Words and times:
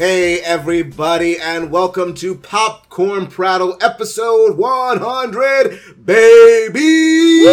Hey, 0.00 0.40
everybody, 0.40 1.36
and 1.38 1.70
welcome 1.70 2.14
to 2.14 2.34
Popcorn 2.34 3.26
Prattle 3.26 3.76
episode 3.82 4.56
100, 4.56 5.78
baby! 6.06 7.44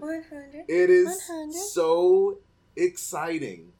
100. 0.00 0.64
It 0.66 0.90
is 0.90 1.06
100. 1.28 1.54
so 1.54 2.38
exciting 2.74 3.70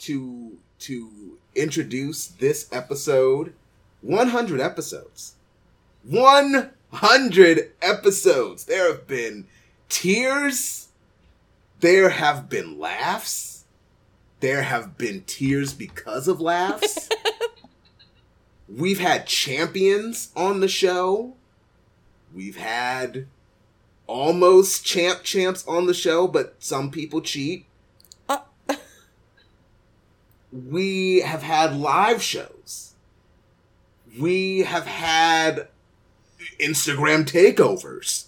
to 0.00 0.58
to 0.80 1.38
introduce 1.54 2.26
this 2.26 2.68
episode. 2.70 3.54
100 4.02 4.60
episodes. 4.60 5.36
100 6.02 7.72
episodes. 7.80 8.64
There 8.66 8.92
have 8.92 9.06
been 9.06 9.46
tears. 9.88 10.88
There 11.80 12.10
have 12.10 12.50
been 12.50 12.78
laughs. 12.78 13.55
There 14.40 14.62
have 14.62 14.98
been 14.98 15.22
tears 15.26 15.72
because 15.72 16.28
of 16.28 16.40
laughs. 16.40 17.08
We've 18.68 18.98
had 18.98 19.26
champions 19.26 20.30
on 20.36 20.60
the 20.60 20.68
show. 20.68 21.34
We've 22.34 22.56
had 22.56 23.26
almost 24.06 24.84
champ 24.84 25.22
champs 25.22 25.66
on 25.66 25.86
the 25.86 25.94
show, 25.94 26.26
but 26.26 26.56
some 26.58 26.90
people 26.90 27.20
cheat. 27.20 27.66
Uh. 28.28 28.38
we 30.52 31.20
have 31.20 31.42
had 31.42 31.76
live 31.76 32.22
shows. 32.22 32.94
We 34.18 34.60
have 34.60 34.86
had 34.86 35.68
Instagram 36.60 37.24
takeovers. 37.24 38.26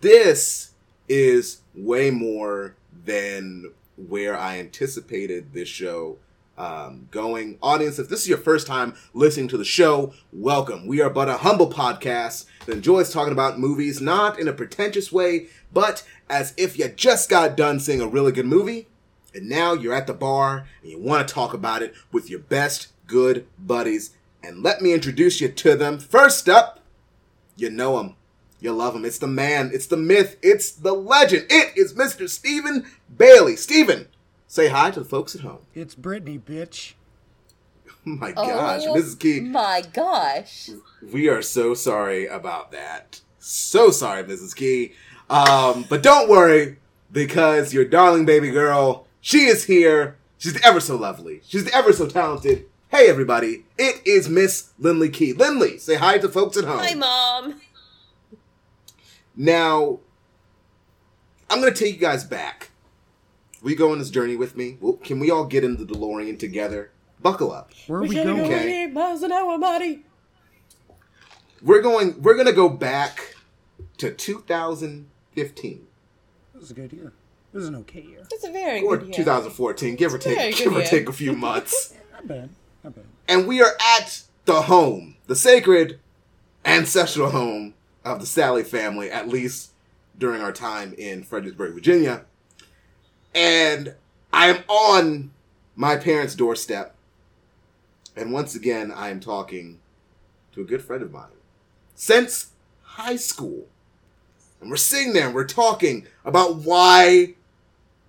This 0.00 0.70
is 1.08 1.62
way 1.74 2.10
more 2.10 2.76
than 3.04 3.72
where 3.96 4.36
I 4.36 4.58
anticipated 4.58 5.52
this 5.52 5.68
show 5.68 6.18
um, 6.56 7.08
going. 7.10 7.58
Audience, 7.62 7.98
if 7.98 8.08
this 8.08 8.20
is 8.20 8.28
your 8.28 8.38
first 8.38 8.66
time 8.66 8.94
listening 9.12 9.48
to 9.48 9.56
the 9.56 9.64
show, 9.64 10.12
welcome. 10.32 10.86
We 10.86 11.00
are 11.00 11.10
but 11.10 11.28
a 11.28 11.38
humble 11.38 11.70
podcast 11.70 12.46
that 12.66 12.72
enjoys 12.72 13.12
talking 13.12 13.32
about 13.32 13.58
movies, 13.58 14.00
not 14.00 14.38
in 14.38 14.48
a 14.48 14.52
pretentious 14.52 15.10
way, 15.10 15.48
but 15.72 16.06
as 16.28 16.54
if 16.56 16.78
you 16.78 16.88
just 16.88 17.28
got 17.28 17.56
done 17.56 17.80
seeing 17.80 18.00
a 18.00 18.06
really 18.06 18.32
good 18.32 18.46
movie, 18.46 18.88
and 19.34 19.48
now 19.48 19.72
you're 19.72 19.94
at 19.94 20.06
the 20.06 20.14
bar 20.14 20.66
and 20.82 20.90
you 20.90 20.98
want 20.98 21.26
to 21.26 21.34
talk 21.34 21.54
about 21.54 21.82
it 21.82 21.92
with 22.12 22.30
your 22.30 22.38
best 22.38 22.88
good 23.06 23.46
buddies. 23.58 24.14
And 24.42 24.62
let 24.62 24.80
me 24.80 24.92
introduce 24.92 25.40
you 25.40 25.48
to 25.48 25.74
them. 25.74 25.98
First 25.98 26.48
up, 26.48 26.80
you 27.56 27.70
know 27.70 27.98
him. 27.98 28.14
You 28.64 28.72
love 28.72 28.96
him. 28.96 29.04
It's 29.04 29.18
the 29.18 29.26
man. 29.26 29.70
It's 29.74 29.86
the 29.86 29.98
myth. 29.98 30.38
It's 30.40 30.70
the 30.70 30.94
legend. 30.94 31.44
It 31.50 31.76
is 31.76 31.92
Mr. 31.92 32.26
Stephen 32.30 32.86
Bailey. 33.14 33.56
Stephen, 33.56 34.08
say 34.48 34.68
hi 34.68 34.90
to 34.90 35.00
the 35.00 35.04
folks 35.04 35.34
at 35.34 35.42
home. 35.42 35.58
It's 35.74 35.94
Brittany, 35.94 36.38
bitch. 36.38 36.94
Oh 37.86 37.92
my 38.06 38.32
gosh, 38.32 38.84
Oh 38.86 38.94
Mrs. 38.94 39.18
Key. 39.18 39.40
My 39.40 39.82
gosh. 39.92 40.70
We 41.12 41.28
are 41.28 41.42
so 41.42 41.74
sorry 41.74 42.26
about 42.26 42.72
that. 42.72 43.20
So 43.38 43.90
sorry, 43.90 44.24
Mrs. 44.24 44.56
Key. 44.56 44.94
Um, 45.28 45.84
but 45.90 46.02
don't 46.02 46.30
worry, 46.30 46.78
because 47.12 47.74
your 47.74 47.84
darling 47.84 48.24
baby 48.24 48.50
girl, 48.50 49.06
she 49.20 49.44
is 49.44 49.64
here. 49.64 50.16
She's 50.38 50.58
ever 50.64 50.80
so 50.80 50.96
lovely. 50.96 51.42
She's 51.44 51.68
ever 51.68 51.92
so 51.92 52.06
talented. 52.08 52.64
Hey, 52.88 53.10
everybody. 53.10 53.64
It 53.76 54.00
is 54.06 54.30
Miss 54.30 54.70
Lindley 54.78 55.10
Key. 55.10 55.34
Lindley, 55.34 55.76
say 55.76 55.96
hi 55.96 56.16
to 56.16 56.30
folks 56.30 56.56
at 56.56 56.64
home. 56.64 56.78
Hi, 56.78 56.94
Mom. 56.94 57.60
Now, 59.36 59.98
I'm 61.50 61.60
going 61.60 61.72
to 61.72 61.78
take 61.78 61.94
you 61.94 62.00
guys 62.00 62.24
back. 62.24 62.70
Will 63.62 63.70
you 63.70 63.76
go 63.76 63.92
on 63.92 63.98
this 63.98 64.10
journey 64.10 64.36
with 64.36 64.56
me? 64.56 64.76
Well, 64.80 64.94
can 64.94 65.18
we 65.20 65.30
all 65.30 65.44
get 65.46 65.64
in 65.64 65.76
the 65.76 65.84
DeLorean 65.84 66.38
together? 66.38 66.90
Buckle 67.22 67.50
up. 67.52 67.72
Where 67.86 68.00
are 68.00 68.02
we 68.02 68.14
going? 68.14 68.40
Okay. 68.40 68.86
miles 68.86 69.22
an 69.22 69.32
hour, 69.32 69.58
buddy. 69.58 70.02
We're 71.62 71.80
going. 71.80 72.20
We're 72.22 72.34
going 72.34 72.46
to 72.46 72.52
go 72.52 72.68
back 72.68 73.34
to 73.98 74.10
2015 74.12 75.86
This 76.54 76.62
is 76.62 76.70
a 76.70 76.74
good 76.74 76.92
year. 76.92 77.12
This 77.52 77.62
is 77.62 77.68
an 77.68 77.76
okay 77.76 78.02
year. 78.02 78.26
It's 78.30 78.44
a 78.44 78.50
very 78.52 78.82
or 78.82 78.98
good 78.98 79.06
year. 79.08 79.16
2014, 79.16 79.94
give 79.96 80.12
or 80.12 80.18
Very 80.18 80.34
take, 80.36 80.56
good 80.56 80.64
give 80.64 80.72
or 80.74 80.80
year. 80.80 80.88
take 80.88 81.08
a 81.08 81.12
few 81.12 81.32
months. 81.32 81.94
Not 82.12 82.26
bad. 82.28 82.48
Not 82.82 82.94
bad. 82.96 83.04
and 83.28 83.46
we 83.48 83.62
are 83.62 83.72
at 83.96 84.22
the 84.44 84.62
home, 84.62 85.16
the 85.26 85.36
sacred 85.36 86.00
ancestral 86.64 87.30
home 87.30 87.73
of 88.04 88.20
the 88.20 88.26
Sally 88.26 88.62
family, 88.62 89.10
at 89.10 89.28
least 89.28 89.70
during 90.18 90.40
our 90.42 90.52
time 90.52 90.94
in 90.96 91.22
Fredericksburg, 91.22 91.74
Virginia. 91.74 92.24
And 93.34 93.94
I 94.32 94.48
am 94.48 94.64
on 94.68 95.30
my 95.74 95.96
parents' 95.96 96.34
doorstep. 96.34 96.94
And 98.16 98.32
once 98.32 98.54
again, 98.54 98.92
I 98.92 99.08
am 99.08 99.20
talking 99.20 99.80
to 100.52 100.60
a 100.60 100.64
good 100.64 100.82
friend 100.82 101.02
of 101.02 101.12
mine 101.12 101.26
since 101.94 102.50
high 102.82 103.16
school. 103.16 103.66
And 104.60 104.70
we're 104.70 104.76
sitting 104.76 105.12
there 105.12 105.26
and 105.26 105.34
we're 105.34 105.44
talking 105.44 106.06
about 106.24 106.56
why 106.56 107.34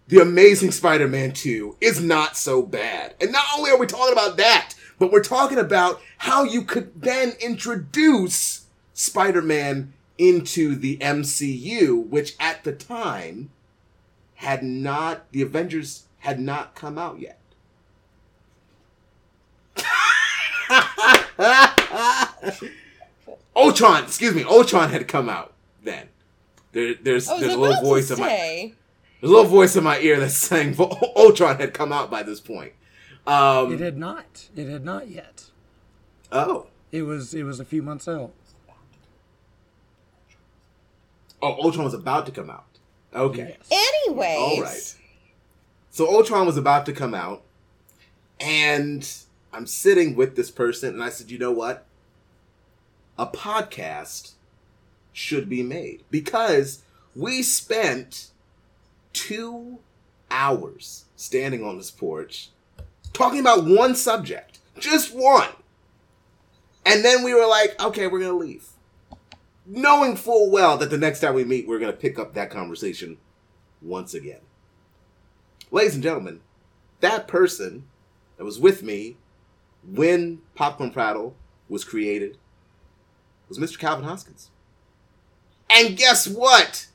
the 0.07 0.21
Amazing 0.21 0.71
Spider 0.71 1.07
Man 1.07 1.31
2 1.31 1.77
is 1.81 2.01
not 2.01 2.37
so 2.37 2.61
bad. 2.61 3.15
And 3.19 3.31
not 3.31 3.45
only 3.57 3.71
are 3.71 3.79
we 3.79 3.87
talking 3.87 4.13
about 4.13 4.37
that, 4.37 4.73
but 4.99 5.11
we're 5.11 5.23
talking 5.23 5.57
about 5.57 6.01
how 6.19 6.43
you 6.43 6.61
could 6.61 7.01
then 7.01 7.33
introduce 7.39 8.64
Spider 8.95 9.41
Man 9.41 9.93
into 10.17 10.75
the 10.75 10.97
MCU, 10.97 12.07
which 12.07 12.35
at 12.39 12.63
the 12.63 12.71
time 12.71 13.49
had 14.35 14.63
not, 14.63 15.29
the 15.31 15.41
Avengers 15.41 16.05
had 16.19 16.39
not 16.39 16.73
come 16.75 16.97
out 16.97 17.19
yet. 17.19 17.39
Ultron, 23.55 24.03
excuse 24.03 24.35
me, 24.35 24.43
Ultron 24.43 24.89
had 24.89 25.07
come 25.07 25.29
out 25.29 25.53
then. 25.83 26.09
There, 26.71 26.93
there's 26.95 27.27
there's 27.27 27.53
a 27.53 27.57
little 27.57 27.81
voice 27.81 28.11
in 28.11 28.19
my 28.19 28.27
there's 28.27 29.31
a 29.31 29.33
little 29.33 29.49
voice 29.49 29.75
in 29.75 29.83
my 29.83 29.99
ear 29.99 30.19
that's 30.19 30.35
saying 30.35 30.73
Vo- 30.73 30.97
Ultron 31.15 31.57
had 31.57 31.73
come 31.73 31.93
out 31.93 32.11
by 32.11 32.21
this 32.23 32.39
point. 32.41 32.73
Um, 33.25 33.73
It 33.73 33.79
had 33.79 33.97
not. 33.97 34.49
It 34.55 34.67
had 34.67 34.83
not 34.83 35.07
yet. 35.09 35.45
oh, 36.31 36.67
It 36.91 37.03
was. 37.03 37.33
It 37.33 37.43
was 37.43 37.59
a 37.59 37.65
few 37.65 37.81
months 37.81 38.07
out. 38.07 38.33
Oh, 41.45 41.63
Ultron 41.63 41.85
was 41.85 41.93
about 41.93 42.25
to 42.25 42.31
come 42.31 42.49
out. 42.49 42.65
Okay, 43.13 43.55
Yes. 43.69 43.81
Anyways. 44.07 44.37
all 44.37 44.61
right. 44.61 44.95
So 45.89 46.07
Ultron 46.13 46.45
was 46.45 46.57
about 46.57 46.85
to 46.87 46.93
come 46.93 47.13
out, 47.13 47.43
and 48.39 49.09
I'm 49.53 49.65
sitting 49.67 50.15
with 50.15 50.35
this 50.35 50.51
person, 50.51 50.93
and 50.93 51.01
I 51.03 51.09
said, 51.09 51.31
you 51.31 51.37
know 51.37 51.51
what? 51.51 51.85
A 53.17 53.25
podcast 53.25 54.33
should 55.13 55.47
be 55.47 55.63
made 55.63 56.03
because 56.11 56.81
we 57.15 57.41
spent 57.41 58.31
two 59.13 59.79
hours 60.29 61.05
standing 61.15 61.63
on 61.63 61.77
this 61.77 61.91
porch 61.91 62.49
talking 63.13 63.39
about 63.39 63.63
one 63.63 63.95
subject, 63.95 64.59
just 64.77 65.15
one. 65.15 65.47
And 66.85 67.05
then 67.05 67.23
we 67.23 67.33
were 67.33 67.47
like, 67.47 67.81
okay, 67.81 68.07
we're 68.07 68.19
going 68.19 68.37
to 68.37 68.45
leave. 68.45 68.67
Knowing 69.65 70.15
full 70.15 70.51
well 70.51 70.77
that 70.77 70.89
the 70.89 70.97
next 70.97 71.19
time 71.19 71.33
we 71.33 71.43
meet, 71.43 71.67
we're 71.67 71.79
going 71.79 71.91
to 71.91 71.97
pick 71.97 72.19
up 72.19 72.33
that 72.33 72.51
conversation 72.51 73.17
once 73.81 74.13
again. 74.13 74.41
Ladies 75.71 75.95
and 75.95 76.03
gentlemen, 76.03 76.41
that 76.99 77.27
person 77.27 77.85
that 78.37 78.45
was 78.45 78.59
with 78.59 78.83
me 78.83 79.17
when 79.83 80.39
Popcorn 80.53 80.91
Prattle 80.91 81.35
was 81.67 81.83
created 81.83 82.37
was 83.49 83.57
Mr. 83.57 83.79
Calvin 83.79 84.05
Hoskins. 84.05 84.49
And 85.69 85.97
guess 85.97 86.27
what? 86.27 86.87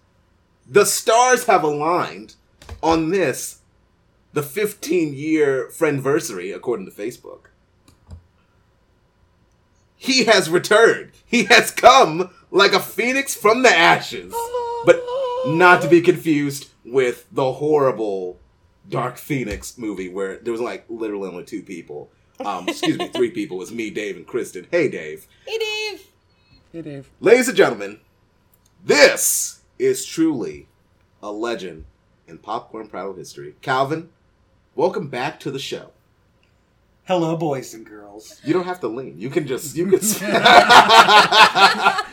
The 0.68 0.86
stars 0.86 1.44
have 1.46 1.64
aligned 1.64 2.36
on 2.82 3.10
this, 3.10 3.60
the 4.32 4.42
15 4.42 5.14
year 5.14 5.68
friendversary, 5.70 6.54
according 6.54 6.86
to 6.86 6.92
Facebook. 6.92 7.46
He 9.96 10.24
has 10.24 10.48
returned. 10.48 11.12
He 11.26 11.44
has 11.44 11.70
come 11.70 12.30
like 12.50 12.72
a 12.72 12.80
phoenix 12.80 13.34
from 13.34 13.62
the 13.62 13.70
ashes. 13.70 14.34
But 14.84 15.02
not 15.46 15.82
to 15.82 15.88
be 15.88 16.00
confused 16.00 16.68
with 16.84 17.26
the 17.32 17.52
horrible 17.52 18.38
Dark 18.88 19.16
Phoenix 19.18 19.78
movie 19.78 20.08
where 20.08 20.38
there 20.38 20.52
was 20.52 20.60
like 20.60 20.84
literally 20.88 21.28
only 21.28 21.44
two 21.44 21.62
people. 21.62 22.10
Um, 22.44 22.68
excuse 22.68 22.98
me, 22.98 23.08
three 23.08 23.30
people. 23.30 23.58
It 23.58 23.60
was 23.60 23.72
me, 23.72 23.90
Dave, 23.90 24.16
and 24.16 24.26
Kristen. 24.26 24.66
Hey, 24.70 24.88
Dave. 24.88 25.26
Hey, 25.46 25.58
Dave. 25.58 26.06
Hey, 26.72 26.82
Dave. 26.82 27.10
Ladies 27.20 27.48
and 27.48 27.56
gentlemen, 27.56 28.00
this 28.84 29.60
is 29.78 30.04
truly 30.04 30.68
a 31.22 31.30
legend 31.30 31.84
in 32.26 32.38
popcorn 32.38 32.86
prattle 32.86 33.14
history. 33.14 33.56
Calvin, 33.60 34.08
welcome 34.74 35.08
back 35.08 35.38
to 35.40 35.50
the 35.50 35.58
show. 35.58 35.90
Hello, 37.10 37.36
boys 37.36 37.74
and 37.74 37.84
girls. 37.84 38.40
You 38.44 38.52
don't 38.52 38.66
have 38.66 38.78
to 38.82 38.86
lean. 38.86 39.18
You 39.18 39.30
can 39.30 39.44
just 39.44 39.74
you 39.74 39.84
can 39.86 39.98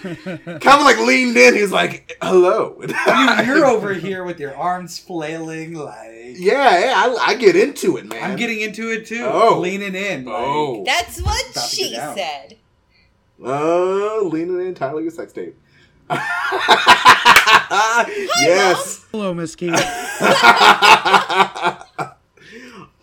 kind 0.08 0.80
of 0.80 0.82
like 0.86 0.98
leaned 0.98 1.38
in. 1.38 1.54
He's 1.54 1.72
like, 1.72 2.18
"Hello." 2.20 2.82
You, 2.82 3.46
you're 3.46 3.68
over 3.68 3.94
here 3.94 4.24
with 4.24 4.40
your 4.40 4.58
arms 4.58 4.98
flailing 4.98 5.76
like. 5.76 6.34
yeah, 6.40 6.80
yeah. 6.80 6.94
I, 6.96 7.16
I 7.28 7.36
get 7.36 7.56
into 7.56 7.98
it, 7.98 8.08
man. 8.08 8.24
I'm 8.32 8.36
getting 8.38 8.60
into 8.60 8.90
it 8.92 9.06
too. 9.06 9.24
Oh. 9.24 9.60
Leaning 9.60 9.94
in. 9.94 10.26
Like, 10.26 10.36
Oh. 10.36 10.84
That's 10.84 11.22
what 11.22 11.46
she 11.70 11.92
get 11.92 11.98
down. 11.98 12.18
said. 12.18 12.58
Uh, 13.46 14.22
leaning 14.24 14.60
in, 14.66 14.74
Tyler, 14.74 15.02
your 15.02 15.12
sex 15.12 15.32
tape. 15.32 15.56
yes. 18.42 19.06
Hello, 19.12 19.32
Miss 19.36 19.56
Key. 19.56 19.72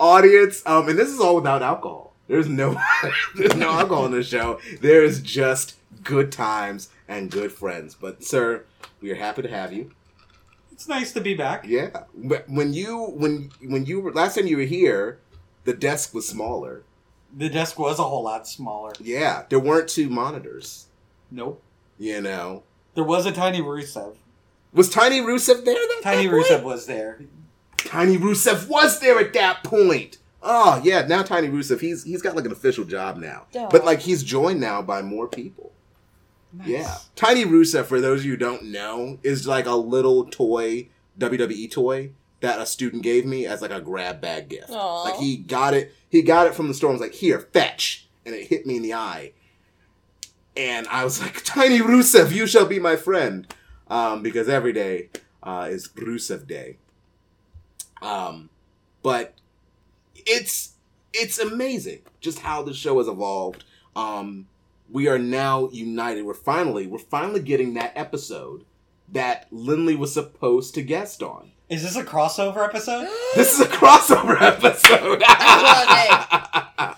Audience, 0.00 0.62
um, 0.66 0.88
and 0.88 0.98
this 0.98 1.08
is 1.08 1.20
all 1.20 1.36
without 1.36 1.62
alcohol. 1.62 2.14
There's 2.26 2.48
no, 2.48 2.80
there's 3.36 3.54
no 3.54 3.70
alcohol 3.70 4.06
in 4.06 4.12
the 4.12 4.22
show. 4.22 4.60
There 4.80 5.04
is 5.04 5.20
just 5.20 5.76
good 6.02 6.32
times 6.32 6.88
and 7.08 7.30
good 7.30 7.52
friends. 7.52 7.94
But 7.94 8.24
sir, 8.24 8.64
we 9.00 9.10
are 9.10 9.14
happy 9.16 9.42
to 9.42 9.48
have 9.48 9.72
you. 9.72 9.92
It's 10.72 10.88
nice 10.88 11.12
to 11.12 11.20
be 11.20 11.34
back. 11.34 11.64
Yeah, 11.66 11.90
when 12.48 12.72
you 12.72 13.04
when 13.04 13.50
when 13.62 13.86
you 13.86 14.00
were 14.00 14.12
last 14.12 14.34
time 14.34 14.46
you 14.48 14.56
were 14.56 14.64
here, 14.64 15.20
the 15.64 15.72
desk 15.72 16.12
was 16.12 16.26
smaller. 16.28 16.82
The 17.36 17.48
desk 17.48 17.78
was 17.78 17.98
a 18.00 18.04
whole 18.04 18.24
lot 18.24 18.48
smaller. 18.48 18.92
Yeah, 19.00 19.44
there 19.48 19.60
weren't 19.60 19.88
two 19.88 20.08
monitors. 20.08 20.86
Nope. 21.30 21.62
You 21.98 22.20
know, 22.20 22.64
There 22.94 23.04
was 23.04 23.24
a 23.26 23.32
tiny 23.32 23.60
Rusev. 23.60 24.16
was 24.72 24.88
Tiny 24.90 25.20
Rusev 25.20 25.64
there? 25.64 25.74
That 25.74 26.00
Tiny? 26.02 26.26
Rusev 26.28 26.64
was 26.64 26.86
there. 26.86 27.20
Tiny 27.84 28.16
Rusev 28.16 28.68
was 28.68 29.00
there 29.00 29.18
at 29.18 29.32
that 29.34 29.62
point. 29.64 30.18
Oh 30.42 30.80
yeah, 30.84 31.06
now 31.06 31.22
Tiny 31.22 31.48
Rusev, 31.48 31.80
he's 31.80 32.04
he's 32.04 32.22
got 32.22 32.36
like 32.36 32.44
an 32.44 32.52
official 32.52 32.84
job 32.84 33.16
now. 33.16 33.46
Duh. 33.52 33.68
But 33.70 33.84
like 33.84 34.00
he's 34.00 34.22
joined 34.22 34.60
now 34.60 34.82
by 34.82 35.02
more 35.02 35.26
people. 35.26 35.72
Nice. 36.52 36.68
Yeah. 36.68 36.96
Tiny 37.16 37.44
Rusev, 37.44 37.86
for 37.86 38.00
those 38.00 38.20
of 38.20 38.26
you 38.26 38.32
who 38.32 38.36
don't 38.36 38.64
know, 38.64 39.18
is 39.22 39.46
like 39.46 39.66
a 39.66 39.74
little 39.74 40.26
toy, 40.26 40.88
WWE 41.18 41.70
toy 41.70 42.10
that 42.40 42.60
a 42.60 42.66
student 42.66 43.02
gave 43.02 43.24
me 43.24 43.46
as 43.46 43.62
like 43.62 43.70
a 43.70 43.80
grab 43.80 44.20
bag 44.20 44.48
gift. 44.48 44.70
Aw. 44.70 45.02
Like 45.02 45.16
he 45.16 45.36
got 45.36 45.74
it, 45.74 45.92
he 46.08 46.22
got 46.22 46.46
it 46.46 46.54
from 46.54 46.68
the 46.68 46.74
store 46.74 46.90
and 46.90 47.00
was 47.00 47.08
like, 47.08 47.18
here, 47.18 47.40
fetch. 47.40 48.06
And 48.24 48.34
it 48.34 48.48
hit 48.48 48.66
me 48.66 48.76
in 48.76 48.82
the 48.82 48.94
eye. 48.94 49.32
And 50.56 50.86
I 50.88 51.04
was 51.04 51.20
like, 51.20 51.42
Tiny 51.44 51.80
Rusev, 51.80 52.32
you 52.32 52.46
shall 52.46 52.66
be 52.66 52.78
my 52.78 52.96
friend. 52.96 53.52
Um, 53.88 54.22
because 54.22 54.48
every 54.48 54.72
day 54.72 55.10
uh, 55.42 55.68
is 55.70 55.88
Rusev 55.88 56.46
Day. 56.46 56.78
Um, 58.04 58.50
but 59.02 59.34
it's 60.14 60.74
it's 61.12 61.38
amazing 61.38 62.00
just 62.20 62.40
how 62.40 62.62
the 62.62 62.74
show 62.74 62.98
has 62.98 63.08
evolved. 63.08 63.64
Um, 63.96 64.46
we 64.90 65.08
are 65.08 65.18
now 65.18 65.70
united. 65.72 66.24
We're 66.24 66.34
finally 66.34 66.86
we're 66.86 66.98
finally 66.98 67.40
getting 67.40 67.74
that 67.74 67.92
episode 67.96 68.64
that 69.10 69.46
Lindley 69.50 69.96
was 69.96 70.12
supposed 70.12 70.74
to 70.74 70.82
guest 70.82 71.22
on. 71.22 71.52
Is 71.68 71.82
this 71.82 71.96
a 71.96 72.04
crossover 72.04 72.64
episode? 72.64 73.08
This 73.34 73.54
is 73.54 73.60
a 73.60 73.68
crossover 73.68 74.40
episode. 74.40 75.22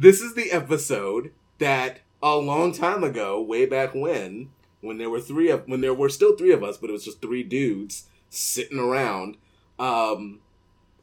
This 0.00 0.22
is 0.22 0.32
the 0.32 0.50
episode 0.50 1.30
that 1.58 1.98
a 2.22 2.36
long 2.36 2.72
time 2.72 3.04
ago, 3.04 3.38
way 3.38 3.66
back 3.66 3.94
when, 3.94 4.48
when 4.80 4.96
there 4.96 5.10
were 5.10 5.20
three 5.20 5.50
of 5.50 5.68
when 5.68 5.82
there 5.82 5.92
were 5.92 6.08
still 6.08 6.34
three 6.34 6.52
of 6.52 6.64
us, 6.64 6.78
but 6.78 6.88
it 6.88 6.94
was 6.94 7.04
just 7.04 7.20
three 7.20 7.42
dudes 7.42 8.04
sitting 8.30 8.78
around. 8.78 9.36
Um, 9.80 10.40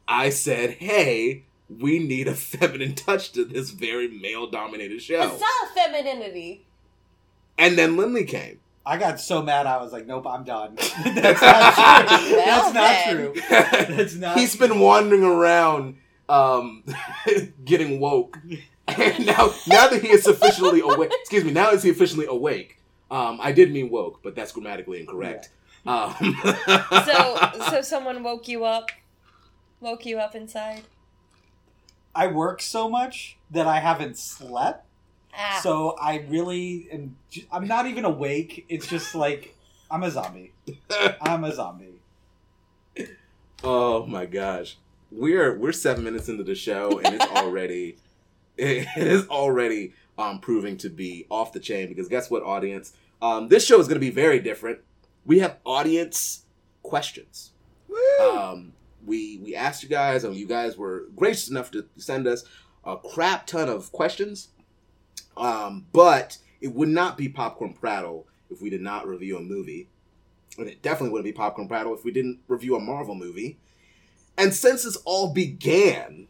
I 0.06 0.30
said, 0.30 0.70
"Hey, 0.74 1.44
we 1.68 1.98
need 1.98 2.28
a 2.28 2.34
feminine 2.52 2.94
touch 2.94 3.32
to 3.32 3.44
this 3.44 3.70
very 3.70 4.08
male-dominated 4.08 5.02
show." 5.02 5.20
It's 5.32 5.40
not 5.40 5.74
femininity. 5.74 6.64
And 7.58 7.76
then 7.76 7.96
Lindley 7.96 8.24
came. 8.24 8.60
I 8.86 8.96
got 8.96 9.20
so 9.20 9.42
mad 9.42 9.66
I 9.66 9.76
was 9.82 9.92
like, 9.92 10.06
nope, 10.06 10.26
I'm 10.26 10.44
done. 10.44 10.76
That's 11.04 11.42
not 11.42 12.08
true. 12.08 12.36
That's 12.36 12.72
not 12.72 12.74
then. 12.74 13.16
true. 13.16 13.34
That's 13.96 14.14
not 14.14 14.38
He's 14.38 14.56
been 14.56 14.78
wandering 14.80 15.24
around, 15.24 15.96
um, 16.28 16.84
getting 17.66 18.00
woke, 18.00 18.38
and 18.86 19.26
now 19.26 19.52
now 19.66 19.88
that 19.88 19.98
he 20.00 20.08
is 20.08 20.26
officially 20.26 20.80
awake. 20.80 21.10
Excuse 21.20 21.44
me. 21.44 21.50
Now 21.50 21.72
is 21.72 21.82
he 21.82 21.90
officially 21.90 22.24
awake? 22.26 22.78
Um, 23.10 23.38
I 23.42 23.52
did 23.52 23.72
mean 23.72 23.90
woke, 23.90 24.20
but 24.22 24.34
that's 24.34 24.52
grammatically 24.52 25.00
incorrect. 25.00 25.50
Um, 25.86 26.14
So, 27.06 27.38
so 27.70 27.82
someone 27.82 28.22
woke 28.22 28.48
you 28.48 28.64
up, 28.64 28.90
woke 29.80 30.04
you 30.06 30.18
up 30.18 30.34
inside. 30.34 30.82
I 32.14 32.26
work 32.26 32.60
so 32.60 32.88
much 32.88 33.36
that 33.50 33.66
I 33.66 33.80
haven't 33.80 34.18
slept. 34.18 34.84
Ah, 35.34 35.60
So 35.62 35.90
I 36.00 36.24
really 36.28 36.88
am. 36.92 37.16
I'm 37.52 37.68
not 37.68 37.86
even 37.86 38.04
awake. 38.04 38.64
It's 38.68 38.86
just 38.86 39.14
like 39.14 39.54
I'm 39.90 40.02
a 40.02 40.10
zombie. 40.10 40.52
I'm 41.20 41.44
a 41.44 41.54
zombie. 41.54 42.00
oh 43.62 44.06
my 44.06 44.26
gosh, 44.26 44.76
we're 45.10 45.56
we're 45.56 45.72
seven 45.72 46.04
minutes 46.04 46.28
into 46.28 46.42
the 46.42 46.54
show, 46.54 46.98
and 46.98 47.14
it's 47.14 47.26
already 47.26 47.96
it 48.56 48.86
is 48.96 49.28
already 49.28 49.92
um, 50.18 50.40
proving 50.40 50.76
to 50.78 50.88
be 50.88 51.26
off 51.30 51.52
the 51.52 51.60
chain. 51.60 51.88
Because 51.88 52.08
guess 52.08 52.30
what, 52.30 52.42
audience? 52.42 52.92
Um, 53.22 53.48
this 53.48 53.64
show 53.66 53.78
is 53.80 53.86
going 53.86 53.96
to 53.96 54.04
be 54.04 54.10
very 54.10 54.40
different. 54.40 54.80
We 55.28 55.40
have 55.40 55.58
audience 55.66 56.46
questions. 56.82 57.52
Um, 58.22 58.72
we 59.04 59.38
we 59.44 59.54
asked 59.54 59.82
you 59.82 59.88
guys, 59.90 60.24
and 60.24 60.34
you 60.34 60.46
guys 60.46 60.78
were 60.78 61.04
gracious 61.14 61.50
enough 61.50 61.70
to 61.72 61.84
send 61.98 62.26
us 62.26 62.44
a 62.82 62.96
crap 62.96 63.46
ton 63.46 63.68
of 63.68 63.92
questions. 63.92 64.48
Um, 65.36 65.84
but 65.92 66.38
it 66.62 66.74
would 66.74 66.88
not 66.88 67.18
be 67.18 67.28
popcorn 67.28 67.74
prattle 67.74 68.26
if 68.50 68.62
we 68.62 68.70
did 68.70 68.80
not 68.80 69.06
review 69.06 69.36
a 69.36 69.42
movie, 69.42 69.90
and 70.56 70.66
it 70.66 70.80
definitely 70.80 71.10
wouldn't 71.10 71.26
be 71.26 71.36
popcorn 71.36 71.68
prattle 71.68 71.94
if 71.94 72.06
we 72.06 72.10
didn't 72.10 72.40
review 72.48 72.74
a 72.74 72.80
Marvel 72.80 73.14
movie. 73.14 73.58
And 74.38 74.54
since 74.54 74.84
this 74.84 74.96
all 75.04 75.34
began 75.34 76.28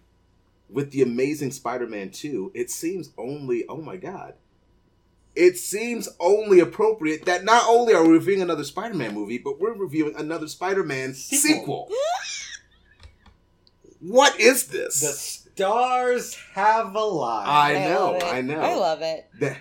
with 0.69 0.91
the 0.91 1.03
Amazing 1.03 1.53
Spider-Man 1.53 2.11
two, 2.11 2.51
it 2.53 2.69
seems 2.69 3.11
only 3.17 3.65
oh 3.69 3.81
my 3.81 3.97
god, 3.97 4.35
it 5.39 5.57
seems 5.57 6.09
only 6.19 6.59
appropriate 6.59 7.25
that 7.27 7.45
not 7.45 7.63
only 7.69 7.95
are 7.95 8.05
we 8.05 8.15
reviewing 8.15 8.43
another 8.43 8.65
Spider-Man 8.65 9.15
movie, 9.15 9.39
but 9.39 9.61
we're 9.61 9.73
reviewing 9.73 10.17
another 10.17 10.49
Spider-Man 10.49 11.15
sequel. 11.15 11.89
Sequel. 11.89 11.91
What 14.01 14.39
is 14.41 14.67
this? 14.67 15.01
The 15.01 15.53
stars 15.55 16.37
have 16.55 16.95
aligned. 16.95 17.49
I 17.49 17.85
know. 17.85 18.19
I 18.21 18.41
know. 18.41 18.61
I 18.61 18.75
love 18.75 19.03
it. 19.03 19.31
that 19.41 19.59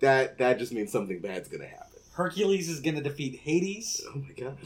that 0.00 0.38
that 0.38 0.58
just 0.58 0.72
means 0.72 0.92
something 0.92 1.20
bad's 1.20 1.48
gonna 1.48 1.66
happen. 1.66 1.88
Hercules 2.12 2.68
is 2.68 2.80
going 2.80 2.96
to 2.96 3.00
defeat 3.00 3.38
Hades 3.38 4.04
Oh 4.08 4.18
my 4.18 4.32
god. 4.32 4.58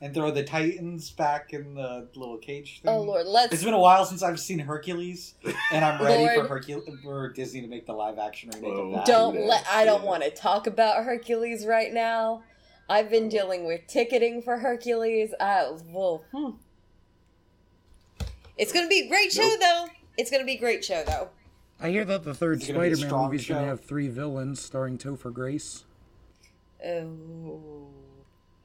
And 0.00 0.12
throw 0.12 0.30
the 0.30 0.44
Titans 0.44 1.10
back 1.10 1.52
in 1.52 1.74
the 1.74 2.08
little 2.14 2.36
cage 2.38 2.82
thing. 2.82 2.92
Oh 2.92 3.02
Lord, 3.02 3.26
let's. 3.26 3.52
It's 3.52 3.64
been 3.64 3.74
a 3.74 3.78
while 3.78 4.04
since 4.04 4.22
I've 4.22 4.40
seen 4.40 4.58
Hercules, 4.58 5.34
and 5.72 5.84
I'm 5.84 6.02
ready 6.02 6.26
for 6.28 6.36
Lord. 6.36 6.48
Hercule 6.48 6.82
for 7.02 7.32
Disney 7.32 7.62
to 7.62 7.68
make 7.68 7.86
the 7.86 7.94
live 7.94 8.18
action 8.18 8.50
remake 8.54 8.78
of 8.78 8.92
that. 8.92 9.06
don't 9.06 9.34
Yeah, 9.34 9.46
let. 9.46 9.66
I 9.70 9.84
don't 9.84 10.02
yeah. 10.02 10.08
want 10.08 10.22
to 10.24 10.30
talk 10.30 10.66
about 10.66 11.04
Hercules 11.04 11.66
right 11.66 11.92
now. 11.92 12.42
I've 12.88 13.10
been 13.10 13.28
dealing 13.28 13.66
with 13.66 13.86
ticketing 13.86 14.42
for 14.42 14.58
Hercules. 14.58 15.34
I 15.40 15.72
well, 15.88 16.24
hmm. 16.32 16.50
It's 18.58 18.72
gonna 18.72 18.88
be 18.88 19.00
a 19.00 19.08
great 19.08 19.32
show 19.32 19.42
Nope. 19.42 19.60
though. 19.60 19.86
It's 20.18 20.30
gonna 20.30 20.44
be 20.44 20.54
a 20.54 20.58
great 20.58 20.84
show 20.84 21.02
though. 21.04 21.30
I 21.80 21.90
hear 21.90 22.04
that 22.04 22.24
the 22.24 22.34
third 22.34 22.58
It's 22.58 22.68
gonna 22.68 22.80
be 22.80 22.88
a 22.88 22.96
Spider-Man 22.96 23.24
movie 23.24 23.36
is 23.36 23.46
going 23.46 23.62
to 23.62 23.68
have 23.68 23.84
three 23.84 24.08
villains 24.08 24.62
starring 24.62 24.96
Topher 24.96 25.32
Grace. 25.32 25.84
Oh, 26.84 27.88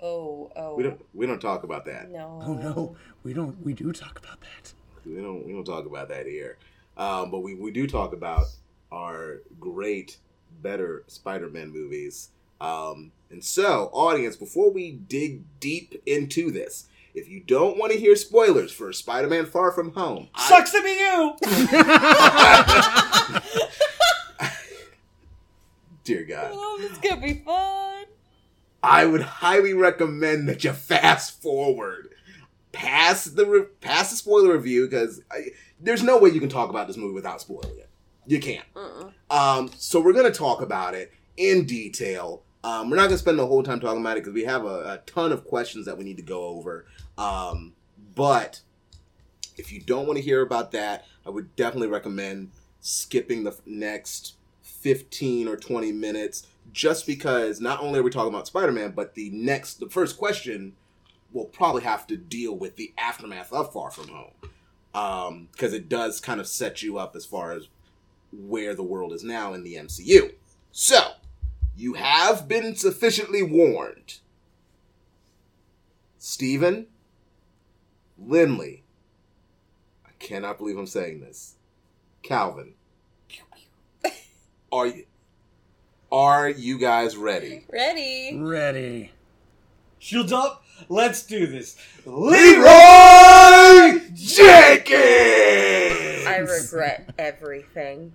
oh, 0.02 0.52
oh. 0.56 0.76
We 0.76 0.84
don't 0.84 1.02
we 1.14 1.26
don't 1.28 1.42
talk 1.42 1.64
about 1.64 1.86
that. 1.86 2.10
No. 2.12 2.42
Oh 2.46 2.54
no, 2.54 2.96
we 3.24 3.34
don't. 3.34 3.62
We 3.64 3.74
do 3.74 3.92
talk 3.92 4.20
about 4.20 4.40
that. 4.42 4.74
We 5.06 5.16
don't 5.16 5.46
we 5.46 5.54
don't 5.54 5.66
talk 5.66 5.86
about 5.86 6.10
that 6.10 6.26
here. 6.26 6.58
Um, 6.98 7.32
but 7.32 7.40
we, 7.40 7.56
we 7.56 7.72
do 7.72 7.88
talk 7.88 8.14
about 8.14 8.46
our 8.92 9.38
great, 9.60 10.18
better 10.62 11.04
Spider-Man 11.08 11.72
movies. 11.72 12.30
Um, 12.60 13.12
and 13.32 13.44
so, 13.44 13.90
audience, 13.94 14.36
before 14.36 14.70
we 14.72 14.92
dig 14.92 15.42
deep 15.60 16.00
into 16.06 16.52
this, 16.52 16.88
if 17.16 17.28
you 17.30 17.40
don't 17.40 17.78
want 17.78 17.94
to 17.94 17.98
hear 17.98 18.16
spoilers 18.16 18.72
for 18.72 18.92
Spider-Man 18.94 19.46
Far 19.46 19.72
From 19.72 19.94
Home, 19.94 20.28
I- 20.36 20.50
Sucks 20.50 20.72
to 20.74 20.84
be 20.84 20.90
you. 20.90 21.36
dear 26.04 26.24
God, 26.26 26.52
Oh, 26.54 26.78
this 26.82 26.92
is 26.92 26.98
gonna 26.98 27.22
be 27.22 27.36
fun. 27.36 28.01
I 28.84 29.06
would 29.06 29.22
highly 29.22 29.74
recommend 29.74 30.50
that 30.50 30.64
you 30.64 30.72
fast 30.74 31.42
forward 31.42 32.10
past 32.72 33.36
the 33.36 33.46
re- 33.46 33.66
past 33.82 34.12
the 34.12 34.18
spoiler 34.18 34.54
review 34.54 34.88
because 34.88 35.22
there's 35.80 36.04
no 36.04 36.18
way 36.18 36.30
you 36.30 36.40
can 36.40 36.50
talk 36.50 36.70
about 36.70 36.88
this 36.88 36.98
movie 36.98 37.14
without 37.14 37.42
spoiling 37.42 37.78
it. 37.78 37.90
You 38.26 38.40
can't. 38.40 38.66
Mm-mm. 38.74 39.12
Um, 39.30 39.72
so 39.78 40.00
we're 40.00 40.14
gonna 40.14 40.32
talk 40.32 40.62
about 40.62 40.94
it 40.94 41.12
in 41.38 41.66
detail. 41.66 42.44
Um, 42.64 42.90
we're 42.90 42.98
not 42.98 43.06
gonna 43.06 43.18
spend 43.18 43.40
the 43.40 43.48
whole 43.48 43.64
time 43.64 43.80
talking 43.80 44.02
about 44.02 44.18
it 44.18 44.22
because 44.22 44.34
we 44.34 44.46
have 44.46 44.66
a, 44.66 44.94
a 44.94 45.02
ton 45.06 45.32
of 45.32 45.46
questions 45.46 45.86
that 45.86 45.98
we 45.98 46.04
need 46.04 46.18
to 46.18 46.24
go 46.24 46.44
over. 46.46 46.86
Um, 47.18 47.74
but 48.16 48.62
if 49.58 49.72
you 49.72 49.82
don't 49.82 50.06
want 50.08 50.18
to 50.18 50.24
hear 50.24 50.42
about 50.42 50.72
that, 50.72 51.06
I 51.26 51.30
would 51.30 51.56
definitely 51.56 51.90
recommend 51.90 52.52
skipping 52.80 53.44
the 53.44 53.52
f- 53.52 53.62
next 53.66 54.36
15 54.64 55.48
or 55.48 55.58
20 55.58 55.92
minutes 55.92 56.48
just 56.72 57.06
because 57.06 57.60
not 57.60 57.82
only 57.82 58.00
are 58.00 58.04
we 58.04 58.12
talking 58.12 58.34
about 58.34 58.48
Spider-Man, 58.48 58.92
but 58.92 59.16
the 59.16 59.30
next 59.32 59.80
the 59.80 59.90
first 59.90 60.18
question 60.18 60.74
will 61.32 61.46
probably 61.46 61.84
have 61.84 62.06
to 62.08 62.18
deal 62.18 62.56
with 62.56 62.76
the 62.76 62.94
aftermath 62.98 63.52
of 63.54 63.72
Far 63.72 63.92
From 63.92 64.10
Home. 64.10 64.32
Um, 64.94 65.48
because 65.52 65.74
it 65.74 65.88
does 65.88 66.20
kind 66.20 66.42
of 66.42 66.48
set 66.48 66.82
you 66.82 66.98
up 66.98 67.16
as 67.16 67.26
far 67.26 67.54
as 67.54 67.70
where 68.34 68.76
the 68.76 68.84
world 68.84 69.14
is 69.14 69.24
now 69.24 69.54
in 69.54 69.64
the 69.64 69.76
MCU. 69.76 70.34
So, 70.72 71.14
you 71.76 71.94
have 71.94 72.48
been 72.48 72.76
sufficiently 72.76 73.42
warned. 73.42 74.20
Stephen, 76.18 76.88
Lindley, 78.18 78.84
I 80.06 80.10
cannot 80.20 80.58
believe 80.58 80.78
I'm 80.78 80.88
saying 80.88 81.22
this. 81.22 81.56
Calvin, 82.22 82.74
are 84.72 84.88
you 84.88 85.06
are 86.12 86.50
you 86.50 86.78
guys 86.78 87.16
ready? 87.16 87.66
Ready? 87.72 88.38
Ready. 88.38 89.12
Shields 90.00 90.34
up. 90.34 90.64
Let's 90.90 91.24
do 91.26 91.48
this. 91.48 91.78
Leeroy 92.06 92.66
Jenkins. 94.14 94.98
I 96.28 96.38
regret 96.40 97.14
everything. 97.18 98.14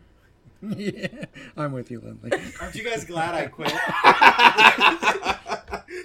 yeah, 0.60 1.06
I'm 1.56 1.72
with 1.72 1.90
you, 1.90 2.00
Lindley. 2.00 2.32
Aren't 2.60 2.74
you 2.74 2.84
guys 2.84 3.04
glad 3.04 3.34
I 3.34 3.46
quit? 3.46 3.72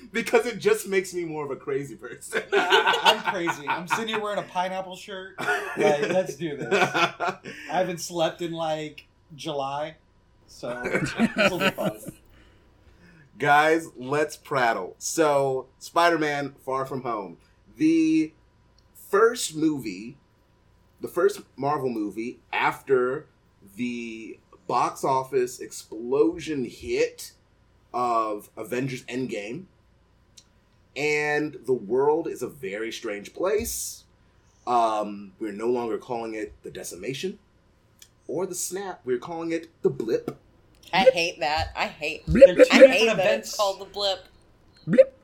because 0.12 0.46
it 0.46 0.60
just 0.60 0.88
makes 0.88 1.14
me 1.14 1.26
more 1.26 1.46
of 1.46 1.52
a 1.52 1.56
crazy 1.56 1.96
person. 1.96 2.44
I'm 2.54 3.20
crazy. 3.34 3.68
I'm 3.68 3.88
sitting 3.88 4.10
here 4.10 4.20
wearing 4.20 4.40
a 4.40 4.44
pineapple 4.44 4.96
shirt. 4.96 5.36
Like, 5.40 6.10
let's 6.10 6.36
do 6.36 6.58
this. 6.58 6.72
I 6.72 7.40
haven't 7.70 8.02
slept 8.02 8.42
in 8.42 8.52
like 8.52 9.08
July, 9.36 9.96
so 10.52 10.82
this 11.36 11.52
will 11.52 11.60
be 11.60 11.70
fun. 11.72 12.00
Guys, 13.40 13.88
let's 13.98 14.36
prattle. 14.36 14.96
So, 15.00 15.68
Spider 15.80 16.20
Man 16.20 16.54
Far 16.64 16.86
From 16.86 17.02
Home. 17.02 17.38
The 17.78 18.34
first 18.94 19.56
movie, 19.56 20.18
the 21.00 21.08
first 21.08 21.42
Marvel 21.56 21.90
movie 21.90 22.40
after 22.54 23.26
the 23.76 24.38
box 24.68 25.04
office 25.04 25.60
explosion 25.60 26.66
hit 26.66 27.32
of 27.94 28.50
Avengers 28.56 29.04
Endgame. 29.06 29.64
And 30.96 31.58
the 31.66 31.74
world 31.74 32.28
is 32.28 32.42
a 32.42 32.48
very 32.48 32.92
strange 32.92 33.34
place. 33.34 34.04
Um, 34.68 35.32
we're 35.40 35.54
no 35.54 35.68
longer 35.68 35.98
calling 35.98 36.36
it 36.36 36.54
the 36.64 36.70
decimation 36.70 37.40
or 38.28 38.46
the 38.46 38.56
snap. 38.56 39.02
We're 39.06 39.18
calling 39.20 39.52
it 39.52 39.70
the 39.82 39.90
blip. 39.90 40.38
I 40.94 41.04
hate 41.14 41.40
that. 41.40 41.72
I 41.76 41.86
hate. 41.88 42.26
Blip, 42.26 42.46
They're 42.46 42.56
blip, 42.56 42.68
I 42.74 42.80
two 42.80 42.88
hate 42.88 43.00
different 43.00 43.18
that 43.18 43.26
events. 43.26 43.48
it's 43.50 43.58
called 43.58 43.80
the 43.82 43.86
blip. 43.86 44.26
blip. 44.88 45.18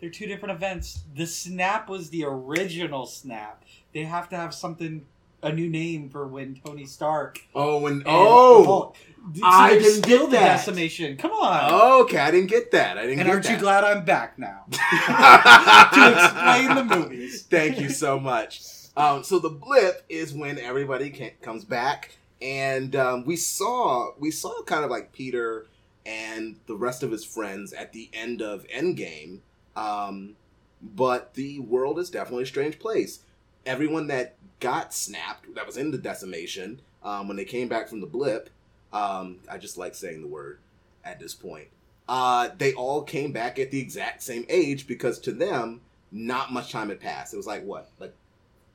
They're 0.00 0.10
two 0.10 0.26
different 0.26 0.54
events. 0.54 1.00
The 1.16 1.26
snap 1.26 1.88
was 1.88 2.10
the 2.10 2.24
original 2.24 3.04
snap. 3.06 3.64
They 3.92 4.02
have 4.04 4.28
to 4.28 4.36
have 4.36 4.54
something, 4.54 5.06
a 5.42 5.52
new 5.52 5.68
name 5.68 6.08
for 6.08 6.26
when 6.28 6.60
Tony 6.64 6.84
Stark. 6.86 7.40
Oh, 7.54 7.86
and 7.86 7.96
and 8.02 8.04
oh, 8.06 8.64
Hulk- 8.64 8.96
So 9.34 9.40
I 9.44 9.70
didn't 9.70 10.04
still 10.04 10.26
get 10.26 10.30
the 10.30 10.36
that. 10.36 10.56
decimation. 10.58 11.16
Come 11.16 11.32
on. 11.32 12.02
okay. 12.02 12.18
I 12.18 12.30
didn't 12.30 12.48
get 12.48 12.70
that. 12.70 12.96
I 12.96 13.02
didn't 13.06 13.18
and 13.18 13.26
get 13.26 13.32
aren't 13.32 13.44
that. 13.46 13.52
you 13.54 13.58
glad 13.58 13.82
I'm 13.82 14.04
back 14.04 14.38
now 14.38 14.66
to 14.70 16.12
explain 16.12 16.74
the 16.76 16.84
movies? 16.96 17.42
Thank 17.42 17.80
you 17.80 17.88
so 17.88 18.20
much. 18.20 18.60
Um, 18.98 19.22
so 19.22 19.38
the 19.38 19.48
blip 19.48 20.04
is 20.08 20.34
when 20.34 20.58
everybody 20.58 21.10
can, 21.10 21.30
comes 21.40 21.64
back, 21.64 22.18
and 22.42 22.96
um, 22.96 23.24
we 23.24 23.36
saw 23.36 24.10
we 24.18 24.32
saw 24.32 24.60
kind 24.62 24.84
of 24.84 24.90
like 24.90 25.12
Peter 25.12 25.66
and 26.04 26.56
the 26.66 26.74
rest 26.74 27.04
of 27.04 27.12
his 27.12 27.24
friends 27.24 27.72
at 27.72 27.92
the 27.92 28.10
end 28.12 28.42
of 28.42 28.66
Endgame. 28.66 29.38
Um, 29.76 30.34
but 30.82 31.34
the 31.34 31.60
world 31.60 32.00
is 32.00 32.10
definitely 32.10 32.42
a 32.42 32.46
strange 32.46 32.80
place. 32.80 33.20
Everyone 33.64 34.08
that 34.08 34.34
got 34.58 34.92
snapped, 34.92 35.54
that 35.54 35.64
was 35.64 35.76
in 35.76 35.92
the 35.92 35.98
decimation, 35.98 36.80
um, 37.04 37.28
when 37.28 37.36
they 37.36 37.44
came 37.44 37.68
back 37.68 37.88
from 37.88 38.00
the 38.00 38.06
blip, 38.06 38.50
um, 38.92 39.38
I 39.48 39.58
just 39.58 39.78
like 39.78 39.94
saying 39.94 40.22
the 40.22 40.28
word 40.28 40.58
at 41.04 41.20
this 41.20 41.34
point. 41.34 41.68
Uh, 42.08 42.48
they 42.58 42.72
all 42.72 43.02
came 43.02 43.30
back 43.30 43.60
at 43.60 43.70
the 43.70 43.80
exact 43.80 44.24
same 44.24 44.44
age 44.48 44.88
because 44.88 45.20
to 45.20 45.30
them, 45.30 45.82
not 46.10 46.52
much 46.52 46.72
time 46.72 46.88
had 46.88 46.98
passed. 46.98 47.32
It 47.32 47.36
was 47.36 47.46
like 47.46 47.64
what, 47.64 47.90
like, 48.00 48.14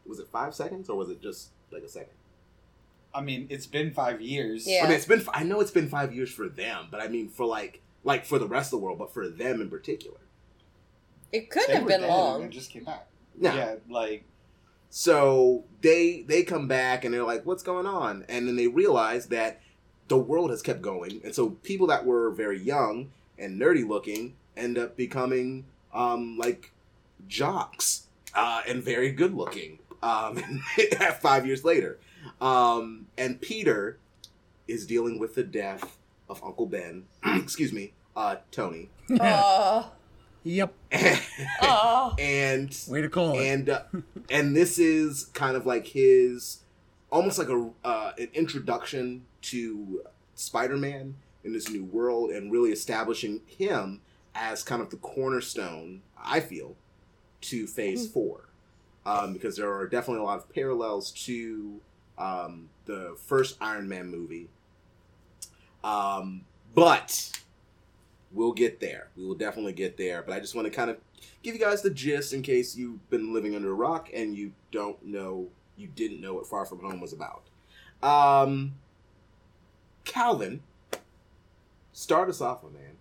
was 0.05 0.19
it 0.19 0.27
five 0.31 0.53
seconds 0.55 0.89
or 0.89 0.97
was 0.97 1.09
it 1.09 1.21
just 1.21 1.49
like 1.71 1.83
a 1.83 1.89
second? 1.89 2.13
I 3.13 3.21
mean, 3.21 3.47
it's 3.49 3.67
been 3.67 3.91
five 3.93 4.21
years. 4.21 4.67
Yeah. 4.67 4.81
I 4.83 4.87
mean, 4.87 4.95
it's 4.97 5.05
been. 5.05 5.23
I 5.33 5.43
know 5.43 5.59
it's 5.59 5.71
been 5.71 5.89
five 5.89 6.13
years 6.13 6.31
for 6.31 6.49
them, 6.49 6.87
but 6.89 6.99
I 7.01 7.07
mean 7.07 7.29
for 7.29 7.45
like, 7.45 7.81
like 8.03 8.25
for 8.25 8.39
the 8.39 8.47
rest 8.47 8.73
of 8.73 8.79
the 8.79 8.85
world, 8.85 8.97
but 8.99 9.13
for 9.13 9.27
them 9.29 9.61
in 9.61 9.69
particular. 9.69 10.17
It 11.31 11.49
could 11.49 11.67
They 11.67 11.73
have 11.75 11.87
been 11.87 12.01
dead 12.01 12.09
and 12.09 12.09
long. 12.09 12.41
then 12.41 12.51
just 12.51 12.71
came 12.71 12.83
back. 12.85 13.07
Yeah. 13.39 13.55
Yeah, 13.55 13.75
like 13.89 14.23
So 14.89 15.63
they 15.81 16.21
they 16.27 16.43
come 16.43 16.67
back 16.67 17.03
and 17.05 17.13
they're 17.13 17.23
like, 17.23 17.45
"What's 17.45 17.63
going 17.63 17.85
on?" 17.87 18.25
And 18.29 18.47
then 18.47 18.55
they 18.55 18.67
realize 18.67 19.27
that 19.27 19.59
the 20.07 20.17
world 20.17 20.49
has 20.51 20.61
kept 20.61 20.81
going, 20.81 21.21
and 21.23 21.33
so 21.33 21.51
people 21.63 21.87
that 21.87 22.05
were 22.05 22.29
very 22.29 22.59
young 22.59 23.11
and 23.39 23.59
nerdy 23.59 23.87
looking 23.87 24.35
end 24.55 24.77
up 24.77 24.95
becoming 24.95 25.65
um, 25.93 26.37
like 26.37 26.71
jocks 27.27 28.07
uh, 28.35 28.61
and 28.67 28.83
very 28.83 29.11
good 29.11 29.33
looking. 29.33 29.79
Um, 30.03 30.61
five 31.21 31.45
years 31.45 31.63
later, 31.63 31.97
um, 32.41 33.07
and 33.17 33.39
Peter 33.39 33.97
is 34.67 34.85
dealing 34.85 35.17
with 35.17 35.35
the 35.35 35.43
death 35.43 35.97
of 36.29 36.43
Uncle 36.43 36.65
Ben. 36.65 37.05
excuse 37.25 37.71
me, 37.71 37.93
uh, 38.15 38.37
Tony. 38.51 38.89
Oh, 39.19 39.91
Yep. 40.43 40.73
oh. 41.61 42.15
and 42.19 42.77
Way 42.89 43.01
to 43.01 43.09
call 43.09 43.39
it. 43.39 43.47
and 43.47 43.69
uh, 43.69 43.83
and 44.29 44.55
this 44.55 44.77
is 44.77 45.25
kind 45.33 45.55
of 45.55 45.65
like 45.65 45.87
his 45.87 46.59
almost 47.09 47.39
like 47.39 47.47
a 47.47 47.69
uh, 47.85 48.11
an 48.17 48.27
introduction 48.33 49.25
to 49.43 50.01
Spider-Man 50.35 51.15
in 51.43 51.53
this 51.53 51.69
new 51.69 51.85
world 51.85 52.29
and 52.31 52.51
really 52.51 52.71
establishing 52.71 53.41
him 53.45 54.01
as 54.35 54.63
kind 54.63 54.81
of 54.81 54.89
the 54.89 54.97
cornerstone 54.97 56.01
I 56.21 56.41
feel 56.41 56.75
to 57.41 57.67
Phase 57.67 58.07
Four 58.07 58.49
um, 59.05 59.33
because 59.33 59.57
there 59.57 59.71
are 59.71 59.87
definitely 59.87 60.21
a 60.21 60.25
lot 60.25 60.37
of 60.37 60.49
parallels 60.53 61.11
to 61.11 61.79
um, 62.17 62.69
the 62.85 63.15
first 63.25 63.57
Iron 63.61 63.87
Man 63.87 64.07
movie 64.09 64.49
um, 65.83 66.45
but 66.73 67.31
we'll 68.31 68.53
get 68.53 68.79
there 68.79 69.09
we 69.15 69.25
will 69.25 69.35
definitely 69.35 69.73
get 69.73 69.97
there 69.97 70.23
but 70.23 70.33
I 70.33 70.39
just 70.39 70.55
want 70.55 70.65
to 70.65 70.71
kind 70.71 70.89
of 70.89 70.97
give 71.41 71.55
you 71.55 71.61
guys 71.61 71.81
the 71.81 71.89
gist 71.89 72.33
in 72.33 72.41
case 72.41 72.75
you've 72.75 73.09
been 73.09 73.33
living 73.33 73.55
under 73.55 73.71
a 73.71 73.75
rock 73.75 74.09
and 74.13 74.35
you 74.35 74.53
don't 74.71 75.03
know 75.05 75.49
you 75.77 75.87
didn't 75.87 76.21
know 76.21 76.33
what 76.33 76.47
Far 76.47 76.65
From 76.65 76.79
Home 76.79 76.99
was 76.99 77.13
about. 77.13 77.43
Um, 78.01 78.75
Calvin, 80.05 80.61
start 81.93 82.29
us 82.29 82.41
off, 82.41 82.63
my 82.63 82.69
man. 82.69 82.97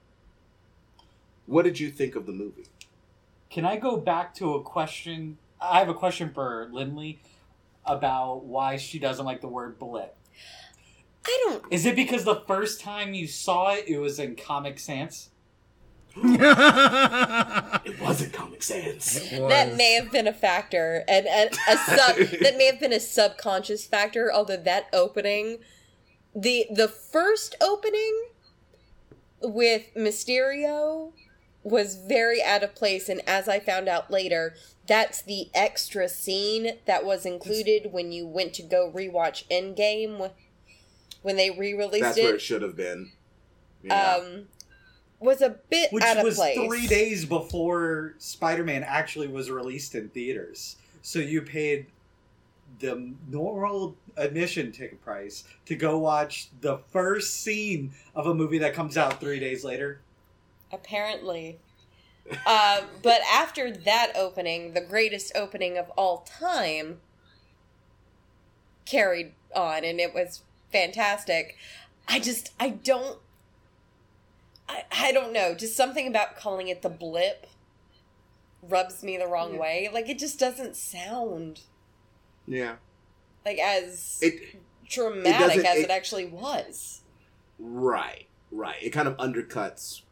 What 1.46 1.64
did 1.64 1.80
you 1.80 1.90
think 1.90 2.14
of 2.14 2.26
the 2.26 2.32
movie? 2.32 2.66
Can 3.50 3.64
I 3.64 3.76
go 3.76 3.96
back 3.96 4.34
to 4.36 4.54
a 4.54 4.62
question? 4.62 5.38
I 5.62 5.78
have 5.78 5.88
a 5.88 5.94
question 5.94 6.30
for 6.32 6.68
Lindley 6.72 7.20
about 7.84 8.44
why 8.44 8.76
she 8.76 8.98
doesn't 8.98 9.24
like 9.24 9.40
the 9.40 9.48
word 9.48 9.78
blip. 9.78 10.16
I 11.24 11.44
don't. 11.44 11.64
Is 11.70 11.86
it 11.86 11.94
because 11.94 12.24
the 12.24 12.42
first 12.46 12.80
time 12.80 13.14
you 13.14 13.26
saw 13.28 13.72
it, 13.72 13.84
it 13.86 13.98
was 13.98 14.18
in 14.18 14.36
Comic 14.36 14.78
Sans? 14.78 15.30
It 17.84 18.00
wasn't 18.00 18.32
Comic 18.32 18.62
Sans. 18.62 19.30
That 19.30 19.76
may 19.76 19.94
have 19.94 20.12
been 20.12 20.26
a 20.26 20.32
factor, 20.32 21.04
and, 21.08 21.26
and 21.26 21.50
a 21.68 21.76
sub 21.76 22.16
that 22.42 22.56
may 22.56 22.66
have 22.66 22.78
been 22.78 22.92
a 22.92 23.00
subconscious 23.00 23.86
factor. 23.86 24.32
Although 24.32 24.58
that 24.58 24.86
opening, 24.92 25.58
the 26.34 26.66
the 26.70 26.88
first 26.88 27.56
opening 27.60 28.26
with 29.40 29.86
Mysterio 29.96 31.12
was 31.62 31.96
very 31.96 32.42
out 32.42 32.62
of 32.62 32.74
place, 32.74 33.08
and 33.08 33.20
as 33.28 33.48
I 33.48 33.60
found 33.60 33.88
out 33.88 34.10
later, 34.10 34.54
that's 34.86 35.22
the 35.22 35.48
extra 35.54 36.08
scene 36.08 36.78
that 36.86 37.04
was 37.04 37.24
included 37.24 37.92
when 37.92 38.10
you 38.12 38.26
went 38.26 38.52
to 38.54 38.62
go 38.62 38.90
rewatch 38.94 39.44
Endgame 39.48 40.30
when 41.22 41.36
they 41.36 41.50
re-released 41.50 42.02
That's 42.02 42.18
it. 42.18 42.24
where 42.24 42.34
it 42.34 42.40
should 42.40 42.62
have 42.62 42.76
been. 42.76 43.12
Yeah. 43.82 44.16
um, 44.16 44.44
was 45.20 45.40
a 45.40 45.50
bit 45.70 45.92
Which 45.92 46.02
out 46.02 46.16
of 46.18 46.24
was 46.24 46.34
place. 46.34 46.56
three 46.56 46.86
days 46.88 47.24
before 47.24 48.14
Spider 48.18 48.64
Man 48.64 48.82
actually 48.82 49.28
was 49.28 49.50
released 49.50 49.94
in 49.94 50.08
theaters. 50.08 50.76
So 51.02 51.20
you 51.20 51.42
paid 51.42 51.86
the 52.80 53.12
normal 53.28 53.96
admission 54.16 54.72
ticket 54.72 55.00
price 55.04 55.44
to 55.66 55.76
go 55.76 55.98
watch 55.98 56.48
the 56.60 56.78
first 56.90 57.40
scene 57.40 57.92
of 58.16 58.26
a 58.26 58.34
movie 58.34 58.58
that 58.58 58.74
comes 58.74 58.96
out 58.96 59.20
three 59.20 59.38
days 59.38 59.64
later. 59.64 60.00
Apparently. 60.72 61.58
Uh, 62.46 62.82
but 63.02 63.20
after 63.30 63.70
that 63.70 64.12
opening, 64.16 64.74
the 64.74 64.80
greatest 64.80 65.32
opening 65.34 65.76
of 65.76 65.90
all 65.90 66.18
time 66.38 67.00
carried 68.86 69.32
on, 69.54 69.84
and 69.84 70.00
it 70.00 70.14
was 70.14 70.42
fantastic. 70.70 71.56
I 72.08 72.18
just, 72.20 72.52
I 72.58 72.70
don't, 72.70 73.18
I, 74.68 74.84
I 74.90 75.12
don't 75.12 75.32
know. 75.32 75.54
Just 75.54 75.76
something 75.76 76.06
about 76.06 76.36
calling 76.36 76.68
it 76.68 76.82
the 76.82 76.88
blip 76.88 77.46
rubs 78.62 79.02
me 79.02 79.16
the 79.16 79.26
wrong 79.26 79.54
Yeah. 79.54 79.60
way. 79.60 79.90
Like 79.92 80.08
it 80.08 80.18
just 80.18 80.38
doesn't 80.38 80.76
sound 80.76 81.60
Yeah. 82.46 82.76
like 83.44 83.58
as 83.58 84.18
It 84.22 84.56
dramatic 84.88 85.38
doesn't- 85.38 85.66
as 85.66 85.78
it- 85.78 85.84
it 85.84 85.90
actually 85.90 86.26
was. 86.26 87.02
right, 87.58 88.26
right. 88.52 88.80
It 88.82 88.90
kind 88.90 89.08
of 89.08 89.16
undercuts 89.16 90.02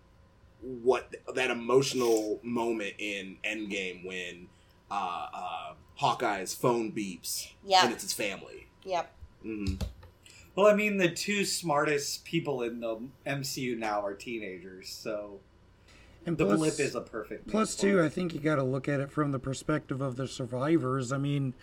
what 0.62 1.14
that 1.35 1.50
emotional 1.50 2.40
moment 2.43 2.95
in 2.99 3.37
Endgame 3.45 4.05
when 4.05 4.49
uh, 4.90 5.26
uh, 5.33 5.73
Hawkeye's 5.99 6.55
phone 6.55 6.93
beeps 6.93 7.49
Yeah. 7.64 7.85
and 7.85 7.93
it's 7.93 8.02
his 8.02 8.12
family. 8.12 8.67
Yep. 8.85 9.14
hmm 9.43 9.75
Well, 10.55 10.67
I 10.67 10.75
mean, 10.75 10.97
the 10.99 11.09
two 11.11 11.45
smartest 11.45 12.25
people 12.25 12.62
in 12.62 12.81
the 12.81 13.00
MCU 13.26 13.76
now 13.79 14.05
are 14.05 14.14
teenagers, 14.14 14.88
so 14.88 15.40
And 16.26 16.37
the 16.37 16.45
plus, 16.45 16.59
blip 16.59 16.81
is 16.81 16.95
a 16.95 17.00
perfect. 17.00 17.47
name 17.47 17.50
plus 17.52 17.76
too. 17.76 18.02
I 18.02 18.09
think 18.09 18.35
you 18.35 18.40
got 18.40 18.57
to 18.57 18.62
look 18.64 18.88
at 18.88 19.00
it 19.00 19.11
from 19.11 19.33
the 19.33 19.38
perspective 19.38 20.00
of 20.00 20.17
the 20.17 20.26
survivors. 20.29 21.12
I 21.12 21.19
mean, 21.19 21.55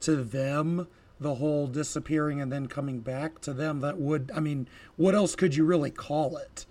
to 0.00 0.16
them, 0.16 0.86
the 1.20 1.36
whole 1.36 1.66
disappearing 1.66 2.40
and 2.40 2.52
then 2.52 2.66
coming 2.66 3.00
back 3.00 3.40
to 3.42 3.52
them, 3.52 3.80
that 3.80 3.98
would, 3.98 4.30
I 4.34 4.40
mean, 4.40 4.68
what 4.96 5.14
else 5.14 5.34
could 5.34 5.54
you 5.56 5.64
really 5.64 5.90
call 5.90 6.36
it? 6.36 6.66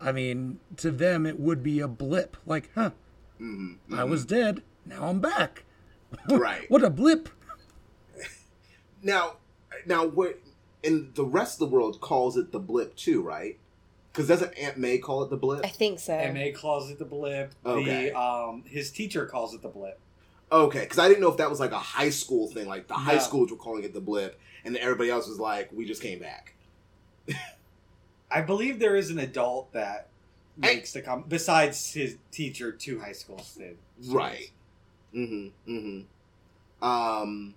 I 0.00 0.12
mean, 0.12 0.60
to 0.78 0.90
them, 0.90 1.26
it 1.26 1.38
would 1.38 1.62
be 1.62 1.80
a 1.80 1.88
blip. 1.88 2.36
Like, 2.46 2.70
huh, 2.74 2.90
hmm 3.38 3.74
I 3.92 4.04
was 4.04 4.24
dead, 4.24 4.62
now 4.86 5.04
I'm 5.04 5.20
back. 5.20 5.64
Right. 6.28 6.68
What 6.68 6.82
a 6.82 6.90
blip. 6.90 7.28
Now, 9.02 9.36
now, 9.86 10.06
what? 10.06 10.38
And 10.84 11.14
the 11.14 11.24
rest 11.24 11.54
of 11.54 11.70
the 11.70 11.74
world 11.74 12.00
calls 12.00 12.36
it 12.36 12.52
the 12.52 12.58
blip 12.58 12.96
too, 12.96 13.22
right? 13.22 13.58
Because 14.12 14.28
doesn't 14.28 14.52
Aunt 14.58 14.76
May 14.76 14.98
call 14.98 15.22
it 15.22 15.30
the 15.30 15.36
blip? 15.36 15.64
I 15.64 15.68
think 15.68 16.00
so. 16.00 16.12
Aunt 16.12 16.34
May 16.34 16.52
calls 16.52 16.90
it 16.90 16.98
the 16.98 17.04
blip. 17.04 17.54
Okay. 17.64 18.10
The 18.10 18.18
um, 18.18 18.64
his 18.66 18.90
teacher 18.90 19.24
calls 19.26 19.54
it 19.54 19.62
the 19.62 19.68
blip. 19.68 19.98
Okay, 20.52 20.80
because 20.80 20.98
I 20.98 21.06
didn't 21.06 21.20
know 21.20 21.30
if 21.30 21.36
that 21.36 21.48
was 21.48 21.60
like 21.60 21.70
a 21.72 21.78
high 21.78 22.10
school 22.10 22.48
thing. 22.48 22.66
Like 22.66 22.88
the 22.88 22.94
high 22.94 23.18
schools 23.18 23.50
were 23.50 23.56
calling 23.56 23.84
it 23.84 23.94
the 23.94 24.00
blip, 24.00 24.38
and 24.64 24.74
then 24.74 24.82
everybody 24.82 25.08
else 25.08 25.28
was 25.28 25.38
like, 25.38 25.70
"We 25.72 25.86
just 25.86 26.02
came 26.02 26.18
back." 26.18 26.54
I 28.30 28.40
believe 28.42 28.78
there 28.78 28.96
is 28.96 29.10
an 29.10 29.18
adult 29.18 29.72
that 29.72 30.08
Hey. 30.62 30.76
makes 30.76 30.92
the 30.92 31.00
comment 31.02 31.28
besides 31.28 31.92
his 31.92 32.16
teacher. 32.30 32.72
to 32.72 33.00
high 33.00 33.12
school 33.12 33.40
did. 33.56 33.76
Right. 34.08 34.50
Mm-hmm. 35.14 35.72
Mm-hmm. 35.72 36.84
Um. 36.84 37.54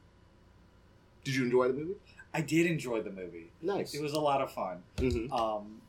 Did 1.24 1.36
you 1.36 1.44
enjoy 1.46 1.68
the 1.70 1.74
movie? 1.74 1.96
I 2.34 2.42
did 2.42 2.66
enjoy 2.66 3.02
the 3.02 3.12
movie. 3.12 3.52
Nice. 3.62 3.94
It 3.94 4.02
was 4.02 4.14
a 4.14 4.20
lot 4.20 4.42
of 4.42 4.52
fun. 4.52 4.84
Mm-hmm. 4.98 5.32
Um, 5.32 5.82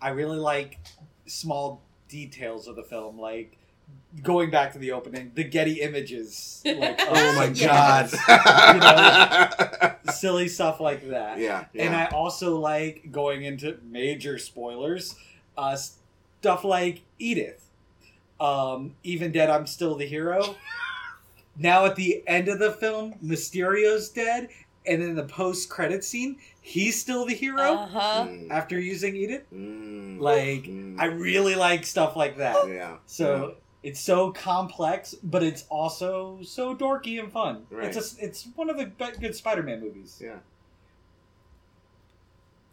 I 0.00 0.08
really 0.10 0.38
like 0.38 0.78
small 1.26 1.82
details 2.08 2.66
of 2.68 2.76
the 2.76 2.82
film, 2.82 3.18
like 3.18 3.56
going 4.22 4.50
back 4.50 4.72
to 4.72 4.78
the 4.78 4.92
opening, 4.92 5.32
the 5.34 5.44
Getty 5.44 5.80
images. 5.80 6.62
Like, 6.64 7.00
Oh 7.08 7.34
my 7.36 7.46
Yeah. 7.54 8.08
god. 8.10 9.96
silly 10.14 10.48
stuff 10.48 10.80
like 10.80 11.08
that. 11.10 11.38
yeah. 11.38 11.64
Yeah. 11.72 11.84
And 11.84 11.96
I 11.96 12.06
also 12.06 12.58
like 12.58 13.10
going 13.10 13.42
into 13.44 13.78
major 13.82 14.38
spoilers, 14.38 15.16
uh, 15.58 15.76
stuff 15.76 16.64
like 16.64 17.02
Edith. 17.18 17.68
Um, 18.40 18.94
Even 19.02 19.32
dead, 19.32 19.48
I'm 19.50 19.66
still 19.66 19.94
the 19.96 20.06
hero. 20.06 20.56
now 21.56 21.84
at 21.86 21.96
the 21.96 22.22
end 22.26 22.48
of 22.48 22.58
the 22.58 22.72
film, 22.72 23.14
Mysterio's 23.22 24.08
dead, 24.10 24.48
and 24.86 25.02
in 25.02 25.14
the 25.14 25.22
post 25.24 25.70
credit 25.70 26.04
scene, 26.04 26.36
he's 26.60 27.00
still 27.00 27.24
the 27.24 27.34
hero 27.34 27.62
Uh 27.74 27.86
huh. 27.86 28.26
Mm. 28.28 28.50
after 28.50 28.78
using 28.78 29.16
Edith. 29.16 29.44
Mm. 29.52 30.20
Like, 30.20 30.64
Mm. 30.64 31.00
I 31.00 31.06
really 31.06 31.54
like 31.54 31.86
stuff 31.86 32.16
like 32.16 32.36
that. 32.38 32.56
yeah. 32.68 32.96
So 33.06 33.56
it's 33.84 34.00
so 34.00 34.32
complex, 34.32 35.14
but 35.22 35.42
it's 35.44 35.64
also 35.68 36.40
so 36.42 36.74
dorky 36.74 37.20
and 37.20 37.30
fun. 37.30 37.66
Right. 37.70 37.94
It's 37.94 38.16
a, 38.18 38.24
it's 38.24 38.48
one 38.56 38.68
of 38.70 38.76
the 38.78 38.86
be- 38.86 39.18
good 39.20 39.36
Spider-Man 39.36 39.80
movies. 39.80 40.20
Yeah. 40.20 40.38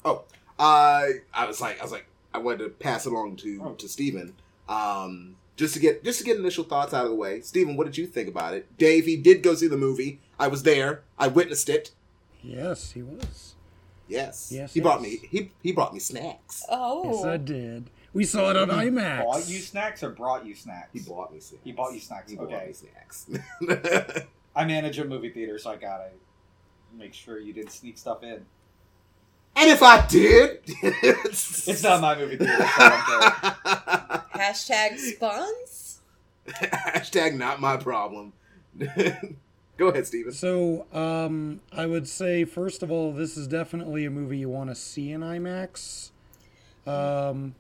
Oh, 0.04 0.24
uh, 0.58 1.06
I 1.34 1.46
was 1.46 1.62
like, 1.62 1.80
I 1.80 1.84
was 1.84 1.92
like, 1.92 2.06
I 2.34 2.40
wanted 2.40 2.60
to 2.60 2.70
pass 2.70 3.06
it 3.06 3.12
along 3.12 3.36
to 3.38 3.62
Oh. 3.64 3.74
to 3.74 3.88
Stephen, 3.88 4.34
um, 4.68 5.36
just 5.58 5.74
to 5.76 5.80
get 5.80 6.04
just 6.04 6.20
to 6.20 6.26
get 6.26 6.38
initial 6.38 6.64
thoughts 6.64 6.94
out 6.94 7.04
of 7.04 7.10
the 7.12 7.16
way. 7.16 7.42
Stephen, 7.42 7.76
what 7.78 7.86
did 7.86 7.98
you 7.98 8.08
think 8.08 8.28
about 8.28 8.54
it? 8.54 8.66
Dave, 8.78 9.06
he 9.06 9.18
did 9.18 9.44
go 9.44 9.54
see 9.54 9.68
the 9.68 9.78
movie. 9.78 10.20
I 10.40 10.48
was 10.48 10.64
there. 10.64 11.02
I 11.20 11.28
witnessed 11.28 11.70
it. 11.70 11.92
Yes, 12.42 12.92
he 12.94 13.04
was. 13.04 13.56
Yes. 14.08 14.52
Yes, 14.52 14.74
He 14.74 14.80
brought 14.82 15.02
me. 15.02 15.20
He 15.30 15.52
he 15.62 15.72
brought 15.72 15.94
me 15.94 16.00
snacks. 16.00 16.64
Oh. 16.70 17.14
Yes, 17.18 17.26
I 17.26 17.38
did. 17.38 17.90
We 18.14 18.26
saw 18.26 18.50
it 18.52 18.58
on 18.58 18.68
IMAX. 18.70 19.24
Bought 19.24 19.50
you 19.50 19.60
snacks 19.60 20.04
or 20.04 20.10
brought 20.10 20.46
you 20.46 20.54
snacks? 20.54 20.90
He 20.94 21.00
bought 21.00 21.32
me 21.34 21.40
snacks. 21.40 21.64
He 21.64 21.72
bought 21.72 21.94
you 21.94 22.00
snacks, 22.00 22.32
He 22.32 22.38
bought 22.38 22.50
me 22.50 22.74
snacks. 22.74 23.30
I 24.56 24.66
manage 24.66 25.00
a 25.00 25.06
movie 25.06 25.30
theater, 25.30 25.58
so 25.58 25.70
I 25.72 25.78
gotta 25.78 26.10
make 26.98 27.14
sure 27.14 27.40
you 27.40 27.54
didn't 27.54 27.72
sneak 27.72 27.98
stuff 27.98 28.22
in. 28.24 28.46
and 29.56 29.70
if 29.70 29.82
I 29.82 30.06
did, 30.08 30.60
It's 30.84 31.84
not 31.84 32.02
my 32.02 32.16
movie 32.18 32.36
theater, 32.38 32.58
so 32.58 32.66
I 32.68 32.90
don't 32.90 33.64
care. 34.04 34.24
Hashtag 34.42 34.98
spawns. 34.98 36.02
Hashtag 36.48 37.38
not 37.38 37.62
my 37.62 37.78
problem. 37.78 38.34
Go 39.78 39.88
ahead, 39.88 40.06
Steven. 40.06 40.32
So, 40.34 40.86
um, 40.94 41.62
I 41.72 41.86
would 41.86 42.08
say 42.10 42.44
first 42.44 42.84
of 42.84 42.92
all, 42.92 43.14
this 43.14 43.38
is 43.38 43.48
definitely 43.48 44.06
a 44.06 44.10
movie 44.12 44.38
you 44.40 44.50
want 44.50 44.70
to 44.70 44.76
see 44.76 45.12
in 45.12 45.22
IMAX, 45.22 46.10
um, 46.86 47.56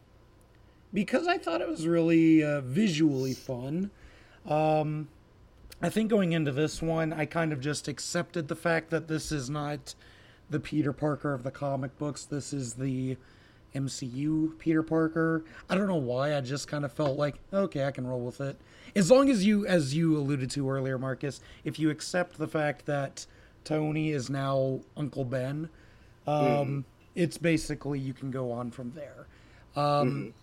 because 0.93 1.27
I 1.27 1.37
thought 1.37 1.61
it 1.61 1.69
was 1.69 1.87
really 1.87 2.43
uh, 2.43 2.61
visually 2.61 3.33
fun. 3.33 3.91
Um, 4.45 5.07
I 5.81 5.89
think 5.89 6.09
going 6.09 6.31
into 6.33 6.51
this 6.51 6.81
one, 6.81 7.13
I 7.13 7.25
kind 7.25 7.51
of 7.53 7.59
just 7.59 7.87
accepted 7.87 8.47
the 8.47 8.55
fact 8.55 8.89
that 8.91 9.07
this 9.07 9.31
is 9.31 9.49
not 9.49 9.95
the 10.49 10.59
Peter 10.59 10.93
Parker 10.93 11.33
of 11.33 11.43
the 11.43 11.51
comic 11.51 11.97
books. 11.97 12.25
This 12.25 12.53
is 12.53 12.73
the 12.73 13.17
MCU 13.73 14.57
Peter 14.59 14.83
Parker. 14.83 15.43
I 15.69 15.75
don't 15.75 15.87
know 15.87 15.95
why. 15.95 16.35
I 16.35 16.41
just 16.41 16.67
kind 16.67 16.85
of 16.85 16.91
felt 16.91 17.17
like, 17.17 17.35
okay, 17.53 17.85
I 17.85 17.91
can 17.91 18.05
roll 18.05 18.19
with 18.19 18.41
it. 18.41 18.57
As 18.95 19.09
long 19.09 19.29
as 19.29 19.45
you, 19.45 19.65
as 19.65 19.95
you 19.95 20.17
alluded 20.17 20.51
to 20.51 20.69
earlier, 20.69 20.97
Marcus, 20.99 21.39
if 21.63 21.79
you 21.79 21.89
accept 21.89 22.37
the 22.37 22.47
fact 22.47 22.85
that 22.85 23.25
Tony 23.63 24.11
is 24.11 24.29
now 24.29 24.81
Uncle 24.97 25.23
Ben, 25.23 25.69
um, 26.27 26.85
it's 27.15 27.37
basically 27.37 27.99
you 27.99 28.13
can 28.13 28.29
go 28.29 28.51
on 28.51 28.71
from 28.71 28.91
there. 28.91 29.27
Um, 29.75 30.33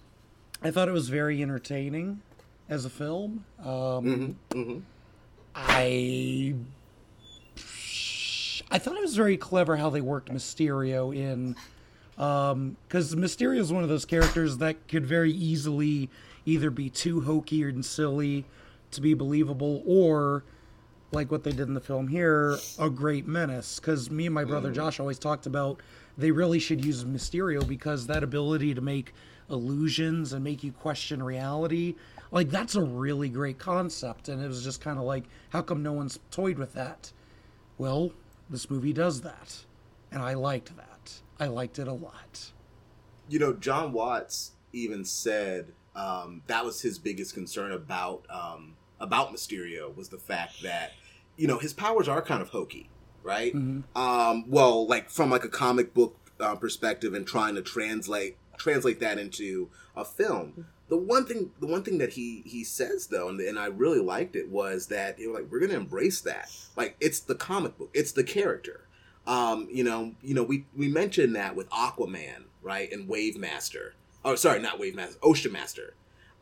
I 0.62 0.71
thought 0.71 0.88
it 0.88 0.92
was 0.92 1.09
very 1.09 1.42
entertaining 1.42 2.21
as 2.68 2.85
a 2.85 2.90
film. 2.90 3.44
Um, 3.64 4.37
hmm 4.53 4.79
I 5.55 6.55
I 8.71 8.79
thought 8.79 8.97
it 8.97 9.01
was 9.03 9.16
very 9.16 9.37
clever 9.37 9.77
how 9.77 9.90
they 9.90 10.01
worked 10.01 10.31
Mysterio 10.31 11.14
in 11.14 11.57
because 12.16 13.14
Mysterio 13.14 13.59
is 13.59 13.73
one 13.73 13.83
of 13.83 13.88
those 13.88 14.05
characters 14.05 14.59
that 14.59 14.88
could 14.88 15.07
very 15.07 15.33
easily 15.33 16.11
either 16.44 16.71
be 16.71 16.90
too 16.90 17.21
hokey 17.23 17.62
and 17.62 17.85
silly 17.85 18.44
to 18.90 19.01
be 19.01 19.14
believable 19.14 19.83
or 19.87 20.44
like 21.12 21.31
what 21.31 21.44
they 21.44 21.51
did 21.51 21.68
in 21.68 21.75
the 21.75 21.81
film 21.81 22.09
here 22.09 22.59
a 22.79 22.90
great 22.90 23.27
menace. 23.27 23.79
Because 23.81 24.11
me 24.11 24.27
and 24.27 24.35
my 24.35 24.44
brother 24.44 24.71
josh 24.71 25.01
always 25.01 25.18
talked 25.18 25.47
about 25.47 25.81
they 26.16 26.31
really 26.31 26.59
should 26.59 26.85
use 26.85 27.05
mysterio 27.05 27.66
because 27.66 28.07
that 28.07 28.23
ability 28.23 28.75
to 28.75 28.81
make 28.81 29.12
illusions 29.50 30.32
and 30.32 30.44
make 30.44 30.62
you 30.62 30.72
question 30.72 31.22
reality 31.22 31.94
like 32.30 32.50
that's 32.50 32.74
a 32.74 32.82
really 32.82 33.28
great 33.28 33.58
concept 33.58 34.28
and 34.28 34.42
it 34.42 34.48
was 34.48 34.62
just 34.62 34.80
kind 34.80 34.98
of 34.98 35.04
like 35.04 35.24
how 35.50 35.62
come 35.62 35.82
no 35.82 35.92
one's 35.92 36.18
toyed 36.30 36.58
with 36.58 36.74
that 36.74 37.12
well 37.78 38.12
this 38.50 38.70
movie 38.70 38.92
does 38.92 39.22
that 39.22 39.64
and 40.12 40.22
i 40.22 40.34
liked 40.34 40.76
that 40.76 41.14
i 41.40 41.46
liked 41.46 41.78
it 41.78 41.88
a 41.88 41.92
lot 41.92 42.52
You 43.30 43.38
know, 43.38 43.52
Jon 43.52 43.92
Watts 43.92 44.52
even 44.72 45.04
said 45.04 45.72
um, 45.94 46.42
that 46.46 46.64
was 46.64 46.80
his 46.80 46.98
biggest 46.98 47.34
concern 47.34 47.72
about 47.72 48.24
um, 48.30 48.76
about 49.00 49.32
Mysterio 49.34 49.94
was 49.94 50.08
the 50.08 50.18
fact 50.18 50.62
that 50.62 50.92
you 51.37 51.46
know 51.46 51.58
his 51.58 51.72
powers 51.74 52.08
are 52.08 52.22
kind 52.22 52.40
of 52.40 52.48
hokey, 52.50 52.88
right? 53.22 53.54
Mhm. 53.54 53.82
Um, 53.94 54.44
well, 54.48 54.87
like 54.87 55.11
from 55.11 55.30
like 55.30 55.44
a 55.44 55.48
comic 55.50 55.92
book 55.92 56.16
uh, 56.40 56.54
perspective 56.54 57.12
and 57.14 57.26
trying 57.26 57.54
to 57.56 57.62
translate 57.62 58.37
translate 58.59 59.01
that 59.01 59.18
into 59.18 59.71
a 59.97 60.05
film. 60.05 60.66
The 60.88 60.97
one 60.97 61.27
thing, 61.27 61.51
the 61.61 61.66
one 61.66 61.83
thing 61.83 61.99
that 61.99 62.14
he 62.14 62.42
he 62.47 62.64
says 62.64 63.09
though, 63.09 63.29
and, 63.29 63.40
and 63.40 63.59
I 63.59 63.66
really 63.66 64.01
liked 64.01 64.37
it 64.37 64.49
was 64.49 64.87
that 64.87 65.18
were 65.18 65.35
like, 65.35 65.51
we're 65.51 65.61
gonna 65.61 65.75
embrace 65.75 66.21
that. 66.23 66.51
Like 66.77 66.97
it's 67.01 67.21
the 67.21 67.35
comic 67.35 67.77
book, 67.79 67.90
it's 67.94 68.12
the 68.12 68.25
character. 68.25 68.87
Um, 69.27 69.68
you 69.71 69.85
know, 69.85 70.14
you 70.23 70.35
know, 70.35 70.42
we 70.42 70.64
we 70.75 70.88
mentioned 70.88 71.37
that 71.37 71.55
with 71.55 71.68
Aquaman, 71.71 72.44
right, 72.62 72.90
and 72.90 73.09
Wave 73.09 73.37
Master. 73.37 73.94
Oh, 74.25 74.35
sorry, 74.35 74.61
not 74.61 74.79
Wave 74.79 74.94
Master, 74.94 75.18
Ocean 75.23 75.53
Master. 75.53 75.94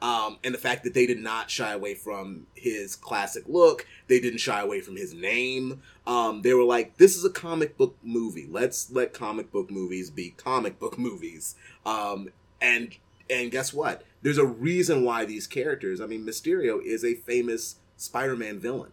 Um, 0.03 0.39
and 0.45 0.53
the 0.53 0.59
fact 0.59 0.85
that 0.85 0.93
they 0.93 1.07
did 1.07 1.19
not 1.19 1.51
shy 1.51 1.73
away 1.73 1.95
from 1.95 2.47
his 2.55 2.97
classic 2.97 3.45
look, 3.47 3.87
they 4.09 4.21
didn't 4.21 4.41
shy 4.41 4.61
away 4.61 4.81
from 4.81 4.97
his 4.97 5.15
name. 5.15 5.81
Um, 6.07 6.43
they 6.43 6.53
were 6.53 6.65
like, 6.65 6.99
"This 6.99 7.17
is 7.17 7.25
a 7.25 7.31
comic 7.31 7.79
book 7.79 7.97
movie. 8.03 8.47
Let's 8.49 8.91
let 8.91 9.15
comic 9.15 9.51
book 9.51 9.71
movies 9.71 10.11
be 10.11 10.31
comic 10.37 10.79
book 10.79 10.99
movies." 10.99 11.55
Um, 11.87 12.29
and 12.61 12.95
and 13.31 13.51
guess 13.51 13.73
what? 13.73 14.05
There's 14.21 14.39
a 14.39 14.45
reason 14.45 15.03
why 15.03 15.25
these 15.25 15.47
characters. 15.47 16.01
I 16.01 16.07
mean, 16.07 16.27
Mysterio 16.27 16.83
is 16.85 17.05
a 17.05 17.15
famous 17.15 17.77
Spider-Man 17.97 18.59
villain. 18.59 18.93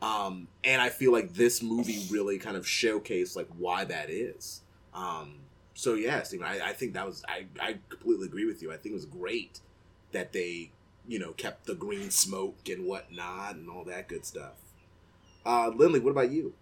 Um, 0.00 0.48
and 0.62 0.80
I 0.80 0.90
feel 0.90 1.12
like 1.12 1.34
this 1.34 1.62
movie 1.62 2.06
really 2.10 2.38
kind 2.38 2.56
of 2.56 2.64
showcased 2.64 3.36
like 3.36 3.48
why 3.56 3.84
that 3.84 4.10
is. 4.10 4.62
Um, 4.94 5.40
so 5.74 5.94
yeah, 5.94 6.22
Steven, 6.22 6.46
I, 6.46 6.70
I 6.70 6.72
think 6.72 6.94
that 6.94 7.06
was 7.06 7.24
I, 7.28 7.46
I 7.60 7.78
completely 7.88 8.26
agree 8.26 8.46
with 8.46 8.62
you. 8.62 8.72
I 8.72 8.76
think 8.76 8.92
it 8.92 8.96
was 8.96 9.06
great 9.06 9.60
that 10.12 10.32
they, 10.32 10.70
you 11.06 11.18
know, 11.18 11.32
kept 11.32 11.66
the 11.66 11.74
green 11.74 12.10
smoke 12.10 12.68
and 12.68 12.84
whatnot 12.86 13.56
and 13.56 13.68
all 13.68 13.84
that 13.84 14.08
good 14.08 14.24
stuff. 14.24 14.52
Uh, 15.44 15.68
Lindley, 15.74 16.00
what 16.00 16.10
about 16.10 16.30
you? 16.30 16.54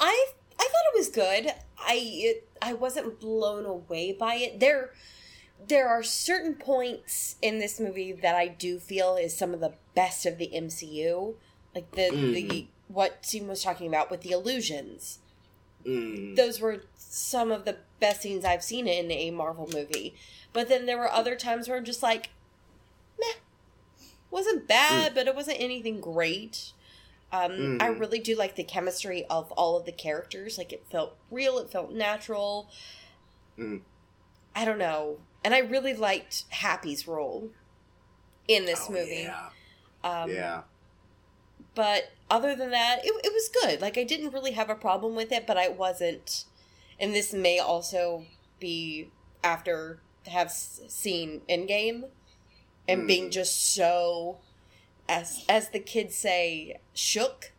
I 0.00 0.26
I 0.58 0.62
thought 0.64 0.94
it 0.94 0.98
was 0.98 1.08
good. 1.08 1.52
I 1.78 1.94
it, 2.02 2.48
I 2.62 2.72
wasn't 2.72 3.20
blown 3.20 3.64
away 3.66 4.12
by 4.12 4.36
it. 4.36 4.60
There 4.60 4.92
there 5.68 5.88
are 5.88 6.02
certain 6.02 6.54
points 6.54 7.36
in 7.42 7.58
this 7.58 7.80
movie 7.80 8.12
that 8.12 8.34
I 8.34 8.48
do 8.48 8.78
feel 8.78 9.16
is 9.16 9.36
some 9.36 9.54
of 9.54 9.60
the 9.60 9.74
best 9.94 10.26
of 10.26 10.38
the 10.38 10.50
MCU, 10.54 11.34
like 11.74 11.90
the 11.92 12.10
the 12.10 12.44
Mhm. 12.48 12.66
what 12.88 13.24
Steven 13.26 13.48
was 13.48 13.62
talking 13.62 13.88
about 13.88 14.10
with 14.10 14.20
the 14.22 14.30
illusions. 14.30 15.18
Mm, 15.86 16.36
Those 16.36 16.60
were 16.60 16.82
some 16.96 17.52
of 17.52 17.64
the 17.64 17.76
best 18.00 18.22
scenes 18.22 18.44
I've 18.44 18.62
seen 18.62 18.88
in 18.88 19.10
a 19.10 19.30
Marvel 19.30 19.68
movie. 19.72 20.14
But 20.52 20.68
then 20.68 20.86
there 20.86 20.98
were 20.98 21.10
other 21.10 21.36
times 21.36 21.68
where 21.68 21.76
I'm 21.78 21.84
just 21.84 22.02
like, 22.02 22.30
meh, 23.18 23.34
wasn't 24.30 24.66
bad, 24.66 25.14
but 25.14 25.26
it 25.26 25.34
wasn't 25.34 25.60
anything 25.60 26.00
great. 26.00 26.72
Um, 27.32 27.78
I 27.80 27.88
Mhm. 27.88 28.00
really 28.00 28.18
do 28.20 28.34
like 28.36 28.54
the 28.54 28.64
chemistry 28.64 29.24
of 29.26 29.50
all 29.52 29.76
of 29.76 29.84
the 29.84 29.92
characters. 29.92 30.58
Like 30.58 30.72
it 30.72 30.86
felt 30.90 31.16
real, 31.30 31.58
it 31.58 31.70
felt 31.70 31.90
natural. 31.92 32.68
Mm. 33.58 33.82
I 34.54 34.64
don't 34.64 34.78
know, 34.78 35.18
and 35.44 35.54
I 35.54 35.58
really 35.58 35.92
liked 35.94 36.44
Happy's 36.50 37.06
role 37.06 37.50
in 38.48 38.64
this 38.64 38.86
oh, 38.88 38.92
movie. 38.92 39.24
Yeah. 39.28 39.48
Um, 40.04 40.30
yeah. 40.30 40.62
But 41.76 42.10
other 42.28 42.56
than 42.56 42.70
that, 42.72 43.04
it, 43.04 43.12
it 43.22 43.32
was 43.32 43.48
good. 43.62 43.80
Like 43.80 43.96
I 43.96 44.02
didn't 44.02 44.32
really 44.32 44.52
have 44.52 44.68
a 44.70 44.74
problem 44.74 45.14
with 45.14 45.30
it, 45.30 45.46
but 45.46 45.56
I 45.56 45.68
wasn't. 45.68 46.44
And 46.98 47.14
this 47.14 47.32
may 47.32 47.60
also 47.60 48.24
be 48.58 49.10
after 49.44 50.00
have 50.26 50.50
seen 50.50 51.42
Endgame 51.48 52.08
and 52.88 53.06
being 53.06 53.26
Mm. 53.28 53.32
just 53.32 53.74
so, 53.74 54.38
as 55.08 55.44
as 55.48 55.68
the 55.70 55.78
kids 55.78 56.16
say, 56.16 56.78
shook 56.94 57.52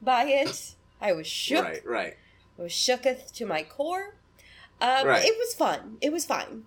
by 0.00 0.24
it. 0.26 0.74
I 1.00 1.12
was 1.12 1.26
shook. 1.26 1.64
Right. 1.64 1.86
Right. 1.86 2.16
I 2.58 2.62
was 2.62 2.72
shooketh 2.72 3.32
to 3.32 3.46
my 3.46 3.62
core. 3.64 4.16
Um, 4.82 5.06
Right. 5.06 5.24
It 5.24 5.34
was 5.38 5.54
fun. 5.54 5.96
It 6.02 6.12
was 6.12 6.24
fine. 6.26 6.64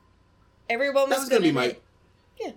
Everyone 0.69 1.09
was, 1.09 1.11
That 1.11 1.19
was 1.19 1.29
good 1.29 1.35
gonna 1.35 1.43
be 1.43 1.51
my. 1.51 1.65
it. 1.65 1.83
Yeah. 2.41 2.51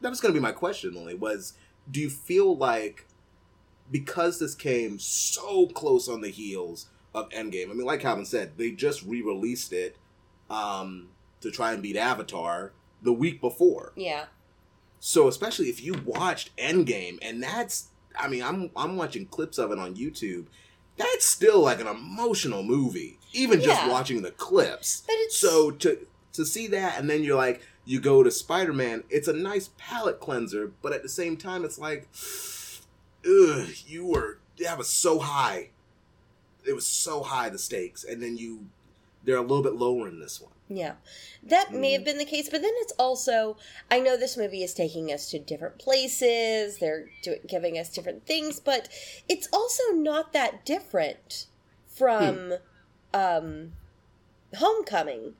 That 0.00 0.08
was 0.10 0.20
gonna 0.20 0.34
be 0.34 0.40
my 0.40 0.52
question. 0.52 0.94
Lily 0.94 1.14
was, 1.14 1.52
do 1.90 2.00
you 2.00 2.10
feel 2.10 2.56
like 2.56 3.06
because 3.90 4.38
this 4.38 4.54
came 4.54 4.98
so 4.98 5.66
close 5.66 6.08
on 6.08 6.20
the 6.20 6.30
heels 6.30 6.86
of 7.14 7.28
Endgame? 7.30 7.70
I 7.70 7.74
mean, 7.74 7.86
like 7.86 8.00
Calvin 8.00 8.24
said, 8.24 8.52
they 8.56 8.70
just 8.70 9.02
re-released 9.02 9.72
it 9.72 9.96
um, 10.50 11.08
to 11.40 11.50
try 11.50 11.72
and 11.72 11.82
beat 11.82 11.96
Avatar 11.96 12.72
the 13.02 13.12
week 13.12 13.40
before. 13.40 13.92
Yeah. 13.96 14.26
So 14.98 15.28
especially 15.28 15.68
if 15.68 15.82
you 15.82 15.94
watched 16.04 16.56
Endgame, 16.56 17.18
and 17.20 17.42
that's, 17.42 17.88
I 18.18 18.28
mean, 18.28 18.42
I'm 18.42 18.70
I'm 18.74 18.96
watching 18.96 19.26
clips 19.26 19.58
of 19.58 19.70
it 19.70 19.78
on 19.78 19.94
YouTube. 19.94 20.46
That's 20.96 21.26
still 21.26 21.60
like 21.60 21.80
an 21.80 21.88
emotional 21.88 22.62
movie, 22.62 23.18
even 23.32 23.60
just 23.60 23.86
watching 23.90 24.22
the 24.22 24.30
clips. 24.30 25.02
But 25.06 25.16
it's 25.18 25.36
So 25.36 25.72
to 25.72 25.98
to 26.32 26.46
see 26.46 26.68
that, 26.68 26.98
and 26.98 27.10
then 27.10 27.22
you're 27.22 27.36
like, 27.36 27.60
you 27.84 28.00
go 28.00 28.22
to 28.22 28.30
Spider 28.30 28.72
Man. 28.72 29.04
It's 29.10 29.28
a 29.28 29.32
nice 29.32 29.70
palate 29.78 30.20
cleanser, 30.20 30.72
but 30.82 30.92
at 30.92 31.02
the 31.02 31.08
same 31.08 31.36
time, 31.36 31.64
it's 31.64 31.78
like, 31.78 32.08
ugh, 33.26 33.68
you 33.86 34.06
were 34.06 34.38
that 34.60 34.78
was 34.78 34.88
so 34.88 35.18
high. 35.18 35.70
It 36.66 36.74
was 36.74 36.86
so 36.86 37.22
high 37.22 37.48
the 37.50 37.58
stakes, 37.58 38.04
and 38.04 38.22
then 38.22 38.36
you 38.36 38.66
they're 39.24 39.36
a 39.36 39.42
little 39.42 39.62
bit 39.62 39.74
lower 39.74 40.06
in 40.08 40.20
this 40.20 40.40
one. 40.40 40.50
Yeah, 40.68 40.94
that 41.42 41.72
may 41.74 41.90
Mm. 41.90 41.96
have 41.96 42.04
been 42.04 42.18
the 42.18 42.24
case, 42.24 42.48
but 42.48 42.62
then 42.62 42.72
it's 42.76 42.92
also 42.98 43.56
I 43.90 44.00
know 44.00 44.16
this 44.16 44.36
movie 44.36 44.62
is 44.62 44.72
taking 44.72 45.12
us 45.12 45.30
to 45.30 45.38
different 45.38 45.78
places. 45.78 46.78
They're 46.78 47.10
do, 47.22 47.36
giving 47.46 47.78
us 47.78 47.90
different 47.90 48.24
things, 48.26 48.60
but 48.60 48.88
it's 49.28 49.48
also 49.52 49.82
not 49.92 50.32
that 50.32 50.64
different 50.64 51.46
from 51.86 52.54
um, 53.12 53.72
Homecoming. 54.56 55.34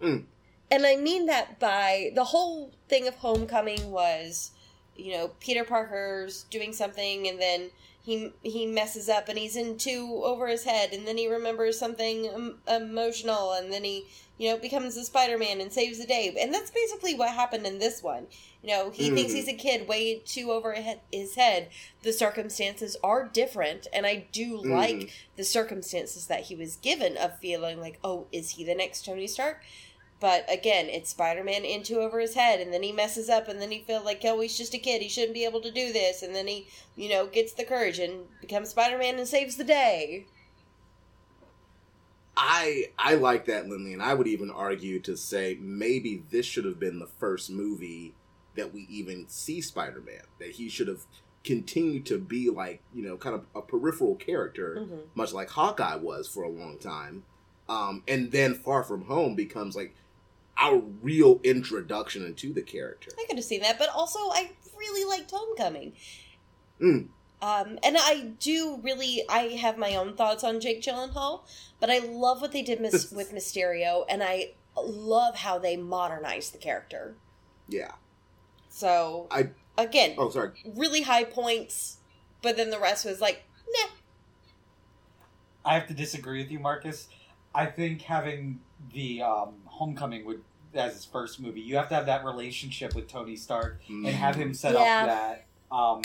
Mm. 0.00 0.24
And 0.70 0.84
I 0.86 0.96
mean 0.96 1.26
that 1.26 1.58
by 1.58 2.10
the 2.14 2.24
whole 2.24 2.72
thing 2.88 3.08
of 3.08 3.14
Homecoming 3.16 3.90
was, 3.90 4.50
you 4.96 5.12
know, 5.12 5.28
Peter 5.40 5.64
Parker's 5.64 6.44
doing 6.50 6.72
something 6.72 7.26
and 7.26 7.40
then 7.40 7.70
he 8.04 8.32
he 8.42 8.66
messes 8.66 9.08
up 9.08 9.28
and 9.28 9.38
he's 9.38 9.56
in 9.56 9.76
two 9.78 10.22
over 10.24 10.46
his 10.46 10.64
head 10.64 10.92
and 10.92 11.06
then 11.06 11.16
he 11.18 11.28
remembers 11.28 11.78
something 11.78 12.54
emotional 12.66 13.52
and 13.52 13.72
then 13.72 13.84
he 13.84 14.06
you 14.38 14.48
know 14.50 14.56
becomes 14.56 14.96
a 14.96 15.04
Spider-Man 15.04 15.60
and 15.60 15.72
saves 15.72 15.98
the 15.98 16.06
day. 16.06 16.34
And 16.40 16.52
that's 16.54 16.70
basically 16.70 17.14
what 17.14 17.30
happened 17.30 17.66
in 17.66 17.78
this 17.78 18.02
one. 18.02 18.26
You 18.62 18.70
know, 18.70 18.90
he 18.90 19.10
thinks 19.10 19.32
Mhm. 19.32 19.36
he's 19.36 19.48
a 19.48 19.52
kid 19.54 19.88
way 19.88 20.16
too 20.24 20.52
over 20.52 20.74
his 21.12 21.34
head. 21.34 21.68
The 22.02 22.12
circumstances 22.12 22.96
are 23.02 23.24
different 23.26 23.86
and 23.92 24.06
I 24.06 24.26
do 24.32 24.56
like 24.56 24.96
Mhm. 24.96 25.10
the 25.36 25.44
circumstances 25.44 26.26
that 26.26 26.42
he 26.44 26.54
was 26.54 26.76
given 26.76 27.16
of 27.16 27.38
feeling 27.40 27.80
like, 27.80 27.98
"Oh, 28.04 28.26
is 28.32 28.50
he 28.50 28.64
the 28.64 28.74
next 28.74 29.04
Tony 29.04 29.26
Stark?" 29.26 29.62
But 30.20 30.52
again, 30.52 30.86
it's 30.86 31.10
Spider 31.10 31.44
Man 31.44 31.64
into 31.64 32.00
over 32.00 32.18
his 32.18 32.34
head, 32.34 32.60
and 32.60 32.72
then 32.72 32.82
he 32.82 32.90
messes 32.90 33.28
up, 33.28 33.46
and 33.46 33.60
then 33.60 33.70
he 33.70 33.80
feels 33.80 34.04
like, 34.04 34.20
oh, 34.24 34.40
he's 34.40 34.58
just 34.58 34.74
a 34.74 34.78
kid. 34.78 35.00
He 35.00 35.08
shouldn't 35.08 35.34
be 35.34 35.44
able 35.44 35.60
to 35.60 35.70
do 35.70 35.92
this. 35.92 36.22
And 36.22 36.34
then 36.34 36.48
he, 36.48 36.66
you 36.96 37.08
know, 37.08 37.26
gets 37.26 37.52
the 37.52 37.64
courage 37.64 38.00
and 38.00 38.24
becomes 38.40 38.70
Spider 38.70 38.98
Man 38.98 39.18
and 39.18 39.28
saves 39.28 39.56
the 39.56 39.64
day. 39.64 40.26
I 42.36 42.86
I 42.98 43.14
like 43.14 43.46
that, 43.46 43.68
Lindley, 43.68 43.92
and 43.92 44.02
I 44.02 44.14
would 44.14 44.28
even 44.28 44.50
argue 44.50 45.00
to 45.00 45.16
say 45.16 45.58
maybe 45.60 46.22
this 46.30 46.46
should 46.46 46.64
have 46.64 46.78
been 46.78 46.98
the 47.00 47.06
first 47.06 47.50
movie 47.50 48.14
that 48.56 48.72
we 48.72 48.86
even 48.88 49.26
see 49.28 49.60
Spider 49.60 50.00
Man. 50.00 50.22
That 50.38 50.50
he 50.50 50.68
should 50.68 50.88
have 50.88 51.04
continued 51.44 52.06
to 52.06 52.18
be 52.18 52.48
like 52.50 52.80
you 52.94 53.02
know 53.02 53.16
kind 53.16 53.34
of 53.34 53.46
a 53.54 53.62
peripheral 53.62 54.14
character, 54.14 54.76
Mhm. 54.80 55.00
much 55.14 55.32
like 55.32 55.50
Hawkeye 55.50 55.96
was 55.96 56.28
for 56.28 56.44
a 56.44 56.48
long 56.48 56.78
time, 56.78 57.24
um, 57.68 58.04
and 58.06 58.30
then 58.30 58.54
Far 58.54 58.84
From 58.84 59.02
Home 59.06 59.34
becomes 59.34 59.74
like 59.74 59.94
our 60.58 60.78
real 61.02 61.40
introduction 61.44 62.24
into 62.24 62.52
the 62.52 62.62
character. 62.62 63.10
I 63.18 63.24
could 63.26 63.36
have 63.36 63.44
seen 63.44 63.62
that, 63.62 63.78
but 63.78 63.88
also 63.90 64.18
I 64.18 64.50
really 64.76 65.08
liked 65.08 65.30
Homecoming. 65.30 65.92
Mm. 66.80 67.08
Um, 67.40 67.78
and 67.84 67.96
I 67.98 68.32
do 68.40 68.80
really, 68.82 69.22
I 69.28 69.42
have 69.60 69.78
my 69.78 69.94
own 69.94 70.16
thoughts 70.16 70.42
on 70.42 70.60
Jake 70.60 70.82
Gyllenhaal, 70.82 71.42
but 71.78 71.90
I 71.90 71.98
love 71.98 72.40
what 72.40 72.52
they 72.52 72.62
did 72.62 72.80
mis- 72.80 73.12
with 73.16 73.32
Mysterio, 73.32 74.04
and 74.08 74.22
I 74.22 74.54
love 74.76 75.36
how 75.36 75.58
they 75.58 75.76
modernized 75.76 76.52
the 76.52 76.58
character. 76.58 77.14
Yeah. 77.68 77.92
So, 78.68 79.28
I 79.30 79.50
again, 79.76 80.14
oh 80.18 80.30
sorry. 80.30 80.50
really 80.74 81.02
high 81.02 81.24
points, 81.24 81.98
but 82.42 82.56
then 82.56 82.70
the 82.70 82.78
rest 82.78 83.04
was 83.04 83.20
like, 83.20 83.44
nah. 83.68 83.88
I 85.64 85.74
have 85.74 85.86
to 85.88 85.94
disagree 85.94 86.42
with 86.42 86.50
you, 86.50 86.58
Marcus. 86.58 87.08
I 87.54 87.66
think 87.66 88.02
having 88.02 88.60
the 88.92 89.22
um, 89.22 89.54
Homecoming 89.66 90.24
would 90.26 90.42
as 90.74 90.94
his 90.94 91.04
first 91.04 91.40
movie, 91.40 91.60
you 91.60 91.76
have 91.76 91.88
to 91.88 91.94
have 91.94 92.06
that 92.06 92.24
relationship 92.24 92.94
with 92.94 93.08
Tony 93.08 93.36
Stark 93.36 93.80
and 93.88 94.06
have 94.06 94.34
him 94.36 94.52
set 94.54 94.74
Yeah. 94.74 94.80
up 95.00 95.06
that 95.06 95.46
um, 95.74 96.02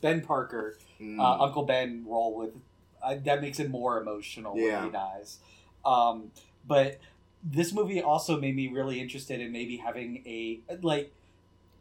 Ben 0.00 0.20
Parker, 0.22 0.78
Mm. 1.00 1.18
uh, 1.18 1.42
Uncle 1.44 1.64
Ben 1.64 2.04
role 2.06 2.34
with 2.36 2.54
uh, 3.02 3.16
that 3.24 3.42
makes 3.42 3.58
it 3.60 3.68
more 3.70 4.00
emotional 4.00 4.56
Yeah. 4.56 4.76
when 4.76 4.84
he 4.86 4.90
dies. 4.92 5.38
Um, 5.84 6.30
but 6.66 6.98
this 7.42 7.72
movie 7.74 8.00
also 8.00 8.40
made 8.40 8.56
me 8.56 8.68
really 8.68 9.00
interested 9.00 9.40
in 9.40 9.52
maybe 9.52 9.76
having 9.76 10.22
a 10.26 10.60
like 10.80 11.12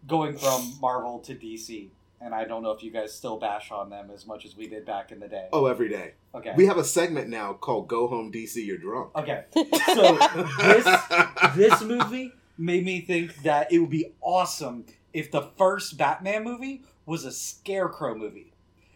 going 0.06 0.38
from 0.38 0.74
Marvel 0.82 1.19
to 1.19 1.34
DC. 1.36 1.89
And 2.23 2.33
I 2.33 2.45
don't 2.45 2.63
know 2.63 2.71
if 2.71 2.81
you 2.83 2.89
guys 2.91 3.13
still 3.13 3.38
bash 3.38 3.69
on 3.71 3.89
them 3.89 4.09
as 4.13 4.25
much 4.25 4.45
as 4.45 4.55
we 4.55 4.67
did 4.67 4.86
back 4.86 5.12
in 5.12 5.19
the 5.19 5.27
day. 5.27 5.49
oh, 5.51 5.65
every 5.65 5.89
day. 5.89 6.13
okay. 6.33 6.53
We 6.55 6.65
have 6.67 6.77
a 6.77 6.83
segment 6.83 7.27
now 7.29 7.53
called 7.53 7.88
"Go 7.88 8.07
Home 8.07 8.31
DC, 8.31 8.65
You're 8.65 8.77
Drunk." 8.77 9.15
Okay. 9.15 9.43
So 9.93 10.17
this 10.62 10.88
this 11.55 11.81
movie 11.83 12.31
made 12.57 12.86
me 12.86 13.01
think 13.01 13.43
that 13.43 13.71
it 13.71 13.79
would 13.79 13.89
be 13.89 14.13
awesome 14.21 14.86
if 15.12 15.31
the 15.31 15.49
first 15.57 15.97
Batman 15.97 16.43
movie 16.43 16.83
was 17.05 17.25
a 17.25 17.31
Scarecrow 17.31 18.15
movie, 18.15 18.53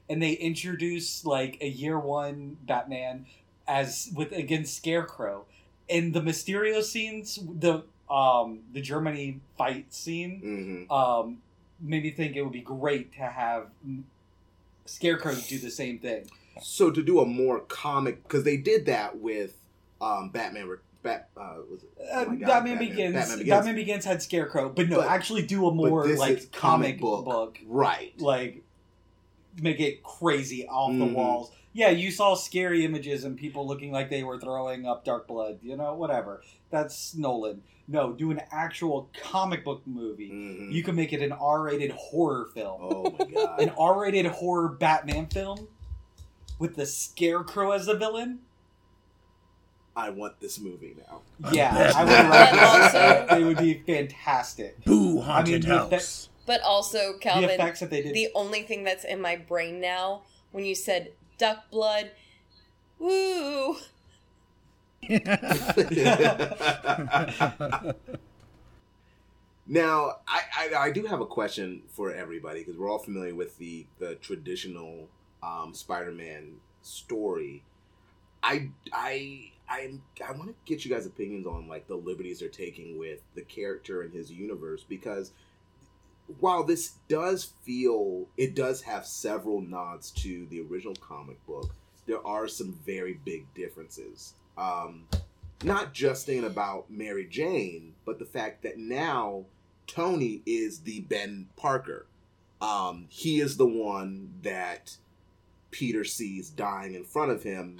and 0.09 0.21
they 0.21 0.31
introduced 0.33 1.25
like 1.25 1.57
a 1.61 1.67
year 1.67 1.99
one 1.99 2.57
Batman 2.65 3.25
as 3.67 4.09
with 4.15 4.31
against 4.31 4.75
Scarecrow, 4.77 5.45
and 5.89 6.13
the 6.13 6.21
Mysterio 6.21 6.81
scenes, 6.81 7.37
the 7.59 7.83
um, 8.09 8.61
the 8.71 8.81
Germany 8.81 9.41
fight 9.57 9.93
scene 9.93 10.87
hmm 10.87 10.91
um, 10.93 11.39
made 11.79 12.03
me 12.03 12.11
think 12.11 12.35
it 12.35 12.41
would 12.43 12.53
be 12.53 12.61
great 12.61 13.13
to 13.13 13.21
have 13.21 13.67
Scarecrow 14.85 15.35
do 15.35 15.59
the 15.59 15.69
same 15.71 15.99
thing. 15.99 16.29
So 16.61 16.89
to 16.91 17.03
do 17.03 17.19
a 17.19 17.25
more 17.25 17.59
comic, 17.59 18.23
because 18.23 18.43
they 18.43 18.57
did 18.57 18.85
that 18.87 19.19
with 19.19 19.57
um, 20.01 20.29
Batman. 20.29 20.77
Bat, 21.03 21.29
uh, 21.37 21.53
was 21.69 21.83
it? 21.83 21.89
Uh, 21.99 22.03
Oh 22.11 22.25
my 22.29 22.35
God, 22.37 22.47
Batman, 22.47 22.79
Begins, 22.79 23.13
Batman 23.13 23.37
Batman 23.37 23.37
Begins. 23.37 23.75
Begins. 23.75 24.05
had 24.05 24.21
Scarecrow, 24.23 24.69
but 24.69 24.89
no, 24.89 24.97
But- 24.97 25.07
actually 25.09 25.43
do 25.43 25.67
a 25.67 25.71
more 25.71 26.07
like 26.07 26.51
comic 26.51 26.99
book. 26.99 27.59
right? 27.67 28.19
like 28.19 28.63
make 29.61 29.79
it 29.79 30.01
crazy 30.03 30.67
off 30.67 30.91
the 30.91 31.05
Mhm. 31.05 31.13
walls. 31.13 31.51
Yeah, 31.73 31.89
you 31.89 32.09
saw 32.09 32.33
scary 32.33 32.83
images 32.83 33.23
and 33.23 33.37
people 33.37 33.67
looking 33.67 33.91
like 33.91 34.09
they 34.09 34.23
were 34.23 34.39
throwing 34.39 34.87
up 34.87 35.05
dark 35.05 35.27
blood. 35.27 35.59
You 35.61 35.77
know, 35.77 35.93
whatever. 35.93 36.41
That's 36.71 37.13
Nolan. 37.15 37.61
No, 37.88 38.12
do 38.12 38.32
an 38.32 38.41
actual 38.52 39.10
comic 39.21 39.63
book 39.63 39.82
movie. 39.86 40.30
Mhm. 40.30 40.71
You 40.73 40.84
can 40.84 40.95
make 40.95 41.13
it 41.13 41.21
an 41.21 41.32
R-rated 41.32 41.91
horror 41.91 42.50
film. 42.54 42.82
oh 42.84 43.15
my 43.17 43.26
god! 43.26 43.62
An 43.62 43.69
R-rated 43.78 44.26
horror 44.26 44.67
Batman 44.69 45.28
film 45.28 45.67
with 46.60 46.76
the 46.76 46.86
Scarecrow 46.86 47.71
as 47.71 47.86
the 47.86 47.95
villain. 47.95 48.39
I 49.95 50.10
want 50.12 50.39
this 50.41 50.60
movie 50.60 50.95
now. 51.08 51.21
Yeah, 51.52 51.91
I 51.95 52.04
would 52.04 52.12
love 52.12 52.30
recommend 52.30 52.60
Also- 53.30 53.36
It 53.39 53.43
would 53.45 53.58
be 53.58 53.73
fantastic. 53.86 54.84
Boo, 54.86 55.21
I 55.21 55.26
haunted 55.26 55.63
mean, 55.63 55.69
the 55.69 55.78
house. 55.89 56.30
But 56.45 56.62
also, 56.62 57.13
The 57.13 57.19
Calvin, 57.19 57.50
effects 57.50 57.80
that 57.80 57.89
they 57.89 58.02
did. 58.04 58.13
the 58.13 58.30
only 58.36 58.62
thing 58.63 58.84
that's 58.84 59.04
in 59.06 59.19
my 59.21 59.36
brain 59.38 59.80
now 59.82 60.21
when 60.52 60.65
you 60.65 60.76
said 60.76 61.13
duck 61.38 61.69
blood, 61.71 62.12
woo. 63.00 63.78
Now, 69.67 70.17
I, 70.27 70.41
I 70.57 70.75
I 70.75 70.91
do 70.91 71.05
have 71.05 71.19
a 71.19 71.25
question 71.25 71.83
for 71.89 72.13
everybody 72.13 72.62
because 72.62 72.77
we're 72.77 72.89
all 72.89 72.99
familiar 72.99 73.36
with 73.36 73.57
the 73.57 73.86
the 73.99 74.15
traditional 74.15 75.10
um, 75.43 75.73
Spider-Man 75.73 76.57
story. 76.81 77.63
I 78.41 78.69
I 78.93 79.51
I 79.69 79.99
I 80.25 80.31
want 80.31 80.49
to 80.49 80.55
get 80.65 80.86
you 80.86 80.91
guys' 80.91 81.05
opinions 81.05 81.45
on 81.47 81.67
like 81.67 81.88
the 81.88 81.95
liberties 81.97 82.39
they're 82.39 82.49
taking 82.49 82.97
with 82.97 83.19
the 83.36 83.41
character 83.41 84.01
and 84.01 84.13
his 84.13 84.31
universe 84.31 84.83
because 84.88 85.31
while 86.39 86.63
this 86.63 86.93
does 87.07 87.45
feel 87.63 88.27
it 88.38 88.55
does 88.55 88.81
have 88.83 89.05
several 89.05 89.62
nods 89.62 90.12
to 90.12 90.45
the 90.47 90.62
original 90.62 90.95
comic 90.95 91.43
book, 91.45 91.73
there 92.05 92.25
are 92.25 92.47
some 92.47 92.73
very 92.86 93.13
big 93.13 93.53
differences. 93.53 94.33
Um, 94.57 95.07
not 95.63 95.93
just 95.93 96.25
thinking 96.25 96.47
about 96.47 96.89
Mary 96.89 97.25
Jane, 97.25 97.93
but 98.05 98.19
the 98.19 98.25
fact 98.25 98.63
that 98.63 98.77
now 98.77 99.45
Tony 99.87 100.41
is 100.45 100.81
the 100.81 101.01
Ben 101.01 101.47
Parker. 101.55 102.05
Um, 102.61 103.05
he 103.09 103.39
is 103.39 103.57
the 103.57 103.65
one 103.67 104.33
that 104.43 104.97
Peter 105.71 106.03
sees 106.03 106.49
dying 106.49 106.93
in 106.93 107.03
front 107.03 107.31
of 107.31 107.43
him 107.43 107.79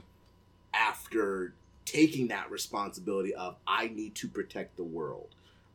after 0.74 1.54
taking 1.86 2.28
that 2.28 2.52
responsibility 2.52 3.34
of 3.34 3.56
I 3.66 3.88
need 3.88 4.16
to 4.16 4.28
protect 4.28 4.76
the 4.78 4.84
world. 4.84 5.30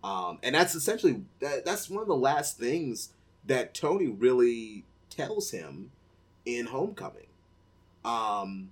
Um, 0.04 0.38
and 0.42 0.54
that's 0.54 0.74
essentially 0.74 1.22
that, 1.40 1.64
that's 1.64 1.88
one 1.88 2.02
of 2.02 2.08
the 2.08 2.16
last 2.16 2.58
things 2.58 3.10
that 3.46 3.74
Tony 3.74 4.08
really 4.08 4.84
tells 5.10 5.50
him 5.50 5.90
in 6.44 6.66
Homecoming. 6.66 7.26
Um, 8.04 8.70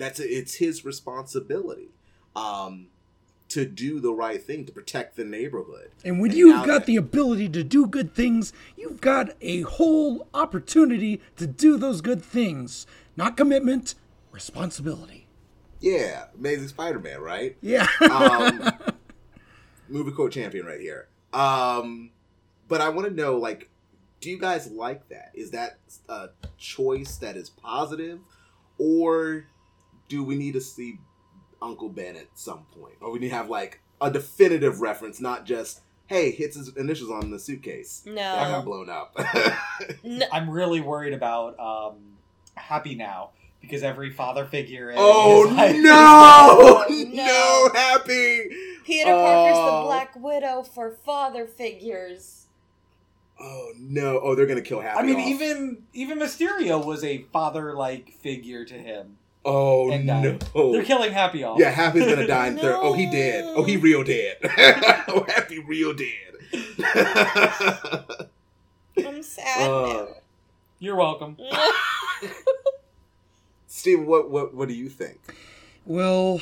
that's 0.00 0.18
it's 0.20 0.54
his 0.56 0.84
responsibility 0.84 1.90
um, 2.34 2.86
to 3.48 3.64
do 3.66 4.00
the 4.00 4.12
right 4.12 4.42
thing 4.42 4.64
to 4.66 4.72
protect 4.72 5.16
the 5.16 5.24
neighborhood. 5.24 5.90
And 6.04 6.20
when 6.20 6.30
And 6.30 6.38
you've 6.38 6.66
got 6.66 6.80
that- 6.80 6.86
the 6.86 6.96
ability 6.96 7.48
to 7.50 7.62
do 7.64 7.86
good 7.86 8.14
things, 8.14 8.52
you've 8.76 9.00
got 9.00 9.30
a 9.40 9.62
whole 9.62 10.28
opportunity 10.32 11.20
to 11.36 11.46
do 11.46 11.76
those 11.76 12.00
good 12.00 12.22
things. 12.22 12.86
Not 13.16 13.36
commitment, 13.36 13.94
responsibility. 14.32 15.26
Yeah, 15.80 16.26
Amazing 16.38 16.68
Spider-Man, 16.68 17.20
right? 17.20 17.56
Yeah. 17.60 17.86
Um, 18.02 18.70
movie 19.88 20.12
quote 20.12 20.32
champion 20.32 20.66
right 20.66 20.80
here. 20.80 21.08
Um, 21.32 22.10
but 22.68 22.80
I 22.80 22.88
want 22.90 23.08
to 23.08 23.14
know, 23.14 23.36
like, 23.36 23.68
do 24.20 24.30
you 24.30 24.38
guys 24.38 24.70
like 24.70 25.08
that? 25.08 25.32
Is 25.34 25.50
that 25.52 25.78
a 26.08 26.28
choice 26.58 27.16
that 27.16 27.36
is 27.36 27.48
positive, 27.50 28.20
or 28.78 29.46
do 30.10 30.22
we 30.22 30.36
need 30.36 30.52
to 30.52 30.60
see 30.60 30.98
Uncle 31.62 31.88
Ben 31.88 32.16
at 32.16 32.26
some 32.34 32.66
point, 32.78 32.96
or 33.00 33.10
we 33.10 33.18
need 33.20 33.30
to 33.30 33.34
have 33.34 33.48
like 33.48 33.80
a 34.02 34.10
definitive 34.10 34.82
reference, 34.82 35.20
not 35.20 35.46
just 35.46 35.80
hey, 36.08 36.32
hits 36.32 36.56
his 36.56 36.76
initials 36.76 37.08
on 37.10 37.30
the 37.30 37.38
suitcase. 37.38 38.02
No. 38.04 38.14
that 38.16 38.50
got 38.50 38.64
blown 38.64 38.90
up. 38.90 39.16
No, 40.04 40.26
I'm 40.32 40.50
really 40.50 40.80
worried 40.80 41.12
about 41.14 41.58
um, 41.60 41.98
Happy 42.56 42.96
Now 42.96 43.30
because 43.60 43.82
every 43.84 44.10
father 44.10 44.44
figure. 44.44 44.92
oh 44.96 45.46
is 45.46 45.52
like, 45.56 45.76
no, 45.76 46.84
No. 47.14 47.24
no, 47.24 47.70
happy. 47.74 48.50
Peter 48.84 49.12
Parker's 49.12 49.56
Oh. 49.56 49.82
the 49.82 49.86
Black 49.86 50.16
Widow 50.16 50.62
for 50.64 50.90
father 50.90 51.46
figures. 51.46 52.46
Oh 53.42 53.72
no! 53.78 54.20
Oh, 54.20 54.34
they're 54.34 54.46
gonna 54.46 54.60
kill 54.60 54.80
Happy. 54.80 54.98
I 54.98 55.02
mean, 55.02 55.16
off. 55.16 55.26
even 55.28 55.82
even 55.94 56.18
Mysterio 56.18 56.84
was 56.84 57.02
a 57.04 57.22
father-like 57.32 58.10
figure 58.20 58.64
to 58.66 58.74
him. 58.74 59.16
Oh 59.44 59.90
and 59.90 60.04
no! 60.06 60.22
died. 60.22 60.42
They're 60.54 60.84
killing 60.84 61.12
Happy 61.12 61.42
off. 61.44 61.58
Yeah, 61.58 61.70
Happy's 61.70 62.04
gonna 62.06 62.26
die 62.26 62.46
in 62.48 62.58
third. 62.58 62.76
Oh, 62.78 62.92
he 62.92 63.06
No. 63.06 63.12
dead. 63.12 63.44
Oh, 63.56 63.62
he 63.64 63.76
real 63.76 64.04
dead. 64.04 64.36
oh, 65.08 65.24
Happy 65.28 65.58
real 65.58 65.94
dead. 65.94 66.06
I'm 69.06 69.22
sad 69.22 69.70
Uh, 69.70 70.06
You're 70.78 70.96
welcome. 70.96 71.36
Steve, 73.66 74.02
what 74.04 74.30
what 74.30 74.54
what 74.54 74.68
do 74.68 74.74
you 74.74 74.88
think? 74.88 75.18
Well, 75.86 76.40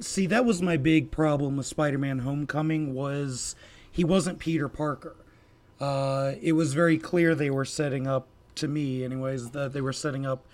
see, 0.00 0.26
that 0.26 0.44
was 0.44 0.62
my 0.62 0.76
big 0.76 1.10
problem 1.10 1.56
with 1.56 1.66
Spider-Man: 1.66 2.20
Homecoming 2.20 2.94
was 2.94 3.56
he 3.90 4.04
wasn't 4.04 4.38
Peter 4.38 4.68
Parker. 4.68 5.16
Uh, 5.80 6.34
it 6.40 6.52
was 6.52 6.74
very 6.74 6.98
clear 6.98 7.34
they 7.34 7.50
were 7.50 7.64
setting 7.64 8.06
up, 8.06 8.28
to 8.54 8.68
me, 8.68 9.02
anyways, 9.04 9.50
that 9.50 9.72
they 9.72 9.80
were 9.80 9.92
setting 9.92 10.24
up 10.24 10.46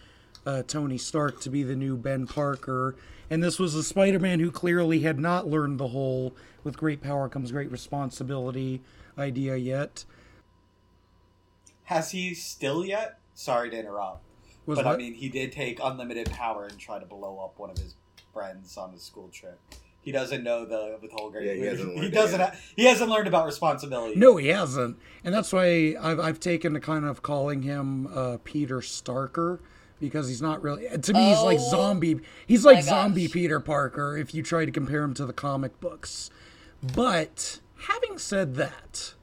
uh, 0.47 0.63
Tony 0.63 0.99
Stark 0.99 1.41
to 1.43 1.51
be 1.51 1.63
the 1.63 1.77
new 1.77 1.97
Ben 1.97 2.27
Parker, 2.27 2.97
and 3.29 3.43
this 3.43 3.59
was 3.59 3.75
a 3.75 3.83
Spider-Man 3.83 4.41
who 4.41 4.51
clearly 4.51 5.01
had 5.01 5.19
not 5.19 5.47
learned 5.47 5.79
the 5.79 5.89
whole 5.89 6.35
"with 6.65 6.77
great 6.77 7.03
power 7.03 7.29
comes 7.29 7.53
great 7.53 7.71
responsibility" 7.71 8.81
idea 9.19 9.57
yet. 9.57 10.05
Has 11.85 12.13
he 12.13 12.35
still 12.35 12.85
yet? 12.85 13.19
Sorry 13.35 13.71
to 13.71 13.79
interrupt, 13.79 14.23
Was 14.67 14.79
but 14.79 14.87
I 14.87 14.97
mean, 14.97 15.15
he 15.15 15.29
did 15.29 15.53
take 15.53 15.81
unlimited 15.83 16.31
power 16.31 16.67
and 16.67 16.79
try 16.79 16.99
to 16.99 17.07
blow 17.07 17.39
up 17.39 17.59
one 17.59 17.71
of 17.71 17.79
his 17.79 17.95
friends 18.33 18.77
on 18.77 18.93
his 18.93 19.03
school 19.03 19.29
trip. 19.33 19.59
He 20.03 20.13
doesn't 20.13 20.43
know 20.43 20.65
the 20.65 20.99
with 21.03 21.11
whole 21.13 21.31
great. 21.31 21.47
Yeah, 21.47 21.55
he 21.55 21.61
hasn't 21.63 21.95
he 21.95 22.01
learned 22.01 22.15
doesn't. 22.15 22.41
yet. 22.41 22.55
Ha- 22.55 22.61
he 22.77 22.85
hasn't 22.87 23.11
learned 23.11 23.29
about 23.29 23.45
responsibility. 23.47 24.17
No, 24.19 24.37
he 24.37 24.49
hasn't, 24.49 24.99
and 25.25 25.35
that's 25.35 25.53
why 25.53 25.95
I've 26.01 26.19
I've 26.19 26.41
taken 26.41 26.73
to 26.75 26.81
kind 26.81 27.05
of 27.05 27.23
calling 27.23 27.63
him 27.63 28.07
uh, 28.15 28.39
Peter 28.45 28.79
Starker 28.81 29.59
because 30.01 30.29
he's 30.29 30.43
not 30.43 30.63
really. 30.63 30.87
To 30.99 31.13
me, 31.13 31.29
he's 31.29 31.43
like 31.43 31.59
Oh, 31.61 31.71
zombie. 31.71 32.21
He's 32.47 32.65
like 32.65 32.77
my 32.77 32.81
gosh. 32.81 32.89
zombie 32.89 33.29
Peter 33.29 33.61
Parker 33.61 34.17
if 34.17 34.35
you 34.35 34.43
try 34.43 34.65
to 34.65 34.73
compare 34.73 35.03
him 35.03 35.15
to 35.15 35.27
the 35.27 35.33
comic 35.33 35.79
books. 35.81 36.31
But 36.83 37.61
having 37.87 38.19
said 38.19 38.55
that, 38.57 39.15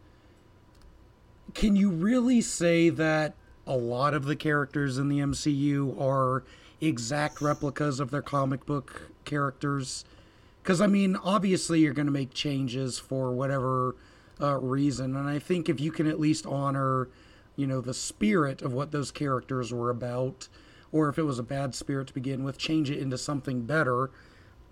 can 1.53 1.75
you 1.75 1.89
really 1.89 2.41
say 2.41 2.89
that 2.89 3.33
a 3.65 3.75
lot 3.75 4.13
of 4.13 4.25
the 4.25 4.35
characters 4.35 4.97
in 4.97 5.09
the 5.09 5.19
MCU 5.19 5.99
are 5.99 6.43
exact 6.79 7.41
replicas 7.41 7.99
of 7.99 8.11
their 8.11 8.21
comic 8.21 8.65
book 8.65 9.11
characters? 9.25 10.05
Because, 10.61 10.81
I 10.81 10.87
mean, 10.87 11.15
obviously 11.15 11.79
you're 11.79 11.93
going 11.93 12.05
to 12.07 12.11
make 12.11 12.33
changes 12.33 12.99
for 12.99 13.31
whatever 13.31 13.95
uh, 14.39 14.57
reason. 14.59 15.15
And 15.15 15.27
I 15.27 15.39
think 15.39 15.69
if 15.69 15.79
you 15.79 15.91
can 15.91 16.07
at 16.07 16.19
least 16.19 16.45
honor, 16.45 17.07
you 17.55 17.65
know, 17.65 17.81
the 17.81 17.93
spirit 17.93 18.61
of 18.61 18.73
what 18.73 18.91
those 18.91 19.09
characters 19.09 19.73
were 19.73 19.89
about, 19.89 20.47
or 20.91 21.09
if 21.09 21.17
it 21.17 21.23
was 21.23 21.39
a 21.39 21.43
bad 21.43 21.75
spirit 21.75 22.07
to 22.07 22.13
begin 22.13 22.43
with, 22.43 22.57
change 22.57 22.89
it 22.89 22.99
into 22.99 23.17
something 23.17 23.61
better, 23.63 24.09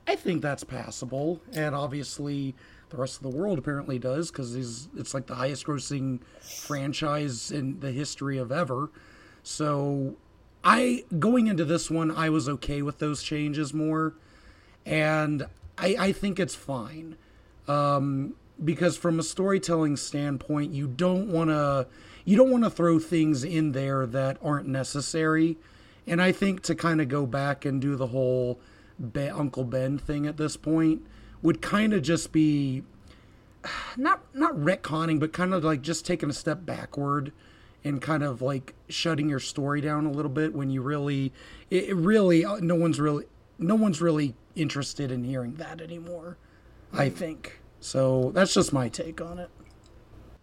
I 0.08 0.15
think 0.15 0.41
that's 0.41 0.63
passable. 0.63 1.41
And 1.54 1.73
obviously 1.75 2.56
the 2.89 2.97
rest 2.97 3.17
of 3.17 3.23
the 3.23 3.38
world 3.38 3.58
apparently 3.58 3.99
does 3.99 4.32
because 4.32 4.56
it's 4.95 5.13
like 5.13 5.28
the 5.28 5.36
highest 5.36 5.65
grossing 5.65 6.19
franchise 6.39 7.51
in 7.51 7.80
the 7.80 7.91
history 7.91 8.38
of 8.38 8.51
ever. 8.51 8.89
So 9.43 10.15
I 10.63 11.04
going 11.19 11.47
into 11.47 11.65
this 11.65 11.91
one, 11.91 12.12
I 12.12 12.30
was 12.30 12.49
okay 12.49 12.82
with 12.82 12.99
those 12.99 13.21
changes 13.21 13.73
more, 13.73 14.15
and 14.86 15.47
I, 15.78 15.95
I 15.99 16.12
think 16.12 16.39
it's 16.39 16.56
fine. 16.56 17.17
Um, 17.67 18.36
because 18.63 18.95
from 18.95 19.19
a 19.19 19.23
storytelling 19.23 19.97
standpoint, 19.97 20.71
you 20.71 20.88
don't 20.88 21.28
want 21.30 21.49
to 21.49 21.88
you 22.23 22.38
don't 22.38 22.49
want 22.49 22.63
to 22.63 22.69
throw 22.69 22.97
things 22.97 23.43
in 23.43 23.73
there 23.73 24.06
that 24.08 24.38
aren't 24.41 24.67
necessary. 24.67 25.58
And 26.07 26.21
I 26.21 26.31
think 26.31 26.61
to 26.63 26.75
kind 26.75 27.01
of 27.01 27.07
go 27.09 27.25
back 27.25 27.65
and 27.65 27.81
do 27.81 27.95
the 27.95 28.07
whole 28.07 28.59
Be- 29.11 29.29
Uncle 29.29 29.63
Ben 29.63 29.97
thing 29.97 30.27
at 30.27 30.37
this 30.37 30.55
point 30.55 31.01
would 31.41 31.61
kind 31.61 31.93
of 31.93 32.01
just 32.01 32.31
be 32.31 32.83
not 33.97 34.23
not 34.33 34.55
retconning, 34.55 35.19
but 35.19 35.33
kind 35.33 35.53
of 35.53 35.63
like 35.63 35.81
just 35.81 36.05
taking 36.05 36.29
a 36.29 36.33
step 36.33 36.65
backward 36.65 37.31
and 37.83 38.01
kind 38.01 38.23
of 38.23 38.41
like 38.41 38.73
shutting 38.89 39.29
your 39.29 39.39
story 39.39 39.79
down 39.79 40.05
a 40.05 40.11
little 40.11 40.31
bit 40.31 40.53
when 40.53 40.71
you 40.71 40.81
really, 40.81 41.31
it, 41.69 41.95
really, 41.95 42.43
uh, 42.43 42.57
no 42.59 42.73
one's 42.73 42.99
really, 42.99 43.25
no 43.59 43.75
one's 43.75 44.01
really 44.01 44.35
interested 44.55 45.11
in 45.11 45.23
hearing 45.23 45.53
that 45.55 45.79
anymore. 45.79 46.37
I 46.91 47.09
think 47.09 47.59
so. 47.79 48.31
That's 48.33 48.53
just 48.53 48.73
my 48.73 48.89
take 48.89 49.21
on 49.21 49.37
it. 49.37 49.49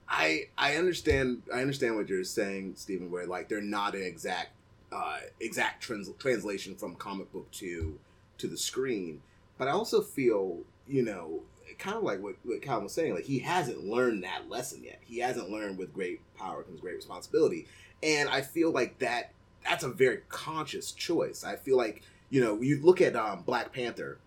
I 0.09 0.49
I 0.59 0.77
understand 0.77 1.43
I 1.53 1.61
understand 1.61 1.97
what 1.97 2.09
you're 2.09 2.25
saying, 2.25 2.75
Stephen. 2.77 3.11
Where 3.11 3.27
like 3.27 3.49
they're 3.49 3.63
not 3.63 3.95
an 3.95 4.03
exact 4.03 4.51
uh, 4.93 5.19
exact 5.41 5.83
trans- 5.83 6.11
translation 6.19 6.75
from 6.75 6.95
comic 6.95 7.33
book 7.33 7.51
to 7.53 7.99
to 8.39 8.47
the 8.49 8.57
screen, 8.57 9.23
but 9.59 9.69
I 9.69 9.73
also 9.73 10.03
feel 10.03 10.61
you 10.87 11.03
know 11.03 11.43
kind 11.79 11.97
of 11.97 12.03
like 12.03 12.23
what, 12.23 12.37
what 12.45 12.63
Calvin 12.63 12.85
was 12.85 12.93
saying, 12.93 13.15
like 13.15 13.25
he 13.25 13.41
hasn't 13.41 13.85
learned 13.85 14.25
that 14.25 14.49
lesson 14.49 14.85
yet. 14.85 15.01
He 15.05 15.19
hasn't 15.19 15.51
learned 15.51 15.79
with 15.79 15.93
great 15.93 16.21
power 16.37 16.63
comes 16.63 16.81
great 16.81 16.97
responsibility, 16.97 17.67
and 18.03 18.29
I 18.29 18.43
feel 18.43 18.71
like 18.71 18.99
that 18.99 19.33
that's 19.65 19.85
a 19.85 19.89
very 19.89 20.21
conscious 20.29 20.93
choice. 20.93 21.45
I 21.45 21.57
feel 21.57 21.77
like 21.77 22.03
you 22.31 22.41
know 22.41 22.61
you 22.61 22.81
look 22.83 23.01
at 23.01 23.17
um, 23.17 23.43
Black 23.43 23.73
Panther. 23.73 24.19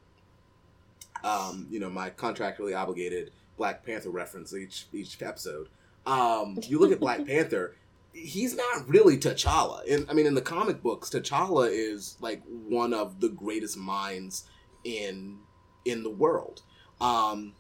Um, 1.23 1.67
you 1.71 1.80
know 1.80 1.89
my 1.89 2.10
contractually 2.12 2.78
obligated 2.78 3.32
Black 3.58 3.86
Panther 3.86 4.10
reference 4.10 4.54
each 4.54 4.88
each 4.93 5.21
episode. 5.21 5.69
Um, 6.06 6.60
you 6.63 6.80
look 6.80 6.91
at 6.91 6.99
Black 6.99 7.25
Panther, 7.28 7.75
he's 8.15 8.56
not 8.56 8.88
really 8.88 9.17
T'Challa. 9.17 9.84
In 9.86 10.06
I 10.10 10.13
mean, 10.13 10.25
in 10.25 10.36
the 10.36 10.41
comic 10.41 10.82
books, 10.82 11.10
T'Challa 11.10 11.69
is 11.69 12.17
like 12.21 12.41
one 12.47 12.93
of 12.93 13.19
the 13.19 13.30
greatest 13.30 13.78
minds 13.78 14.45
in 14.84 15.39
in 15.84 16.04
the 16.04 16.10
world. 16.10 16.62
Um, 17.01 17.54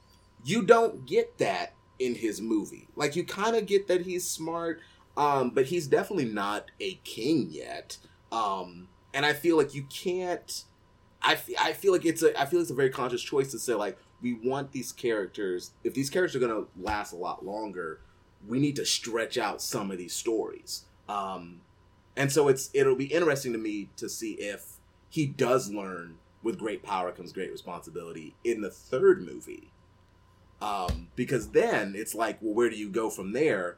you 0.43 0.63
don't 0.63 1.05
get 1.05 1.37
that 1.39 1.73
in 1.99 2.15
his 2.15 2.41
movie. 2.41 2.87
Like 2.95 3.15
you 3.15 3.25
kind 3.25 3.55
of 3.55 3.65
get 3.65 3.87
that 3.87 4.01
he's 4.01 4.29
smart, 4.29 4.79
um, 5.17 5.51
but 5.51 5.65
he's 5.65 5.87
definitely 5.87 6.25
not 6.25 6.71
a 6.79 6.95
king 7.03 7.47
yet. 7.49 7.97
Um, 8.31 8.87
and 9.13 9.25
I 9.25 9.33
feel 9.33 9.57
like 9.57 9.73
you 9.75 9.83
can't. 9.83 10.63
I, 11.21 11.33
f- 11.33 11.49
I 11.59 11.73
feel 11.73 11.91
like 11.91 12.05
it's 12.05 12.21
a 12.23 12.39
I 12.39 12.45
feel 12.45 12.61
it's 12.61 12.69
a 12.69 12.75
very 12.75 12.89
conscious 12.89 13.21
choice 13.21 13.51
to 13.51 13.59
say 13.59 13.73
like 13.73 13.97
we 14.21 14.33
want 14.33 14.71
these 14.71 14.91
characters 14.91 15.71
if 15.83 15.93
these 15.93 16.09
characters 16.09 16.35
are 16.35 16.47
gonna 16.47 16.65
last 16.79 17.13
a 17.13 17.15
lot 17.15 17.43
longer 17.43 17.99
we 18.47 18.59
need 18.59 18.75
to 18.75 18.85
stretch 18.85 19.37
out 19.37 19.61
some 19.61 19.91
of 19.91 19.97
these 19.97 20.13
stories. 20.13 20.85
Um, 21.07 21.61
and 22.15 22.31
so 22.31 22.47
it's 22.47 22.69
it'll 22.73 22.95
be 22.95 23.05
interesting 23.05 23.51
to 23.53 23.57
me 23.57 23.89
to 23.97 24.09
see 24.09 24.33
if 24.33 24.77
he 25.09 25.25
does 25.25 25.71
learn 25.71 26.15
with 26.43 26.59
great 26.59 26.83
power 26.83 27.11
comes 27.11 27.33
great 27.33 27.51
responsibility 27.51 28.35
in 28.43 28.61
the 28.61 28.69
third 28.69 29.21
movie. 29.21 29.71
Um, 30.61 31.09
because 31.15 31.49
then 31.49 31.93
it's 31.95 32.15
like 32.15 32.37
well 32.41 32.53
where 32.53 32.69
do 32.69 32.77
you 32.77 32.89
go 32.89 33.09
from 33.09 33.33
there? 33.33 33.77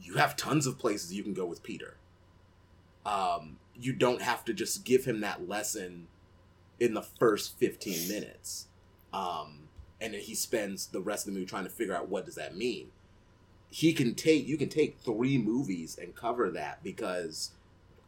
You 0.00 0.14
have 0.14 0.36
tons 0.36 0.66
of 0.66 0.78
places 0.78 1.12
you 1.12 1.22
can 1.22 1.34
go 1.34 1.46
with 1.46 1.62
peter. 1.62 1.96
Um, 3.04 3.58
you 3.74 3.92
don't 3.92 4.22
have 4.22 4.44
to 4.46 4.54
just 4.54 4.84
give 4.84 5.04
him 5.04 5.20
that 5.20 5.48
lesson 5.48 6.08
in 6.78 6.94
the 6.94 7.02
first 7.02 7.58
15 7.58 8.08
minutes. 8.08 8.66
Um, 9.12 9.68
and 10.00 10.12
then 10.12 10.20
he 10.20 10.34
spends 10.34 10.88
the 10.88 11.00
rest 11.00 11.26
of 11.26 11.32
the 11.32 11.38
movie 11.38 11.48
trying 11.48 11.64
to 11.64 11.70
figure 11.70 11.94
out 11.94 12.08
what 12.08 12.26
does 12.26 12.34
that 12.34 12.56
mean 12.56 12.90
he 13.70 13.92
can 13.92 14.14
take 14.14 14.46
you 14.46 14.56
can 14.56 14.68
take 14.68 14.98
three 15.00 15.38
movies 15.38 15.98
and 16.00 16.14
cover 16.14 16.50
that 16.50 16.82
because 16.82 17.50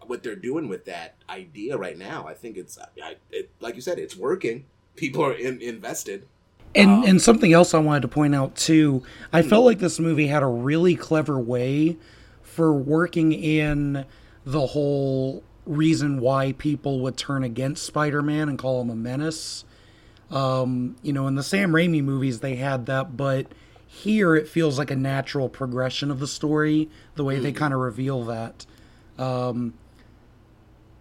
what 0.06 0.22
they're 0.22 0.36
doing 0.36 0.68
with 0.68 0.84
that 0.86 1.16
idea 1.28 1.76
right 1.76 1.98
now 1.98 2.26
i 2.26 2.34
think 2.34 2.56
it's 2.56 2.78
I, 3.02 3.16
it, 3.30 3.50
like 3.60 3.74
you 3.74 3.80
said 3.82 3.98
it's 3.98 4.16
working 4.16 4.64
people 4.96 5.24
are 5.24 5.34
in, 5.34 5.60
invested 5.60 6.26
And 6.74 6.90
Um, 6.90 7.04
and 7.04 7.22
something 7.22 7.52
else 7.52 7.74
I 7.74 7.78
wanted 7.78 8.02
to 8.02 8.08
point 8.08 8.34
out 8.34 8.56
too, 8.56 9.02
I 9.32 9.42
felt 9.42 9.64
like 9.64 9.78
this 9.78 9.98
movie 9.98 10.26
had 10.28 10.42
a 10.42 10.46
really 10.46 10.96
clever 10.96 11.38
way 11.38 11.96
for 12.42 12.72
working 12.72 13.32
in 13.32 14.04
the 14.44 14.66
whole 14.68 15.42
reason 15.66 16.20
why 16.20 16.52
people 16.52 17.00
would 17.00 17.16
turn 17.16 17.44
against 17.44 17.86
Spider-Man 17.86 18.48
and 18.48 18.58
call 18.58 18.80
him 18.82 18.90
a 18.90 18.96
menace. 18.96 19.64
Um, 20.30 20.96
you 21.02 21.12
know, 21.12 21.26
in 21.26 21.36
the 21.36 21.42
Sam 21.42 21.72
Raimi 21.72 22.02
movies 22.02 22.40
they 22.40 22.56
had 22.56 22.86
that, 22.86 23.16
but 23.16 23.46
here 23.88 24.36
it 24.36 24.46
feels 24.46 24.78
like 24.78 24.90
a 24.90 24.96
natural 24.96 25.48
progression 25.48 26.10
of 26.10 26.20
the 26.20 26.26
story, 26.26 26.88
the 27.16 27.24
way 27.24 27.38
they 27.38 27.52
kind 27.52 27.72
of 27.72 27.80
reveal 27.80 28.22
that. 28.24 28.66
Um, 29.18 29.74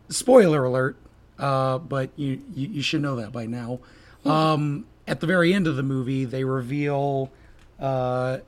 spoiler 0.10 0.63
alert, 0.63 0.95
uh, 1.38 1.78
but 1.78 2.10
you, 2.15 2.41
you 2.56 2.69
you 2.69 2.82
should 2.82 3.02
know 3.02 3.17
that 3.17 3.32
by 3.32 3.45
now. 3.45 3.80
Um, 4.26 4.86
at 5.06 5.19
the 5.19 5.28
very 5.28 5.54
end 5.54 5.67
of 5.67 5.76
the 5.76 5.84
movie, 5.84 6.26
they 6.26 6.43
reveal 6.43 7.32
uh, 7.80 8.39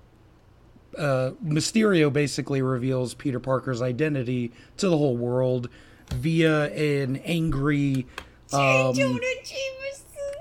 uh, 0.98 1.32
Mysterio 1.46 2.12
basically 2.12 2.62
reveals 2.62 3.14
Peter 3.14 3.40
Parker's 3.40 3.82
identity 3.82 4.52
to 4.78 4.90
the 4.90 4.98
whole 4.98 5.18
world 5.18 5.70
via 6.14 6.66
an 6.74 7.18
angry. 7.18 8.08
Um, 8.52 8.94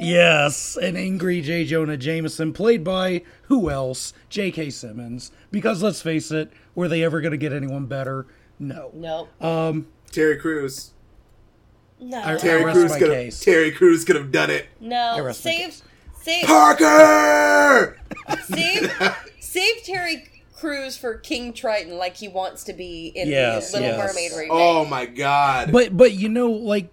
Yes, 0.00 0.76
an 0.76 0.96
angry 0.96 1.40
J. 1.40 1.64
Jonah 1.64 1.96
Jameson, 1.96 2.52
played 2.52 2.84
by 2.84 3.22
who 3.42 3.68
else? 3.70 4.12
J.K. 4.28 4.70
Simmons. 4.70 5.32
Because 5.50 5.82
let's 5.82 6.00
face 6.00 6.30
it, 6.30 6.52
were 6.74 6.88
they 6.88 7.02
ever 7.02 7.20
going 7.20 7.32
to 7.32 7.36
get 7.38 7.52
anyone 7.52 7.86
better? 7.86 8.26
No. 8.58 8.90
No. 8.94 9.28
Um, 9.40 9.88
Terry 10.12 10.36
Crews. 10.38 10.92
no. 12.00 12.22
I- 12.22 12.36
terry 12.36 12.64
rest 12.64 12.78
Crews 12.78 12.96
could 12.96 13.10
case. 13.10 13.40
terry 13.40 13.70
Crews 13.72 14.04
could 14.04 14.16
have 14.16 14.30
done 14.32 14.50
it 14.50 14.66
no. 14.80 15.30
Save, 15.32 15.80
save, 16.20 16.44
parker 16.46 17.98
save, 18.44 18.90
save 19.40 19.82
Terry 19.84 20.24
Crews 20.54 20.96
for 20.96 21.14
King 21.18 21.52
Triton 21.52 21.96
like 21.98 22.16
he 22.16 22.26
wants 22.28 22.64
to 22.64 22.72
be 22.72 23.08
in 23.14 23.28
Yes, 23.28 23.72
the 23.72 23.80
Little 23.80 23.96
yes. 23.96 24.08
Mermaid 24.14 24.32
remake. 24.32 24.50
oh 24.52 24.84
my 24.86 25.06
god 25.06 25.70
But 25.72 25.96
but 25.96 26.12
you 26.12 26.28
know, 26.28 26.50
like 26.50 26.90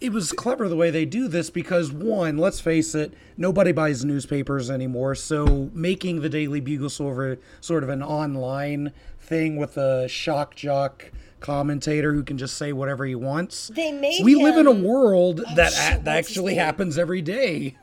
it 0.00 0.12
was 0.12 0.32
clever 0.32 0.68
the 0.68 0.76
way 0.76 0.90
they 0.90 1.04
do 1.04 1.26
this 1.28 1.48
because 1.50 1.90
one, 1.90 2.36
let's 2.36 2.60
face 2.60 2.94
it, 2.94 3.14
nobody 3.36 3.72
buys 3.72 4.04
newspapers 4.04 4.70
anymore. 4.70 5.14
So 5.14 5.70
making 5.72 6.20
the 6.20 6.28
Daily 6.28 6.60
Bugle 6.60 6.90
sort 6.90 7.30
of 7.32 7.38
sort 7.60 7.82
of 7.82 7.88
an 7.88 8.02
online 8.02 8.92
thing 9.20 9.56
with 9.56 9.76
a 9.76 10.06
shock 10.08 10.54
jock 10.54 11.10
commentator 11.40 12.12
who 12.12 12.22
can 12.22 12.38
just 12.38 12.56
say 12.56 12.72
whatever 12.72 13.04
he 13.06 13.14
wants. 13.14 13.68
They 13.68 13.92
made 13.92 14.22
We 14.24 14.34
live 14.34 14.56
in 14.56 14.66
a 14.66 14.72
him- 14.72 14.82
world 14.84 15.42
oh, 15.46 15.54
that 15.54 15.72
shit, 15.72 16.00
a- 16.00 16.04
that 16.04 16.16
actually 16.18 16.54
happens 16.54 16.98
every 16.98 17.22
day. 17.22 17.76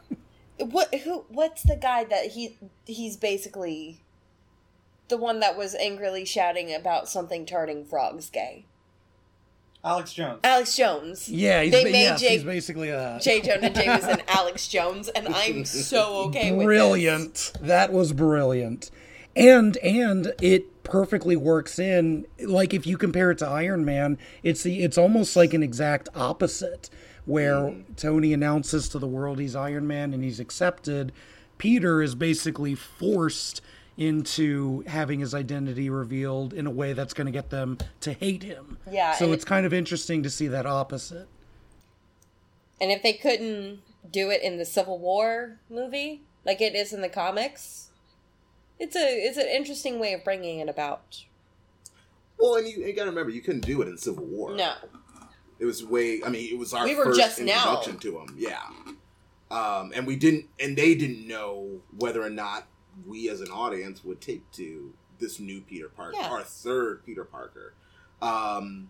What 0.60 0.94
who 0.94 1.26
what's 1.30 1.64
the 1.64 1.76
guy 1.76 2.04
that 2.06 2.28
he 2.32 2.58
he's 2.86 3.18
basically 3.18 4.02
the 5.10 5.18
one 5.18 5.40
that 5.42 5.58
was 5.58 5.76
angrily 5.76 6.26
shouting 6.26 6.74
about 6.74 7.10
something 7.10 7.46
turning 7.46 7.84
frogs 7.86 8.30
gay. 8.30 8.66
Alex 9.84 10.14
Jones. 10.14 10.40
Alex 10.44 10.76
Jones. 10.76 11.28
Yeah, 11.30 11.62
he's, 11.62 11.72
They 11.74 11.84
ba- 11.84 11.92
made 11.92 12.04
yes, 12.04 12.22
Jake- 12.22 12.32
he's 12.32 12.44
basically 12.44 12.90
a 12.90 13.20
J. 13.22 13.42
Jonah 13.42 13.70
Jameson, 13.70 14.22
Alex 14.28 14.68
Jones, 14.68 15.10
and 15.10 15.28
I'm 15.28 15.66
so 15.66 16.26
okay 16.28 16.54
with 16.54 16.66
brilliant. 16.66 17.52
That 17.62 17.92
was 17.92 18.14
brilliant. 18.14 18.92
And 19.36 19.78
and 19.78 20.34
it 20.42 20.84
perfectly 20.84 21.36
works 21.36 21.80
in 21.80 22.26
like 22.40 22.74
if 22.74 22.86
you 22.88 22.98
compare 22.98 23.32
it 23.32 23.40
to 23.40 23.48
Iron 23.48 23.84
Man, 23.84 24.18
it's 24.42 24.64
the 24.64 24.84
it's 24.84 24.98
almost 24.98 25.36
like 25.36 25.54
an 25.54 25.64
exact 25.64 26.08
opposite 26.16 26.90
where 27.26 27.70
hmm. 27.70 27.94
Tony 27.96 28.34
announces 28.34 28.88
to 28.90 29.00
the 29.00 29.08
world 29.08 29.40
he's 29.40 29.56
Iron 29.56 29.88
Man 29.88 30.14
and 30.14 30.24
he's 30.24 30.40
accepted. 30.40 31.12
Peter 31.58 32.02
is 32.02 32.16
basically 32.16 32.76
forced 32.76 33.62
into 33.98 34.82
having 34.88 35.20
his 35.20 35.34
identity 35.34 35.90
revealed 35.90 36.54
in 36.54 36.66
a 36.66 36.72
way 36.72 36.94
that's 36.94 37.14
going 37.14 37.26
to 37.28 37.32
get 37.32 37.50
them 37.50 37.78
to 38.02 38.14
hate 38.14 38.44
him. 38.44 38.78
Yeah, 38.92 39.14
So 39.14 39.26
and 39.26 39.34
it's 39.34 39.46
kind 39.46 39.66
of 39.66 39.74
interesting 39.74 40.24
to 40.24 40.30
see 40.30 40.48
that 40.48 40.66
opposite. 40.66 41.28
And 42.82 42.92
if 42.92 43.04
they 43.04 43.14
couldn't 43.14 43.82
do 44.12 44.30
it 44.30 44.42
in 44.42 44.58
the 44.58 44.66
Civil 44.66 44.98
War 45.00 45.60
movie, 45.70 46.22
like 46.46 46.60
it 46.60 46.76
is 46.76 46.92
in 46.92 47.02
the 47.02 47.10
comics, 47.10 47.90
it's 48.80 48.96
a 48.96 49.00
it's 49.26 49.38
an 49.38 49.48
interesting 49.48 50.00
way 50.00 50.14
of 50.14 50.24
bringing 50.24 50.60
it 50.60 50.68
about. 50.68 51.24
well 52.38 52.56
and 52.56 52.68
you, 52.68 52.84
you 52.86 52.94
gotta 52.94 53.10
remember 53.10 53.32
you 53.32 53.42
couldn't 53.42 53.66
do 53.66 53.82
it 53.82 53.88
in 53.88 53.98
civil 53.98 54.26
war 54.26 54.54
No, 54.56 54.74
It 55.60 55.66
was 55.66 55.86
way. 55.86 56.22
I 56.26 56.30
mean, 56.30 56.52
it 56.52 56.58
was 56.58 56.74
our 56.74 56.84
We 56.84 56.96
were 56.96 57.06
first 57.06 57.20
just 57.20 57.40
now. 57.40 57.54
introduction 57.80 58.00
to 58.00 58.12
them. 58.12 58.36
Yeah, 58.38 58.60
um, 59.52 59.94
and 59.96 60.06
we 60.08 60.16
didn't, 60.18 60.48
and 60.60 60.76
they 60.76 60.96
didn't 60.96 61.26
know 61.28 61.82
whether 61.98 62.22
or 62.22 62.30
not 62.32 62.68
we 63.06 63.30
as 63.30 63.42
an 63.42 63.50
audience 63.50 64.04
would 64.04 64.22
take 64.22 64.50
to 64.54 64.94
this 65.20 65.40
new 65.40 65.62
Peter 65.62 65.90
Parker, 65.90 66.18
Yeah. 66.20 66.30
our 66.30 66.44
third 66.44 67.06
Peter 67.06 67.24
Parker. 67.24 67.74
Um, 68.22 68.90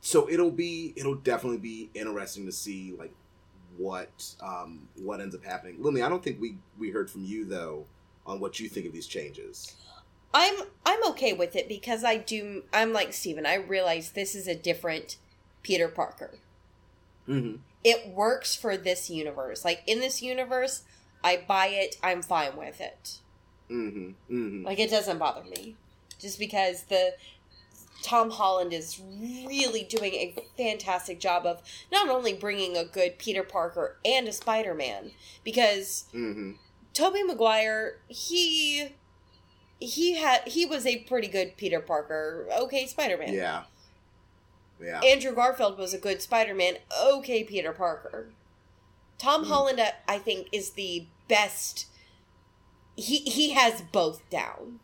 so 0.00 0.28
it'll 0.30 0.50
be, 0.50 0.92
it'll 0.96 1.14
definitely 1.14 1.58
be 1.58 1.90
interesting 1.94 2.46
to 2.46 2.52
see 2.52 2.94
like 2.98 3.12
what 3.76 4.34
um, 4.40 4.88
what 4.96 5.20
ends 5.20 5.34
up 5.34 5.44
happening. 5.44 5.76
Lily, 5.78 6.02
I 6.02 6.08
don't 6.08 6.22
think 6.22 6.40
we 6.40 6.56
we 6.78 6.90
heard 6.90 7.10
from 7.10 7.24
you 7.24 7.44
though 7.44 7.86
on 8.26 8.40
what 8.40 8.58
you 8.60 8.68
think 8.68 8.86
of 8.86 8.92
these 8.92 9.06
changes. 9.06 9.74
I'm 10.32 10.54
I'm 10.84 11.04
okay 11.10 11.32
with 11.32 11.56
it 11.56 11.68
because 11.68 12.04
I 12.04 12.16
do. 12.16 12.64
I'm 12.72 12.92
like 12.92 13.12
Steven. 13.12 13.46
I 13.46 13.54
realize 13.54 14.12
this 14.12 14.34
is 14.34 14.46
a 14.46 14.54
different 14.54 15.16
Peter 15.62 15.88
Parker. 15.88 16.38
Mm-hmm. 17.28 17.56
It 17.84 18.08
works 18.08 18.54
for 18.56 18.76
this 18.76 19.10
universe. 19.10 19.64
Like 19.64 19.82
in 19.86 20.00
this 20.00 20.22
universe, 20.22 20.82
I 21.26 21.42
buy 21.46 21.66
it. 21.68 21.96
I'm 22.02 22.22
fine 22.22 22.56
with 22.56 22.80
it. 22.80 23.18
Mm-hmm. 23.70 24.10
Mm-hmm. 24.34 24.64
Like 24.64 24.78
it 24.78 24.90
doesn't 24.90 25.18
bother 25.18 25.42
me, 25.44 25.74
just 26.20 26.38
because 26.38 26.84
the 26.84 27.14
Tom 28.02 28.30
Holland 28.30 28.72
is 28.72 29.00
really 29.46 29.82
doing 29.82 30.12
a 30.14 30.34
fantastic 30.56 31.18
job 31.18 31.44
of 31.46 31.62
not 31.90 32.08
only 32.08 32.32
bringing 32.34 32.76
a 32.76 32.84
good 32.84 33.18
Peter 33.18 33.42
Parker 33.42 33.96
and 34.04 34.28
a 34.28 34.32
Spider 34.32 34.74
Man, 34.74 35.10
because 35.42 36.04
Mm-hmm. 36.14 36.52
Tobey 36.94 37.22
Maguire 37.24 37.98
he 38.08 38.90
he 39.80 40.16
had 40.16 40.46
he 40.46 40.64
was 40.64 40.86
a 40.86 40.98
pretty 41.00 41.28
good 41.28 41.56
Peter 41.56 41.80
Parker, 41.80 42.46
okay 42.62 42.86
Spider 42.86 43.18
Man. 43.18 43.34
Yeah. 43.34 43.64
Yeah. 44.80 45.00
Andrew 45.00 45.34
Garfield 45.34 45.78
was 45.78 45.92
a 45.94 45.98
good 45.98 46.22
Spider 46.22 46.54
Man, 46.54 46.74
okay 47.04 47.42
Peter 47.44 47.72
Parker. 47.72 48.28
Tom 49.18 49.44
Mm. 49.44 49.48
Holland, 49.48 49.80
I 50.06 50.18
think, 50.18 50.48
is 50.52 50.70
the 50.72 51.06
best. 51.28 51.86
He 52.96 53.18
he 53.18 53.50
has 53.52 53.82
both 53.92 54.28
down. 54.30 54.80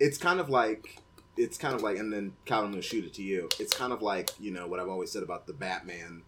it's 0.00 0.18
kind 0.18 0.40
of 0.40 0.48
like 0.48 0.98
it's 1.36 1.56
kind 1.56 1.74
of 1.74 1.82
like 1.82 1.96
and 1.96 2.12
then 2.12 2.32
Calvin 2.44 2.66
I'm 2.66 2.72
gonna 2.72 2.82
shoot 2.82 3.04
it 3.04 3.14
to 3.14 3.22
you. 3.22 3.48
It's 3.60 3.72
kind 3.74 3.92
of 3.92 4.02
like, 4.02 4.30
you 4.40 4.50
know, 4.50 4.66
what 4.66 4.80
I've 4.80 4.88
always 4.88 5.10
said 5.12 5.22
about 5.22 5.46
the 5.46 5.52
Batman 5.52 6.22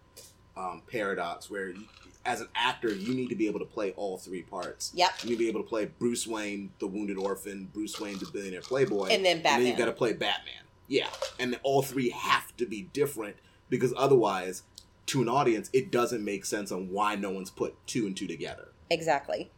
um, 0.57 0.81
paradox 0.89 1.49
where 1.49 1.69
you, 1.69 1.83
as 2.25 2.39
an 2.41 2.47
actor 2.55 2.91
you 2.93 3.13
need 3.13 3.27
to 3.29 3.35
be 3.35 3.47
able 3.47 3.59
to 3.59 3.65
play 3.65 3.91
all 3.97 4.17
three 4.17 4.41
parts. 4.41 4.91
Yep. 4.95 5.11
You 5.23 5.29
need 5.31 5.35
to 5.35 5.39
be 5.39 5.49
able 5.49 5.61
to 5.63 5.67
play 5.69 5.85
Bruce 5.85 6.25
Wayne, 6.25 6.71
the 6.79 6.87
wounded 6.87 7.17
orphan, 7.17 7.69
Bruce 7.73 7.99
Wayne, 7.99 8.17
the 8.17 8.25
billionaire 8.31 8.61
playboy, 8.61 9.09
And 9.09 9.23
then 9.25 9.37
And 9.37 9.43
then 9.43 9.43
Batman. 9.43 9.67
you 9.67 9.77
got 9.77 9.85
to 9.85 9.91
play 9.91 10.13
Batman. 10.13 10.63
Yeah, 10.87 11.07
and 11.39 11.59
all 11.63 11.81
three 11.81 12.09
have 12.11 12.55
to 12.57 12.65
be 12.65 12.83
different 12.93 13.35
because 13.69 13.93
otherwise, 13.97 14.63
to 15.07 15.21
an 15.21 15.29
audience, 15.29 15.69
it 15.73 15.91
doesn't 15.91 16.23
make 16.23 16.45
sense 16.45 16.71
on 16.71 16.89
why 16.89 17.15
no 17.15 17.29
one's 17.31 17.49
put 17.51 17.75
two 17.87 18.05
and 18.07 18.15
two 18.17 18.27
together. 18.27 18.69
Exactly. 18.89 19.51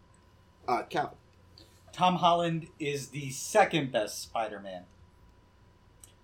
Uh, 0.68 0.84
Calvin. 0.84 1.18
Tom 1.94 2.16
Holland 2.18 2.68
is 2.80 3.08
the 3.10 3.30
second 3.32 3.92
best 3.92 4.22
Spider 4.22 4.60
Man. 4.60 4.84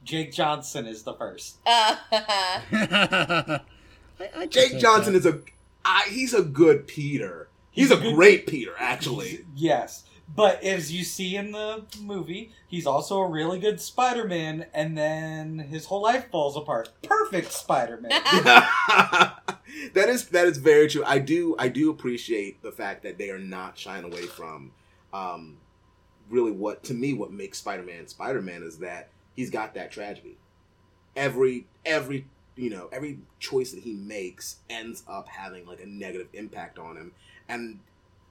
Jake 0.04 0.32
Johnson 0.34 0.86
is 0.86 1.04
the 1.04 1.14
first. 1.14 1.58
Uh, 1.66 1.96
I, 2.12 3.60
I 4.36 4.46
Jake 4.48 4.78
Johnson 4.80 5.14
that. 5.14 5.20
is 5.20 5.26
a 5.26 5.40
I, 5.86 6.04
he's 6.10 6.34
a 6.34 6.44
good 6.44 6.88
Peter. 6.88 7.48
He's, 7.72 7.90
He's 7.90 7.98
a 7.98 8.00
a 8.00 8.02
good- 8.04 8.16
great 8.16 8.48
Peter, 8.48 8.74
actually. 8.78 9.46
Yes. 9.56 10.04
But 10.36 10.64
as 10.64 10.92
you 10.92 11.04
see 11.04 11.36
in 11.36 11.52
the 11.52 11.84
movie, 12.00 12.52
he's 12.68 12.88
also 12.88 13.20
a 13.20 13.30
really 13.30 13.60
good 13.60 13.80
Spider 13.80 14.26
Man, 14.26 14.66
and 14.74 14.98
then 14.98 15.60
his 15.60 15.86
whole 15.86 16.02
life 16.02 16.30
falls 16.32 16.56
apart. 16.56 16.90
Perfect 17.04 17.52
Spider 17.52 18.00
Man. 18.02 18.12
that 19.94 20.10
is 20.10 20.30
that 20.30 20.46
is 20.46 20.58
very 20.58 20.88
true. 20.88 21.04
I 21.06 21.20
do 21.20 21.56
I 21.60 21.68
do 21.68 21.90
appreciate 21.90 22.62
the 22.62 22.72
fact 22.72 23.04
that 23.04 23.18
they 23.18 23.30
are 23.30 23.40
not 23.40 23.78
shying 23.78 24.06
away 24.06 24.24
from 24.24 24.72
um, 25.14 25.58
really 26.30 26.52
what 26.52 26.84
to 26.86 26.94
me 26.94 27.14
what 27.14 27.32
makes 27.32 27.60
Spider-Man 27.60 28.08
Spider-Man 28.08 28.64
is 28.64 28.80
that 28.80 29.10
he's 29.36 29.50
got 29.50 29.74
that 29.76 29.92
tragedy. 29.92 30.38
Every 31.16 31.68
every 31.86 32.26
you 32.56 32.70
know 32.70 32.90
every 32.92 33.20
choice 33.40 33.72
that 33.72 33.84
he 33.84 33.94
makes 33.94 34.58
ends 34.70 35.04
up 35.08 35.28
having 35.28 35.66
like 35.66 35.82
a 35.82 35.86
negative 35.86 36.28
impact 36.34 36.80
on 36.80 36.98
him 36.98 37.12
and 37.48 37.80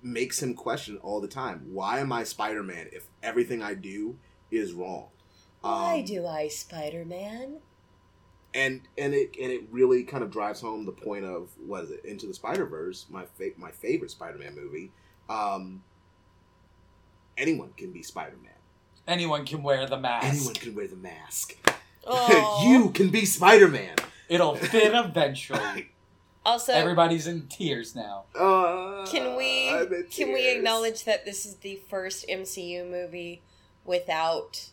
makes 0.03 0.42
him 0.42 0.55
question 0.55 0.98
all 0.98 1.20
the 1.20 1.28
time 1.28 1.62
why 1.72 2.00
am 2.00 2.12
I 2.12 2.24
Spider-Man 2.24 2.88
if 2.92 3.07
everything 3.22 3.62
I 3.62 3.74
do 3.74 4.16
is 4.50 4.72
wrong. 4.72 5.09
Why 5.61 5.98
Um, 6.00 6.05
do 6.05 6.26
I 6.26 6.48
Spider 6.48 7.05
Man? 7.05 7.59
and 8.55 8.82
and 8.98 9.14
it 9.14 9.34
and 9.40 9.50
it 9.50 9.62
really 9.70 10.03
kind 10.05 10.22
of 10.22 10.30
drives 10.30 10.61
home 10.61 10.84
the 10.84 10.92
point 10.92 11.24
of 11.24 11.48
what 11.66 11.84
is 11.84 11.90
it 11.90 12.05
into 12.05 12.26
the 12.26 12.34
Spider 12.34 12.66
Verse, 12.66 13.07
my 13.09 13.24
fa- 13.24 13.53
my 13.57 13.70
favorite 13.70 14.11
Spider 14.11 14.36
Man 14.38 14.55
movie. 14.55 14.90
Um, 15.30 15.82
anyone 17.38 17.70
can 17.76 17.92
be 17.92 18.03
Spider 18.03 18.36
Man. 18.42 18.53
Anyone 19.09 19.46
can 19.46 19.62
wear 19.62 19.86
the 19.86 19.98
mask. 19.98 20.26
Anyone 20.26 20.55
can 20.55 20.74
wear 20.74 20.86
the 20.88 20.96
mask. 20.96 21.57
Oh. 22.05 22.64
you 22.68 22.90
can 22.90 23.11
be 23.11 23.24
Spider 23.24 23.68
Man. 23.68 23.94
It'll 24.28 24.57
fit 24.57 24.92
eventually. 24.92 25.90
also, 26.45 26.72
Everybody's 26.72 27.26
in 27.26 27.47
tears 27.47 27.95
now. 27.95 28.24
Uh, 28.38 29.07
can 29.07 29.36
we 29.36 29.70
I'm 29.70 30.07
can 30.11 30.32
we 30.32 30.51
acknowledge 30.51 31.05
that 31.05 31.24
this 31.24 31.47
is 31.47 31.57
the 31.57 31.80
first 31.88 32.26
MCU 32.28 32.88
movie 32.88 33.43
without 33.84 34.70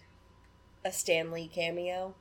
a 0.83 0.91
Stan 0.91 1.31
Lee 1.31 1.47
cameo? 1.47 2.15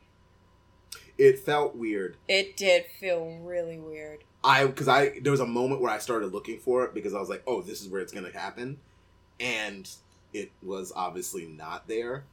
It 1.17 1.39
felt 1.39 1.77
weird. 1.77 2.17
It 2.29 2.57
did 2.57 2.87
feel 3.01 3.39
really 3.43 3.79
weird. 3.79 4.25
I 4.45 4.67
because 4.67 4.89
I 4.89 5.19
there 5.21 5.33
was 5.33 5.41
a 5.41 5.47
moment 5.47 5.81
where 5.81 5.91
I 5.91 5.99
started 5.99 6.33
looking 6.33 6.59
for 6.59 6.85
it 6.85 6.95
because 6.95 7.15
I 7.15 7.21
was 7.21 7.29
like, 7.29 7.43
oh, 7.47 7.63
this 7.63 7.83
is 7.83 7.89
where 7.89 8.01
it's 8.01 8.13
gonna 8.13 8.33
happen, 8.33 8.79
and 9.41 9.89
it 10.33 10.53
was 10.63 10.93
obviously 10.95 11.47
not 11.47 11.89
there. 11.89 12.25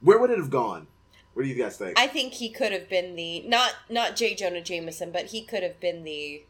Where 0.00 0.18
would 0.18 0.30
it 0.30 0.38
have 0.38 0.50
gone? 0.50 0.88
What 1.34 1.44
do 1.44 1.48
you 1.48 1.54
guys 1.54 1.76
think? 1.76 1.98
I 1.98 2.06
think 2.06 2.34
he 2.34 2.50
could 2.50 2.72
have 2.72 2.88
been 2.88 3.16
the 3.16 3.42
not 3.42 3.74
not 3.88 4.16
J. 4.16 4.34
Jonah 4.34 4.60
Jameson, 4.60 5.10
but 5.10 5.26
he 5.26 5.42
could 5.42 5.62
have 5.62 5.80
been 5.80 6.04
the 6.04 6.42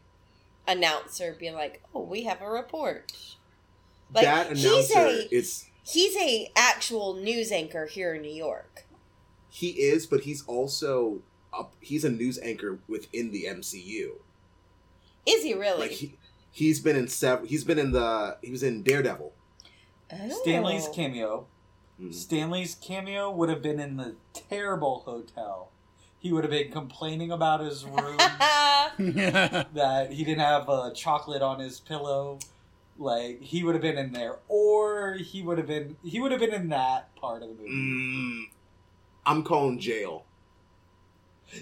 announcer, 0.67 1.35
being 1.39 1.53
like, 1.53 1.81
"Oh, 1.93 2.01
we 2.03 2.23
have 2.23 2.41
a 2.41 2.49
report." 2.49 3.13
Like 4.13 4.25
that 4.25 4.55
he's 4.55 4.65
announcer, 4.65 4.99
a 4.99 5.27
it's 5.31 5.69
he's 5.83 6.15
a 6.17 6.51
actual 6.55 7.15
news 7.15 7.51
anchor 7.51 7.85
here 7.85 8.13
in 8.13 8.21
New 8.21 8.33
York. 8.33 8.85
He 9.49 9.69
is, 9.69 10.05
but 10.05 10.21
he's 10.21 10.43
also 10.45 11.21
a, 11.57 11.65
he's 11.79 12.03
a 12.03 12.09
news 12.09 12.39
anchor 12.39 12.79
within 12.87 13.31
the 13.31 13.45
MCU. 13.45 14.11
Is 15.25 15.43
he 15.43 15.53
really? 15.53 15.79
Like 15.79 15.91
he 15.91 16.17
he's 16.51 16.79
been 16.79 16.95
in 16.95 17.07
several. 17.07 17.47
He's 17.47 17.63
been 17.63 17.79
in 17.79 17.91
the 17.91 18.37
he 18.41 18.51
was 18.51 18.63
in 18.63 18.83
Daredevil. 18.83 19.33
Oh. 20.11 20.29
Stan 20.41 20.63
Lee's 20.63 20.87
cameo. 20.93 21.47
Mhm. 22.01 22.13
Stan 22.13 22.49
Lee's 22.51 22.75
cameo 22.75 23.29
would 23.31 23.49
have 23.49 23.61
been 23.61 23.79
in 23.79 23.97
the 23.97 24.15
terrible 24.33 24.99
hotel. 25.05 25.69
He 26.19 26.31
would 26.31 26.43
have 26.43 26.51
been 26.51 26.71
complaining 26.71 27.31
about 27.31 27.59
his 27.59 27.83
room 27.85 28.17
that 28.97 30.07
he 30.11 30.23
didn't 30.23 30.39
have 30.41 30.69
uh, 30.69 30.91
chocolate 30.93 31.41
on 31.41 31.59
his 31.59 31.79
pillow. 31.79 32.39
Like 32.97 33.41
he 33.41 33.63
would 33.63 33.75
have 33.75 33.81
been 33.81 33.97
in 33.97 34.13
there, 34.13 34.37
or 34.47 35.15
he 35.15 35.41
would 35.41 35.57
have 35.57 35.67
been 35.67 35.97
he 36.03 36.19
would 36.19 36.31
have 36.31 36.39
been 36.39 36.53
in 36.53 36.69
that 36.69 37.13
part 37.15 37.41
of 37.41 37.49
the 37.49 37.55
movie. 37.55 37.69
Mm, 37.71 38.43
I'm 39.25 39.43
calling 39.43 39.79
jail. 39.79 40.25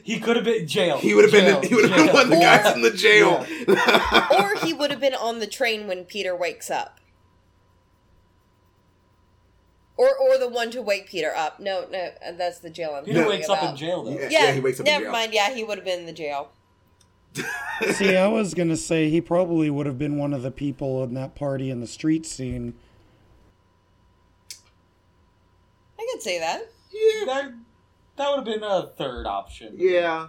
He 0.03 0.19
could 0.19 0.35
have 0.37 0.45
been 0.45 0.67
jail. 0.67 0.97
He 0.99 1.13
would 1.13 1.23
have 1.25 1.31
been 1.33 1.45
Jail, 1.45 1.61
he 1.61 1.75
would 1.75 1.89
have 1.89 1.97
been 1.97 2.13
one 2.13 2.23
of 2.23 2.29
the 2.29 2.37
Or- 2.37 2.41
guys 2.41 2.75
in 2.75 2.81
the 2.81 2.91
jail. 2.91 3.45
or 4.39 4.55
he 4.65 4.71
would 4.73 4.89
have 4.91 5.01
been 5.01 5.15
on 5.15 5.39
the 5.39 5.47
train 5.47 5.85
when 5.87 6.05
Peter 6.05 6.33
wakes 6.35 6.69
up. 6.71 6.99
Or 9.97 10.09
or 10.17 10.37
the 10.37 10.47
one 10.49 10.71
to 10.71 10.81
wake 10.81 11.07
Peter 11.09 11.31
up. 11.35 11.59
No, 11.59 11.85
no, 11.91 12.09
uh, 12.25 12.31
that's 12.33 12.59
the 12.59 12.69
jail 12.69 12.95
I'm 12.95 13.03
Peter 13.05 13.19
talking 13.19 13.29
wakes 13.37 13.49
up 13.49 13.63
in 13.63 13.75
jail 13.75 14.03
though. 14.03 14.11
Yeah. 14.11 14.27
Yeah, 14.29 14.51
he 14.53 14.59
wakes 14.59 14.79
up 14.79 14.87
in 14.87 14.91
never 14.91 15.05
jail. 15.05 15.11
mind. 15.11 15.33
Yeah, 15.33 15.53
he 15.53 15.63
would 15.63 15.77
have 15.77 15.85
been 15.85 15.99
in 16.01 16.05
the 16.05 16.13
jail. 16.13 16.49
See, 17.93 18.17
I 18.17 18.27
was 18.27 18.53
gonna 18.53 18.77
say 18.77 19.09
he 19.09 19.21
probably 19.21 19.69
would 19.69 19.85
have 19.85 19.97
been 19.99 20.17
one 20.17 20.33
of 20.33 20.41
the 20.41 20.51
people 20.51 21.03
in 21.03 21.13
that 21.15 21.35
party 21.35 21.69
in 21.69 21.79
the 21.81 21.87
street 21.87 22.25
scene. 22.25 22.73
I 25.99 26.07
could 26.11 26.21
say 26.21 26.39
that. 26.39 26.61
yeah, 26.91 27.25
That 27.25 27.53
that 28.17 28.29
would 28.29 28.37
have 28.37 28.45
been 28.45 28.63
a 28.63 28.87
third 28.97 29.25
option. 29.25 29.75
yeah, 29.77 30.27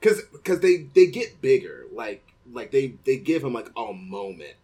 because 0.00 0.22
because 0.32 0.60
they 0.60 0.88
they 0.94 1.06
get 1.06 1.40
bigger. 1.40 1.86
Like 1.92 2.32
like 2.52 2.70
they 2.70 2.94
they 3.04 3.16
give 3.16 3.42
him 3.42 3.52
like 3.54 3.70
a 3.76 3.92
moment, 3.92 4.56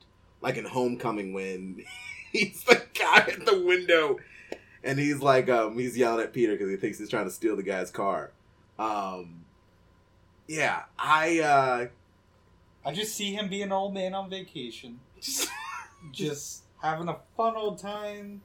like 0.43 0.57
in 0.57 0.65
Homecoming 0.67 1.33
when 1.33 1.83
he's 2.33 2.63
the 2.65 2.83
guy 2.99 3.19
at 3.19 3.47
the 3.47 3.63
window, 3.65 4.19
and 4.83 4.99
he's 4.99 5.21
like 5.21 5.49
um 5.49 5.79
he's 5.79 5.97
yelling 5.97 6.25
at 6.25 6.33
Peter 6.33 6.53
because 6.53 6.71
he 6.71 6.77
thinks 6.77 6.99
he's 6.99 7.09
trying 7.09 7.27
to 7.27 7.31
steal 7.31 7.57
the 7.57 7.63
guy's 7.63 7.91
car. 7.91 8.33
Um, 8.79 9.45
yeah, 10.49 10.85
I 10.99 11.41
uh 11.41 11.87
I 12.85 12.93
just 12.93 13.15
see 13.15 13.35
him 13.35 13.49
being 13.49 13.65
an 13.65 13.73
old 13.73 13.95
man 13.95 14.15
on 14.15 14.31
vacation, 14.31 15.01
just 15.21 15.49
just 16.13 16.65
having 16.83 17.09
a 17.09 17.17
fun 17.37 17.57
old 17.57 17.79
time. 17.79 18.43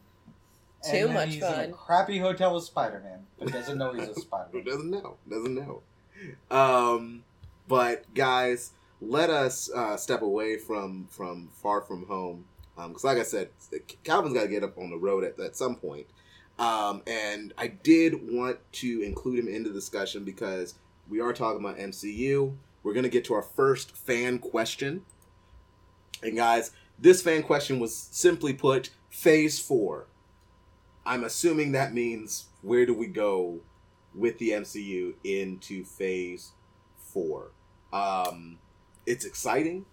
Too 0.83 0.91
and 0.97 1.07
then 1.09 1.13
much 1.15 1.29
he's 1.29 1.43
in 1.43 1.51
fun. 1.51 1.69
a 1.69 1.71
crappy 1.71 2.19
hotel 2.19 2.53
with 2.53 2.63
Spider 2.63 3.01
Man, 3.03 3.25
but 3.39 3.51
doesn't 3.51 3.77
know 3.77 3.93
he's 3.93 4.07
a 4.09 4.15
Spider 4.15 4.49
Who 4.51 4.57
Man. 4.59 4.65
doesn't 4.71 4.91
know? 4.91 5.17
Doesn't 5.27 5.55
know. 5.55 5.81
Um, 6.51 7.23
but 7.67 8.13
guys, 8.13 8.71
let 9.01 9.29
us 9.29 9.71
uh, 9.73 9.97
step 9.97 10.21
away 10.21 10.57
from 10.57 11.07
from 11.09 11.49
far 11.61 11.81
from 11.81 12.05
home 12.05 12.45
because, 12.75 13.03
like 13.03 13.17
I 13.17 13.23
said, 13.23 13.49
Calvin's 14.03 14.33
got 14.33 14.43
to 14.43 14.47
get 14.47 14.63
up 14.63 14.77
on 14.77 14.89
the 14.91 14.97
road 14.97 15.23
at, 15.23 15.39
at 15.39 15.55
some 15.55 15.75
point. 15.75 16.05
Um, 16.57 17.01
and 17.05 17.53
I 17.57 17.67
did 17.67 18.31
want 18.31 18.59
to 18.73 19.01
include 19.01 19.39
him 19.39 19.47
in 19.47 19.63
the 19.63 19.71
discussion 19.71 20.23
because 20.23 20.75
we 21.09 21.19
are 21.19 21.33
talking 21.33 21.59
about 21.59 21.77
MCU. 21.77 22.55
We're 22.83 22.93
gonna 22.93 23.09
get 23.09 23.25
to 23.25 23.33
our 23.33 23.41
first 23.41 23.95
fan 23.95 24.39
question, 24.39 25.03
and 26.23 26.35
guys, 26.35 26.71
this 26.97 27.21
fan 27.21 27.43
question 27.43 27.79
was 27.79 27.95
simply 27.95 28.53
put: 28.53 28.91
Phase 29.09 29.59
Four. 29.59 30.07
I'm 31.05 31.23
assuming 31.23 31.73
that 31.73 31.93
means 31.93 32.45
where 32.61 32.85
do 32.85 32.93
we 32.93 33.07
go 33.07 33.61
with 34.15 34.37
the 34.39 34.51
MCU 34.51 35.13
into 35.23 35.83
phase 35.83 36.51
four. 36.97 37.51
Um, 37.91 38.57
it's 39.05 39.25
exciting. 39.25 39.85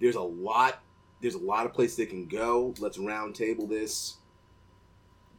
There's 0.00 0.16
a 0.16 0.22
lot 0.22 0.80
there's 1.20 1.34
a 1.34 1.38
lot 1.38 1.64
of 1.64 1.72
places 1.72 1.96
they 1.96 2.06
can 2.06 2.26
go. 2.26 2.74
Let's 2.78 2.98
roundtable 2.98 3.68
this. 3.68 4.16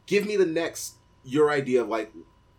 Give 0.06 0.26
me 0.26 0.36
the 0.36 0.46
next 0.46 0.96
your 1.24 1.50
idea 1.52 1.82
of 1.82 1.90
like 1.90 2.12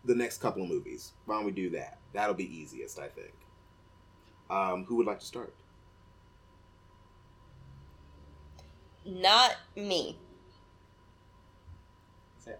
the 0.04 0.14
next 0.14 0.38
couple 0.38 0.62
of 0.62 0.68
movies. 0.68 1.12
Why 1.24 1.36
don't 1.36 1.44
we 1.44 1.52
do 1.52 1.70
that? 1.70 1.98
That'll 2.12 2.34
be 2.34 2.56
easiest, 2.56 2.98
I 2.98 3.08
think. 3.08 3.32
Um, 4.48 4.84
who 4.84 4.96
would 4.96 5.06
like 5.06 5.20
to 5.20 5.26
start? 5.26 5.54
Not 9.04 9.56
me. 9.76 10.18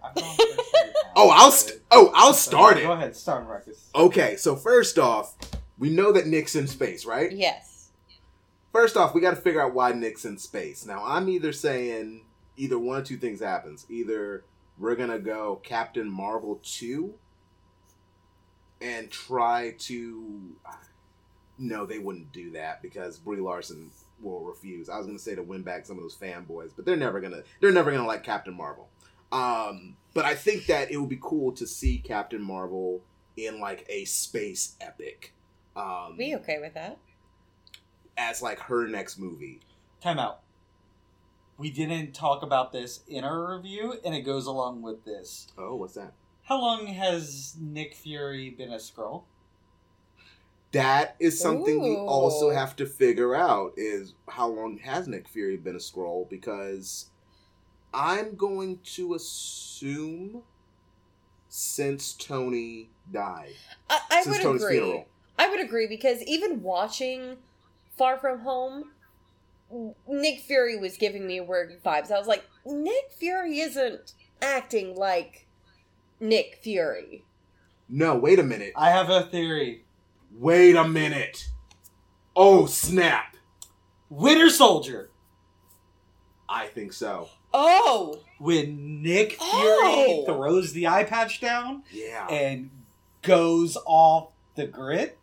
I'm 0.03 0.13
going 0.15 0.35
first 0.35 0.73
right 0.73 0.85
now. 0.85 1.11
Oh, 1.15 1.29
I'll 1.33 1.51
st- 1.51 1.81
oh 1.91 2.11
I'll 2.13 2.33
start 2.33 2.75
Go 2.75 2.79
it. 2.81 2.83
Go 2.83 2.91
ahead, 2.91 3.15
start, 3.15 3.45
Marcus. 3.45 3.89
Okay, 3.95 4.35
so 4.35 4.55
first 4.55 4.99
off, 4.99 5.35
we 5.77 5.89
know 5.89 6.11
that 6.11 6.27
Nick's 6.27 6.55
in 6.55 6.67
space, 6.67 7.05
right? 7.05 7.31
Yes. 7.31 7.89
First 8.73 8.97
off, 8.97 9.15
we 9.15 9.21
got 9.21 9.31
to 9.31 9.37
figure 9.37 9.61
out 9.61 9.73
why 9.73 9.93
Nick's 9.93 10.25
in 10.25 10.37
space. 10.37 10.85
Now, 10.85 11.03
I'm 11.05 11.29
either 11.29 11.53
saying 11.53 12.25
either 12.57 12.77
one 12.77 12.99
or 12.99 13.03
two 13.03 13.17
things 13.17 13.39
happens. 13.39 13.85
Either 13.89 14.43
we're 14.79 14.95
gonna 14.95 15.19
go 15.19 15.57
Captain 15.63 16.09
Marvel 16.09 16.59
two 16.63 17.15
and 18.81 19.09
try 19.09 19.73
to. 19.79 20.55
No, 21.59 21.85
they 21.87 21.97
wouldn't 21.97 22.31
do 22.31 22.51
that 22.51 22.81
because 22.83 23.17
Brie 23.17 23.39
Larson 23.39 23.89
will 24.21 24.41
refuse. 24.41 24.89
I 24.89 24.97
was 24.97 25.07
gonna 25.07 25.17
say 25.19 25.35
to 25.35 25.41
win 25.43 25.63
back 25.63 25.85
some 25.85 25.97
of 25.97 26.03
those 26.03 26.15
fanboys, 26.15 26.71
but 26.75 26.85
they're 26.85 26.95
never 26.95 27.19
gonna. 27.19 27.41
They're 27.61 27.71
never 27.71 27.91
gonna 27.91 28.05
like 28.07 28.23
Captain 28.23 28.53
Marvel. 28.53 28.87
Um, 29.31 29.97
but 30.13 30.25
I 30.25 30.35
think 30.35 30.67
that 30.67 30.91
it 30.91 30.97
would 30.97 31.09
be 31.09 31.19
cool 31.21 31.51
to 31.53 31.67
see 31.67 31.97
Captain 31.97 32.41
Marvel 32.41 33.01
in 33.35 33.59
like 33.59 33.85
a 33.89 34.05
space 34.05 34.75
epic. 34.79 35.33
Um, 35.75 36.15
Be 36.17 36.35
okay 36.37 36.59
with 36.59 36.73
that. 36.75 36.97
as 38.17 38.41
like 38.41 38.59
her 38.59 38.87
next 38.87 39.17
movie. 39.19 39.59
Time 40.01 40.17
out. 40.19 40.39
We 41.57 41.71
didn't 41.71 42.13
talk 42.13 42.43
about 42.43 42.71
this 42.71 43.01
in 43.07 43.23
our 43.23 43.55
review, 43.55 43.95
and 44.05 44.13
it 44.13 44.21
goes 44.21 44.45
along 44.45 44.83
with 44.83 45.05
this. 45.05 45.47
Oh, 45.57 45.75
what's 45.75 45.95
that? 45.95 46.13
How 46.43 46.59
long 46.61 46.87
has 46.87 47.55
Nick 47.59 47.93
Fury 47.95 48.49
been 48.51 48.71
a 48.71 48.77
Skrull? 48.77 49.23
That 50.71 51.15
is 51.19 51.39
something 51.39 51.81
we 51.81 51.95
also 51.95 52.51
have 52.51 52.75
to 52.75 52.85
figure 52.85 53.33
out 53.35 53.73
is 53.77 54.13
how 54.29 54.47
long 54.47 54.77
has 54.79 55.07
Nick 55.07 55.27
Fury 55.27 55.57
been 55.57 55.75
a 55.75 55.79
Skrull 55.79 56.29
because 56.29 57.09
I'm 57.93 58.35
going 58.35 58.79
to 58.95 59.15
assume 59.15 60.43
since 61.49 62.13
Tony 62.13 62.89
died. 63.11 63.53
I, 63.89 63.99
I 64.11 64.21
since 64.21 64.37
would 64.37 64.43
Tony's 64.43 64.63
agree. 64.63 64.77
funeral. 64.77 65.07
I 65.39 65.49
would 65.49 65.59
agree 65.61 65.87
because 65.87 66.21
even 66.23 66.61
watching 66.61 67.37
Far 67.97 68.17
From 68.19 68.39
Home, 68.39 68.91
Nick 70.07 70.39
Fury 70.41 70.77
was 70.77 70.97
giving 70.97 71.27
me 71.27 71.39
weird 71.41 71.81
vibes. 71.83 72.11
I 72.11 72.17
was 72.17 72.27
like, 72.27 72.45
Nick 72.65 73.11
Fury 73.17 73.59
isn't 73.59 74.13
acting 74.41 74.95
like 74.95 75.47
Nick 76.19 76.59
Fury. 76.61 77.23
No, 77.89 78.15
wait 78.15 78.39
a 78.39 78.43
minute. 78.43 78.73
I 78.75 78.89
have 78.91 79.09
a 79.09 79.23
theory. 79.23 79.83
Wait 80.31 80.75
a 80.75 80.87
minute. 80.87 81.49
Oh, 82.35 82.65
snap. 82.65 83.35
Winter 84.09 84.49
Soldier. 84.49 85.09
I 86.49 86.67
think 86.67 86.93
so. 86.93 87.29
Oh, 87.53 88.19
When 88.39 89.01
Nick 89.01 89.33
Fury 89.33 89.41
Oh! 89.43 90.23
throws 90.25 90.73
the 90.73 90.87
eye 90.87 91.03
patch 91.03 91.41
down 91.41 91.83
Yeah. 91.91 92.27
and 92.27 92.69
goes 93.21 93.77
off 93.85 94.29
the 94.55 94.65
grid, 94.67 95.13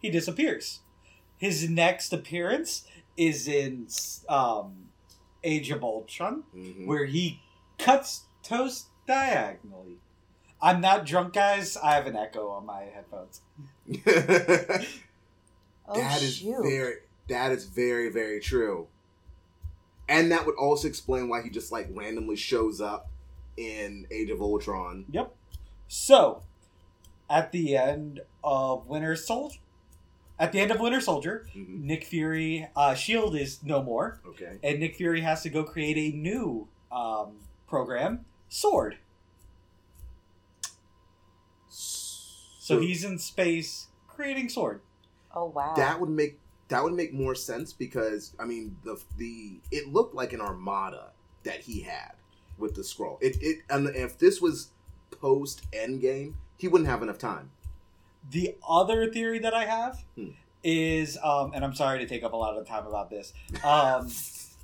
he 0.00 0.10
disappears. 0.10 0.80
His 1.38 1.68
next 1.68 2.12
appearance 2.12 2.86
is 3.16 3.48
in 3.48 3.88
um, 4.28 4.88
Age 5.44 5.70
of 5.70 5.82
Ultron, 5.84 6.44
Mhm. 6.54 6.86
where 6.86 7.06
he 7.06 7.40
cuts 7.78 8.24
toast 8.42 8.88
diagonally. 9.06 9.96
I'm 10.60 10.80
not 10.80 11.04
drunk, 11.06 11.34
guys. 11.34 11.76
I 11.76 11.94
have 11.94 12.06
an 12.06 12.16
echo 12.16 12.48
on 12.50 12.64
my 12.66 12.82
headphones. 12.84 13.40
oh 15.88 15.94
That 15.94 16.22
is 16.22 16.36
shoot. 16.36 16.62
very 16.62 16.94
that 17.28 17.52
is 17.52 17.64
very 17.66 18.08
very 18.10 18.40
true 18.40 18.86
and 20.08 20.30
that 20.32 20.46
would 20.46 20.54
also 20.56 20.88
explain 20.88 21.28
why 21.28 21.42
he 21.42 21.50
just 21.50 21.70
like 21.72 21.88
randomly 21.92 22.36
shows 22.36 22.80
up 22.80 23.08
in 23.56 24.06
age 24.10 24.30
of 24.30 24.40
ultron 24.40 25.04
Yep. 25.10 25.34
So, 25.88 26.42
at 27.30 27.52
the 27.52 27.76
end 27.76 28.20
of 28.42 28.88
Winter 28.88 29.14
Soldier, 29.14 29.60
at 30.38 30.52
the 30.52 30.60
end 30.60 30.70
of 30.70 30.80
Winter 30.80 31.00
Soldier, 31.00 31.46
Mhm. 31.54 31.80
Nick 31.82 32.04
Fury, 32.04 32.68
uh, 32.76 32.94
Shield 32.94 33.34
is 33.36 33.62
no 33.62 33.82
more, 33.82 34.20
okay 34.26 34.58
and 34.62 34.80
Nick 34.80 34.96
Fury 34.96 35.20
has 35.22 35.42
to 35.42 35.50
go 35.50 35.64
create 35.64 35.96
a 35.96 36.16
new 36.16 36.68
um, 36.92 37.38
program, 37.66 38.24
Sword. 38.48 38.98
So 41.68 42.80
he's 42.80 43.04
in 43.04 43.18
space 43.18 43.88
creating 44.08 44.48
Sword. 44.48 44.80
Oh 45.34 45.46
wow. 45.46 45.74
that 45.76 46.00
would 46.00 46.08
make 46.08 46.38
that 46.68 46.82
would 46.82 46.94
make 46.94 47.12
more 47.12 47.34
sense 47.34 47.70
because 47.74 48.32
i 48.40 48.46
mean 48.46 48.74
the 48.84 48.98
the 49.18 49.60
it 49.70 49.86
looked 49.92 50.14
like 50.14 50.32
an 50.32 50.40
armada 50.40 51.10
that 51.44 51.60
he 51.60 51.82
had 51.82 52.12
with 52.56 52.74
the 52.74 52.80
Skrull 52.80 53.18
it 53.20 53.36
it 53.42 53.58
and 53.68 53.86
if 53.94 54.16
this 54.16 54.40
was 54.40 54.70
post 55.10 55.70
endgame 55.72 56.32
he 56.56 56.68
wouldn't 56.68 56.88
have 56.88 57.02
enough 57.02 57.18
time 57.18 57.50
The 58.30 58.56
other 58.68 59.10
theory 59.10 59.38
that 59.40 59.54
I 59.54 59.64
have 59.66 60.04
Hmm. 60.16 60.30
is, 60.64 61.16
um, 61.22 61.52
and 61.54 61.64
I'm 61.64 61.74
sorry 61.74 61.98
to 62.00 62.06
take 62.06 62.24
up 62.24 62.32
a 62.32 62.36
lot 62.36 62.56
of 62.56 62.66
time 62.66 62.86
about 62.86 63.08
this. 63.10 63.32
Um, 63.64 64.10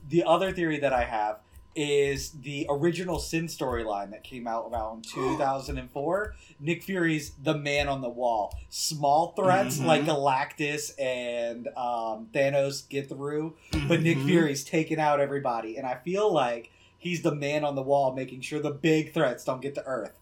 the 0.08 0.24
other 0.24 0.52
theory 0.52 0.78
that 0.80 0.92
I 0.92 1.04
have 1.04 1.38
is 1.74 2.32
the 2.32 2.66
original 2.68 3.18
Sin 3.18 3.46
storyline 3.46 4.10
that 4.10 4.22
came 4.24 4.46
out 4.46 4.68
around 4.70 5.04
2004. 5.14 6.34
Nick 6.60 6.82
Fury's 6.82 7.30
the 7.42 7.56
man 7.56 7.88
on 7.88 8.02
the 8.02 8.08
wall. 8.10 8.54
Small 8.68 9.28
threats 9.32 9.78
Mhm. 9.78 9.86
like 9.86 10.02
Galactus 10.02 10.92
and 11.00 11.68
um, 11.68 12.28
Thanos 12.34 12.86
get 12.88 13.08
through, 13.08 13.54
but 13.88 14.02
Nick 14.02 14.18
Mhm. 14.18 14.26
Fury's 14.26 14.64
taking 14.64 14.98
out 15.00 15.18
everybody. 15.20 15.76
And 15.78 15.86
I 15.86 15.94
feel 15.94 16.30
like 16.30 16.70
he's 16.98 17.22
the 17.22 17.34
man 17.34 17.64
on 17.64 17.74
the 17.74 17.82
wall 17.82 18.12
making 18.12 18.42
sure 18.42 18.60
the 18.60 18.70
big 18.70 19.14
threats 19.14 19.42
don't 19.44 19.62
get 19.62 19.74
to 19.76 19.84
Earth. 19.84 20.18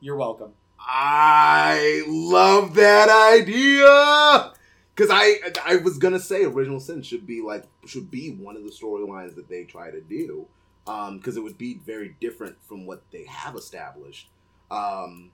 You're 0.00 0.16
welcome. 0.16 0.52
I 0.80 2.02
love 2.08 2.74
that 2.74 3.08
idea 3.08 4.52
because 4.94 5.10
I 5.12 5.38
I 5.64 5.76
was 5.76 5.98
gonna 5.98 6.18
say 6.20 6.44
original 6.44 6.80
sin 6.80 7.02
should 7.02 7.26
be 7.26 7.42
like 7.42 7.64
should 7.86 8.10
be 8.10 8.30
one 8.30 8.56
of 8.56 8.64
the 8.64 8.70
storylines 8.70 9.34
that 9.36 9.48
they 9.48 9.64
try 9.64 9.90
to 9.90 10.00
do 10.00 10.46
because 10.84 11.36
it 11.36 11.42
would 11.42 11.58
be 11.58 11.80
very 11.86 12.16
different 12.20 12.56
from 12.62 12.86
what 12.86 13.02
they 13.12 13.24
have 13.24 13.56
established. 13.56 14.28
Um, 14.70 15.30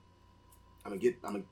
I'm 0.85 0.91
gonna 0.91 0.97
get 0.97 1.17
I'm 1.23 1.31
gonna 1.33 1.43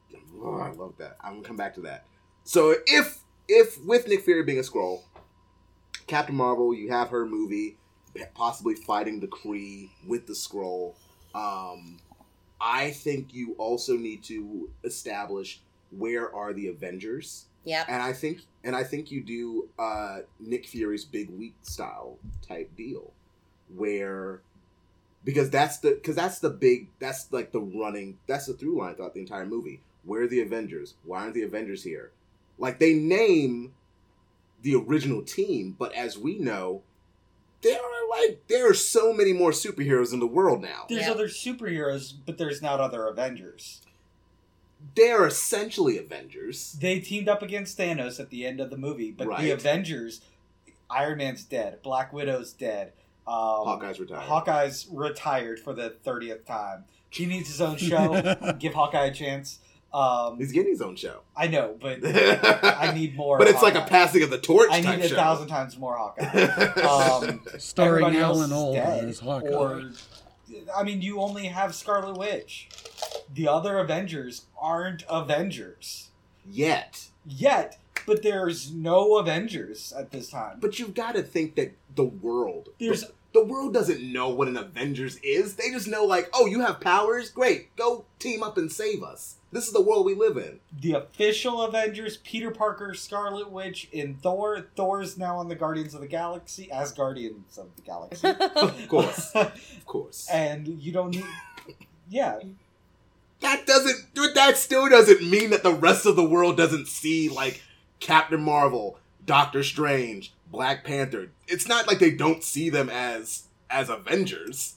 oh, 0.42 0.60
I 0.60 0.72
love 0.72 0.94
that 0.98 1.18
I'm 1.22 1.34
gonna 1.34 1.48
come 1.48 1.58
back 1.58 1.76
to 1.76 1.82
that. 1.82 2.06
So 2.44 2.76
if 2.86 3.20
if 3.48 3.84
with 3.84 4.08
Nick 4.08 4.22
Fury 4.22 4.44
being 4.44 4.60
a 4.60 4.62
Skrull, 4.62 5.02
Captain 6.08 6.36
Marvel, 6.36 6.74
you 6.74 6.92
have 6.92 7.10
her 7.10 7.26
movie 7.26 7.78
possibly 8.34 8.76
fighting 8.76 9.20
the 9.20 9.28
Kree 9.28 9.90
with 10.08 10.28
the 10.28 10.34
Skrull. 10.34 10.94
Um, 11.34 11.98
I 12.60 12.92
think 12.92 13.34
you 13.34 13.54
also 13.58 13.98
need 13.98 14.24
to 14.26 14.70
establish 14.84 15.62
where 15.92 16.34
are 16.34 16.54
the 16.54 16.68
Avengers, 16.68 17.46
Yeah. 17.64 17.86
and 17.88 18.02
I 18.02 18.14
think 18.14 18.42
and 18.64 18.76
I 18.76 18.84
think 18.84 19.12
you 19.12 19.22
do 19.22 19.70
uh, 19.78 20.20
Nick 20.40 20.66
Fury's 20.66 21.06
big 21.06 21.30
week 21.30 21.56
style 21.62 22.18
type 22.48 22.76
deal, 22.76 23.12
where 23.76 24.42
because 25.24 25.50
that's 25.50 25.78
the 25.80 25.92
because 25.92 26.16
that's 26.16 26.40
the 26.40 26.50
big 26.50 26.90
that's 27.00 27.32
like 27.32 27.52
the 27.52 27.60
running 27.62 28.18
that's 28.28 28.46
the 28.48 28.54
through 28.54 28.80
line 28.80 28.96
throughout 28.96 29.14
the 29.14 29.20
entire 29.22 29.46
movie. 29.46 29.82
Where 30.04 30.24
are 30.24 30.28
the 30.28 30.42
Avengers? 30.42 30.96
Why 31.04 31.22
aren't 31.22 31.34
the 31.34 31.44
Avengers 31.44 31.84
here? 31.84 32.12
Like 32.58 32.80
they 32.80 32.94
name 32.94 33.74
the 34.62 34.76
original 34.76 35.22
team, 35.24 35.76
but 35.78 35.94
as 35.94 36.18
we 36.18 36.38
know, 36.40 36.82
there 37.66 37.80
are 37.80 38.10
like 38.10 38.44
there 38.48 38.70
are 38.70 38.74
so 38.74 39.12
many 39.14 39.34
more 39.34 39.52
superheroes 39.52 40.14
in 40.14 40.20
the 40.20 40.28
world 40.28 40.62
now. 40.62 40.86
There's 40.88 41.02
Yeah. 41.02 41.12
other 41.12 41.28
superheroes, 41.28 42.14
but 42.26 42.38
there's 42.38 42.62
not 42.62 42.80
other 42.80 43.06
Avengers. 43.08 43.82
They're 44.96 45.26
essentially 45.26 45.98
Avengers. 45.98 46.74
They 46.80 47.00
teamed 47.00 47.28
up 47.28 47.42
against 47.42 47.78
Thanos 47.78 48.20
at 48.20 48.30
the 48.30 48.46
end 48.46 48.60
of 48.60 48.70
the 48.70 48.78
movie, 48.78 49.12
but 49.12 49.28
Right. 49.28 49.42
the 49.42 49.52
Avengers, 49.52 50.22
Iron 50.90 51.18
Man's 51.18 51.44
dead, 51.44 51.82
Black 51.82 52.14
Widow's 52.14 52.54
dead, 52.54 52.94
um, 53.28 53.66
Hawkeye's 53.66 54.00
retired. 54.00 54.22
Hawkeye's 54.22 54.88
retired 54.92 55.60
for 55.60 55.74
the 55.74 55.90
thirtieth 55.90 56.46
time. 56.46 56.86
He 57.10 57.26
needs 57.26 57.48
his 57.50 57.62
own 57.62 57.78
show. 57.90 58.54
Give 58.60 58.74
Hawkeye 58.74 59.06
a 59.06 59.14
chance. 59.14 59.60
Um, 59.96 60.38
He's 60.38 60.52
getting 60.52 60.72
his 60.72 60.82
own 60.82 60.96
show. 60.98 61.22
I 61.38 61.48
know, 61.48 61.78
but 61.80 62.00
I 62.06 62.78
I 62.90 62.94
need 62.94 63.16
more. 63.16 63.38
But 63.38 63.48
it's 63.48 63.62
like 63.62 63.76
a 63.76 63.82
passing 63.82 64.24
of 64.24 64.30
the 64.30 64.38
torch 64.38 64.70
I 64.72 64.82
type 64.82 64.98
need 65.00 65.06
a 65.06 65.10
show. 65.10 65.16
thousand 65.16 65.48
times 65.48 65.78
more 65.78 65.96
Hawkeye. 65.98 66.26
Um, 67.26 67.42
Starring 67.58 68.04
Everybody 68.06 68.18
else 68.18 68.38
Alan 68.38 68.50
is 68.50 68.52
Alda 68.52 68.78
dead, 68.80 69.06
as 69.10 69.20
Hawkeye. 69.20 69.48
Or, 69.48 69.92
I 70.76 70.84
mean, 70.84 71.02
you 71.02 71.20
only 71.22 71.46
have 71.48 71.74
Scarlet 71.74 72.18
Witch. 72.18 72.68
The 73.34 73.48
other 73.48 73.80
Avengers 73.80 74.46
aren't 74.60 75.04
Avengers 75.10 76.10
Yet. 76.50 77.06
yet. 77.26 77.80
but 78.06 78.22
there's 78.22 78.72
no 78.72 79.18
Avengers 79.18 79.94
at 79.98 80.12
this 80.12 80.30
time. 80.30 80.58
But 80.60 80.78
you've 80.78 80.94
got 80.94 81.16
to 81.16 81.24
think 81.24 81.56
that 81.56 81.74
the 81.96 82.04
world, 82.06 82.70
There's- 82.80 83.06
the, 83.36 83.42
the 83.42 83.46
world 83.46 83.74
doesn't 83.74 84.02
know 84.02 84.30
what 84.30 84.48
an 84.48 84.58
Avengers 84.58 85.18
is. 85.18 85.56
They 85.56 85.70
just 85.70 85.88
know 85.88 86.06
like, 86.06 86.30
oh, 86.34 86.46
you 86.46 86.62
have 86.62 86.80
powers, 86.80 87.30
great, 87.30 87.76
go 87.76 88.06
team 88.20 88.42
up 88.44 88.58
and 88.58 88.72
save 88.72 89.04
us. 89.04 89.36
This 89.52 89.68
is 89.68 89.74
the 89.74 89.82
world 89.82 90.06
we 90.06 90.16
live 90.16 90.36
in. 90.38 90.60
the 90.82 90.94
official 90.94 91.62
Avengers, 91.62 92.18
Peter 92.18 92.52
Parker, 92.52 92.94
Scarlet 92.94 93.50
Witch, 93.52 93.88
and 93.94 94.22
Thor. 94.22 94.66
Thor's 94.76 95.18
now 95.18 95.38
on 95.38 95.48
the 95.48 95.56
Guardians 95.56 95.94
of 95.94 96.02
the 96.02 96.08
Galaxy 96.08 96.70
as 96.72 96.92
Guardians 96.92 97.58
of 97.58 97.68
the 97.76 97.82
Galaxy. 97.82 98.28
Of 98.56 98.88
course, 98.90 99.32
of 99.36 99.86
course. 99.86 100.28
and 100.30 100.68
you 100.68 100.92
don't 100.92 101.12
need. 101.12 101.26
Yeah, 102.10 102.40
that 103.40 103.66
doesn't 103.66 104.14
that 104.36 104.58
still 104.58 104.90
doesn't 104.90 105.24
mean 105.30 105.52
that 105.52 105.64
the 105.64 105.74
rest 105.74 106.06
of 106.06 106.16
the 106.16 106.24
world 106.26 106.58
doesn't 106.58 106.88
see 106.88 107.30
like 107.30 107.64
Captain 108.00 108.42
Marvel, 108.42 109.00
Doctor 109.26 109.64
Strange, 109.64 110.34
Black 110.52 110.84
Panther. 110.84 111.30
It's 111.48 111.68
not 111.68 111.88
like 111.88 112.00
they 112.00 112.12
don't 112.12 112.44
see 112.44 112.70
them 112.70 112.90
as 112.90 113.44
as 113.70 113.90
Avengers. 113.90 114.76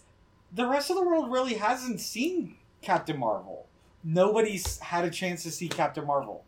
the 0.53 0.66
rest 0.66 0.91
of 0.91 0.97
the 0.97 1.03
world 1.03 1.31
really 1.31 1.55
hasn't 1.55 2.01
seen 2.01 2.57
Captain 2.83 3.19
Marvel. 3.19 3.66
Nobody's 4.05 4.79
had 4.79 5.05
a 5.05 5.11
chance 5.11 5.43
to 5.43 5.51
see 5.51 5.69
Captain 5.69 6.07
Marvel. 6.07 6.45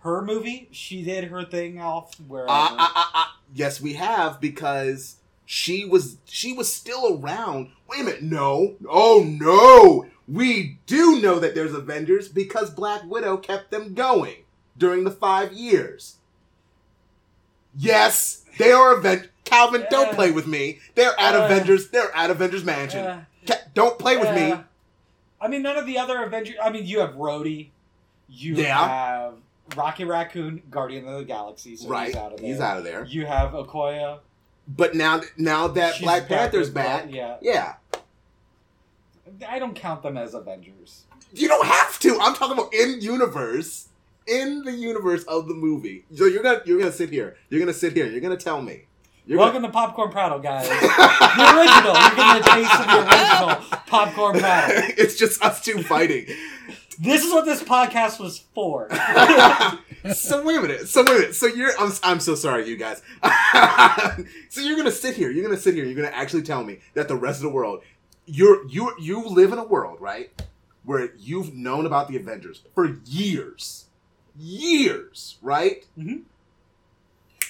Her 0.00 0.22
movie, 0.22 0.68
she 0.70 1.02
did 1.02 1.24
her 1.24 1.44
thing 1.44 1.80
off 1.80 2.18
wherever. 2.20 2.50
Uh, 2.50 2.68
uh, 2.72 2.88
uh, 2.94 3.04
uh, 3.14 3.24
yes, 3.54 3.80
we 3.80 3.94
have 3.94 4.40
because 4.40 5.16
she 5.46 5.84
was 5.84 6.16
she 6.24 6.52
was 6.52 6.72
still 6.72 7.18
around. 7.20 7.70
Wait 7.88 8.00
a 8.00 8.04
minute, 8.04 8.22
no, 8.22 8.74
oh 8.88 9.24
no, 9.26 10.06
we 10.26 10.78
do 10.86 11.20
know 11.22 11.38
that 11.38 11.54
there's 11.54 11.72
Avengers 11.74 12.28
because 12.28 12.70
Black 12.70 13.02
Widow 13.04 13.36
kept 13.38 13.70
them 13.70 13.94
going 13.94 14.44
during 14.76 15.04
the 15.04 15.10
five 15.10 15.52
years. 15.52 16.16
Yes, 17.76 18.43
they 18.58 18.72
are 18.72 18.96
Avengers. 18.96 19.28
Calvin, 19.44 19.84
don't 19.90 20.14
play 20.14 20.30
with 20.30 20.46
me. 20.46 20.78
They're 20.94 21.18
at 21.20 21.34
Uh, 21.36 21.44
Avengers. 21.44 21.90
They're 21.90 22.14
at 22.16 22.30
Avengers 22.30 22.64
Mansion. 22.64 23.04
Uh, 23.06 23.24
Ca- 23.46 23.60
don't 23.74 23.98
play 23.98 24.16
with 24.16 24.34
me. 24.34 24.54
I 25.40 25.48
mean, 25.48 25.62
none 25.62 25.76
of 25.76 25.86
the 25.86 25.98
other 25.98 26.22
Avengers. 26.22 26.56
I 26.62 26.70
mean, 26.70 26.86
you 26.86 27.00
have 27.00 27.10
Rhodey. 27.14 27.68
You 28.28 28.54
Yeah. 28.54 28.88
have 28.88 29.34
Rocky 29.76 30.04
Raccoon, 30.04 30.62
Guardian 30.70 31.06
of 31.06 31.18
the 31.18 31.24
Galaxy. 31.24 31.76
So 31.76 31.88
right, 31.88 32.06
he's 32.08 32.16
out 32.16 32.32
of 32.32 32.40
there. 32.40 32.48
he's 32.48 32.60
out 32.60 32.78
of 32.78 32.84
there. 32.84 33.04
You 33.04 33.26
have 33.26 33.50
Okoye. 33.52 34.18
But 34.66 34.94
now, 34.94 35.20
now 35.36 35.68
that 35.68 35.94
She's 35.96 36.04
Black 36.04 36.26
Panther's 36.26 36.68
with 36.68 36.74
back, 36.74 37.06
yeah. 37.10 37.36
yeah, 37.42 37.74
I 39.46 39.58
don't 39.58 39.74
count 39.74 40.02
them 40.02 40.16
as 40.16 40.32
Avengers. 40.34 41.04
You 41.32 41.48
don't 41.48 41.66
have 41.66 41.98
to. 42.00 42.18
I'm 42.20 42.34
talking 42.34 42.56
about 42.56 42.72
in 42.72 43.00
universe, 43.00 43.88
in 44.26 44.62
the 44.62 44.72
universe 44.72 45.24
of 45.24 45.48
the 45.48 45.54
movie. 45.54 46.04
So 46.14 46.24
you're 46.26 46.42
gonna 46.42 46.62
you're 46.64 46.78
gonna 46.78 46.92
sit 46.92 47.10
here. 47.10 47.36
You're 47.48 47.60
gonna 47.60 47.72
sit 47.72 47.94
here. 47.94 48.06
You're 48.06 48.20
gonna 48.20 48.36
tell 48.36 48.62
me. 48.62 48.84
You're 49.26 49.38
Welcome 49.38 49.62
to 49.62 49.70
Popcorn 49.70 50.10
Prattle, 50.10 50.38
guys. 50.38 50.68
the 50.68 50.74
original. 50.74 51.94
You're 51.94 52.14
getting 52.14 52.42
a 52.42 52.54
taste 52.54 52.80
of 52.80 52.86
the 52.86 53.08
original 53.08 53.80
Popcorn 53.86 54.38
Prattle. 54.38 54.84
it's 54.98 55.16
just 55.16 55.42
us 55.42 55.62
two 55.62 55.82
fighting. 55.82 56.26
This 56.98 57.24
is 57.24 57.32
what 57.32 57.46
this 57.46 57.62
podcast 57.62 58.20
was 58.20 58.44
for. 58.54 58.88
so 60.14 60.44
wait 60.44 60.58
a 60.58 60.60
minute. 60.60 60.88
So 60.88 61.02
wait 61.02 61.10
a 61.10 61.14
minute. 61.14 61.34
So 61.34 61.46
you're. 61.46 61.72
I'm. 61.78 61.92
I'm 62.02 62.20
so 62.20 62.34
sorry, 62.34 62.68
you 62.68 62.76
guys. 62.76 63.02
so 64.50 64.60
you're 64.60 64.76
gonna 64.76 64.90
sit 64.90 65.16
here. 65.16 65.30
You're 65.30 65.44
gonna 65.44 65.56
sit 65.60 65.74
here. 65.74 65.84
You're 65.84 65.96
gonna 65.96 66.14
actually 66.14 66.42
tell 66.42 66.62
me 66.62 66.80
that 66.92 67.08
the 67.08 67.16
rest 67.16 67.38
of 67.38 67.44
the 67.44 67.54
world, 67.54 67.82
you're 68.26 68.66
you 68.68 68.92
you 68.98 69.26
live 69.26 69.52
in 69.52 69.58
a 69.58 69.64
world 69.64 70.00
right 70.00 70.30
where 70.84 71.14
you've 71.16 71.54
known 71.54 71.86
about 71.86 72.08
the 72.08 72.16
Avengers 72.16 72.62
for 72.74 72.98
years, 73.06 73.83
years, 74.38 75.38
right? 75.42 75.84
Mhm. 75.98 76.22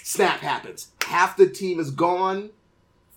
Snap 0.03 0.41
happens. 0.41 0.89
Half 1.03 1.37
the 1.37 1.49
team 1.49 1.81
is 1.81 1.91
gone. 1.91 2.51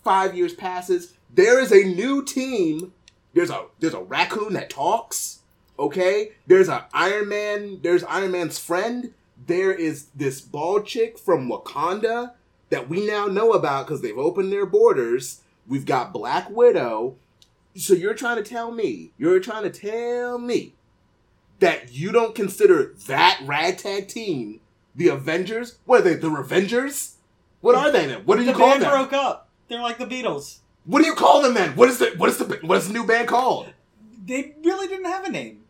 Five 0.03 0.35
years 0.35 0.53
passes. 0.53 1.13
There 1.33 1.59
is 1.59 1.71
a 1.71 1.83
new 1.83 2.23
team. 2.23 2.93
There's 3.33 3.49
a 3.49 3.65
there's 3.79 3.93
a 3.93 4.01
raccoon 4.01 4.53
that 4.53 4.69
talks. 4.69 5.39
Okay. 5.77 6.31
There's 6.47 6.69
a 6.69 6.87
Iron 6.93 7.29
Man. 7.29 7.79
There's 7.83 8.03
Iron 8.05 8.31
Man's 8.31 8.57
friend. 8.57 9.13
There 9.45 9.73
is 9.73 10.07
this 10.15 10.41
bald 10.41 10.87
chick 10.87 11.19
from 11.19 11.49
Wakanda 11.49 12.33
that 12.69 12.89
we 12.89 13.05
now 13.05 13.27
know 13.27 13.53
about 13.53 13.85
because 13.85 14.01
they've 14.01 14.17
opened 14.17 14.51
their 14.51 14.65
borders. 14.65 15.41
We've 15.67 15.85
got 15.85 16.13
Black 16.13 16.49
Widow. 16.49 17.15
So 17.75 17.93
you're 17.93 18.15
trying 18.15 18.41
to 18.41 18.49
tell 18.49 18.71
me, 18.71 19.11
you're 19.17 19.39
trying 19.39 19.63
to 19.63 19.69
tell 19.69 20.39
me 20.39 20.73
that 21.59 21.93
you 21.93 22.11
don't 22.11 22.35
consider 22.35 22.93
that 23.07 23.39
ragtag 23.45 24.07
team 24.07 24.59
the 24.95 25.07
Avengers? 25.09 25.77
What 25.85 26.01
are 26.01 26.03
they, 26.03 26.13
the 26.15 26.29
Revengers? 26.29 27.13
What 27.61 27.75
are 27.75 27.91
they 27.91 28.05
then? 28.07 28.25
What 28.25 28.35
do 28.37 28.41
you 28.43 28.51
the 28.51 28.57
call 28.57 28.69
band 28.69 28.81
them? 28.83 28.91
broke 28.91 29.13
up. 29.13 29.49
They're 29.67 29.81
like 29.81 29.97
the 29.97 30.05
Beatles. 30.05 30.59
What 30.85 31.01
do 31.01 31.05
you 31.07 31.15
call 31.15 31.41
them 31.41 31.53
then? 31.53 31.75
What 31.75 31.89
is 31.89 31.97
the 31.99 32.13
what 32.17 32.29
is 32.29 32.37
the 32.37 32.45
what 32.61 32.77
is 32.77 32.87
the 32.87 32.93
new 32.93 33.05
band 33.05 33.27
called? 33.27 33.67
They 34.25 34.55
really 34.63 34.87
didn't 34.87 35.05
have 35.05 35.25
a 35.25 35.29
name. 35.29 35.63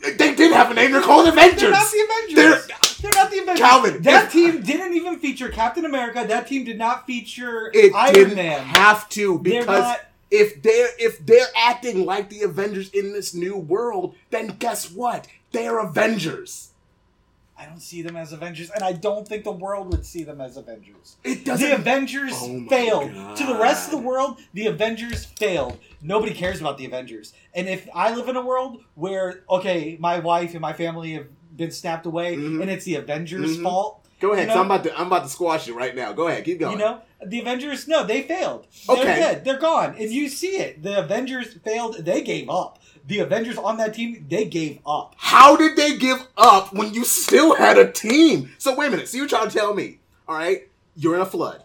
They 0.00 0.34
did 0.34 0.52
have 0.52 0.70
a 0.70 0.74
name. 0.74 0.92
They're 0.92 1.02
called 1.02 1.26
Avengers. 1.28 1.60
They're 1.60 1.70
not 1.72 1.90
the 1.90 2.00
Avengers. 2.00 2.34
They're- 2.66 2.76
They're, 3.00 3.12
not 3.12 3.30
the 3.30 3.38
Avengers. 3.38 3.60
Calvin, 3.60 4.02
that 4.02 4.24
if- 4.26 4.32
team 4.32 4.60
didn't 4.62 4.94
even 4.94 5.18
feature 5.20 5.48
Captain 5.50 5.84
America. 5.84 6.24
That 6.26 6.46
team 6.48 6.64
did 6.64 6.78
not 6.78 7.06
feature 7.06 7.70
It 7.74 7.94
Iron 7.94 8.12
didn't 8.14 8.36
Man. 8.36 8.60
have 8.60 9.08
to 9.10 9.38
because 9.38 9.96
if 10.30 10.62
they're 10.62 10.88
if 10.98 11.24
they're 11.24 11.46
acting 11.56 12.04
like 12.04 12.28
the 12.30 12.42
Avengers 12.42 12.90
in 12.90 13.12
this 13.12 13.34
new 13.34 13.56
world, 13.56 14.14
then 14.30 14.56
guess 14.58 14.90
what? 14.90 15.26
They're 15.52 15.78
Avengers. 15.78 16.70
I 17.60 17.66
don't 17.66 17.80
see 17.80 18.02
them 18.02 18.14
as 18.14 18.32
Avengers, 18.32 18.70
and 18.70 18.84
I 18.84 18.92
don't 18.92 19.26
think 19.26 19.42
the 19.42 19.50
world 19.50 19.90
would 19.90 20.06
see 20.06 20.22
them 20.22 20.40
as 20.40 20.56
Avengers. 20.56 21.16
It 21.24 21.40
The 21.40 21.44
doesn't. 21.44 21.68
The 21.68 21.74
Avengers 21.74 22.32
Oh 22.36 22.64
failed. 22.68 23.12
God. 23.12 23.36
To 23.36 23.46
the 23.46 23.56
rest 23.58 23.86
of 23.86 23.90
the 24.00 24.06
world, 24.06 24.38
the 24.54 24.66
Avengers 24.66 25.24
failed. 25.24 25.76
Nobody 26.00 26.32
cares 26.34 26.60
about 26.60 26.78
the 26.78 26.84
Avengers. 26.84 27.32
And 27.54 27.68
if 27.68 27.88
I 27.92 28.14
live 28.14 28.28
in 28.28 28.36
a 28.36 28.44
world 28.46 28.84
where, 28.94 29.42
okay, 29.50 29.96
my 29.98 30.20
wife 30.20 30.52
and 30.52 30.60
my 30.60 30.72
family 30.72 31.14
have 31.14 31.26
been 31.56 31.72
snapped 31.72 32.06
away, 32.06 32.36
Mhm. 32.36 32.60
and 32.62 32.70
it's 32.70 32.84
the 32.84 32.94
Avengers' 32.94 33.58
Mhm. 33.58 33.64
fault, 33.64 34.04
Go 34.20 34.32
ahead. 34.32 34.48
you 34.48 34.54
know- 34.54 34.60
I'm 34.60 34.66
about 34.66 34.84
to 34.84 34.98
I'm 34.98 35.06
about 35.06 35.22
to 35.24 35.28
squash 35.28 35.68
it 35.68 35.74
right 35.74 35.94
now. 35.94 36.12
Go 36.12 36.28
ahead. 36.28 36.44
Keep 36.44 36.60
going. 36.60 36.72
you 36.72 36.78
know, 36.78 37.00
the 37.24 37.40
Avengers, 37.40 37.86
no, 37.88 38.04
they 38.04 38.22
failed. 38.22 38.66
They're 38.86 38.96
Okay. 38.96 39.04
dead. 39.04 39.44
They're 39.44 39.58
gone. 39.58 39.94
And 39.98 40.10
you 40.10 40.28
see 40.28 40.56
it. 40.56 40.82
The 40.82 40.98
Avengers 41.00 41.54
failed. 41.64 42.04
They 42.04 42.22
gave 42.22 42.48
up. 42.48 42.78
The 43.06 43.20
Avengers 43.20 43.56
on 43.56 43.78
that 43.78 43.94
team, 43.94 44.26
they 44.28 44.44
gave 44.44 44.80
up. 44.86 45.14
How 45.16 45.56
did 45.56 45.76
they 45.76 45.96
give 45.96 46.26
up 46.36 46.72
when 46.74 46.92
you 46.92 47.04
still 47.04 47.54
had 47.56 47.78
a 47.78 47.90
team? 47.90 48.50
So 48.58 48.74
wait 48.74 48.88
a 48.88 48.90
minute. 48.90 49.08
So 49.08 49.16
you're 49.16 49.26
trying 49.28 49.48
to 49.48 49.56
tell 49.56 49.72
me, 49.74 50.00
all 50.28 50.36
right? 50.36 50.68
You're 50.94 51.14
in 51.14 51.20
a 51.22 51.26
flood. 51.26 51.62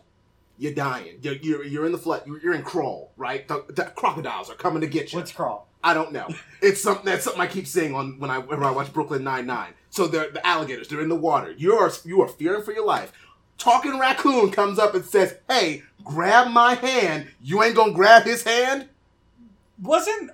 You're 0.57 0.73
dying. 0.73 1.17
You're 1.21 1.33
you're, 1.35 1.63
you're 1.65 1.85
in 1.85 1.91
the 1.91 1.97
flood. 1.97 2.21
You're, 2.25 2.39
you're 2.39 2.53
in 2.53 2.61
crawl, 2.63 3.11
right? 3.17 3.45
The, 3.47 3.65
the 3.69 3.83
crocodiles 3.95 4.49
are 4.49 4.55
coming 4.55 4.81
to 4.81 4.87
get 4.87 5.11
you. 5.11 5.19
What's 5.19 5.31
crawl? 5.31 5.67
I 5.83 5.93
don't 5.93 6.13
know. 6.13 6.27
It's 6.61 6.81
something 6.81 7.03
that's 7.05 7.25
something 7.25 7.41
I 7.41 7.47
keep 7.47 7.67
saying 7.67 7.93
on 7.93 8.19
when 8.19 8.29
I 8.29 8.37
when 8.37 8.63
I 8.63 8.71
watch 8.71 8.93
Brooklyn 8.93 9.23
Nine 9.23 9.45
Nine. 9.47 9.73
So 9.93 10.07
they're 10.07 10.31
the 10.31 10.43
alligators. 10.45 10.87
They're 10.87 11.01
in 11.01 11.09
the 11.09 11.15
water. 11.15 11.53
You 11.55 11.73
are 11.75 11.91
you 12.03 12.19
are 12.23 12.27
fearing 12.27 12.63
for 12.63 12.73
your 12.73 12.83
life. 12.83 13.13
Talking 13.59 13.99
raccoon 13.99 14.49
comes 14.49 14.79
up 14.79 14.95
and 14.95 15.05
says, 15.05 15.35
"Hey, 15.47 15.83
grab 16.03 16.49
my 16.49 16.73
hand." 16.73 17.27
You 17.43 17.61
ain't 17.61 17.75
gonna 17.75 17.93
grab 17.93 18.23
his 18.23 18.43
hand. 18.43 18.89
Wasn't 19.79 20.31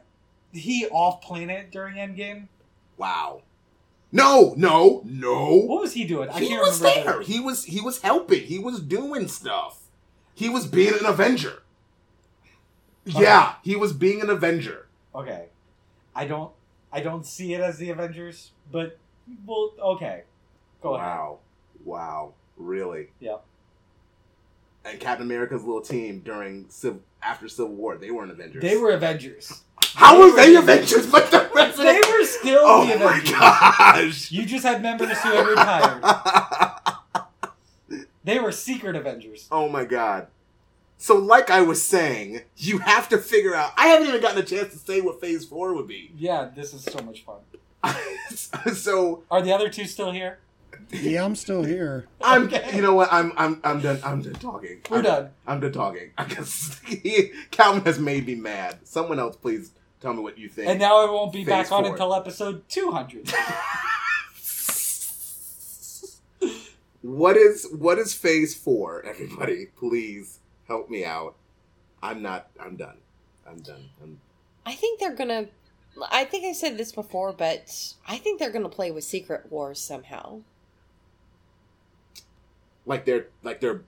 he 0.53 0.87
off 0.87 1.21
planet 1.21 1.71
during 1.71 1.95
Endgame? 1.95 2.47
Wow. 2.95 3.41
No, 4.13 4.53
no, 4.55 5.01
no. 5.03 5.57
What 5.57 5.81
was 5.81 5.91
he 5.91 6.05
doing? 6.05 6.29
I 6.29 6.39
he 6.39 6.47
can't 6.47 6.61
was 6.61 6.79
remember. 6.79 7.11
there. 7.11 7.21
He 7.21 7.41
was 7.41 7.65
he 7.65 7.81
was 7.81 8.01
helping. 8.01 8.43
He 8.43 8.59
was 8.59 8.79
doing 8.79 9.27
stuff. 9.27 9.81
He 10.33 10.47
was 10.47 10.67
being 10.67 10.93
an 10.93 11.05
Avenger. 11.05 11.63
Yeah, 13.03 13.55
he 13.61 13.75
was 13.75 13.91
being 13.91 14.21
an 14.21 14.29
Avenger. 14.29 14.87
Okay, 15.13 15.47
I 16.15 16.25
don't, 16.25 16.53
I 16.93 17.01
don't 17.01 17.25
see 17.25 17.53
it 17.53 17.59
as 17.59 17.77
the 17.77 17.89
Avengers, 17.89 18.51
but 18.71 18.97
well, 19.45 19.73
okay, 19.95 20.23
go 20.81 20.95
ahead. 20.95 21.07
wow, 21.07 21.39
wow, 21.85 22.33
really? 22.57 23.09
Yeah. 23.19 23.37
And 24.85 24.99
Captain 24.99 25.25
America's 25.25 25.63
little 25.63 25.81
team 25.81 26.19
during 26.23 26.65
Civ- 26.69 27.01
after 27.21 27.47
Civil 27.49 27.75
War, 27.75 27.97
they 27.97 28.11
weren't 28.11 28.31
Avengers. 28.31 28.61
They 28.61 28.77
were 28.77 28.91
Avengers. 28.91 29.63
How 29.93 30.13
they 30.13 30.19
were 30.19 30.35
they 30.35 30.55
Avengers. 30.55 30.91
Avengers? 30.93 31.11
But 31.11 31.31
the 31.31 31.49
rest 31.53 31.79
of 31.79 31.85
They 31.85 31.99
the- 31.99 32.07
were 32.17 32.25
still 32.25 32.61
Oh 32.63 32.87
the 32.87 32.97
my 33.03 33.21
gosh! 33.29 34.31
You 34.31 34.45
just 34.45 34.63
had 34.65 34.81
members 34.81 35.09
who 35.19 35.29
had 35.31 35.47
retired. 35.47 36.03
They 38.23 38.39
were 38.39 38.51
secret 38.51 38.95
Avengers. 38.95 39.47
oh 39.51 39.67
my 39.69 39.85
god. 39.85 40.27
So, 41.01 41.15
like 41.15 41.49
I 41.49 41.61
was 41.61 41.81
saying, 41.81 42.41
you 42.57 42.79
have 42.79 43.07
to 43.09 43.17
figure 43.17 43.55
out. 43.55 43.71
I 43.77 43.87
haven't 43.87 44.09
even 44.09 44.21
gotten 44.21 44.37
a 44.37 44.43
chance 44.43 44.73
to 44.73 44.79
say 44.79 44.99
what 44.99 45.21
Phase 45.21 45.45
Four 45.45 45.73
would 45.73 45.87
be. 45.87 46.11
Yeah, 46.17 46.49
this 46.53 46.73
is 46.73 46.83
so 46.83 46.99
much 47.01 47.23
fun. 47.23 47.37
so 48.73 49.23
Are 49.31 49.41
the 49.41 49.53
other 49.53 49.69
two 49.69 49.85
still 49.85 50.11
here? 50.11 50.39
Yeah, 50.91 51.23
I'm 51.23 51.35
still 51.35 51.63
here. 51.63 52.07
I'm. 52.19 52.45
Okay. 52.45 52.75
You 52.75 52.81
know 52.81 52.95
what? 52.95 53.09
I'm. 53.11 53.31
I'm. 53.37 53.61
I'm 53.63 53.79
done. 53.79 53.99
I'm 54.03 54.21
done 54.21 54.33
talking. 54.33 54.81
We're 54.89 54.97
I'm, 54.97 55.03
done. 55.03 55.29
I'm 55.45 55.59
done 55.59 55.71
talking. 55.71 56.11
I 56.17 56.25
guess 56.25 56.81
Calvin 57.51 57.83
has 57.85 57.99
made 57.99 58.25
me 58.25 58.33
mad. 58.35 58.79
Someone 58.85 59.19
else, 59.19 59.35
please 59.35 59.71
tell 60.01 60.13
me 60.13 60.21
what 60.21 60.39
you 60.39 60.49
think. 60.49 60.67
And 60.67 60.79
now 60.79 60.97
I 60.97 61.05
won't 61.05 61.31
be 61.31 61.43
Phase 61.43 61.69
back 61.69 61.71
on 61.71 61.83
four. 61.83 61.91
until 61.91 62.15
episode 62.15 62.67
200. 62.69 63.31
what 67.01 67.37
is 67.37 67.67
what 67.71 67.99
is 67.99 68.13
Phase 68.15 68.55
Four? 68.55 69.05
Everybody, 69.05 69.67
please 69.77 70.39
help 70.67 70.89
me 70.89 71.05
out. 71.05 71.35
I'm 72.01 72.23
not. 72.23 72.49
I'm 72.59 72.75
done. 72.77 72.97
I'm 73.47 73.59
done. 73.59 73.89
I'm, 74.01 74.19
I 74.65 74.73
think 74.73 74.99
they're 74.99 75.15
gonna. 75.15 75.49
I 76.11 76.25
think 76.25 76.45
I 76.45 76.53
said 76.53 76.77
this 76.77 76.91
before, 76.91 77.33
but 77.33 77.93
I 78.07 78.17
think 78.17 78.39
they're 78.39 78.51
gonna 78.51 78.69
play 78.69 78.91
with 78.91 79.03
Secret 79.03 79.51
Wars 79.51 79.79
somehow. 79.79 80.41
like 82.85 83.05
their 83.05 83.27
like 83.43 83.59
their 83.59 83.81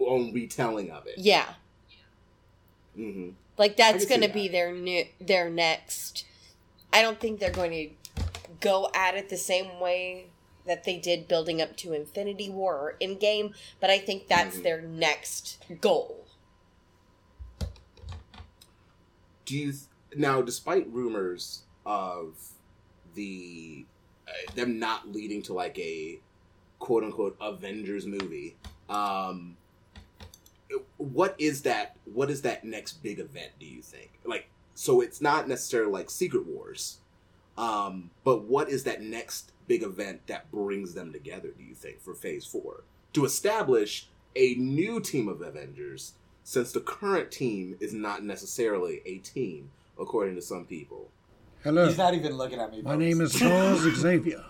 own 0.00 0.32
retelling 0.32 0.90
of 0.90 1.06
it. 1.06 1.18
Yeah, 1.18 1.54
hmm 2.94 3.30
like 3.58 3.76
that's 3.76 4.06
can 4.06 4.08
see 4.08 4.14
gonna 4.26 4.32
be 4.32 4.48
that. 4.48 4.52
their 4.52 4.72
new 4.72 5.04
their 5.20 5.50
next. 5.50 6.24
I 6.92 7.02
don't 7.02 7.20
think 7.20 7.38
they're 7.38 7.52
going 7.52 7.70
to 7.70 8.24
go 8.60 8.90
at 8.94 9.14
it 9.14 9.28
the 9.28 9.36
same 9.36 9.78
way 9.78 10.26
that 10.66 10.84
they 10.84 10.96
did 10.98 11.28
building 11.28 11.60
up 11.62 11.76
to 11.78 11.92
Infinity 11.92 12.48
War 12.50 12.74
or 12.76 12.96
Endgame, 13.00 13.54
but 13.78 13.90
I 13.90 13.98
think 13.98 14.26
that's 14.26 14.56
Mhm. 14.58 14.62
their 14.64 14.82
next 14.82 15.58
goal. 15.80 16.24
Do 19.44 19.56
you 19.56 19.72
now, 20.16 20.42
despite 20.42 20.92
rumors 20.92 21.62
of 21.86 22.34
the 23.14 23.84
uh, 24.28 24.52
them 24.54 24.78
not 24.78 25.10
leading 25.10 25.42
to 25.42 25.52
like 25.52 25.78
a 25.78 26.20
quote 26.78 27.04
unquote 27.04 27.36
Avengers 27.40 28.06
movie, 28.06 28.56
um, 28.88 29.56
what 30.96 31.34
is 31.38 31.62
that? 31.62 31.96
What 32.04 32.30
is 32.30 32.42
that 32.42 32.64
next 32.64 33.02
big 33.02 33.18
event? 33.18 33.52
Do 33.58 33.66
you 33.66 33.82
think? 33.82 34.10
Like, 34.24 34.48
so 34.74 35.00
it's 35.00 35.20
not 35.20 35.48
necessarily 35.48 35.92
like 35.92 36.10
Secret 36.10 36.46
Wars, 36.46 36.98
um, 37.56 38.10
but 38.24 38.44
what 38.44 38.68
is 38.68 38.84
that 38.84 39.02
next 39.02 39.52
big 39.66 39.82
event 39.82 40.26
that 40.26 40.50
brings 40.50 40.94
them 40.94 41.12
together? 41.12 41.48
Do 41.56 41.62
you 41.62 41.74
think 41.74 42.00
for 42.00 42.14
Phase 42.14 42.46
Four 42.46 42.84
to 43.12 43.24
establish 43.24 44.08
a 44.36 44.54
new 44.54 45.00
team 45.00 45.28
of 45.28 45.42
Avengers? 45.42 46.14
Since 46.42 46.72
the 46.72 46.80
current 46.80 47.30
team 47.30 47.76
is 47.80 47.92
not 47.92 48.24
necessarily 48.24 49.02
a 49.04 49.18
team, 49.18 49.70
according 50.00 50.34
to 50.36 50.42
some 50.42 50.64
people. 50.64 51.10
Hello, 51.62 51.86
He's 51.86 51.98
not 51.98 52.14
even 52.14 52.32
looking 52.38 52.58
at 52.58 52.70
me. 52.70 52.80
my 52.82 52.92
folks. 52.92 53.00
name 53.00 53.20
is 53.20 53.32
Charles 53.34 53.80
Xavier. 53.96 54.44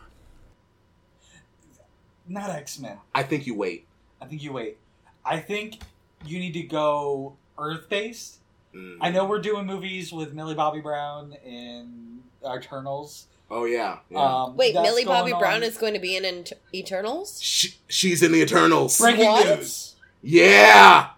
not 2.28 2.51
X 2.51 2.78
Men. 2.78 2.98
I 3.14 3.22
think 3.22 3.46
you 3.46 3.55
wait. 3.55 3.86
I 4.20 4.26
think 4.26 4.42
you 4.42 4.53
wait. 4.53 4.78
I 5.24 5.38
think 5.38 5.78
you 6.24 6.38
need 6.38 6.53
to 6.55 6.62
go 6.62 7.36
Earth 7.59 7.88
based. 7.88 8.38
Mm. 8.74 8.98
I 9.01 9.11
know 9.11 9.24
we're 9.24 9.40
doing 9.40 9.66
movies 9.66 10.12
with 10.12 10.32
Millie 10.32 10.55
Bobby 10.55 10.80
Brown 10.80 11.34
in 11.44 12.20
Eternals. 12.46 13.26
Oh 13.51 13.64
yeah. 13.64 13.98
yeah. 14.11 14.18
Um, 14.44 14.57
Wait, 14.57 14.74
Millie 14.74 15.05
Bobby 15.05 15.32
going 15.32 15.40
Brown 15.40 15.62
is 15.64 15.76
going 15.76 15.94
to 15.94 15.98
be 15.98 16.16
in 16.16 16.24
Ent- 16.24 16.53
Eternals. 16.72 17.42
She, 17.42 17.74
she's 17.88 18.22
in 18.22 18.30
the 18.30 18.40
Eternals. 18.42 18.96
Breaking 19.01 19.24
What? 19.26 19.59
news. 19.59 19.96
Yeah. 20.22 21.09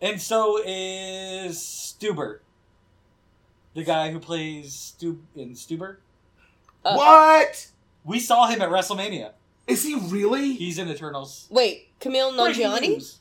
And 0.00 0.20
so 0.20 0.60
is 0.66 1.56
Stuber. 1.58 2.40
The 3.74 3.84
guy 3.84 4.10
who 4.10 4.18
plays 4.18 4.74
Stu 4.74 5.20
in 5.36 5.50
Stuber. 5.50 5.96
Uh, 6.84 6.94
what? 6.94 7.68
We 8.04 8.18
saw 8.18 8.46
him 8.46 8.62
at 8.62 8.70
WrestleMania. 8.70 9.32
Is 9.66 9.84
he 9.84 9.94
really? 9.94 10.54
He's 10.54 10.78
in 10.78 10.88
Eternals. 10.88 11.46
Wait, 11.50 11.88
Camille 12.00 12.34
Breaking 12.34 12.66
Nanjiani. 12.66 12.88
news. 12.88 13.18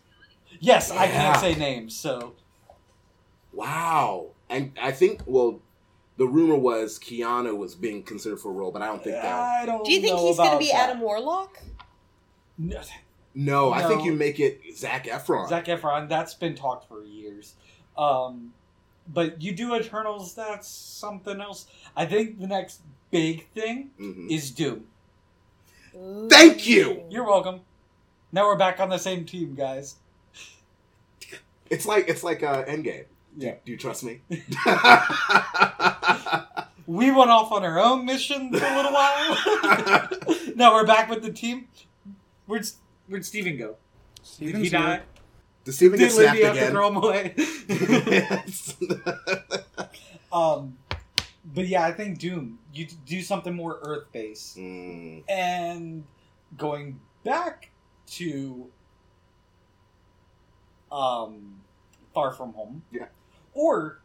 Yes, 0.60 0.91
I 0.91 1.08
can't 1.08 1.39
say 1.39 1.56
names, 1.56 1.95
so 1.95 2.34
wow. 3.52 4.28
And 4.50 4.72
I 4.82 4.91
think 4.91 5.22
well, 5.26 5.60
the 6.18 6.26
rumor 6.26 6.56
was 6.56 6.98
Keanu 6.98 7.58
was 7.58 7.76
being 7.76 8.02
considered 8.04 8.39
for 8.39 8.50
a 8.50 8.54
role, 8.54 8.72
but 8.72 8.82
I 8.82 8.88
don't 8.88 9.04
think 9.04 9.18
that. 9.18 9.26
I 9.26 9.66
don't. 9.66 9.86
Do 9.86 9.91
you 9.91 10.02
think 10.02 10.16
know 10.16 10.28
he's 10.28 10.38
going 10.38 10.52
to 10.52 10.58
be 10.58 10.72
that. 10.72 10.89
Adam 10.89 11.02
Warlock? 11.02 11.60
No, 12.58 12.82
No, 13.36 13.72
I 13.72 13.84
think 13.84 14.04
you 14.04 14.14
make 14.14 14.39
it 14.39 14.62
Zac 14.76 15.06
Efron. 15.06 15.48
Zac 15.50 15.66
Efron. 15.66 16.10
That's 16.10 16.34
been 16.34 16.56
talked 16.56 16.88
for 16.88 17.04
years. 17.04 17.56
Um, 17.98 18.54
but 19.14 19.41
you 19.41 19.51
do 19.53 19.76
Eternals. 19.76 20.34
That's 20.36 20.68
something 20.68 21.39
else. 21.41 21.68
I 21.95 22.05
think 22.05 22.39
the 22.39 22.47
next 22.47 22.82
big 23.12 23.47
thing 23.49 23.91
Mhm. 23.99 24.30
is 24.32 24.51
Doom. 24.51 24.88
Thank 26.30 26.68
you! 26.68 27.03
You're 27.10 27.26
welcome. 27.26 27.62
Now 28.32 28.45
we're 28.45 28.58
back 28.58 28.80
on 28.80 28.89
the 28.89 28.99
same 28.99 29.26
team, 29.26 29.55
guys. 29.55 29.95
It's 31.70 31.86
like 31.86 32.08
it's 32.08 32.24
like 32.24 32.43
uh, 32.43 32.64
Endgame. 32.66 33.05
Yeah. 33.38 33.55
Do 33.66 33.72
you 33.72 33.78
trust 33.78 34.03
me? 34.03 34.22
We 36.88 37.12
went 37.12 37.30
off 37.30 37.51
on 37.51 37.66
our 37.66 37.80
own 37.80 38.05
mission 38.05 38.49
for 38.49 38.64
a 38.66 38.76
little 38.78 38.93
while. 38.93 40.08
now 40.55 40.74
we're 40.74 40.86
back 40.86 41.10
with 41.10 41.22
the 41.22 41.34
team. 41.34 41.68
Where'd 42.45 42.66
where'd 43.10 43.26
Steven 43.26 43.58
go? 43.58 43.76
Did 44.39 44.55
he 44.55 44.70
die? 44.70 45.01
Does 45.68 45.76
Steven 45.76 45.99
get 45.99 46.13
snapped 46.13 46.39
Lindy 46.39 46.59
have 46.59 46.68
to 46.68 46.72
throw 46.72 46.88
him 46.88 46.95
away? 46.95 47.34
yes. 47.68 48.78
um, 50.32 50.78
but 51.53 51.68
yeah, 51.68 51.84
I 51.84 51.91
think 51.91 52.20
Doom. 52.20 52.59
You 52.74 52.88
do 53.05 53.22
something 53.22 53.53
more 53.53 53.78
Earth 53.84 54.05
based, 54.13 54.55
Mm, 54.55 55.26
and 55.28 56.05
going 56.55 57.01
back 57.26 57.72
to 58.11 58.68
um, 60.89 61.59
Far 62.13 62.32
From 62.32 62.53
Home. 62.53 62.84
Yeah. 62.89 63.07
Or, 63.53 63.99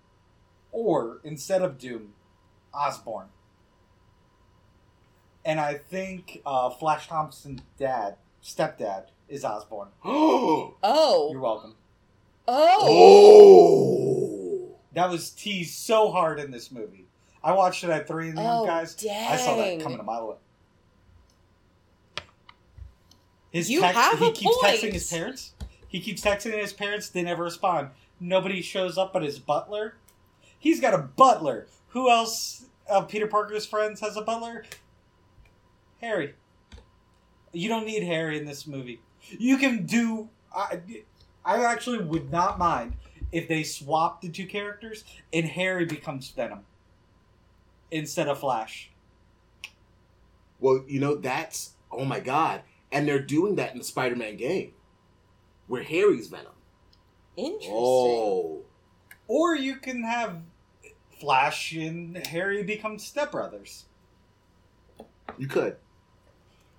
or 0.73 1.21
instead 1.23 1.63
of 1.63 1.79
Doom, 1.79 2.15
Osborn. 2.75 3.29
And 5.45 5.61
I 5.61 5.75
think 5.75 6.43
uh, 6.45 6.71
Flash 6.71 7.07
Thompson's 7.07 7.61
dad, 7.79 8.17
stepdad, 8.43 9.11
is 9.33 9.45
Osborn. 9.45 9.89
oh. 10.05 11.29
You're 11.33 11.41
welcome. 11.41 11.75
oh, 12.47 12.87
Oh. 14.69 14.77
That 14.95 15.11
was 15.11 15.31
teased 15.31 15.75
so 15.75 16.11
hard 16.11 16.39
in 16.39 16.51
this 16.51 16.71
movie. 16.71 17.07
I 17.43 17.53
watched 17.53 17.83
it 17.83 17.91
at 17.91 18.07
three 18.07 18.29
in 18.29 18.35
the 18.35 18.43
Oh, 18.43 18.45
morning, 18.45 18.67
guys. 18.67 18.97
I 19.11 19.37
saw 19.37 19.57
that 19.57 19.81
coming 19.81 19.99
a 19.99 20.03
mile 20.03 20.21
away. 20.21 20.37
His 23.51 23.71
You 23.71 23.81
text, 23.81 23.99
have 24.01 24.19
he 24.19 24.29
a 24.29 24.33
keeps 24.33 24.57
point. 24.57 24.77
texting 24.77 24.93
his 24.93 25.09
parents. 25.11 25.53
He 25.89 26.01
keeps 26.01 26.23
texting 26.23 26.53
his 26.59 26.73
parents. 26.73 27.09
They 27.09 27.23
never 27.23 27.43
respond. 27.45 27.89
Nobody 28.21 28.63
shows 28.63 28.97
up 28.97 29.13
but 29.13 29.23
his 29.23 29.39
butler. 29.39 29.95
He's 30.59 30.81
got 30.81 30.95
a 30.95 30.99
butler. 30.99 31.67
Who 31.89 32.11
else? 32.11 32.67
of 32.89 33.09
Peter 33.09 33.27
Parker's 33.29 33.65
friends 33.65 34.01
has 34.01 34.17
a 34.17 34.23
butler. 34.23 34.65
Harry. 36.01 36.35
You 37.53 37.69
don't 37.69 37.87
need 37.87 38.03
Harry 38.03 38.37
in 38.39 38.45
this 38.45 38.67
movie. 38.67 39.01
You 39.31 39.57
can 39.57 39.87
do. 39.87 40.29
I, 40.55 40.81
I 41.45 41.65
actually 41.65 41.99
would 41.99 42.31
not 42.31 42.59
mind 42.59 42.95
if 43.31 43.49
they 43.49 43.63
swap 43.63 44.21
the 44.21 44.29
two 44.29 44.47
characters 44.47 45.05
and 45.33 45.47
Harry 45.47 45.85
becomes 45.87 46.29
Venom 46.31 46.61
instead 47.91 48.29
of 48.29 48.39
Flash. 48.41 48.91
Well, 50.61 50.85
you 50.87 51.01
know 51.01 51.17
that's 51.17 51.73
oh 51.91 52.05
my 52.05 52.21
god, 52.21 52.63
and 52.91 53.09
they're 53.09 53.19
doing 53.23 53.57
that 53.57 53.73
in 53.73 53.79
the 53.79 53.85
Spider-Man 53.85 54.37
game, 54.37 54.73
where 55.67 55.83
Harry's 55.83 56.29
Venom. 56.29 56.53
interesting. 57.37 57.73
Oh, 57.75 58.63
Or 59.27 59.57
you 59.57 59.77
can 59.77 60.05
have 60.05 60.43
Flash 61.21 61.73
and 61.75 62.17
Harry 62.27 62.63
become 62.63 62.99
stepbrothers. 62.99 63.85
you 65.39 65.47
could, 65.49 65.77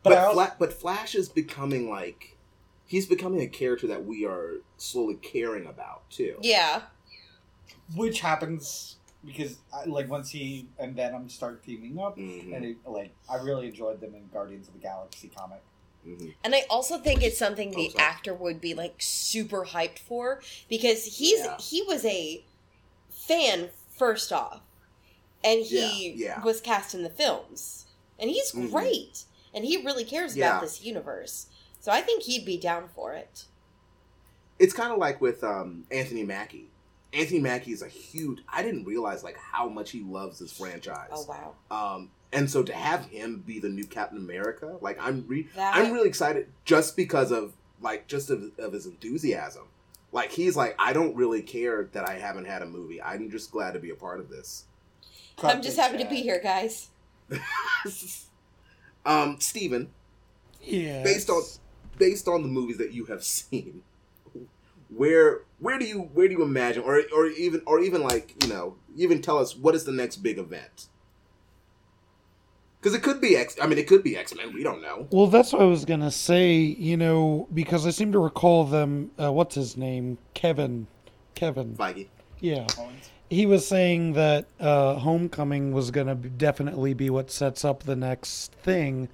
But, 0.04 0.12
but 0.12 0.18
also, 0.20 0.34
Fla- 0.34 0.56
but 0.60 0.74
Flash 0.74 1.16
is 1.16 1.28
becoming 1.30 1.90
like 1.90 2.33
he's 2.86 3.06
becoming 3.06 3.42
a 3.42 3.48
character 3.48 3.88
that 3.88 4.06
we 4.06 4.26
are 4.26 4.56
slowly 4.78 5.16
caring 5.16 5.66
about 5.66 6.10
too. 6.10 6.38
Yeah, 6.42 6.82
which 7.96 8.20
happens 8.22 8.98
because 9.26 9.58
I, 9.74 9.86
like 9.86 10.10
once 10.10 10.30
he 10.30 10.68
and 10.78 10.96
Venom 10.96 11.30
start 11.30 11.64
teaming 11.64 12.00
up, 12.00 12.18
Mhm, 12.18 12.54
and 12.56 12.66
it, 12.66 12.78
like 12.86 13.14
I 13.30 13.36
really 13.38 13.68
enjoyed 13.68 14.02
them 14.02 14.16
in 14.16 14.28
Guardians 14.28 14.68
of 14.68 14.74
the 14.74 14.80
Galaxy 14.80 15.30
comic. 15.30 15.62
mhm. 16.06 16.34
and 16.44 16.54
I 16.54 16.64
also 16.70 16.98
think 16.98 17.24
it's 17.24 17.38
something 17.38 17.72
the 17.72 17.92
Oh, 17.96 18.00
actor 18.00 18.34
would 18.34 18.60
be 18.60 18.74
like 18.74 18.96
super 19.00 19.66
hyped 19.66 20.00
for 20.00 20.42
because 20.70 21.06
he's 21.18 21.40
Yeah. 21.40 21.58
he 21.58 21.82
was 21.84 22.04
a 22.06 22.44
fan 23.10 23.70
first 23.98 24.34
off, 24.34 24.62
and 25.44 25.62
he 25.62 26.10
Yeah, 26.10 26.16
yeah. 26.36 26.44
was 26.44 26.60
cast 26.60 26.94
in 26.94 27.04
the 27.04 27.10
films, 27.10 27.86
and 28.20 28.30
he's 28.30 28.52
Mhm. 28.52 28.70
great, 28.72 29.24
and 29.54 29.64
he 29.64 29.78
really 29.78 30.04
cares 30.04 30.36
Yeah. 30.36 30.50
about 30.50 30.62
this 30.62 30.82
universe. 30.82 31.48
So 31.84 31.92
I 31.92 32.00
think 32.00 32.24
he'd 32.24 32.46
be 32.46 32.58
down 32.58 32.88
for 32.96 33.12
it. 33.12 33.44
It's 34.58 34.72
kind 34.74 34.94
of 34.94 35.00
like 35.00 35.20
with 35.20 35.44
um, 35.44 35.84
Anthony 35.92 36.24
Mackie. 36.24 36.70
Anthony 37.12 37.42
Mackie 37.42 37.74
is 37.74 37.82
a 37.82 37.90
huge. 37.90 38.40
I 38.48 38.64
didn't 38.64 38.86
realize 38.86 39.22
like 39.22 39.36
how 39.38 39.68
much 39.68 39.92
he 39.92 40.00
loves 40.02 40.40
this 40.40 40.54
franchise. 40.54 41.10
Oh 41.12 41.26
wow, 41.28 41.56
Um, 41.70 42.12
and 42.32 42.50
so 42.50 42.64
to 42.64 42.72
have 42.74 43.08
him 43.08 43.44
be 43.46 43.60
the 43.60 43.68
new 43.68 43.84
Captain 43.84 44.18
America, 44.18 44.78
like 44.80 44.98
I'm 44.98 45.26
re- 45.28 45.50
that 45.58 45.76
I'm 45.76 45.92
really 45.92 46.08
excited 46.08 46.48
just 46.64 46.96
because 46.96 47.34
of 47.34 47.52
like 47.82 48.08
just 48.08 48.30
of, 48.30 48.58
of 48.58 48.72
his 48.72 48.86
enthusiasm. 48.86 49.64
Like 50.14 50.32
he's 50.32 50.56
like, 50.56 50.76
I 50.80 50.94
don't 50.94 51.18
really 51.18 51.42
care 51.42 51.90
that 51.92 52.08
I 52.08 52.14
haven't 52.18 52.46
had 52.46 52.62
a 52.62 52.66
movie. 52.66 53.02
I'm 53.02 53.30
just 53.30 53.52
glad 53.52 53.74
to 53.74 53.80
be 53.80 53.90
a 53.90 53.96
part 53.96 54.22
of 54.22 54.30
this. 54.30 54.64
I'm 55.44 55.62
just 55.62 55.76
happy 55.78 55.98
to 55.98 56.10
be 56.10 56.22
here, 56.22 56.40
guys. 56.42 56.88
um, 59.06 59.36
Steven, 59.42 59.90
Yeah. 60.62 61.04
based 61.04 61.30
on 61.30 61.42
based 61.98 62.28
on 62.28 62.42
the 62.42 62.48
movies 62.48 62.78
that 62.78 62.94
you 62.94 63.06
have 63.06 63.24
seen, 63.36 63.84
where 64.90 65.42
where 65.60 65.80
do 65.80 65.86
you 65.86 66.00
where 66.14 66.28
do 66.28 66.34
you 66.34 66.44
imagine, 66.44 66.84
or 66.84 67.02
or 67.16 67.28
even 67.28 67.62
or 67.66 67.80
even 67.80 68.04
like 68.04 68.44
you 68.44 68.50
know, 68.50 68.76
even 68.96 69.22
tell 69.22 69.38
us 69.38 69.56
what 69.56 69.76
is 69.76 69.86
the 69.86 69.92
next 69.92 70.18
big 70.18 70.38
event? 70.38 70.88
Because 72.80 72.96
it 72.96 73.02
could 73.02 73.22
be 73.22 73.38
X. 73.38 73.56
I 73.62 73.68
mean, 73.68 73.78
it 73.78 73.88
could 73.88 74.04
be 74.04 74.18
X 74.18 74.36
Men. 74.36 74.54
We 74.54 74.62
don't 74.62 74.82
know. 74.82 75.08
Well, 75.10 75.28
that's 75.28 75.54
what 75.54 75.62
I 75.62 75.66
was 75.66 75.86
gonna 75.86 76.12
say. 76.12 76.58
You 76.58 76.98
know, 76.98 77.48
because 77.54 77.88
I 77.88 77.92
seem 77.92 78.12
to 78.12 78.20
recall 78.20 78.66
them. 78.66 79.12
Uh, 79.18 79.32
what's 79.32 79.56
his 79.56 79.78
name? 79.78 80.18
Kevin. 80.34 80.88
Kevin. 81.34 81.76
Feige. 81.76 82.08
Yeah. 82.42 82.68
He 83.30 83.46
was 83.46 83.66
saying 83.66 84.14
that 84.14 84.46
uh, 84.60 84.96
Homecoming 84.96 85.72
was 85.72 85.92
gonna 85.92 86.14
be, 86.14 86.30
definitely 86.30 86.94
be 86.94 87.10
what 87.10 87.32
sets 87.32 87.64
up 87.64 87.84
the 87.84 87.96
next 87.96 88.52
thing, 88.52 89.08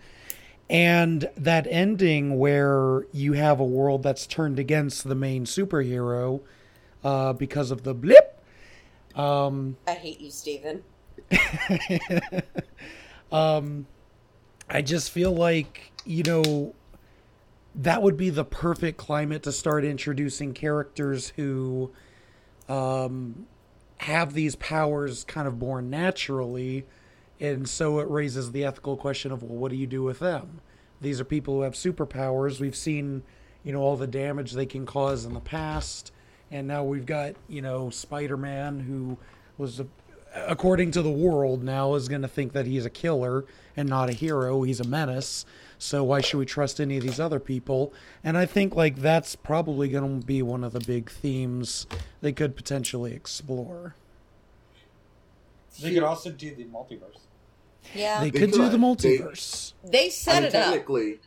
and 0.70 1.30
that 1.36 1.66
ending 1.70 2.38
where 2.38 3.06
you 3.12 3.34
have 3.34 3.60
a 3.60 3.66
world 3.66 4.04
that's 4.04 4.28
turned 4.28 4.60
against 4.60 5.08
the 5.08 5.16
main 5.16 5.46
superhero 5.46 6.42
uh, 7.04 7.34
because 7.34 7.72
of 7.72 7.84
the 7.84 7.94
blip. 7.94 8.44
Um, 9.16 9.78
I 9.88 9.94
hate 9.94 10.22
you, 10.22 10.30
Steven. 10.30 10.84
um, 13.32 13.88
I 14.70 14.82
just 14.82 15.10
feel 15.10 15.34
like, 15.34 15.92
you 16.06 16.24
know, 16.24 16.76
that 17.76 18.04
would 18.04 18.18
be 18.18 18.30
the 18.30 18.46
perfect 18.46 18.98
climate 18.98 19.44
to 19.44 19.52
start 19.52 19.84
introducing 19.84 20.54
characters 20.54 21.34
who 21.36 21.92
um, 22.68 23.48
have 23.98 24.34
these 24.34 24.56
powers 24.56 25.24
kind 25.24 25.48
of 25.48 25.58
born 25.58 25.90
naturally. 25.90 26.86
And 27.40 27.68
so 27.68 28.00
it 28.00 28.10
raises 28.10 28.52
the 28.52 28.66
ethical 28.66 28.98
question 28.98 29.32
of, 29.32 29.44
well, 29.44 29.58
what 29.58 29.72
do 29.72 29.78
you 29.78 29.88
do 29.88 30.04
with 30.04 30.20
them? 30.20 30.62
These 31.02 31.22
are 31.22 31.26
people 31.26 31.56
who 31.56 31.62
have 31.62 31.74
superpowers. 31.74 32.60
We've 32.60 32.76
seen, 32.76 33.24
you 33.64 33.72
know, 33.72 33.80
all 33.80 33.96
the 33.96 34.08
damage 34.08 34.52
they 34.52 34.66
can 34.66 34.86
cause 34.86 35.26
in 35.26 35.34
the 35.34 35.40
past. 35.40 36.12
And 36.52 36.68
now 36.68 36.84
we've 36.84 37.06
got, 37.06 37.36
you 37.48 37.62
know, 37.62 37.90
Spider 37.90 38.36
Man, 38.36 38.82
who 38.82 39.18
was 39.58 39.80
a 39.80 39.88
according 40.36 40.92
to 40.92 41.02
the 41.02 41.10
world 41.10 41.64
now 41.64 41.96
is 41.96 42.08
going 42.08 42.22
to 42.22 42.28
think 42.28 42.54
that 42.54 42.68
he's 42.68 42.86
a 42.86 42.90
killer 42.90 43.46
and 43.76 43.90
not 43.90 44.10
a 44.10 44.14
hero 44.14 44.62
he's 44.62 44.80
a 44.80 44.84
menace 44.84 45.44
so 45.80 46.04
why 46.04 46.22
should 46.22 46.38
we 46.38 46.46
trust 46.46 46.80
any 46.80 46.98
of 46.98 47.04
these 47.04 47.20
other 47.20 47.40
people 47.40 47.92
and 48.24 48.38
i 48.38 48.46
think 48.46 48.76
like 48.76 48.98
that's 48.98 49.36
probably 49.36 49.90
going 49.90 50.20
to 50.20 50.26
be 50.26 50.44
one 50.44 50.64
of 50.64 50.72
the 50.72 50.80
big 50.82 51.10
themes 51.10 51.88
they 52.22 52.32
could 52.32 52.56
potentially 52.56 53.12
explore 53.14 53.96
They 55.82 55.94
could 55.94 56.04
also 56.04 56.32
do 56.32 56.54
the 56.54 56.66
multiverse. 56.66 57.22
Yeah. 57.96 58.20
they 58.22 58.30
They, 58.30 58.40
could 58.40 58.52
do 58.52 58.70
the 58.70 58.78
multiverse. 58.78 59.74
They- 59.84 59.90
multiverse 60.10 60.12
set 60.12 60.36
I 60.36 60.40
mean, 60.40 60.44
it 60.50 60.56
up. 60.56 60.64
technically, 60.66 61.20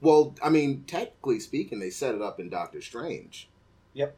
well, 0.00 0.34
I 0.42 0.48
mean, 0.50 0.84
technically 0.86 1.40
speaking, 1.40 1.78
they 1.80 1.90
set 1.90 2.14
it 2.14 2.22
up 2.22 2.38
in 2.40 2.48
Doctor 2.48 2.80
Strange. 2.80 3.48
Yep. 3.94 4.16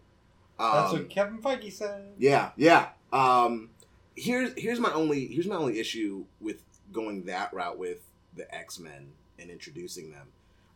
That's 0.59 0.93
Um, 0.93 0.99
what 0.99 1.11
Kevin 1.11 1.39
Feige 1.41 1.73
said. 1.73 2.12
Yeah, 2.18 2.51
yeah. 2.57 2.91
Um, 3.12 3.71
here's 4.14 4.53
here's 4.59 4.79
my 4.79 4.93
only 4.93 5.27
here's 5.27 5.47
my 5.47 5.57
only 5.57 5.79
issue 5.81 6.27
with 6.41 6.62
going 6.93 7.25
that 7.25 7.53
route 7.55 7.79
with 7.79 8.01
the 8.37 8.53
X 8.55 8.79
Men 8.79 9.12
and 9.39 9.49
introducing 9.51 10.11
them. 10.11 10.29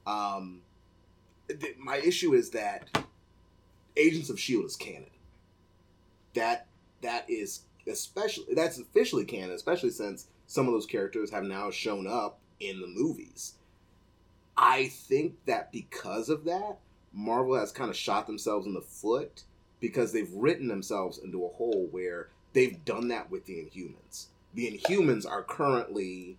Um, 0.07 0.63
th- 1.49 1.77
my 1.79 1.97
issue 1.99 2.33
is 2.33 2.51
that 2.51 3.05
Agents 3.97 4.31
of 4.31 4.41
Shield 4.41 4.65
is 4.65 4.75
canon. 4.77 5.11
That 6.33 6.67
that 7.03 7.29
is 7.29 7.61
especially 7.87 8.55
that's 8.55 8.79
officially 8.79 9.27
canon, 9.27 9.51
especially 9.51 9.91
since 9.91 10.29
some 10.47 10.67
of 10.67 10.73
those 10.73 10.87
characters 10.87 11.31
have 11.31 11.45
now 11.45 11.71
shown 11.71 12.07
up 12.07 12.39
in 12.61 12.81
the 12.81 12.87
movies. 12.87 13.55
I 14.57 14.87
think 14.89 15.35
that 15.47 15.73
because 15.73 16.29
of 16.29 16.45
that, 16.45 16.79
Marvel 17.13 17.57
has 17.59 17.73
kind 17.73 17.91
of 17.91 17.97
shot 17.97 18.27
themselves 18.27 18.67
in 18.67 18.75
the 18.75 18.81
foot 18.81 19.43
because 19.81 20.13
they've 20.13 20.33
written 20.33 20.69
themselves 20.69 21.19
into 21.19 21.45
a 21.45 21.49
hole 21.49 21.89
where 21.91 22.29
they've 22.53 22.85
done 22.85 23.09
that 23.09 23.31
with 23.31 23.45
the 23.47 23.55
Inhumans. 23.55 24.27
The 24.55 24.79
Inhumans 24.79 25.29
are 25.29 25.43
currently 25.43 26.39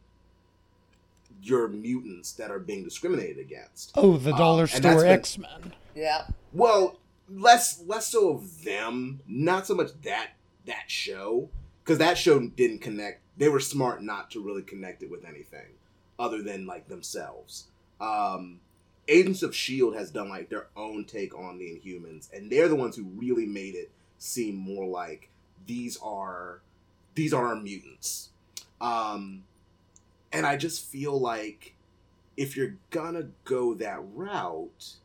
your 1.41 1.67
mutants 1.67 2.31
that 2.33 2.49
are 2.49 2.59
being 2.59 2.83
discriminated 2.83 3.37
against. 3.39 3.91
oh 3.95 4.17
the 4.17 4.31
Um, 4.31 4.37
dollar 4.37 4.63
and 4.63 4.83
that's 4.83 4.95
store 4.95 5.01
been- 5.01 5.11
x-men 5.11 5.73
Yeah. 5.93 6.27
Well, 6.53 6.99
less 7.29 7.81
less 7.85 8.07
so 8.07 8.29
of 8.29 8.63
them, 8.63 9.19
not 9.27 9.67
so 9.67 9.75
much 9.75 9.89
that 10.03 10.31
that 10.65 10.85
show 10.89 11.49
because 11.83 11.97
that 11.99 12.17
show 12.17 12.39
didn't 12.39 12.79
connect. 12.79 13.21
They 13.37 13.49
were 13.49 13.59
smart 13.59 14.01
not 14.01 14.31
to 14.31 14.41
really 14.41 14.61
connect 14.61 15.03
it 15.03 15.11
with 15.11 15.25
anything 15.25 15.75
other 16.17 16.41
than 16.41 16.65
like 16.65 16.87
themselves. 16.87 17.67
Um, 17.99 18.59
Agents 19.07 19.43
of 19.43 19.55
Shield 19.55 19.95
has 19.95 20.09
done 20.09 20.29
like 20.29 20.49
their 20.49 20.67
own 20.75 21.05
take 21.05 21.37
on 21.37 21.57
the 21.57 21.65
Inhumans, 21.65 22.31
and 22.33 22.51
they're 22.51 22.67
the 22.67 22.75
ones 22.75 22.95
who 22.95 23.03
really 23.03 23.45
made 23.45 23.75
it 23.75 23.91
seem 24.17 24.55
more 24.55 24.87
like 24.87 25.29
these 25.67 25.97
are 26.01 26.61
these 27.13 27.33
are 27.33 27.47
our 27.47 27.55
mutants. 27.55 28.29
Um, 28.81 29.43
and 30.31 30.45
I 30.45 30.57
just 30.57 30.85
feel 30.85 31.19
like 31.19 31.75
if 32.35 32.57
you're 32.57 32.75
gonna 32.89 33.29
go 33.43 33.73
that 33.75 33.99
route, 34.13 34.95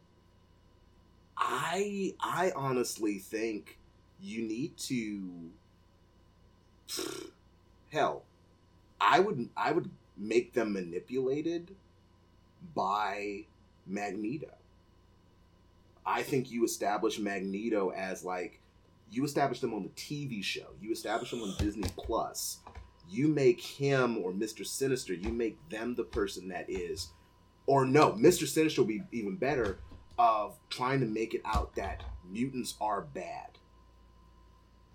I 1.36 2.14
I 2.20 2.52
honestly 2.56 3.18
think 3.18 3.78
you 4.20 4.42
need 4.42 4.76
to 4.76 5.50
hell. 7.90 8.24
I 9.00 9.20
would 9.20 9.48
I 9.56 9.72
would 9.72 9.90
make 10.16 10.52
them 10.52 10.72
manipulated 10.72 11.74
by 12.74 13.44
Magneto. 13.86 14.50
I 16.04 16.22
think 16.22 16.50
you 16.50 16.64
establish 16.64 17.18
Magneto 17.18 17.90
as 17.90 18.24
like 18.24 18.60
you 19.10 19.24
establish 19.24 19.60
them 19.60 19.74
on 19.74 19.82
the 19.82 19.88
TV 19.90 20.42
show. 20.42 20.66
You 20.80 20.92
establish 20.92 21.30
them 21.30 21.42
on 21.42 21.54
Disney 21.58 21.88
Plus. 21.96 22.58
You 23.08 23.26
make 23.28 23.60
him 23.60 24.18
or 24.18 24.32
Mr. 24.32 24.64
Sinister, 24.64 25.14
you 25.14 25.30
make 25.30 25.56
them 25.68 25.96
the 25.96 26.04
person 26.04 26.48
that 26.48 26.70
is 26.70 27.08
or 27.66 27.84
no, 27.84 28.12
Mr. 28.12 28.48
Sinister 28.48 28.82
will 28.82 28.88
be 28.88 29.02
even 29.12 29.36
better 29.36 29.78
of 30.18 30.58
trying 30.70 31.00
to 31.00 31.06
make 31.06 31.34
it 31.34 31.42
out 31.44 31.74
that 31.76 32.02
mutants 32.28 32.74
are 32.80 33.02
bad. 33.02 33.49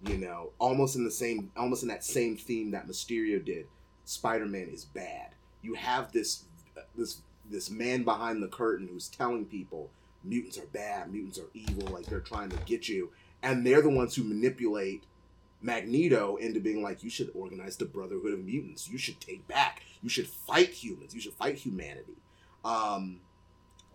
You 0.08 0.18
know, 0.18 0.52
almost 0.60 0.96
in 0.96 1.04
the 1.04 1.12
same, 1.12 1.52
almost 1.58 1.84
in 1.84 1.90
that 1.90 2.04
same 2.04 2.38
theme 2.38 2.72
that 2.72 2.88
Mysterio 2.88 3.44
did. 3.44 3.66
Spider-Man 4.06 4.70
is 4.72 4.86
bad. 4.86 5.30
You 5.64 5.74
have 5.74 6.12
this, 6.12 6.44
this, 6.96 7.22
this 7.50 7.72
man 7.72 8.04
behind 8.04 8.44
the 8.44 8.48
curtain 8.48 8.88
who's 8.88 9.08
telling 9.08 9.46
people 9.46 9.90
mutants 10.24 10.58
are 10.60 10.68
bad, 10.68 11.12
mutants 11.12 11.40
are 11.40 11.50
evil, 11.54 11.92
like 11.92 12.06
they're 12.06 12.20
trying 12.20 12.50
to 12.50 12.58
get 12.66 12.88
you, 12.88 13.12
and 13.42 13.66
they're 13.66 13.82
the 13.82 13.90
ones 13.90 14.16
who 14.16 14.24
manipulate 14.24 15.04
Magneto 15.62 16.36
into 16.36 16.60
being 16.60 16.84
like, 16.84 17.04
you 17.04 17.10
should 17.10 17.32
organize 17.34 17.78
the 17.78 17.86
Brotherhood 17.86 18.34
of 18.34 18.46
Mutants. 18.46 18.90
You 18.90 18.98
should 18.98 19.20
take 19.20 19.48
back. 19.48 19.82
You 20.04 20.10
should 20.10 20.28
fight 20.28 20.70
humans. 20.70 21.16
You 21.16 21.22
should 21.22 21.34
fight 21.34 21.56
humanity. 21.56 22.18
Um, 22.64 23.22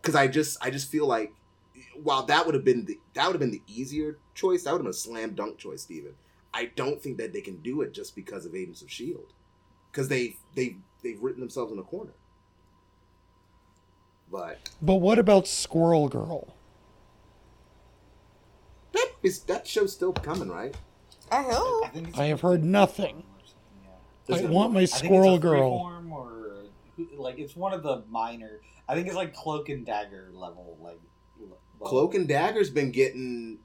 because 0.00 0.14
I 0.14 0.26
just 0.26 0.58
I 0.64 0.70
just 0.70 0.90
feel 0.90 1.06
like 1.06 1.32
while 2.02 2.24
that 2.24 2.46
would 2.46 2.54
have 2.54 2.64
been 2.64 2.84
the 2.84 2.98
that 3.14 3.26
would 3.26 3.34
have 3.34 3.40
been 3.40 3.50
the 3.50 3.62
easier 3.66 4.18
choice, 4.34 4.64
that 4.64 4.72
would 4.72 4.78
have 4.78 4.84
been 4.84 4.90
a 4.90 4.94
slam 4.94 5.34
dunk 5.34 5.58
choice, 5.58 5.82
Steven. 5.82 6.14
I 6.52 6.66
don't 6.74 7.00
think 7.00 7.18
that 7.18 7.32
they 7.32 7.40
can 7.40 7.58
do 7.58 7.82
it 7.82 7.92
just 7.92 8.16
because 8.16 8.44
of 8.44 8.54
Agents 8.54 8.82
of 8.82 8.90
Shield, 8.90 9.32
because 9.90 10.08
they 10.08 10.36
they 10.54 10.76
they've 11.02 11.20
written 11.22 11.40
themselves 11.40 11.72
in 11.72 11.78
a 11.78 11.82
corner. 11.82 12.12
But 14.30 14.70
but 14.80 14.96
what 14.96 15.18
about 15.18 15.46
squirrel 15.48 16.08
girl 16.08 16.54
that 18.92 19.08
is 19.22 19.40
that 19.40 19.66
show's 19.66 19.92
still 19.92 20.12
coming, 20.12 20.48
right? 20.48 20.74
I 21.30 21.42
hope. 21.42 21.92
think 21.92 22.18
I 22.18 22.26
have 22.26 22.40
heard 22.40 22.64
nothing. 22.64 23.24
Yeah. 24.28 24.36
I 24.36 24.44
want 24.46 24.72
my 24.72 24.80
I 24.80 24.86
think 24.86 24.92
it's 24.92 25.02
a 25.02 25.04
squirrel 25.06 25.38
girl. 25.38 26.02
or 26.10 26.64
like 27.16 27.38
it's 27.38 27.56
one 27.56 27.72
of 27.72 27.82
the 27.82 28.02
minor. 28.08 28.60
I 28.88 28.94
think 28.94 29.06
it's 29.06 29.16
like 29.16 29.34
cloak 29.34 29.68
and 29.68 29.86
dagger 29.86 30.30
level. 30.32 30.76
Like 30.80 30.94
level. 30.94 31.09
Cloak 31.82 32.14
and 32.14 32.28
Dagger's 32.28 32.70
been 32.70 32.90
getting 32.90 33.58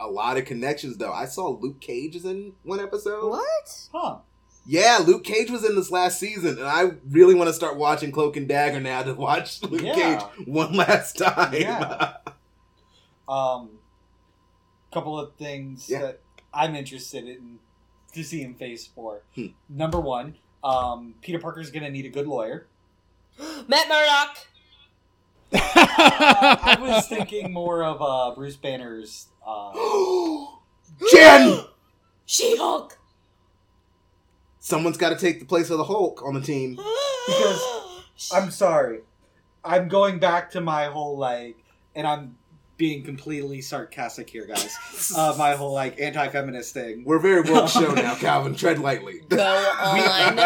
a 0.00 0.06
lot 0.08 0.36
of 0.36 0.44
connections 0.44 0.96
though. 0.96 1.12
I 1.12 1.24
saw 1.26 1.48
Luke 1.48 1.80
Cage 1.80 2.16
is 2.16 2.24
in 2.24 2.52
one 2.62 2.80
episode. 2.80 3.30
What? 3.30 3.88
Huh? 3.92 4.18
Yeah, 4.66 5.00
Luke 5.06 5.24
Cage 5.24 5.50
was 5.50 5.62
in 5.64 5.76
this 5.76 5.90
last 5.90 6.18
season, 6.18 6.58
and 6.58 6.66
I 6.66 6.92
really 7.10 7.34
want 7.34 7.48
to 7.48 7.52
start 7.54 7.76
watching 7.76 8.10
Cloak 8.12 8.36
and 8.36 8.48
Dagger 8.48 8.80
now 8.80 9.02
to 9.02 9.12
watch 9.14 9.62
Luke 9.70 9.82
Yeah. 9.82 9.94
Cage 10.20 10.46
one 10.46 10.74
last 10.74 11.18
time. 11.18 11.54
Yeah. 11.54 12.16
Um, 13.26 13.78
couple 14.92 15.18
of 15.18 15.34
things 15.36 15.88
Yeah. 15.88 16.00
that 16.00 16.20
I'm 16.52 16.74
interested 16.74 17.24
in 17.26 17.58
to 18.12 18.22
see 18.22 18.42
in 18.42 18.54
Phase 18.54 18.86
Four. 18.86 19.22
Hmm. 19.34 19.46
Number 19.68 19.98
one, 19.98 20.36
um, 20.62 21.14
Peter 21.22 21.38
Parker's 21.38 21.70
gonna 21.70 21.88
need 21.90 22.04
a 22.04 22.10
good 22.10 22.26
lawyer. 22.26 22.66
Matt 23.66 23.88
Murdock. 23.88 24.36
Uh, 25.52 25.58
I 25.62 26.76
was 26.80 27.06
thinking 27.08 27.52
more 27.52 27.82
of 27.84 28.00
uh, 28.00 28.34
Bruce 28.34 28.56
Banner's. 28.56 29.26
Uh, 29.46 29.72
Jen! 31.12 31.60
She 32.26 32.56
Hulk. 32.56 32.98
Someone's 34.58 34.96
got 34.96 35.10
to 35.10 35.16
take 35.16 35.40
the 35.40 35.44
place 35.44 35.68
of 35.68 35.76
the 35.76 35.84
Hulk 35.84 36.22
on 36.24 36.32
the 36.34 36.40
team. 36.40 36.78
Because- 37.26 37.62
I'm 38.32 38.50
sorry. 38.50 39.00
I'm 39.64 39.88
going 39.88 40.18
back 40.18 40.50
to 40.52 40.60
my 40.60 40.86
whole 40.86 41.16
like, 41.18 41.56
and 41.94 42.06
I'm 42.06 42.36
being 42.76 43.02
completely 43.02 43.60
sarcastic 43.60 44.28
here, 44.30 44.46
guys. 44.46 44.76
Uh, 45.16 45.34
my 45.36 45.54
whole 45.54 45.72
like 45.74 46.00
anti-feminist 46.00 46.72
thing. 46.72 47.04
We're 47.04 47.18
very 47.18 47.42
woke 47.42 47.68
show 47.70 47.92
now, 47.92 48.14
Calvin. 48.14 48.54
Tread 48.54 48.78
lightly. 48.78 49.20
Go 49.28 49.38
on. 49.82 50.36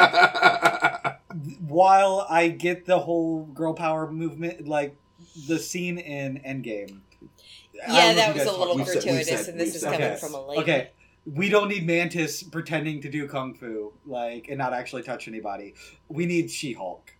While 1.66 2.26
I 2.28 2.48
get 2.48 2.86
the 2.86 2.98
whole 2.98 3.44
girl 3.46 3.74
power 3.74 4.10
movement, 4.10 4.66
like 4.66 4.96
the 5.46 5.58
scene 5.58 5.98
in 5.98 6.40
Endgame. 6.46 7.00
Yeah, 7.74 8.14
that 8.14 8.34
was 8.34 8.44
a 8.46 8.52
little 8.52 8.76
we've 8.76 8.86
said- 8.86 9.02
gratuitous, 9.02 9.28
said- 9.28 9.48
and 9.52 9.60
this 9.60 9.74
is 9.74 9.82
said- 9.82 9.92
coming 9.92 10.06
Okay. 10.08 10.16
from 10.18 10.34
a 10.34 10.46
lady. 10.46 10.62
Okay, 10.62 10.90
we 11.26 11.48
don't 11.48 11.68
need 11.68 11.86
Mantis 11.86 12.42
pretending 12.42 13.00
to 13.02 13.10
do 13.10 13.28
kung 13.28 13.54
fu, 13.54 13.92
like, 14.06 14.48
and 14.48 14.58
not 14.58 14.72
actually 14.72 15.02
touch 15.02 15.28
anybody. 15.28 15.74
We 16.08 16.26
need 16.26 16.50
She-Hulk. 16.50 17.12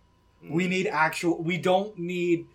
We 0.49 0.65
Mm. 0.65 0.69
need 0.69 0.87
actual. 0.87 1.41
We 1.41 1.57
don't 1.57 1.97
need. 1.99 2.47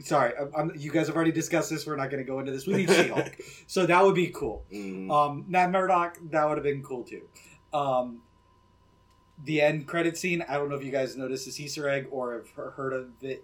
Sorry, 0.00 0.32
I'm, 0.38 0.50
I'm- 0.54 0.72
you 0.76 0.92
guys 0.92 1.06
have 1.08 1.16
already 1.16 1.32
discussed 1.32 1.70
this. 1.70 1.86
We're 1.86 1.96
not 1.96 2.10
going 2.10 2.22
to 2.22 2.26
go 2.30 2.38
into 2.40 2.52
this. 2.52 2.66
We 2.66 2.74
need 2.74 2.90
She-Hulk, 2.90 3.36
so 3.66 3.86
that 3.86 4.04
would 4.04 4.14
be 4.14 4.28
cool. 4.28 4.64
Mhm. 4.72 5.10
Um, 5.10 5.44
Matt 5.48 5.70
Murdock, 5.72 6.18
that 6.30 6.46
would 6.48 6.56
have 6.58 6.64
been 6.64 6.82
cool 6.82 7.02
too. 7.04 7.22
Um, 7.72 8.22
the 9.44 9.60
end 9.60 9.86
credit 9.86 10.16
scene. 10.16 10.44
I 10.48 10.54
don't 10.54 10.68
know 10.68 10.76
if 10.76 10.84
you 10.84 10.90
guys 10.90 11.16
noticed 11.16 11.46
this 11.46 11.60
Easter 11.60 11.88
egg 11.88 12.06
or 12.10 12.34
have 12.34 12.74
heard 12.74 12.92
of 12.92 13.08
it. 13.22 13.42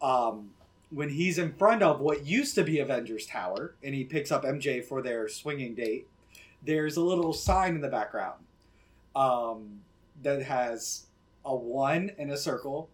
Um, 0.00 0.50
when 0.90 1.10
he's 1.10 1.38
in 1.38 1.52
front 1.54 1.82
of 1.82 2.00
what 2.00 2.26
used 2.26 2.54
to 2.56 2.64
be 2.64 2.80
Avengers 2.80 3.26
Tower, 3.26 3.74
and 3.82 3.94
he 3.94 4.04
picks 4.04 4.32
up 4.32 4.44
MJ 4.44 4.84
for 4.84 5.02
their 5.02 5.28
swinging 5.28 5.74
date. 5.74 6.08
There's 6.62 6.96
a 6.96 7.02
little 7.02 7.32
sign 7.32 7.76
in 7.76 7.80
the 7.80 7.88
background 7.88 8.44
um, 9.14 9.80
that 10.22 10.42
has 10.42 11.06
a 11.44 11.54
one 11.54 12.10
and 12.18 12.30
a 12.30 12.36
circle, 12.36 12.90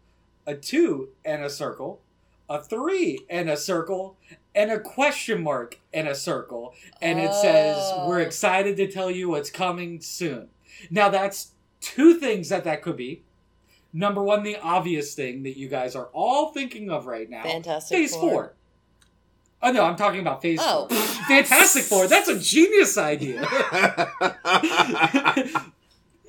a 0.46 0.54
two 0.54 1.10
and 1.24 1.42
a 1.42 1.50
circle, 1.50 2.00
a 2.48 2.62
three 2.62 3.20
and 3.28 3.50
a 3.50 3.56
circle, 3.56 4.16
and 4.54 4.70
a 4.70 4.78
question 4.78 5.42
mark 5.42 5.80
and 5.92 6.06
a 6.06 6.14
circle. 6.14 6.74
And 7.02 7.18
it 7.18 7.32
says, 7.34 7.76
Oh. 7.78 8.08
We're 8.08 8.20
excited 8.20 8.76
to 8.76 8.90
tell 8.90 9.10
you 9.10 9.30
what's 9.30 9.50
coming 9.50 10.00
soon. 10.00 10.48
Now, 10.90 11.08
that's 11.08 11.52
two 11.94 12.14
things 12.18 12.48
that 12.48 12.64
that 12.64 12.82
could 12.82 12.96
be. 12.96 13.22
Number 13.92 14.22
one, 14.22 14.42
the 14.42 14.56
obvious 14.58 15.14
thing 15.14 15.42
that 15.44 15.56
you 15.56 15.68
guys 15.68 15.94
are 15.96 16.06
all 16.12 16.52
thinking 16.52 16.90
of 16.90 17.06
right 17.06 17.30
now 17.30 17.42
Fantastic 17.44 17.96
Phase 17.96 18.14
Four. 18.14 18.30
four. 18.30 18.52
Oh 19.62 19.72
no, 19.72 19.84
I'm 19.84 19.96
talking 19.96 20.20
about 20.20 20.42
Phase 20.42 20.58
Oh. 20.62 20.86
Four. 20.88 20.98
Fantastic 21.28 21.84
Four. 21.84 22.06
That's 22.08 22.28
a 22.28 22.38
genius 22.38 22.98
idea. 22.98 23.42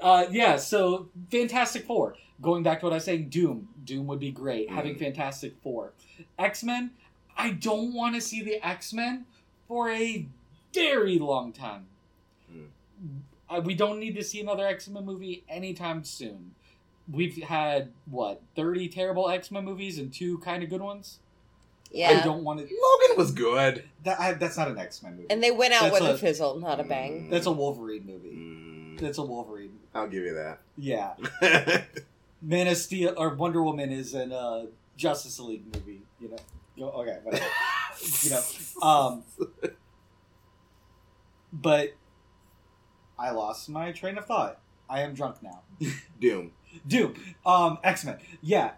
uh, 0.01 0.25
yeah, 0.31 0.55
so 0.57 1.09
Fantastic 1.31 1.85
Four. 1.85 2.15
Going 2.41 2.63
back 2.63 2.79
to 2.81 2.85
what 2.85 2.93
I 2.93 2.97
was 2.97 3.03
saying, 3.03 3.29
Doom. 3.29 3.67
Doom 3.83 4.05
would 4.07 4.19
be 4.19 4.31
great. 4.31 4.69
Having 4.69 4.95
Mm. 4.95 4.99
Fantastic 4.99 5.55
Four. 5.63 5.93
X 6.37 6.63
Men. 6.63 6.91
I 7.35 7.51
don't 7.51 7.93
want 7.93 8.15
to 8.15 8.21
see 8.21 8.41
the 8.41 8.65
X 8.65 8.93
Men 8.93 9.25
for 9.67 9.89
a 9.91 10.25
very 10.73 11.19
long 11.19 11.51
time. 11.51 11.87
Mm. 12.51 12.67
Uh, 13.49 13.61
we 13.63 13.75
don't 13.75 13.99
need 13.99 14.15
to 14.15 14.23
see 14.23 14.41
another 14.41 14.65
X 14.67 14.87
Men 14.87 15.05
movie 15.05 15.43
anytime 15.47 16.03
soon. 16.03 16.51
We've 17.11 17.41
had 17.43 17.91
what 18.05 18.41
thirty 18.55 18.87
terrible 18.89 19.29
X 19.29 19.51
Men 19.51 19.63
movies 19.65 19.97
and 19.97 20.11
two 20.13 20.37
kind 20.39 20.63
of 20.63 20.69
good 20.69 20.81
ones. 20.81 21.19
Yeah, 21.89 22.09
I 22.09 22.21
don't 22.25 22.43
want 22.43 22.59
to. 22.59 22.65
Logan 22.65 23.17
was 23.17 23.31
good. 23.31 23.85
That 24.03 24.19
I, 24.19 24.33
that's 24.33 24.57
not 24.57 24.67
an 24.67 24.77
X 24.77 25.01
Men 25.01 25.13
movie. 25.15 25.27
And 25.29 25.41
they 25.41 25.51
went 25.51 25.73
out 25.73 25.83
That's 25.83 26.01
with 26.01 26.09
a, 26.09 26.13
a- 26.15 26.17
fizzle, 26.17 26.59
not 26.59 26.81
a 26.81 26.83
bang. 26.83 27.29
that's 27.29 27.45
a 27.45 27.51
Wolverine 27.51 28.05
movie. 28.05 28.35
Mm, 28.35 28.99
That's 28.99 29.17
a 29.19 29.23
Wolverine. 29.23 29.79
I'll 29.95 30.09
give 30.09 30.23
you 30.23 30.33
that. 30.33 30.59
Yeah, 30.77 31.13
Man 32.41 32.67
of 32.67 32.75
Steel 32.75 33.13
or 33.15 33.33
Wonder 33.35 33.63
Woman 33.63 33.89
is 33.91 34.13
an 34.13 34.33
uh, 34.33 34.65
Justice 34.97 35.39
League 35.39 35.63
movie. 35.73 36.01
You 36.19 36.35
know. 36.77 36.89
Okay, 36.89 37.17
whatever. 37.23 37.45
you 38.21 38.31
know. 38.31 38.41
Um, 38.85 39.23
but 41.53 41.93
I 43.19 43.31
lost 43.31 43.69
my 43.69 43.91
train 43.91 44.17
of 44.17 44.25
thought. 44.25 44.59
I 44.89 45.01
am 45.01 45.13
drunk 45.13 45.37
now. 45.43 45.61
Doom. 46.21 46.51
Doom. 46.87 47.15
Um, 47.45 47.77
X 47.83 48.05
Men. 48.05 48.17
Yeah. 48.41 48.71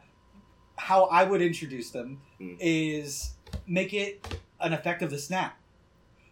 How 0.78 1.06
I 1.06 1.24
would 1.24 1.42
introduce 1.42 1.92
them 1.92 2.22
Mm. 2.40 2.56
is 2.62 3.34
make 3.68 3.94
it 3.94 4.40
an 4.62 4.72
effect 4.72 5.02
of 5.02 5.10
the 5.10 5.20
snap. 5.20 5.58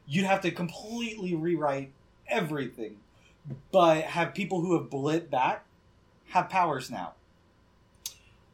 You'd 0.08 0.26
have 0.26 0.40
to 0.42 0.52
completely 0.52 1.36
rewrite 1.36 1.92
everything, 2.30 2.98
but 3.74 4.04
have 4.06 4.34
people 4.34 4.62
who 4.62 4.78
have 4.80 4.90
blit 4.90 5.30
back 5.30 5.66
have 6.30 6.48
powers 6.50 6.90
now. 6.90 7.14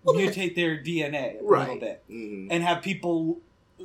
Well, 0.04 0.16
Mutate 0.16 0.56
their 0.56 0.78
DNA 0.84 1.40
a 1.40 1.44
little 1.44 1.80
bit, 1.80 2.04
Mhm. 2.10 2.48
and 2.50 2.64
have 2.64 2.82
people, 2.82 3.38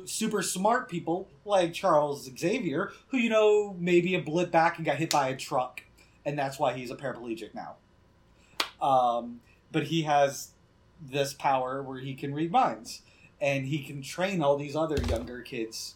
super 0.05 0.41
smart 0.41 0.89
people 0.89 1.29
like 1.45 1.73
Charles 1.73 2.29
Xavier, 2.37 2.91
who 3.07 3.17
you 3.17 3.29
know 3.29 3.75
maybe 3.79 4.15
a 4.15 4.21
blip 4.21 4.51
back 4.51 4.77
and 4.77 4.85
got 4.85 4.97
hit 4.97 5.09
by 5.09 5.29
a 5.29 5.35
truck, 5.35 5.81
and 6.25 6.37
that's 6.37 6.59
why 6.59 6.73
he's 6.73 6.91
a 6.91 6.95
paraplegic 6.95 7.53
now. 7.53 7.75
Um, 8.85 9.41
but 9.71 9.83
he 9.85 10.03
has 10.03 10.51
this 11.01 11.33
power 11.33 11.81
where 11.81 11.99
he 11.99 12.13
can 12.13 12.33
read 12.33 12.51
minds 12.51 13.01
and 13.41 13.65
he 13.65 13.83
can 13.83 14.01
train 14.01 14.41
all 14.41 14.57
these 14.57 14.75
other 14.75 15.01
younger 15.03 15.41
kids. 15.41 15.95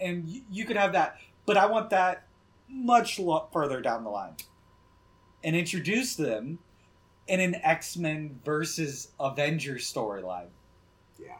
And 0.00 0.26
y- 0.26 0.42
you 0.50 0.64
could 0.64 0.76
have 0.76 0.92
that. 0.92 1.16
But 1.46 1.56
i 1.56 1.66
want 1.66 1.90
that 1.90 2.26
much 2.68 3.18
lo- 3.18 3.48
further 3.52 3.80
down 3.80 4.04
the 4.04 4.10
line. 4.10 4.34
And 5.42 5.54
introduce 5.54 6.14
them 6.16 6.58
in 7.26 7.40
an 7.40 7.54
x-men 7.56 8.40
versus 8.44 9.08
avengers 9.20 9.90
storyline. 9.90 10.48
Yeah, 11.18 11.36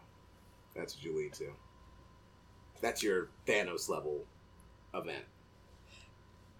that's 0.75 0.95
what 0.95 1.05
you 1.05 1.17
lead 1.17 1.33
to. 1.35 1.53
That's 2.85 3.03
your 3.03 3.29
Thanos 3.47 3.89
level 3.89 4.25
event. 4.95 5.25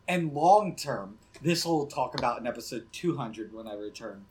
and 0.09 0.33
long 0.33 0.75
term 0.75 1.19
this 1.43 1.65
will 1.67 1.87
talk 1.87 2.19
about 2.19 2.41
in 2.41 2.47
episode 2.47 2.87
200 2.93 3.53
when 3.53 3.69
i 3.69 3.75
return 3.75 4.25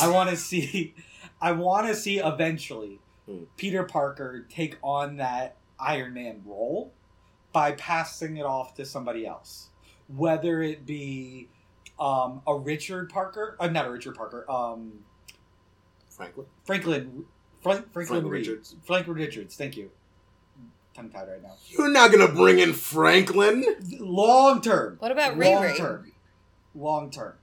i 0.00 0.08
want 0.08 0.28
to 0.30 0.36
see 0.50 0.94
i 1.40 1.50
want 1.52 1.86
to 1.86 1.94
see 1.94 2.18
eventually 2.18 3.00
Hmm. 3.26 3.44
peter 3.58 3.82
parker 3.84 4.46
take 4.48 4.76
on 4.82 5.16
that 5.16 5.56
iron 5.78 6.14
man 6.14 6.40
role 6.46 6.92
by 7.52 7.72
passing 7.72 8.36
it 8.38 8.46
off 8.46 8.74
to 8.76 8.84
somebody 8.86 9.26
else 9.26 9.68
whether 10.16 10.62
it 10.62 10.86
be 10.86 11.48
um, 12.00 12.40
a 12.46 12.54
richard 12.56 13.10
parker 13.10 13.56
uh, 13.60 13.66
not 13.68 13.86
a 13.86 13.90
richard 13.90 14.14
parker 14.14 14.50
um, 14.50 15.00
Franklin. 16.10 16.46
franklin 16.64 17.24
Frank, 17.62 17.92
franklin 17.92 17.92
Franklin 17.92 18.28
Reed. 18.28 18.46
Richards. 18.46 18.76
franklin 18.86 19.16
richards 19.16 19.56
thank 19.56 19.76
you 19.76 19.90
tongue 20.98 21.10
tied 21.10 21.28
right 21.28 21.42
now 21.42 21.52
You're 21.68 21.90
not 21.90 22.10
gonna 22.12 22.28
bring 22.32 22.58
in 22.58 22.72
Franklin. 22.72 23.64
long 23.98 24.60
term 24.60 24.96
What 24.98 25.12
about 25.12 25.38
long 25.38 25.62
Riri? 25.64 25.76
term 25.76 26.12
long 26.74 27.10
term 27.10 27.34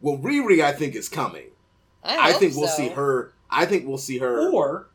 Well, 0.00 0.18
Riri, 0.18 0.60
I 0.62 0.72
think 0.72 0.94
is 0.94 1.08
coming. 1.08 1.48
I, 2.04 2.16
I 2.16 2.30
hope 2.32 2.40
think 2.40 2.54
we'll 2.56 2.68
so. 2.68 2.76
see 2.76 2.88
her. 2.90 3.32
I 3.50 3.64
think 3.66 3.86
we'll 3.86 3.98
see 3.98 4.18
her. 4.18 4.50
or 4.50 4.88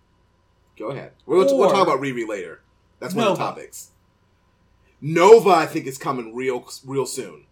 Go 0.78 0.88
ahead. 0.92 1.12
We'll, 1.26 1.46
we'll 1.58 1.70
talk 1.70 1.86
about 1.86 2.00
Riri 2.00 2.28
later. 2.28 2.62
That's 3.00 3.14
one 3.14 3.28
of 3.28 3.38
the 3.38 3.44
topics. 3.44 3.92
Nova, 5.02 5.50
I 5.50 5.66
think, 5.66 5.88
is 5.88 5.98
coming 5.98 6.36
real, 6.36 6.68
real 6.86 7.06
soon. 7.06 7.46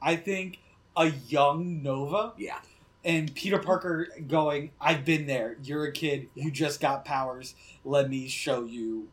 I 0.00 0.16
think 0.16 0.58
a 0.96 1.06
young 1.28 1.82
Nova 1.82 2.32
Yeah. 2.38 2.58
and 3.04 3.34
Peter 3.34 3.58
Parker 3.58 4.08
going, 4.26 4.70
I've 4.80 5.04
been 5.04 5.26
there. 5.26 5.56
You're 5.62 5.84
a 5.84 5.92
kid. 5.92 6.28
You 6.34 6.50
just 6.50 6.80
got 6.80 7.04
powers. 7.04 7.54
Let 7.84 8.08
me 8.10 8.28
show 8.28 8.64
you 8.64 9.08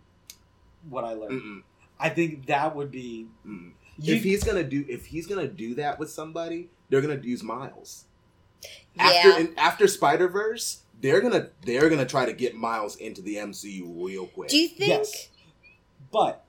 what 0.90 1.04
I 1.04 1.14
learned. 1.14 1.42
Mm-mm. 1.42 1.64
I 2.00 2.10
think 2.10 2.48
that 2.48 2.76
would 2.76 2.92
be. 2.92 3.28
You, 3.46 4.16
if 4.16 4.24
he's 4.24 4.44
gonna 4.44 4.64
do, 4.64 4.86
if 4.90 5.06
he's 5.06 5.28
gonna 5.28 5.48
do 5.48 5.76
that 5.76 6.00
with 6.00 6.10
somebody, 6.10 6.70
they're 6.90 7.02
gonna 7.02 7.22
use 7.22 7.44
Miles. 7.44 8.06
Yeah. 8.96 9.04
After 9.04 9.40
in, 9.42 9.54
after 9.58 9.88
Spider 9.88 10.28
Verse, 10.28 10.82
they're 11.00 11.22
gonna 11.22 11.50
they're 11.66 11.90
gonna 11.90 12.06
try 12.06 12.26
to 12.26 12.34
get 12.34 12.56
Miles 12.56 12.96
into 12.96 13.22
the 13.22 13.36
MCU 13.36 14.04
real 14.06 14.28
quick. 14.28 14.50
Do 14.50 14.58
you 14.58 14.68
think? 14.70 14.90
Yes. 14.90 15.30
but 16.12 16.44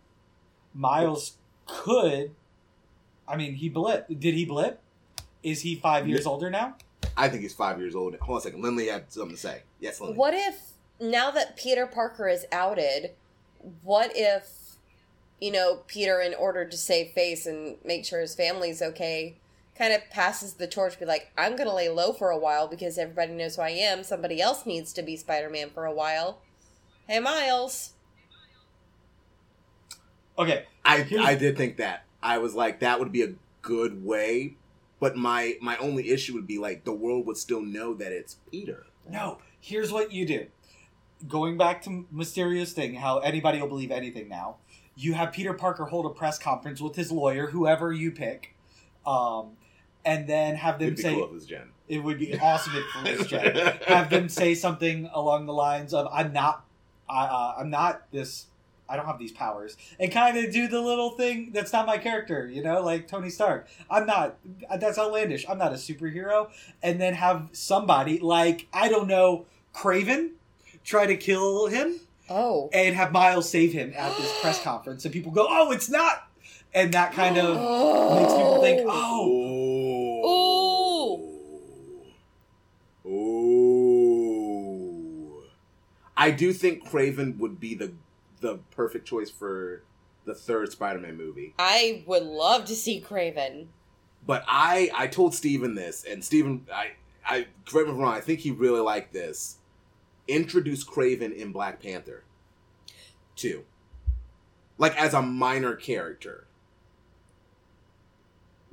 Miles 0.73 1.37
could. 1.67 2.33
I 3.29 3.37
mean, 3.37 3.55
he 3.55 3.69
blip. 3.69 4.07
Did 4.09 4.35
he 4.35 4.45
blip? 4.45 4.81
Is 5.43 5.61
he 5.61 5.77
five 5.77 6.09
years 6.09 6.25
Yeah. 6.25 6.31
older 6.31 6.51
now? 6.51 6.77
I 7.17 7.29
think 7.29 7.43
he's 7.43 7.55
five 7.55 7.79
years 7.79 7.95
old. 7.95 8.15
Hold 8.17 8.37
on 8.37 8.39
a 8.39 8.43
second. 8.43 8.63
Lindley 8.63 8.89
had 8.89 9.13
something 9.13 9.37
to 9.37 9.41
say. 9.41 9.63
Yes, 9.81 10.01
Lindley. 10.01 10.19
What 10.19 10.35
if 10.35 10.73
now 11.01 11.31
that 11.31 11.57
Peter 11.57 11.87
Parker 11.87 12.29
is 12.29 12.45
outed, 12.51 13.13
what 13.83 14.13
if 14.15 14.77
you 15.41 15.51
know 15.51 15.81
Peter, 15.87 16.21
in 16.21 16.35
order 16.35 16.65
to 16.65 16.77
save 16.77 17.13
face 17.13 17.47
and 17.47 17.77
make 17.85 18.05
sure 18.05 18.21
his 18.21 18.35
family's 18.35 18.83
okay, 18.83 19.37
kind 19.77 19.93
of 19.93 20.09
passes 20.11 20.55
the 20.55 20.67
torch, 20.67 20.99
be 20.99 21.05
like, 21.05 21.31
"I'm 21.37 21.57
gonna 21.57 21.75
lay 21.75 21.89
low 21.89 22.13
for 22.13 22.31
a 22.31 22.39
while 22.39 22.69
because 22.69 22.99
everybody 22.99 23.33
knows 23.33 23.57
who 23.57 23.63
I 23.63 23.71
am. 23.71 24.05
Somebody 24.05 24.41
else 24.41 24.67
needs 24.67 24.93
to 24.95 25.03
be 25.03 25.17
Spider 25.17 25.51
Man 25.51 25.71
for 25.71 25.85
a 25.85 25.93
while." 25.93 26.41
Hey, 27.07 27.21
Miles. 27.21 27.93
Okay. 30.39 30.65
I 30.85 31.07
I 31.21 31.35
did 31.35 31.57
think 31.57 31.77
that. 31.79 32.05
I 32.23 32.39
was 32.39 32.55
like, 32.55 32.81
that 32.81 32.99
would 32.99 33.13
be 33.13 33.23
a 33.23 33.35
good 33.63 34.05
way. 34.05 34.57
But 35.01 35.17
my 35.17 35.57
my 35.61 35.77
only 35.79 36.11
issue 36.11 36.35
would 36.35 36.47
be 36.47 36.59
like 36.59 36.85
the 36.85 36.93
world 36.93 37.27
would 37.27 37.37
still 37.37 37.61
know 37.61 37.95
that 37.95 38.13
it's 38.13 38.37
Peter. 38.51 38.87
No. 39.09 39.39
Here's 39.61 39.93
what 39.93 40.13
you 40.13 40.27
do. 40.27 40.47
Going 41.29 41.57
back 41.57 41.83
to 41.83 42.07
Mysterio's 42.15 42.73
thing, 42.73 42.95
how 42.95 43.19
anybody 43.19 43.61
will 43.61 43.69
believe 43.69 43.91
anything 43.91 44.29
now. 44.29 44.57
You 44.97 45.15
have 45.15 45.33
Peter 45.33 45.55
Parker 45.55 45.87
hold 45.87 46.07
a 46.07 46.11
press 46.11 46.39
conference 46.39 46.81
with 46.81 46.97
his 46.97 47.11
lawyer, 47.11 47.49
whoever 47.49 47.93
you 47.93 48.11
pick, 48.13 48.55
um, 49.07 49.53
and 50.05 50.29
then 50.29 50.57
have 50.57 50.79
them 50.79 50.89
It'd 50.89 50.97
be 50.97 51.03
say 51.03 51.15
cool 51.15 51.35
if 51.35 51.43
it 51.43 51.47
Jen. 51.47 51.69
it 51.89 51.99
would 51.99 52.19
be 52.19 52.39
awesome 52.39 52.75
if 52.77 53.07
it 53.07 53.19
was 53.19 53.27
Jen. 53.27 53.57
have 53.87 54.11
them 54.11 54.29
say 54.29 54.55
something 54.55 55.09
along 55.13 55.47
the 55.47 55.53
lines 55.53 55.93
of 55.95 56.07
"I'm 56.13 56.33
not, 56.33 56.65
I, 57.09 57.25
uh, 57.25 57.55
I'm 57.59 57.71
not 57.71 58.11
this." 58.13 58.47
I 58.87 58.97
don't 58.97 59.07
have 59.07 59.19
these 59.19 59.33
powers, 59.33 59.79
and 59.99 60.13
kind 60.13 60.37
of 60.37 60.53
do 60.53 60.69
the 60.69 60.79
little 60.79 61.11
thing 61.11 61.53
that's 61.55 61.73
not 61.73 61.87
my 61.87 61.97
character, 61.97 62.47
you 62.47 62.63
know, 62.63 62.83
like 62.83 63.09
Tony 63.09 63.31
Stark. 63.31 63.67
I'm 63.91 64.05
not. 64.05 64.37
That's 64.79 64.99
outlandish. 64.99 65.47
I'm 65.49 65.57
not 65.57 65.73
a 65.73 65.77
superhero, 65.77 66.51
and 66.83 67.01
then 67.01 67.15
have 67.15 67.49
somebody 67.53 68.19
like 68.19 68.67
I 68.75 68.89
don't 68.89 69.09
know 69.09 69.47
Kraven 69.75 70.33
try 70.85 71.07
to 71.07 71.17
kill 71.17 71.67
him, 71.67 72.01
Oh. 72.31 72.71
and 72.73 72.95
have 72.95 73.13
Miles 73.13 73.49
save 73.49 73.73
him 73.73 73.93
at 73.97 74.17
this 74.17 74.33
press 74.41 74.63
conference, 74.69 75.05
and 75.05 75.13
people 75.13 75.33
go, 75.33 75.47
"Oh, 75.49 75.73
it's 75.73 75.89
not," 75.91 76.29
and 76.73 76.93
that 76.95 77.13
kind 77.13 77.37
of 77.39 77.57
makes 78.21 78.33
people 78.35 78.61
think, 78.61 78.87
"Oh, 78.89 79.51
Oh. 80.27 81.21
Ooh. 84.15 85.43
I 86.17 86.31
do 86.31 86.53
think 86.53 86.89
Kraven 86.89 87.39
would 87.39 87.59
be 87.61 87.75
the 87.75 87.93
the 88.41 88.59
perfect 88.71 89.07
choice 89.07 89.31
for 89.31 89.83
the 90.27 90.35
third 90.35 90.71
Spider-Man 90.73 91.17
movie. 91.17 91.55
I 91.59 92.03
would 92.07 92.23
love 92.25 92.67
to 92.67 92.75
see 92.77 93.01
Kraven. 93.01 93.67
But 94.27 94.45
I 94.47 94.91
I 94.95 95.07
told 95.07 95.35
Steven 95.35 95.75
this, 95.75 96.05
and 96.09 96.25
Steven 96.25 96.67
I 96.73 96.93
I 97.27 97.47
correct 97.67 97.89
me 97.89 97.95
wrong. 97.95 98.13
I 98.15 98.21
think 98.21 98.41
he 98.41 98.51
really 98.51 98.81
liked 98.81 99.13
this. 99.13 99.57
Introduce 100.27 100.85
Kraven 100.85 101.35
in 101.35 101.53
Black 101.53 101.83
Panther, 101.83 102.25
two, 103.37 103.65
like 104.79 104.97
as 104.97 105.15
a 105.15 105.23
minor 105.23 105.75
character. 105.75 106.47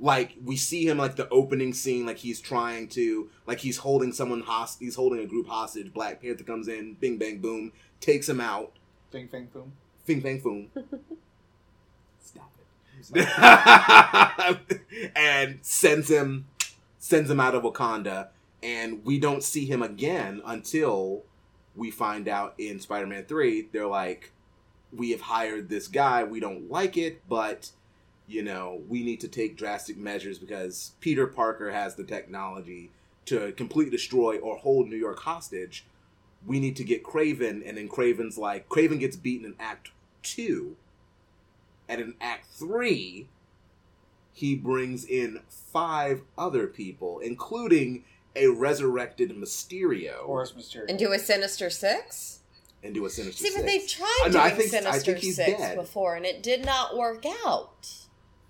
Like 0.00 0.34
we 0.44 0.56
see 0.56 0.88
him 0.88 0.98
like 0.98 1.14
the 1.16 1.28
opening 1.28 1.72
scene, 1.72 2.06
like 2.06 2.18
he's 2.18 2.40
trying 2.40 2.88
to 2.88 3.30
like 3.46 3.60
he's 3.60 3.78
holding 3.78 4.12
someone 4.12 4.40
hostage. 4.40 4.86
He's 4.86 4.96
holding 4.96 5.20
a 5.20 5.26
group 5.26 5.46
hostage. 5.46 5.92
Black 5.92 6.20
Panther 6.20 6.42
comes 6.42 6.66
in, 6.66 6.94
bing 6.94 7.18
bang 7.18 7.38
boom, 7.38 7.72
takes 8.00 8.28
him 8.28 8.40
out. 8.40 8.72
Bing, 9.10 9.28
bang, 9.30 9.48
boom." 9.52 9.72
Bing 10.04 10.20
bang 10.20 10.40
boom. 10.40 10.68
Stop 12.20 12.52
it. 13.14 13.28
and 15.16 15.58
sends 15.62 16.08
him 16.08 16.46
sends 16.98 17.30
him 17.30 17.40
out 17.40 17.54
of 17.54 17.62
Wakanda 17.62 18.28
and 18.62 19.04
we 19.04 19.18
don't 19.18 19.42
see 19.42 19.66
him 19.66 19.82
again 19.82 20.40
until 20.44 21.24
we 21.76 21.90
find 21.90 22.28
out 22.28 22.54
in 22.58 22.80
Spider-Man 22.80 23.24
3 23.24 23.68
they're 23.72 23.86
like 23.86 24.32
we 24.94 25.10
have 25.12 25.22
hired 25.22 25.70
this 25.70 25.88
guy. 25.88 26.22
We 26.22 26.40
don't 26.40 26.70
like 26.70 26.96
it 26.96 27.22
but 27.28 27.70
you 28.26 28.42
know 28.42 28.82
we 28.88 29.02
need 29.02 29.20
to 29.20 29.28
take 29.28 29.56
drastic 29.56 29.96
measures 29.96 30.38
because 30.38 30.92
Peter 31.00 31.26
Parker 31.26 31.72
has 31.72 31.94
the 31.94 32.04
technology 32.04 32.90
to 33.26 33.52
completely 33.52 33.90
destroy 33.90 34.38
or 34.38 34.56
hold 34.56 34.88
New 34.88 34.96
York 34.96 35.20
hostage. 35.20 35.84
We 36.46 36.58
need 36.60 36.76
to 36.76 36.84
get 36.84 37.04
Kraven 37.04 37.62
and 37.66 37.76
then 37.76 37.88
Kraven's 37.88 38.36
like 38.36 38.68
Kraven 38.68 39.00
gets 39.00 39.16
beaten 39.16 39.46
in 39.46 39.54
act 39.58 39.90
2 40.24 40.76
and 41.88 42.00
in 42.00 42.14
act 42.20 42.46
3 42.52 43.28
he 44.34 44.54
brings 44.54 45.04
in 45.04 45.40
five 45.48 46.22
other 46.38 46.66
people 46.66 47.18
including 47.18 48.04
a 48.36 48.48
resurrected 48.48 49.30
Mysterio 49.30 50.20
Horace 50.24 50.52
Mysterio. 50.52 50.88
And 50.88 50.98
do 50.98 51.12
a 51.12 51.18
Sinister 51.18 51.70
Six? 51.70 52.38
and 52.84 52.94
do 52.94 53.04
a 53.06 53.10
Sinister 53.10 53.44
See, 53.44 53.52
but 53.56 53.64
they've 53.64 53.86
tried 53.86 54.22
I 54.24 54.28
know, 54.28 54.40
I 54.40 54.48
doing 54.48 54.62
think- 54.68 54.74
I 54.74 54.90
Sinister 54.90 55.12
think 55.12 55.24
he's 55.24 55.36
Six 55.36 55.56
dead. 55.60 55.76
before, 55.76 56.16
and 56.16 56.26
it 56.26 56.42
did 56.42 56.64
not 56.64 56.96
work 56.96 57.24
out. 57.46 57.88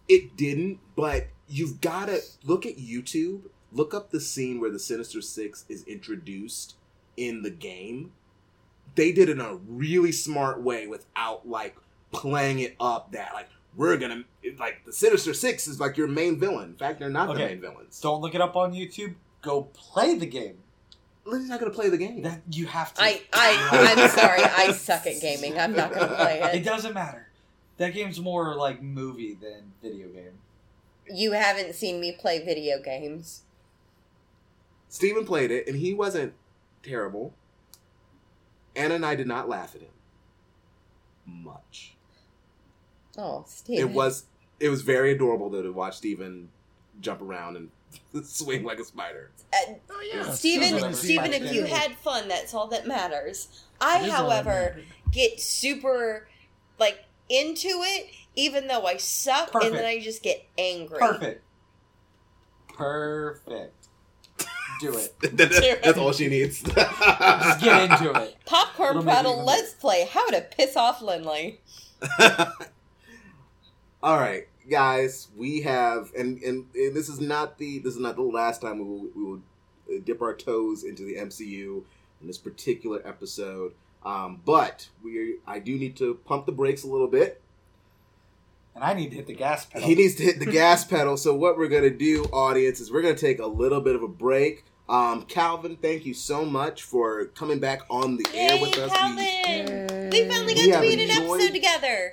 It 0.09 0.37
didn't, 0.39 0.79
but 0.97 1.27
you've 1.49 1.81
got 1.83 2.07
to 2.07 2.21
look 2.45 2.65
at 2.65 2.79
YouTube. 2.79 3.43
Look 3.73 3.93
up 3.95 4.11
the 4.11 4.21
scene 4.21 4.59
where 4.61 4.71
the 4.71 4.79
Sinister 4.79 5.21
Six 5.21 5.65
is 5.69 5.83
introduced 5.85 6.77
in 7.17 7.43
the 7.43 7.51
game. 7.51 8.13
They 8.95 9.13
did 9.13 9.29
it 9.29 9.33
in 9.33 9.41
a 9.41 9.57
really 9.57 10.13
smart 10.13 10.63
way 10.63 10.87
without 10.87 11.47
like 11.49 11.77
playing 12.11 12.61
it 12.61 12.75
up 12.81 13.13
that 13.13 13.33
like 13.35 13.49
we're 13.77 13.97
gonna 13.97 14.25
like 14.59 14.85
the 14.85 14.93
Sinister 14.93 15.33
Six 15.35 15.67
is 15.67 15.79
like 15.81 15.97
your 15.97 16.09
main 16.09 16.39
villain. 16.39 16.71
In 16.71 16.77
fact, 16.77 16.99
they're 17.01 17.09
not 17.11 17.29
the 17.29 17.35
main 17.35 17.61
villains. 17.61 18.01
Don't 18.01 18.21
look 18.23 18.35
it 18.35 18.41
up 18.41 18.57
on 18.57 18.73
YouTube. 18.75 19.15
Go 19.43 19.63
play 19.75 20.17
the 20.17 20.27
game. 20.27 20.59
Lizzie's 21.25 21.49
not 21.51 21.61
gonna 21.61 21.73
play 21.73 21.89
the 21.89 21.99
game. 21.99 22.23
That 22.23 22.41
you 22.51 22.67
have 22.67 22.95
to. 22.95 23.03
I, 23.03 23.21
I, 23.33 23.95
I'm 23.97 24.09
sorry, 24.11 24.43
I 24.43 24.73
suck 24.73 25.07
at 25.07 25.21
gaming. 25.21 25.59
I'm 25.59 25.75
not 25.75 25.93
going 25.95 26.09
to 26.09 26.15
play 26.17 26.41
It 26.41 26.55
it. 26.57 26.65
doesn't 26.65 26.95
matter. 26.95 27.29
That 27.77 27.95
game's 27.95 28.21
more 28.21 28.55
like 28.57 28.83
movie 28.83 29.35
than 29.35 29.73
video 29.83 30.09
game. 30.09 30.33
You 31.13 31.33
haven't 31.33 31.75
seen 31.75 32.01
me 32.01 32.13
play 32.13 32.45
video 32.45 32.81
games. 32.81 33.43
Steven 34.89 35.25
played 35.25 35.51
it, 35.51 35.67
and 35.67 35.77
he 35.77 35.95
wasn't 35.95 36.35
terrible. 36.83 37.35
Anna 38.77 38.95
and 38.95 39.07
I 39.07 39.15
did 39.15 39.27
not 39.27 39.49
laugh 39.49 39.75
at 39.75 39.81
him 39.83 39.89
much. 41.27 41.95
Oh, 43.17 43.45
Steve. 43.47 43.79
It 43.79 43.91
was 43.91 44.25
it 44.61 44.69
was 44.69 44.83
very 44.83 45.13
adorable 45.13 45.51
though 45.51 45.63
to 45.63 45.73
watch 45.73 45.97
Steven 45.97 46.49
jump 47.01 47.21
around 47.23 47.57
and 47.57 47.71
swing 48.25 48.65
like 48.65 48.79
a 48.79 48.85
spider. 48.85 49.31
Uh, 49.53 49.75
Oh 49.91 50.01
yeah, 50.13 50.31
Steven, 50.33 50.69
Steven- 50.69 50.95
Steven, 50.95 51.33
if 51.33 51.53
you 51.53 51.65
had 51.65 51.97
fun, 51.97 52.29
that's 52.29 52.55
all 52.55 52.67
that 52.69 52.87
matters. 52.87 53.65
I, 53.81 54.09
however, 54.09 54.81
get 55.11 55.41
super 55.41 56.29
like 56.79 57.05
into 57.29 57.69
it, 57.69 58.11
even 58.37 58.67
though 58.69 58.85
I 58.87 58.97
suck, 58.97 59.55
and 59.55 59.75
then 59.75 59.85
I 59.85 60.01
just 60.01 60.23
get 60.23 60.45
angry. 60.59 60.99
Perfect. 60.99 61.43
Perfect. 62.69 63.75
Do 64.81 64.97
it. 64.97 65.15
That's 65.85 65.99
all 65.99 66.13
she 66.13 66.29
needs. 66.29 66.63
Just 66.63 67.61
get 67.61 67.91
into 67.93 68.13
it. 68.21 68.37
Popcorn 68.47 68.91
It'll 68.91 69.03
make 69.05 69.13
it 69.13 69.23
Prattle, 69.23 69.45
let's 69.45 69.75
play 69.75 70.09
How 70.11 70.27
to 70.31 70.41
Piss 70.41 70.77
Off 70.77 71.01
Lindley. 71.03 71.61
all 74.03 74.19
right, 74.19 74.49
guys, 74.69 75.29
we 75.37 75.63
have, 75.63 76.13
and, 76.17 76.41
and 76.43 76.67
and 76.75 76.95
this 76.97 77.09
is 77.09 77.21
not 77.21 77.59
the 77.59 77.79
this 77.79 77.95
is 77.95 78.01
not 78.01 78.17
the 78.17 78.23
last 78.23 78.61
time 78.63 78.79
we 78.79 78.85
will 78.85 79.09
we 79.15 79.25
will 79.25 79.41
uh, 79.91 80.01
dip 80.05 80.23
our 80.23 80.35
toes 80.35 80.85
into 80.85 81.05
the 81.05 81.17
MCU 81.17 81.83
in 82.21 82.27
this 82.27 82.39
particular 82.39 83.01
episode. 83.07 83.73
Um, 84.05 84.41
but 84.45 84.89
we, 85.03 85.37
I 85.47 85.59
do 85.61 85.77
need 85.79 85.97
to 85.99 86.15
pump 86.25 86.47
the 86.47 86.53
brakes 86.53 86.83
a 86.83 86.89
little 86.89 87.07
bit. 87.09 87.41
And 88.75 88.83
I 88.83 88.95
need 88.95 89.11
to 89.11 89.17
hit 89.17 89.27
the 89.27 89.35
gas 89.35 89.67
pedal. 89.67 89.87
He 89.87 89.95
needs 89.95 90.15
to 90.17 90.23
hit 90.23 90.39
the 90.39 90.47
gas 90.47 90.85
pedal. 90.87 91.17
So 91.17 91.35
what 91.35 91.57
we're 91.59 91.69
gonna 91.69 91.91
do, 91.91 92.25
audience, 92.33 92.81
is 92.81 92.91
we're 92.91 93.03
gonna 93.03 93.15
take 93.15 93.39
a 93.39 93.47
little 93.47 93.81
bit 93.81 93.95
of 93.95 94.03
a 94.03 94.09
break. 94.09 94.65
Um, 94.89 95.23
Calvin, 95.27 95.77
thank 95.81 96.05
you 96.05 96.15
so 96.15 96.45
much 96.45 96.83
for 96.83 97.27
coming 97.27 97.61
back 97.61 97.83
on 97.91 98.17
the 98.17 98.27
air 98.35 98.61
with 98.61 98.77
us. 98.79 98.91
We- 98.91 98.97
Calvin! 98.97 100.11
We 100.11 100.29
finally 100.29 100.55
got 100.55 100.63
We 100.63 100.67
to 100.67 100.73
have 100.73 100.83
be 100.83 100.93
in 100.95 100.99
an 101.01 101.11
enjoyed- 101.11 101.41
episode 101.41 101.53
together. 101.55 102.13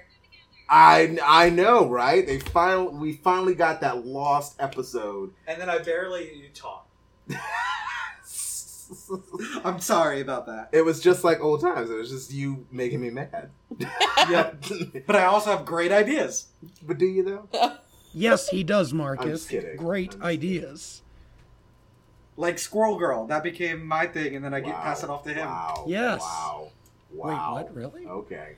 I 0.70 1.18
I 1.24 1.50
know, 1.50 1.90
right? 1.90 2.26
They 2.26 2.40
finally 2.40 2.94
we 2.98 3.14
finally 3.14 3.56
got 3.56 3.82
that 3.82 4.06
lost 4.06 4.56
episode. 4.60 5.34
and 5.48 5.60
then 5.60 5.70
I 5.70 5.80
barely 5.80 6.52
talk. 6.54 6.88
I'm 9.64 9.80
sorry 9.80 10.22
about 10.22 10.48
that. 10.48 10.70
it 10.72 10.82
was 10.84 11.00
just 11.00 11.24
like 11.24 11.40
old 11.41 11.62
times. 11.62 11.90
It 11.90 11.96
was 11.96 12.10
just 12.10 12.32
you 12.34 12.66
making 12.72 13.02
me 13.02 13.10
mad. 13.10 13.50
Yep. 14.30 14.64
But 15.08 15.16
I 15.16 15.26
also 15.26 15.52
have 15.56 15.66
great 15.66 15.91
ideas. 15.91 16.48
but 16.84 16.98
do 16.98 17.06
you 17.06 17.24
though? 17.24 17.74
Yes, 18.14 18.50
he 18.50 18.64
does, 18.64 18.91
I'm 18.91 18.98
Marcus. 18.98 19.26
just 19.41 19.50
kidding. 19.50 19.78
Great 19.78 20.14
I'm 20.16 20.20
just 20.20 20.24
ideas. 20.26 21.02
Like 22.38 22.58
Squirrel 22.60 22.98
Girl. 22.98 23.26
That 23.28 23.44
became 23.44 23.86
my 23.86 24.06
thing, 24.08 24.36
and 24.36 24.44
then 24.46 24.54
I 24.54 24.60
get 24.60 24.76
pass 24.76 25.04
it 25.04 25.10
off 25.10 25.24
to 25.24 25.34
him. 25.34 25.46
Wow. 25.48 25.86
Yes. 25.88 26.22
Wow. 26.22 26.70
Wow. 27.12 27.56
Wait, 27.58 27.64
what? 27.64 27.76
Really? 27.76 28.06
Okay. 28.06 28.56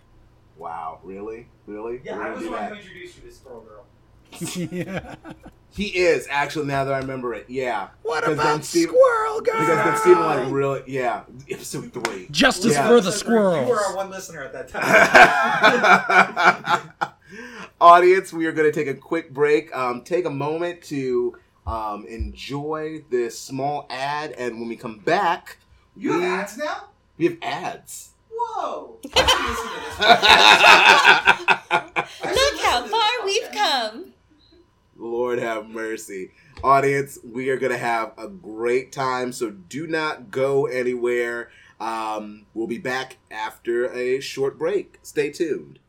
Wow. 0.58 1.00
Really? 1.04 1.48
Really? 1.66 2.02
Yeah, 2.04 2.18
We're 2.18 2.24
I 2.28 2.32
was 2.34 2.44
the 2.44 2.52
one 2.52 2.68
who 2.70 2.76
introduced 2.76 3.18
you 3.18 3.24
to 3.30 3.36
Squirrel 3.36 3.62
Girl. 3.62 3.86
yeah. 4.72 5.16
He 5.74 5.86
is 6.00 6.28
actually. 6.30 6.66
Now 6.66 6.84
that 6.84 6.94
I 6.94 6.98
remember 6.98 7.34
it, 7.34 7.46
yeah. 7.50 7.88
What 8.04 8.26
Because 8.26 8.36
then 8.38 8.46
about 8.48 8.66
Steve- 8.66 8.90
Squirrel 8.90 9.40
Guy? 9.40 9.58
Because 9.62 9.78
then 9.78 9.98
Steven 10.00 10.24
like 10.24 10.52
really, 10.52 10.84
yeah. 10.86 11.24
Episode 11.50 11.94
three. 11.94 12.28
Justice 12.30 12.74
Yeah. 12.74 12.88
for 12.90 13.00
the 13.00 13.10
So 13.10 13.26
You 13.30 13.70
were 13.70 13.80
our 13.80 13.96
one 13.96 14.10
listener 14.10 14.44
at 14.44 14.52
that 14.52 14.68
time. 14.68 14.82
Audience, 17.80 18.34
we 18.34 18.48
are 18.48 18.52
going 18.52 18.70
to 18.70 18.74
take 18.78 18.94
a 18.94 19.00
quick 19.00 19.34
break. 19.34 19.74
Um, 19.74 20.02
take 20.04 20.26
a 20.26 20.30
moment 20.30 20.82
to 20.84 21.38
um, 21.66 22.06
enjoy 22.06 23.06
this 23.10 23.40
small 23.40 23.88
ad, 23.90 24.34
and 24.34 24.60
when 24.60 24.68
we 24.68 24.76
come 24.76 24.98
back, 25.00 25.58
you 25.96 26.20
have 26.20 26.40
ads 26.42 26.58
now? 26.58 26.90
we 27.18 27.28
have 27.28 27.38
ads. 27.42 28.10
Whoa! 28.42 29.00
I 29.16 29.28
should 29.28 29.46
listen 29.48 29.68
to 29.68 29.80
this. 29.86 29.98
I 31.72 32.08
should 32.08 32.36
Look 32.36 32.62
how 32.62 32.88
far 32.88 33.26
we've 33.26 33.52
come. 33.52 34.14
Lord 34.98 35.40
have 35.40 35.70
mercy. 35.70 36.32
Audience, 36.64 37.20
we 37.24 37.50
are 37.50 37.58
going 37.58 37.72
to 37.72 37.78
have 37.78 38.14
a 38.18 38.28
great 38.28 38.92
time, 38.92 39.32
so 39.32 39.52
do 39.52 39.88
not 39.88 40.32
go 40.32 40.66
anywhere. 40.66 41.50
Um, 41.80 42.46
we'll 42.54 42.68
be 42.68 42.78
back 42.78 43.18
after 43.30 43.92
a 43.92 44.20
short 44.20 44.60
break. 44.60 45.00
Stay 45.02 45.32
tuned. 45.32 45.80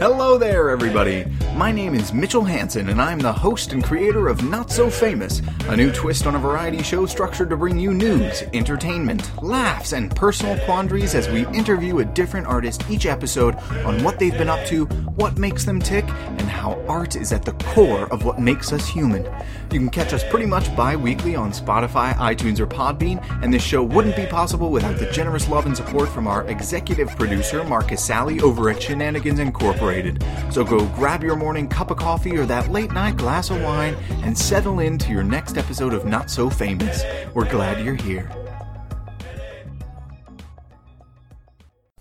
Hello 0.00 0.36
there, 0.36 0.70
everybody. 0.70 1.24
My 1.54 1.70
name 1.70 1.94
is 1.94 2.12
Mitchell 2.12 2.42
Hansen, 2.42 2.88
and 2.88 3.00
I'm 3.00 3.20
the 3.20 3.32
host 3.32 3.72
and 3.72 3.82
creator 3.82 4.26
of 4.26 4.42
Not 4.42 4.68
So 4.72 4.90
Famous, 4.90 5.40
a 5.68 5.76
new 5.76 5.92
twist 5.92 6.26
on 6.26 6.34
a 6.34 6.38
variety 6.38 6.82
show 6.82 7.06
structured 7.06 7.48
to 7.50 7.56
bring 7.56 7.78
you 7.78 7.94
news, 7.94 8.42
entertainment, 8.52 9.40
laughs, 9.40 9.92
and 9.92 10.14
personal 10.16 10.58
quandaries 10.64 11.14
as 11.14 11.28
we 11.28 11.46
interview 11.56 12.00
a 12.00 12.04
different 12.04 12.48
artist 12.48 12.82
each 12.90 13.06
episode 13.06 13.54
on 13.84 14.02
what 14.02 14.18
they've 14.18 14.36
been 14.36 14.48
up 14.48 14.66
to, 14.66 14.86
what 15.14 15.38
makes 15.38 15.64
them 15.64 15.78
tick, 15.80 16.04
and 16.08 16.42
how 16.42 16.72
art 16.88 17.14
is 17.14 17.32
at 17.32 17.44
the 17.44 17.52
core 17.52 18.12
of 18.12 18.24
what 18.24 18.40
makes 18.40 18.72
us 18.72 18.88
human. 18.88 19.24
You 19.74 19.80
can 19.80 19.90
catch 19.90 20.12
us 20.12 20.22
pretty 20.30 20.46
much 20.46 20.74
bi 20.76 20.94
weekly 20.94 21.34
on 21.34 21.50
Spotify, 21.50 22.14
iTunes, 22.14 22.60
or 22.60 22.66
Podbean, 22.68 23.20
and 23.42 23.52
this 23.52 23.60
show 23.60 23.82
wouldn't 23.82 24.14
be 24.14 24.24
possible 24.24 24.70
without 24.70 24.98
the 24.98 25.10
generous 25.10 25.48
love 25.48 25.66
and 25.66 25.76
support 25.76 26.08
from 26.10 26.28
our 26.28 26.46
executive 26.46 27.08
producer, 27.16 27.64
Marcus 27.64 28.00
Sally, 28.00 28.38
over 28.38 28.70
at 28.70 28.80
Shenanigans 28.80 29.40
Incorporated. 29.40 30.22
So 30.52 30.62
go 30.62 30.86
grab 30.94 31.24
your 31.24 31.34
morning 31.34 31.66
cup 31.66 31.90
of 31.90 31.96
coffee 31.96 32.36
or 32.38 32.46
that 32.46 32.70
late 32.70 32.92
night 32.92 33.16
glass 33.16 33.50
of 33.50 33.60
wine 33.62 33.96
and 34.22 34.38
settle 34.38 34.78
into 34.78 35.10
your 35.10 35.24
next 35.24 35.58
episode 35.58 35.92
of 35.92 36.04
Not 36.04 36.30
So 36.30 36.48
Famous. 36.48 37.02
We're 37.34 37.50
glad 37.50 37.84
you're 37.84 37.96
here. 37.96 38.30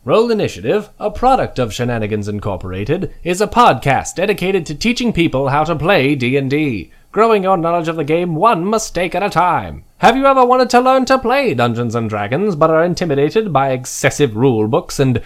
Roll 0.05 0.29
Initiative, 0.31 0.89
a 0.99 1.09
product 1.09 1.57
of 1.57 1.73
Shenanigans 1.73 2.27
Incorporated, 2.27 3.15
is 3.23 3.39
a 3.39 3.47
podcast 3.47 4.15
dedicated 4.15 4.65
to 4.65 4.75
teaching 4.75 5.13
people 5.13 5.47
how 5.47 5.63
to 5.63 5.77
play 5.77 6.13
D&D, 6.13 6.91
growing 7.14 7.44
your 7.44 7.56
knowledge 7.56 7.88
of 7.88 7.95
the 7.95 8.03
game 8.03 8.35
one 8.35 8.68
mistake 8.68 9.14
at 9.14 9.22
a 9.23 9.30
time. 9.30 9.85
Have 9.99 10.18
you 10.18 10.26
ever 10.26 10.44
wanted 10.44 10.69
to 10.72 10.81
learn 10.81 11.06
to 11.06 11.19
play 11.19 11.53
Dungeons 11.53 11.94
and 11.94 12.10
Dragons 12.10 12.56
but 12.56 12.72
are 12.72 12.84
intimidated 12.84 13.53
by 13.53 13.69
excessive 13.69 14.35
rule 14.35 14.68
books 14.68 14.99
and 14.99 15.22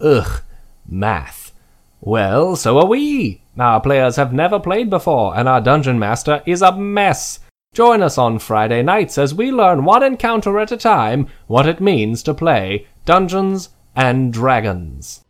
ugh, 0.00 0.40
math? 0.88 1.52
Well, 2.00 2.54
so 2.54 2.78
are 2.78 2.86
we. 2.86 3.42
Our 3.58 3.80
players 3.80 4.16
have 4.16 4.32
never 4.32 4.60
played 4.60 4.88
before, 4.88 5.36
and 5.36 5.48
our 5.48 5.60
dungeon 5.60 5.98
master 5.98 6.42
is 6.46 6.62
a 6.62 6.76
mess. 6.76 7.40
Join 7.74 8.02
us 8.02 8.18
on 8.18 8.38
Friday 8.38 8.82
nights 8.82 9.18
as 9.18 9.34
we 9.34 9.50
learn 9.50 9.84
one 9.84 10.04
encounter 10.04 10.60
at 10.60 10.72
a 10.72 10.76
time 10.76 11.26
what 11.48 11.66
it 11.66 11.80
means 11.80 12.22
to 12.22 12.34
play 12.34 12.86
Dungeons 13.04 13.70
and 13.96 14.32
Dragons. 14.32 15.24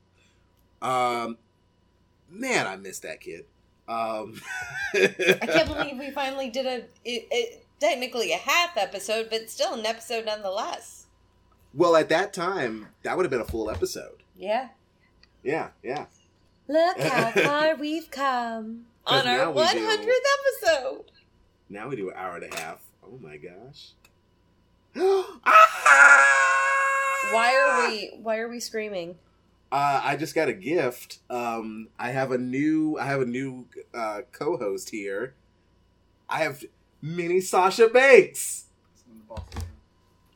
Um, 0.82 1.38
man, 2.28 2.66
I 2.66 2.76
miss 2.76 2.98
that 2.98 3.22
kid. 3.22 3.46
Um, 3.88 4.40
I 4.94 5.46
can't 5.46 5.68
believe 5.68 5.98
we 5.98 6.10
finally 6.10 6.48
did 6.50 6.66
a 6.66 6.76
it, 7.04 7.26
it, 7.30 7.66
technically 7.80 8.32
a 8.32 8.36
half 8.36 8.76
episode, 8.76 9.28
but 9.30 9.50
still 9.50 9.74
an 9.74 9.84
episode 9.84 10.24
nonetheless. 10.26 11.06
well, 11.74 11.96
at 11.96 12.08
that 12.10 12.32
time, 12.32 12.88
that 13.02 13.16
would 13.16 13.24
have 13.24 13.30
been 13.30 13.40
a 13.40 13.44
full 13.44 13.70
episode. 13.70 14.22
Yeah. 14.36 14.68
Yeah, 15.42 15.68
yeah. 15.82 16.06
Look 16.68 16.98
how 17.00 17.30
far 17.42 17.74
we've 17.74 18.10
come 18.10 18.84
on 19.04 19.26
our 19.26 19.52
do- 19.52 19.60
100th 19.60 20.06
episode. 20.62 21.10
Now 21.68 21.88
we 21.88 21.96
do 21.96 22.10
an 22.10 22.16
hour 22.16 22.36
and 22.36 22.52
a 22.52 22.56
half. 22.56 22.80
Oh 23.04 23.18
my 23.20 23.36
gosh. 23.36 23.92
Why 27.32 27.56
are 27.56 27.88
we 27.88 28.10
why 28.22 28.38
are 28.38 28.48
we 28.48 28.60
screaming? 28.60 29.16
Uh, 29.72 30.02
I 30.04 30.16
just 30.16 30.34
got 30.34 30.50
a 30.50 30.52
gift. 30.52 31.20
Um, 31.30 31.88
I 31.98 32.10
have 32.10 32.30
a 32.30 32.36
new 32.36 32.98
I 32.98 33.06
have 33.06 33.22
a 33.22 33.26
new 33.26 33.66
uh, 33.94 34.20
co-host 34.30 34.90
here. 34.90 35.34
I 36.28 36.40
have 36.42 36.62
mini 37.00 37.40
Sasha 37.40 37.88
Banks. 37.88 38.66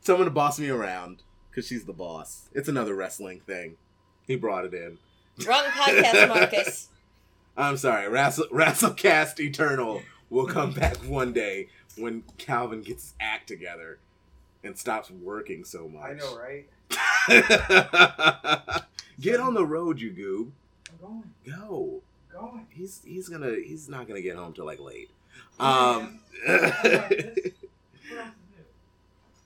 Someone 0.01 0.25
to 0.25 0.31
boss 0.31 0.59
me 0.59 0.69
around 0.69 1.21
because 1.51 1.67
she's 1.67 1.85
the 1.85 1.93
boss. 1.93 2.49
It's 2.53 2.67
another 2.67 2.95
wrestling 2.95 3.41
thing. 3.41 3.77
He 4.25 4.35
brought 4.35 4.65
it 4.65 4.73
in. 4.73 4.97
Wrong 5.45 5.65
podcast, 5.65 6.27
Marcus. 6.29 6.89
I'm 7.57 7.77
sorry. 7.77 8.09
Wrestle, 8.09 8.47
Wrestlecast 8.51 9.39
Eternal 9.39 10.01
will 10.31 10.47
come 10.47 10.71
back 10.73 10.97
one 10.97 11.31
day 11.31 11.67
when 11.95 12.23
Calvin 12.39 12.81
gets 12.81 13.03
his 13.03 13.13
act 13.19 13.47
together 13.47 13.99
and 14.63 14.77
stops 14.77 15.11
working 15.11 15.63
so 15.63 15.87
much. 15.87 16.09
I 16.09 16.13
know, 16.13 16.37
right? 16.37 16.67
Get 19.19 19.39
on 19.39 19.53
the 19.53 19.65
road, 19.65 19.99
you 19.99 20.11
goob. 20.11 20.51
I'm 20.89 20.97
going. 21.01 21.23
Go. 21.45 22.01
Going. 22.31 22.67
He's 22.69 23.01
he's 23.03 23.27
gonna 23.27 23.55
he's 23.65 23.89
not 23.89 24.07
gonna 24.07 24.21
get 24.21 24.37
home 24.37 24.53
till 24.53 24.65
like 24.65 24.79
late. 24.79 25.09
Um, 25.59 26.19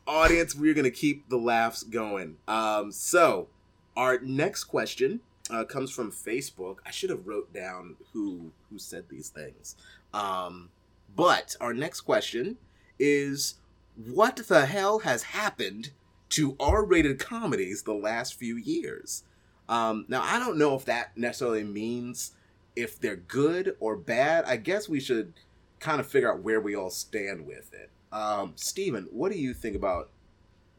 audience, 0.08 0.53
we're 0.53 0.74
gonna 0.74 0.91
keep 0.91 1.30
the 1.30 1.38
laughs 1.38 1.84
going. 1.84 2.38
Um, 2.48 2.91
so 2.91 3.48
our 3.95 4.20
next 4.20 4.66
question 4.66 5.22
uh, 5.49 5.64
comes 5.64 5.90
from 5.90 6.12
Facebook. 6.12 6.78
I 6.86 6.91
should 6.91 7.10
have 7.10 7.26
wrote 7.26 7.52
down 7.53 7.95
who 8.14 8.52
who 8.70 8.78
said 8.78 9.06
these 9.10 9.30
things. 9.30 9.76
Um, 10.14 10.70
but 11.16 11.56
our 11.60 11.74
next 11.74 12.02
question 12.02 12.58
is, 12.99 13.56
what 13.95 14.36
the 14.36 14.66
hell 14.66 14.99
has 14.99 15.24
happened 15.24 15.91
to 16.32 16.56
R-rated 16.60 17.20
comedies 17.20 17.84
the 17.84 17.94
last 17.94 18.36
few 18.36 18.56
years? 18.58 19.24
Um, 19.70 20.06
now 20.08 20.22
I 20.24 20.40
don't 20.40 20.58
know 20.58 20.76
if 20.76 20.86
that 20.86 21.16
necessarily 21.18 21.64
means 21.64 22.32
if 22.76 22.99
they're 22.99 23.16
good 23.16 23.76
or 23.80 23.95
bad. 23.95 24.45
I 24.45 24.58
guess 24.58 24.90
we 24.90 24.99
should 24.99 25.34
kind 25.80 25.99
of 25.99 26.08
figure 26.08 26.32
out 26.32 26.41
where 26.41 26.60
we 26.62 26.76
all 26.76 26.90
stand 26.90 27.45
with 27.45 27.72
it. 27.74 27.90
Um, 28.12 28.53
Steven, 28.56 29.08
what 29.12 29.32
do 29.32 29.38
you 29.38 29.53
think 29.53 29.76
about 29.76 30.10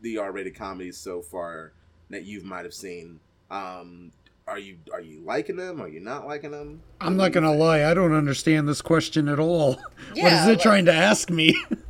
the 0.03 0.19
R-rated 0.19 0.55
comedies 0.55 0.97
so 0.99 1.23
far 1.23 1.73
that 2.11 2.25
you 2.25 2.43
might 2.43 2.65
have 2.65 2.75
seen? 2.75 3.21
Um, 3.51 4.13
are 4.49 4.59
you 4.59 4.77
are 4.93 5.01
you 5.01 5.21
liking 5.21 5.57
them? 5.57 5.81
Are 5.81 5.89
you 5.89 6.01
not 6.01 6.27
liking 6.27 6.51
them? 6.51 6.83
I'm 7.01 7.17
not 7.17 7.33
gonna 7.33 7.55
lie, 7.55 7.85
I 7.89 7.95
don't 7.95 8.13
understand 8.13 8.69
this 8.69 8.83
question 8.83 9.29
at 9.29 9.39
all. 9.39 9.75
what 9.75 9.83
Yeah, 10.17 10.43
is 10.43 10.47
it 10.49 10.51
like- 10.53 10.61
trying 10.63 10.85
to 10.87 10.93
ask 10.93 11.31
me? 11.31 11.55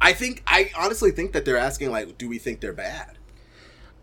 I 0.00 0.12
think 0.12 0.42
I 0.46 0.70
honestly 0.76 1.10
think 1.10 1.32
that 1.32 1.44
they're 1.44 1.56
asking 1.56 1.90
like, 1.90 2.16
do 2.18 2.28
we 2.28 2.38
think 2.38 2.60
they're 2.60 2.72
bad? 2.72 3.18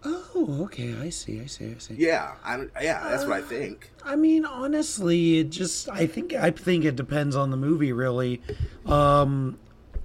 oh, 0.07 0.63
okay, 0.63 0.95
I 1.01 1.09
see, 1.09 1.41
I 1.41 1.45
see, 1.47 1.73
I 1.75 1.79
see. 1.79 1.95
Yeah, 1.95 2.35
I 2.43 2.65
yeah, 2.81 3.07
that's 3.09 3.25
what 3.25 3.33
I 3.33 3.41
think. 3.41 3.91
I 4.03 4.15
mean, 4.15 4.45
honestly, 4.45 5.39
it 5.39 5.49
just 5.49 5.89
I 5.89 6.07
think 6.07 6.33
I 6.33 6.51
think 6.51 6.85
it 6.85 6.95
depends 6.95 7.35
on 7.35 7.51
the 7.51 7.57
movie 7.57 7.91
really. 7.91 8.41
Um 8.85 9.59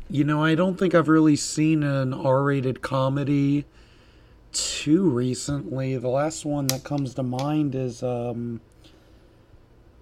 you 0.09 0.25
know, 0.25 0.45
I 0.45 0.55
don't 0.55 0.79
think 0.79 0.95
I've 0.95 1.09
really 1.09 1.37
seen 1.37 1.83
an 1.83 2.13
R-rated 2.13 2.83
comedy 2.83 3.65
too 4.53 5.09
recently. 5.09 5.97
The 5.97 6.09
last 6.09 6.45
one 6.45 6.67
that 6.67 6.85
comes 6.85 7.15
to 7.15 7.23
mind 7.23 7.75
is 7.75 8.03
um 8.03 8.61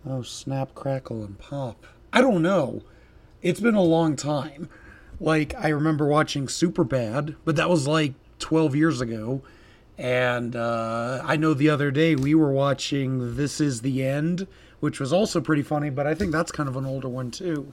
oh, 0.06 0.22
Snap 0.22 0.74
Crackle 0.74 1.24
and 1.24 1.38
Pop. 1.38 1.86
I 2.12 2.20
don't 2.20 2.42
know. 2.42 2.82
It's 3.42 3.60
been 3.60 3.74
a 3.74 3.82
long 3.82 4.16
time. 4.16 4.68
Like 5.20 5.54
I 5.54 5.68
remember 5.68 6.06
watching 6.06 6.46
Superbad, 6.46 7.36
but 7.44 7.56
that 7.56 7.68
was 7.68 7.86
like 7.86 8.14
12 8.38 8.74
years 8.74 9.00
ago. 9.00 9.42
And 9.98 10.56
uh, 10.56 11.20
I 11.24 11.36
know 11.36 11.52
the 11.52 11.68
other 11.68 11.90
day 11.90 12.14
we 12.16 12.34
were 12.34 12.52
watching 12.52 13.36
This 13.36 13.60
Is 13.60 13.82
the 13.82 14.02
End, 14.02 14.46
which 14.80 14.98
was 14.98 15.12
also 15.12 15.42
pretty 15.42 15.62
funny, 15.62 15.90
but 15.90 16.06
I 16.06 16.14
think 16.14 16.32
that's 16.32 16.50
kind 16.50 16.68
of 16.70 16.76
an 16.76 16.86
older 16.86 17.08
one 17.08 17.30
too. 17.30 17.72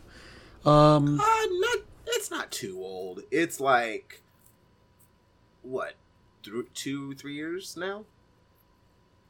Um, 0.66 1.20
Uh, 1.22 1.46
not 1.50 1.78
it's 2.08 2.30
not 2.30 2.52
too 2.52 2.80
old. 2.82 3.22
It's 3.32 3.62
like 3.62 4.22
what, 5.62 5.94
th- 6.44 6.66
two, 6.74 7.14
three 7.14 7.36
years 7.36 7.78
now? 7.78 8.04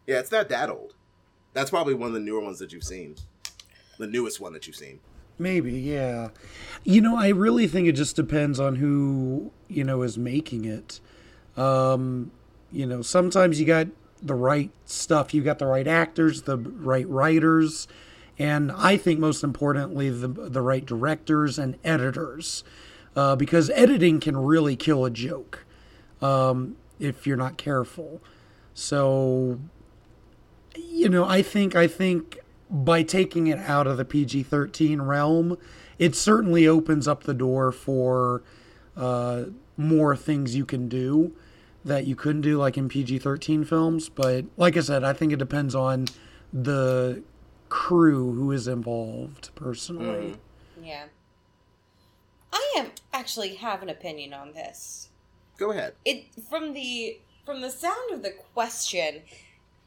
Yeah, 0.07 0.19
it's 0.19 0.31
not 0.31 0.49
that 0.49 0.69
old. 0.69 0.95
That's 1.53 1.69
probably 1.69 1.93
one 1.93 2.07
of 2.07 2.13
the 2.13 2.19
newer 2.19 2.39
ones 2.39 2.59
that 2.59 2.71
you've 2.71 2.83
seen. 2.83 3.15
The 3.99 4.07
newest 4.07 4.39
one 4.39 4.53
that 4.53 4.65
you've 4.67 4.75
seen. 4.75 4.99
Maybe, 5.39 5.73
yeah. 5.73 6.29
You 6.83 7.01
know, 7.01 7.17
I 7.17 7.29
really 7.29 7.67
think 7.67 7.87
it 7.87 7.93
just 7.93 8.15
depends 8.15 8.59
on 8.59 8.77
who, 8.77 9.51
you 9.67 9.83
know, 9.83 10.01
is 10.01 10.17
making 10.17 10.65
it. 10.65 10.99
Um, 11.55 12.31
you 12.71 12.85
know, 12.85 13.01
sometimes 13.01 13.59
you 13.59 13.65
got 13.65 13.87
the 14.21 14.35
right 14.35 14.71
stuff, 14.85 15.33
you 15.33 15.41
got 15.41 15.59
the 15.59 15.65
right 15.65 15.87
actors, 15.87 16.43
the 16.43 16.57
right 16.57 17.07
writers, 17.07 17.87
and 18.39 18.71
I 18.71 18.97
think 18.97 19.19
most 19.19 19.43
importantly, 19.43 20.09
the 20.09 20.27
the 20.27 20.61
right 20.61 20.85
directors 20.85 21.57
and 21.57 21.77
editors, 21.83 22.63
uh, 23.15 23.35
because 23.35 23.69
editing 23.71 24.19
can 24.19 24.37
really 24.37 24.75
kill 24.75 25.05
a 25.05 25.09
joke 25.09 25.65
um, 26.21 26.75
if 26.99 27.25
you're 27.25 27.37
not 27.37 27.57
careful. 27.57 28.21
So, 28.73 29.59
you 30.75 31.09
know, 31.09 31.25
I 31.25 31.41
think 31.41 31.75
I 31.75 31.87
think 31.87 32.39
by 32.69 33.03
taking 33.03 33.47
it 33.47 33.59
out 33.59 33.87
of 33.87 33.97
the 33.97 34.05
PG-13 34.05 35.05
realm, 35.05 35.57
it 35.97 36.15
certainly 36.15 36.67
opens 36.67 37.07
up 37.07 37.23
the 37.23 37.33
door 37.33 37.71
for 37.71 38.43
uh, 38.95 39.45
more 39.77 40.15
things 40.15 40.55
you 40.55 40.65
can 40.65 40.87
do 40.87 41.33
that 41.85 42.05
you 42.05 42.15
couldn't 42.15 42.41
do 42.41 42.57
like 42.57 42.77
in 42.77 42.89
PG-13 42.89 43.65
films. 43.65 44.09
But 44.09 44.45
like 44.57 44.75
I 44.77 44.81
said, 44.81 45.03
I 45.03 45.13
think 45.13 45.31
it 45.31 45.39
depends 45.39 45.73
on 45.73 46.05
the 46.51 47.23
crew 47.69 48.33
who 48.33 48.51
is 48.51 48.67
involved 48.67 49.51
personally. 49.55 50.37
Yeah. 50.81 51.05
I 52.51 52.73
am 52.77 52.91
actually 53.13 53.55
have 53.55 53.81
an 53.81 53.89
opinion 53.89 54.33
on 54.33 54.53
this. 54.53 55.09
Go 55.57 55.71
ahead. 55.71 55.93
It 56.05 56.25
from 56.49 56.73
the 56.73 57.19
from 57.45 57.61
the 57.61 57.69
sound 57.69 58.11
of 58.11 58.23
the 58.23 58.31
question, 58.53 59.21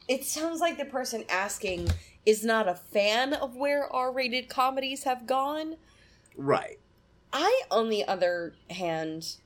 it 0.07 0.25
sounds 0.25 0.59
like 0.59 0.77
the 0.77 0.85
person 0.85 1.23
asking 1.29 1.89
is 2.25 2.43
not 2.43 2.67
a 2.67 2.75
fan 2.75 3.33
of 3.33 3.55
where 3.55 3.91
R-rated 3.91 4.49
comedies 4.49 5.03
have 5.03 5.25
gone. 5.25 5.77
Right. 6.37 6.79
I, 7.33 7.63
on 7.71 7.89
the 7.89 8.05
other 8.05 8.53
hand, 8.69 9.37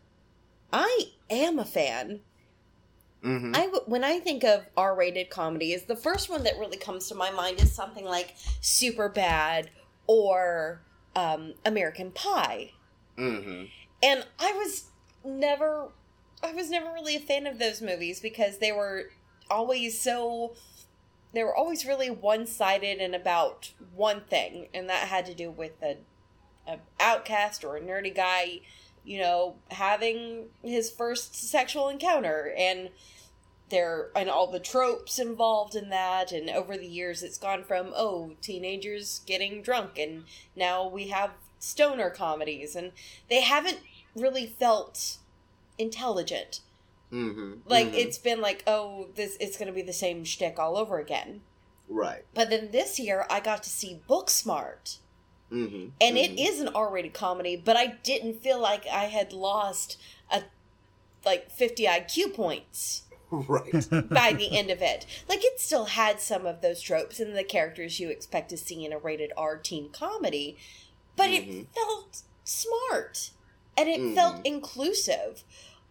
I 0.73 1.11
am 1.29 1.59
a 1.59 1.65
fan. 1.65 2.21
Mm-hmm. 3.23 3.53
I 3.55 3.71
when 3.87 4.03
I 4.03 4.19
think 4.19 4.43
of 4.43 4.67
R-rated 4.77 5.31
comedies, 5.31 5.83
the 5.83 5.95
first 5.95 6.29
one 6.29 6.43
that 6.43 6.59
really 6.59 6.77
comes 6.77 7.07
to 7.07 7.15
my 7.15 7.31
mind 7.31 7.59
is 7.59 7.71
something 7.71 8.05
like 8.05 8.35
Super 8.61 9.09
Bad 9.09 9.71
or 10.05 10.81
um, 11.15 11.55
American 11.65 12.11
Pie, 12.11 12.73
mm-hmm. 13.17 13.63
and 14.03 14.25
I 14.37 14.51
was 14.51 14.89
never, 15.23 15.89
I 16.43 16.51
was 16.53 16.69
never 16.69 16.93
really 16.93 17.15
a 17.15 17.19
fan 17.19 17.47
of 17.47 17.57
those 17.57 17.81
movies 17.81 18.19
because 18.19 18.59
they 18.59 18.71
were 18.71 19.05
always 19.49 19.99
so, 19.99 20.53
they 21.35 21.43
were 21.43 21.55
always 21.55 21.85
really 21.85 22.09
one-sided 22.09 22.99
and 22.99 23.13
about 23.13 23.71
one 23.93 24.21
thing, 24.21 24.67
and 24.73 24.89
that 24.89 25.07
had 25.07 25.25
to 25.25 25.33
do 25.33 25.51
with 25.51 25.81
a, 25.83 25.97
a 26.67 26.79
outcast 26.99 27.63
or 27.63 27.77
a 27.77 27.81
nerdy 27.81 28.13
guy, 28.13 28.61
you 29.03 29.19
know, 29.19 29.55
having 29.71 30.45
his 30.63 30.89
first 30.89 31.35
sexual 31.35 31.89
encounter. 31.89 32.53
And 32.57 32.89
there 33.69 34.09
and 34.15 34.29
all 34.29 34.47
the 34.47 34.59
tropes 34.59 35.17
involved 35.17 35.75
in 35.75 35.89
that 35.89 36.31
and 36.31 36.51
over 36.51 36.77
the 36.77 36.85
years 36.85 37.23
it's 37.23 37.39
gone 37.39 37.63
from 37.63 37.91
oh 37.95 38.33
teenagers 38.39 39.21
getting 39.25 39.63
drunk 39.63 39.97
and 39.97 40.23
now 40.55 40.87
we 40.87 41.07
have 41.07 41.31
stoner 41.59 42.09
comedies. 42.09 42.75
And 42.75 42.91
they 43.29 43.41
haven't 43.41 43.79
really 44.15 44.45
felt 44.45 45.17
intelligent 45.77 46.61
Mm-hmm. 47.15 47.53
like 47.69 47.87
Mhm. 47.87 47.93
it's 47.95 48.17
been 48.17 48.41
like 48.41 48.63
oh 48.67 49.07
this 49.15 49.37
it's 49.39 49.57
gonna 49.57 49.71
be 49.71 49.81
the 49.81 49.93
same 49.93 50.23
shtick 50.25 50.59
all 50.59 50.75
over 50.77 50.99
again 50.99 51.41
right. 51.87 52.25
but 52.33 52.49
then 52.49 52.71
this 52.71 52.99
year 52.99 53.25
i 53.29 53.39
got 53.39 53.63
to 53.63 53.69
see 53.69 54.01
booksmart 54.09 54.97
Mm-hmm. 55.51 55.89
and 56.01 56.17
it 56.17 56.39
is 56.39 56.59
an 56.59 56.69
r-rated 56.69 57.13
comedy 57.13 57.55
but 57.55 57.77
i 57.77 57.87
didn't 58.03 58.41
feel 58.41 58.59
like 58.59 58.85
i 58.87 59.05
had 59.05 59.31
lost 59.31 59.97
a 60.31 60.41
like 61.25 61.49
50 61.51 61.85
iq 61.85 62.33
points 62.33 63.03
right. 63.31 63.71
by 64.09 64.33
the 64.33 64.55
end 64.55 64.69
of 64.69 64.81
it. 64.83 65.05
Like 65.27 65.39
it 65.43 65.59
still 65.59 65.85
had 65.85 66.19
some 66.21 66.45
of 66.45 66.61
those 66.61 66.79
tropes 66.79 67.19
and 67.19 67.35
the 67.35 67.43
characters 67.43 67.99
you 67.99 68.09
expect 68.09 68.49
to 68.49 68.57
see 68.57 68.85
in 68.85 68.93
a 68.93 68.99
rated 68.99 69.31
R 69.35 69.57
teen 69.57 69.89
comedy, 69.89 70.57
but 71.15 71.31
it 71.31 71.67
felt 71.73 72.21
smart 72.43 73.31
and 73.75 73.89
it 73.89 74.13
felt 74.13 74.45
inclusive. 74.45 75.43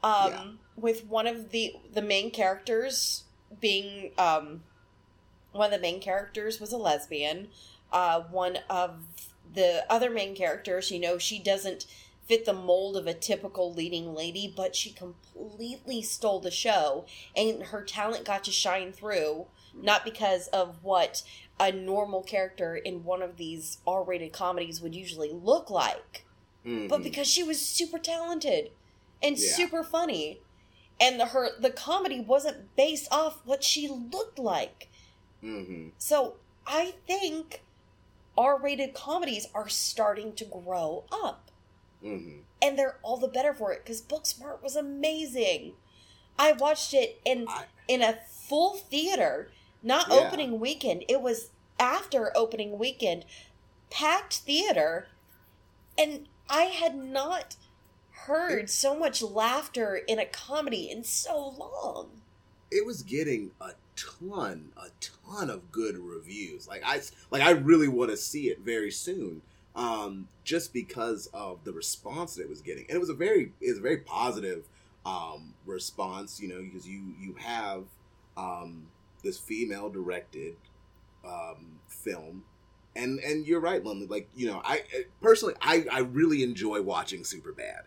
Um 0.03 0.31
Yeah. 0.31 0.45
With 0.77 1.05
one 1.07 1.27
of 1.27 1.51
the 1.51 1.75
the 1.93 2.03
main 2.03 2.31
characters 2.31 3.25
being 3.61 4.11
um 4.19 4.63
one 5.53 5.73
of 5.73 5.81
the 5.81 5.83
main 5.83 6.01
characters 6.01 6.61
was 6.61 6.73
a 6.73 6.77
lesbian. 6.77 7.49
Uh 7.93 8.21
one 8.31 8.59
of 8.69 9.05
the 9.53 9.85
other 9.89 10.11
main 10.11 10.35
characters, 10.35 10.91
you 10.91 10.99
know, 10.99 11.17
she 11.19 11.39
doesn't 11.39 11.87
fit 12.27 12.45
the 12.45 12.53
mold 12.53 12.97
of 12.97 13.07
a 13.07 13.15
typical 13.15 13.73
leading 13.73 14.15
lady, 14.15 14.53
but 14.55 14.75
she 14.75 14.91
completely 14.91 16.01
stole 16.03 16.41
the 16.41 16.51
show 16.51 17.05
and 17.37 17.65
her 17.65 17.83
talent 17.83 18.25
got 18.25 18.43
to 18.45 18.51
shine 18.51 18.93
through 18.93 19.47
not 19.75 20.05
because 20.05 20.47
of 20.49 20.83
what 20.83 21.23
a 21.61 21.71
normal 21.71 22.23
character 22.23 22.75
in 22.77 23.05
one 23.05 23.23
of 23.23 23.37
these 23.37 23.79
R-rated 23.87 24.33
comedies 24.33 24.81
would 24.81 24.95
usually 24.95 25.33
look 25.33 25.69
like, 25.69 26.25
Mhm. 26.65 26.89
but 26.89 27.03
because 27.03 27.29
she 27.29 27.43
was 27.43 27.61
super 27.61 27.99
talented 27.99 28.71
and 29.23 29.37
Yeah. 29.39 29.53
super 29.53 29.83
funny. 29.85 30.41
And 31.01 31.19
the, 31.19 31.27
her 31.27 31.49
the 31.61 31.71
comedy 31.71 32.21
wasn't 32.21 32.75
based 32.77 33.09
off 33.13 33.41
what 33.45 33.65
she 33.65 33.89
looked 33.89 34.39
like. 34.39 34.89
Mhm. 35.43 35.93
So 35.99 36.37
I 36.67 36.95
think 37.07 37.63
R-rated 38.39 38.95
comedies 38.95 39.47
are 39.55 39.69
starting 39.69 40.33
to 40.35 40.45
grow 40.45 41.05
up 41.13 41.51
Mhm. 42.03 42.43
and 42.63 42.79
they're 42.79 42.99
all 43.03 43.17
the 43.17 43.29
better 43.29 43.53
for 43.55 43.73
it 43.73 43.85
because 43.85 44.03
Booksmart 44.03 44.63
was 44.63 44.77
amazing. 44.77 45.77
I 46.39 46.53
watched 46.53 46.95
it 46.95 47.21
in 47.25 47.47
I- 47.49 47.67
in 47.87 48.01
a 48.03 48.19
full 48.29 48.75
theater, 48.75 49.51
not 49.83 50.09
Yeah. 50.09 50.15
opening 50.15 50.59
weekend. 50.59 51.05
It 51.09 51.21
was 51.21 51.51
after 51.79 52.35
opening 52.37 52.79
weekend, 52.79 53.25
packed 53.91 54.35
theater, 54.39 55.09
and 55.99 56.29
I 56.49 56.65
had 56.65 56.95
not 56.97 57.57
heard 58.27 58.71
so 58.71 58.99
much 58.99 59.23
laughter 59.23 59.97
in 59.97 60.19
a 60.19 60.25
comedy 60.25 60.91
in 60.91 61.05
so 61.05 61.55
long. 61.59 62.11
it 62.71 62.85
was 62.87 63.03
getting 63.03 63.53
a 63.61 63.71
ton, 63.97 64.73
a 64.77 64.89
ton 65.01 65.51
of 65.51 65.71
good 65.71 65.97
reviews. 65.99 66.67
Like 66.69 66.83
I, 66.85 67.01
like 67.31 67.43
I 67.43 67.51
really 67.53 67.89
want 67.89 68.11
to 68.11 68.17
see 68.17 68.49
it 68.49 68.61
very 68.61 68.91
soon, 68.91 69.43
um, 69.77 70.29
just 70.45 70.73
because 70.73 71.29
of 71.33 71.63
the 71.65 71.73
response 71.73 72.35
that 72.35 72.43
it 72.43 72.49
was 72.49 72.61
getting, 72.63 72.85
and 72.89 72.97
it 72.97 73.01
was 73.01 73.11
a 73.11 73.15
very, 73.15 73.53
it 73.61 73.71
was 73.71 73.79
a 73.79 73.83
very 73.83 73.99
positive 73.99 74.65
um, 75.07 75.55
response. 75.67 76.41
You 76.41 76.49
know, 76.49 76.63
because 76.63 76.87
you 76.89 77.15
you 77.21 77.35
have 77.39 77.85
um, 78.37 78.87
this 79.23 79.39
female 79.39 79.89
directed 79.91 80.57
um, 81.25 81.79
film. 81.89 82.45
And 82.97 83.19
and 83.21 83.45
you're 83.47 83.61
right, 83.61 83.85
Lumley. 83.85 84.07
Like 84.07 84.29
you 84.37 84.47
know, 84.47 84.63
I 84.65 84.83
personally 85.21 85.55
I 85.61 85.85
I 85.91 85.99
really 86.01 86.45
enjoy 86.45 86.81
watching 86.81 87.23
Superbad, 87.23 87.83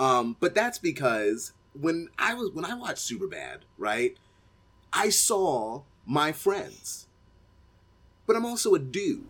um, 0.00 0.36
but 0.40 0.54
that's 0.56 0.78
because 0.78 1.52
when 1.80 2.08
I 2.18 2.34
was 2.34 2.50
when 2.50 2.64
I 2.64 2.74
watched 2.74 3.08
Superbad, 3.08 3.58
right, 3.78 4.16
I 4.92 5.10
saw 5.10 5.82
my 6.06 6.32
friends, 6.32 7.06
but 8.26 8.34
I'm 8.36 8.44
also 8.46 8.74
a 8.74 8.78
dude, 8.80 9.26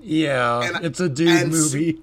Yeah, 0.00 0.62
And- 0.62 0.84
it's 0.84 1.00
a 1.00 1.08
dude 1.08 1.28
and 1.28 1.50
movie. 1.50 2.02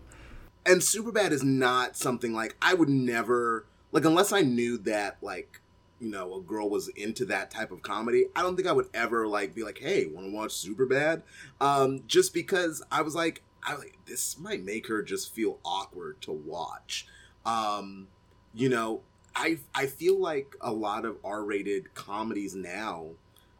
and 0.66 0.82
Superbad 0.82 1.32
is 1.32 1.44
not 1.44 1.98
something 1.98 2.34
like 2.34 2.56
I 2.62 2.74
would 2.76 2.90
never 2.90 3.66
like 3.92 4.06
unless 4.06 4.32
I 4.32 4.42
knew 4.42 4.78
that 4.80 5.18
like 5.22 5.60
you 6.00 6.10
know 6.10 6.36
a 6.36 6.42
girl 6.42 6.70
was 6.70 6.88
into 6.90 7.26
that 7.26 7.52
type 7.52 7.72
of 7.72 7.82
comedy. 7.82 8.26
I 8.36 8.42
don't 8.42 8.56
think 8.56 8.68
I 8.68 8.72
would 8.72 8.90
ever 8.94 9.28
like 9.28 9.54
be 9.56 9.64
like, 9.64 9.80
hey, 9.80 10.06
want 10.08 10.28
to 10.28 10.32
watch 10.34 10.52
Superbad? 10.52 11.22
Um, 11.60 12.04
just 12.08 12.34
because 12.34 12.82
I 12.92 13.02
was 13.04 13.14
like, 13.16 13.44
I 13.64 13.76
like 13.76 13.98
this 14.06 14.38
might 14.40 14.64
make 14.64 14.88
her 14.88 15.02
just 15.04 15.34
feel 15.34 15.60
awkward 15.66 16.22
to 16.22 16.32
watch. 16.32 17.08
Um, 17.46 18.08
you 18.54 18.70
know, 18.70 19.02
I 19.36 19.60
I 19.74 19.88
feel 19.88 20.20
like 20.20 20.56
a 20.62 20.72
lot 20.72 21.06
of 21.06 21.18
R-rated 21.24 21.94
comedies 21.94 22.56
now. 22.56 23.12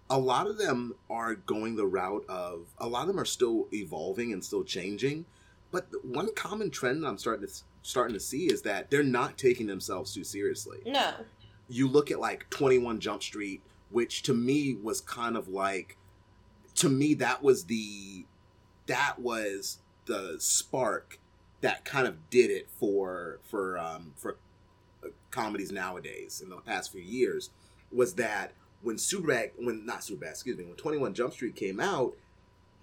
A 0.10 0.20
lot 0.20 0.48
of 0.48 0.58
them 0.58 0.96
are 1.10 1.36
going 1.36 1.78
the 1.78 1.86
route 1.86 2.26
of 2.28 2.68
a 2.78 2.88
lot 2.88 3.02
of 3.02 3.08
them 3.08 3.20
are 3.20 3.26
still 3.26 3.68
evolving 3.74 4.34
and 4.34 4.44
still 4.44 4.64
changing. 4.64 5.26
But 5.72 5.88
one 6.04 6.34
common 6.36 6.70
trend 6.70 7.04
that 7.04 7.08
I'm 7.08 7.18
starting 7.18 7.48
to 7.48 7.54
starting 7.82 8.14
to 8.14 8.20
see 8.20 8.52
is 8.52 8.62
that 8.64 8.90
they're 8.90 9.04
not 9.04 9.38
taking 9.38 9.68
themselves 9.68 10.14
too 10.14 10.24
seriously. 10.24 10.80
No, 10.86 11.14
You 11.70 11.88
look 11.88 12.12
at 12.12 12.20
like 12.20 12.50
21 12.50 13.00
Jump 13.00 13.24
Street, 13.24 13.62
which 13.90 14.22
to 14.24 14.34
me 14.34 14.76
was 14.76 15.00
kind 15.00 15.38
of 15.38 15.48
like 15.48 15.98
to 16.76 16.90
me 16.90 17.14
that 17.16 17.42
was 17.42 17.66
the 17.66 18.26
that 18.88 19.20
was 19.20 19.78
the 20.06 20.36
spark 20.40 21.20
that 21.62 21.86
kind 21.86 22.08
of 22.08 22.30
did 22.30 22.50
it 22.50 22.70
for 22.70 23.40
for 23.44 23.78
um 23.78 24.14
for 24.16 24.38
uh, 25.04 25.10
comedies 25.30 25.72
nowadays 25.72 26.42
in 26.44 26.50
the 26.50 26.58
past 26.58 26.92
few 26.92 27.02
years 27.02 27.50
was 27.92 28.16
that 28.16 28.54
when 28.82 28.96
Superbad 28.96 29.52
when 29.58 29.86
not 29.86 30.02
Superbad, 30.02 30.32
excuse 30.32 30.58
me, 30.58 30.66
when 30.66 30.76
21 30.76 31.14
Jump 31.14 31.34
Street 31.34 31.56
came 31.56 31.80
out, 31.80 32.16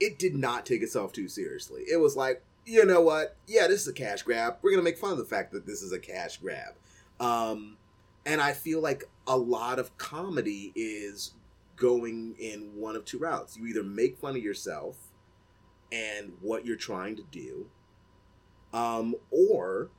it 0.01 0.19
did 0.19 0.35
not 0.35 0.65
take 0.65 0.83
itself 0.83 1.13
too 1.13 1.29
seriously. 1.29 1.83
It 1.83 2.01
was 2.01 2.17
like, 2.17 2.43
you 2.65 2.85
know 2.85 3.01
what? 3.01 3.37
Yeah, 3.47 3.67
this 3.67 3.83
is 3.83 3.89
a 3.89 3.93
cash 3.93 4.23
grab. 4.23 4.57
We're 4.63 4.71
gonna 4.71 4.83
make 4.83 4.99
fun 4.99 5.13
of 5.13 5.19
the 5.19 5.25
fact 5.25 5.53
that 5.53 5.67
this 5.67 5.83
is 5.83 5.93
a 5.93 5.99
cash 5.99 6.39
grab. 6.39 6.75
Um, 7.21 7.77
and 8.25 8.41
I 8.41 8.53
feel 8.53 8.81
like 8.81 9.05
a 9.27 9.37
lot 9.37 9.79
of 9.79 9.97
comedy 9.99 10.73
is 10.75 11.33
going 11.77 12.35
in 12.39 12.73
one 12.77 12.97
of 12.97 13.05
two 13.05 13.19
routes. 13.19 13.57
You 13.57 13.67
either 13.67 13.83
make 13.83 14.19
fun 14.19 14.37
of 14.37 14.43
yourself 14.43 14.97
and 15.91 16.33
what 16.41 16.67
you're 16.67 16.77
trying 16.77 17.17
to 17.17 17.23
do, 17.31 17.67
um, 18.79 19.15
or 19.31 19.91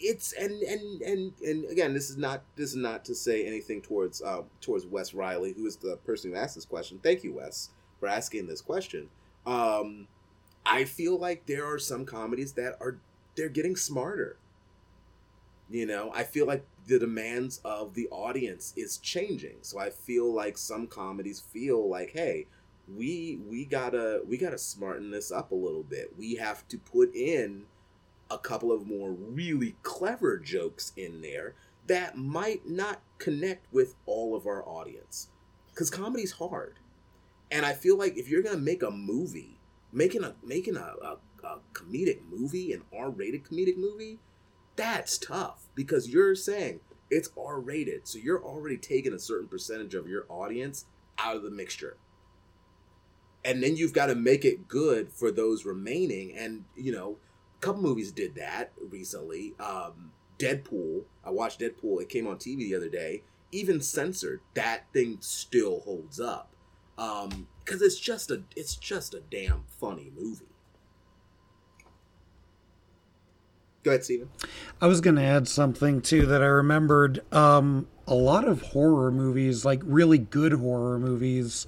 it's 0.00 0.32
and 0.32 0.62
and 0.62 1.02
and 1.02 1.32
and 1.42 1.70
again, 1.70 1.94
this 1.94 2.10
is 2.10 2.16
not 2.16 2.42
this 2.56 2.70
is 2.70 2.76
not 2.76 3.04
to 3.04 3.14
say 3.14 3.46
anything 3.46 3.80
towards 3.80 4.22
uh, 4.22 4.42
towards 4.60 4.86
Wes 4.86 5.14
Riley, 5.14 5.54
who 5.56 5.66
is 5.66 5.76
the 5.76 5.96
person 6.04 6.30
who 6.30 6.36
asked 6.36 6.56
this 6.56 6.64
question. 6.64 6.98
Thank 7.02 7.22
you, 7.24 7.34
Wes, 7.34 7.70
for 8.00 8.08
asking 8.08 8.46
this 8.46 8.60
question. 8.60 9.08
Um, 9.46 10.08
I 10.66 10.84
feel 10.84 11.18
like 11.18 11.46
there 11.46 11.64
are 11.64 11.78
some 11.78 12.04
comedies 12.04 12.52
that 12.54 12.76
are 12.80 12.98
they're 13.36 13.48
getting 13.48 13.76
smarter. 13.76 14.38
You 15.70 15.86
know, 15.86 16.12
I 16.14 16.24
feel 16.24 16.46
like 16.46 16.64
the 16.86 16.98
demands 16.98 17.60
of 17.64 17.94
the 17.94 18.08
audience 18.10 18.74
is 18.76 18.98
changing. 18.98 19.56
So 19.62 19.78
I 19.78 19.90
feel 19.90 20.32
like 20.32 20.58
some 20.58 20.86
comedies 20.86 21.40
feel 21.40 21.88
like, 21.88 22.10
hey, 22.10 22.46
we 22.94 23.38
we 23.48 23.64
gotta 23.64 24.20
we 24.26 24.36
gotta 24.36 24.58
smarten 24.58 25.10
this 25.10 25.32
up 25.32 25.52
a 25.52 25.54
little 25.54 25.82
bit. 25.82 26.12
We 26.18 26.34
have 26.34 26.66
to 26.68 26.78
put 26.78 27.14
in 27.14 27.64
a 28.30 28.38
couple 28.38 28.72
of 28.72 28.86
more 28.86 29.12
really 29.12 29.76
clever 29.82 30.38
jokes 30.38 30.92
in 30.96 31.20
there 31.20 31.54
that 31.86 32.16
might 32.16 32.68
not 32.68 33.02
connect 33.18 33.72
with 33.72 33.94
all 34.06 34.34
of 34.34 34.46
our 34.46 34.66
audience. 34.66 35.28
Because 35.68 35.90
comedy's 35.90 36.32
hard. 36.32 36.78
And 37.50 37.66
I 37.66 37.72
feel 37.72 37.96
like 37.96 38.16
if 38.16 38.28
you're 38.28 38.42
gonna 38.42 38.56
make 38.56 38.82
a 38.82 38.90
movie, 38.90 39.58
making 39.92 40.24
a 40.24 40.34
making 40.42 40.76
a, 40.76 40.94
a, 41.02 41.18
a 41.44 41.58
comedic 41.72 42.20
movie, 42.28 42.72
an 42.72 42.82
R-rated 42.96 43.44
comedic 43.44 43.76
movie, 43.76 44.18
that's 44.76 45.18
tough 45.18 45.66
because 45.74 46.08
you're 46.08 46.34
saying 46.34 46.80
it's 47.10 47.28
R-rated, 47.38 48.08
so 48.08 48.18
you're 48.18 48.42
already 48.42 48.76
taking 48.76 49.12
a 49.12 49.18
certain 49.18 49.46
percentage 49.46 49.94
of 49.94 50.08
your 50.08 50.26
audience 50.28 50.86
out 51.18 51.36
of 51.36 51.42
the 51.42 51.50
mixture. 51.50 51.96
And 53.44 53.62
then 53.62 53.76
you've 53.76 53.92
got 53.92 54.06
to 54.06 54.14
make 54.14 54.44
it 54.44 54.68
good 54.68 55.12
for 55.12 55.30
those 55.30 55.64
remaining. 55.66 56.36
And 56.36 56.64
you 56.74 56.92
know, 56.92 57.18
couple 57.64 57.82
movies 57.82 58.12
did 58.12 58.34
that 58.36 58.72
recently. 58.90 59.54
Um, 59.58 60.12
Deadpool, 60.38 61.04
I 61.24 61.30
watched 61.30 61.60
Deadpool. 61.60 62.02
It 62.02 62.08
came 62.08 62.26
on 62.26 62.36
TV 62.36 62.58
the 62.58 62.74
other 62.74 62.88
day. 62.88 63.22
Even 63.52 63.80
censored, 63.80 64.40
that 64.54 64.84
thing 64.92 65.18
still 65.20 65.80
holds 65.80 66.20
up 66.20 66.54
um 66.98 67.48
because 67.64 67.82
it's 67.82 67.98
just 67.98 68.30
a 68.30 68.42
it's 68.56 68.76
just 68.76 69.14
a 69.14 69.20
damn 69.30 69.64
funny 69.80 70.12
movie 70.16 70.46
go 73.82 73.90
ahead 73.90 74.04
steven 74.04 74.28
I 74.80 74.86
was 74.86 75.00
going 75.00 75.16
to 75.16 75.22
add 75.22 75.48
something 75.48 76.00
too 76.00 76.26
that 76.26 76.42
I 76.42 76.46
remembered. 76.46 77.20
Um, 77.32 77.88
a 78.06 78.14
lot 78.14 78.46
of 78.46 78.60
horror 78.60 79.10
movies, 79.10 79.64
like 79.64 79.80
really 79.84 80.18
good 80.18 80.52
horror 80.52 80.98
movies, 80.98 81.66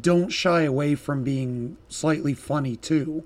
don't 0.00 0.30
shy 0.30 0.62
away 0.62 0.94
from 0.94 1.24
being 1.24 1.76
slightly 1.88 2.32
funny 2.32 2.76
too. 2.76 3.24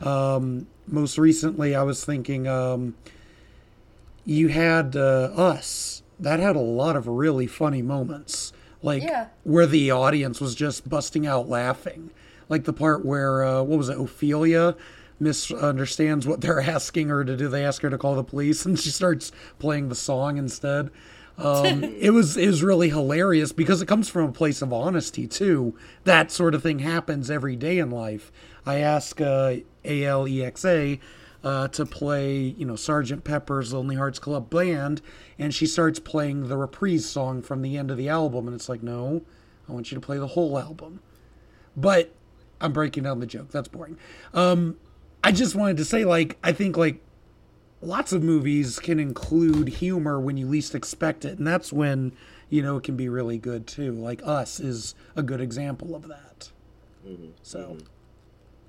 Um, 0.00 0.66
most 0.86 1.18
recently, 1.18 1.74
I 1.74 1.82
was 1.82 2.04
thinking 2.04 2.46
um, 2.46 2.94
you 4.24 4.48
had 4.48 4.96
uh, 4.96 5.30
Us. 5.36 6.02
That 6.20 6.40
had 6.40 6.56
a 6.56 6.60
lot 6.60 6.96
of 6.96 7.06
really 7.06 7.46
funny 7.46 7.82
moments, 7.82 8.52
like 8.82 9.02
Yeah. 9.02 9.26
where 9.44 9.66
the 9.66 9.90
audience 9.92 10.40
was 10.40 10.54
just 10.54 10.88
busting 10.88 11.26
out 11.26 11.48
laughing. 11.48 12.10
Like 12.48 12.64
the 12.64 12.72
part 12.72 13.04
where 13.04 13.44
uh, 13.44 13.62
what 13.62 13.78
was 13.78 13.88
it, 13.88 14.00
Ophelia 14.00 14.74
misunderstands 15.20 16.26
what 16.26 16.40
they're 16.40 16.60
asking 16.76 17.08
her 17.08 17.24
to 17.24 17.36
do. 17.36 17.48
They 17.48 17.64
ask 17.64 17.82
her 17.82 17.90
to 17.90 17.98
call 17.98 18.14
the 18.16 18.24
police, 18.24 18.64
and 18.66 18.78
she 18.78 18.90
starts 18.90 19.30
playing 19.58 19.88
the 19.88 19.94
song 19.94 20.38
instead. 20.38 20.90
Um, 21.36 21.84
it 22.00 22.10
was 22.10 22.36
it 22.36 22.46
was 22.48 22.62
really 22.64 22.88
hilarious 22.88 23.52
because 23.52 23.80
it 23.80 23.86
comes 23.86 24.08
from 24.08 24.24
a 24.28 24.32
place 24.32 24.60
of 24.62 24.72
honesty 24.72 25.26
too. 25.28 25.76
That 26.04 26.32
sort 26.32 26.54
of 26.54 26.62
thing 26.62 26.80
happens 26.80 27.30
every 27.30 27.54
day 27.54 27.78
in 27.78 27.90
life. 27.90 28.32
I 28.66 28.78
ask 28.78 29.20
uh, 29.20 29.56
Alexa 29.88 30.98
uh, 31.42 31.68
to 31.68 31.86
play, 31.86 32.36
you 32.36 32.64
know, 32.64 32.76
Sergeant 32.76 33.24
Pepper's 33.24 33.72
Lonely 33.72 33.96
Hearts 33.96 34.18
Club 34.18 34.50
Band, 34.50 35.00
and 35.38 35.54
she 35.54 35.66
starts 35.66 35.98
playing 35.98 36.48
the 36.48 36.56
reprise 36.56 37.06
song 37.06 37.42
from 37.42 37.62
the 37.62 37.76
end 37.76 37.90
of 37.90 37.96
the 37.96 38.08
album, 38.08 38.46
and 38.46 38.54
it's 38.54 38.68
like, 38.68 38.82
no, 38.82 39.22
I 39.68 39.72
want 39.72 39.90
you 39.90 39.94
to 39.94 40.00
play 40.00 40.18
the 40.18 40.28
whole 40.28 40.58
album. 40.58 41.00
But 41.76 42.12
I'm 42.60 42.72
breaking 42.72 43.04
down 43.04 43.20
the 43.20 43.26
joke. 43.26 43.50
That's 43.50 43.68
boring. 43.68 43.98
Um, 44.34 44.76
I 45.22 45.32
just 45.32 45.54
wanted 45.54 45.76
to 45.78 45.84
say, 45.84 46.04
like, 46.04 46.36
I 46.42 46.52
think 46.52 46.76
like 46.76 47.00
lots 47.80 48.12
of 48.12 48.22
movies 48.22 48.78
can 48.78 48.98
include 48.98 49.68
humor 49.68 50.20
when 50.20 50.36
you 50.36 50.46
least 50.46 50.74
expect 50.74 51.24
it, 51.24 51.38
and 51.38 51.46
that's 51.46 51.72
when 51.72 52.12
you 52.50 52.62
know 52.62 52.76
it 52.76 52.84
can 52.84 52.96
be 52.96 53.08
really 53.08 53.38
good 53.38 53.66
too. 53.66 53.92
Like 53.92 54.20
Us 54.24 54.58
is 54.58 54.94
a 55.14 55.22
good 55.22 55.40
example 55.40 55.94
of 55.94 56.08
that. 56.08 56.50
So, 57.42 57.78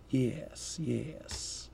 yes, 0.09 0.79
yes. 0.81 1.69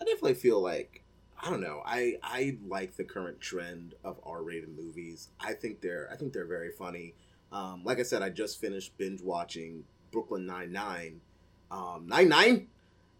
i 0.00 0.04
definitely 0.04 0.34
feel 0.34 0.60
like 0.60 1.02
i 1.42 1.50
don't 1.50 1.60
know 1.60 1.82
i 1.84 2.16
i 2.22 2.56
like 2.66 2.96
the 2.96 3.04
current 3.04 3.40
trend 3.40 3.94
of 4.04 4.18
r-rated 4.24 4.68
movies. 4.76 5.28
I 5.40 5.54
think 5.54 5.80
they're 5.80 6.08
i 6.12 6.16
think 6.16 6.32
they're 6.32 6.46
very 6.46 6.70
funny. 6.70 7.14
Um 7.52 7.82
like 7.84 7.98
i 7.98 8.02
said 8.02 8.22
i 8.22 8.28
just 8.30 8.60
finished 8.60 8.96
binge 8.98 9.20
watching 9.22 9.84
brooklyn 10.10 10.46
99 10.46 11.20
um 11.70 12.06
99 12.06 12.66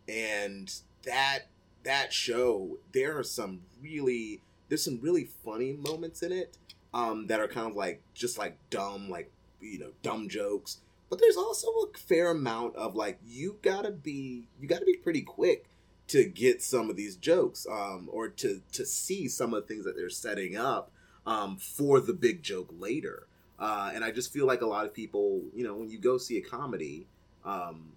and 0.09 0.73
that 1.05 1.41
that 1.85 2.13
show 2.13 2.79
there 2.93 3.19
are 3.19 3.23
some 3.23 3.61
really 3.83 4.41
there's 4.69 4.85
some 4.85 5.01
really 5.03 5.25
funny 5.45 5.73
moments 5.73 6.23
in 6.23 6.33
it 6.33 6.57
um 6.95 7.27
that 7.27 7.41
are 7.41 7.49
kind 7.49 7.69
of 7.69 7.77
like 7.77 8.03
just 8.15 8.39
like 8.39 8.57
dumb 8.71 9.09
like 9.11 9.31
you 9.61 9.79
know 9.79 9.91
dumb 10.03 10.29
jokes 10.29 10.79
but 11.13 11.21
there's 11.21 11.37
also 11.37 11.67
a 11.69 11.99
fair 11.99 12.31
amount 12.31 12.75
of 12.75 12.95
like 12.95 13.19
you 13.23 13.59
gotta 13.61 13.91
be 13.91 14.49
you 14.59 14.67
gotta 14.67 14.87
be 14.87 14.97
pretty 14.97 15.21
quick 15.21 15.67
to 16.09 16.25
get 16.25 16.63
some 16.63 16.89
of 16.89 16.97
these 16.97 17.17
jokes 17.17 17.67
um 17.71 18.09
or 18.11 18.29
to 18.29 18.63
to 18.73 18.87
see 18.87 19.29
some 19.29 19.53
of 19.53 19.61
the 19.61 19.69
things 19.69 19.85
that 19.85 19.95
they're 19.95 20.09
setting 20.09 20.57
up 20.57 20.91
um 21.27 21.59
for 21.59 22.01
the 22.01 22.15
big 22.15 22.43
joke 22.43 22.71
later. 22.79 23.27
Uh 23.59 23.91
and 23.95 24.03
i 24.03 24.11
just 24.11 24.33
feel 24.33 24.47
like 24.47 24.63
a 24.63 24.67
lot 24.67 24.87
of 24.87 24.95
people 24.95 25.43
you 25.55 25.63
know 25.63 25.75
when 25.75 25.91
you 25.91 25.99
go 25.99 26.17
see 26.17 26.39
a 26.39 26.41
comedy 26.41 27.07
um 27.45 27.93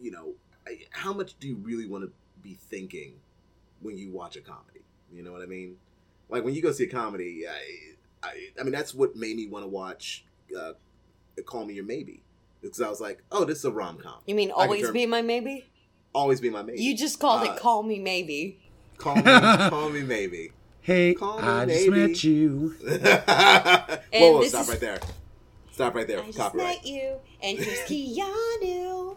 you 0.00 0.10
know 0.10 0.32
how 0.92 1.12
much 1.12 1.38
do 1.38 1.46
you 1.48 1.56
really 1.56 1.86
want 1.86 2.04
to 2.04 2.10
be 2.40 2.54
thinking 2.54 3.16
when 3.82 3.98
you 3.98 4.10
watch 4.10 4.34
a 4.34 4.40
comedy? 4.40 4.80
You 5.12 5.22
know 5.22 5.30
what 5.30 5.42
i 5.42 5.46
mean? 5.46 5.76
Like 6.30 6.42
when 6.42 6.54
you 6.54 6.62
go 6.62 6.72
see 6.72 6.84
a 6.84 6.90
comedy 6.90 7.44
i 7.46 8.26
i, 8.26 8.48
I 8.58 8.62
mean 8.62 8.72
that's 8.72 8.94
what 8.94 9.14
made 9.14 9.36
me 9.36 9.46
want 9.46 9.62
to 9.62 9.68
watch 9.68 10.24
uh, 10.58 10.72
call 11.44 11.66
me 11.66 11.74
your 11.74 11.84
maybe 11.84 12.22
because 12.62 12.80
i 12.80 12.88
was 12.88 13.00
like 13.00 13.22
oh 13.32 13.44
this 13.44 13.58
is 13.58 13.64
a 13.64 13.70
rom-com 13.72 14.14
You 14.26 14.34
mean 14.34 14.50
always 14.50 14.82
turn- 14.82 14.92
be 14.92 15.06
my 15.06 15.22
maybe? 15.22 15.64
always 16.14 16.40
be 16.40 16.50
my 16.50 16.62
maybe 16.62 16.82
You 16.82 16.96
just 16.96 17.18
called 17.20 17.46
Uh, 17.46 17.52
it 17.52 17.58
call 17.60 17.82
me 17.82 17.98
maybe. 17.98 18.58
call 18.98 19.16
me 19.16 19.22
call 19.70 19.90
me 19.90 20.02
maybe 20.02 20.52
Hey, 20.80 21.14
Call 21.14 21.38
me 21.42 21.48
I 21.48 21.66
just 21.66 21.88
met 21.90 22.22
you. 22.22 22.76
whoa, 22.80 24.32
whoa, 24.34 24.42
stop 24.44 24.62
is- 24.62 24.68
right 24.68 24.78
there. 24.80 25.00
Stop 25.72 25.94
right 25.96 26.06
there. 26.06 26.20
I 26.22 26.26
just 26.26 26.38
Copyright. 26.38 26.76
met 26.76 26.86
you, 26.86 27.16
and 27.42 27.58
here's 27.58 27.78
Keanu. 27.90 29.16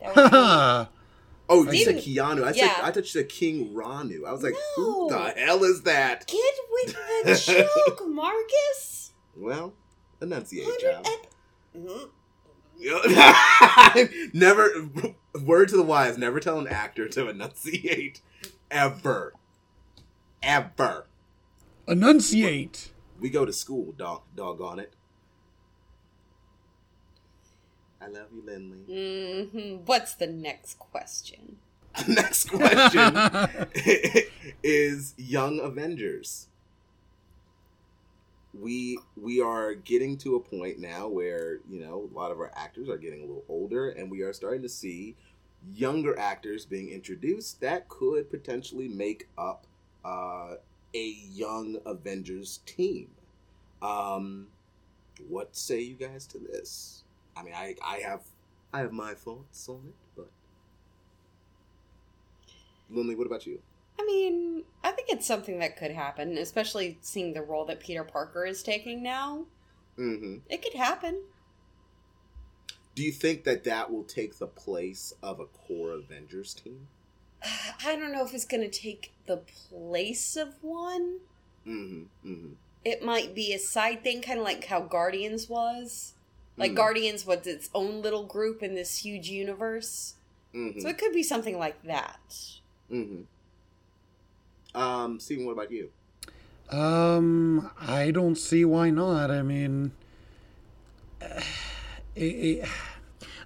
That 0.00 0.16
was 0.16 0.86
Oh, 1.48 1.70
you 1.70 1.84
said 1.84 1.96
Keanu. 1.96 2.44
I 2.44 2.52
said. 2.52 2.70
I 2.82 2.90
thought 2.90 2.96
you 2.96 3.04
said 3.04 3.28
King 3.28 3.74
Ranu. 3.74 4.24
I 4.26 4.32
was 4.32 4.42
like, 4.42 4.54
No. 4.78 5.08
who 5.08 5.08
the 5.10 5.34
hell 5.36 5.62
is 5.64 5.82
that? 5.82 6.26
Get 6.26 6.54
with 6.70 6.96
the 7.24 7.66
joke, 7.86 8.08
Marcus. 8.08 9.12
Well, 9.36 9.74
enunciate, 10.22 10.64
Hundred 10.64 10.80
child. 11.04 11.06
ep- 11.06 11.26
Mhm. 11.76 12.08
never. 14.34 14.70
Word 15.44 15.68
to 15.68 15.76
the 15.76 15.82
wise: 15.82 16.18
never 16.18 16.40
tell 16.40 16.58
an 16.58 16.66
actor 16.66 17.08
to 17.08 17.28
enunciate, 17.28 18.20
ever, 18.70 19.32
ever. 20.42 21.06
Enunciate. 21.86 22.90
We 23.20 23.30
go 23.30 23.44
to 23.44 23.52
school, 23.52 23.92
dog. 23.92 24.22
Doggone 24.34 24.78
it. 24.80 24.92
I 28.00 28.08
love 28.08 28.26
you, 28.34 28.42
Lindley. 28.44 28.78
Mm-hmm. 28.92 29.84
What's 29.84 30.14
the 30.14 30.26
next 30.26 30.78
question? 30.78 31.58
Next 32.08 32.48
question 32.48 33.14
is 34.64 35.12
Young 35.18 35.60
Avengers. 35.60 36.48
We 38.54 38.98
we 39.16 39.40
are 39.40 39.74
getting 39.74 40.18
to 40.18 40.36
a 40.36 40.40
point 40.40 40.78
now 40.78 41.08
where 41.08 41.60
you 41.68 41.80
know 41.80 42.08
a 42.12 42.14
lot 42.14 42.30
of 42.30 42.38
our 42.38 42.52
actors 42.54 42.88
are 42.88 42.98
getting 42.98 43.20
a 43.20 43.26
little 43.26 43.44
older, 43.48 43.90
and 43.90 44.10
we 44.10 44.22
are 44.22 44.32
starting 44.32 44.62
to 44.62 44.68
see 44.68 45.16
younger 45.72 46.18
actors 46.18 46.66
being 46.66 46.90
introduced 46.90 47.60
that 47.60 47.88
could 47.88 48.30
potentially 48.30 48.88
make 48.88 49.28
up 49.38 49.66
uh, 50.04 50.56
a 50.94 51.08
Young 51.32 51.78
Avengers 51.86 52.60
team. 52.66 53.08
Um, 53.80 54.48
what 55.28 55.56
say 55.56 55.80
you 55.80 55.94
guys 55.94 56.26
to 56.28 56.38
this? 56.38 57.04
I 57.36 57.42
mean, 57.42 57.54
I 57.54 57.74
I 57.84 57.98
have 57.98 58.22
I 58.72 58.80
have 58.80 58.92
my 58.92 59.14
thoughts 59.14 59.68
on 59.68 59.82
it, 59.88 59.94
but 60.16 60.30
Lindley, 62.90 63.14
what 63.14 63.26
about 63.26 63.46
you? 63.46 63.60
I 64.02 64.06
mean, 64.06 64.64
I 64.82 64.90
think 64.90 65.08
it's 65.10 65.26
something 65.26 65.58
that 65.60 65.76
could 65.76 65.92
happen, 65.92 66.36
especially 66.36 66.98
seeing 67.02 67.34
the 67.34 67.42
role 67.42 67.64
that 67.66 67.80
Peter 67.80 68.02
Parker 68.02 68.44
is 68.44 68.62
taking 68.62 69.02
now. 69.02 69.44
hmm 69.96 70.38
It 70.48 70.62
could 70.62 70.74
happen. 70.74 71.22
Do 72.94 73.02
you 73.02 73.12
think 73.12 73.44
that 73.44 73.64
that 73.64 73.90
will 73.90 74.02
take 74.04 74.38
the 74.38 74.46
place 74.46 75.14
of 75.22 75.40
a 75.40 75.46
core 75.46 75.92
Avengers 75.92 76.52
team? 76.52 76.88
I 77.84 77.96
don't 77.96 78.12
know 78.12 78.24
if 78.24 78.34
it's 78.34 78.44
going 78.44 78.68
to 78.68 78.80
take 78.80 79.12
the 79.26 79.38
place 79.68 80.36
of 80.36 80.54
one. 80.62 81.18
hmm 81.64 82.02
hmm 82.22 82.52
It 82.84 83.04
might 83.04 83.34
be 83.34 83.52
a 83.54 83.58
side 83.58 84.02
thing, 84.02 84.20
kind 84.20 84.38
of 84.40 84.44
like 84.44 84.64
how 84.64 84.80
Guardians 84.80 85.48
was. 85.48 86.14
Like 86.58 86.72
Mm. 86.72 86.76
Guardians 86.76 87.24
was 87.24 87.46
its 87.46 87.70
own 87.72 88.02
little 88.02 88.24
group 88.26 88.62
in 88.62 88.74
this 88.74 88.98
huge 88.98 89.28
universe. 89.28 90.14
hmm 90.52 90.80
So 90.80 90.88
it 90.88 90.98
could 90.98 91.12
be 91.12 91.22
something 91.22 91.56
like 91.58 91.82
that. 91.84 92.20
hmm 92.90 93.22
Um, 94.74 95.20
Steven, 95.20 95.46
what 95.46 95.52
about 95.52 95.70
you? 95.70 95.90
Um, 96.70 97.70
I 97.80 98.10
don't 98.10 98.36
see 98.36 98.64
why 98.64 98.90
not. 98.90 99.30
I 99.30 99.42
mean, 99.42 99.92
it, 101.20 102.22
it, 102.22 102.68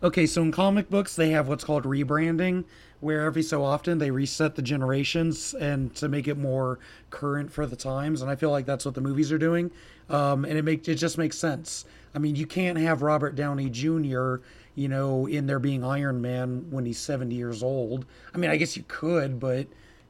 Okay, 0.02 0.26
so 0.26 0.42
in 0.42 0.52
comic 0.52 0.90
books, 0.90 1.16
they 1.16 1.30
have 1.30 1.48
what's 1.48 1.64
called 1.64 1.84
rebranding, 1.84 2.64
where 3.00 3.22
every 3.22 3.42
so 3.42 3.64
often 3.64 3.96
they 3.96 4.10
reset 4.10 4.54
the 4.54 4.60
generations 4.60 5.54
and 5.54 5.94
to 5.96 6.06
make 6.06 6.28
it 6.28 6.36
more 6.36 6.78
current 7.08 7.50
for 7.50 7.66
the 7.66 7.76
times. 7.76 8.20
And 8.20 8.30
I 8.30 8.36
feel 8.36 8.50
like 8.50 8.66
that's 8.66 8.84
what 8.84 8.94
the 8.94 9.00
movies 9.00 9.32
are 9.32 9.38
doing, 9.38 9.70
um, 10.10 10.44
and 10.44 10.58
it 10.58 10.64
make 10.64 10.86
it 10.86 10.96
just 10.96 11.16
makes 11.16 11.38
sense. 11.38 11.86
I 12.14 12.18
mean, 12.18 12.36
you 12.36 12.46
can't 12.46 12.76
have 12.78 13.00
Robert 13.00 13.36
Downey 13.36 13.70
Jr. 13.70 14.36
You 14.74 14.88
know, 14.88 15.26
in 15.26 15.46
there 15.46 15.58
being 15.58 15.82
Iron 15.82 16.20
Man 16.20 16.66
when 16.70 16.84
he's 16.84 16.98
seventy 16.98 17.36
years 17.36 17.62
old. 17.62 18.04
I 18.34 18.38
mean, 18.38 18.50
I 18.50 18.56
guess 18.56 18.76
you 18.76 18.84
could, 18.86 19.40
but 19.40 19.66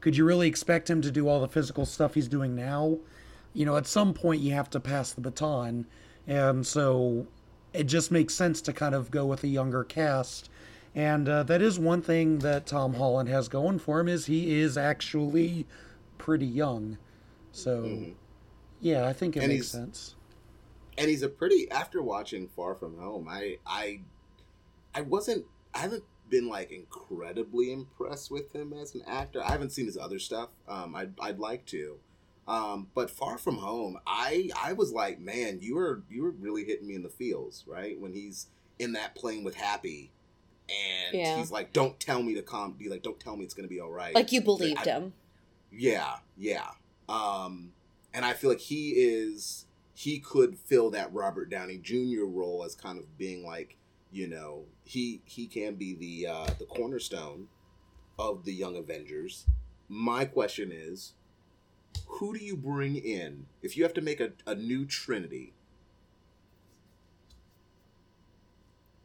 could 0.07 0.17
you 0.17 0.25
really 0.25 0.47
expect 0.47 0.89
him 0.89 1.03
to 1.03 1.11
do 1.11 1.27
all 1.27 1.41
the 1.41 1.49
physical 1.49 1.85
stuff 1.85 2.15
he's 2.15 2.29
doing 2.29 2.55
now? 2.55 2.97
You 3.53 3.67
know, 3.67 3.77
at 3.77 3.89
some 3.89 4.15
point 4.15 4.41
you 4.41 4.53
have 4.53 4.71
to 4.71 4.79
pass 4.79 5.13
the 5.13 5.21
baton, 5.21 5.85
and 6.29 6.65
so 6.65 7.27
it 7.73 7.89
just 7.89 8.13
makes 8.13 8.33
sense 8.33 8.61
to 8.61 8.73
kind 8.73 8.95
of 8.95 9.11
go 9.11 9.27
with 9.27 9.43
a 9.43 9.49
younger 9.49 9.83
cast. 9.83 10.49
And 10.95 11.29
uh, 11.29 11.43
that 11.43 11.61
is 11.61 11.77
one 11.81 12.03
thing 12.03 12.39
that 12.39 12.67
Tom 12.67 12.95
Holland 12.95 13.29
has 13.31 13.49
going 13.49 13.81
for 13.81 13.99
him 13.99 14.07
is 14.07 14.27
he 14.27 14.61
is 14.61 14.79
actually 14.79 15.67
pretty 16.19 16.47
young. 16.47 16.99
So, 17.51 18.15
yeah, 18.81 19.09
I 19.09 19.13
think 19.13 19.37
it 19.37 19.43
And 19.43 19.53
makes 19.53 19.67
sense. 19.67 20.15
and 20.97 21.09
he's 21.11 21.23
a 21.25 21.29
pretty 21.29 21.69
after 21.73 22.01
watching 22.01 22.47
far 22.47 22.77
from 22.77 22.97
home 22.97 23.27
i 23.29 23.57
i 23.67 23.99
i 24.95 25.01
wasn't 25.01 25.45
i 25.75 25.79
haven't 25.81 26.05
been 26.29 26.49
like 26.49 26.71
incredibly 26.73 27.73
impressed 27.73 28.31
with 28.31 28.53
him 28.55 28.73
as 28.73 28.95
an 28.95 29.03
actor 29.07 29.43
i 29.43 29.51
haven't 29.51 29.71
seen 29.71 29.87
his 29.87 29.97
other 29.97 30.19
stuff 30.19 30.49
um 30.69 30.95
i'd, 30.97 31.13
I'd 31.21 31.39
like 31.39 31.65
to 31.67 31.97
um 32.49 32.89
but 32.95 33.11
far 33.11 33.39
from 33.39 33.57
home 33.59 33.99
i 34.07 34.51
i 34.63 34.73
was 34.73 34.93
like 34.93 35.21
man 35.21 35.59
you 35.63 35.75
were 35.77 36.03
you 36.11 36.23
were 36.23 36.31
really 36.33 36.65
hitting 36.65 36.87
me 36.89 36.95
in 36.95 37.03
the 37.03 37.09
feels 37.09 37.65
right 37.67 37.99
when 38.01 38.13
he's 38.13 38.49
in 38.79 38.93
that 38.93 39.15
plane 39.15 39.45
with 39.45 39.55
happy 39.57 40.11
and 40.69 41.17
Yeah. 41.19 41.37
he's 41.39 41.51
like 41.53 41.73
don't 41.73 41.99
tell 42.01 42.23
me 42.23 42.35
to 42.35 42.43
calm 42.43 42.73
be 42.73 42.89
like 42.89 43.03
don't 43.03 43.19
tell 43.21 43.37
me 43.37 43.45
it's 43.45 43.55
gonna 43.55 43.69
be 43.69 43.81
all 43.81 43.91
right 43.93 44.15
Like 44.15 44.33
you 44.33 44.41
believed 44.41 44.81
I- 44.87 44.91
him. 44.93 45.13
yeah, 45.71 46.17
yeah. 46.37 46.71
Um, 47.09 47.73
and 48.13 48.25
I 48.25 48.33
feel 48.33 48.51
like 48.51 48.59
he 48.61 48.91
is 48.91 49.67
he 49.95 50.19
could 50.19 50.59
fill 50.59 50.91
that 50.91 51.13
Robert 51.15 51.51
Downey 51.51 51.79
Jr. 51.79 52.25
role 52.25 52.65
as 52.65 52.75
kind 52.75 52.99
of 52.99 53.17
being 53.17 53.45
like, 53.47 53.77
you 54.11 54.29
know, 54.29 54.65
he 54.85 55.21
he 55.25 55.47
can 55.47 55.75
be 55.75 55.95
the 55.95 56.31
uh, 56.31 56.51
the 56.59 56.65
cornerstone 56.67 57.49
of 58.19 58.45
the 58.45 58.53
Young 58.53 58.77
Avengers. 58.77 59.47
My 59.89 60.25
question 60.25 60.71
is, 60.73 61.13
who 62.07 62.37
do 62.37 62.45
you 62.45 62.57
bring 62.57 62.97
in 62.97 63.47
if 63.63 63.77
you 63.77 63.83
have 63.83 63.95
to 63.95 64.01
make 64.01 64.21
a, 64.21 64.33
a 64.47 64.55
new 64.55 64.87
Trinity 64.87 65.55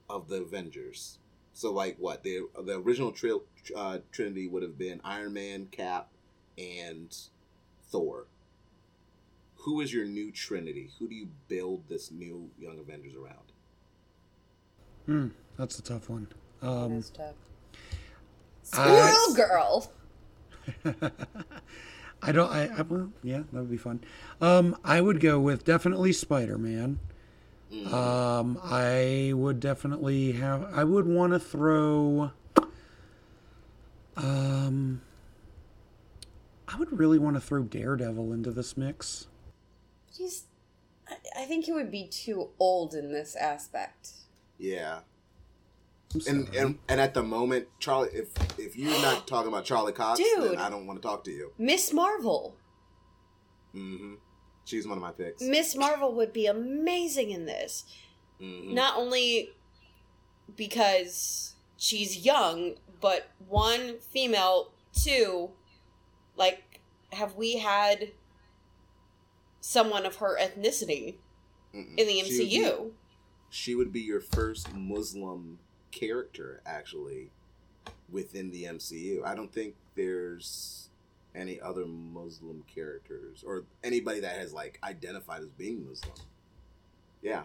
of 0.09 0.27
the 0.27 0.41
Avengers? 0.41 1.19
So 1.53 1.71
like 1.71 1.97
what 1.97 2.23
the 2.23 2.47
the 2.63 2.79
original 2.79 3.11
tri- 3.11 3.37
uh, 3.75 3.99
Trinity 4.11 4.47
would 4.47 4.63
have 4.63 4.77
been 4.77 5.01
Iron 5.03 5.33
Man, 5.33 5.67
Cap, 5.71 6.09
and 6.57 7.15
Thor. 7.89 8.27
Who 9.57 9.81
is 9.81 9.93
your 9.93 10.05
new 10.05 10.31
Trinity? 10.31 10.89
Who 10.97 11.07
do 11.07 11.13
you 11.15 11.29
build 11.47 11.87
this 11.87 12.11
new 12.11 12.49
Young 12.57 12.79
Avengers 12.79 13.15
around? 13.15 13.50
Hmm, 15.11 15.27
that's 15.57 15.77
a 15.77 15.81
tough 15.81 16.09
one. 16.09 16.27
Um, 16.61 16.95
That's 16.95 17.09
tough. 17.09 17.35
I- 18.73 19.11
Squirrel 19.33 19.35
girl. 19.35 19.91
I 22.23 22.31
don't. 22.31 22.49
I, 22.49 22.67
I 22.77 22.81
well, 22.83 23.09
yeah, 23.23 23.39
that 23.51 23.59
would 23.59 23.69
be 23.69 23.75
fun. 23.75 23.99
Um, 24.39 24.77
I 24.85 25.01
would 25.01 25.19
go 25.19 25.37
with 25.37 25.65
definitely 25.65 26.13
Spider 26.13 26.57
Man. 26.57 26.99
Um, 27.91 28.57
I 28.63 29.33
would 29.35 29.59
definitely 29.59 30.31
have. 30.33 30.63
I 30.73 30.85
would 30.85 31.07
want 31.07 31.33
to 31.33 31.39
throw. 31.39 32.31
Um, 34.15 35.01
I 36.69 36.77
would 36.77 36.97
really 36.97 37.19
want 37.19 37.35
to 37.35 37.41
throw 37.41 37.63
Daredevil 37.63 38.31
into 38.31 38.51
this 38.51 38.77
mix. 38.77 39.27
He's. 40.15 40.43
I, 41.09 41.41
I 41.41 41.45
think 41.45 41.65
he 41.65 41.73
would 41.73 41.91
be 41.91 42.07
too 42.07 42.51
old 42.59 42.93
in 42.93 43.11
this 43.11 43.35
aspect. 43.35 44.11
Yeah. 44.61 44.99
And, 46.27 46.47
and 46.55 46.77
and 46.89 46.99
at 47.01 47.13
the 47.13 47.23
moment, 47.23 47.67
Charlie, 47.79 48.09
if 48.13 48.27
if 48.59 48.75
you're 48.77 49.01
not 49.01 49.27
talking 49.27 49.47
about 49.47 49.63
Charlie 49.65 49.93
Cox, 49.93 50.19
Dude. 50.19 50.51
then 50.51 50.57
I 50.59 50.69
don't 50.69 50.85
want 50.85 51.01
to 51.01 51.07
talk 51.07 51.23
to 51.23 51.31
you. 51.31 51.51
Miss 51.57 51.91
Marvel. 51.93 52.55
Mm-hmm. 53.73 54.15
She's 54.65 54.85
one 54.87 54.97
of 54.97 55.01
my 55.01 55.11
picks. 55.11 55.41
Miss 55.41 55.75
Marvel 55.75 56.13
would 56.15 56.31
be 56.33 56.45
amazing 56.47 57.31
in 57.31 57.45
this. 57.45 57.85
hmm 58.39 58.73
Not 58.73 58.97
only 58.97 59.51
because 60.55 61.55
she's 61.77 62.25
young, 62.25 62.75
but 62.99 63.29
one, 63.47 63.97
female, 63.99 64.73
two, 64.93 65.51
like, 66.35 66.81
have 67.13 67.35
we 67.35 67.57
had 67.57 68.11
someone 69.61 70.05
of 70.05 70.17
her 70.17 70.37
ethnicity 70.39 71.15
in 71.73 71.95
the 71.95 72.03
She 72.25 72.39
would 72.39 72.49
be- 72.49 72.59
MCU? 72.59 72.91
She 73.51 73.75
would 73.75 73.91
be 73.91 73.99
your 74.01 74.21
first 74.21 74.73
Muslim 74.73 75.59
character, 75.91 76.61
actually, 76.65 77.29
within 78.09 78.49
the 78.49 78.63
MCU. 78.63 79.23
I 79.23 79.35
don't 79.35 79.53
think 79.53 79.75
there's 79.95 80.89
any 81.35 81.61
other 81.61 81.85
Muslim 81.85 82.63
characters 82.73 83.43
or 83.45 83.65
anybody 83.83 84.21
that 84.21 84.37
has 84.37 84.51
like 84.53 84.79
identified 84.83 85.41
as 85.41 85.49
being 85.49 85.85
Muslim. 85.87 86.13
Yeah. 87.21 87.43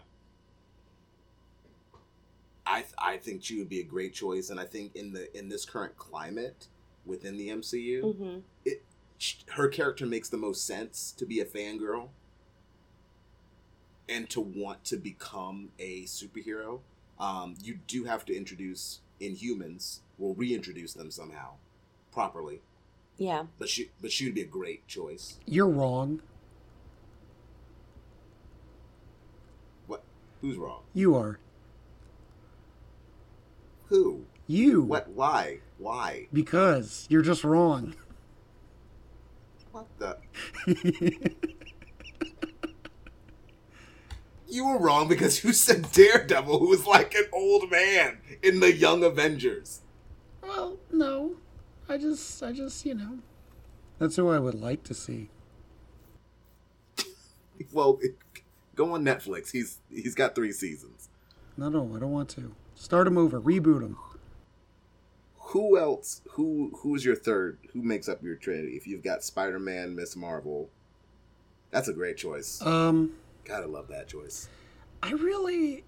I 2.64 2.80
th- 2.82 2.94
I 2.98 3.16
think 3.16 3.44
she 3.44 3.58
would 3.58 3.68
be 3.68 3.80
a 3.80 3.84
great 3.84 4.12
choice, 4.12 4.50
and 4.50 4.58
I 4.58 4.64
think 4.64 4.96
in 4.96 5.12
the 5.12 5.36
in 5.38 5.48
this 5.48 5.64
current 5.64 5.96
climate 5.96 6.66
within 7.04 7.36
the 7.36 7.48
MCU, 7.50 8.02
Mm-hmm. 8.02 8.38
sh- 9.18 9.34
her 9.52 9.68
character 9.68 10.04
makes 10.06 10.28
the 10.28 10.36
most 10.36 10.66
sense 10.66 11.12
to 11.16 11.24
be 11.26 11.38
a 11.40 11.44
fangirl 11.44 12.08
and 14.08 14.28
to 14.30 14.40
want 14.40 14.84
to 14.84 14.96
become 14.96 15.70
a 15.78 16.04
superhero. 16.04 16.80
Um, 17.18 17.54
you 17.62 17.78
do 17.86 18.04
have 18.04 18.24
to 18.26 18.36
introduce 18.36 19.00
Inhumans, 19.20 20.00
We'll 20.18 20.34
reintroduce 20.34 20.94
them 20.94 21.10
somehow, 21.10 21.54
properly. 22.10 22.60
Yeah. 23.18 23.44
But 23.58 23.68
she, 23.68 23.90
but 24.00 24.12
she 24.12 24.24
would 24.24 24.34
be 24.34 24.42
a 24.42 24.46
great 24.46 24.86
choice. 24.86 25.38
You're 25.44 25.68
wrong. 25.68 26.22
What? 29.86 30.02
Who's 30.40 30.56
wrong? 30.56 30.82
You 30.94 31.14
are. 31.16 31.38
Who? 33.88 34.24
You. 34.46 34.82
What? 34.82 35.08
Why? 35.10 35.60
Why? 35.78 36.28
Because 36.32 37.06
you're 37.10 37.22
just 37.22 37.44
wrong. 37.44 37.94
What 39.72 39.86
the? 39.98 40.16
You 44.56 44.66
were 44.68 44.78
wrong 44.78 45.06
because 45.06 45.44
you 45.44 45.52
said 45.52 45.92
Daredevil, 45.92 46.58
who 46.58 46.68
was 46.68 46.86
like 46.86 47.14
an 47.14 47.26
old 47.30 47.70
man 47.70 48.20
in 48.42 48.60
the 48.60 48.72
Young 48.72 49.04
Avengers. 49.04 49.82
Well, 50.42 50.78
no. 50.90 51.36
I 51.90 51.98
just, 51.98 52.42
I 52.42 52.52
just, 52.52 52.86
you 52.86 52.94
know. 52.94 53.18
That's 53.98 54.16
who 54.16 54.30
I 54.30 54.38
would 54.38 54.54
like 54.54 54.82
to 54.84 54.94
see. 54.94 55.28
Well, 57.72 57.98
it, 58.00 58.16
go 58.74 58.94
on 58.94 59.04
Netflix. 59.04 59.50
He's 59.50 59.78
he's 59.90 60.14
got 60.14 60.34
three 60.34 60.52
seasons. 60.52 61.08
No, 61.56 61.68
no, 61.68 61.90
I 61.94 61.98
don't 61.98 62.12
want 62.12 62.28
to. 62.30 62.54
Start 62.74 63.06
him 63.06 63.18
over. 63.18 63.40
Reboot 63.40 63.82
him. 63.82 63.96
Who 65.38 65.78
else? 65.78 66.22
Who 66.32 66.72
who 66.78 66.94
is 66.94 67.04
your 67.04 67.16
third? 67.16 67.58
Who 67.72 67.82
makes 67.82 68.08
up 68.08 68.22
your 68.22 68.36
trinity? 68.36 68.76
If 68.76 68.86
you've 68.86 69.02
got 69.02 69.24
Spider 69.24 69.58
Man, 69.58 69.94
Miss 69.94 70.16
Marvel, 70.16 70.68
that's 71.70 71.88
a 71.88 71.94
great 71.94 72.16
choice. 72.18 72.60
Um, 72.62 73.14
Gotta 73.46 73.66
love 73.66 73.88
that 73.88 74.08
choice. 74.08 74.48
I 75.02 75.12
really, 75.12 75.84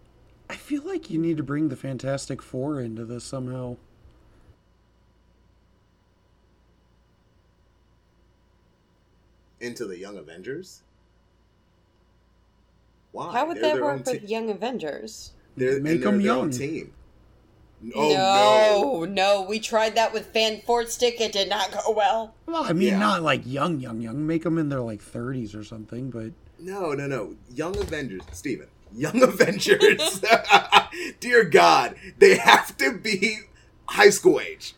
I 0.48 0.54
feel 0.54 0.82
like 0.84 1.10
you 1.10 1.18
need 1.18 1.36
to 1.38 1.42
bring 1.42 1.68
the 1.68 1.76
Fantastic 1.76 2.40
Four 2.40 2.80
into 2.80 3.04
this 3.04 3.24
somehow. 3.24 3.76
Into 9.60 9.86
the 9.86 9.98
Young 9.98 10.16
Avengers. 10.16 10.82
Why? 13.12 13.32
How 13.32 13.46
would 13.46 13.56
They're 13.56 13.74
that 13.74 13.82
work 13.82 14.06
with 14.06 14.20
te- 14.20 14.26
Young 14.26 14.50
Avengers? 14.50 15.32
They're, 15.56 15.80
Make 15.80 16.02
them 16.02 16.20
young. 16.20 16.38
own 16.42 16.50
team. 16.50 16.92
Oh 17.94 19.04
no, 19.04 19.04
no, 19.04 19.42
we 19.48 19.60
tried 19.60 19.94
that 19.96 20.12
with 20.12 20.32
Fant4stic. 20.32 21.20
It 21.20 21.32
did 21.32 21.48
not 21.48 21.70
go 21.72 21.92
well. 21.92 22.34
Well, 22.46 22.64
I 22.64 22.72
mean, 22.72 22.88
Yeah. 22.88 22.98
not 22.98 23.22
like 23.22 23.42
young, 23.44 23.80
young, 23.80 24.00
young. 24.00 24.26
Make 24.26 24.42
them 24.42 24.58
in 24.58 24.68
their 24.68 24.80
like 24.80 25.00
30s 25.00 25.54
or 25.56 25.62
something, 25.64 26.10
but 26.10 26.32
no, 26.58 26.92
no, 26.92 26.92
no, 26.94 27.06
no. 27.06 27.36
Young 27.54 27.76
Avengers, 27.78 28.22
Steven. 28.32 28.68
Young 28.94 29.22
Avengers. 29.22 30.22
Dear 31.20 31.44
God, 31.44 31.94
they 32.18 32.36
have 32.36 32.76
to 32.78 32.96
be 32.98 33.38
high 33.88 34.10
school 34.10 34.40
age. 34.40 34.74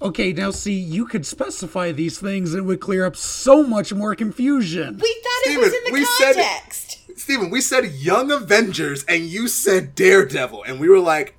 okay. 0.00 0.32
Now, 0.32 0.50
see, 0.50 0.74
you 0.74 1.06
could 1.06 1.26
specify 1.26 1.92
these 1.92 2.18
things 2.18 2.54
and 2.54 2.62
it 2.62 2.66
would 2.66 2.80
clear 2.80 3.04
up 3.04 3.16
so 3.16 3.62
much 3.62 3.92
more 3.92 4.14
confusion. 4.14 4.98
We 5.02 5.22
thought 5.22 5.52
it 5.52 5.58
was 5.58 5.68
Steven, 5.70 5.86
in 5.86 5.92
the 5.92 5.92
we 5.92 6.04
said- 6.04 6.34
context. 6.36 6.86
Steven, 7.16 7.50
we 7.50 7.60
said 7.60 7.84
Young 7.92 8.30
Avengers 8.30 9.04
and 9.04 9.24
you 9.24 9.46
said 9.46 9.94
Daredevil, 9.94 10.62
and 10.62 10.80
we 10.80 10.88
were 10.88 11.00
like, 11.00 11.36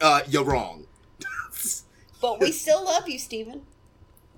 uh, 0.00 0.22
you're 0.28 0.44
wrong. 0.44 0.86
But 2.22 2.38
we 2.40 2.52
still 2.52 2.84
love 2.84 3.08
you, 3.08 3.18
Steven. 3.18 3.62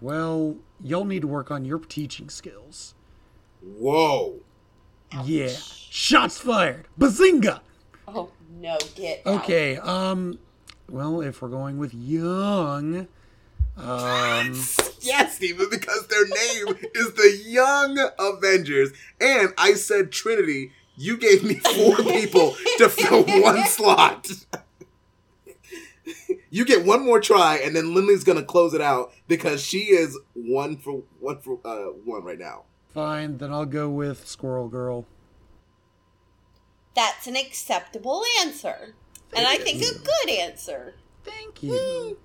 Well, 0.01 0.57
you'll 0.83 1.05
need 1.05 1.23
to 1.23 1.27
work 1.29 1.51
on 1.51 1.65
your 1.65 1.81
teaching 1.81 2.29
skills. 2.31 2.95
Whoa. 3.61 4.41
Yeah. 5.25 5.49
Shots 5.91 6.39
fired. 6.39 6.87
Bazinga! 6.99 7.61
Oh 8.09 8.31
no, 8.51 8.79
get 8.95 9.23
out. 9.27 9.43
Okay, 9.43 9.77
um 9.79 10.39
well, 10.89 11.21
if 11.21 11.41
we're 11.43 11.49
going 11.49 11.79
with 11.79 11.95
young, 11.95 13.09
um 13.77 14.55
Yes, 15.03 15.37
Steven, 15.37 15.67
because 15.69 16.07
their 16.07 16.25
name 16.25 16.77
is 16.95 17.13
the 17.15 17.43
Young 17.45 17.99
Avengers. 18.19 18.93
And 19.21 19.53
I 19.59 19.75
said 19.75 20.13
Trinity. 20.13 20.71
You 20.97 21.17
gave 21.17 21.43
me 21.43 21.55
four 21.55 21.97
people 22.05 22.55
to 22.79 22.89
fill 22.89 23.25
one 23.43 23.65
slot. 23.67 24.29
you 26.51 26.65
get 26.65 26.85
one 26.85 27.05
more 27.05 27.21
try, 27.21 27.57
and 27.57 27.75
then 27.75 27.95
Lindley's 27.95 28.23
gonna 28.25 28.45
close 28.45 28.75
it 28.75 28.81
out 28.81 29.13
because 29.27 29.61
she 29.63 29.87
is 29.87 30.17
one 30.35 30.77
for 30.77 31.03
one 31.19 31.39
for 31.41 31.59
uh, 31.65 31.87
one 32.05 32.23
right 32.23 32.39
now. 32.39 32.65
Fine, 32.93 33.39
then 33.39 33.53
I'll 33.53 33.67
go 33.67 33.89
with 33.89 34.27
Squirrel 34.27 34.69
Girl. 34.69 35.07
That's 36.95 37.27
an 37.27 37.37
acceptable 37.37 38.23
answer. 38.41 38.95
And 39.35 39.47
I 39.47 39.57
think 39.57 39.83
a 39.83 39.99
good 39.99 40.31
answer. 40.31 40.95
Thank 41.25 41.63
you. 41.63 42.19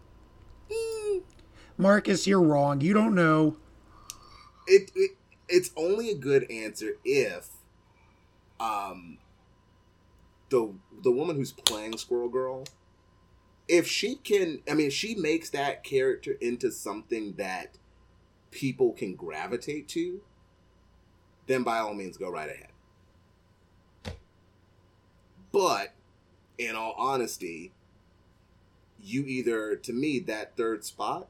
Marcus, 1.77 2.27
you're 2.27 2.41
wrong. 2.41 2.81
You 2.81 2.94
don't 2.94 3.15
know. 3.15 3.56
It, 4.65 4.91
it 4.95 5.11
it's 5.48 5.72
only 5.77 6.10
a 6.10 6.15
good 6.15 6.49
answer 6.52 6.98
if 7.06 7.49
um 8.60 9.18
the 10.49 10.73
the 11.03 11.11
woman 11.11 11.35
who's 11.35 11.53
playing 11.53 11.98
Squirrel 11.98 12.30
Girl 12.30 12.65
if 13.68 13.88
she 13.88 14.15
can 14.15 14.61
I 14.69 14.73
mean 14.73 14.88
if 14.88 14.94
she 14.94 15.15
makes 15.15 15.49
that 15.52 15.84
character 15.84 16.34
into 16.41 16.72
something 16.72 17.34
that 17.38 17.77
people 18.52 18.91
can 18.94 19.15
gravitate 19.15 19.88
to 19.89 20.22
then 21.48 21.64
by 21.64 21.80
all 21.80 21.94
means 21.94 22.18
go 22.18 22.30
right 22.30 22.49
ahead. 22.49 22.68
But 25.52 25.94
in 26.57 26.76
all 26.76 26.94
honesty, 26.98 27.72
you 29.02 29.24
either 29.26 29.76
to 29.76 29.94
me 29.94 30.19
that 30.19 30.56
third 30.56 30.84
spot, 30.86 31.28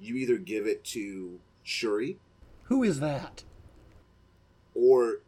you 0.00 0.16
either 0.16 0.38
give 0.38 0.66
it 0.66 0.82
to 0.84 1.38
Shuri 1.62 2.18
Who 2.64 2.82
is 2.82 3.00
that? 3.00 3.44
or 4.74 5.18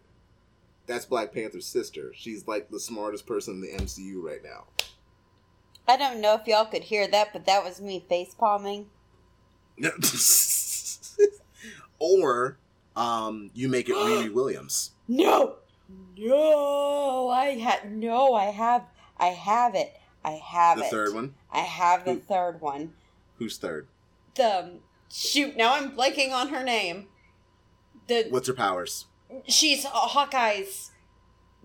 that's 0.87 1.05
Black 1.05 1.33
Panther's 1.33 1.67
sister. 1.67 2.13
She's 2.15 2.47
like 2.47 2.71
the 2.71 2.81
smartest 2.81 3.27
person 3.27 3.55
in 3.55 3.61
the 3.61 3.85
MCU 3.85 4.23
right 4.23 4.43
now. 4.43 4.65
I 5.87 5.97
don't 5.97 6.21
know 6.21 6.35
if 6.35 6.47
y'all 6.47 6.65
could 6.65 6.85
hear 6.85 7.07
that, 7.09 7.33
but 7.33 7.47
that 7.47 7.65
was 7.65 7.81
me 7.81 8.05
face 8.09 8.35
palming. 8.35 8.87
or 11.99 12.57
um, 12.97 13.51
you 13.55 13.69
make 13.69 13.89
it 13.89 13.95
Riri 13.97 14.33
Williams. 14.35 14.91
No, 15.09 15.57
no, 16.17 17.29
I 17.29 17.51
had 17.59 17.93
no, 17.93 18.35
I 18.35 18.47
have, 18.47 18.85
I 19.19 19.27
have 19.29 19.75
it, 19.75 19.93
I 20.25 20.33
have 20.33 20.79
it 20.79 20.81
The 20.83 20.87
it. 20.87 20.91
third 20.91 21.15
one. 21.15 21.35
I 21.53 21.61
have 21.61 22.05
the 22.05 22.15
Who- 22.15 22.21
third 22.21 22.61
one. 22.61 22.93
Who's 23.39 23.57
third? 23.59 23.87
The 24.37 24.79
shoot. 25.11 25.57
Now 25.57 25.75
I'm 25.75 25.93
blanking 25.97 26.33
on 26.33 26.49
her 26.49 26.63
name. 26.63 27.09
The 28.07 28.27
What's 28.31 28.49
her 28.49 28.55
powers? 28.55 29.07
she's 29.49 29.85
Hawkeye's 29.85 30.91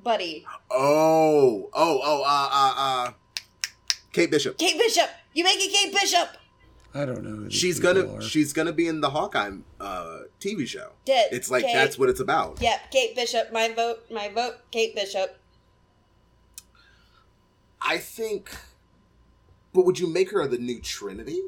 buddy, 0.01 0.45
Oh, 0.71 1.69
oh, 1.73 1.99
oh, 2.03 2.23
uh, 2.23 2.49
uh, 2.51 2.73
uh, 2.77 3.11
Kate 4.13 4.31
Bishop. 4.31 4.57
Kate 4.57 4.77
Bishop. 4.77 5.09
You 5.33 5.43
make 5.43 5.57
it 5.59 5.71
Kate 5.71 5.93
Bishop. 5.93 6.29
I 6.93 7.05
don't 7.05 7.23
know. 7.23 7.29
Who 7.31 7.43
these 7.45 7.53
She's 7.53 7.79
people 7.79 7.93
gonna, 8.03 8.13
are. 8.15 8.21
she's 8.21 8.53
gonna 8.53 8.71
be 8.73 8.87
in 8.87 9.01
the 9.01 9.09
Hawkeye 9.09 9.51
uh, 9.79 10.16
TV 10.39 10.67
show. 10.67 10.91
Dead. 11.05 11.29
It's 11.31 11.49
like 11.49 11.63
Kate. 11.63 11.73
that's 11.73 11.97
what 11.97 12.09
it's 12.09 12.19
about. 12.19 12.61
Yep, 12.61 12.91
Kate 12.91 13.15
Bishop. 13.15 13.51
My 13.51 13.69
vote. 13.73 13.99
My 14.11 14.29
vote. 14.29 14.55
Kate 14.71 14.95
Bishop. 14.95 15.37
I 17.81 17.97
think, 17.97 18.49
but 19.73 19.85
would 19.85 19.99
you 19.99 20.07
make 20.11 20.31
her 20.31 20.45
the 20.47 20.57
new 20.57 20.81
Trinity? 20.81 21.41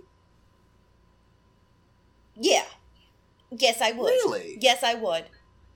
Yeah. 2.35 2.65
Yes, 3.51 3.81
I 3.81 3.91
would. 3.91 4.05
Really? 4.05 4.57
Yes, 4.61 4.83
I 4.83 4.93
would. 4.95 5.25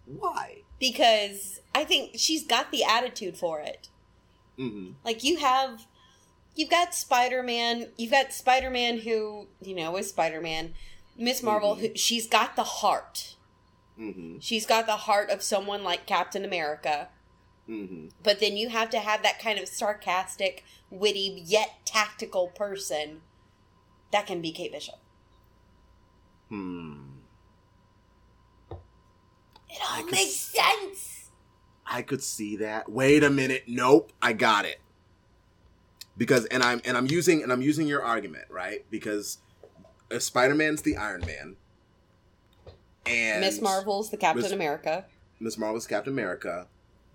Why? 0.06 0.62
Because 0.80 1.60
I 1.74 1.84
think 1.84 2.12
she's 2.16 2.46
got 2.46 2.72
the 2.72 2.84
attitude 2.84 3.38
for 3.38 3.60
it. 3.62 3.90
hmm 4.58 4.92
Like 5.04 5.24
you 5.24 5.38
have 5.38 5.86
you've 6.56 6.70
got 6.70 6.94
Spider-Man, 6.94 7.88
you've 7.98 8.12
got 8.12 8.32
Spider-Man 8.32 9.00
who, 9.00 9.48
you 9.62 9.76
know, 9.76 9.96
is 9.98 10.10
Spider-Man. 10.10 10.74
Miss 11.18 11.44
Marvel 11.44 11.76
who 11.76 11.96
she's 11.96 12.28
got 12.28 12.56
the 12.56 12.64
heart. 12.64 13.36
hmm 13.96 14.38
She's 14.40 14.66
got 14.66 14.86
the 14.86 14.98
heart 14.98 15.30
of 15.30 15.44
someone 15.44 15.84
like 15.84 16.06
Captain 16.06 16.44
America. 16.44 17.10
hmm 17.68 18.08
But 18.22 18.40
then 18.40 18.58
you 18.58 18.70
have 18.70 18.90
to 18.92 19.00
have 19.00 19.24
that 19.24 19.40
kind 19.40 19.60
of 19.60 19.68
sarcastic, 19.68 20.64
witty, 20.90 21.44
yet 21.46 21.86
tactical 21.86 22.48
person 22.48 23.22
that 24.12 24.26
can 24.28 24.42
be 24.42 24.52
Kate 24.52 24.72
Bishop. 24.72 24.96
Hmm. 26.50 26.94
It 29.70 29.80
all 29.90 30.04
could 30.04 30.12
makes 30.12 30.36
sense. 30.36 31.30
I 31.86 32.02
could 32.04 32.22
see 32.22 32.58
that. 32.58 32.90
Wait 32.90 33.24
a 33.24 33.30
minute. 33.30 33.64
Nope. 33.68 34.12
I 34.22 34.34
got 34.34 34.66
it. 34.66 34.80
Because 36.16 36.46
and 36.46 36.62
I'm 36.62 36.80
and 36.86 36.96
I'm 36.96 37.08
using 37.08 37.42
and 37.42 37.52
I'm 37.52 37.62
using 37.62 37.88
your 37.88 38.04
argument, 38.04 38.46
right? 38.50 38.86
Because 38.92 39.40
uh, 40.14 40.20
Spider-Man's 40.20 40.82
the 40.82 40.98
Iron 40.98 41.22
Man. 41.26 41.56
And 43.06 43.42
Miss 43.42 43.62
Marvel's 43.62 44.10
the 44.10 44.18
Captain 44.18 44.44
Miss- 44.44 44.52
America. 44.52 45.06
Miss 45.40 45.58
Marvel's 45.58 45.88
Captain 45.88 46.14
America. 46.14 46.68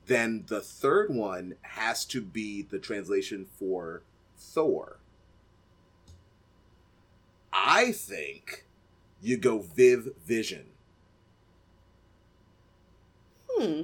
Then 0.06 0.44
the 0.46 0.60
third 0.60 1.14
one 1.14 1.54
has 1.62 2.04
to 2.06 2.20
be 2.20 2.62
the 2.62 2.78
translation 2.78 3.46
for 3.58 4.02
Thor. 4.36 4.98
I 7.52 7.92
think 7.92 8.64
you 9.20 9.36
go 9.36 9.58
Viv 9.58 10.10
Vision. 10.24 10.66
Hmm. 13.50 13.82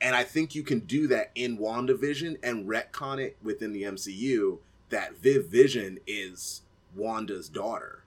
And 0.00 0.14
I 0.14 0.24
think 0.24 0.54
you 0.54 0.62
can 0.62 0.80
do 0.80 1.06
that 1.08 1.30
in 1.34 1.58
WandaVision 1.58 2.38
and 2.42 2.68
retcon 2.68 3.18
it 3.18 3.36
within 3.42 3.72
the 3.72 3.82
MCU 3.82 4.58
that 4.90 5.16
Viv 5.16 5.46
Vision 5.46 5.98
is 6.06 6.62
Wanda's 6.96 7.48
daughter. 7.48 8.02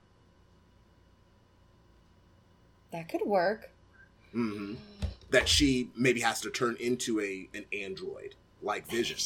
That 2.91 3.07
could 3.10 3.22
work. 3.26 3.70
hmm 4.32 4.76
That 5.30 5.48
she 5.48 5.90
maybe 5.95 6.22
has 6.22 6.41
to 6.41 6.49
turn 6.49 6.76
into 6.80 7.20
a 7.22 7.48
an 7.53 7.66
android 7.74 8.36
like 8.61 8.88
Vision. 8.88 9.18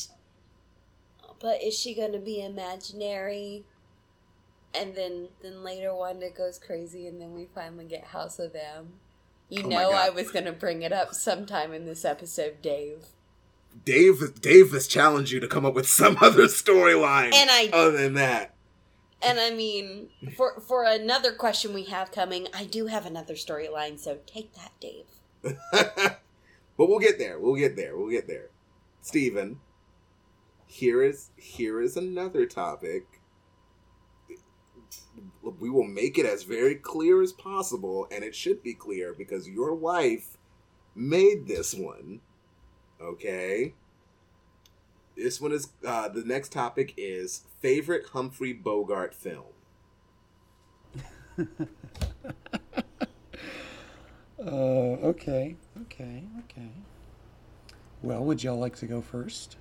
But 1.40 1.62
is 1.64 1.78
she 1.78 1.94
gonna 1.94 2.20
be 2.20 2.42
imaginary? 2.44 3.64
And 4.76 4.96
then 4.96 5.30
then 5.42 5.64
later 5.64 5.94
Wanda 5.94 6.30
goes 6.30 6.58
crazy 6.60 7.08
and 7.08 7.22
then 7.22 7.34
we 7.34 7.48
finally 7.54 7.86
get 7.86 8.06
House 8.06 8.40
of 8.40 8.56
M. 8.56 8.94
You 9.50 9.64
Oh 9.66 9.70
know 9.70 9.92
I 9.92 10.10
was 10.10 10.32
gonna 10.32 10.52
bring 10.52 10.82
it 10.82 10.92
up 10.92 11.14
sometime 11.14 11.74
in 11.74 11.86
this 11.86 12.04
episode, 12.06 12.62
Dave. 12.62 13.06
Dave 13.86 14.40
Dave 14.42 14.72
has 14.72 14.88
challenged 14.88 15.32
you 15.32 15.40
to 15.40 15.48
come 15.48 15.66
up 15.66 15.74
with 15.74 15.88
some 15.88 16.18
other 16.22 16.44
storyline 16.44 17.34
And 17.34 17.50
I- 17.50 17.70
other 17.74 17.92
than 17.98 18.14
that. 18.16 18.53
And 19.26 19.40
I 19.40 19.52
mean, 19.52 20.10
for 20.36 20.60
for 20.60 20.84
another 20.84 21.34
question 21.34 21.74
we 21.74 21.84
have 21.86 22.12
coming, 22.12 22.48
I 22.54 22.66
do 22.66 22.88
have 22.88 23.06
another 23.06 23.36
storyline, 23.36 24.00
so 24.00 24.20
take 24.26 24.54
that, 24.56 24.72
Dave. 24.80 25.06
but 25.72 26.20
we'll 26.78 27.00
get 27.00 27.18
there. 27.18 27.40
We'll 27.40 27.56
get 27.56 27.76
there. 27.76 27.98
We'll 27.98 28.10
get 28.10 28.28
there. 28.28 28.50
Stephen, 29.02 29.60
here 30.66 31.04
is 31.04 31.30
here 31.38 31.82
is 31.82 31.96
another 31.96 32.46
topic. 32.46 33.06
We 35.60 35.70
will 35.70 35.88
make 35.88 36.18
it 36.18 36.26
as 36.26 36.44
very 36.44 36.76
clear 36.76 37.22
as 37.22 37.32
possible, 37.32 38.08
and 38.12 38.24
it 38.24 38.36
should 38.36 38.64
be 38.64 38.74
clear 38.74 39.14
because 39.14 39.48
your 39.48 39.76
wife 39.76 40.38
made 40.96 41.48
this 41.48 41.74
one. 41.74 42.22
Okay. 43.02 43.74
This 45.16 45.40
one 45.40 45.52
is 45.52 45.70
uh, 45.86 46.10
the 46.10 46.24
next 46.24 46.52
topic 46.52 46.94
is 46.98 47.44
favorite 47.60 48.08
Humphrey 48.14 48.54
Bogart 48.54 49.14
film. 49.14 49.46
Uh, 54.46 55.00
okay, 55.02 55.56
okay, 55.84 56.24
okay. 56.40 56.70
Well, 58.02 58.26
would 58.26 58.44
y'all 58.44 58.60
like 58.60 58.76
to 58.78 58.86
go 58.86 59.02
first? 59.02 59.56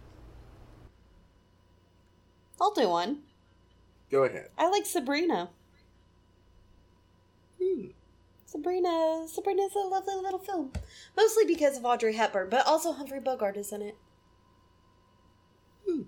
I'll 2.61 2.73
do 2.73 2.89
one. 2.89 3.19
Go 4.11 4.25
ahead. 4.25 4.49
I 4.59 4.69
like 4.69 4.85
Sabrina. 4.85 5.51
Hmm. 7.63 7.87
Sabrina 8.45 9.27
Sabrina's 9.29 9.75
a 9.77 9.79
lovely 9.79 10.17
little 10.17 10.41
film. 10.41 10.73
Mostly 11.17 11.45
because 11.45 11.77
of 11.77 11.85
Audrey 11.85 12.15
Hepburn, 12.15 12.49
but 12.51 12.67
also 12.67 12.93
Humphrey 12.93 13.21
Bogart 13.21 13.57
is 13.57 13.73
in 13.73 13.83
it. 13.83 13.97
It's 15.87 16.05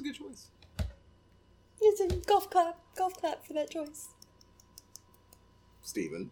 a 0.00 0.02
good 0.02 0.14
choice. 0.14 0.48
It's 1.80 2.00
a 2.00 2.08
golf 2.26 2.50
clap. 2.50 2.78
Golf 2.96 3.16
clap 3.16 3.46
for 3.46 3.52
that 3.52 3.70
choice. 3.70 4.08
Steven. 5.82 6.30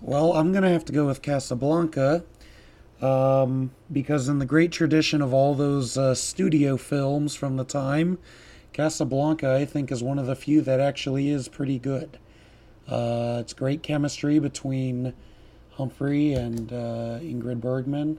Well, 0.00 0.32
I'm 0.32 0.52
gonna 0.52 0.70
have 0.70 0.84
to 0.86 0.92
go 0.92 1.06
with 1.06 1.22
Casablanca, 1.22 2.24
um, 3.00 3.72
because 3.92 4.28
in 4.28 4.38
the 4.38 4.46
great 4.46 4.72
tradition 4.72 5.22
of 5.22 5.32
all 5.32 5.54
those 5.54 5.96
uh, 5.96 6.14
studio 6.14 6.76
films 6.76 7.34
from 7.34 7.56
the 7.56 7.64
time, 7.64 8.18
Casablanca 8.72 9.54
I 9.54 9.64
think 9.64 9.92
is 9.92 10.02
one 10.02 10.18
of 10.18 10.26
the 10.26 10.36
few 10.36 10.60
that 10.62 10.80
actually 10.80 11.30
is 11.30 11.48
pretty 11.48 11.78
good. 11.78 12.18
Uh, 12.88 13.38
it's 13.40 13.52
great 13.52 13.82
chemistry 13.82 14.38
between 14.38 15.12
Humphrey 15.72 16.32
and 16.32 16.72
uh, 16.72 17.18
Ingrid 17.20 17.60
Bergman, 17.60 18.18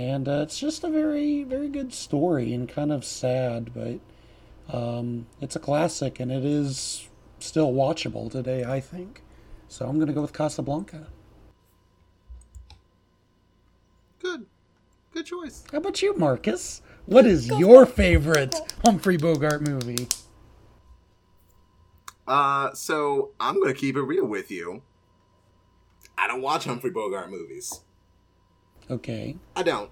and 0.00 0.26
uh, 0.28 0.40
it's 0.40 0.58
just 0.58 0.82
a 0.82 0.88
very, 0.88 1.44
very 1.44 1.68
good 1.68 1.92
story 1.92 2.54
and 2.54 2.66
kind 2.66 2.90
of 2.90 3.04
sad, 3.04 3.70
but 3.74 4.00
um, 4.74 5.26
it's 5.42 5.56
a 5.56 5.58
classic 5.58 6.18
and 6.20 6.32
it 6.32 6.42
is 6.42 7.06
still 7.38 7.74
watchable 7.74 8.30
today, 8.30 8.64
I 8.64 8.80
think. 8.80 9.22
So 9.68 9.86
I'm 9.86 9.98
gonna 9.98 10.14
go 10.14 10.22
with 10.22 10.32
Casablanca. 10.32 11.08
Good. 14.22 14.46
Good 15.12 15.26
choice. 15.26 15.64
How 15.70 15.78
about 15.78 16.00
you, 16.00 16.16
Marcus? 16.16 16.80
What 17.04 17.26
is 17.26 17.48
your 17.48 17.84
favorite 17.84 18.54
Humphrey 18.82 19.18
Bogart 19.18 19.60
movie? 19.60 20.08
Uh, 22.26 22.72
so 22.72 23.32
I'm 23.38 23.60
gonna 23.60 23.74
keep 23.74 23.96
it 23.96 24.02
real 24.02 24.24
with 24.24 24.50
you. 24.50 24.82
I 26.16 26.26
don't 26.26 26.40
watch 26.40 26.64
Humphrey 26.64 26.90
Bogart 26.90 27.30
movies. 27.30 27.80
Okay. 28.90 29.36
I 29.54 29.62
don't. 29.62 29.90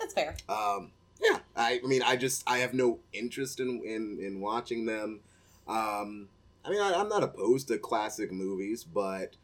That's 0.00 0.14
fair. 0.14 0.34
Um, 0.48 0.92
yeah, 1.20 1.38
I, 1.54 1.80
I 1.84 1.86
mean, 1.86 2.02
I 2.02 2.16
just 2.16 2.48
I 2.48 2.58
have 2.58 2.72
no 2.72 3.00
interest 3.12 3.60
in 3.60 3.82
in, 3.84 4.18
in 4.20 4.40
watching 4.40 4.86
them. 4.86 5.20
Um, 5.66 6.28
I 6.64 6.70
mean, 6.70 6.80
I, 6.80 6.94
I'm 6.94 7.08
not 7.08 7.22
opposed 7.22 7.68
to 7.68 7.78
classic 7.78 8.32
movies, 8.32 8.84
but 8.84 9.36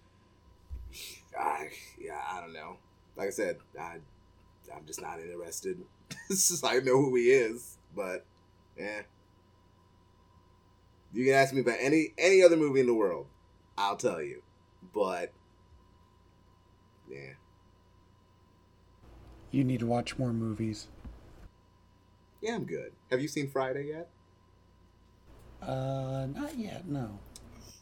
I, 1.38 1.68
yeah, 2.00 2.20
I 2.30 2.40
don't 2.40 2.54
know. 2.54 2.78
Like 3.16 3.28
I 3.28 3.30
said, 3.30 3.58
I 3.78 3.96
I'm 4.74 4.86
just 4.86 5.02
not 5.02 5.20
interested. 5.20 5.78
it's 6.30 6.48
just 6.48 6.64
I 6.64 6.78
know 6.78 7.00
who 7.00 7.14
he 7.16 7.30
is, 7.30 7.76
but 7.94 8.24
yeah. 8.78 9.02
You 11.12 11.24
can 11.26 11.34
ask 11.34 11.54
me 11.54 11.60
about 11.60 11.76
any 11.80 12.14
any 12.18 12.42
other 12.42 12.56
movie 12.56 12.80
in 12.80 12.86
the 12.86 12.94
world, 12.94 13.26
I'll 13.76 13.96
tell 13.96 14.22
you. 14.22 14.42
But 14.92 15.32
yeah, 17.10 17.34
You 19.55 19.62
need 19.62 19.78
to 19.81 19.86
watch 19.86 20.18
more 20.18 20.32
movies. 20.32 20.89
yeah, 22.43 22.56
I'm 22.56 22.64
good. 22.64 22.90
Have 23.12 23.20
you 23.20 23.28
seen 23.28 23.48
Friday 23.48 23.86
yet? 23.89 24.09
Uh, 25.62 26.26
not 26.35 26.59
yet, 26.59 26.89
no. 26.89 27.20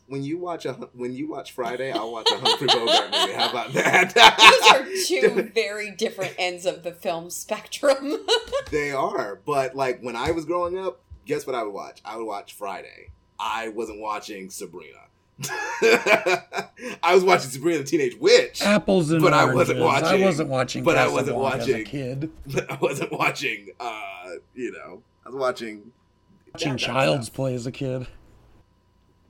when 0.06 0.22
you 0.22 0.36
watch 0.36 0.66
a 0.66 0.74
when 0.92 1.14
you 1.14 1.30
watch 1.30 1.52
Friday, 1.52 1.90
I'll 1.90 2.12
watch 2.12 2.28
a 2.30 2.36
Humphrey 2.36 2.66
Bogart 2.66 3.10
movie. 3.10 3.32
How 3.32 3.48
about 3.48 3.72
that? 3.72 4.12
Those 5.14 5.32
are 5.32 5.42
two 5.42 5.50
very 5.54 5.90
different 5.92 6.34
ends 6.38 6.66
of 6.66 6.82
the 6.82 6.92
film 6.92 7.30
spectrum. 7.30 8.18
they 8.70 8.92
are, 8.92 9.40
but 9.46 9.74
like 9.74 10.00
when 10.02 10.14
I 10.14 10.32
was 10.32 10.44
growing 10.44 10.78
up, 10.78 11.00
guess 11.24 11.46
what 11.46 11.56
I 11.56 11.62
would 11.62 11.72
watch? 11.72 12.02
I 12.04 12.18
would 12.18 12.26
watch 12.26 12.52
Friday. 12.52 13.12
I 13.40 13.68
wasn't 13.68 13.98
watching 14.00 14.50
Sabrina. 14.50 14.98
I 15.82 17.14
was 17.14 17.24
watching 17.24 17.50
Sabrina 17.50 17.78
the 17.78 17.84
Teenage 17.84 18.16
Witch, 18.18 18.62
Apples 18.62 19.10
and 19.10 19.22
But 19.22 19.32
I 19.32 19.52
wasn't 19.52 19.80
watching. 19.80 20.22
I 20.22 20.24
wasn't 20.24 20.48
watching. 20.48 20.84
but 20.84 20.96
I 20.96 21.08
wasn't 21.08 21.36
Casablanca 21.38 21.58
as 21.62 21.68
a 21.68 21.72
watching- 21.72 21.84
kid. 21.86 22.30
but 22.46 22.70
I 22.70 22.76
wasn't 22.80 23.12
watching. 23.12 23.68
uh 23.80 24.30
You 24.54 24.72
know, 24.72 25.02
I 25.24 25.28
was 25.30 25.38
watching. 25.38 25.92
Watching 26.54 26.76
Child's 26.76 27.26
stuff. 27.26 27.36
Play 27.36 27.54
as 27.54 27.66
a 27.66 27.72
kid. 27.72 28.06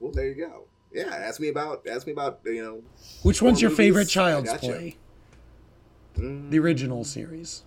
Well, 0.01 0.13
there 0.13 0.27
you 0.29 0.35
go. 0.35 0.65
Yeah, 0.93 1.05
ask 1.15 1.41
me 1.41 1.49
about. 1.49 1.87
Ask 1.87 2.07
me 2.07 2.13
about. 2.13 2.41
You 2.45 2.63
know, 2.63 2.83
Which 3.23 3.41
one's 3.41 3.63
your 3.63 3.71
favorite 3.71 4.01
movies? 4.03 4.11
Child's 4.13 4.51
gotcha. 4.51 4.67
Play? 4.67 4.97
mm, 6.19 6.51
The 6.51 6.59
original 6.59 7.05
series. 7.05 7.63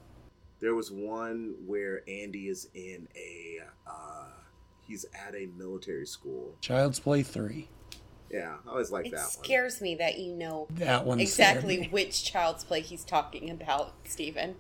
There 0.60 0.76
was 0.76 0.92
one 0.92 1.56
where 1.66 2.02
Andy 2.08 2.48
is 2.50 2.70
in 2.74 3.08
a 3.16 3.60
uh 3.90 4.26
he's 4.88 5.06
at 5.28 5.34
a 5.36 5.48
military 5.58 6.06
school. 6.06 6.56
Child's 6.62 7.00
Play 7.00 7.24
three. 7.24 7.70
Yeah, 8.30 8.56
I 8.66 8.70
always 8.70 8.92
like 8.92 9.06
it 9.08 9.12
that 9.12 9.20
one. 9.20 9.30
scares 9.30 9.82
me 9.82 9.96
that 9.96 10.18
you 10.18 10.34
know 10.34 10.68
That 10.72 11.06
one 11.06 11.20
exactly 11.20 11.88
which 11.92 12.24
child's 12.24 12.64
play 12.64 12.82
he's 12.82 13.04
talking 13.04 13.50
about, 13.50 13.94
Stephen. 14.06 14.56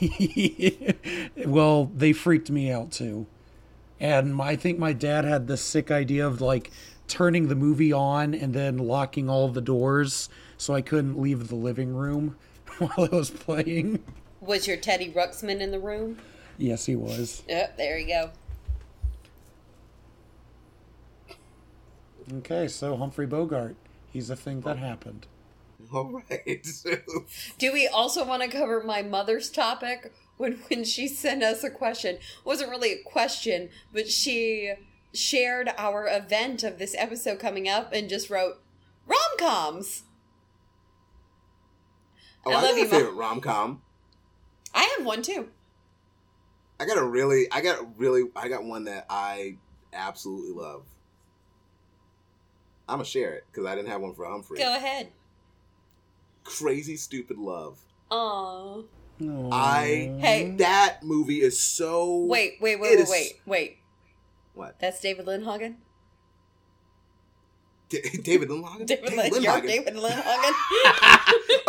well, 1.46 1.86
they 1.94 2.12
freaked 2.12 2.50
me 2.50 2.70
out 2.70 2.92
too. 2.92 3.26
And 3.98 4.34
my, 4.34 4.50
I 4.50 4.56
think 4.56 4.78
my 4.78 4.92
dad 4.92 5.24
had 5.24 5.46
this 5.46 5.62
sick 5.62 5.90
idea 5.90 6.26
of 6.26 6.40
like 6.40 6.70
turning 7.08 7.48
the 7.48 7.54
movie 7.54 7.92
on 7.92 8.34
and 8.34 8.54
then 8.54 8.78
locking 8.78 9.28
all 9.28 9.48
the 9.48 9.60
doors 9.60 10.28
so 10.56 10.74
I 10.74 10.80
couldn't 10.80 11.20
leave 11.20 11.48
the 11.48 11.56
living 11.56 11.94
room 11.94 12.36
while 12.78 13.04
it 13.04 13.12
was 13.12 13.30
playing. 13.30 14.02
Was 14.40 14.66
your 14.66 14.76
Teddy 14.76 15.10
Ruxpin 15.10 15.60
in 15.60 15.70
the 15.70 15.78
room? 15.80 16.18
Yes, 16.58 16.86
he 16.86 16.96
was. 16.96 17.42
Yep, 17.48 17.76
there 17.76 17.98
you 17.98 18.06
go. 18.06 18.30
Okay, 22.38 22.68
so 22.68 22.96
Humphrey 22.96 23.26
Bogart. 23.26 23.76
He's 24.10 24.30
a 24.30 24.36
thing 24.36 24.60
that 24.62 24.76
oh. 24.76 24.80
happened. 24.80 25.26
All 25.92 26.22
right. 26.30 26.66
Do 27.58 27.72
we 27.72 27.88
also 27.88 28.24
want 28.24 28.42
to 28.42 28.48
cover 28.48 28.82
my 28.82 29.02
mother's 29.02 29.50
topic 29.50 30.12
when 30.36 30.52
when 30.68 30.84
she 30.84 31.08
sent 31.08 31.42
us 31.42 31.64
a 31.64 31.70
question? 31.70 32.16
It 32.16 32.22
wasn't 32.44 32.70
really 32.70 32.92
a 32.92 33.02
question, 33.02 33.68
but 33.92 34.08
she 34.08 34.72
shared 35.12 35.70
our 35.76 36.06
event 36.08 36.62
of 36.62 36.78
this 36.78 36.94
episode 36.96 37.38
coming 37.38 37.68
up 37.68 37.92
and 37.92 38.08
just 38.08 38.30
wrote 38.30 38.62
rom 39.06 39.18
coms. 39.38 40.04
oh, 42.46 42.52
I 42.52 42.54
I, 42.54 42.62
love 42.62 42.70
got 42.70 42.78
you, 42.78 42.86
a 42.86 42.88
favorite 42.88 43.14
rom 43.14 43.40
com. 43.40 43.82
I 44.74 44.94
have 44.96 45.04
one 45.04 45.22
too. 45.22 45.48
I 46.80 46.86
got 46.86 46.96
a 46.96 47.04
really, 47.04 47.46
I 47.52 47.60
got 47.60 47.80
a 47.80 47.86
really, 47.98 48.24
I 48.34 48.48
got 48.48 48.64
one 48.64 48.84
that 48.84 49.06
I 49.10 49.58
absolutely 49.92 50.52
love. 50.52 50.84
I'm 52.88 52.96
gonna 52.96 53.04
share 53.04 53.32
it 53.34 53.44
because 53.50 53.66
I 53.66 53.74
didn't 53.74 53.88
have 53.90 54.00
one 54.00 54.14
for 54.14 54.24
Humphrey. 54.26 54.58
Go 54.58 54.74
ahead. 54.76 55.08
Crazy 56.44 56.96
Stupid 56.96 57.38
Love. 57.38 57.78
Aww. 58.10 58.84
I 59.52 60.16
Hey. 60.18 60.54
that 60.58 61.02
movie 61.02 61.40
is 61.42 61.58
so 61.60 62.24
Wait, 62.24 62.54
wait, 62.60 62.80
wait, 62.80 62.90
wait, 62.90 62.98
is- 63.00 63.08
wait, 63.10 63.40
wait. 63.46 63.78
What? 64.54 64.78
That's 64.80 65.00
David 65.00 65.26
Lindhagen? 65.26 65.76
D- 67.88 68.00
David 68.22 68.48
Lindhagen. 68.48 68.86
David 68.86 69.12
Lin- 69.14 69.30
Lindhagen. 69.32 69.42
you're 69.42 69.60
David 69.60 69.94
Lindhagen? 69.94 70.52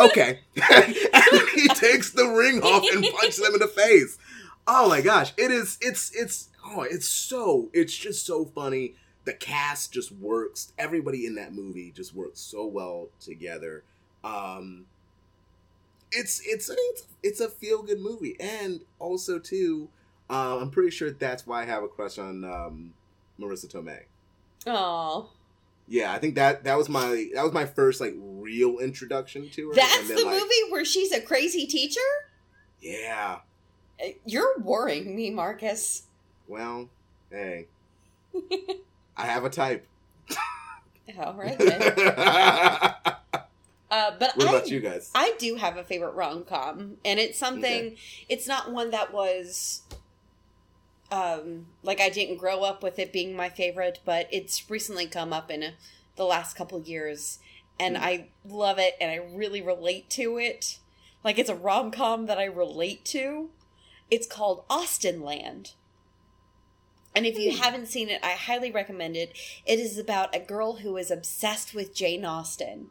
okay. 0.00 0.40
and 0.70 0.94
he 1.54 1.68
takes 1.68 2.10
the 2.10 2.26
ring 2.26 2.60
off 2.62 2.84
and 2.94 3.04
punches 3.04 3.36
them 3.38 3.54
in 3.54 3.60
the 3.60 3.68
face. 3.68 4.18
Oh 4.66 4.88
my 4.88 5.00
gosh. 5.02 5.32
It 5.36 5.50
is 5.50 5.78
it's 5.80 6.10
it's 6.14 6.48
oh 6.64 6.82
it's 6.82 7.06
so 7.08 7.68
it's 7.72 7.94
just 7.96 8.24
so 8.26 8.44
funny. 8.46 8.94
The 9.24 9.32
cast 9.32 9.92
just 9.92 10.12
works. 10.12 10.72
Everybody 10.78 11.26
in 11.26 11.34
that 11.36 11.54
movie 11.54 11.92
just 11.92 12.14
works 12.14 12.40
so 12.40 12.66
well 12.66 13.08
together. 13.20 13.84
Um 14.22 14.86
it's 16.12 16.40
it's 16.46 16.70
it's 16.70 17.06
it's 17.22 17.40
a 17.40 17.48
feel 17.48 17.82
good 17.82 18.00
movie. 18.00 18.36
And 18.38 18.80
also 18.98 19.38
too, 19.38 19.88
uh, 20.30 20.58
I'm 20.58 20.70
pretty 20.70 20.90
sure 20.90 21.10
that's 21.10 21.46
why 21.46 21.62
I 21.62 21.64
have 21.66 21.82
a 21.82 21.88
crush 21.88 22.18
on 22.18 22.44
um 22.44 22.94
Marisa 23.38 23.66
Tomei. 23.66 24.02
Oh. 24.66 25.30
Yeah, 25.86 26.12
I 26.12 26.18
think 26.18 26.36
that 26.36 26.64
that 26.64 26.78
was 26.78 26.88
my 26.88 27.28
that 27.34 27.42
was 27.42 27.52
my 27.52 27.66
first 27.66 28.00
like 28.00 28.14
real 28.16 28.78
introduction 28.78 29.50
to 29.50 29.68
her. 29.68 29.74
That's 29.74 30.08
then, 30.08 30.16
the 30.16 30.24
like, 30.24 30.40
movie 30.40 30.70
where 30.70 30.84
she's 30.84 31.12
a 31.12 31.20
crazy 31.20 31.66
teacher? 31.66 32.00
Yeah. 32.80 33.40
Uh, 34.02 34.08
You're 34.24 34.58
worrying 34.60 35.14
me, 35.14 35.30
Marcus. 35.30 36.04
Well, 36.48 36.88
hey, 37.30 37.66
I 39.16 39.26
have 39.26 39.44
a 39.44 39.50
type. 39.50 39.86
All 41.18 41.34
right 41.34 41.58
what 41.58 43.20
Uh, 43.90 44.10
but 44.18 44.32
I, 44.40 44.48
about 44.48 44.70
you 44.70 44.80
guys? 44.80 45.12
I 45.14 45.34
do 45.38 45.54
have 45.54 45.76
a 45.76 45.84
favorite 45.84 46.14
rom 46.14 46.42
com, 46.42 46.96
and 47.04 47.20
it's 47.20 47.38
something. 47.38 47.94
It's 48.28 48.48
not 48.48 48.72
one 48.72 48.90
that 48.90 49.12
was, 49.12 49.82
um, 51.12 51.66
like 51.84 52.00
I 52.00 52.08
didn't 52.08 52.38
grow 52.38 52.64
up 52.64 52.82
with 52.82 52.98
it 52.98 53.12
being 53.12 53.36
my 53.36 53.48
favorite, 53.48 54.00
but 54.04 54.26
it's 54.32 54.68
recently 54.68 55.06
come 55.06 55.32
up 55.32 55.48
in 55.48 55.62
a, 55.62 55.74
the 56.16 56.24
last 56.24 56.56
couple 56.56 56.80
years, 56.80 57.38
and 57.78 57.96
I 57.96 58.30
love 58.44 58.80
it, 58.80 58.96
and 59.00 59.12
I 59.12 59.24
really 59.32 59.62
relate 59.62 60.10
to 60.10 60.38
it. 60.38 60.80
Like 61.22 61.38
it's 61.38 61.50
a 61.50 61.54
rom 61.54 61.92
com 61.92 62.26
that 62.26 62.38
I 62.38 62.46
relate 62.46 63.04
to. 63.06 63.50
It's 64.10 64.26
called 64.26 64.66
Austenland. 64.68 65.74
And 67.14 67.26
if 67.26 67.38
you 67.38 67.52
hmm. 67.52 67.58
haven't 67.58 67.88
seen 67.88 68.08
it, 68.08 68.20
I 68.22 68.32
highly 68.32 68.70
recommend 68.70 69.16
it. 69.16 69.36
It 69.66 69.78
is 69.78 69.98
about 69.98 70.34
a 70.34 70.40
girl 70.40 70.76
who 70.76 70.96
is 70.96 71.10
obsessed 71.10 71.74
with 71.74 71.94
Jane 71.94 72.24
Austen 72.24 72.90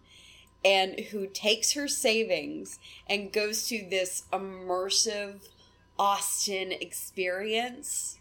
and 0.64 1.00
who 1.12 1.28
takes 1.28 1.74
her 1.74 1.88
savings 1.88 2.80
and 3.08 3.34
goes 3.34 3.68
to 3.68 3.86
this 3.90 4.24
immersive 4.32 5.50
Austen 6.00 6.72
experience 6.72 8.18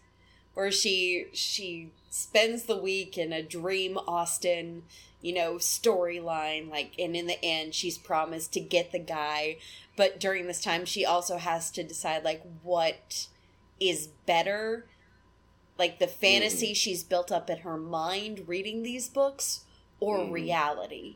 where 0.53 0.71
she 0.71 1.25
she 1.33 1.91
spends 2.09 2.63
the 2.63 2.77
week 2.77 3.17
in 3.17 3.33
a 3.33 3.41
dream 3.41 3.97
Austen, 3.97 4.83
you 5.21 5.33
know, 5.33 5.55
storyline 5.55 6.69
like 6.69 6.93
and 6.99 7.15
in 7.15 7.25
the 7.25 7.43
end 7.43 7.73
she's 7.73 7.97
promised 7.97 8.53
to 8.53 8.59
get 8.59 8.91
the 8.91 8.99
guy, 8.99 9.57
but 9.95 10.19
during 10.19 10.45
this 10.45 10.61
time 10.61 10.85
she 10.85 11.05
also 11.05 11.37
has 11.37 11.71
to 11.71 11.83
decide 11.83 12.23
like 12.23 12.43
what 12.61 13.27
is 13.79 14.07
better 14.25 14.85
like 15.77 15.99
the 15.99 16.07
fantasy 16.07 16.73
she's 16.73 17.03
built 17.03 17.31
up 17.31 17.49
in 17.49 17.59
her 17.59 17.77
mind 17.77 18.47
reading 18.47 18.83
these 18.83 19.07
books 19.09 19.61
or 19.99 20.19
Mhm. 20.19 20.31
reality. 20.31 21.15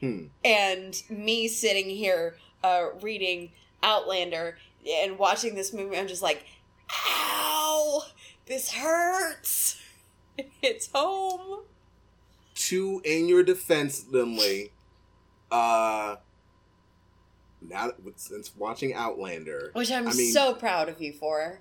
Hmm. 0.00 0.26
And 0.44 1.02
me 1.08 1.48
sitting 1.48 1.88
here 1.90 2.36
uh, 2.62 2.88
reading 3.00 3.52
Outlander 3.82 4.58
and 4.86 5.18
watching 5.18 5.54
this 5.54 5.72
movie, 5.72 5.96
I'm 5.96 6.08
just 6.08 6.22
like, 6.22 6.44
ow, 6.90 8.02
this 8.46 8.72
hurts. 8.72 9.80
It's 10.62 10.88
home. 10.94 11.64
To 12.54 13.00
in 13.04 13.28
your 13.28 13.42
defense, 13.42 14.04
Lindley, 14.08 14.70
uh, 15.50 16.16
now 17.60 17.88
that- 17.88 17.96
since 18.20 18.54
watching 18.56 18.94
Outlander, 18.94 19.70
Which 19.74 19.90
I'm 19.90 20.06
I 20.06 20.12
mean- 20.12 20.32
so 20.32 20.54
proud 20.54 20.88
of 20.88 21.00
you 21.00 21.12
for. 21.12 21.60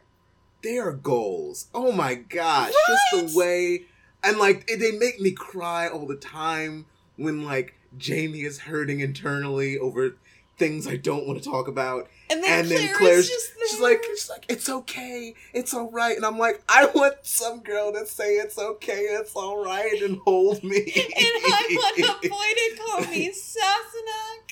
Their 0.61 0.91
goals. 0.91 1.67
Oh 1.73 1.91
my 1.91 2.15
gosh, 2.15 2.73
Right? 2.87 2.97
just 3.11 3.33
the 3.33 3.37
way 3.37 3.85
and 4.23 4.37
like 4.37 4.67
they 4.67 4.91
make 4.91 5.19
me 5.19 5.31
cry 5.31 5.87
all 5.87 6.05
the 6.05 6.15
time 6.15 6.85
when 7.15 7.43
like 7.43 7.75
Jamie 7.97 8.41
is 8.41 8.59
hurting 8.59 8.99
internally 8.99 9.77
over 9.77 10.17
things 10.57 10.87
I 10.87 10.97
don't 10.97 11.27
want 11.27 11.41
to 11.41 11.49
talk 11.49 11.67
about. 11.67 12.09
And 12.29 12.43
then, 12.43 12.59
and 12.61 12.67
then 12.69 12.93
Claire's, 12.95 13.29
just 13.29 13.51
she's 13.69 13.79
like 13.79 14.03
she's 14.03 14.29
like 14.29 14.45
it's 14.49 14.67
okay, 14.69 15.33
it's 15.53 15.73
all 15.73 15.89
right, 15.91 16.15
and 16.15 16.25
I'm 16.25 16.37
like 16.37 16.61
I 16.67 16.85
want 16.87 17.15
some 17.21 17.61
girl 17.61 17.93
to 17.93 18.05
say 18.05 18.35
it's 18.35 18.57
okay, 18.57 19.01
it's 19.01 19.35
all 19.35 19.63
right, 19.63 20.01
and 20.01 20.17
hold 20.25 20.63
me. 20.63 20.77
and 20.95 21.15
I 21.17 21.67
want 21.71 21.99
a 22.25 22.27
boy 22.29 22.29
to 22.29 22.77
call 22.81 23.11
me 23.11 23.29
Sassenach. 23.31 24.46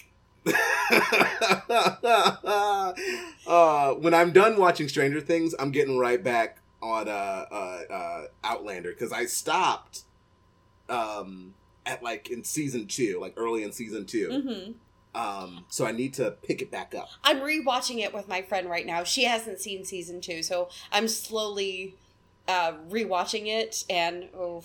uh, 3.47 3.93
when 3.95 4.13
I'm 4.13 4.31
done 4.31 4.57
watching 4.57 4.87
Stranger 4.87 5.21
Things, 5.21 5.55
I'm 5.57 5.71
getting 5.71 5.97
right 5.97 6.23
back 6.23 6.59
on 6.81 7.07
uh, 7.07 7.45
uh, 7.51 7.81
uh, 7.91 8.25
Outlander 8.43 8.91
because 8.91 9.11
I 9.11 9.25
stopped 9.25 10.03
um, 10.89 11.53
at 11.85 12.03
like 12.03 12.29
in 12.29 12.43
season 12.43 12.87
two, 12.87 13.19
like 13.19 13.33
early 13.37 13.63
in 13.63 13.71
season 13.71 14.05
2 14.05 14.41
hmm 14.41 15.19
Um, 15.19 15.65
so 15.69 15.85
I 15.85 15.91
need 15.91 16.13
to 16.15 16.31
pick 16.43 16.61
it 16.61 16.69
back 16.71 16.93
up. 16.93 17.09
I'm 17.23 17.37
rewatching 17.39 18.03
it 18.03 18.13
with 18.13 18.27
my 18.27 18.41
friend 18.41 18.69
right 18.69 18.85
now. 18.85 19.03
She 19.03 19.23
hasn't 19.23 19.59
seen 19.59 19.85
season 19.85 20.21
two, 20.21 20.43
so 20.43 20.69
I'm 20.91 21.07
slowly 21.07 21.95
uh, 22.47 22.73
rewatching 22.89 23.47
it. 23.47 23.85
And 23.89 24.25
oh, 24.37 24.63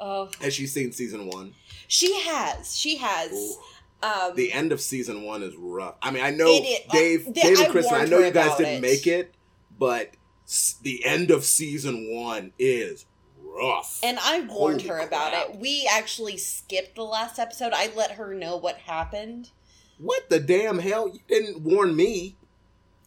oh, 0.00 0.30
Has 0.40 0.54
she 0.54 0.66
seen 0.66 0.92
season 0.92 1.26
one? 1.26 1.52
she 1.88 2.18
has, 2.20 2.76
she 2.76 2.96
has. 2.96 3.32
Ooh. 3.32 3.56
Um, 4.02 4.34
The 4.36 4.52
end 4.52 4.72
of 4.72 4.80
season 4.80 5.22
one 5.22 5.42
is 5.42 5.54
rough. 5.56 5.94
I 6.02 6.10
mean, 6.10 6.22
I 6.22 6.30
know 6.30 6.46
It 6.48 6.86
Dave, 6.90 7.28
uh, 7.28 7.30
Dave 7.32 7.58
and 7.60 7.70
Kristen. 7.70 7.94
I 7.94 7.98
warned 7.98 8.10
know 8.10 8.18
you 8.18 8.30
guys 8.30 8.56
didn't 8.58 8.74
it. 8.74 8.80
make 8.82 9.06
it, 9.06 9.34
but 9.78 10.10
s- 10.46 10.76
the 10.82 11.04
end 11.04 11.30
of 11.30 11.44
season 11.44 12.14
one 12.14 12.52
is 12.58 13.06
rough. 13.42 14.00
and 14.02 14.18
I 14.20 14.40
warned 14.40 14.82
Holy 14.82 14.88
her 14.88 14.98
about 14.98 15.32
crap. 15.32 15.48
it. 15.50 15.56
We 15.56 15.88
actually 15.90 16.36
skipped 16.36 16.96
the 16.96 17.04
last 17.04 17.38
episode. 17.38 17.72
I 17.74 17.90
let 17.96 18.12
her 18.12 18.34
know 18.34 18.56
what 18.58 18.76
happened. 18.78 19.50
What 19.98 20.28
the 20.28 20.40
damn 20.40 20.78
hell? 20.80 21.08
You 21.08 21.20
didn't 21.26 21.62
warn 21.62 21.96
me. 21.96 22.36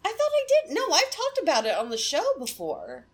I 0.04 0.10
thought 0.10 0.18
I 0.18 0.48
did. 0.66 0.74
No, 0.74 0.92
I've 0.92 1.12
talked 1.12 1.38
about 1.44 1.66
it 1.68 1.78
on 1.78 1.90
the 1.90 1.98
show 1.98 2.24
before. 2.40 3.06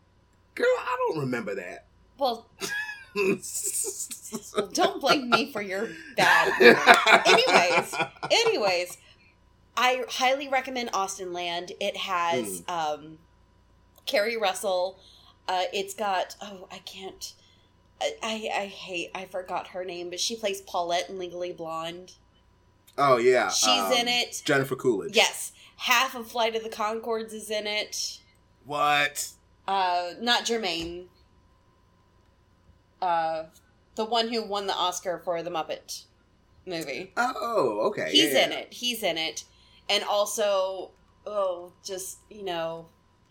Girl, 0.53 0.65
I 0.79 0.95
don't 1.09 1.19
remember 1.19 1.53
that. 1.55 1.87
Well, 2.17 2.49
don't 4.73 4.99
blame 5.01 5.29
me 5.29 5.51
for 5.51 5.61
your 5.61 5.89
bad. 6.17 6.53
anyways, 7.25 7.95
anyways, 8.31 8.97
I 9.77 10.03
highly 10.09 10.47
recommend 10.47 10.91
Austenland. 10.91 11.71
It 11.79 11.97
has 11.97 12.63
Hmm. 12.67 12.73
um, 12.73 13.17
Keri 14.05 14.37
Russell. 14.37 14.99
Uh, 15.47 15.63
it's 15.73 15.93
got 15.93 16.35
oh 16.41 16.67
I 16.71 16.79
can't. 16.79 17.33
I, 18.01 18.13
I 18.21 18.49
I 18.61 18.65
hate 18.65 19.11
I 19.15 19.25
forgot 19.25 19.67
her 19.67 19.85
name, 19.85 20.09
but 20.09 20.19
she 20.19 20.35
plays 20.35 20.61
Paulette 20.61 21.09
in 21.09 21.17
Legally 21.19 21.53
Blonde. 21.53 22.13
Oh 22.97 23.17
yeah, 23.17 23.49
She's 23.49 23.67
um, 23.69 23.91
in 23.93 24.07
it. 24.07 24.41
Jennifer 24.45 24.75
Coolidge. 24.75 25.15
Yes, 25.15 25.51
half 25.77 26.15
of 26.15 26.27
Flight 26.29 26.55
of 26.55 26.63
the 26.63 26.69
Conchords 26.69 27.33
is 27.33 27.49
in 27.49 27.67
it. 27.67 28.19
What? 28.65 29.29
Uh, 29.67 30.11
not 30.19 30.45
Jermaine. 30.45 31.05
Uh, 33.01 33.43
the 33.95 34.05
one 34.05 34.29
who 34.29 34.43
won 34.43 34.67
the 34.67 34.73
Oscar 34.73 35.21
for 35.23 35.41
the 35.43 35.49
Muppet 35.51 36.03
movie. 36.65 37.11
Oh, 37.17 37.81
okay. 37.87 38.09
He's 38.11 38.33
yeah, 38.33 38.45
in 38.45 38.51
yeah. 38.51 38.57
it. 38.59 38.73
He's 38.73 39.03
in 39.03 39.17
it, 39.17 39.43
and 39.89 40.03
also, 40.03 40.91
oh, 41.25 41.71
just 41.85 42.17
you 42.29 42.43
know, 42.43 42.87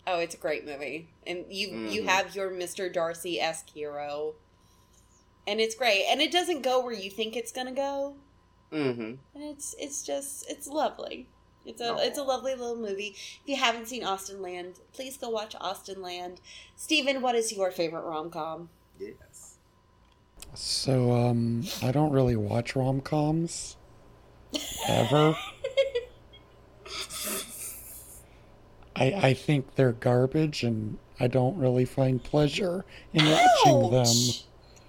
oh, 0.07 0.19
it's 0.19 0.35
a 0.35 0.37
great 0.39 0.65
movie, 0.65 1.09
and 1.27 1.45
you 1.49 1.67
you 1.89 2.01
Mhm. 2.03 2.07
have 2.07 2.35
your 2.35 2.49
Mister 2.51 2.89
Darcy 2.89 3.39
esque 3.39 3.69
hero, 3.69 4.35
and 5.47 5.59
it's 5.59 5.75
great, 5.75 6.05
and 6.09 6.21
it 6.21 6.31
doesn't 6.31 6.61
go 6.61 6.81
where 6.83 6.93
you 6.93 7.09
think 7.11 7.35
it's 7.35 7.51
gonna 7.51 7.71
go, 7.71 8.15
Mm-hmm. 8.71 9.01
and 9.35 9.43
it's 9.43 9.75
it's 9.77 10.03
just 10.03 10.49
it's 10.49 10.67
lovely. 10.67 11.27
It's 11.65 11.81
a 11.81 11.93
Aw. 11.93 11.97
it's 11.97 12.17
a 12.19 12.23
lovely 12.23 12.53
little 12.55 12.75
movie. 12.75 13.15
If 13.15 13.41
you 13.47 13.55
haven't 13.55 13.87
seen 13.87 14.03
Austenland, 14.03 14.79
please 14.93 15.17
go 15.17 15.29
watch 15.29 15.55
Austenland. 15.59 16.37
Steven, 16.75 17.21
what 17.21 17.35
is 17.35 17.51
your 17.51 17.71
favorite 17.71 18.03
rom 18.03 18.29
com? 18.31 18.69
Yes. 18.99 19.15
So, 20.55 21.11
um, 21.11 21.63
I 21.81 21.91
don't 21.91 22.11
really 22.11 22.35
watch 22.35 22.75
rom 22.75 23.01
coms 23.01 23.77
ever. 24.87 25.35
I 28.95 29.05
I 29.13 29.33
think 29.33 29.75
they're 29.75 29.91
garbage, 29.91 30.63
and 30.63 30.97
I 31.19 31.27
don't 31.27 31.57
really 31.57 31.85
find 31.85 32.23
pleasure 32.23 32.85
in 33.13 33.25
watching 33.25 33.91
them. 33.91 34.07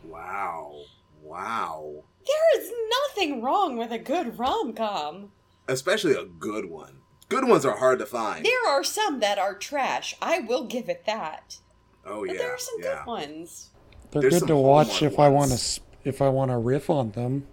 Wow. 0.05 0.83
Wow. 1.23 2.05
There 2.27 2.61
is 2.61 2.73
nothing 3.09 3.43
wrong 3.43 3.77
with 3.77 3.91
a 3.91 3.99
good 3.99 4.39
rom 4.39 4.73
com. 4.73 5.33
Especially 5.69 6.15
a 6.15 6.25
good 6.25 6.71
one. 6.71 6.99
Good 7.29 7.49
ones 7.49 7.67
are 7.67 7.77
hard 7.77 7.99
to 7.99 8.07
find. 8.07 8.45
There 8.45 8.69
are 8.69 8.85
some 8.85 9.19
that 9.21 9.39
are 9.39 9.55
trash. 9.55 10.15
I 10.23 10.39
will 10.41 10.65
give 10.65 10.89
it 10.89 11.05
that. 11.07 11.59
oh 12.05 12.23
yeah. 12.25 12.33
But 12.33 12.37
yeah. 12.37 12.43
there 12.43 12.55
are 12.55 12.59
some 12.59 12.75
yeah. 12.81 12.95
good 12.99 13.07
ones. 13.07 13.71
They're 14.11 14.23
There's 14.23 14.41
good 14.41 14.49
to 14.49 14.57
watch 14.57 15.01
Hallmark 15.01 15.13
if 15.13 15.19
I 15.19 15.29
want 15.29 15.51
to 15.53 15.81
if 16.05 16.23
I 16.23 16.29
want 16.29 16.51
to 16.51 16.59
riff 16.59 16.89
on 16.91 17.11
them. 17.13 17.47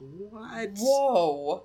What? 0.00 0.70
Whoa. 0.78 1.62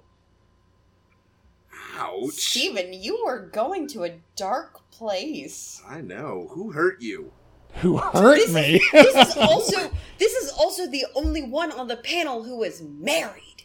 Ouch. 1.96 2.34
Steven, 2.34 2.94
you 2.94 3.18
are 3.28 3.40
going 3.40 3.88
to 3.90 4.04
a 4.04 4.12
dark 4.36 4.90
place. 4.92 5.82
I 5.88 6.02
know. 6.02 6.50
Who 6.52 6.72
hurt 6.72 7.02
you? 7.02 7.32
Who 7.78 7.98
hurt 7.98 8.36
This 8.38 8.54
me? 8.54 8.82
this 8.92 9.30
is 9.30 9.38
also 9.38 9.92
this 10.20 10.34
is 10.34 10.52
also 10.52 10.88
the 10.88 11.06
only 11.16 11.42
one 11.44 11.72
on 11.72 11.88
the 11.88 11.98
panel 11.98 12.44
who 12.44 12.64
is 12.64 12.82
married. 12.82 13.64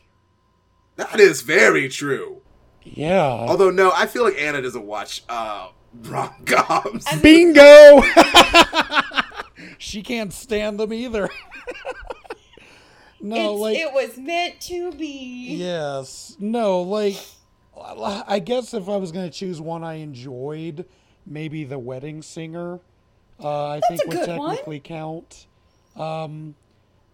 That 0.97 1.21
is 1.21 1.43
very 1.43 1.89
true. 1.89 2.43
yeah. 2.83 3.21
Although 3.23 3.71
no, 3.71 3.93
I 3.95 4.07
feel 4.07 4.25
like 4.25 4.39
Anna 4.39 4.61
doesn't 4.63 4.87
watch 4.87 5.23
uh 5.29 5.69
rom 6.05 6.35
coms. 6.45 7.07
I'm- 7.07 7.21
Bingo! 7.21 8.03
she 9.79 10.03
can't 10.03 10.33
stand 10.33 10.79
them 10.81 10.93
either. 10.93 11.29
no, 13.21 13.37
It's- 13.37 13.59
like 13.61 13.79
it 13.79 13.93
was 13.93 14.19
meant 14.19 14.61
to 14.63 14.93
be. 14.93 15.55
yes, 15.57 16.37
no, 16.39 16.83
like 16.83 17.17
I 17.77 18.39
guess 18.41 18.75
if 18.75 18.89
I 18.89 18.97
was 18.97 19.13
gonna 19.13 19.31
choose 19.31 19.61
one 19.61 19.85
I 19.85 19.95
enjoyed, 19.95 20.85
maybe 21.27 21.65
The 21.65 21.79
Wedding 21.79 22.23
Singer. 22.23 22.81
Uh, 23.43 23.69
I 23.69 23.81
think 23.89 24.01
a 24.05 24.09
would 24.09 24.17
good 24.27 24.37
one. 24.37 24.51
technically 24.51 24.81
count. 24.81 25.47
Um, 25.97 26.55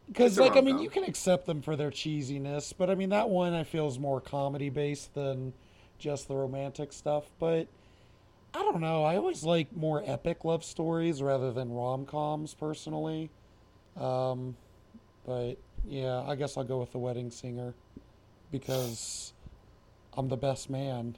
because 0.09 0.39
like 0.39 0.57
I 0.57 0.61
mean, 0.61 0.79
you 0.79 0.89
can 0.91 1.05
accept 1.05 1.47
them 1.47 1.63
for 1.63 1.77
their 1.77 1.91
cheesiness, 1.91 2.73
but 2.77 2.91
I 2.91 2.95
mean 2.95 3.11
that 3.11 3.29
one 3.31 3.53
I 3.55 3.65
feel 3.65 3.87
is 3.89 3.99
more 3.99 4.21
comedy 4.21 4.69
based 4.71 5.15
than 5.15 5.53
just 5.99 6.29
the 6.29 6.35
romantic 6.35 6.93
stuff. 6.93 7.25
But 7.39 7.67
I 8.55 8.63
don't 8.63 8.81
know. 8.81 9.03
I 9.03 9.17
always 9.17 9.43
like 9.43 9.75
more 9.75 10.03
epic 10.07 10.45
love 10.45 10.63
stories 10.63 11.21
rather 11.21 11.53
than 11.53 11.73
rom 11.73 12.07
coms 12.07 12.55
personally. 12.55 13.31
Um, 13.97 14.57
but 15.27 15.57
yeah, 15.85 16.23
I 16.23 16.37
guess 16.37 16.57
I'll 16.57 16.65
go 16.65 16.79
with 16.79 16.93
the 16.93 16.99
wedding 16.99 17.31
singer 17.31 17.75
because 18.53 19.33
I'm 20.17 20.29
the 20.29 20.37
best 20.37 20.71
man, 20.71 21.17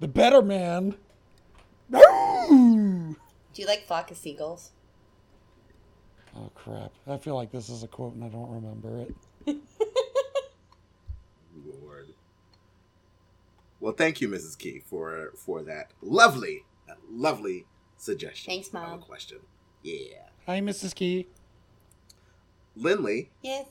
the 0.00 0.08
better 0.08 0.42
man. 0.42 0.96
Do 1.90 3.62
you 3.62 3.66
like 3.66 3.86
Flock 3.86 4.10
of 4.10 4.18
Seagulls? 4.18 4.72
Oh 6.36 6.50
crap! 6.54 6.92
I 7.06 7.16
feel 7.16 7.34
like 7.34 7.50
this 7.50 7.70
is 7.70 7.82
a 7.82 7.88
quote 7.88 8.14
and 8.14 8.22
I 8.22 8.28
don't 8.28 8.50
remember 8.50 8.98
it. 8.98 9.14
Lord. 11.82 12.08
Well, 13.80 13.94
thank 13.94 14.20
you, 14.20 14.28
Mrs. 14.28 14.58
Key, 14.58 14.82
for 14.84 15.32
for 15.34 15.62
that 15.62 15.92
lovely, 16.02 16.65
that 16.86 16.98
lovely 17.10 17.66
suggestion. 17.96 18.50
Thanks, 18.52 18.68
of 18.68 18.74
a 18.74 18.78
Mom. 18.80 19.00
question. 19.00 19.38
Yeah. 19.82 20.28
Hi, 20.46 20.60
Mrs. 20.60 20.94
Key. 20.94 21.26
Lindley, 22.76 23.30
Yes. 23.42 23.66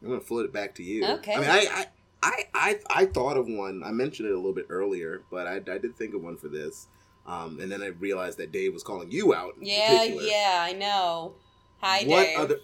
I'm 0.00 0.08
gonna 0.08 0.20
float 0.20 0.44
it 0.44 0.52
back 0.52 0.74
to 0.76 0.82
you. 0.84 1.04
Okay. 1.04 1.34
I 1.34 1.40
mean, 1.40 1.50
I, 1.50 1.66
I, 1.72 1.86
I, 2.22 2.44
I, 2.54 2.78
I 3.02 3.06
thought 3.06 3.36
of 3.36 3.48
one. 3.48 3.82
I 3.84 3.90
mentioned 3.90 4.28
it 4.28 4.32
a 4.32 4.36
little 4.36 4.54
bit 4.54 4.66
earlier, 4.68 5.22
but 5.30 5.46
I, 5.48 5.56
I 5.56 5.78
did 5.78 5.96
think 5.96 6.14
of 6.14 6.22
one 6.22 6.36
for 6.36 6.46
this. 6.48 6.86
Um, 7.26 7.58
and 7.60 7.70
then 7.70 7.82
I 7.82 7.86
realized 7.88 8.38
that 8.38 8.52
Dave 8.52 8.72
was 8.72 8.82
calling 8.84 9.10
you 9.10 9.34
out. 9.34 9.56
in 9.60 9.66
Yeah, 9.66 9.98
particular. 9.98 10.22
yeah, 10.22 10.58
I 10.66 10.72
know. 10.72 11.34
Hi, 11.80 12.04
what 12.04 12.24
Dave. 12.26 12.38
other, 12.38 12.56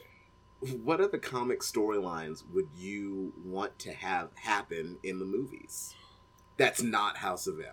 what 0.84 1.00
other 1.00 1.18
comic 1.18 1.60
storylines 1.60 2.44
would 2.54 2.68
you 2.76 3.32
want 3.44 3.76
to 3.80 3.92
have 3.92 4.28
happen 4.36 4.98
in 5.02 5.18
the 5.18 5.24
movies? 5.24 5.92
That's 6.56 6.82
not 6.82 7.16
House 7.18 7.46
of 7.48 7.58
M. 7.58 7.66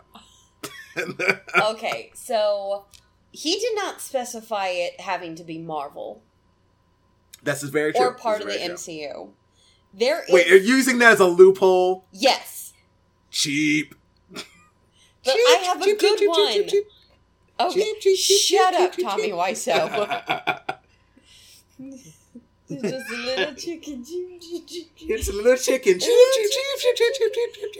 okay, 1.61 2.11
so 2.13 2.85
he 3.31 3.59
did 3.59 3.75
not 3.75 4.01
specify 4.01 4.67
it 4.67 4.99
having 4.99 5.35
to 5.35 5.43
be 5.43 5.57
Marvel. 5.57 6.21
That's 7.43 7.63
very 7.63 7.93
true. 7.93 8.05
Or 8.05 8.13
part 8.13 8.43
That's 8.43 8.55
of 8.55 8.61
the 8.61 8.73
MCU. 8.73 9.13
True. 9.13 9.33
There 9.93 10.23
Wait, 10.29 10.47
is... 10.47 10.65
you're 10.67 10.77
using 10.77 10.99
that 10.99 11.13
as 11.13 11.19
a 11.19 11.25
loophole? 11.25 12.05
Yes. 12.11 12.73
Cheap. 13.29 13.95
But 14.31 15.33
cheap, 15.33 15.47
I 15.47 15.63
have 15.65 15.81
a 15.81 15.85
cheap, 15.85 15.99
good 15.99 16.19
cheap, 16.19 16.29
one. 16.29 16.67
Cheap, 16.67 16.85
Okay. 17.59 17.93
Shut 18.15 18.73
up, 18.73 18.93
Tommy 18.97 19.31
Wiseau. 19.31 20.61
It's 22.73 22.81
just 22.83 23.11
a 23.11 23.15
little 23.15 23.55
chicken. 23.55 24.05
It's 24.07 25.27
a 25.27 25.33
little 25.33 25.57
chicken. 25.57 25.99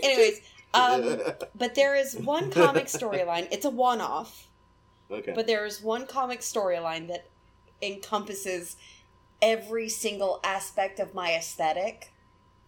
Anyways, 0.03 0.41
um, 0.73 1.19
but 1.55 1.75
there 1.75 1.95
is 1.95 2.15
one 2.15 2.49
comic 2.51 2.85
storyline. 2.85 3.47
It's 3.51 3.65
a 3.65 3.69
one-off. 3.69 4.47
okay. 5.09 5.33
But 5.35 5.47
there 5.47 5.65
is 5.65 5.81
one 5.81 6.05
comic 6.07 6.39
storyline 6.41 7.07
that 7.09 7.27
encompasses 7.81 8.75
every 9.41 9.89
single 9.89 10.39
aspect 10.43 10.99
of 10.99 11.13
my 11.13 11.33
aesthetic, 11.33 12.11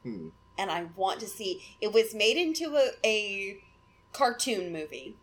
Hmm. 0.03 0.29
and 0.57 0.69
I 0.71 0.87
want 0.95 1.19
to 1.21 1.27
see. 1.27 1.63
It 1.79 1.93
was 1.93 2.13
made 2.13 2.35
into 2.37 2.75
a, 2.75 2.91
a 3.05 3.63
cartoon 4.11 4.71
movie, 4.73 5.17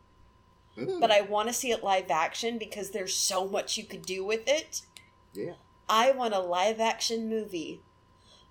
Mm, 0.78 1.00
but 1.00 1.10
I 1.10 1.20
want 1.20 1.48
to 1.48 1.52
see 1.52 1.72
it 1.72 1.82
live 1.82 2.10
action 2.10 2.56
because 2.56 2.90
there's 2.92 3.14
so 3.14 3.46
much 3.48 3.76
you 3.76 3.84
could 3.84 4.02
do 4.02 4.24
with 4.24 4.46
it. 4.48 4.82
yeah. 5.34 5.54
I 5.88 6.12
want 6.12 6.32
a 6.32 6.38
live 6.38 6.78
action 6.80 7.28
movie 7.28 7.80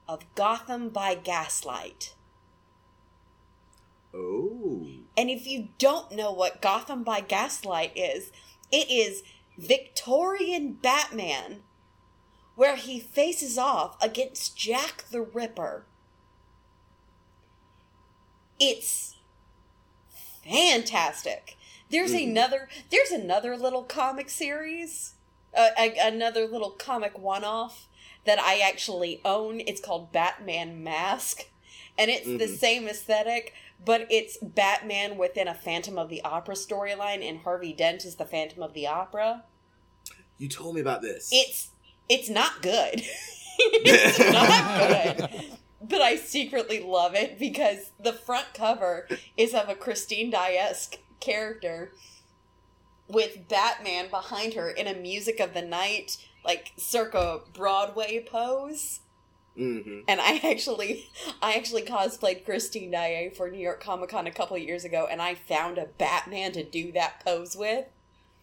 of 0.07 0.25
Gotham 0.35 0.89
by 0.89 1.15
Gaslight. 1.15 2.13
Oh. 4.13 4.87
And 5.15 5.29
if 5.29 5.45
you 5.45 5.69
don't 5.77 6.11
know 6.11 6.31
what 6.31 6.61
Gotham 6.61 7.03
by 7.03 7.21
Gaslight 7.21 7.91
is, 7.95 8.31
it 8.71 8.89
is 8.89 9.23
Victorian 9.57 10.73
Batman, 10.73 11.63
where 12.55 12.75
he 12.75 12.99
faces 12.99 13.57
off 13.57 14.01
against 14.01 14.57
Jack 14.57 15.05
the 15.11 15.21
Ripper. 15.21 15.85
It's 18.59 19.15
fantastic. 20.43 21.55
There's 21.89 22.11
Mhm. 22.13 22.29
another. 22.29 22.69
There's 22.89 23.11
another 23.11 23.57
little 23.57 23.83
comic 23.83 24.29
series, 24.29 25.13
uh, 25.53 25.69
a, 25.77 25.97
another 25.97 26.45
little 26.47 26.71
comic 26.71 27.17
one-off 27.17 27.87
that 28.25 28.39
I 28.39 28.59
actually 28.59 29.21
own. 29.23 29.61
It's 29.61 29.81
called 29.81 30.11
Batman 30.11 30.83
Masque, 30.83 31.49
and 31.97 32.11
it's 32.11 32.27
the 32.27 32.53
Mhm. 32.53 32.57
same 32.57 32.87
aesthetic, 32.87 33.53
but 33.83 34.07
it's 34.09 34.37
Batman 34.41 35.17
within 35.17 35.47
a 35.47 35.53
Phantom 35.53 35.97
of 35.97 36.09
the 36.09 36.21
Opera 36.23 36.55
storyline, 36.55 37.27
and 37.27 37.39
Harvey 37.39 37.73
Dent 37.73 38.05
is 38.05 38.15
the 38.15 38.25
Phantom 38.25 38.63
of 38.63 38.73
the 38.73 38.87
Opera. 38.87 39.43
You 40.37 40.47
told 40.47 40.75
me 40.75 40.81
about 40.81 41.01
this. 41.01 41.29
It's 41.31 41.69
it's 42.07 42.29
not 42.29 42.61
good. 42.61 43.01
it's 43.57 44.19
not 44.19 45.29
good. 45.29 45.57
But 45.81 46.01
I 46.01 46.17
secretly 46.17 46.81
love 46.81 47.15
it 47.15 47.39
because 47.39 47.91
the 48.01 48.13
front 48.13 48.47
cover 48.53 49.07
is 49.37 49.53
of 49.53 49.69
a 49.69 49.75
Christine 49.75 50.31
Diesque 50.31 50.97
character 51.19 51.93
with 53.07 53.47
Batman 53.47 54.09
behind 54.09 54.53
her 54.53 54.69
in 54.69 54.87
a 54.87 54.93
music 54.93 55.39
of 55.39 55.53
the 55.53 55.61
night, 55.61 56.17
like 56.45 56.73
circa 56.77 57.41
Broadway 57.53 58.25
pose. 58.29 58.99
Mm-hmm. 59.59 59.99
And 60.07 60.21
I 60.21 60.39
actually, 60.43 61.09
I 61.41 61.53
actually 61.53 61.83
cosplayed 61.83 62.45
Christine 62.45 62.91
Daae 62.91 63.31
for 63.35 63.49
New 63.49 63.59
York 63.59 63.83
Comic 63.83 64.09
Con 64.09 64.27
a 64.27 64.31
couple 64.31 64.55
of 64.55 64.63
years 64.63 64.85
ago, 64.85 65.07
and 65.09 65.21
I 65.21 65.35
found 65.35 65.77
a 65.77 65.87
Batman 65.97 66.51
to 66.53 66.63
do 66.63 66.91
that 66.93 67.23
pose 67.25 67.55
with. 67.55 67.85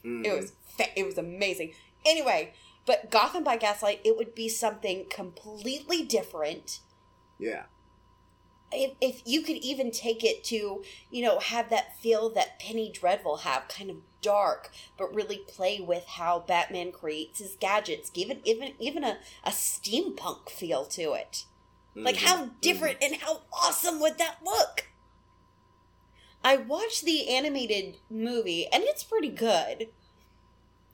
Mm-hmm. 0.05 0.25
It 0.25 0.41
was 0.41 0.53
fa- 0.77 0.99
it 0.99 1.07
was 1.07 1.19
amazing. 1.19 1.73
Anyway, 2.05 2.53
but 2.87 3.11
Gotham 3.11 3.43
by 3.43 3.57
Gaslight, 3.57 4.01
it 4.05 4.17
would 4.17 4.35
be 4.35 4.49
something 4.49 5.07
completely 5.11 6.05
different. 6.05 6.81
Yeah. 7.39 7.65
If, 8.73 8.93
if 9.01 9.23
you 9.25 9.43
could 9.43 9.57
even 9.57 9.91
take 9.91 10.25
it 10.25 10.43
to, 10.45 10.83
you 11.11 11.23
know, 11.23 11.39
have 11.39 11.71
that 11.71 11.99
feel 11.99 12.31
that 12.31 12.59
Penny 12.59 12.91
Dreadful 12.93 13.39
have, 13.39 13.69
kind 13.69 13.91
of 13.91 13.97
dark, 14.27 14.71
but 14.99 15.15
really 15.15 15.39
play 15.39 15.81
with 15.81 16.05
how 16.07 16.41
Batman 16.41 16.91
creates 16.91 17.39
his 17.39 17.57
gadgets, 17.61 18.11
give 18.11 18.29
it 18.31 18.41
even 18.45 18.73
even 18.81 19.05
a, 19.05 19.19
a 19.45 19.51
steampunk 19.51 20.51
feel 20.51 20.85
to 20.87 21.13
it. 21.13 21.45
Like 21.95 22.17
Mhm. 22.17 22.27
how 22.27 22.45
different 22.61 22.99
and 23.01 23.17
how 23.17 23.43
awesome 23.53 24.01
would 24.01 24.19
that 24.19 24.39
look? 24.45 24.89
I 26.43 26.57
watched 26.57 27.05
the 27.05 27.29
animated 27.29 27.99
movie 28.11 28.67
and 28.73 28.83
it's 28.85 29.05
pretty 29.05 29.31
good. 29.31 29.89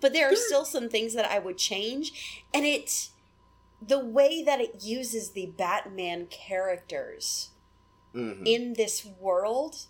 But 0.01 0.13
there 0.13 0.31
are 0.31 0.37
still 0.37 0.65
some 0.65 0.89
things 0.89 1.15
that 1.15 1.31
I 1.31 1.39
would 1.39 1.59
change 1.59 2.45
and 2.53 2.67
it 2.67 3.09
the 3.81 3.99
way 3.99 4.43
that 4.45 4.61
it 4.61 4.83
uses 4.83 5.31
the 5.31 5.47
Batman 5.47 6.27
characters 6.27 7.51
Mhm. 8.15 8.47
in 8.47 8.75
this 8.75 9.05
world 9.05 9.87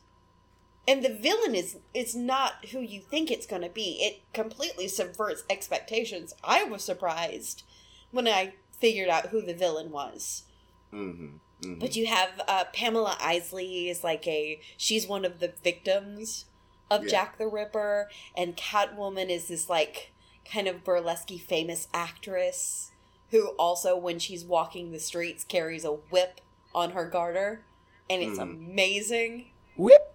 and 0.86 1.04
the 1.04 1.12
villain 1.14 1.54
is 1.54 1.78
is 1.94 2.14
not 2.14 2.66
who 2.72 2.80
you 2.80 3.00
think 3.00 3.30
it's 3.30 3.46
going 3.46 3.62
to 3.62 3.68
be. 3.68 3.98
It 4.00 4.20
completely 4.32 4.88
subverts 4.88 5.44
expectations. 5.48 6.34
I 6.42 6.64
was 6.64 6.82
surprised 6.84 7.62
when 8.10 8.26
I 8.28 8.54
figured 8.78 9.08
out 9.08 9.26
who 9.26 9.40
the 9.42 9.54
villain 9.54 9.90
was. 9.90 10.44
Mhm. 10.92 11.38
Mhm. 11.62 11.78
But 11.78 11.94
you 11.96 12.06
have 12.06 12.40
uh, 12.48 12.64
Pamela 12.72 13.16
Isley 13.20 13.88
is 13.88 14.02
like 14.02 14.26
a 14.26 14.60
she's 14.76 15.06
one 15.06 15.24
of 15.24 15.38
the 15.38 15.52
victims 15.62 16.46
of 16.90 17.04
Yeah. 17.04 17.10
Jack 17.10 17.38
the 17.38 17.46
Ripper, 17.46 18.10
and 18.36 18.56
Catwoman 18.56 19.30
is 19.30 19.48
this 19.48 19.68
like 19.70 20.12
kind 20.44 20.66
of 20.66 20.82
burlesque 20.84 21.30
famous 21.46 21.86
actress 21.94 22.90
who 23.30 23.48
also 23.50 23.96
when 23.96 24.18
she's 24.18 24.44
walking 24.44 24.90
the 24.90 24.98
streets 24.98 25.44
carries 25.44 25.84
a 25.84 25.92
whip 25.92 26.40
on 26.74 26.90
her 26.90 27.06
garter, 27.08 27.64
and 28.10 28.22
it's 28.22 28.38
Mhm. 28.38 28.42
amazing. 28.42 29.52
Whip. 29.76 30.11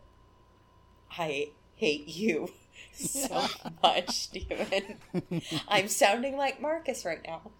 I 1.17 1.49
hate 1.75 2.07
you 2.07 2.49
so 2.93 3.45
much, 3.81 4.09
Steven. 4.09 4.97
I'm 5.67 5.87
sounding 5.87 6.37
like 6.37 6.61
Marcus 6.61 7.05
right 7.05 7.21
now. 7.25 7.51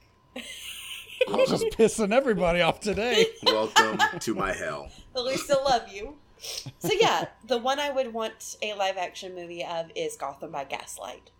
I'm 1.28 1.46
just 1.48 1.66
pissing 1.78 2.14
everybody 2.14 2.62
off 2.62 2.80
today. 2.80 3.26
Welcome 3.46 4.20
to 4.20 4.36
my 4.36 4.54
hell. 4.54 4.90
But 5.14 5.26
we 5.26 5.38
still 5.38 5.64
love 5.64 5.88
you. 5.92 6.16
So 6.40 6.92
yeah, 6.94 7.26
the 7.48 7.58
one 7.58 7.80
I 7.80 7.90
would 7.90 8.14
want 8.14 8.58
a 8.62 8.74
live 8.74 8.98
action 8.98 9.34
movie 9.34 9.66
of 9.66 9.88
is 9.96 10.16
Gotham 10.16 10.52
by 10.52 10.66
Gaslight. 10.66 11.32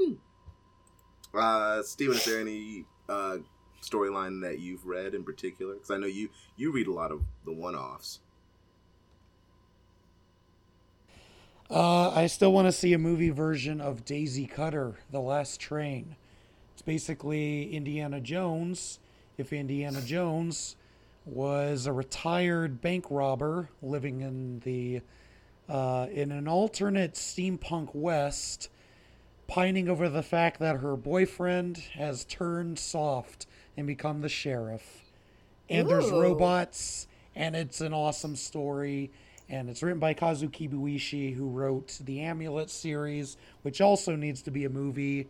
Hmm. 0.00 0.14
Uh, 1.34 1.82
Steven, 1.82 2.16
is 2.16 2.24
there 2.24 2.40
any 2.40 2.84
uh, 3.08 3.38
storyline 3.82 4.42
that 4.42 4.60
you've 4.60 4.86
read 4.86 5.14
in 5.14 5.24
particular? 5.24 5.74
Because 5.74 5.90
I 5.90 5.96
know 5.96 6.06
you 6.06 6.28
you 6.56 6.70
read 6.70 6.86
a 6.86 6.92
lot 6.92 7.10
of 7.10 7.22
the 7.44 7.52
one 7.52 7.74
offs. 7.74 8.20
Uh, 11.68 12.10
I 12.10 12.28
still 12.28 12.52
want 12.52 12.68
to 12.68 12.72
see 12.72 12.92
a 12.92 12.98
movie 12.98 13.30
version 13.30 13.80
of 13.80 14.04
Daisy 14.04 14.46
Kutter, 14.46 14.94
The 15.10 15.18
Last 15.18 15.58
Train. 15.58 16.14
It's 16.72 16.82
basically 16.82 17.74
Indiana 17.74 18.20
Jones, 18.20 19.00
if 19.36 19.52
Indiana 19.52 20.00
Jones 20.00 20.76
was 21.24 21.86
a 21.86 21.92
retired 21.92 22.80
bank 22.80 23.06
robber 23.10 23.68
living 23.82 24.20
in 24.20 24.60
the 24.60 25.00
uh, 25.68 26.06
in 26.12 26.30
an 26.30 26.46
alternate 26.46 27.14
steampunk 27.14 27.92
West, 27.92 28.68
pining 29.48 29.88
over 29.88 30.08
the 30.08 30.22
fact 30.22 30.60
that 30.60 30.76
her 30.76 30.94
boyfriend 30.94 31.78
has 31.94 32.24
turned 32.26 32.78
soft 32.78 33.48
and 33.76 33.88
become 33.88 34.20
the 34.20 34.28
sheriff. 34.28 35.02
And 35.68 35.88
there's 35.88 36.12
robots, 36.12 37.08
and 37.34 37.56
it's 37.56 37.80
an 37.80 37.92
awesome 37.92 38.36
story. 38.36 39.10
And 39.48 39.70
it's 39.70 39.82
written 39.82 40.00
by 40.00 40.14
Kazu 40.14 40.48
Kibuishi, 40.48 41.34
who 41.34 41.48
wrote 41.48 41.98
the 42.04 42.20
Amulet 42.20 42.68
series, 42.68 43.36
which 43.62 43.80
also 43.80 44.16
needs 44.16 44.42
to 44.42 44.50
be 44.50 44.64
a 44.64 44.68
movie. 44.68 45.28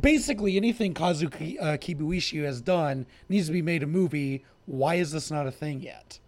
Basically, 0.00 0.56
anything 0.56 0.94
Kazu 0.94 1.28
Ki- 1.28 1.58
uh, 1.58 1.76
Kibuishi 1.76 2.42
has 2.44 2.60
done 2.60 3.06
needs 3.28 3.46
to 3.46 3.52
be 3.52 3.62
made 3.62 3.82
a 3.82 3.86
movie. 3.86 4.44
Why 4.64 4.94
is 4.94 5.12
this 5.12 5.30
not 5.30 5.46
a 5.46 5.52
thing 5.52 5.80
yet? 5.80 6.18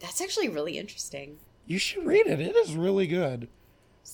That's 0.00 0.20
actually 0.20 0.48
really 0.48 0.78
interesting. 0.78 1.38
You 1.66 1.78
should 1.78 2.04
read 2.04 2.26
it. 2.26 2.40
It 2.40 2.56
is 2.56 2.74
really 2.74 3.06
good. 3.06 3.48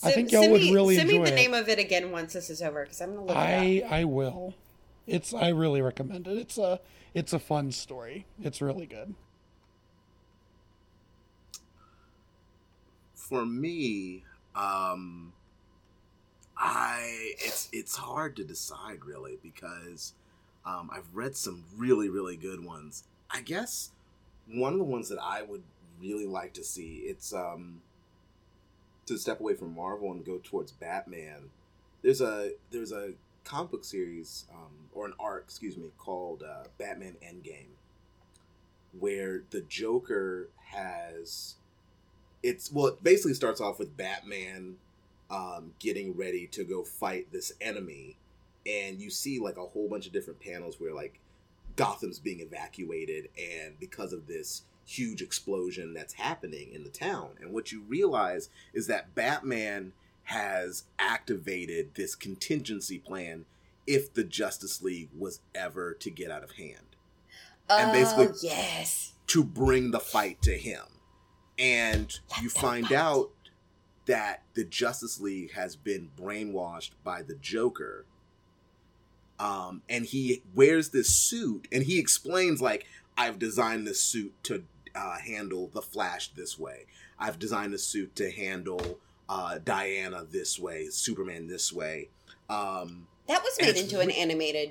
I 0.02 0.12
think 0.12 0.30
y'all 0.30 0.48
would 0.48 0.60
me, 0.60 0.72
really 0.72 0.96
send 0.96 1.08
me 1.08 1.18
the 1.18 1.32
it. 1.32 1.34
name 1.34 1.52
of 1.54 1.68
it 1.68 1.78
again 1.78 2.12
once 2.12 2.32
this 2.32 2.48
is 2.48 2.62
over 2.62 2.84
because 2.84 3.00
I'm 3.00 3.14
gonna 3.14 3.26
look 3.26 3.36
it 3.36 3.38
I. 3.38 3.84
I 3.88 4.04
will. 4.04 4.54
It's 5.06 5.34
I 5.34 5.48
really 5.48 5.82
recommend 5.82 6.28
it. 6.28 6.38
It's 6.38 6.58
a 6.58 6.80
it's 7.12 7.32
a 7.32 7.38
fun 7.38 7.72
story. 7.72 8.26
It's 8.40 8.62
really 8.62 8.86
good. 8.86 9.14
For 13.30 13.46
me, 13.46 14.24
um, 14.56 15.32
I 16.58 17.32
it's 17.38 17.70
it's 17.72 17.96
hard 17.96 18.36
to 18.36 18.44
decide 18.44 19.04
really 19.06 19.38
because 19.42 20.12
um, 20.66 20.90
I've 20.92 21.08
read 21.14 21.36
some 21.36 21.64
really 21.76 22.10
really 22.10 22.36
good 22.36 22.62
ones. 22.62 23.04
I 23.30 23.40
guess 23.40 23.92
one 24.52 24.72
of 24.72 24.78
the 24.80 24.84
ones 24.84 25.08
that 25.08 25.20
I 25.22 25.42
would 25.42 25.62
really 26.02 26.26
like 26.26 26.54
to 26.54 26.64
see 26.64 27.04
it's 27.06 27.32
um 27.32 27.80
to 29.06 29.16
step 29.16 29.40
away 29.40 29.54
from 29.54 29.74
Marvel 29.74 30.10
and 30.10 30.24
go 30.24 30.40
towards 30.42 30.72
Batman. 30.72 31.50
There's 32.02 32.20
a 32.20 32.52
there's 32.72 32.92
a 32.92 33.12
comic 33.44 33.70
book 33.70 33.84
series 33.84 34.44
um, 34.52 34.88
or 34.92 35.06
an 35.06 35.14
arc, 35.20 35.44
excuse 35.44 35.76
me, 35.76 35.90
called 35.98 36.42
uh, 36.42 36.64
Batman 36.78 37.16
Endgame, 37.24 37.74
where 38.98 39.42
the 39.50 39.60
Joker 39.62 40.48
has 40.72 41.56
it's 42.42 42.72
well 42.72 42.86
it 42.86 43.02
basically 43.02 43.34
starts 43.34 43.60
off 43.60 43.78
with 43.78 43.96
batman 43.96 44.76
um, 45.30 45.74
getting 45.78 46.16
ready 46.16 46.48
to 46.48 46.64
go 46.64 46.82
fight 46.82 47.30
this 47.30 47.52
enemy 47.60 48.16
and 48.66 49.00
you 49.00 49.10
see 49.10 49.38
like 49.38 49.56
a 49.56 49.64
whole 49.66 49.88
bunch 49.88 50.06
of 50.06 50.12
different 50.12 50.40
panels 50.40 50.80
where 50.80 50.92
like 50.92 51.20
gotham's 51.76 52.18
being 52.18 52.40
evacuated 52.40 53.28
and 53.38 53.78
because 53.78 54.12
of 54.12 54.26
this 54.26 54.62
huge 54.84 55.22
explosion 55.22 55.94
that's 55.94 56.14
happening 56.14 56.72
in 56.72 56.82
the 56.82 56.90
town 56.90 57.30
and 57.40 57.52
what 57.52 57.70
you 57.70 57.82
realize 57.86 58.48
is 58.74 58.88
that 58.88 59.14
batman 59.14 59.92
has 60.24 60.84
activated 60.98 61.94
this 61.94 62.16
contingency 62.16 62.98
plan 62.98 63.44
if 63.86 64.12
the 64.12 64.24
justice 64.24 64.82
league 64.82 65.10
was 65.16 65.40
ever 65.54 65.94
to 65.94 66.10
get 66.10 66.30
out 66.30 66.42
of 66.42 66.52
hand 66.52 66.90
and 67.70 67.92
basically- 67.92 68.28
oh, 68.28 68.34
yes. 68.42 69.12
to 69.28 69.44
bring 69.44 69.90
the 69.92 70.00
fight 70.00 70.42
to 70.42 70.56
him. 70.56 70.82
And 71.60 72.18
you 72.40 72.48
find 72.48 72.90
out 72.90 73.30
that 74.06 74.42
the 74.54 74.64
Justice 74.64 75.20
League 75.20 75.52
has 75.52 75.76
been 75.76 76.10
brainwashed 76.18 76.92
by 77.04 77.22
the 77.22 77.34
Joker. 77.34 78.06
Um, 79.38 79.82
and 79.88 80.06
he 80.06 80.42
wears 80.54 80.88
this 80.88 81.14
suit 81.14 81.68
and 81.70 81.82
he 81.82 81.98
explains, 81.98 82.62
like, 82.62 82.86
I've 83.16 83.38
designed 83.38 83.86
this 83.86 84.00
suit 84.00 84.32
to 84.44 84.64
uh, 84.94 85.18
handle 85.18 85.68
the 85.72 85.82
Flash 85.82 86.28
this 86.28 86.58
way. 86.58 86.86
I've 87.18 87.38
designed 87.38 87.74
this 87.74 87.84
suit 87.84 88.16
to 88.16 88.30
handle 88.30 88.98
uh, 89.28 89.58
Diana 89.62 90.24
this 90.28 90.58
way, 90.58 90.88
Superman 90.88 91.46
this 91.46 91.72
way. 91.72 92.08
Um, 92.48 93.06
That 93.28 93.42
was 93.42 93.58
made 93.60 93.76
into 93.76 94.00
an 94.00 94.10
animated 94.10 94.70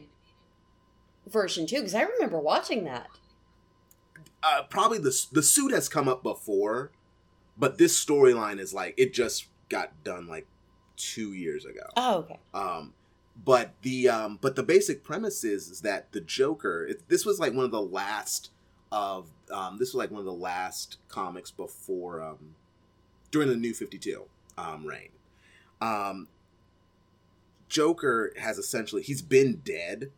version 1.27 1.67
too 1.67 1.77
because 1.77 1.93
I 1.93 2.01
remember 2.01 2.39
watching 2.39 2.83
that. 2.85 3.09
Uh, 4.43 4.63
probably 4.69 4.97
the 4.99 5.27
the 5.31 5.43
suit 5.43 5.71
has 5.71 5.89
come 5.89 6.07
up 6.07 6.23
before, 6.23 6.91
but 7.57 7.77
this 7.77 8.03
storyline 8.03 8.59
is 8.59 8.73
like 8.73 8.93
it 8.97 9.13
just 9.13 9.47
got 9.69 10.03
done 10.03 10.27
like 10.27 10.47
two 10.95 11.33
years 11.33 11.65
ago. 11.65 11.87
Oh, 11.95 12.17
okay. 12.19 12.39
Um, 12.53 12.93
but 13.43 13.73
the 13.81 14.09
um, 14.09 14.39
but 14.41 14.55
the 14.55 14.63
basic 14.63 15.03
premise 15.03 15.43
is 15.43 15.69
is 15.69 15.81
that 15.81 16.11
the 16.11 16.21
Joker. 16.21 16.85
It, 16.85 17.07
this 17.09 17.25
was 17.25 17.39
like 17.39 17.53
one 17.53 17.65
of 17.65 17.71
the 17.71 17.81
last 17.81 18.51
of 18.91 19.29
um, 19.51 19.77
this 19.77 19.89
was 19.89 19.95
like 19.95 20.11
one 20.11 20.19
of 20.19 20.25
the 20.25 20.33
last 20.33 20.97
comics 21.07 21.51
before 21.51 22.21
um, 22.21 22.55
during 23.31 23.49
the 23.49 23.55
New 23.55 23.73
Fifty 23.73 23.97
Two 23.97 24.25
um, 24.57 24.85
reign. 24.85 25.09
Um, 25.81 26.27
Joker 27.69 28.33
has 28.37 28.57
essentially 28.57 29.01
he's 29.01 29.21
been 29.21 29.61
dead, 29.63 30.11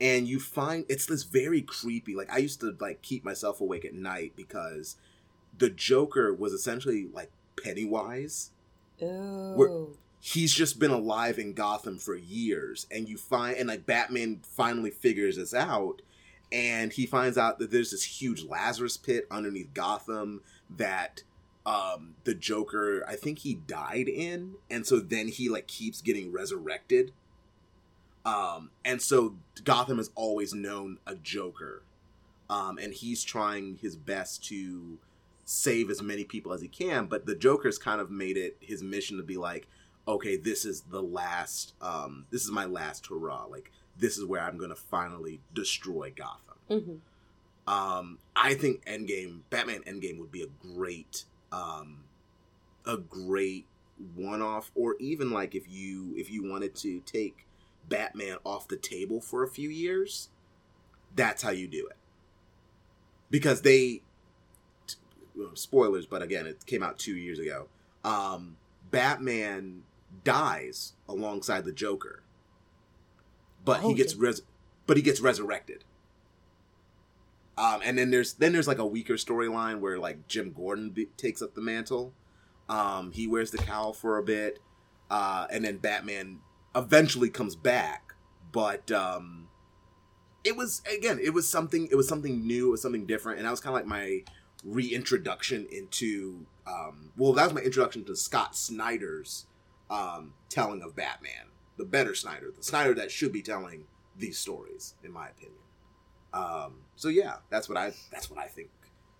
and 0.00 0.28
you 0.28 0.38
find 0.40 0.84
it's 0.88 1.06
this 1.06 1.24
very 1.24 1.62
creepy. 1.62 2.14
Like 2.14 2.32
I 2.32 2.38
used 2.38 2.60
to 2.60 2.76
like 2.80 3.02
keep 3.02 3.24
myself 3.24 3.60
awake 3.60 3.84
at 3.84 3.94
night 3.94 4.32
because 4.36 4.96
the 5.56 5.70
Joker 5.70 6.32
was 6.32 6.52
essentially 6.52 7.08
like 7.12 7.30
Pennywise 7.62 8.50
Ooh. 9.70 9.96
he's 10.20 10.52
just 10.52 10.78
been 10.78 10.90
alive 10.90 11.38
in 11.38 11.52
Gotham 11.52 11.98
for 11.98 12.16
years, 12.16 12.86
and 12.90 13.08
you 13.08 13.16
find 13.16 13.56
and 13.56 13.68
like 13.68 13.86
Batman 13.86 14.40
finally 14.42 14.90
figures 14.90 15.36
this 15.36 15.54
out, 15.54 16.02
and 16.50 16.92
he 16.92 17.06
finds 17.06 17.38
out 17.38 17.58
that 17.58 17.70
there's 17.70 17.90
this 17.90 18.20
huge 18.20 18.44
Lazarus 18.44 18.96
pit 18.96 19.26
underneath 19.30 19.72
Gotham 19.74 20.42
that 20.76 21.22
um 21.66 22.14
the 22.24 22.34
Joker 22.34 23.04
I 23.06 23.16
think 23.16 23.40
he 23.40 23.54
died 23.54 24.08
in, 24.08 24.54
and 24.70 24.86
so 24.86 24.98
then 25.00 25.28
he 25.28 25.48
like 25.48 25.66
keeps 25.66 26.00
getting 26.02 26.32
resurrected. 26.32 27.12
Um, 28.28 28.70
and 28.84 29.00
so 29.00 29.36
Gotham 29.64 29.98
has 29.98 30.10
always 30.14 30.52
known 30.52 30.98
a 31.06 31.14
Joker, 31.14 31.82
um, 32.50 32.78
and 32.78 32.92
he's 32.92 33.24
trying 33.24 33.76
his 33.76 33.96
best 33.96 34.44
to 34.46 34.98
save 35.44 35.88
as 35.90 36.02
many 36.02 36.24
people 36.24 36.52
as 36.52 36.60
he 36.60 36.68
can. 36.68 37.06
But 37.06 37.24
the 37.24 37.34
Joker's 37.34 37.78
kind 37.78 38.00
of 38.00 38.10
made 38.10 38.36
it 38.36 38.56
his 38.60 38.82
mission 38.82 39.16
to 39.16 39.22
be 39.22 39.36
like, 39.36 39.66
okay, 40.06 40.36
this 40.36 40.64
is 40.64 40.82
the 40.82 41.02
last, 41.02 41.74
um, 41.80 42.26
this 42.30 42.42
is 42.44 42.50
my 42.50 42.66
last 42.66 43.06
hurrah. 43.06 43.46
Like, 43.46 43.70
this 43.96 44.18
is 44.18 44.24
where 44.24 44.42
I'm 44.42 44.58
going 44.58 44.70
to 44.70 44.76
finally 44.76 45.40
destroy 45.54 46.12
Gotham. 46.14 46.58
Mhm. 46.70 47.00
Um, 47.66 48.18
I 48.34 48.54
think 48.54 48.84
Endgame, 48.86 49.40
Batman 49.50 49.82
Endgame 49.84 50.18
would 50.18 50.32
be 50.32 50.42
a 50.42 50.74
great, 50.74 51.24
um, 51.52 52.04
a 52.84 52.96
great 52.96 53.66
one-off, 54.14 54.70
or 54.74 54.96
even 55.00 55.30
like 55.30 55.54
if 55.54 55.68
you 55.68 56.14
if 56.16 56.30
you 56.30 56.48
wanted 56.48 56.74
to 56.76 57.00
take 57.00 57.44
Batman 57.88 58.38
off 58.44 58.68
the 58.68 58.76
table 58.76 59.20
for 59.20 59.42
a 59.42 59.48
few 59.48 59.68
years, 59.70 60.28
that's 61.14 61.42
how 61.42 61.50
you 61.50 61.66
do 61.68 61.86
it. 61.86 61.96
Because 63.30 63.62
they, 63.62 64.02
spoilers, 65.54 66.06
but 66.06 66.22
again, 66.22 66.46
it 66.46 66.64
came 66.66 66.82
out 66.82 66.98
two 66.98 67.16
years 67.16 67.38
ago. 67.38 67.68
Um, 68.04 68.56
Batman 68.90 69.82
dies 70.24 70.94
alongside 71.08 71.64
the 71.64 71.72
Joker, 71.72 72.22
but 73.64 73.80
he 73.80 73.88
Oh, 73.88 73.94
gets 73.94 74.14
res- 74.14 74.42
but 74.86 74.96
he 74.96 75.02
gets 75.02 75.20
resurrected. 75.20 75.84
Um, 77.58 77.80
and 77.84 77.98
then 77.98 78.10
there's 78.10 78.34
then 78.34 78.52
there's 78.52 78.68
like 78.68 78.78
a 78.78 78.86
weaker 78.86 79.14
storyline 79.14 79.80
where 79.80 79.98
like 79.98 80.26
Jim 80.28 80.52
Gordon 80.52 80.90
be- 80.90 81.08
takes 81.16 81.42
up 81.42 81.54
the 81.54 81.60
mantle. 81.60 82.12
Um, 82.68 83.12
he 83.12 83.26
wears 83.26 83.50
the 83.50 83.58
cowl 83.58 83.92
for 83.92 84.16
a 84.18 84.22
bit, 84.22 84.60
uh, 85.10 85.46
and 85.50 85.64
then 85.64 85.78
Batman 85.78 86.38
eventually 86.74 87.30
comes 87.30 87.56
back. 87.56 88.14
But 88.50 88.90
um, 88.90 89.48
it 90.44 90.56
was 90.56 90.82
again, 90.92 91.18
it 91.22 91.34
was 91.34 91.48
something. 91.48 91.88
It 91.90 91.96
was 91.96 92.08
something 92.08 92.46
new. 92.46 92.68
It 92.68 92.70
was 92.72 92.82
something 92.82 93.06
different, 93.06 93.38
and 93.38 93.46
that 93.46 93.50
was 93.50 93.60
kind 93.60 93.74
of 93.74 93.80
like 93.80 93.86
my 93.86 94.22
reintroduction 94.64 95.66
into. 95.70 96.46
Um, 96.66 97.12
well, 97.16 97.32
that 97.34 97.44
was 97.44 97.54
my 97.54 97.60
introduction 97.60 98.04
to 98.04 98.16
Scott 98.16 98.56
Snyder's 98.56 99.46
um, 99.90 100.34
telling 100.48 100.82
of 100.82 100.94
Batman, 100.94 101.48
the 101.76 101.84
better 101.84 102.14
Snyder, 102.14 102.52
the 102.54 102.62
Snyder 102.62 102.94
that 102.94 103.10
should 103.10 103.32
be 103.32 103.42
telling 103.42 103.84
these 104.16 104.38
stories, 104.38 104.94
in 105.02 105.12
my 105.12 105.28
opinion. 105.28 105.58
Um, 106.32 106.80
so 106.96 107.08
yeah, 107.08 107.36
that's 107.50 107.68
what 107.68 107.78
I 107.78 107.92
that's 108.10 108.30
what 108.30 108.38
I 108.38 108.46
think 108.46 108.70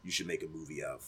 you 0.04 0.10
should 0.10 0.26
make 0.26 0.42
a 0.42 0.48
movie 0.48 0.82
of. 0.82 1.04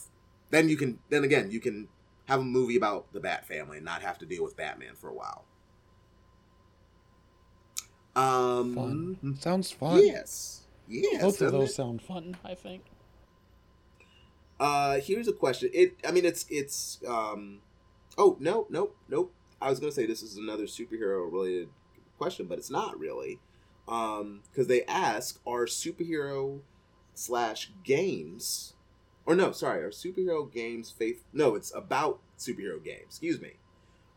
Then 0.51 0.69
you 0.69 0.77
can 0.77 0.99
then 1.09 1.25
again 1.25 1.51
you 1.51 1.61
can 1.61 1.89
have 2.27 2.41
a 2.41 2.45
movie 2.45 2.77
about 2.77 3.13
the 3.13 3.21
Bat 3.21 3.47
family 3.47 3.79
and 3.79 3.85
not 3.85 4.03
have 4.03 4.19
to 4.19 4.27
deal 4.27 4.45
with 4.45 4.57
Batman 4.57 4.95
for 4.95 5.09
a 5.09 5.15
while. 5.15 5.45
Um, 8.17 8.75
Fun. 8.75 9.39
Sounds 9.41 9.71
fun. 9.71 10.05
Yes. 10.05 10.63
Yes. 10.89 11.23
Both 11.23 11.41
of 11.41 11.53
those 11.53 11.71
it? 11.71 11.75
sound 11.75 12.03
fun, 12.03 12.37
I 12.45 12.55
think. 12.55 12.83
Uh, 14.59 15.01
here's 15.01 15.29
a 15.29 15.33
question. 15.33 15.71
It, 15.73 15.97
I 16.07 16.11
mean, 16.11 16.25
it's 16.25 16.45
it's. 16.51 17.01
Um, 17.07 17.61
oh 18.19 18.37
no, 18.41 18.67
nope, 18.69 18.97
nope. 19.09 19.33
I 19.63 19.71
was 19.71 19.81
gonna 19.81 19.93
say 19.93 20.07
this 20.07 20.23
is 20.23 20.37
another 20.37 20.65
superhero 20.65 21.31
related 21.33 21.69
question, 22.19 22.47
but 22.47 22.59
it's 22.59 22.71
not 22.71 22.99
really, 22.99 23.41
um, 23.89 24.43
because 24.51 24.67
they 24.67 24.85
ask 24.85 25.41
are 25.47 25.65
superhero 25.65 26.61
slash 27.15 27.71
games, 27.85 28.75
or 29.25 29.35
no, 29.35 29.53
sorry, 29.53 29.83
are 29.83 29.91
superhero 29.91 30.53
games 30.53 30.91
faith? 30.91 31.25
No, 31.33 31.55
it's 31.55 31.75
about 31.75 32.21
superhero 32.39 32.83
games. 32.85 33.05
Excuse 33.07 33.41
me. 33.41 33.53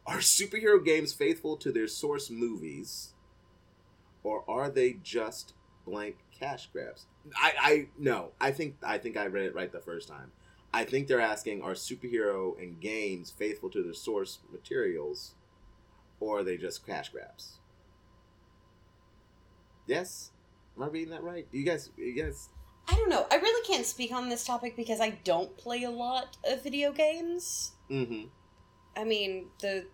Are 0.06 0.18
superhero 0.18 0.84
games 0.84 1.14
faithful 1.14 1.56
to 1.58 1.72
their 1.72 1.88
source 1.88 2.30
movies, 2.30 3.13
or 4.24 4.44
are 4.48 4.70
they 4.70 4.98
just 5.04 5.54
blank 5.86 6.18
cash 6.38 6.70
grabs? 6.72 7.06
I, 7.36 7.54
I 7.60 7.88
no, 7.98 8.32
I 8.40 8.52
think 8.52 8.76
I 8.84 8.98
think 8.98 9.18
I 9.18 9.26
read 9.28 9.46
it 9.46 9.56
right 9.56 9.72
the 9.72 9.80
first 9.80 10.08
time. 10.08 10.32
I 10.74 10.86
think 10.86 11.08
they're 11.08 11.22
asking 11.22 11.62
are 11.62 11.74
superhero 11.74 12.60
and 12.62 12.80
games 12.80 13.32
faithful 13.32 13.70
to 13.72 13.84
their 13.84 13.94
source 13.94 14.40
materials, 14.52 15.36
or 16.20 16.40
are 16.40 16.44
they 16.44 16.58
just 16.58 16.86
cash 16.86 17.10
grabs? 17.10 17.60
Yes, 19.86 20.32
am 20.78 20.84
I 20.84 20.88
reading 20.88 21.12
that 21.12 21.24
right? 21.24 21.46
You 21.52 21.64
guys, 21.64 21.92
you 21.98 22.14
guys, 22.14 22.50
I 22.88 22.96
don't 22.96 23.10
know. 23.10 23.26
I 23.32 23.36
really 23.36 23.68
can't 23.68 23.86
speak 23.86 24.12
on 24.12 24.30
this 24.30 24.46
topic 24.46 24.76
because 24.76 25.00
I 25.00 25.12
don't 25.24 25.56
play 25.58 25.84
a 25.84 25.92
lot 25.92 26.38
of 26.46 26.64
video 26.64 26.92
games. 26.92 27.74
mm-hmm. 27.90 28.28
I 28.96 29.04
mean, 29.04 29.48
the 29.60 29.86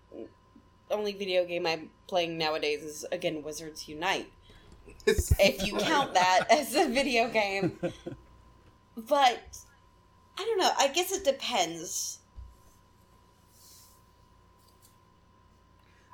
only 0.89 1.13
video 1.13 1.45
game 1.45 1.65
I'm 1.65 1.89
playing 2.07 2.37
nowadays 2.37 2.83
is 2.83 3.05
again 3.11 3.43
Wizards 3.43 3.87
Unite. 3.87 4.31
If 5.07 5.65
you 5.65 5.77
count 5.77 6.13
that 6.13 6.47
as 6.51 6.75
a 6.75 6.87
video 6.87 7.29
game. 7.29 7.79
But 8.95 9.57
I 10.37 10.45
don't 10.45 10.57
know. 10.57 10.71
I 10.77 10.87
guess 10.89 11.11
it 11.11 11.23
depends. 11.23 12.19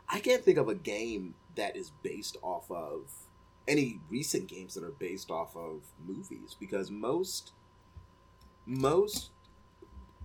I 0.08 0.20
can't 0.20 0.44
think 0.44 0.58
of 0.58 0.70
a 0.70 0.76
game 0.76 1.36
that 1.56 1.76
is 1.76 1.92
based 2.04 2.38
off 2.42 2.70
of 2.70 3.12
any 3.68 4.00
recent 4.10 4.48
games 4.48 4.76
that 4.76 4.84
are 4.84 4.92
based 4.92 5.32
off 5.32 5.56
of 5.56 5.82
movies 6.06 6.56
because 6.60 6.92
most 6.92 7.52
most 8.66 9.30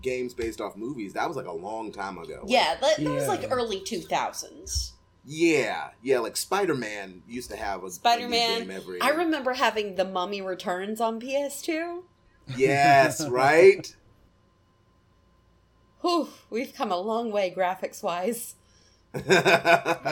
games 0.03 0.35
based 0.35 0.61
off 0.61 0.77
movies 0.77 1.13
that 1.15 1.27
was 1.29 1.37
like 1.37 1.47
a 1.47 1.53
long 1.53 1.93
time 1.93 2.19
ago. 2.19 2.43
Yeah, 2.47 2.77
that, 2.81 2.97
that 2.99 3.11
was 3.11 3.29
like 3.29 3.47
early 3.51 3.81
2000s. 3.81 4.93
Yeah, 5.27 5.91
yeah, 6.03 6.19
like 6.21 6.37
Spider 6.37 6.75
Man 6.75 7.23
used 7.29 7.51
to 7.51 7.57
have 7.57 7.83
a 7.83 7.87
a 7.87 7.91
Spider-Man. 7.91 8.61
game 8.61 8.71
every. 8.71 9.01
I 9.03 9.11
remember 9.11 9.53
having 9.53 9.97
The 9.97 10.05
Mummy 10.07 10.41
Returns 10.41 10.99
on 11.01 11.21
PS2. 11.21 12.03
Yes, 12.57 13.27
right. 13.29 13.95
Whew, 16.01 16.29
we've 16.49 16.75
come 16.75 16.91
a 16.91 16.97
long 16.97 17.31
way 17.31 17.53
graphics 17.55 18.03
wise. 18.03 18.55
I 19.15 19.21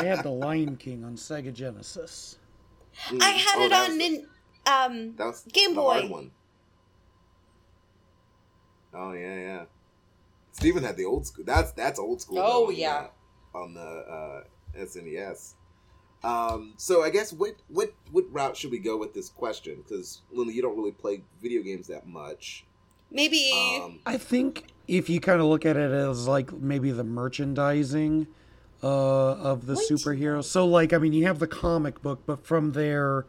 had 0.04 0.22
the 0.22 0.30
Lion 0.30 0.76
King 0.76 1.02
on 1.04 1.16
Sega 1.16 1.52
Genesis. 1.54 2.36
I 3.20 3.30
had 3.30 3.58
Oh, 3.58 3.64
it 3.64 3.72
on 3.72 3.88
was- 3.88 3.96
nin- 3.96 4.26
um 4.66 5.14
That 5.16 5.26
was 5.28 5.42
Game 5.50 5.74
the 5.74 5.80
hard 5.82 6.02
Boy. 6.02 6.08
one. 6.10 6.30
Oh 8.92 9.12
yeah, 9.12 9.34
yeah. 9.34 9.64
Steven 10.58 10.82
had 10.82 10.96
the 10.96 11.04
old 11.04 11.24
school. 11.24 11.44
That's 11.46 11.70
that's 11.72 11.98
old 12.00 12.20
school. 12.20 12.38
Oh, 12.40 12.42
though, 12.42 12.62
on 12.66 12.74
the- 12.74 12.80
yeah. 12.80 13.06
On 13.54 13.74
the 13.74 13.80
uh, 13.80 14.42
SNES. 14.76 15.54
Um, 16.24 16.74
so 16.76 17.02
I 17.04 17.10
guess 17.10 17.32
what 17.32 17.54
what 17.68 17.92
what 18.10 18.24
route 18.32 18.56
should 18.56 18.72
we 18.72 18.80
go 18.80 18.96
with 18.96 19.14
this 19.14 19.28
question? 19.28 19.76
Because 19.82 20.22
Lily, 20.32 20.54
you 20.54 20.62
don't 20.62 20.76
really 20.76 20.90
play 20.92 21.22
video 21.40 21.62
games 21.62 21.86
that 21.86 22.06
much. 22.08 22.64
maybe 23.12 23.52
Um, 23.54 24.00
I 24.04 24.18
think 24.18 24.64
if 24.88 25.08
you 25.08 25.20
kind 25.20 25.40
of 25.40 25.46
look 25.46 25.64
at 25.64 25.76
it 25.76 25.92
as 25.92 26.26
like 26.26 26.52
maybe 26.52 26.90
the 26.90 27.04
merchandising 27.04 28.26
uh, 28.82 28.86
of 29.34 29.66
the 29.66 29.74
What? 29.74 29.88
superheroes. 29.88 30.44
So 30.44 30.66
like 30.66 30.92
I 30.92 30.98
mean 30.98 31.12
you 31.12 31.24
have 31.26 31.38
the 31.38 31.46
comic 31.46 32.02
book, 32.02 32.22
but 32.26 32.44
from 32.44 32.72
there 32.72 33.26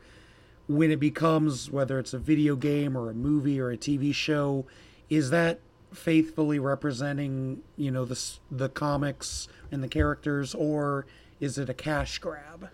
when 0.67 0.89
it 0.91 0.99
becomes 0.99 1.69
whether 1.69 1.99
it's 1.99 2.13
a 2.13 2.19
video 2.19 2.55
game 2.55 2.97
or 2.97 3.09
a 3.11 3.13
movie 3.13 3.59
or 3.59 3.69
a 3.69 3.77
TV 3.77 4.13
show, 4.15 4.65
is 5.11 5.29
that 5.29 5.59
faithfully 5.93 6.59
representing 6.59 7.61
you 7.75 7.91
know 7.91 8.05
the 8.05 8.21
the 8.51 8.69
comics 8.69 9.47
and 9.71 9.83
the 9.83 9.87
characters, 9.87 10.53
or 10.53 11.05
is 11.39 11.57
it 11.57 11.69
a 11.69 11.73
cash 11.73 12.19
grab? 12.19 12.69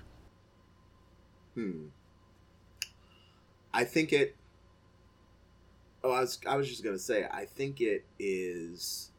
Hmm. 1.54 1.88
I 3.74 3.84
think 3.84 4.14
it. 4.14 4.36
Oh, 6.04 6.12
I 6.12 6.22
was 6.22 6.40
I 6.48 6.56
was 6.56 6.70
just 6.70 6.84
gonna 6.84 7.00
say 7.00 7.28
I 7.32 7.46
think 7.46 7.82
it 7.82 8.06
is. 8.20 9.12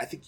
I 0.00 0.04
think 0.06 0.22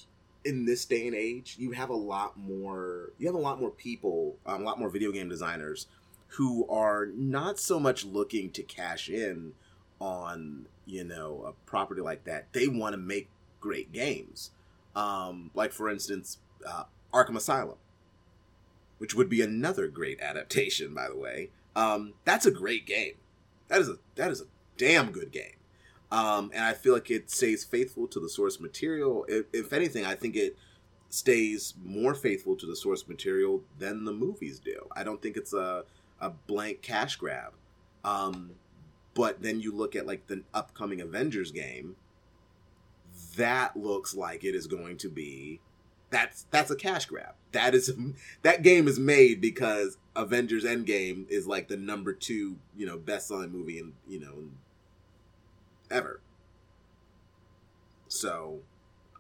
in 0.45 0.67
this 0.67 0.85
day 0.85 1.07
and 1.07 1.17
age, 1.17 1.57
you 1.59 1.71
have 1.73 1.89
a 1.91 1.95
lot 1.95 2.39
more. 2.39 3.11
You 3.19 3.27
have 3.27 3.35
a 3.35 3.39
lot 3.39 3.61
more 3.61 3.71
people, 3.71 4.37
um, 4.47 4.63
a 4.63 4.65
lot 4.65 4.79
more 4.79 4.91
video 4.91 5.11
game 5.11 5.29
designers 5.29 5.87
who 6.29 6.69
are 6.69 7.07
not 7.15 7.59
so 7.59 7.79
much 7.79 8.05
looking 8.05 8.51
to 8.51 8.63
cash 8.63 9.09
in 9.09 9.53
on 10.01 10.67
you 10.87 11.05
know 11.05 11.45
a 11.47 11.53
property 11.69 12.01
like 12.01 12.25
that. 12.25 12.53
They 12.53 12.69
want 12.69 12.95
to 12.95 12.99
make 12.99 13.29
great 13.61 13.93
games. 13.93 14.51
Um, 14.95 15.51
like 15.55 15.73
for 15.73 15.89
instance, 15.89 16.39
uh, 16.67 16.85
Arkham 17.13 17.37
Asylum 17.37 17.79
which 18.99 19.15
would 19.15 19.29
be 19.29 19.43
another 19.43 19.89
great 19.89 20.21
adaptation, 20.21 20.95
by 20.95 21.09
the 21.09 21.17
way. 21.17 21.51
Um, 21.77 22.15
that's 22.25 22.47
a 22.47 22.51
great 22.51 22.87
game. 22.87 23.15
That 23.69 23.81
is 23.81 23.89
a 23.89 23.99
that 24.15 24.31
is 24.31 24.41
a 24.41 24.47
damn 24.77 25.11
good 25.11 25.33
game. 25.33 25.57
Um, 26.11 26.51
and 26.55 26.65
I 26.65 26.75
feel 26.75 26.95
like 26.95 27.11
it 27.11 27.31
stays 27.31 27.65
faithful 27.65 28.07
to 28.09 28.21
the 28.21 28.29
source 28.29 28.61
material. 28.61 29.25
If, 29.29 29.47
if 29.53 29.73
anything, 29.73 30.05
I 30.05 30.15
think 30.15 30.37
it 30.37 30.57
stays 31.09 31.75
more 31.83 32.15
faithful 32.15 32.55
to 32.57 32.67
the 32.67 32.77
source 32.77 33.09
material 33.09 33.63
than 33.79 34.05
the 34.05 34.13
movies 34.13 34.61
do. 34.61 34.87
I 34.95 35.03
don't 35.03 35.21
think 35.21 35.37
it's 35.37 35.53
a 35.53 35.85
a 36.21 36.31
blank 36.31 36.83
cash 36.83 37.17
grab. 37.17 37.53
Um, 38.05 38.53
but 39.15 39.43
then 39.43 39.61
you 39.61 39.73
look 39.73 39.97
at 39.97 40.07
like 40.07 40.27
the 40.27 40.43
upcoming 40.53 41.01
Avengers 41.01 41.51
game. 41.51 41.97
That 43.37 43.77
looks 43.77 44.15
like 44.15 44.45
it 44.45 44.55
is 44.55 44.67
going 44.67 44.97
to 44.99 45.09
be 45.09 45.61
that's 46.15 46.47
that's 46.51 46.71
a 46.71 46.77
cash 46.77 47.07
grab. 47.07 47.35
That 47.53 47.75
is 47.75 47.93
that 48.43 48.63
game 48.63 48.87
is 48.87 48.99
made 48.99 49.41
because 49.41 49.99
Avengers 50.15 50.65
Endgame 50.65 51.29
is 51.29 51.47
like 51.47 51.69
the 51.69 51.77
number 51.77 52.13
two, 52.13 52.57
you 52.77 52.87
know, 52.87 52.97
best 52.97 53.29
selling 53.29 53.51
movie 53.51 53.79
in 53.79 53.93
you 54.09 54.21
know 54.21 54.51
ever. 55.91 56.21
So, 58.07 58.61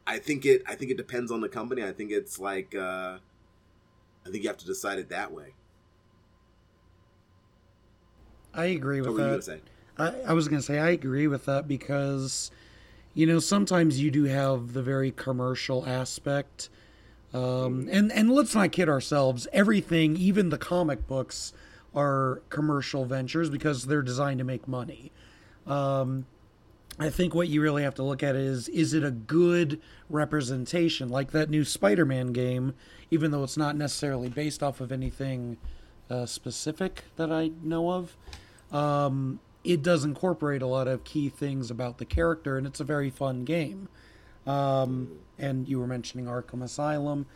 I 0.06 0.18
think 0.18 0.46
it 0.46 0.62
I 0.66 0.76
think 0.76 0.92
it 0.92 0.96
depends 0.96 1.32
on 1.32 1.40
the 1.40 1.48
company. 1.48 1.82
I 1.82 1.92
think 1.92 2.12
it's 2.12 2.38
like 2.38 2.74
uh 2.74 3.18
I 4.26 4.30
think 4.30 4.44
you 4.44 4.48
have 4.48 4.58
to 4.58 4.66
decide 4.66 4.98
it 4.98 5.08
that 5.10 5.32
way. 5.32 5.54
I 8.54 8.66
agree 8.66 9.00
with 9.00 9.10
what 9.10 9.16
that. 9.16 9.60
I, 9.98 10.12
I 10.28 10.32
was 10.32 10.48
going 10.48 10.60
to 10.60 10.66
say 10.66 10.78
I 10.78 10.90
agree 10.90 11.26
with 11.26 11.46
that 11.46 11.68
because, 11.68 12.50
you 13.14 13.26
know, 13.26 13.38
sometimes 13.38 14.00
you 14.00 14.10
do 14.10 14.24
have 14.24 14.72
the 14.72 14.82
very 14.82 15.10
commercial 15.10 15.86
aspect, 15.86 16.68
um, 17.32 17.88
and 17.90 18.12
and 18.12 18.30
let's 18.30 18.54
not 18.54 18.72
kid 18.72 18.88
ourselves. 18.88 19.46
Everything, 19.52 20.16
even 20.16 20.50
the 20.50 20.58
comic 20.58 21.06
books, 21.06 21.52
are 21.94 22.42
commercial 22.48 23.04
ventures 23.04 23.50
because 23.50 23.86
they're 23.86 24.02
designed 24.02 24.38
to 24.38 24.44
make 24.44 24.66
money. 24.66 25.12
Um, 25.66 26.26
I 26.98 27.10
think 27.10 27.34
what 27.34 27.48
you 27.48 27.60
really 27.60 27.82
have 27.82 27.94
to 27.96 28.02
look 28.02 28.22
at 28.22 28.36
is 28.36 28.68
is 28.68 28.94
it 28.94 29.04
a 29.04 29.10
good 29.10 29.80
representation, 30.08 31.08
like 31.08 31.32
that 31.32 31.50
new 31.50 31.64
Spider-Man 31.64 32.32
game, 32.32 32.74
even 33.10 33.30
though 33.30 33.42
it's 33.42 33.56
not 33.56 33.76
necessarily 33.76 34.28
based 34.28 34.62
off 34.62 34.80
of 34.80 34.92
anything 34.92 35.56
uh, 36.10 36.26
specific 36.26 37.04
that 37.16 37.32
I 37.32 37.50
know 37.62 37.90
of. 37.90 38.16
Um, 38.70 39.40
it 39.65 39.82
does 39.82 40.05
incorporate 40.05 40.62
a 40.62 40.66
lot 40.66 40.86
of 40.86 41.05
key 41.05 41.28
things 41.31 41.70
about 41.70 41.99
the 41.99 42.05
character, 42.05 42.59
and 42.59 42.66
it's 42.66 42.81
a 42.81 42.85
very 42.85 43.11
fun 43.11 43.45
game. 43.45 43.89
Um, 44.47 45.19
and 45.39 45.66
you 45.66 45.81
were 45.81 45.86
mentioning 45.86 46.27
Arkham 46.27 46.62
Asylum. 46.62 47.27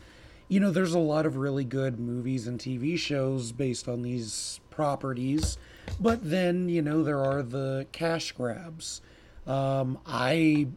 You 0.47 0.59
know, 0.59 0.71
there's 0.71 0.93
a 0.93 0.99
lot 0.99 1.25
of 1.25 1.37
really 1.37 1.63
good 1.63 1.99
movies 1.99 2.47
and 2.47 2.59
TV 2.59 2.97
shows 2.97 3.51
based 3.51 3.87
on 3.87 4.03
these 4.03 4.59
properties, 4.69 5.57
but 5.99 6.27
then, 6.27 6.69
you 6.69 6.81
know, 6.81 7.03
there 7.03 7.23
are 7.23 7.41
the 7.41 7.87
cash 7.91 8.31
grabs. 8.31 9.01
Um, 9.47 9.97
I, 10.05 10.67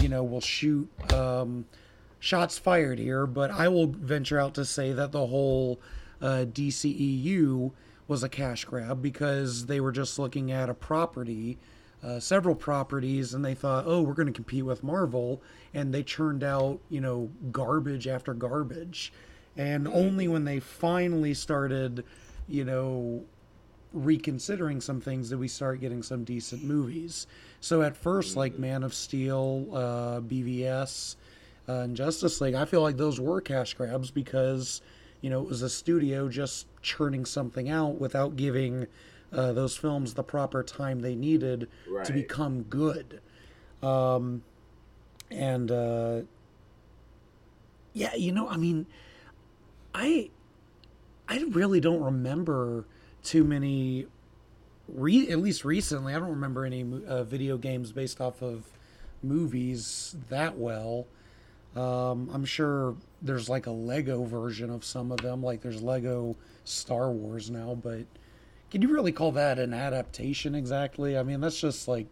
you 0.00 0.08
know, 0.08 0.24
will 0.24 0.40
shoot 0.40 0.88
um, 1.12 1.66
shots 2.18 2.58
fired 2.58 2.98
here, 2.98 3.26
but 3.26 3.50
I 3.50 3.68
will 3.68 3.86
venture 3.86 4.40
out 4.40 4.54
to 4.54 4.64
say 4.64 4.92
that 4.92 5.12
the 5.12 5.26
whole 5.26 5.78
uh, 6.22 6.46
DCEU 6.50 7.72
was 8.06 8.22
a 8.22 8.28
cash 8.28 8.64
grab 8.64 9.00
because 9.00 9.66
they 9.66 9.80
were 9.80 9.92
just 9.92 10.18
looking 10.18 10.52
at 10.52 10.68
a 10.68 10.74
property, 10.74 11.58
uh, 12.02 12.20
several 12.20 12.54
properties, 12.54 13.32
and 13.32 13.44
they 13.44 13.54
thought, 13.54 13.84
oh, 13.86 14.02
we're 14.02 14.14
going 14.14 14.26
to 14.26 14.32
compete 14.32 14.64
with 14.64 14.82
Marvel, 14.82 15.42
and 15.72 15.92
they 15.92 16.02
churned 16.02 16.44
out, 16.44 16.80
you 16.90 17.00
know, 17.00 17.30
garbage 17.50 18.06
after 18.06 18.34
garbage. 18.34 19.12
And 19.56 19.88
only 19.88 20.28
when 20.28 20.44
they 20.44 20.60
finally 20.60 21.32
started, 21.32 22.04
you 22.48 22.64
know, 22.64 23.24
reconsidering 23.94 24.80
some 24.80 25.00
things 25.00 25.30
did 25.30 25.38
we 25.38 25.48
start 25.48 25.80
getting 25.80 26.02
some 26.02 26.24
decent 26.24 26.64
movies. 26.64 27.26
So 27.60 27.82
at 27.82 27.96
first, 27.96 28.36
like 28.36 28.58
Man 28.58 28.82
of 28.82 28.92
Steel, 28.92 29.68
uh, 29.72 30.20
BVS, 30.20 31.16
uh, 31.68 31.72
and 31.72 31.96
Justice 31.96 32.40
League, 32.40 32.54
I 32.54 32.64
feel 32.66 32.82
like 32.82 32.96
those 32.96 33.20
were 33.20 33.40
cash 33.40 33.72
grabs 33.74 34.10
because 34.10 34.82
you 35.24 35.30
know 35.30 35.40
it 35.40 35.48
was 35.48 35.62
a 35.62 35.70
studio 35.70 36.28
just 36.28 36.66
churning 36.82 37.24
something 37.24 37.70
out 37.70 37.98
without 37.98 38.36
giving 38.36 38.86
uh, 39.32 39.54
those 39.54 39.74
films 39.74 40.12
the 40.12 40.22
proper 40.22 40.62
time 40.62 41.00
they 41.00 41.14
needed 41.14 41.66
to 42.04 42.12
become 42.12 42.62
good. 42.64 43.22
Um, 43.82 44.42
and 45.30 45.70
uh, 45.70 46.20
yeah, 47.94 48.14
you 48.14 48.32
know, 48.32 48.50
I 48.50 48.58
mean, 48.58 48.84
I 49.94 50.28
I 51.26 51.42
really 51.50 51.80
don't 51.80 52.02
remember 52.02 52.84
too 53.22 53.44
many. 53.44 54.06
Re- 54.88 55.30
at 55.30 55.38
least 55.38 55.64
recently, 55.64 56.14
I 56.14 56.18
don't 56.18 56.28
remember 56.28 56.66
any 56.66 56.84
uh, 57.08 57.24
video 57.24 57.56
games 57.56 57.92
based 57.92 58.20
off 58.20 58.42
of 58.42 58.66
movies 59.22 60.16
that 60.28 60.58
well. 60.58 61.06
Um, 61.76 62.30
I'm 62.32 62.44
sure 62.44 62.94
there's 63.22 63.48
like 63.48 63.66
a 63.66 63.70
Lego 63.70 64.24
version 64.24 64.70
of 64.70 64.84
some 64.84 65.10
of 65.10 65.20
them, 65.20 65.42
like 65.42 65.60
there's 65.60 65.82
Lego 65.82 66.36
Star 66.64 67.10
Wars 67.10 67.50
now, 67.50 67.74
but 67.74 68.04
can 68.70 68.80
you 68.82 68.88
really 68.92 69.12
call 69.12 69.32
that 69.32 69.58
an 69.58 69.72
adaptation 69.74 70.54
exactly? 70.54 71.16
I 71.18 71.22
mean, 71.22 71.40
that's 71.40 71.60
just 71.60 71.88
like, 71.88 72.06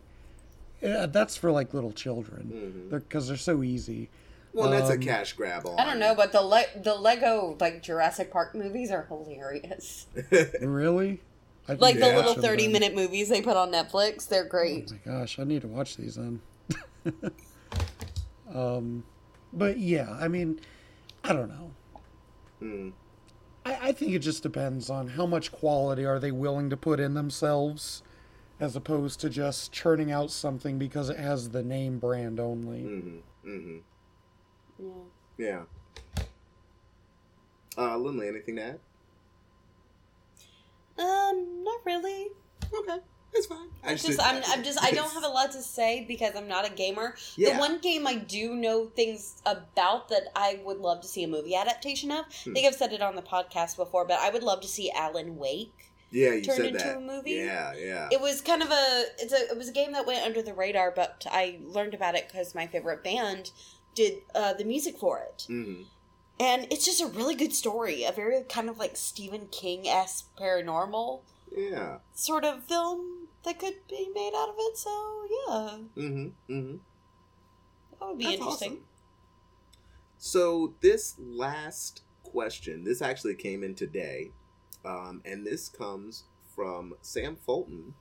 yeah, 0.80 1.06
that's 1.06 1.36
for 1.36 1.52
like 1.52 1.74
little 1.74 1.92
children 1.92 2.88
because 2.90 3.28
they're, 3.28 3.36
so 3.36 3.62
easy. 3.62 4.08
Well, 4.52 4.70
that's 4.70 4.90
a 4.90 4.94
Um, 4.94 5.00
cash 5.00 5.32
grab. 5.34 5.64
On 5.66 5.78
I 5.78 5.84
don't 5.84 5.98
know, 6.00 6.14
but 6.14 6.32
the 6.32 6.42
Le- 6.42 6.82
the 6.82 6.94
Lego 6.94 7.56
like 7.60 7.82
Jurassic 7.82 8.30
Park 8.32 8.54
movies 8.54 8.90
are 8.90 9.06
hilarious. 9.08 10.06
Really? 10.60 11.20
I 11.68 11.74
Like 11.74 12.00
the 12.00 12.12
little 12.12 12.34
thirty 12.34 12.64
then. 12.64 12.72
minute 12.72 12.94
movies 12.96 13.28
they 13.28 13.40
put 13.40 13.56
on 13.56 13.70
Netflix, 13.70 14.28
they're 14.28 14.44
Oh 14.44 14.48
great. 14.48 14.90
my 14.90 14.98
gosh, 15.04 15.38
I 15.38 15.44
need 15.44 15.62
to 15.62 15.68
watch 15.68 15.96
these 15.96 16.16
then. 16.16 16.40
um, 18.54 19.04
but 19.52 19.78
yeah, 19.78 20.16
I 20.20 20.28
mean, 20.28 20.60
I 21.24 21.32
don't 21.32 21.48
know. 21.48 21.70
Hmm. 22.58 22.90
I, 23.64 23.88
I 23.88 23.92
think 23.92 24.12
it 24.12 24.20
just 24.20 24.42
depends 24.42 24.90
on 24.90 25.08
how 25.08 25.26
much 25.26 25.52
quality 25.52 26.04
are 26.04 26.18
they 26.18 26.32
willing 26.32 26.70
to 26.70 26.76
put 26.76 27.00
in 27.00 27.14
themselves, 27.14 28.02
as 28.58 28.76
opposed 28.76 29.20
to 29.20 29.30
just 29.30 29.72
churning 29.72 30.10
out 30.10 30.30
something 30.30 30.78
because 30.78 31.10
it 31.10 31.18
has 31.18 31.50
the 31.50 31.62
name 31.62 31.98
brand 31.98 32.40
only. 32.40 32.82
Mm-hmm. 32.82 33.48
Mm-hmm. 33.48 33.78
Yeah. 35.38 35.64
Yeah. 36.16 36.22
Uh, 37.76 37.96
Lindley, 37.96 38.28
anything 38.28 38.56
to 38.56 38.62
add? 38.62 38.78
Um, 40.98 41.64
not 41.64 41.80
really. 41.86 42.28
Okay, 42.74 42.98
it's 43.34 43.46
fine. 43.46 43.68
I 43.82 43.92
It's 43.92 44.04
just 44.04 44.20
I'm, 44.22 44.42
I'm 44.48 44.62
just 44.62 44.82
I 44.82 44.90
don't 44.90 45.10
have 45.12 45.24
a 45.24 45.28
lot 45.28 45.52
to 45.52 45.62
say 45.62 46.04
because 46.06 46.34
I'm 46.36 46.48
not 46.48 46.66
a 46.70 46.72
gamer. 46.72 47.16
Yeah. 47.36 47.54
The 47.54 47.58
one 47.60 47.78
game 47.78 48.06
I 48.06 48.16
do 48.16 48.54
know 48.54 48.86
things 48.86 49.40
about 49.46 50.08
that 50.10 50.24
I 50.36 50.60
would 50.64 50.78
love 50.78 51.00
to 51.02 51.08
see 51.08 51.24
a 51.24 51.28
movie 51.28 51.54
adaptation 51.54 52.10
of. 52.10 52.26
Hmm. 52.44 52.50
I 52.50 52.54
think 52.54 52.66
I've 52.66 52.74
said 52.74 52.92
it 52.92 53.02
on 53.02 53.16
the 53.16 53.22
podcast 53.22 53.76
before, 53.76 54.04
but 54.04 54.18
I 54.20 54.30
would 54.30 54.42
love 54.42 54.60
to 54.60 54.68
see 54.68 54.90
Alan 54.90 55.36
Wake. 55.36 55.92
Yeah, 56.10 56.34
you 56.34 56.42
turned 56.42 56.56
said 56.58 56.66
into 56.66 56.78
that. 56.78 56.96
a 56.98 57.00
movie? 57.00 57.30
Yeah, 57.32 57.72
yeah. 57.74 58.08
It 58.12 58.20
was 58.20 58.42
kind 58.42 58.62
of 58.62 58.70
a 58.70 59.04
it's 59.18 59.32
a 59.32 59.50
it 59.50 59.56
was 59.56 59.68
a 59.70 59.72
game 59.72 59.92
that 59.92 60.06
went 60.06 60.24
under 60.24 60.42
the 60.42 60.52
radar, 60.52 60.90
but 60.90 61.24
I 61.30 61.58
learned 61.64 61.94
about 61.94 62.14
it 62.14 62.28
because 62.28 62.54
my 62.54 62.66
favorite 62.66 63.02
band 63.02 63.50
did 63.94 64.18
uh, 64.34 64.52
the 64.52 64.64
music 64.64 64.98
for 64.98 65.18
it, 65.20 65.46
mm-hmm. 65.48 65.82
and 66.38 66.66
it's 66.70 66.84
just 66.84 67.00
a 67.00 67.06
really 67.06 67.34
good 67.34 67.54
story. 67.54 68.04
A 68.04 68.12
very 68.12 68.42
kind 68.42 68.68
of 68.68 68.78
like 68.78 68.96
Stephen 68.96 69.48
King 69.50 69.88
esque 69.88 70.28
paranormal 70.38 71.20
Yeah. 71.54 71.98
sort 72.14 72.44
of 72.44 72.64
film 72.64 73.21
that 73.44 73.58
could 73.58 73.74
be 73.88 74.08
made 74.14 74.32
out 74.36 74.50
of 74.50 74.54
it. 74.58 74.76
So 74.76 75.22
yeah, 75.48 75.78
Mm-hmm. 75.96 76.52
Mm-hmm. 76.52 76.76
that 78.00 78.08
would 78.08 78.18
be 78.18 78.24
That's 78.24 78.36
interesting. 78.38 78.72
awesome. 78.72 78.84
So 80.18 80.74
this 80.80 81.16
last 81.18 82.02
question, 82.22 82.84
this 82.84 83.02
actually 83.02 83.34
came 83.34 83.64
in 83.64 83.74
today, 83.74 84.30
um, 84.84 85.20
and 85.24 85.44
this 85.46 85.68
comes 85.68 86.24
from 86.54 86.94
Sam 87.02 87.36
Fulton, 87.36 87.94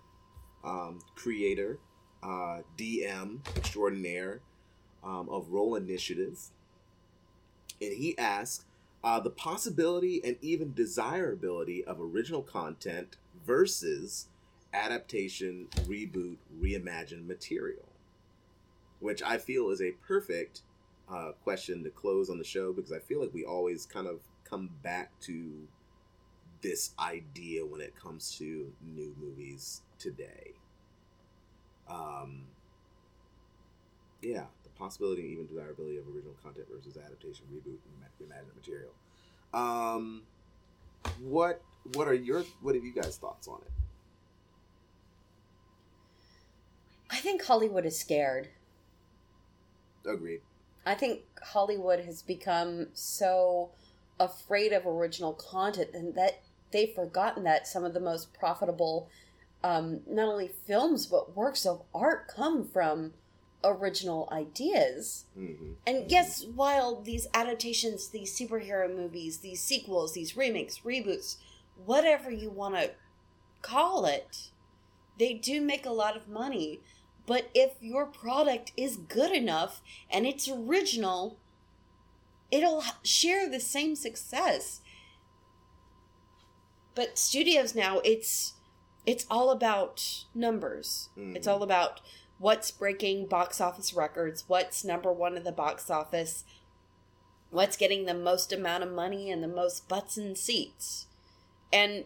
um, 0.64 1.00
creator, 1.16 1.80
uh, 2.22 2.60
DM 2.78 3.40
extraordinaire 3.58 4.42
um, 5.04 5.30
of 5.30 5.50
Roll 5.50 5.76
Initiative, 5.76 6.38
and 7.82 7.94
he 7.98 8.16
asks 8.20 8.66
uh, 9.04 9.20
the 9.20 9.32
possibility 9.32 10.22
and 10.24 10.38
even 10.42 10.74
desirability 10.76 11.84
of 11.86 12.00
original 12.00 12.44
content 12.44 13.18
versus 13.46 14.28
adaptation, 14.74 15.68
reboot, 15.88 16.38
reimagined 16.62 17.28
material 17.28 17.92
which 19.02 19.22
I 19.24 19.38
feel 19.38 19.70
is 19.72 19.82
a 19.82 19.92
perfect 20.08 20.62
uh, 21.12 21.32
question 21.44 21.84
to 21.84 21.90
close 21.90 22.30
on 22.30 22.38
the 22.38 22.44
show 22.44 22.72
because 22.72 22.94
I 22.94 23.00
feel 23.00 23.20
like 23.20 23.34
we 23.34 23.44
always 23.44 23.86
kind 23.86 24.08
of 24.08 24.22
come 24.46 24.70
back 24.82 25.12
to 25.22 25.68
this 26.62 26.94
idea 27.00 27.66
when 27.66 27.82
it 27.82 27.96
comes 27.96 28.38
to 28.38 28.72
new 28.82 29.14
movies 29.20 29.82
today. 29.98 30.54
Um, 31.90 32.44
yeah, 34.22 34.46
the 34.64 34.70
possibility 34.70 35.24
and 35.24 35.32
even 35.32 35.48
desirability 35.48 35.98
of 35.98 36.08
original 36.08 36.36
content 36.44 36.68
versus 36.72 36.96
adaptation, 36.96 37.46
reboot, 37.52 37.80
and 37.84 38.30
reimagined 38.30 38.56
material. 38.56 38.92
Um, 39.54 40.22
what 41.20 41.64
what 41.96 42.08
are 42.08 42.14
your 42.14 42.44
what 42.62 42.76
have 42.76 42.86
you 42.86 42.94
guys 42.94 43.18
thoughts 43.18 43.48
on 43.48 43.60
it? 43.66 43.81
I 47.12 47.18
think 47.18 47.44
Hollywood 47.44 47.86
is 47.86 48.00
scared. 48.00 48.50
Agreed. 50.06 50.42
I 50.86 50.96
think 50.96 51.22
Hollywood 51.44 52.00
has 52.06 52.22
become 52.22 52.88
so 52.94 53.72
afraid 54.20 54.72
of 54.72 54.86
original 54.86 55.34
content 55.34 55.90
and 55.94 56.16
that 56.16 56.42
they've 56.72 56.94
forgotten 56.94 57.44
that 57.44 57.68
some 57.68 57.84
of 57.84 57.94
the 57.94 58.00
most 58.00 58.34
profitable 58.34 59.10
um, 59.64 60.02
not 60.08 60.28
only 60.28 60.50
films 60.66 61.06
but 61.06 61.36
works 61.36 61.66
of 61.66 61.84
art 61.94 62.28
come 62.28 62.68
from 62.68 63.14
original 63.64 64.28
ideas. 64.32 65.26
Mm-hmm. 65.38 65.74
And 65.86 66.10
yes, 66.10 66.46
while 66.56 67.02
these 67.02 67.28
adaptations, 67.34 68.10
these 68.10 68.38
superhero 68.38 68.94
movies, 68.94 69.40
these 69.40 69.62
sequels, 69.62 70.14
these 70.14 70.36
remakes, 70.36 70.80
reboots, 70.80 71.38
whatever 71.86 72.32
you 72.32 72.50
want 72.50 72.76
to 72.76 72.92
call 73.62 74.06
it, 74.06 74.50
they 75.20 75.34
do 75.34 75.62
make 75.62 75.86
a 75.86 75.92
lot 75.92 76.18
of 76.18 76.28
money. 76.28 76.80
But 77.32 77.50
if 77.54 77.76
your 77.80 78.08
product 78.08 78.74
is 78.76 78.98
good 78.98 79.32
enough 79.32 79.82
and 80.10 80.28
it's 80.28 80.50
original, 80.50 81.38
it'll 82.52 82.84
share 83.04 83.48
the 83.48 83.62
same 83.62 83.96
success. 83.96 84.82
But 86.94 87.18
studios 87.18 87.74
now, 87.74 88.00
it's 88.00 88.56
it's 89.06 89.26
all 89.32 89.50
about 89.50 90.26
numbers. 90.36 91.08
It's 91.16 91.48
Mhm. 91.48 91.52
all 91.54 91.64
about 91.64 92.02
what's 92.38 92.70
breaking 92.70 93.28
box 93.28 93.62
office 93.62 93.94
records, 93.94 94.50
what's 94.50 94.84
number 94.84 95.14
one 95.14 95.38
at 95.38 95.46
the 95.46 95.54
box 95.54 95.90
office, 95.90 96.44
what's 97.50 97.78
getting 97.78 98.08
the 98.08 98.14
most 98.14 98.52
amount 98.52 98.84
of 98.84 98.92
money 98.92 99.32
and 99.32 99.42
the 99.42 99.48
most 99.48 99.88
butts 99.88 100.18
in 100.18 100.36
seats. 100.36 101.08
And 101.72 102.04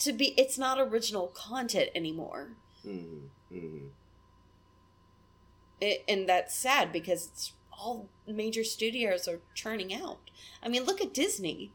to 0.00 0.12
be 0.12 0.38
it's 0.38 0.58
not 0.58 0.78
original 0.78 1.28
content 1.28 1.88
anymore. 1.94 2.58
Mm-hmm. 2.84 3.56
Mm-hmm. 3.56 3.86
It, 5.80 6.04
and 6.08 6.28
that's 6.28 6.54
sad 6.54 6.92
because 6.92 7.28
it's 7.28 7.52
all 7.72 8.08
major 8.26 8.62
studios 8.64 9.26
are 9.26 9.40
churning 9.54 9.94
out. 9.94 10.18
I 10.62 10.68
mean, 10.68 10.84
look 10.84 11.00
at 11.00 11.14
Disney. 11.14 11.72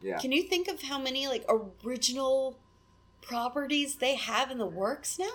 Yeah. 0.00 0.18
Can 0.18 0.32
you 0.32 0.42
think 0.42 0.68
of 0.68 0.82
how 0.82 0.98
many 0.98 1.28
like 1.28 1.44
original 1.84 2.58
properties 3.20 3.96
they 3.96 4.14
have 4.16 4.50
in 4.50 4.58
the 4.58 4.66
works 4.66 5.18
now? 5.18 5.28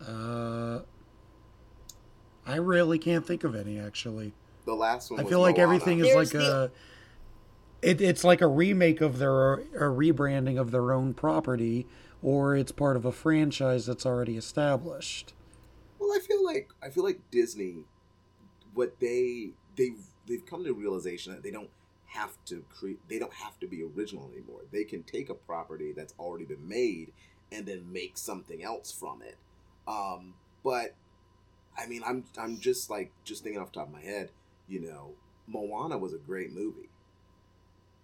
Uh, 0.00 0.80
I 2.46 2.56
really 2.56 2.98
can't 2.98 3.24
think 3.26 3.44
of 3.44 3.54
any 3.54 3.78
actually. 3.78 4.32
The 4.64 4.74
last 4.74 5.10
one. 5.10 5.20
I 5.20 5.22
was 5.24 5.30
feel 5.30 5.40
like 5.40 5.56
Moana. 5.56 5.62
everything 5.74 5.98
is 6.00 6.06
There's 6.06 6.34
like 6.34 6.42
the- 6.42 6.64
a. 6.64 6.70
It, 7.82 8.00
it's 8.00 8.22
like 8.22 8.40
a 8.40 8.46
remake 8.46 9.00
of 9.00 9.18
their 9.18 9.54
a 9.54 9.90
rebranding 9.90 10.58
of 10.60 10.70
their 10.70 10.92
own 10.92 11.14
property, 11.14 11.86
or 12.22 12.56
it's 12.56 12.72
part 12.72 12.96
of 12.96 13.04
a 13.04 13.12
franchise 13.12 13.86
that's 13.86 14.06
already 14.06 14.36
established. 14.36 15.34
Well, 15.98 16.12
I 16.12 16.20
feel 16.20 16.44
like 16.44 16.70
I 16.82 16.88
feel 16.90 17.04
like 17.04 17.20
Disney, 17.30 17.84
what 18.74 19.00
they 19.00 19.50
they 19.76 19.92
they've 20.26 20.44
come 20.46 20.64
to 20.64 20.70
a 20.70 20.74
realization 20.74 21.32
that 21.32 21.42
they 21.42 21.50
don't 21.50 21.70
have 22.06 22.36
to 22.44 22.64
create 22.70 22.98
they 23.08 23.18
don't 23.18 23.32
have 23.32 23.58
to 23.60 23.66
be 23.66 23.82
original 23.82 24.30
anymore. 24.32 24.60
They 24.70 24.84
can 24.84 25.02
take 25.02 25.30
a 25.30 25.34
property 25.34 25.92
that's 25.92 26.14
already 26.18 26.44
been 26.44 26.68
made 26.68 27.12
and 27.50 27.66
then 27.66 27.92
make 27.92 28.16
something 28.16 28.62
else 28.62 28.92
from 28.92 29.22
it. 29.22 29.36
Um, 29.86 30.34
but 30.62 30.94
I 31.76 31.86
mean, 31.86 32.02
I'm 32.06 32.24
I'm 32.38 32.60
just 32.60 32.90
like 32.90 33.12
just 33.24 33.42
thinking 33.42 33.60
off 33.60 33.72
the 33.72 33.80
top 33.80 33.88
of 33.88 33.92
my 33.92 34.02
head, 34.02 34.30
you 34.68 34.80
know, 34.80 35.12
Moana 35.46 35.98
was 35.98 36.12
a 36.12 36.18
great 36.18 36.52
movie. 36.52 36.88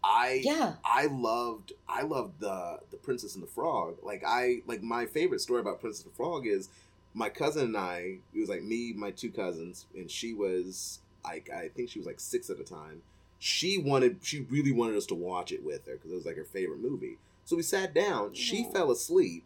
I 0.03 0.41
Yeah. 0.45 0.75
I 0.85 1.07
loved 1.07 1.73
I 1.89 2.03
loved 2.03 2.41
the 2.41 2.81
the 2.91 2.97
Princess 2.97 3.35
and 3.35 3.43
the 3.43 3.49
Frog. 3.49 3.97
Like 4.03 4.23
I 4.27 4.63
like 4.67 4.83
my 4.83 5.07
favorite 5.07 5.41
story 5.41 5.61
about 5.61 5.81
Princess 5.81 6.05
and 6.05 6.13
the 6.13 6.17
Frog 6.17 6.47
is 6.47 6.69
my 7.15 7.29
cousin 7.29 7.65
and 7.67 7.77
I. 7.77 8.19
It 8.35 8.41
was 8.41 8.49
like 8.49 8.63
me, 8.63 8.93
my 8.93 9.11
two 9.11 9.31
cousins, 9.31 9.87
and 9.95 10.11
she 10.11 10.35
was 10.35 11.01
like 11.25 11.51
I 11.51 11.69
think 11.69 11.91
she 11.91 11.99
was 11.99 12.07
like 12.07 12.21
six 12.21 12.51
at 12.51 12.59
the 12.59 12.65
time. 12.65 13.03
She 13.39 13.79
wanted 13.79 14.19
she 14.23 14.41
really 14.43 14.73
wanted 14.73 14.97
us 14.97 15.07
to 15.07 15.15
watch 15.15 15.53
it 15.53 15.65
with 15.65 15.87
her 15.87 15.95
because 15.95 16.13
it 16.13 16.17
was 16.17 16.27
like 16.27 16.37
her 16.37 16.45
favorite 16.45 16.81
movie. 16.81 17.19
So 17.45 17.57
we 17.57 17.63
sat 17.63 17.95
down. 17.95 18.35
She 18.35 18.65
fell 18.73 18.91
asleep. 18.91 19.45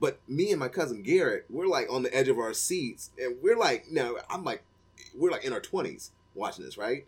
But 0.00 0.18
me 0.28 0.50
and 0.50 0.58
my 0.58 0.68
cousin 0.68 1.02
Garrett, 1.02 1.46
we're 1.48 1.68
like 1.68 1.90
on 1.90 2.02
the 2.02 2.14
edge 2.14 2.28
of 2.28 2.38
our 2.38 2.52
seats, 2.52 3.10
and 3.16 3.36
we're 3.40 3.56
like, 3.56 3.90
no, 3.90 4.18
I'm 4.28 4.42
like, 4.42 4.62
we're 5.16 5.30
like 5.30 5.44
in 5.44 5.52
our 5.52 5.60
twenties 5.60 6.10
watching 6.34 6.64
this, 6.64 6.76
right? 6.76 7.06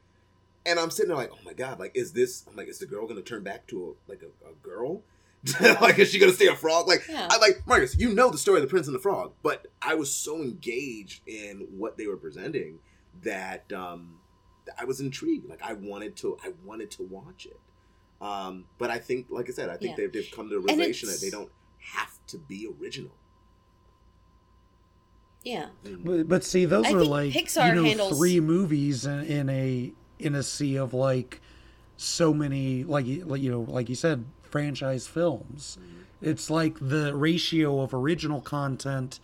And 0.67 0.79
I'm 0.81 0.91
sitting 0.91 1.09
there 1.09 1.17
like, 1.17 1.31
oh 1.33 1.39
my 1.45 1.53
god, 1.53 1.79
like, 1.79 1.93
is 1.95 2.13
this? 2.13 2.45
I'm 2.49 2.57
like, 2.57 2.69
is 2.69 2.79
the 2.79 2.87
girl 2.87 3.07
gonna 3.07 3.23
turn 3.23 3.43
back 3.43 3.67
to 3.69 3.97
a 4.09 4.11
like 4.11 4.23
a, 4.23 4.49
a 4.49 4.53
girl? 4.63 5.03
like, 5.81 5.99
is 5.99 6.11
she 6.11 6.19
gonna 6.19 6.33
stay 6.33 6.49
a 6.49 6.57
frog? 6.57 6.89
Like, 6.89 7.07
Yeah. 7.09 7.29
I 7.31 7.39
like 7.39 7.63
Marcus. 7.67 7.97
You 7.97 8.13
know 8.13 8.31
the 8.31 8.39
story 8.39 8.59
of 8.59 8.63
the 8.63 8.69
Prince 8.71 8.87
and 8.89 8.95
the 8.97 9.01
Frog, 9.01 9.33
but 9.43 9.67
I 9.81 9.95
was 9.95 10.13
so 10.13 10.43
engaged 10.43 11.21
in 11.29 11.69
what 11.77 11.97
they 11.97 12.07
were 12.09 12.17
presenting 12.17 12.81
that 13.23 13.73
um, 13.73 14.19
I 14.79 14.85
was 14.85 15.01
intrigued. 15.01 15.49
Like, 15.49 15.63
I 15.63 15.75
wanted 15.75 16.17
to, 16.17 16.37
I 16.45 16.53
wanted 16.65 16.91
to 16.93 17.05
watch 17.05 17.47
it. 17.47 17.61
Um, 18.21 18.65
but 18.79 18.91
I 18.91 18.99
think, 18.99 19.27
like 19.31 19.49
I 19.49 19.53
said, 19.53 19.69
I 19.69 19.77
think 19.77 19.91
Yeah. 19.91 20.05
they've, 20.05 20.13
they've 20.13 20.31
come 20.35 20.49
to 20.49 20.55
the 20.57 20.61
realization 20.61 21.11
that 21.11 21.21
they 21.21 21.31
don't 21.31 21.51
have 21.79 22.19
to 22.29 22.39
be 22.39 22.69
original. 22.81 23.13
Yeah. 25.45 25.67
But, 25.85 26.29
but 26.29 26.43
see, 26.45 26.65
those 26.65 26.87
I 26.87 26.93
are 26.93 27.05
like 27.05 27.33
Pixar 27.33 27.69
you 27.69 27.75
know 27.75 27.85
handles- 27.85 28.19
three 28.19 28.41
movies 28.41 29.07
in, 29.07 29.21
in 29.27 29.49
a 29.49 29.93
in 30.19 30.35
a 30.35 30.43
sea 30.43 30.77
of 30.77 30.95
like 30.95 31.41
so 31.97 32.33
many 32.35 32.85
like 32.85 33.07
you- 33.07 33.25
know 33.51 33.61
like 33.61 33.89
you 33.89 33.95
said 33.95 34.25
franchise 34.43 35.07
films. 35.07 35.79
It's 36.23 36.49
like 36.51 36.77
the 36.81 37.15
ratio 37.15 37.81
of 37.83 37.93
original 37.93 38.41
content 38.41 39.21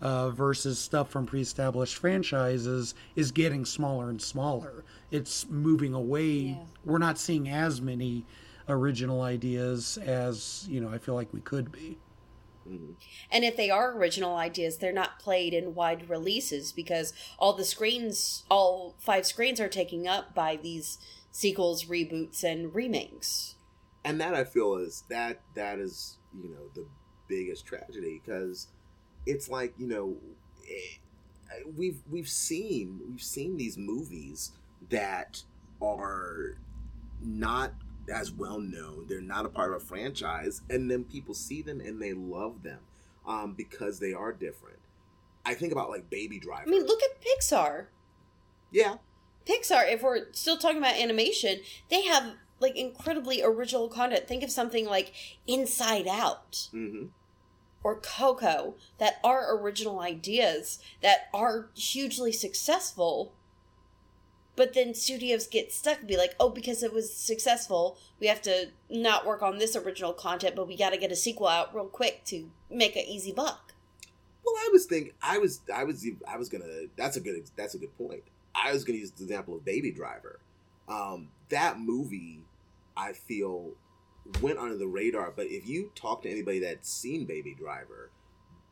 uh, 0.00 0.30
versus 0.30 0.78
stuff 0.78 1.10
from 1.10 1.26
pre-established 1.26 1.96
franchises 1.96 2.94
is 3.16 3.32
getting 3.32 3.64
smaller 3.64 4.08
and 4.10 4.20
smaller. 4.22 4.84
It's 5.10 5.48
moving 5.48 5.94
away. 5.94 6.58
We're 6.84 6.98
not 6.98 7.18
seeing 7.18 7.48
as 7.48 7.80
many 7.80 8.24
original 8.68 9.22
ideas 9.22 9.98
as 9.98 10.66
you 10.68 10.80
know. 10.80 10.88
I 10.88 10.98
feel 10.98 11.14
like 11.14 11.32
we 11.32 11.40
could 11.40 11.72
be. 11.72 11.98
And 13.30 13.44
if 13.44 13.56
they 13.56 13.70
are 13.70 13.96
original 13.96 14.36
ideas, 14.36 14.78
they're 14.78 14.92
not 14.92 15.18
played 15.18 15.54
in 15.54 15.74
wide 15.74 16.08
releases 16.08 16.72
because 16.72 17.12
all 17.38 17.52
the 17.52 17.64
screens, 17.64 18.44
all 18.50 18.96
five 18.98 19.26
screens 19.26 19.60
are 19.60 19.68
taken 19.68 20.06
up 20.06 20.34
by 20.34 20.56
these 20.56 20.98
sequels, 21.30 21.84
reboots, 21.84 22.42
and 22.44 22.74
remakes. 22.74 23.54
and 24.04 24.20
that 24.20 24.34
I 24.34 24.44
feel 24.44 24.76
is 24.76 25.04
that 25.10 25.40
that 25.54 25.78
is 25.78 26.18
you 26.32 26.48
know 26.50 26.70
the 26.74 26.86
biggest 27.28 27.66
tragedy 27.66 28.22
because 28.24 28.68
it's 29.26 29.48
like 29.48 29.74
you 29.78 29.86
know 29.88 30.16
eh, 30.68 31.62
we've 31.76 32.00
we've 32.10 32.28
seen 32.28 33.00
we've 33.10 33.22
seen 33.22 33.56
these 33.56 33.76
movies 33.76 34.52
that 34.90 35.42
are 35.82 36.56
not 37.20 37.72
as 38.10 38.30
well 38.30 38.58
known 38.60 39.06
they're 39.08 39.20
not 39.20 39.46
a 39.46 39.48
part 39.48 39.70
of 39.72 39.82
a 39.82 39.84
franchise 39.84 40.62
and 40.70 40.90
then 40.90 41.04
people 41.04 41.34
see 41.34 41.62
them 41.62 41.80
and 41.80 42.00
they 42.00 42.12
love 42.12 42.62
them 42.62 42.78
um, 43.26 43.54
because 43.54 43.98
they 43.98 44.12
are 44.12 44.32
different 44.32 44.78
i 45.44 45.54
think 45.54 45.72
about 45.72 45.90
like 45.90 46.08
baby 46.10 46.38
driver 46.38 46.64
I 46.66 46.70
mean, 46.70 46.86
look 46.86 47.00
at 47.02 47.20
Pixar. 47.22 47.86
yeah 48.70 48.96
Pixar, 49.46 49.90
if 49.92 50.02
we're 50.02 50.32
still 50.32 50.58
talking 50.58 50.78
about 50.78 50.96
animation, 50.96 51.60
they 51.88 52.02
have 52.02 52.34
like 52.58 52.76
incredibly 52.76 53.42
original 53.42 53.88
content. 53.88 54.26
Think 54.26 54.42
of 54.42 54.50
something 54.50 54.86
like 54.86 55.12
Inside 55.46 56.08
Out 56.08 56.68
hmm 56.72 57.04
or 57.84 58.00
Coco 58.00 58.74
that 58.98 59.20
are 59.22 59.56
original 59.56 60.00
ideas 60.00 60.80
that 61.02 61.28
are 61.32 61.68
hugely 61.76 62.32
successful. 62.32 63.32
But 64.56 64.72
then 64.72 64.94
studios 64.94 65.46
get 65.46 65.70
stuck 65.72 65.98
and 65.98 66.08
be 66.08 66.16
like, 66.16 66.34
oh, 66.40 66.48
because 66.48 66.82
it 66.82 66.92
was 66.92 67.14
successful, 67.14 67.98
we 68.18 68.26
have 68.26 68.40
to 68.42 68.70
not 68.88 69.26
work 69.26 69.42
on 69.42 69.58
this 69.58 69.76
original 69.76 70.14
content, 70.14 70.56
but 70.56 70.66
we 70.66 70.76
got 70.76 70.90
to 70.90 70.96
get 70.98 71.12
a 71.12 71.16
sequel 71.16 71.46
out 71.46 71.74
real 71.74 71.84
quick 71.86 72.24
to 72.26 72.50
make 72.70 72.96
an 72.96 73.04
easy 73.06 73.32
buck. 73.32 73.74
Well, 74.44 74.54
I 74.56 74.70
was 74.72 74.86
thinking, 74.86 75.12
I 75.22 75.38
was, 75.38 75.60
I 75.74 75.84
was, 75.84 76.06
I 76.26 76.36
was 76.38 76.48
gonna. 76.48 76.64
That's 76.96 77.16
a 77.16 77.20
good. 77.20 77.50
That's 77.56 77.74
a 77.74 77.78
good 77.78 77.96
point. 77.98 78.22
I 78.54 78.72
was 78.72 78.84
gonna 78.84 78.98
use 78.98 79.10
the 79.10 79.24
example 79.24 79.56
of 79.56 79.64
Baby 79.64 79.90
Driver. 79.90 80.38
Um, 80.88 81.28
that 81.48 81.80
movie, 81.80 82.44
I 82.96 83.12
feel, 83.12 83.72
went 84.40 84.58
under 84.58 84.76
the 84.76 84.86
radar. 84.86 85.32
But 85.34 85.46
if 85.46 85.68
you 85.68 85.90
talk 85.96 86.22
to 86.22 86.30
anybody 86.30 86.60
that's 86.60 86.88
seen 86.88 87.24
Baby 87.26 87.56
Driver, 87.58 88.10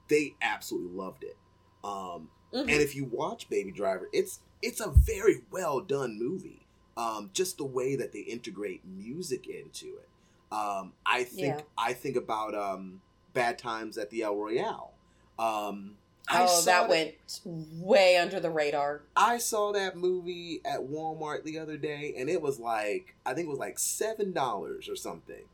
they 0.08 0.36
absolutely 0.40 0.96
loved 0.96 1.24
it. 1.24 1.36
Um, 1.82 2.30
Mhm. 2.52 2.60
and 2.62 2.70
if 2.70 2.94
you 2.94 3.04
watch 3.04 3.50
Baby 3.50 3.72
Driver, 3.72 4.08
it's 4.12 4.38
it's 4.64 4.80
a 4.80 4.90
very 4.90 5.42
well 5.50 5.80
done 5.80 6.18
movie. 6.18 6.60
Um, 6.96 7.30
just 7.32 7.58
the 7.58 7.64
way 7.64 7.96
that 7.96 8.12
they 8.12 8.20
integrate 8.20 8.82
music 8.84 9.46
into 9.48 9.86
it. 9.96 10.08
Um, 10.52 10.92
I 11.04 11.24
think 11.24 11.56
Yeah. 11.56 11.60
I 11.76 11.92
think 11.92 12.16
about 12.16 12.54
um, 12.54 13.00
Bad 13.32 13.58
Times 13.58 13.98
at 13.98 14.10
the 14.10 14.22
El 14.22 14.36
Royale. 14.36 14.92
Um, 15.38 15.96
I 16.28 16.44
Oh, 16.44 16.46
saw 16.46 16.64
that 16.66 16.88
went 16.88 17.14
way 17.44 18.16
under 18.16 18.38
the 18.40 18.50
radar. 18.50 19.02
I 19.16 19.38
saw 19.38 19.72
that 19.72 19.96
movie 19.96 20.60
at 20.64 20.80
Walmart 20.80 21.42
the 21.44 21.58
other 21.58 21.76
day, 21.76 22.14
and 22.16 22.30
it 22.30 22.40
was 22.40 22.58
like 22.60 23.16
I 23.26 23.34
think 23.34 23.46
it 23.48 23.50
was 23.50 23.58
like 23.58 23.78
seven 23.78 24.32
dollars 24.32 24.88
or 24.88 24.96
something. 24.96 25.44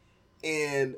And 0.44 0.96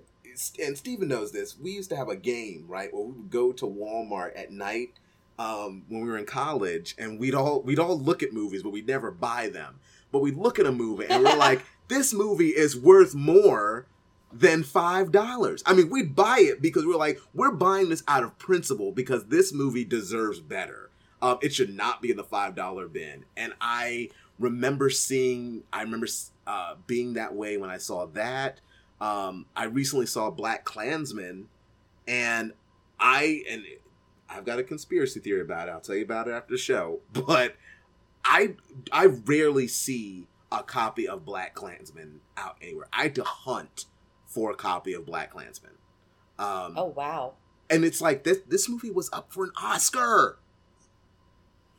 and 0.62 0.76
Steven 0.76 1.08
knows 1.08 1.30
this. 1.32 1.58
We 1.58 1.70
used 1.72 1.90
to 1.90 1.96
have 1.96 2.08
a 2.08 2.16
game, 2.16 2.64
right, 2.68 2.92
where 2.92 3.04
we 3.04 3.12
would 3.12 3.30
go 3.30 3.52
to 3.52 3.66
Walmart 3.66 4.32
at 4.36 4.50
night 4.50 4.90
um, 5.38 5.84
when 5.88 6.02
we 6.02 6.08
were 6.08 6.18
in 6.18 6.26
college, 6.26 6.94
and 6.98 7.18
we'd 7.18 7.34
all 7.34 7.62
we'd 7.62 7.78
all 7.78 7.98
look 7.98 8.22
at 8.22 8.32
movies, 8.32 8.62
but 8.62 8.70
we'd 8.70 8.86
never 8.86 9.10
buy 9.10 9.48
them. 9.48 9.80
But 10.10 10.20
we'd 10.20 10.36
look 10.36 10.58
at 10.58 10.66
a 10.66 10.72
movie, 10.72 11.06
and 11.08 11.24
we're 11.24 11.36
like, 11.36 11.62
this 11.88 12.12
movie 12.12 12.50
is 12.50 12.76
worth 12.76 13.14
more 13.14 13.86
than 14.32 14.62
five 14.62 15.12
dollars. 15.12 15.62
I 15.66 15.74
mean, 15.74 15.90
we'd 15.90 16.14
buy 16.14 16.38
it 16.40 16.62
because 16.62 16.86
we're 16.86 16.96
like, 16.96 17.20
we're 17.34 17.52
buying 17.52 17.88
this 17.88 18.02
out 18.08 18.22
of 18.22 18.38
principle 18.38 18.92
because 18.92 19.26
this 19.26 19.52
movie 19.52 19.84
deserves 19.84 20.40
better. 20.40 20.90
Um, 21.20 21.38
it 21.40 21.54
should 21.54 21.74
not 21.74 22.02
be 22.02 22.10
in 22.10 22.16
the 22.16 22.24
five 22.24 22.54
dollar 22.54 22.88
bin. 22.88 23.24
And 23.36 23.52
I 23.60 24.10
remember 24.38 24.90
seeing, 24.90 25.62
I 25.72 25.82
remember 25.82 26.08
uh, 26.46 26.74
being 26.86 27.14
that 27.14 27.34
way 27.34 27.56
when 27.56 27.70
I 27.70 27.78
saw 27.78 28.06
that. 28.06 28.60
Um, 29.00 29.46
I 29.56 29.64
recently 29.64 30.06
saw 30.06 30.30
Black 30.30 30.64
Klansman, 30.64 31.48
and 32.06 32.52
I 33.00 33.42
and 33.50 33.64
I've 34.34 34.44
got 34.44 34.58
a 34.58 34.62
conspiracy 34.64 35.20
theory 35.20 35.42
about 35.42 35.68
it. 35.68 35.72
I'll 35.72 35.80
tell 35.80 35.94
you 35.96 36.04
about 36.04 36.28
it 36.28 36.32
after 36.32 36.52
the 36.54 36.58
show. 36.58 37.00
But 37.12 37.56
I 38.24 38.54
I 38.90 39.06
rarely 39.06 39.68
see 39.68 40.26
a 40.50 40.62
copy 40.62 41.08
of 41.08 41.24
Black 41.24 41.54
Klansman 41.54 42.20
out 42.36 42.56
anywhere. 42.62 42.86
I 42.92 43.04
had 43.04 43.14
to 43.16 43.24
hunt 43.24 43.86
for 44.26 44.50
a 44.50 44.54
copy 44.54 44.92
of 44.94 45.04
Black 45.06 45.30
Klansman. 45.32 45.72
Um, 46.38 46.74
Oh, 46.76 46.86
wow. 46.86 47.34
and 47.70 47.84
it's 47.84 48.00
like 48.00 48.24
this 48.24 48.38
this 48.48 48.68
movie 48.68 48.90
was 48.90 49.10
up 49.12 49.32
for 49.32 49.44
an 49.44 49.52
Oscar. 49.62 50.38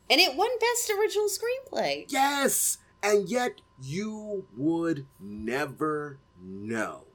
And 0.09 0.19
it 0.19 0.35
won 0.35 0.49
Best 0.59 0.91
Original 0.91 1.27
Screenplay. 1.27 2.05
Yes, 2.09 2.77
and 3.01 3.29
yet 3.29 3.61
you 3.81 4.45
would 4.55 5.05
never 5.19 6.19
know. 6.41 7.05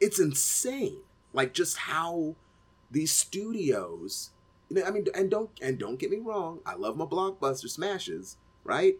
It's 0.00 0.18
insane. 0.18 0.98
Like 1.32 1.54
just 1.54 1.76
how 1.78 2.34
these 2.92 3.12
studios, 3.12 4.30
you 4.68 4.76
know, 4.76 4.84
I 4.84 4.90
mean, 4.90 5.06
and 5.14 5.30
don't 5.30 5.50
and 5.60 5.78
don't 5.78 5.98
get 5.98 6.10
me 6.10 6.18
wrong, 6.18 6.60
I 6.64 6.74
love 6.74 6.96
my 6.96 7.04
blockbuster 7.04 7.68
smashes, 7.68 8.36
right? 8.64 8.96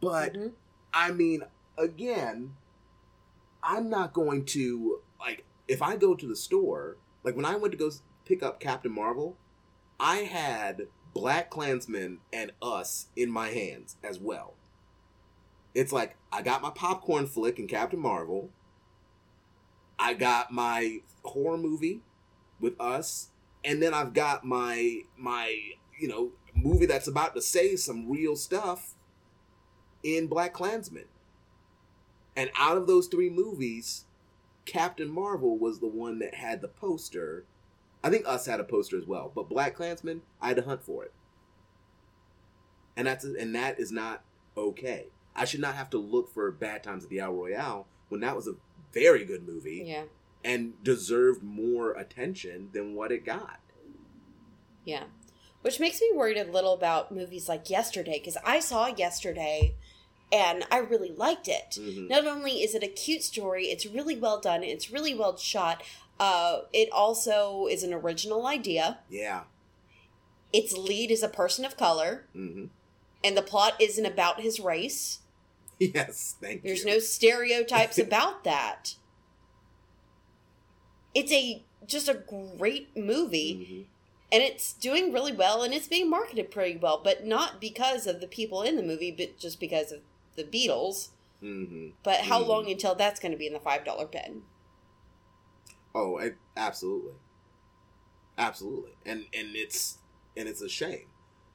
But 0.00 0.34
Mhm. 0.34 0.52
I 0.92 1.12
mean, 1.12 1.44
again, 1.78 2.56
I'm 3.62 3.88
not 3.88 4.12
going 4.12 4.44
to 4.46 5.00
like 5.20 5.44
if 5.68 5.80
I 5.80 5.96
go 5.96 6.14
to 6.14 6.26
the 6.26 6.36
store, 6.36 6.96
like 7.22 7.36
when 7.36 7.44
I 7.44 7.56
went 7.56 7.72
to 7.72 7.78
go 7.78 7.90
pick 8.24 8.42
up 8.42 8.60
Captain 8.60 8.92
Marvel, 8.92 9.36
I 10.00 10.18
had 10.18 10.88
Black 11.14 11.50
Klansman 11.50 12.18
and 12.32 12.52
Us 12.60 13.08
in 13.16 13.30
my 13.30 13.48
hands 13.48 13.96
as 14.02 14.18
well. 14.18 14.54
It's 15.74 15.92
like 15.92 16.16
I 16.32 16.42
got 16.42 16.62
my 16.62 16.70
popcorn 16.70 17.26
flick 17.26 17.58
in 17.58 17.68
Captain 17.68 18.00
Marvel. 18.00 18.50
I 19.98 20.14
got 20.14 20.52
my 20.52 21.02
horror 21.24 21.58
movie 21.58 22.02
with 22.62 22.80
Us, 22.80 23.28
and 23.62 23.82
then 23.82 23.92
I've 23.92 24.14
got 24.14 24.44
my 24.44 25.00
my 25.18 25.54
you 25.98 26.08
know 26.08 26.32
movie 26.54 26.86
that's 26.86 27.08
about 27.08 27.34
to 27.34 27.42
say 27.42 27.76
some 27.76 28.10
real 28.10 28.36
stuff 28.36 28.94
in 30.02 30.26
Black 30.26 30.54
Klansman. 30.54 31.04
And 32.34 32.50
out 32.58 32.78
of 32.78 32.86
those 32.86 33.08
three 33.08 33.28
movies, 33.28 34.06
Captain 34.64 35.10
Marvel 35.10 35.58
was 35.58 35.80
the 35.80 35.86
one 35.86 36.18
that 36.20 36.34
had 36.34 36.62
the 36.62 36.68
poster. 36.68 37.44
I 38.02 38.10
think 38.10 38.26
Us 38.26 38.46
had 38.46 38.60
a 38.60 38.64
poster 38.64 38.96
as 38.96 39.06
well, 39.06 39.30
but 39.34 39.48
Black 39.48 39.76
Klansman, 39.76 40.22
I 40.40 40.48
had 40.48 40.56
to 40.56 40.62
hunt 40.62 40.82
for 40.82 41.04
it. 41.04 41.12
And 42.96 43.06
that's 43.06 43.24
and 43.24 43.54
that 43.54 43.78
is 43.78 43.92
not 43.92 44.22
okay. 44.56 45.06
I 45.34 45.44
should 45.44 45.60
not 45.60 45.74
have 45.74 45.90
to 45.90 45.98
look 45.98 46.32
for 46.32 46.50
Bad 46.50 46.82
Times 46.82 47.04
at 47.04 47.10
the 47.10 47.20
El 47.20 47.32
Royale 47.32 47.86
when 48.08 48.20
that 48.20 48.36
was 48.36 48.46
a 48.46 48.54
very 48.92 49.24
good 49.24 49.46
movie 49.48 49.82
Yeah. 49.86 50.04
And 50.44 50.82
deserved 50.82 51.42
more 51.42 51.92
attention 51.92 52.70
than 52.72 52.94
what 52.94 53.12
it 53.12 53.24
got. 53.24 53.60
Yeah. 54.84 55.04
Which 55.62 55.78
makes 55.78 56.00
me 56.00 56.10
worried 56.12 56.36
a 56.38 56.50
little 56.50 56.72
about 56.74 57.12
movies 57.12 57.48
like 57.48 57.70
Yesterday, 57.70 58.18
because 58.18 58.36
I 58.44 58.58
saw 58.60 58.86
Yesterday 58.88 59.76
and 60.32 60.64
I 60.70 60.78
really 60.78 61.12
liked 61.12 61.46
it. 61.46 61.76
Mhm. 61.78 62.08
Not 62.08 62.26
only 62.26 62.62
is 62.62 62.74
it 62.74 62.82
a 62.82 62.88
cute 62.88 63.22
story, 63.22 63.66
it's 63.66 63.86
really 63.86 64.16
well 64.16 64.40
done, 64.40 64.64
it's 64.64 64.90
really 64.90 65.14
well 65.14 65.36
shot. 65.36 65.82
Uh, 66.18 66.62
it 66.72 66.90
also 66.90 67.66
is 67.66 67.82
an 67.82 67.92
original 67.92 68.46
idea. 68.46 69.00
Yeah. 69.08 69.44
Its 70.52 70.72
lead 70.76 71.10
is 71.10 71.22
a 71.22 71.28
person 71.28 71.64
of 71.64 71.76
color, 71.76 72.26
hmm 72.32 72.66
and 73.24 73.36
the 73.36 73.42
plot 73.42 73.74
isn't 73.80 74.04
about 74.06 74.40
his 74.40 74.58
race. 74.58 75.20
Yes. 75.78 76.36
Thank 76.40 76.62
There's 76.62 76.84
you. 76.84 76.90
no 76.92 76.98
stereotypes 76.98 77.98
about 77.98 78.44
that. 78.44 78.94
It's 81.14 81.32
a 81.32 81.62
just 81.86 82.08
a 82.08 82.14
great 82.14 82.96
movie. 82.96 83.54
Mhm. 83.54 83.86
and 84.34 84.42
it's 84.42 84.72
doing 84.72 85.12
really 85.12 85.32
well 85.32 85.62
and 85.62 85.74
it's 85.74 85.86
being 85.88 86.08
marketed 86.08 86.50
pretty 86.50 86.78
well 86.78 86.98
but 87.04 87.26
not 87.26 87.60
because 87.60 88.06
of 88.06 88.18
the 88.22 88.26
people 88.26 88.62
in 88.62 88.76
the 88.76 88.82
movie 88.82 89.10
but 89.10 89.36
just 89.38 89.60
because 89.60 89.92
of 89.92 90.00
the 90.36 90.44
beatles 90.44 91.08
Mhm. 91.42 91.92
but 92.02 92.20
how 92.20 92.42
Mhm. 92.42 92.46
long 92.46 92.70
until 92.70 92.94
that's 92.94 93.20
going 93.20 93.32
to 93.32 93.36
be 93.36 93.46
in 93.46 93.52
the 93.52 93.60
five 93.60 93.84
dollar 93.84 94.06
bin 94.06 94.42
Oh, 95.94 96.18
I, 96.18 96.32
absolutely. 96.56 97.12
Absolutely, 98.38 98.92
and 99.04 99.26
and 99.34 99.54
it's 99.54 99.98
and 100.34 100.48
it's 100.48 100.62
a 100.62 100.68
shame 100.68 101.08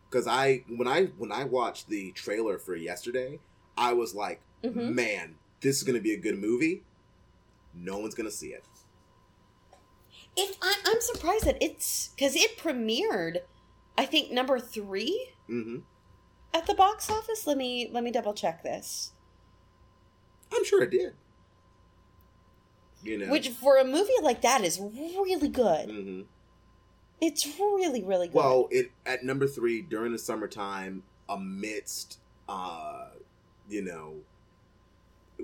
because 0.10 0.28
I 0.28 0.64
when 0.68 0.88
I 0.88 1.06
when 1.18 1.32
I 1.32 1.44
watched 1.46 1.90
the 1.90 2.12
trailer 2.12 2.60
for 2.60 2.76
yesterday, 2.76 3.40
I 3.76 3.94
was 3.94 4.14
like, 4.14 4.42
Mhm. 4.64 4.94
man, 4.94 5.40
this 5.62 5.78
is 5.78 5.84
gonna 5.84 6.00
be 6.00 6.14
a 6.14 6.18
good 6.18 6.38
movie. 6.38 6.84
No 7.74 7.98
one's 7.98 8.14
gonna 8.14 8.30
see 8.30 8.50
it. 8.54 8.64
It, 10.38 10.56
I, 10.62 10.76
I'm 10.86 11.02
surprised 11.02 11.46
that 11.46 11.58
it's 11.60 12.10
because 12.16 12.36
it 12.36 12.58
premiered, 12.60 13.40
I 13.98 14.06
think 14.06 14.32
number 14.32 14.60
three 14.60 15.30
hmm 15.48 15.80
at 16.54 16.66
the 16.66 16.74
box 16.74 17.10
office. 17.10 17.46
Let 17.46 17.58
me 17.58 17.90
let 17.92 18.04
me 18.04 18.12
double 18.12 18.34
check 18.34 18.64
this. 18.64 19.12
I'm 20.54 20.64
sure 20.64 20.84
it 20.84 20.92
did. 20.92 21.14
You 23.04 23.18
know, 23.18 23.32
Which 23.32 23.50
for 23.50 23.78
a 23.78 23.84
movie 23.84 24.14
like 24.22 24.42
that 24.42 24.64
is 24.64 24.80
really 24.80 25.50
good. 25.50 25.90
hmm 25.90 26.22
It's 27.20 27.46
really 27.60 28.04
really 28.04 28.28
good. 28.28 28.36
Well, 28.36 28.68
it 28.72 28.92
at 29.06 29.24
number 29.24 29.48
three 29.48 29.82
during 29.82 30.12
the 30.12 30.20
summertime, 30.20 31.04
amidst, 31.28 32.20
uh, 32.48 33.08
you 33.70 33.84
know, 33.84 34.18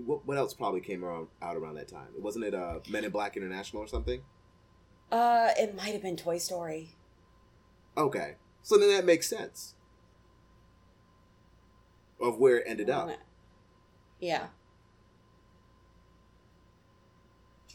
what 0.06 0.26
what 0.26 0.38
else 0.38 0.54
probably 0.54 0.82
came 0.82 1.04
around 1.04 1.28
out 1.42 1.56
around 1.58 1.76
that 1.76 1.88
time? 1.88 2.10
Wasn't 2.18 2.46
it 2.46 2.54
uh 2.54 2.80
Men 2.90 3.06
in 3.06 3.12
Black 3.12 3.38
International 3.38 3.82
or 3.82 3.88
something? 3.88 4.22
Uh, 5.12 5.50
it 5.58 5.76
might 5.76 5.94
have 5.94 6.02
been 6.02 6.18
Toy 6.18 6.38
Story. 6.38 6.96
Okay, 7.98 8.36
so 8.62 8.78
then 8.78 8.90
that 8.90 9.06
makes 9.06 9.28
sense 9.30 9.76
of 12.20 12.40
where 12.40 12.58
it 12.58 12.64
ended 12.68 12.90
up. 12.90 13.10
Yeah. 14.20 14.48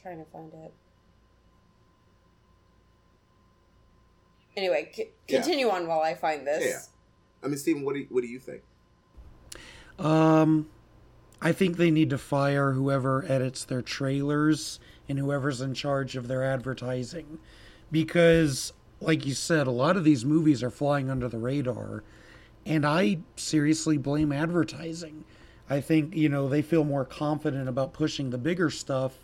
Trying 0.02 0.24
to 0.24 0.30
find 0.30 0.52
it. 0.54 0.72
Anyway, 4.56 4.90
c- 4.94 5.10
Yeah. 5.28 5.40
continue 5.40 5.68
on 5.68 5.86
while 5.86 6.00
I 6.00 6.14
find 6.14 6.46
this. 6.46 6.64
Yeah. 6.64 6.80
I 7.44 7.48
mean, 7.48 7.58
Stephen, 7.58 7.84
what 7.84 7.94
do 7.94 8.00
you, 8.00 8.06
what 8.10 8.22
do 8.22 8.26
you 8.26 8.40
think? 8.40 8.62
Um, 9.98 10.68
I 11.40 11.52
think 11.52 11.76
they 11.76 11.90
need 11.90 12.10
to 12.10 12.18
fire 12.18 12.72
whoever 12.72 13.24
edits 13.28 13.64
their 13.64 13.82
trailers 13.82 14.80
and 15.08 15.18
whoever's 15.18 15.60
in 15.60 15.74
charge 15.74 16.16
of 16.16 16.28
their 16.28 16.44
advertising. 16.44 17.38
Because, 17.90 18.72
like 19.00 19.24
you 19.26 19.34
said, 19.34 19.66
a 19.66 19.72
lot 19.72 19.96
of 19.96 20.04
these 20.04 20.24
movies 20.24 20.62
are 20.62 20.70
flying 20.70 21.10
under 21.10 21.28
the 21.28 21.38
radar. 21.38 22.04
And 22.66 22.84
I 22.84 23.18
seriously 23.36 23.96
blame 23.96 24.32
advertising. 24.32 25.24
I 25.70 25.80
think, 25.80 26.14
you 26.14 26.28
know, 26.28 26.48
they 26.48 26.62
feel 26.62 26.84
more 26.84 27.04
confident 27.04 27.68
about 27.68 27.92
pushing 27.92 28.30
the 28.30 28.38
bigger 28.38 28.70
stuff. 28.70 29.14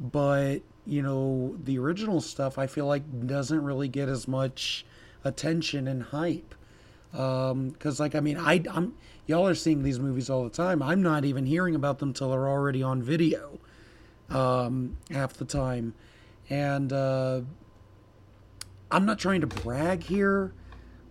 But, 0.00 0.60
you 0.86 1.02
know, 1.02 1.56
the 1.64 1.78
original 1.78 2.20
stuff 2.20 2.58
I 2.58 2.66
feel 2.66 2.86
like 2.86 3.26
doesn't 3.26 3.62
really 3.62 3.88
get 3.88 4.08
as 4.08 4.28
much 4.28 4.84
attention 5.24 5.88
and 5.88 6.02
hype 6.02 6.54
um, 7.14 7.70
because 7.70 8.00
like 8.00 8.14
i 8.14 8.20
mean 8.20 8.36
i 8.36 8.62
i'm 8.70 8.94
y'all 9.26 9.46
are 9.46 9.54
seeing 9.54 9.82
these 9.82 9.98
movies 9.98 10.28
all 10.28 10.44
the 10.44 10.50
time 10.50 10.82
i'm 10.82 11.02
not 11.02 11.24
even 11.24 11.46
hearing 11.46 11.74
about 11.74 11.98
them 11.98 12.12
till 12.12 12.30
they're 12.30 12.48
already 12.48 12.82
on 12.82 13.02
video 13.02 13.58
um 14.30 14.96
half 15.10 15.34
the 15.34 15.44
time 15.44 15.94
and 16.50 16.92
uh 16.92 17.40
i'm 18.90 19.04
not 19.04 19.18
trying 19.18 19.40
to 19.40 19.46
brag 19.46 20.02
here 20.02 20.52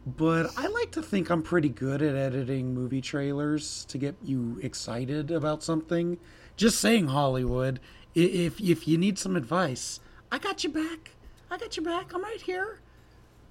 but 0.06 0.52
i 0.58 0.68
like 0.68 0.92
to 0.92 1.02
think 1.02 1.30
i'm 1.30 1.42
pretty 1.42 1.70
good 1.70 2.02
at 2.02 2.16
editing 2.16 2.74
movie 2.74 3.02
trailers 3.02 3.86
to 3.86 3.98
get 3.98 4.16
you 4.24 4.60
excited 4.62 5.32
about 5.32 5.64
something 5.64 6.18
just 6.58 6.80
saying 6.80 7.08
hollywood 7.08 7.80
if 8.16 8.60
if 8.60 8.88
you 8.88 8.98
need 8.98 9.18
some 9.18 9.36
advice 9.36 10.00
i 10.32 10.38
got 10.38 10.64
you 10.64 10.70
back 10.70 11.12
i 11.52 11.58
got 11.58 11.78
you 11.78 11.84
back 11.84 12.14
i'm 12.14 12.24
right 12.24 12.42
here 12.42 12.80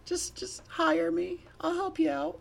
just 0.04 0.34
just 0.34 0.62
hire 0.68 1.10
me. 1.10 1.44
I'll 1.60 1.74
help 1.74 1.98
you 1.98 2.10
out. 2.10 2.38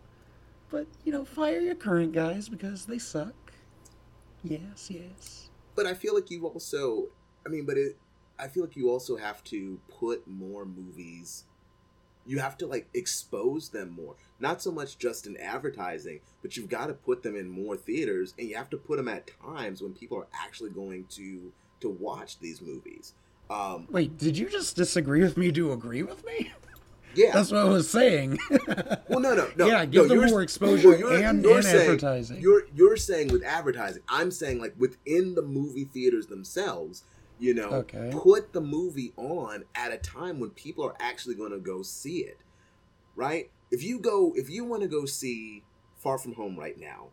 But 0.70 0.86
you 1.04 1.12
know, 1.12 1.24
fire 1.24 1.60
your 1.60 1.74
current 1.74 2.12
guys 2.12 2.48
because 2.48 2.86
they 2.86 2.98
suck. 2.98 3.34
Yes, 4.42 4.90
yes. 4.90 5.50
But 5.74 5.86
I 5.86 5.94
feel 5.94 6.14
like 6.14 6.30
you 6.30 6.46
also, 6.46 7.08
I 7.46 7.48
mean, 7.48 7.64
but 7.64 7.76
it, 7.76 7.96
I 8.38 8.48
feel 8.48 8.64
like 8.64 8.76
you 8.76 8.90
also 8.90 9.16
have 9.16 9.42
to 9.44 9.78
put 9.88 10.26
more 10.26 10.64
movies. 10.64 11.44
You 12.26 12.38
have 12.38 12.56
to 12.58 12.66
like 12.66 12.88
expose 12.94 13.70
them 13.70 13.90
more. 13.90 14.14
Not 14.38 14.62
so 14.62 14.70
much 14.70 14.98
just 14.98 15.26
in 15.26 15.36
advertising, 15.36 16.20
but 16.40 16.56
you've 16.56 16.68
got 16.68 16.86
to 16.86 16.94
put 16.94 17.22
them 17.22 17.36
in 17.36 17.48
more 17.48 17.76
theaters, 17.76 18.34
and 18.38 18.48
you 18.48 18.56
have 18.56 18.70
to 18.70 18.76
put 18.76 18.96
them 18.96 19.08
at 19.08 19.30
times 19.42 19.82
when 19.82 19.92
people 19.92 20.18
are 20.18 20.28
actually 20.32 20.70
going 20.70 21.06
to 21.10 21.52
to 21.80 21.88
watch 21.88 22.38
these 22.38 22.60
movies. 22.60 23.14
Um, 23.50 23.86
Wait, 23.90 24.16
did 24.16 24.38
you 24.38 24.48
just 24.48 24.76
disagree 24.76 25.22
with 25.22 25.36
me 25.36 25.52
to 25.52 25.72
agree 25.72 26.02
with 26.02 26.24
me? 26.24 26.52
yeah, 27.14 27.32
That's 27.32 27.50
what 27.50 27.60
I 27.60 27.64
was 27.64 27.88
saying. 27.90 28.38
Well, 29.08 29.20
no, 29.20 29.34
no, 29.34 29.50
no. 29.56 29.66
Yeah, 29.68 29.84
give 29.84 30.02
no, 30.04 30.08
them 30.08 30.18
you're- 30.18 30.30
more 30.30 30.42
exposure 30.42 30.96
you're- 30.96 31.22
and- 31.24 31.42
you're 31.44 31.56
and 31.56 31.64
saying- 31.64 31.80
advertising. 31.82 32.40
You're 32.40 32.62
you're 32.74 32.96
saying 32.96 33.28
with 33.32 33.42
advertising. 33.44 34.02
I'm 34.08 34.30
saying 34.30 34.60
like 34.60 34.74
within 34.78 35.34
the 35.34 35.42
movie 35.42 35.84
theaters 35.84 36.26
themselves. 36.26 37.04
You 37.38 37.54
know, 37.54 37.70
Okay. 37.70 38.10
put 38.12 38.52
the 38.52 38.60
movie 38.60 39.12
on 39.16 39.64
at 39.74 39.92
a 39.92 39.98
time 39.98 40.38
when 40.38 40.50
people 40.50 40.84
are 40.86 40.94
actually 41.00 41.34
going 41.34 41.50
to 41.50 41.58
go 41.58 41.82
see 41.82 42.18
it, 42.18 42.38
right? 43.16 43.50
If 43.72 43.82
you 43.82 43.98
go, 43.98 44.32
if 44.36 44.48
you 44.48 44.64
want 44.64 44.82
to 44.82 44.88
go 44.88 45.06
see 45.06 45.64
Far 45.96 46.18
From 46.18 46.34
Home 46.34 46.56
right 46.56 46.78
now, 46.78 47.08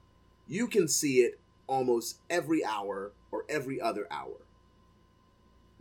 you 0.47 0.67
can 0.67 0.87
see 0.87 1.21
it 1.21 1.39
almost 1.65 2.17
every 2.29 2.63
hour 2.63 3.11
or 3.31 3.43
every 3.49 3.81
other 3.81 4.05
hour. 4.11 4.35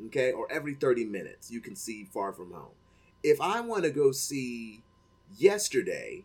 Okay, 0.07 0.33
or 0.33 0.51
every 0.51 0.75
30 0.75 1.05
minutes, 1.05 1.51
you 1.51 1.61
can 1.61 1.75
see 1.77 2.05
Far 2.05 2.33
From 2.33 2.53
Home. 2.53 2.73
If 3.23 3.41
I 3.41 3.61
want 3.61 3.85
to 3.85 3.91
go 3.91 4.13
see 4.13 4.83
yesterday, 5.37 6.25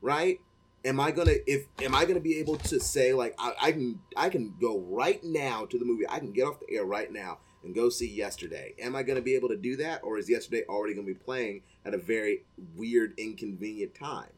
right? 0.00 0.40
Am 0.84 0.98
I 0.98 1.12
gonna 1.12 1.34
if 1.46 1.66
am 1.80 1.94
I 1.94 2.04
gonna 2.04 2.20
be 2.20 2.38
able 2.40 2.56
to 2.56 2.80
say 2.80 3.12
like 3.12 3.34
I, 3.38 3.54
I 3.60 3.72
can 3.72 4.00
I 4.16 4.28
can 4.28 4.54
go 4.60 4.80
right 4.80 5.22
now 5.22 5.64
to 5.66 5.78
the 5.78 5.84
movie 5.84 6.08
I 6.08 6.18
can 6.18 6.32
get 6.32 6.42
off 6.42 6.58
the 6.58 6.74
air 6.74 6.84
right 6.84 7.10
now 7.12 7.38
and 7.62 7.72
go 7.72 7.88
see 7.88 8.08
yesterday. 8.08 8.74
Am 8.80 8.96
I 8.96 9.04
gonna 9.04 9.20
be 9.20 9.36
able 9.36 9.48
to 9.50 9.56
do 9.56 9.76
that 9.76 10.00
or 10.02 10.18
is 10.18 10.28
yesterday 10.28 10.64
already 10.68 10.94
gonna 10.94 11.06
be 11.06 11.14
playing 11.14 11.62
at 11.84 11.94
a 11.94 11.98
very 11.98 12.42
weird 12.74 13.14
inconvenient 13.16 13.94
time? 13.94 14.30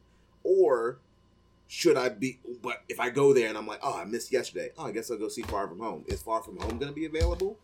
Or 0.43 0.99
should 1.67 1.97
I 1.97 2.09
be 2.09 2.39
but 2.61 2.83
if 2.87 2.99
I 2.99 3.09
go 3.09 3.33
there 3.33 3.49
and 3.49 3.57
I'm 3.57 3.65
like, 3.65 3.79
oh 3.81 3.97
I 3.97 4.05
missed 4.05 4.31
yesterday, 4.31 4.69
oh 4.77 4.85
I 4.85 4.91
guess 4.91 5.09
I'll 5.09 5.17
go 5.17 5.29
see 5.29 5.41
Far 5.41 5.67
From 5.67 5.79
Home. 5.79 6.05
Is 6.07 6.21
Far 6.21 6.43
From 6.43 6.57
Home 6.57 6.77
gonna 6.77 6.91
be 6.91 7.05
available? 7.05 7.57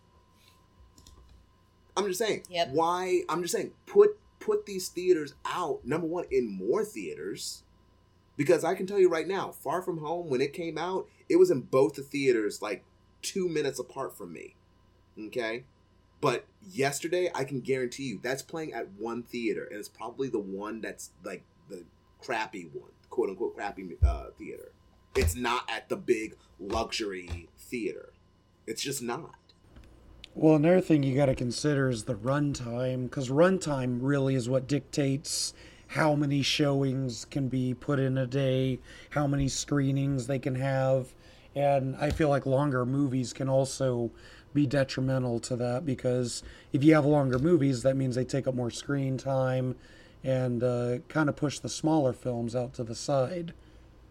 I'm 1.96 2.08
just 2.08 2.20
saying. 2.20 2.44
Yep. 2.50 2.70
Why? 2.72 3.22
I'm 3.30 3.42
just 3.42 3.54
saying. 3.54 3.72
Put 3.86 4.18
put 4.40 4.66
these 4.66 4.90
theaters 4.90 5.34
out. 5.46 5.86
Number 5.86 6.08
one, 6.08 6.26
in 6.32 6.50
more 6.50 6.84
theaters, 6.84 7.64
because 8.38 8.64
I 8.64 8.76
can 8.76 8.88
tell 8.88 9.00
you 9.00 9.10
right 9.10 9.28
now, 9.28 9.52
Far 9.52 9.82
From 9.82 10.00
Home 10.00 10.30
when 10.30 10.42
it 10.42 10.54
came 10.54 10.78
out, 10.78 11.08
it 11.30 11.38
was 11.38 11.52
in 11.52 11.62
both 11.62 11.96
the 11.96 12.02
theaters 12.02 12.62
like 12.62 12.84
two 13.22 13.48
minutes 13.48 13.80
apart 13.80 14.18
from 14.18 14.34
me. 14.34 14.56
Okay, 15.20 15.66
but 16.22 16.46
yesterday 16.72 17.30
I 17.34 17.44
can 17.44 17.62
guarantee 17.62 18.04
you 18.04 18.20
that's 18.22 18.42
playing 18.42 18.74
at 18.74 18.92
one 18.98 19.24
theater, 19.24 19.68
and 19.70 19.80
it's 19.80 19.90
probably 19.90 20.30
the 20.30 20.40
one 20.40 20.82
that's 20.82 21.12
like 21.24 21.44
the 21.70 21.84
crappy 22.20 22.70
one, 22.74 22.92
quote 23.10 23.30
unquote 23.30 23.56
crappy 23.56 23.98
uh, 24.06 24.28
theater. 24.38 24.72
It's 25.16 25.36
not 25.36 25.70
at 25.70 25.90
the 25.90 25.98
big 25.98 26.36
luxury 26.60 27.50
theater. 27.58 28.14
It's 28.66 28.82
just 28.82 29.02
not. 29.02 29.36
Well, 30.36 30.56
another 30.56 30.82
thing 30.82 31.04
you 31.04 31.16
got 31.16 31.26
to 31.28 31.36
consider 31.36 31.90
is 31.90 32.06
the 32.06 32.16
runtime, 32.16 33.04
because 33.04 33.30
runtime 33.30 34.00
really 34.02 34.36
is 34.36 34.50
what 34.50 34.68
dictates 34.68 35.54
how 35.88 36.16
many 36.16 36.42
showings 36.42 37.26
can 37.26 37.50
be 37.50 37.74
put 37.74 38.00
in 38.00 38.18
a 38.18 38.26
day, 38.26 38.80
how 39.10 39.28
many 39.28 39.48
screenings 39.50 40.28
they 40.28 40.40
can 40.40 40.56
have, 40.56 41.14
and 41.56 41.96
I 41.98 42.12
feel 42.12 42.30
like 42.30 42.46
longer 42.46 42.86
movies 42.86 43.34
can 43.34 43.50
also 43.50 44.12
be 44.54 44.66
detrimental 44.66 45.40
to 45.40 45.56
that 45.58 45.86
because 45.86 46.44
if 46.74 46.84
you 46.84 46.94
have 46.94 47.06
longer 47.06 47.40
movies, 47.40 47.84
that 47.84 47.96
means 47.96 48.16
they 48.16 48.26
take 48.26 48.48
up 48.48 48.56
more 48.56 48.72
screen 48.72 49.18
time 49.18 49.76
and 50.24 50.64
uh, 50.64 51.00
kind 51.10 51.30
of 51.30 51.36
push 51.36 51.60
the 51.60 51.70
smaller 51.70 52.14
films 52.14 52.56
out 52.56 52.74
to 52.76 52.84
the 52.84 52.96
side. 52.96 53.54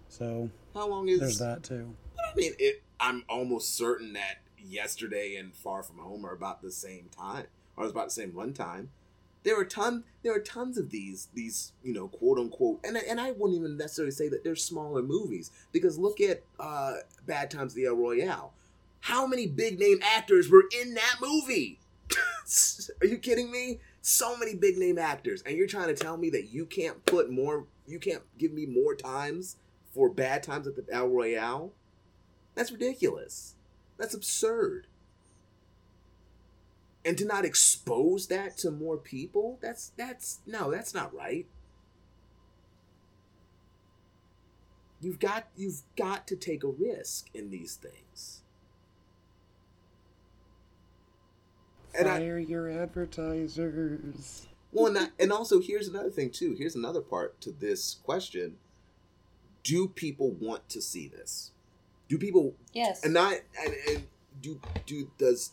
So 0.09 0.51
How 0.75 0.89
long 0.89 1.09
is 1.09 1.21
there's 1.21 1.39
that 1.39 1.63
too. 1.63 1.95
I 2.19 2.35
mean, 2.37 2.53
it. 2.59 2.83
I'm 2.99 3.25
almost 3.31 3.75
certain 3.77 4.13
that 4.13 4.39
yesterday 4.67 5.37
and 5.37 5.55
Far 5.55 5.83
From 5.83 5.99
Home 5.99 6.25
are 6.25 6.33
about 6.33 6.63
the 6.63 6.71
same 6.71 7.09
time, 7.17 7.47
or 7.77 7.85
it's 7.85 7.93
about 7.93 8.07
the 8.07 8.13
same 8.13 8.33
runtime. 8.33 8.89
There 9.43 9.59
are 9.59 9.65
ton. 9.65 10.05
There 10.23 10.35
are 10.35 10.41
tons 10.41 10.77
of 10.77 10.91
these. 10.91 11.29
These 11.35 11.73
you 11.83 11.95
know, 11.95 12.09
quote 12.09 12.39
unquote, 12.39 12.81
and 12.85 12.97
and 12.97 13.21
I 13.21 13.33
wouldn't 13.33 13.59
even 13.59 13.77
necessarily 13.77 14.13
say 14.13 14.29
that 14.29 14.45
they're 14.45 14.57
smaller 14.57 15.03
movies 15.03 15.51
because 15.73 15.99
look 15.99 16.21
at 16.21 16.43
uh, 16.59 16.97
Bad 17.27 17.51
Times 17.51 17.75
the 17.75 17.87
El 17.87 17.95
Royale. 17.95 18.53
How 19.01 19.27
many 19.27 19.47
big 19.47 19.79
name 19.79 19.99
actors 20.03 20.51
were 20.51 20.65
in 20.83 20.95
that 20.95 21.17
movie? 21.23 21.81
are 23.01 23.07
you 23.07 23.17
kidding 23.17 23.51
me? 23.51 23.81
So 24.03 24.37
many 24.37 24.55
big 24.55 24.77
name 24.77 24.99
actors, 24.99 25.43
and 25.43 25.57
you're 25.57 25.67
trying 25.67 25.89
to 25.89 25.95
tell 25.95 26.17
me 26.17 26.31
that 26.31 26.53
you 26.53 26.67
can't 26.67 27.05
put 27.07 27.31
more. 27.31 27.67
You 27.87 27.99
can't 27.99 28.23
give 28.39 28.53
me 28.53 28.67
more 28.67 28.95
times 28.95 29.57
for 29.93 30.09
Bad 30.09 30.43
Times 30.43 30.67
at 30.67 30.77
the 30.77 30.85
El 30.93 31.09
Royale. 31.09 31.73
That's 32.55 32.73
ridiculous. 32.73 33.55
That's 34.01 34.15
absurd. 34.15 34.89
and 37.05 37.17
to 37.19 37.25
not 37.25 37.45
expose 37.45 38.27
that 38.29 38.59
to 38.59 38.71
more 38.71 38.97
people 38.97 39.59
that's 39.63 39.91
that's 39.97 40.41
no 40.47 40.71
that's 40.71 40.95
not 40.95 41.15
right. 41.15 41.47
You've 45.01 45.19
got 45.19 45.49
you've 45.57 45.83
got 45.97 46.27
to 46.29 46.37
take 46.37 46.63
a 46.63 46.69
risk 46.69 47.29
in 47.35 47.51
these 47.51 47.77
things. 47.77 48.43
And 51.99 52.07
fire 52.07 52.39
I, 52.39 52.41
your 52.41 52.71
advertisers. 52.71 54.47
Well 54.73 54.87
and, 54.89 54.97
that, 54.97 55.13
and 55.19 55.33
also 55.33 55.61
here's 55.61 55.89
another 55.89 56.11
thing 56.11 56.31
too. 56.31 56.55
Here's 56.59 56.77
another 56.77 57.01
part 57.01 57.41
to 57.43 57.51
this 57.51 57.97
question. 58.05 58.57
Do 59.63 59.89
people 59.89 60.31
want 60.33 60.69
to 60.71 60.83
see 60.83 61.09
this 61.09 61.53
do 62.11 62.19
people 62.19 62.55
yes 62.75 63.03
and 63.03 63.15
not 63.15 63.33
and, 63.65 63.75
and 63.89 64.07
do 64.43 64.61
do 64.85 65.11
does 65.17 65.53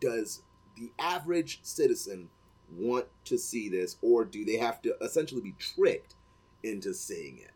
does 0.00 0.42
the 0.76 0.92
average 0.98 1.58
citizen 1.62 2.28
want 2.72 3.06
to 3.24 3.38
see 3.38 3.68
this, 3.68 3.96
or 4.02 4.24
do 4.24 4.44
they 4.44 4.56
have 4.56 4.82
to 4.82 4.96
essentially 5.00 5.40
be 5.40 5.54
tricked 5.58 6.14
into 6.62 6.92
seeing 6.92 7.38
it? 7.38 7.50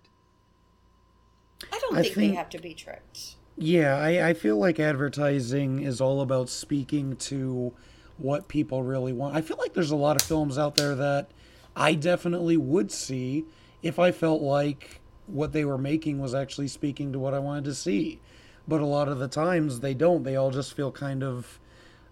I 1.72 1.78
don't 1.78 1.96
I 1.96 2.02
think, 2.02 2.14
think, 2.14 2.32
they 2.32 2.36
have 2.36 2.48
to 2.50 2.58
be 2.58 2.74
tricked. 2.74 3.36
Yeah, 3.56 3.96
I, 3.96 4.30
I 4.30 4.34
feel 4.34 4.56
like 4.56 4.80
advertising 4.80 5.82
is 5.82 6.00
all 6.00 6.22
about 6.22 6.48
speaking 6.48 7.16
to 7.16 7.74
what 8.16 8.48
people 8.48 8.82
really 8.82 9.12
want. 9.12 9.36
I 9.36 9.42
feel 9.42 9.58
like 9.58 9.74
there's 9.74 9.90
a 9.90 9.96
lot 9.96 10.20
of 10.20 10.26
films 10.26 10.56
out 10.56 10.76
there 10.76 10.94
that 10.94 11.30
I 11.76 11.94
definitely 11.94 12.56
would 12.56 12.90
see 12.90 13.44
if 13.82 13.98
I 13.98 14.12
felt 14.12 14.40
like 14.40 14.99
what 15.30 15.52
they 15.52 15.64
were 15.64 15.78
making 15.78 16.20
was 16.20 16.34
actually 16.34 16.68
speaking 16.68 17.12
to 17.12 17.18
what 17.18 17.34
I 17.34 17.38
wanted 17.38 17.64
to 17.64 17.74
see. 17.74 18.20
But 18.68 18.80
a 18.80 18.86
lot 18.86 19.08
of 19.08 19.18
the 19.18 19.28
times 19.28 19.80
they 19.80 19.94
don't. 19.94 20.22
They 20.22 20.36
all 20.36 20.50
just 20.50 20.74
feel 20.74 20.92
kind 20.92 21.22
of 21.22 21.58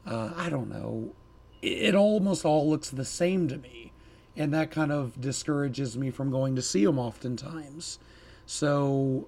uh, 0.09 0.33
I 0.37 0.49
don't 0.49 0.71
know, 0.71 1.15
it 1.61 1.95
almost 1.95 2.45
all 2.45 2.69
looks 2.69 2.91
the 2.91 3.05
same 3.05 3.49
to 3.49 3.59
me. 3.59 3.93
And 4.37 4.55
that 4.55 4.71
kind 4.71 4.93
of 4.93 5.21
discourages 5.21 5.99
me 5.99 6.11
from 6.11 6.31
going 6.31 6.55
to 6.57 6.63
see 6.63 6.85
them 6.85 6.99
oftentimes. 6.99 7.99
So, 8.47 9.27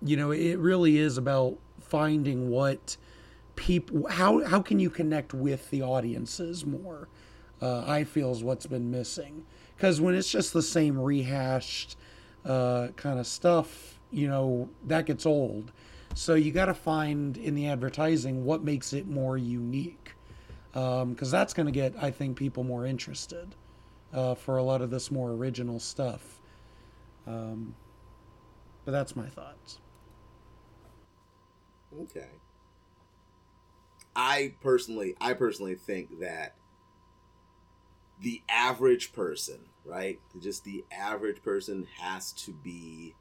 you 0.00 0.16
know, 0.16 0.30
it 0.30 0.58
really 0.58 0.98
is 0.98 1.18
about 1.18 1.58
finding 1.80 2.48
what 2.48 2.96
people, 3.56 4.06
how, 4.08 4.44
how 4.44 4.62
can 4.62 4.78
you 4.78 4.88
connect 4.88 5.34
with 5.34 5.68
the 5.70 5.82
audiences 5.82 6.64
more? 6.64 7.08
Uh, 7.60 7.84
I 7.86 8.04
feel 8.04 8.30
is 8.30 8.42
what's 8.42 8.66
been 8.66 8.90
missing. 8.90 9.44
Because 9.76 10.00
when 10.00 10.14
it's 10.14 10.30
just 10.30 10.52
the 10.52 10.62
same 10.62 10.98
rehashed 10.98 11.96
uh, 12.44 12.88
kind 12.96 13.18
of 13.18 13.26
stuff, 13.26 14.00
you 14.10 14.28
know, 14.28 14.68
that 14.86 15.06
gets 15.06 15.26
old. 15.26 15.72
So 16.14 16.34
you 16.34 16.52
got 16.52 16.66
to 16.66 16.74
find 16.74 17.36
in 17.38 17.54
the 17.54 17.68
advertising 17.68 18.44
what 18.44 18.62
makes 18.62 18.92
it 18.92 19.06
more 19.06 19.38
unique, 19.38 20.14
because 20.72 21.02
um, 21.02 21.16
that's 21.16 21.54
going 21.54 21.66
to 21.66 21.72
get, 21.72 21.94
I 22.00 22.10
think, 22.10 22.36
people 22.36 22.64
more 22.64 22.86
interested 22.86 23.54
uh, 24.12 24.34
for 24.34 24.58
a 24.58 24.62
lot 24.62 24.82
of 24.82 24.90
this 24.90 25.10
more 25.10 25.30
original 25.30 25.80
stuff. 25.80 26.40
Um, 27.26 27.74
but 28.84 28.92
that's 28.92 29.16
my 29.16 29.28
thoughts. 29.28 29.78
Okay. 32.02 32.28
I 34.14 34.54
personally, 34.60 35.14
I 35.20 35.32
personally 35.32 35.74
think 35.74 36.20
that 36.20 36.54
the 38.20 38.42
average 38.48 39.12
person, 39.12 39.60
right, 39.84 40.20
just 40.40 40.64
the 40.64 40.84
average 40.92 41.42
person, 41.42 41.86
has 41.98 42.32
to 42.32 42.52
be 42.52 43.14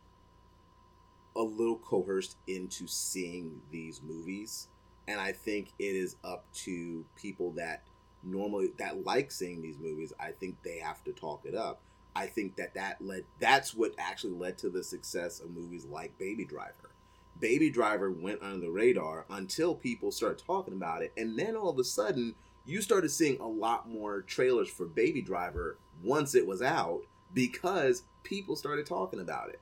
a 1.35 1.41
little 1.41 1.77
coerced 1.77 2.37
into 2.47 2.87
seeing 2.87 3.61
these 3.71 4.01
movies. 4.03 4.67
And 5.07 5.19
i 5.19 5.31
think 5.31 5.73
it 5.79 5.95
is 5.95 6.15
up 6.23 6.45
to 6.53 7.05
people 7.15 7.51
that 7.53 7.83
normally 8.23 8.71
that 8.77 9.03
like 9.05 9.31
seeing 9.31 9.61
these 9.61 9.79
movies 9.79 10.13
i 10.19 10.31
think 10.31 10.55
they 10.63 10.77
have 10.77 11.03
to 11.03 11.11
talk 11.11 11.41
it 11.45 11.55
up. 11.55 11.81
I 12.15 12.27
think 12.27 12.57
that 12.57 12.73
that 12.73 13.01
led 13.01 13.23
that's 13.39 13.73
what 13.73 13.93
actually 13.97 14.33
led 14.33 14.57
to 14.59 14.69
the 14.69 14.83
success 14.83 15.39
of 15.39 15.51
movies 15.51 15.85
like 15.85 16.17
baby 16.17 16.45
driver. 16.45 16.91
Baby 17.39 17.69
driver 17.69 18.11
went 18.11 18.43
under 18.43 18.59
the 18.59 18.71
radar 18.71 19.25
until 19.29 19.73
people 19.73 20.11
started 20.11 20.43
talking 20.45 20.73
about 20.73 21.01
it. 21.01 21.11
And 21.17 21.39
then 21.39 21.55
all 21.55 21.69
of 21.69 21.79
a 21.79 21.83
sudden 21.83 22.35
you 22.65 22.81
started 22.81 23.09
seeing 23.09 23.39
a 23.39 23.47
lot 23.47 23.89
more 23.89 24.21
trailers 24.21 24.69
for 24.69 24.85
baby 24.85 25.21
driver 25.21 25.77
once 26.03 26.35
it 26.35 26.45
was 26.47 26.61
out 26.61 27.01
because 27.33 28.03
people 28.23 28.55
started 28.55 28.85
talking 28.85 29.19
about 29.19 29.49
it 29.49 29.59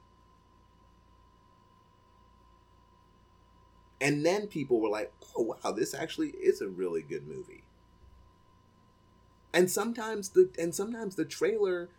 And 4.02 4.26
then 4.26 4.48
people 4.48 4.80
were 4.80 4.90
like, 4.90 5.12
"Oh 5.38 5.42
wow, 5.64 5.72
this 5.72 5.94
actually 5.94 6.30
is 6.30 6.62
a 6.62 6.68
really 6.70 7.02
good 7.02 7.28
movie." 7.28 7.64
And 9.54 9.70
sometimes 9.70 10.30
the 10.30 10.50
and 10.60 10.74
sometimes 10.74 11.16
the 11.16 11.26
trailer 11.26 11.90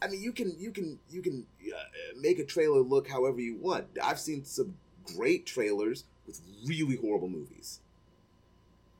I 0.00 0.08
mean, 0.08 0.22
you 0.22 0.32
can 0.32 0.54
you 0.58 0.70
can 0.70 1.00
you 1.10 1.22
can 1.22 1.46
uh, 1.74 2.18
make 2.20 2.38
a 2.38 2.44
trailer 2.44 2.80
look 2.80 3.08
however 3.08 3.40
you 3.40 3.56
want. 3.56 3.86
I've 4.02 4.20
seen 4.20 4.44
some 4.44 4.76
great 5.16 5.46
trailers 5.46 6.04
with 6.26 6.40
really 6.64 6.96
horrible 6.96 7.28
movies. 7.28 7.80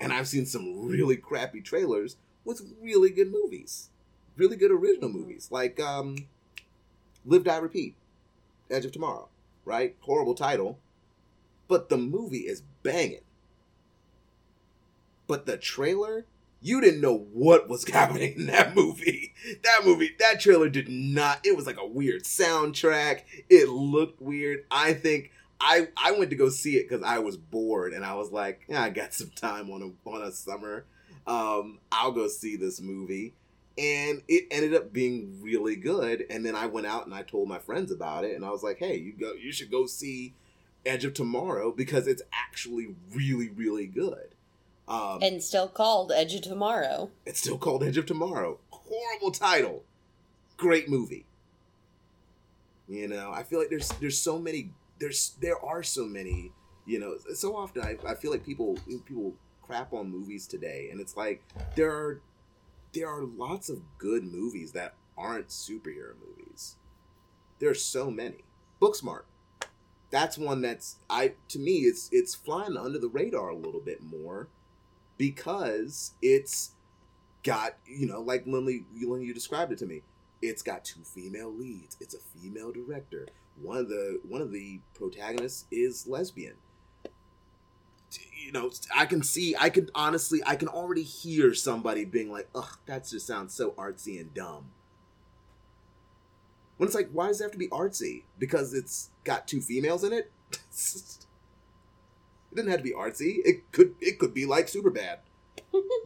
And 0.01 0.13
I've 0.13 0.29
seen 0.29 0.47
some 0.47 0.87
really 0.87 1.17
crappy 1.17 1.61
trailers 1.61 2.17
with 2.45 2.63
really 2.81 3.11
good 3.11 3.31
movies. 3.31 3.91
Really 4.39 4.57
good 4.57 4.71
original 4.71 5.11
movies 5.11 5.49
like 5.51 5.79
um 5.81 6.17
Live 7.27 7.45
Die 7.45 7.57
Repeat, 7.59 7.95
Edge 8.71 8.87
of 8.87 8.93
Tomorrow, 8.93 9.29
right? 9.65 9.97
Horrible 10.01 10.35
title, 10.35 10.79
but 11.67 11.91
the 11.91 11.99
movie 11.99 12.47
is 12.47 12.63
banging. 12.83 13.21
But 15.27 15.45
the 15.45 15.59
trailer, 15.59 16.25
you 16.63 16.81
didn't 16.81 17.03
know 17.03 17.27
what 17.33 17.69
was 17.69 17.87
happening 17.93 18.35
in 18.37 18.47
that 18.47 18.75
movie. 18.75 19.35
That 19.63 19.85
movie, 19.85 20.13
that 20.19 20.41
trailer 20.41 20.69
did 20.69 20.89
not. 20.89 21.41
It 21.45 21.57
was 21.57 21.67
like 21.67 21.79
a 21.79 21.87
weird 21.87 22.25
soundtrack. 22.25 23.23
It 23.51 23.69
looked 23.69 24.23
weird. 24.23 24.65
I 24.71 24.95
think 24.95 25.33
I 25.61 25.89
I 25.97 26.13
went 26.13 26.31
to 26.31 26.37
go 26.37 26.49
see 26.49 26.77
it 26.77 26.89
because 26.89 27.03
I 27.03 27.19
was 27.19 27.37
bored 27.37 27.93
and 27.93 28.05
I 28.05 28.15
was 28.15 28.31
like, 28.31 28.63
yeah, 28.69 28.83
I 28.83 28.91
got 28.91 29.13
some 29.15 29.31
time 29.31 29.71
on 29.71 29.83
a 29.83 30.09
on 30.09 30.23
a 30.23 30.33
summer. 30.33 30.85
Um, 31.27 31.81
I'll 31.93 32.13
go 32.13 32.29
see 32.29 32.57
this 32.57 32.81
movie. 32.81 33.35
And 33.79 34.23
it 34.27 34.47
ended 34.51 34.75
up 34.75 34.93
being 34.93 35.39
really 35.41 35.77
good. 35.77 36.27
And 36.31 36.45
then 36.45 36.57
I 36.57 36.67
went 36.67 36.89
out 36.89 37.07
and 37.07 37.15
I 37.15 37.23
told 37.23 37.49
my 37.49 37.59
friends 37.59 37.93
about 37.93 38.25
it, 38.25 38.35
and 38.35 38.45
I 38.45 38.51
was 38.51 38.63
like, 38.63 38.79
"Hey, 38.79 38.97
you 38.97 39.13
go, 39.13 39.35
you 39.35 39.53
should 39.53 39.71
go 39.71 39.87
see 39.87 40.35
Edge 40.89 41.05
of 41.05 41.15
Tomorrow 41.15 41.73
because 41.73 42.07
it's 42.07 42.23
actually 42.33 42.95
really, 43.13 43.49
really 43.49 43.87
good. 43.87 44.35
Um, 44.89 45.19
and 45.21 45.43
still 45.43 45.69
called 45.69 46.11
Edge 46.13 46.35
of 46.35 46.43
Tomorrow. 46.43 47.11
It's 47.27 47.41
still 47.41 47.59
called 47.59 47.85
Edge 47.85 47.99
of 47.99 48.07
Tomorrow. 48.07 48.59
Horrible 48.71 49.31
title. 49.31 49.85
Great 50.57 50.89
movie. 50.89 51.27
You 52.89 53.07
know, 53.07 53.31
I 53.31 53.43
feel 53.43 53.59
like 53.59 53.69
there's 53.69 53.91
there's 54.01 54.19
so 54.19 54.39
many 54.39 54.71
there's 54.99 55.35
there 55.41 55.63
are 55.63 55.83
so 55.83 56.07
many, 56.07 56.53
you 56.87 56.99
know, 56.99 57.19
so 57.35 57.55
often 57.55 57.83
I, 57.83 57.99
I 58.07 58.15
feel 58.15 58.31
like 58.31 58.45
people 58.45 58.79
people 59.07 59.35
crap 59.63 59.93
on 59.93 60.11
movies 60.11 60.47
today 60.47 60.89
and 60.91 60.99
it's 60.99 61.15
like 61.15 61.43
there 61.77 61.91
are 61.91 62.23
there 62.93 63.09
are 63.09 63.25
lots 63.25 63.69
of 63.69 63.83
good 63.99 64.25
movies 64.25 64.73
that 64.73 64.95
aren't 65.17 65.49
superhero 65.49 66.15
movies. 66.27 66.77
There's 67.59 67.83
so 67.83 68.11
many. 68.11 68.45
Booksmart 68.81 69.23
that's 70.11 70.39
one 70.39 70.63
that's 70.63 70.97
I 71.11 71.35
to 71.49 71.59
me 71.59 71.81
it's 71.81 72.09
it's 72.13 72.35
flying 72.35 72.77
under 72.77 72.99
the 72.99 73.09
radar 73.09 73.51
a 73.51 73.57
little 73.57 73.81
bit 73.81 74.03
more 74.03 74.49
because 75.17 76.13
it's 76.23 76.73
got 77.43 77.77
you 77.87 78.07
know 78.07 78.21
like 78.21 78.47
Lindley 78.47 78.85
when 79.03 79.21
you 79.21 79.35
described 79.35 79.73
it 79.73 79.79
to 79.79 79.87
me 79.87 80.03
it's 80.41 80.63
got 80.63 80.85
two 80.85 81.01
female 81.03 81.53
leads 81.53 81.97
it's 82.01 82.15
a 82.15 82.19
female 82.19 82.73
director 82.73 83.27
one 83.61 83.77
of 83.77 83.89
the 83.89 84.21
one 84.27 84.41
of 84.41 84.53
the 84.53 84.81
protagonists 84.95 85.67
is 85.71 86.07
lesbian 86.07 86.55
you 88.39 88.53
know 88.53 88.71
i 88.97 89.05
can 89.05 89.23
see 89.23 89.55
i 89.59 89.69
can 89.69 89.91
honestly 89.95 90.41
i 90.47 90.55
can 90.55 90.69
already 90.69 91.03
hear 91.03 91.53
somebody 91.53 92.05
being 92.05 92.31
like 92.31 92.49
ugh 92.55 92.79
that 92.87 93.07
just 93.07 93.27
sounds 93.27 93.53
so 93.53 93.73
artsy 93.73 94.21
and 94.21 94.33
dumb 94.33 94.71
when 96.79 96.87
it's 96.87 96.95
like, 96.95 97.11
why 97.13 97.27
does 97.27 97.41
it 97.41 97.45
have 97.45 97.53
to 97.53 97.59
be 97.59 97.69
artsy? 97.69 98.23
Because 98.39 98.73
it's 98.73 99.11
got 99.25 99.47
two 99.47 99.61
females 99.61 100.05
in 100.05 100.13
it. 100.13 100.31
it 100.53 101.27
didn't 102.55 102.71
have 102.71 102.79
to 102.79 102.85
be 102.85 102.93
artsy. 102.93 103.39
It 103.45 103.71
could 103.73 103.95
it 104.01 104.19
could 104.19 104.33
be 104.33 104.47
like 104.47 104.69
super 104.69 104.91
bad. 104.91 105.19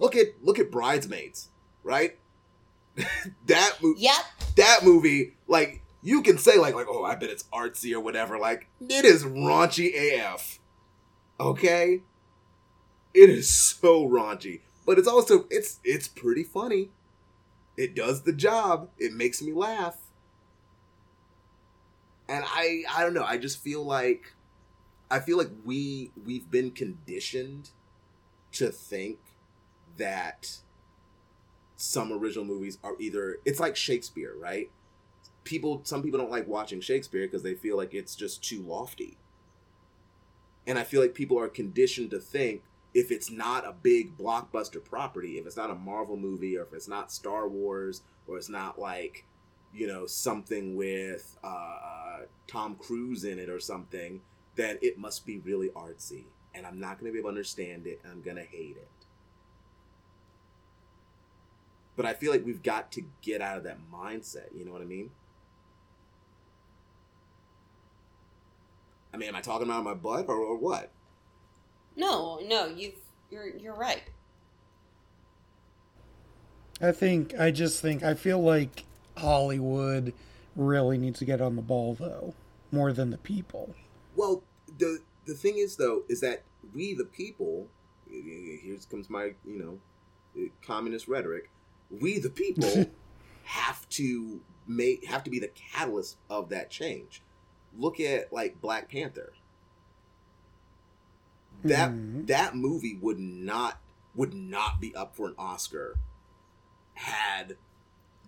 look 0.01 0.17
at 0.17 0.29
look 0.43 0.59
at 0.59 0.71
Bridesmaids, 0.71 1.51
right? 1.85 2.19
that 3.47 3.77
movie. 3.83 4.01
Yep. 4.01 4.25
That 4.57 4.81
movie, 4.83 5.35
like 5.47 5.83
you 6.03 6.23
can 6.23 6.39
say 6.39 6.59
like 6.59 6.75
like 6.75 6.87
oh 6.89 7.05
I 7.05 7.15
bet 7.15 7.31
it's 7.31 7.45
artsy 7.53 7.93
or 7.93 8.01
whatever. 8.01 8.39
Like 8.39 8.67
it 8.81 9.05
is 9.05 9.25
raunchy 9.25 9.93
AF. 9.95 10.59
Okay. 11.39 12.01
It 13.15 13.31
is 13.31 13.53
so 13.53 14.09
raunchy, 14.09 14.61
but 14.87 14.99
it's 14.99 15.09
also 15.09 15.47
it's 15.51 15.81
it's 15.85 16.09
pretty 16.09 16.45
funny. 16.45 16.91
It 17.77 17.95
does 17.95 18.23
the 18.23 18.33
job. 18.33 18.91
It 18.99 19.13
makes 19.13 19.43
me 19.43 19.53
laugh 19.53 19.99
and 22.29 22.45
I 22.47 22.83
I 22.91 23.03
don't 23.03 23.15
know. 23.15 23.25
I 23.25 23.37
just 23.37 23.59
feel 23.63 23.85
like 23.85 24.33
I 25.11 25.21
feel 25.21 25.37
like 25.37 25.51
we 25.65 26.13
we've 26.25 26.51
been 26.51 26.71
conditioned 26.71 27.71
to 28.53 28.71
think 28.71 29.19
that 29.99 30.59
some 31.77 32.13
original 32.13 32.45
movies 32.45 32.79
are 32.83 32.95
either 32.99 33.39
it's 33.45 33.61
like 33.61 33.77
Shakespeare, 33.77 34.35
right? 34.39 34.71
People 35.45 35.83
some 35.85 36.03
people 36.03 36.19
don't 36.19 36.31
like 36.31 36.49
watching 36.49 36.81
Shakespeare 36.81 37.27
because 37.27 37.43
they 37.43 37.55
feel 37.55 37.77
like 37.77 37.93
it's 37.95 38.15
just 38.17 38.43
too 38.43 38.63
lofty. 38.63 39.19
And 40.67 40.79
I 40.79 40.85
feel 40.85 41.01
like 41.01 41.15
people 41.15 41.39
are 41.39 41.49
conditioned 41.49 42.13
to 42.13 42.21
think 42.21 42.63
if 42.95 43.11
it's 43.11 43.31
not 43.31 43.67
a 43.67 43.73
big 43.73 44.17
blockbuster 44.17 44.83
property, 44.83 45.39
if 45.39 45.47
it's 45.47 45.57
not 45.57 45.71
a 45.71 45.75
Marvel 45.75 46.17
movie 46.17 46.57
or 46.57 46.63
if 46.63 46.73
it's 46.73 46.89
not 46.89 47.11
Star 47.11 47.49
Wars 47.49 48.03
or 48.27 48.37
it's 48.37 48.51
not 48.51 48.79
like, 48.79 49.25
you 49.73 49.87
know, 49.87 50.07
something 50.07 50.77
with 50.77 51.39
uh, 51.43 51.47
uh, 51.47 52.19
Tom 52.47 52.77
Cruise 52.77 53.25
in 53.25 53.39
it 53.39 53.49
or 53.49 53.61
something, 53.61 54.21
then 54.57 54.79
it 54.83 54.99
must 54.99 55.25
be 55.25 55.39
really 55.39 55.71
artsy. 55.71 56.25
And 56.55 56.67
I'm 56.67 56.79
not 56.79 56.99
going 56.99 57.11
to 57.11 57.13
be 57.13 57.19
able 57.19 57.31
to 57.31 57.37
understand 57.37 57.87
it 57.87 58.01
and 58.03 58.13
I'm 58.13 58.23
going 58.23 58.37
to 58.37 58.43
hate 58.43 58.77
it. 58.77 58.89
But 61.97 62.05
I 62.07 62.13
feel 62.13 62.31
like 62.31 62.45
we've 62.45 62.63
got 62.63 62.93
to 62.93 63.05
get 63.23 63.41
out 63.41 63.59
of 63.59 63.65
that 63.65 63.79
mindset. 63.93 64.49
You 64.57 64.65
know 64.65 64.73
what 64.73 64.83
I 64.83 64.87
mean? 64.87 65.11
I 69.15 69.19
mean, 69.19 69.29
am 69.29 69.37
I 69.37 69.41
talking 69.41 69.67
about 69.67 69.85
my 69.85 69.95
butt 69.95 70.27
or, 70.29 70.37
or 70.37 70.57
what? 70.57 70.91
No, 71.97 72.41
no, 72.47 72.67
you've 72.67 72.95
you're 73.31 73.49
you're 73.57 73.75
right. 73.75 74.03
I 76.81 76.93
think 76.93 77.39
I 77.39 77.51
just 77.51 77.81
think 77.81 78.03
I 78.03 78.15
feel 78.15 78.41
like 78.41 78.85
Hollywood 79.17 80.13
really 80.57 80.99
needs 80.99 81.19
to 81.21 81.25
get 81.25 81.41
on 81.41 81.57
the 81.57 81.63
ball 81.63 81.95
though, 81.95 82.35
more 82.71 82.93
than 82.93 83.11
the 83.11 83.19
people. 83.19 83.75
Well, 84.17 84.43
the 84.79 85.01
the 85.27 85.35
thing 85.35 85.59
is 85.59 85.77
though 85.77 86.03
is 86.09 86.21
that 86.21 86.43
we 86.75 86.95
the 86.95 87.05
people 87.05 87.69
here 88.09 88.77
comes 88.91 89.09
my 89.09 89.35
you 89.47 89.59
know 89.59 89.79
eh, 90.41 90.49
communist 90.67 91.09
rhetoric. 91.09 91.51
We 91.91 92.19
the 92.19 92.31
people 92.31 92.87
have 93.45 93.89
to 93.91 94.41
make 94.67 95.07
have 95.07 95.25
to 95.25 95.31
be 95.31 95.39
the 95.39 95.51
catalyst 95.73 96.17
of 96.29 96.49
that 96.51 96.71
change. 96.71 97.23
Look 97.79 98.01
at 98.01 98.33
like 98.33 98.61
Black 98.61 98.91
Panther. 98.91 99.33
That 101.65 101.91
Mhm. 101.93 102.27
that 102.27 102.57
movie 102.57 102.95
would 103.01 103.19
not 103.19 103.81
would 104.15 104.35
not 104.35 104.81
be 104.81 104.95
up 104.95 105.17
for 105.17 105.27
an 105.29 105.35
Oscar 105.39 105.99
had 106.95 107.57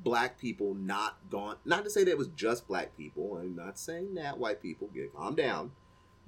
black 0.03 0.39
people 0.39 0.75
not 0.75 1.19
gone 1.31 1.57
not 1.65 1.85
to 1.85 1.91
say 1.91 2.05
that 2.05 2.11
it 2.11 2.19
was 2.19 2.29
just 2.29 2.67
black 2.67 2.97
people 2.97 3.37
i'm 3.37 3.55
not 3.55 3.79
saying 3.79 4.15
that 4.15 4.39
white 4.39 4.61
people 4.61 4.89
get 4.89 5.15
calm 5.15 5.35
down 5.35 5.71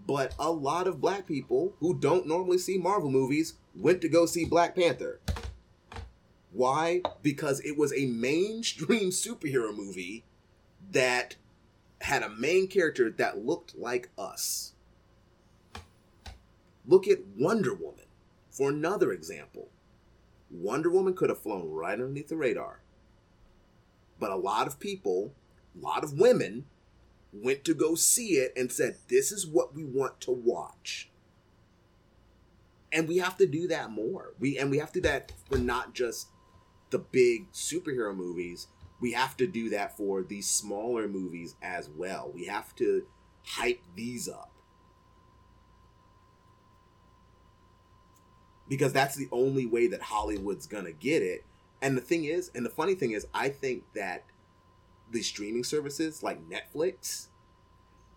but 0.07 0.35
a 0.39 0.51
lot 0.51 0.87
of 0.87 1.01
black 1.01 1.27
people 1.27 1.75
who 1.81 1.99
don't 1.99 2.27
normally 2.27 2.59
see 2.59 2.79
marvel 2.79 3.11
movies 3.11 3.55
went 3.75 4.01
to 4.03 4.09
go 4.09 4.27
see 4.27 4.45
black 4.45 4.75
panther. 4.75 5.21
Why? 6.53 7.03
Because 7.23 7.61
it 7.61 7.77
was 7.77 7.93
a 7.93 8.07
mainstream 8.07 9.11
superhero 9.11 9.75
movie 9.77 10.25
that 10.91 11.37
had 12.03 12.23
a 12.23 12.29
main 12.29 12.69
character 12.69 13.11
that 13.11 13.45
looked 13.45 13.77
like 13.77 14.11
us 14.17 14.73
look 16.87 17.07
at 17.07 17.19
wonder 17.37 17.75
woman 17.75 18.07
for 18.51 18.71
another 18.71 19.13
example 19.13 19.69
wonder 20.51 20.91
woman 20.91 21.15
could 21.15 21.29
have 21.29 21.43
flown 21.43 21.71
right 21.71 21.95
underneath 21.95 22.29
the 22.29 22.37
radar 22.37 22.81
but 24.19 24.31
a 24.31 24.37
lot 24.37 24.67
of 24.67 24.81
people, 24.81 25.35
a 25.79 25.85
lot 25.85 26.05
of 26.05 26.19
women, 26.19 26.67
went 27.33 27.65
to 27.65 27.75
go 27.75 27.95
see 27.95 28.35
it 28.35 28.53
and 28.57 28.73
said, 28.73 28.97
This 29.09 29.31
is 29.31 29.47
what 29.47 29.75
we 29.75 29.85
want 29.85 30.21
to 30.23 30.31
watch. 30.31 31.11
And 32.93 33.09
we 33.09 33.19
have 33.19 33.37
to 33.39 33.47
do 33.47 33.69
that 33.69 33.91
more. 33.91 34.33
We 34.39 34.59
and 34.59 34.71
we 34.71 34.79
have 34.79 34.93
to 34.93 35.01
do 35.01 35.09
that 35.09 35.33
for 35.51 35.59
not 35.59 35.95
just 35.95 36.29
the 36.91 36.99
big 36.99 37.53
superhero 37.53 38.15
movies. 38.17 38.69
We 39.01 39.13
have 39.13 39.37
to 39.37 39.47
do 39.47 39.69
that 39.71 39.97
for 39.97 40.23
these 40.23 40.49
smaller 40.49 41.07
movies 41.07 41.57
as 41.61 41.91
well. 41.91 42.31
We 42.35 42.47
have 42.47 42.75
to 42.77 43.07
hype 43.43 43.83
these 43.95 44.29
up. 44.29 44.51
Because 48.69 48.93
that's 48.93 49.15
the 49.15 49.29
only 49.31 49.67
way 49.67 49.87
that 49.89 50.03
Hollywood's 50.03 50.67
gonna 50.67 50.93
get 50.93 51.23
it. 51.23 51.45
And 51.81 51.97
the 51.97 52.01
thing 52.01 52.25
is, 52.25 52.51
and 52.55 52.65
the 52.65 52.71
funny 52.71 52.95
thing 52.95 53.13
is, 53.13 53.27
I 53.33 53.49
think 53.49 53.85
that 53.95 54.25
the 55.11 55.23
streaming 55.23 55.65
services 55.65 56.23
like 56.23 56.41
Netflix 56.49 57.29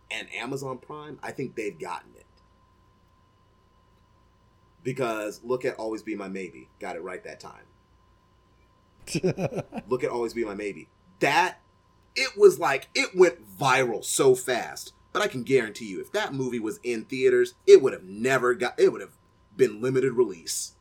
and 0.09 0.27
Amazon 0.33 0.77
Prime, 0.79 1.19
I 1.21 1.31
think 1.31 1.55
they've 1.55 1.77
gotten 1.77 2.11
it. 2.15 2.25
Because 4.83 5.41
look 5.43 5.65
at 5.65 5.75
Always 5.75 6.01
Be 6.01 6.15
My 6.15 6.29
Maybe. 6.29 6.69
Got 6.79 6.95
it 6.95 7.03
right 7.03 7.23
that 7.23 7.39
time. 7.39 7.65
Look 9.87 10.03
at 10.03 10.09
Always 10.09 10.33
Be 10.33 10.45
My 10.45 10.53
Maybe. 10.53 10.87
That, 11.19 11.59
it 12.15 12.37
was 12.37 12.59
like, 12.59 12.89
it 12.95 13.15
went 13.15 13.57
viral 13.57 14.03
so 14.03 14.35
fast. 14.35 14.93
But 15.11 15.21
I 15.23 15.27
can 15.27 15.43
guarantee 15.43 15.85
you, 15.85 15.99
if 15.99 16.11
that 16.11 16.33
movie 16.33 16.59
was 16.59 16.79
in 16.83 17.05
theaters, 17.05 17.55
it 17.65 17.81
would 17.81 17.93
have 17.93 18.03
never 18.03 18.53
got, 18.53 18.79
it 18.79 18.91
would 18.91 19.01
have 19.01 19.17
been 19.59 19.79
limited 19.79 20.13
release. 20.13 20.73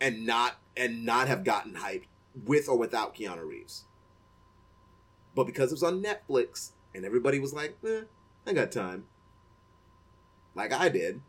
and 0.00 0.26
not 0.26 0.58
and 0.76 1.04
not 1.04 1.28
have 1.28 1.44
gotten 1.44 1.74
hyped 1.74 2.06
with 2.44 2.68
or 2.68 2.76
without 2.76 3.14
Keanu 3.14 3.46
Reeves. 3.46 3.84
But 5.34 5.44
because 5.44 5.70
it 5.70 5.74
was 5.74 5.82
on 5.82 6.02
Netflix 6.02 6.72
and 6.94 7.04
everybody 7.04 7.38
was 7.38 7.52
like, 7.52 7.76
eh, 7.86 8.02
I 8.46 8.52
got 8.52 8.72
time. 8.72 9.04
Like 10.54 10.72
I 10.72 10.88
did. 10.88 11.20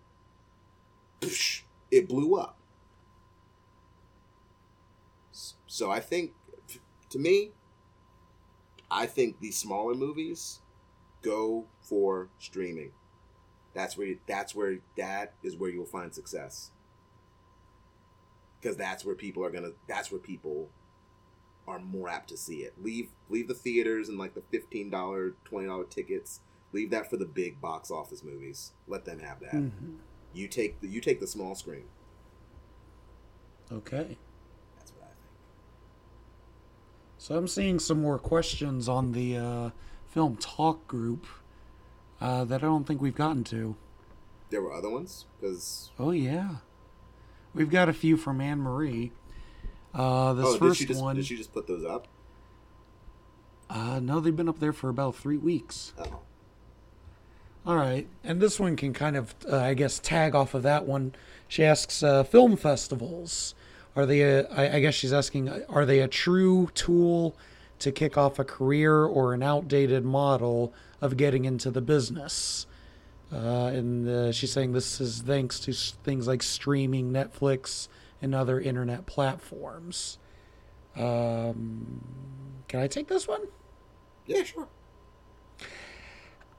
It 1.90 2.10
blew 2.10 2.36
up. 2.36 2.58
So 5.68 5.90
I 5.90 6.00
think 6.00 6.34
to 7.10 7.20
me, 7.20 7.52
I 8.92 9.06
think 9.06 9.40
these 9.40 9.58
smaller 9.58 9.94
movies 9.94 10.60
go 11.22 11.66
for 11.82 12.30
streaming. 12.40 12.92
That's 13.78 13.96
where 13.96 14.08
you, 14.08 14.18
that's 14.26 14.56
where 14.56 14.80
that 14.98 15.34
is 15.44 15.56
where 15.56 15.70
you'll 15.70 15.86
find 15.86 16.12
success. 16.12 16.72
Because 18.60 18.76
that's 18.76 19.06
where 19.06 19.14
people 19.14 19.46
are 19.46 19.52
gonna 19.52 19.74
that's 19.88 20.12
where 20.12 20.20
people 20.20 20.72
are 21.68 21.78
more 21.78 22.10
apt 22.10 22.30
to 22.30 22.38
see 22.38 22.62
it. 22.62 22.74
Leave 22.82 23.10
leave 23.30 23.48
the 23.48 23.54
theaters 23.54 24.10
and 24.10 24.18
like 24.18 24.34
the 24.34 24.42
$15 24.42 24.90
$20 25.46 25.90
tickets. 25.92 26.40
Leave 26.74 26.90
that 26.90 27.08
for 27.08 27.18
the 27.18 27.26
big 27.26 27.62
box 27.62 27.92
office 27.92 28.24
movies. 28.24 28.72
Let 28.88 29.06
them 29.06 29.20
have 29.20 29.40
that. 29.42 29.54
Mhm. 29.54 29.98
you 30.34 30.48
take 30.48 30.82
the 30.82 30.88
you 30.88 31.00
take 31.00 31.20
the 31.20 31.28
small 31.28 31.54
screen. 31.54 31.86
Okay. 33.72 34.18
that's 34.76 34.92
what 34.94 35.04
i 35.04 35.06
think. 35.06 35.18
So 37.20 37.38
I'm 37.38 37.48
seeing 37.48 37.78
some 37.78 38.02
more 38.02 38.18
questions 38.18 38.90
on 38.90 39.12
the 39.12 39.38
uh, 39.38 39.70
film 40.08 40.36
talk 40.38 40.88
group 40.88 41.28
uh, 42.22 42.46
that 42.46 42.64
I 42.64 42.66
don't 42.66 42.86
think 42.86 43.02
we've 43.02 43.16
gotten 43.16 43.44
to. 43.46 43.76
there 44.50 44.62
were 44.62 44.74
other 44.74 44.90
ones 44.90 45.26
because 45.40 45.92
Oh 46.00 46.12
yeah, 46.12 46.58
we've 47.54 47.70
got 47.70 47.90
a 47.90 47.94
few 47.94 48.18
from 48.18 48.42
Anne 48.42 48.60
Marie. 48.60 49.12
Uh, 49.94 50.34
this 50.34 50.46
oh 50.46 50.52
did 50.54 50.60
first 50.60 50.80
she 50.80 50.86
just 50.86 51.02
one, 51.02 51.16
did 51.16 51.26
she 51.26 51.38
just 51.38 51.54
put 51.54 51.68
those 51.68 51.84
up 51.86 52.08
uh, 53.70 54.00
no, 54.00 54.20
they've 54.20 54.36
been 54.36 54.50
up 54.50 54.60
there 54.60 54.74
for 54.74 54.90
about 54.90 55.16
three 55.16 55.38
weeks. 55.38 55.94
oh 56.00 56.20
All 57.66 57.76
right, 57.76 58.08
and 58.24 58.42
this 58.42 58.60
one 58.60 58.76
can 58.76 58.94
kind 58.94 59.18
of, 59.18 59.36
uh, 59.52 59.58
I 59.58 59.74
guess, 59.74 60.00
tag 60.00 60.36
off 60.36 60.54
of 60.54 60.64
that 60.64 60.86
one. 60.86 61.14
She 61.48 61.64
asks, 61.64 62.02
uh, 62.02 62.24
film 62.24 62.56
festivals 62.56 63.56
are 63.96 64.06
they? 64.06 64.22
A, 64.22 64.48
I, 64.50 64.76
I 64.76 64.80
guess 64.80 64.94
she's 64.94 65.12
asking, 65.12 65.50
are 65.68 65.86
they 65.86 66.00
a 66.00 66.08
true 66.08 66.70
tool 66.76 67.36
to 67.80 67.92
kick 67.92 68.18
off 68.18 68.40
a 68.40 68.44
career 68.44 69.04
or 69.04 69.34
an 69.34 69.44
outdated 69.44 70.04
model 70.04 70.74
of 71.02 71.18
getting 71.18 71.46
into 71.46 71.72
the 71.72 71.82
business? 71.82 72.66
Uh, 73.32 73.72
and 73.74 74.08
uh, 74.08 74.32
she's 74.32 74.52
saying 74.52 74.72
this 74.72 75.02
is 75.02 75.22
thanks 75.22 75.60
to 75.60 75.74
things 75.74 76.28
like 76.28 76.42
streaming, 76.42 77.12
Netflix, 77.12 77.88
and 78.22 78.34
other 78.34 78.60
internet 78.60 79.06
platforms. 79.06 80.18
Um, 80.96 82.02
can 82.68 82.80
I 82.80 82.88
take 82.88 83.08
this 83.08 83.28
one? 83.28 83.42
yeah 84.28 84.44
sure 84.44 84.68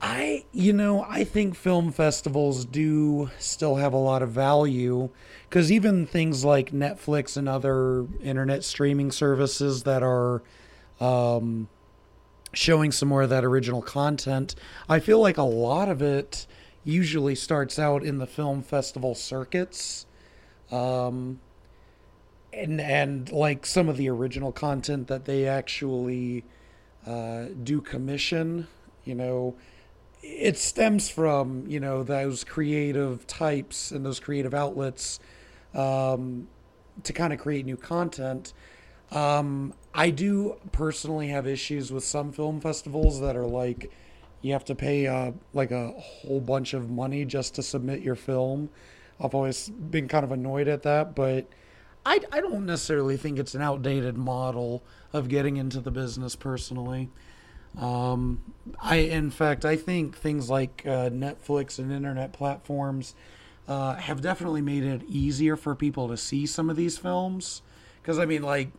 I, 0.01 0.45
you 0.53 0.71
know, 0.71 1.03
I 1.03 1.25
think 1.25 1.55
film 1.55 1.91
festivals 1.91 2.63
do 2.63 3.31
still 3.37 3.75
have 3.75 3.91
a 3.91 3.97
lot 3.97 4.21
of 4.21 4.29
value 4.29 5.09
because 5.49 5.73
even 5.73 6.07
things 6.07 6.45
like 6.45 6.71
Netflix 6.71 7.35
and 7.35 7.49
other 7.49 8.07
internet 8.23 8.63
streaming 8.63 9.11
services 9.11 9.83
that 9.83 10.01
are 10.01 10.41
um, 10.99 11.67
showing 12.53 12.91
some 12.91 13.09
more 13.09 13.21
of 13.21 13.29
that 13.29 13.45
original 13.45 13.81
content, 13.81 14.55
I 14.87 14.99
feel 14.99 15.19
like 15.19 15.37
a 15.37 15.43
lot 15.43 15.89
of 15.89 16.01
it 16.01 16.47
usually 16.83 17.35
starts 17.35 17.77
out 17.77 18.03
in 18.03 18.17
the 18.17 18.27
film 18.27 18.61
festival 18.61 19.15
circuits. 19.15 20.05
Um, 20.71 21.39
and, 22.51 22.81
and 22.81 23.31
like 23.31 23.65
some 23.65 23.89
of 23.89 23.97
the 23.97 24.09
original 24.09 24.51
content 24.51 25.07
that 25.07 25.25
they 25.25 25.47
actually 25.47 26.43
uh, 27.05 27.45
do 27.63 27.81
commission, 27.81 28.67
you 29.05 29.15
know, 29.15 29.55
it 30.21 30.57
stems 30.57 31.09
from 31.09 31.65
you 31.67 31.79
know 31.79 32.03
those 32.03 32.43
creative 32.43 33.25
types 33.27 33.91
and 33.91 34.05
those 34.05 34.19
creative 34.19 34.53
outlets 34.53 35.19
um, 35.73 36.47
to 37.03 37.13
kind 37.13 37.33
of 37.33 37.39
create 37.39 37.65
new 37.65 37.77
content. 37.77 38.53
Um, 39.11 39.73
I 39.93 40.11
do 40.11 40.57
personally 40.71 41.29
have 41.29 41.47
issues 41.47 41.91
with 41.91 42.03
some 42.03 42.31
film 42.31 42.61
festivals 42.61 43.19
that 43.21 43.35
are 43.35 43.47
like 43.47 43.91
you 44.41 44.53
have 44.53 44.65
to 44.65 44.75
pay 44.75 45.07
uh, 45.07 45.31
like 45.53 45.71
a 45.71 45.91
whole 45.91 46.39
bunch 46.39 46.73
of 46.73 46.89
money 46.89 47.25
just 47.25 47.55
to 47.55 47.63
submit 47.63 48.01
your 48.01 48.15
film. 48.15 48.69
I've 49.19 49.35
always 49.35 49.69
been 49.69 50.07
kind 50.07 50.23
of 50.23 50.31
annoyed 50.31 50.67
at 50.67 50.83
that, 50.83 51.13
but 51.13 51.47
I, 52.05 52.21
I 52.31 52.39
don't 52.39 52.65
necessarily 52.65 53.17
think 53.17 53.37
it's 53.37 53.53
an 53.53 53.61
outdated 53.61 54.17
model 54.17 54.83
of 55.11 55.27
getting 55.27 55.57
into 55.57 55.81
the 55.81 55.91
business 55.91 56.35
personally. 56.35 57.09
Um, 57.77 58.53
I, 58.79 58.97
in 58.97 59.29
fact, 59.29 59.65
I 59.65 59.75
think 59.75 60.17
things 60.17 60.49
like 60.49 60.83
uh, 60.85 61.09
Netflix 61.09 61.77
and 61.77 61.91
internet 61.91 62.31
platforms 62.31 63.15
uh, 63.67 63.95
have 63.95 64.21
definitely 64.21 64.61
made 64.61 64.83
it 64.83 65.03
easier 65.07 65.55
for 65.55 65.75
people 65.75 66.07
to 66.07 66.17
see 66.17 66.45
some 66.45 66.69
of 66.69 66.77
these 66.77 66.97
films. 66.97 67.61
Because 68.01 68.17
I 68.17 68.25
mean, 68.25 68.41
like, 68.41 68.71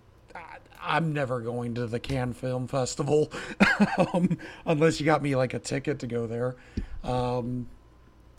I'm 0.83 1.12
never 1.12 1.41
going 1.41 1.75
to 1.75 1.86
the 1.86 2.00
Cannes 2.00 2.34
Film 2.34 2.67
Festival 2.67 3.31
um, 4.15 4.39
unless 4.65 4.99
you 5.00 5.07
got 5.07 5.23
me 5.23 5.36
like 5.36 5.55
a 5.55 5.59
ticket 5.59 5.99
to 6.00 6.07
go 6.07 6.26
there. 6.26 6.57
Um, 7.05 7.68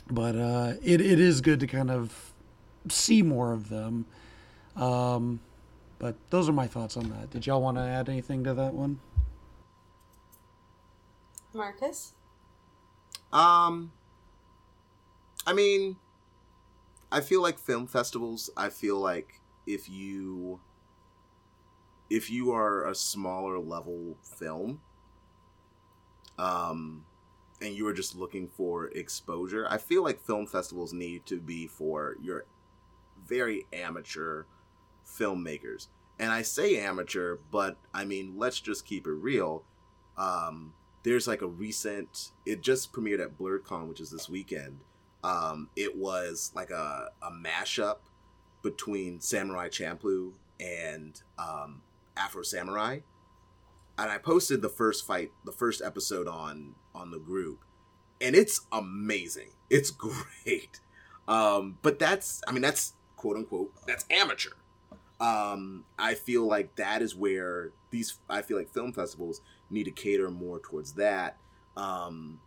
but 0.10 0.36
uh, 0.36 0.74
it 0.84 1.02
it 1.02 1.20
is 1.20 1.42
good 1.42 1.60
to 1.62 1.68
kind 1.68 1.92
of 1.92 2.34
see 2.90 3.22
more 3.22 3.54
of 3.54 3.70
them. 3.70 4.06
Um, 4.76 5.40
but 6.00 6.16
those 6.30 6.50
are 6.50 6.54
my 6.54 6.68
thoughts 6.68 6.98
on 6.98 7.10
that. 7.10 7.30
Did 7.30 7.46
y'all 7.46 7.62
want 7.62 7.78
to 7.78 7.84
add 7.84 8.10
anything 8.10 8.44
to 8.46 8.54
that 8.54 8.74
one? 8.74 9.00
Marcus? 11.54 12.14
Um, 13.32 13.92
I 15.46 15.54
mean, 15.54 15.98
I 17.12 17.22
feel 17.22 17.42
like 17.42 17.60
film 17.60 17.88
festivals. 17.88 18.50
I 18.56 18.70
feel 18.70 18.98
like 18.98 19.42
if 19.68 19.90
you 19.90 20.60
if 22.12 22.30
you 22.30 22.52
are 22.52 22.86
a 22.86 22.94
smaller 22.94 23.58
level 23.58 24.18
film, 24.22 24.82
um, 26.38 27.06
and 27.62 27.74
you 27.74 27.88
are 27.88 27.94
just 27.94 28.18
looking 28.18 28.50
for 28.50 28.88
exposure, 28.88 29.66
I 29.70 29.78
feel 29.78 30.04
like 30.04 30.20
film 30.20 30.46
festivals 30.46 30.92
need 30.92 31.26
to 31.28 31.40
be 31.40 31.68
for 31.68 32.18
your 32.22 32.44
very 33.26 33.66
amateur 33.72 34.44
filmmakers. 35.08 35.88
And 36.20 36.34
I 36.34 36.42
say 36.42 36.78
amateur, 36.78 37.38
but 37.50 37.78
I 37.94 38.04
mean, 38.04 38.34
let's 38.36 38.60
just 38.60 38.86
keep 38.86 39.08
it 39.08 39.12
real. 39.12 39.64
Um, 40.18 40.74
there's 41.04 41.30
like 41.30 41.42
a 41.42 41.48
recent, 41.48 42.32
it 42.46 42.62
just 42.62 42.92
premiered 42.92 43.22
at 43.22 43.38
Blerdcon, 43.38 43.88
which 43.88 44.02
is 44.02 44.12
this 44.12 44.28
weekend. 44.28 44.80
Um, 45.24 45.70
it 45.78 45.96
was 45.96 46.52
like 46.54 46.72
a, 46.72 47.12
a 47.22 47.32
mashup 47.32 48.00
between 48.64 49.22
Samurai 49.22 49.70
Champloo 49.70 50.34
and 50.60 51.22
um, 51.40 51.82
Afro 52.18 52.44
Samurai. 52.44 53.00
And 53.98 54.10
I 54.10 54.18
posted 54.18 54.62
the 54.62 54.70
first 54.70 55.06
fight, 55.06 55.32
the 55.46 55.52
first 55.52 55.82
episode 55.82 56.28
on 56.28 56.76
on 56.96 57.12
the 57.12 57.20
group, 57.20 57.64
and 58.20 58.36
it's 58.36 58.62
amazing. 58.72 59.50
It's 59.70 59.92
great. 59.92 60.80
Um, 61.28 61.78
but 61.82 62.00
that's, 62.00 62.42
I 62.48 62.52
mean, 62.52 62.62
that's 62.62 62.94
quote 63.16 63.38
unquote, 63.38 63.72
that's 63.86 64.06
amateur. 64.10 64.52
Um, 65.20 65.86
I 66.00 66.16
feel 66.16 66.48
like 66.48 66.76
that 66.78 67.02
is 67.02 67.16
where 67.16 67.72
these, 67.92 68.18
I 68.28 68.42
feel 68.42 68.58
like 68.58 68.74
film 68.74 68.92
festivals 68.92 69.42
need 69.70 69.84
to 69.84 69.92
cater 69.92 70.32
more 70.32 70.60
towards 70.60 70.94
that. 70.94 71.38
Um, 71.78 72.40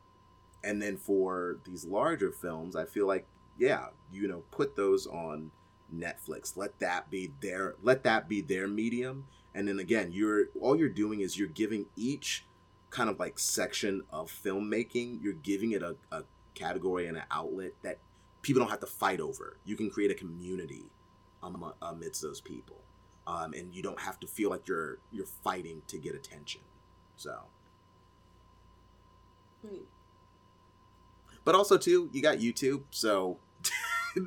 and 0.65 0.83
then 0.83 0.97
for 0.97 1.59
these 1.65 1.85
larger 1.85 2.33
films, 2.33 2.75
I 2.75 2.85
feel 2.85 3.07
like, 3.07 3.27
yeah, 3.59 3.87
you 4.13 4.27
know, 4.27 4.43
put 4.51 4.75
those 4.75 5.07
on 5.07 5.53
Netflix. 5.95 6.57
Let 6.57 6.81
that 6.81 7.11
be 7.11 7.31
their, 7.41 7.77
let 7.83 8.03
that 8.05 8.29
be 8.29 8.41
their 8.41 8.67
medium. 8.67 9.27
And 9.55 9.69
then 9.69 9.79
again, 9.79 10.11
you're, 10.13 10.47
all 10.61 10.77
you're 10.77 10.89
doing 10.89 11.21
is 11.21 11.39
you're 11.39 11.49
giving 11.49 11.87
each 11.97 12.45
kind 12.91 13.09
of 13.09 13.19
like 13.19 13.39
section 13.39 14.03
of 14.11 14.31
filmmaking, 14.31 15.23
you're 15.23 15.33
giving 15.33 15.73
it 15.73 15.83
a, 15.83 15.97
a 16.13 16.25
category 16.55 17.07
and 17.07 17.17
an 17.17 17.25
outlet 17.31 17.73
that 17.83 17.99
people 18.43 18.61
don't 18.61 18.71
have 18.71 18.81
to 18.81 18.87
fight 18.87 19.21
over. 19.21 19.59
You 19.65 19.77
can 19.77 19.91
create 19.91 20.11
a 20.11 20.15
community 20.15 20.85
amidst 21.83 22.23
those 22.23 22.41
people, 22.41 22.77
um, 23.27 23.53
and 23.53 23.75
you 23.75 23.83
don't 23.83 24.01
have 24.01 24.19
to 24.21 24.27
feel 24.27 24.49
like 24.49 24.67
you're 24.67 24.99
you're 25.13 25.27
fighting 25.27 25.83
to 25.89 25.99
get 25.99 26.15
attention. 26.15 26.63
So, 27.17 27.39
Hmm. 29.67 29.85
but 31.45 31.55
also 31.55 31.77
too, 31.77 32.11
you 32.13 32.23
got 32.23 32.39
YouTube, 32.39 32.83
so 32.91 33.39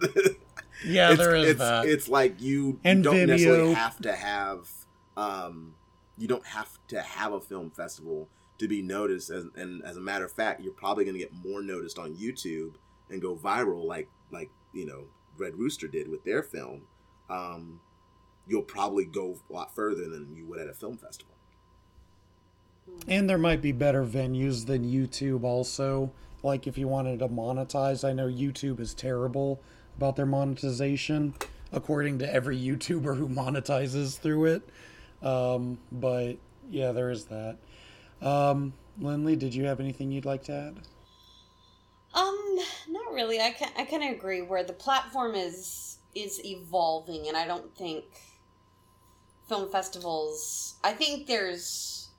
Yeah, 0.86 1.10
it's, 1.12 1.20
there 1.20 1.36
is 1.36 1.50
it's, 1.52 1.60
that. 1.60 1.86
It's 1.86 2.08
like 2.10 2.40
you, 2.42 2.80
And 2.84 3.00
you 3.00 3.04
don't 3.04 3.28
necessarily 3.28 3.74
have 3.74 4.00
to 4.02 4.14
have, 4.16 4.70
um, 5.18 5.74
you 6.18 6.28
don't 6.28 6.46
have 6.46 6.78
to 6.88 7.02
have 7.02 7.34
a 7.34 7.42
film 7.42 7.72
festival 7.72 8.30
to 8.60 8.68
be 8.68 8.82
noticed. 8.82 9.30
As, 9.30 9.46
and 9.56 9.84
as 9.84 9.98
a 9.98 10.02
matter 10.02 10.24
of 10.24 10.32
fact, 10.32 10.62
you're 10.62 10.72
probably 10.72 11.04
going 11.04 11.16
to 11.16 11.20
get 11.20 11.34
more 11.34 11.62
noticed 11.62 12.00
on 12.00 12.16
YouTube 12.16 12.76
and 13.10 13.22
go 13.22 13.36
viral, 13.36 13.84
like 13.84 14.08
like 14.32 14.50
you 14.74 14.86
know 14.86 15.06
Red 15.38 15.56
Rooster 15.56 15.88
did 15.88 16.08
with 16.08 16.24
their 16.24 16.44
film. 16.44 16.84
Um, 17.30 17.82
you'll 18.48 18.62
probably 18.62 19.06
go 19.06 19.38
a 19.50 19.54
lot 19.54 19.76
further 19.76 20.08
than 20.08 20.34
you 20.36 20.46
would 20.46 20.60
at 20.60 20.70
a 20.70 20.74
film 20.74 20.98
festival. 20.98 21.34
And 23.08 23.30
there 23.30 23.38
might 23.38 23.62
be 23.62 23.74
better 23.74 24.06
venues 24.06 24.66
than 24.66 24.90
YouTube 24.90 25.44
also. 25.44 26.12
Like 26.42 26.68
if 26.68 26.78
you 26.78 26.88
wanted 26.88 27.20
to 27.20 27.28
monetize, 27.28 28.08
I 28.08 28.14
know 28.14 28.28
YouTube 28.28 28.80
is 28.80 28.94
terrible 28.94 29.62
about 29.98 30.16
their 30.16 30.26
monetization, 30.26 31.34
according 31.74 32.20
to 32.20 32.34
every 32.34 32.58
YouTuber 32.58 33.18
who 33.18 33.28
monetizes 33.28 34.18
through 34.18 34.46
it. 34.46 34.70
Um, 35.22 35.78
but 35.92 36.38
yeah, 36.70 36.92
there 36.92 37.10
is 37.10 37.26
that. 37.26 37.58
Um, 38.22 38.74
Lindley, 39.00 39.36
did 39.36 39.54
you 39.54 39.66
have 39.66 39.80
anything 39.80 40.12
you'd 40.12 40.26
like 40.26 40.44
to 40.46 40.54
add? 40.54 40.76
Um, 42.14 42.58
not 42.90 43.14
really. 43.14 43.40
I 43.40 43.52
can 43.52 43.70
I 43.78 43.86
kind 43.86 44.04
of 44.04 44.12
agree 44.12 44.42
where 44.42 44.64
the 44.64 44.74
platform 44.74 45.36
is 45.36 46.00
is 46.16 46.44
evolving, 46.44 47.28
and 47.28 47.38
I 47.38 47.46
don't 47.46 47.76
think 47.76 48.06
film 49.48 49.70
festivals. 49.70 50.76
I 50.84 50.94
think 50.94 51.28
there's 51.28 52.10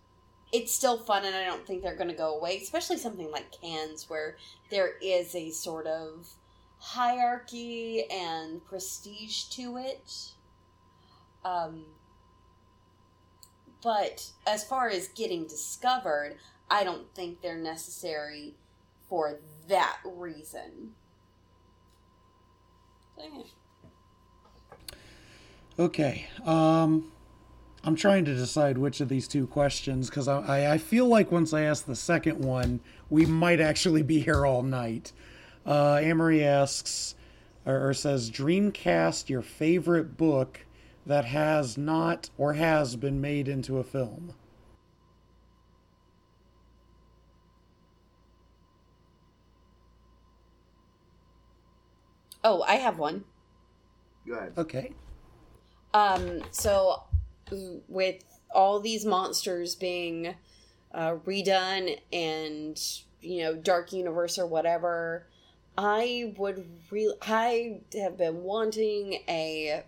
it's 0.52 0.73
still 0.73 0.99
fun, 0.99 1.25
and 1.25 1.35
I 1.35 1.44
don't 1.44 1.67
think 1.67 1.83
they're 1.83 1.97
going 1.97 2.10
to 2.10 2.17
go 2.17 2.36
away. 2.36 2.59
Especially 2.62 2.97
something 2.97 3.31
like 3.31 3.60
Cannes, 3.60 4.07
where 4.09 4.36
there 4.70 4.93
is 5.02 5.35
a 5.35 5.51
sort 5.51 5.86
of 5.86 6.28
hierarchy 6.78 8.05
and 8.10 8.65
prestige 8.65 9.44
to 9.44 9.77
it. 9.78 10.33
Um, 11.44 11.85
but 13.83 14.31
as 14.47 14.65
far 14.65 14.89
as 14.89 15.09
getting 15.09 15.47
discovered, 15.47 16.37
I 16.71 16.85
don't 16.85 17.13
think 17.15 17.41
they're 17.41 17.57
necessary 17.57 18.55
for 19.09 19.39
that 19.69 19.99
reason. 20.05 20.95
Okay. 25.79 26.27
Um, 26.45 27.13
I'm 27.85 27.95
trying 27.97 28.25
to 28.25 28.35
decide 28.35 28.77
which 28.79 29.01
of 29.01 29.09
these 29.09 29.29
two 29.29 29.47
questions 29.47 30.11
because 30.11 30.29
I, 30.29 30.41
I, 30.41 30.73
I 30.75 30.79
feel 30.79 31.07
like 31.07 31.31
once 31.31 31.53
I 31.53 31.63
ask 31.63 31.87
the 31.87 31.97
second 31.97 32.45
one, 32.45 32.81
we 33.09 33.27
might 33.27 33.61
actually 33.61 34.03
be 34.03 34.21
here 34.21 34.45
all 34.45 34.63
night. 34.63 35.13
Uh, 35.65 35.99
Amory 36.01 36.45
asks, 36.45 37.15
or, 37.65 37.89
or 37.89 37.95
says, 37.95 38.31
Dreamcast 38.31 39.29
your 39.29 39.43
favorite 39.43 40.17
book 40.17 40.61
that 41.09 41.25
has 41.25 41.78
not 41.78 42.28
or 42.37 42.53
has 42.53 42.95
been 42.95 43.19
made 43.19 43.49
into 43.49 43.78
a 43.78 43.83
film. 43.83 44.35
Oh, 52.45 52.62
I 52.62 52.75
have 52.75 52.99
one. 52.99 53.25
Go 54.27 54.35
ahead. 54.35 54.53
Okay. 54.59 54.93
Um, 55.95 56.43
so 56.51 57.05
with 57.89 58.23
all 58.51 58.78
these 58.78 59.07
monsters 59.07 59.75
being 59.75 60.35
uh, 60.93 61.17
redone 61.27 61.99
and 62.12 62.78
you 63.23 63.43
know 63.43 63.57
Dark 63.57 63.95
Universe 63.95 64.39
or 64.39 64.47
whatever, 64.47 65.27
I 65.78 66.35
would 66.37 66.69
really 66.91 67.17
I 67.23 67.81
have 67.99 68.19
been 68.19 68.43
wanting 68.43 69.23
a 69.27 69.85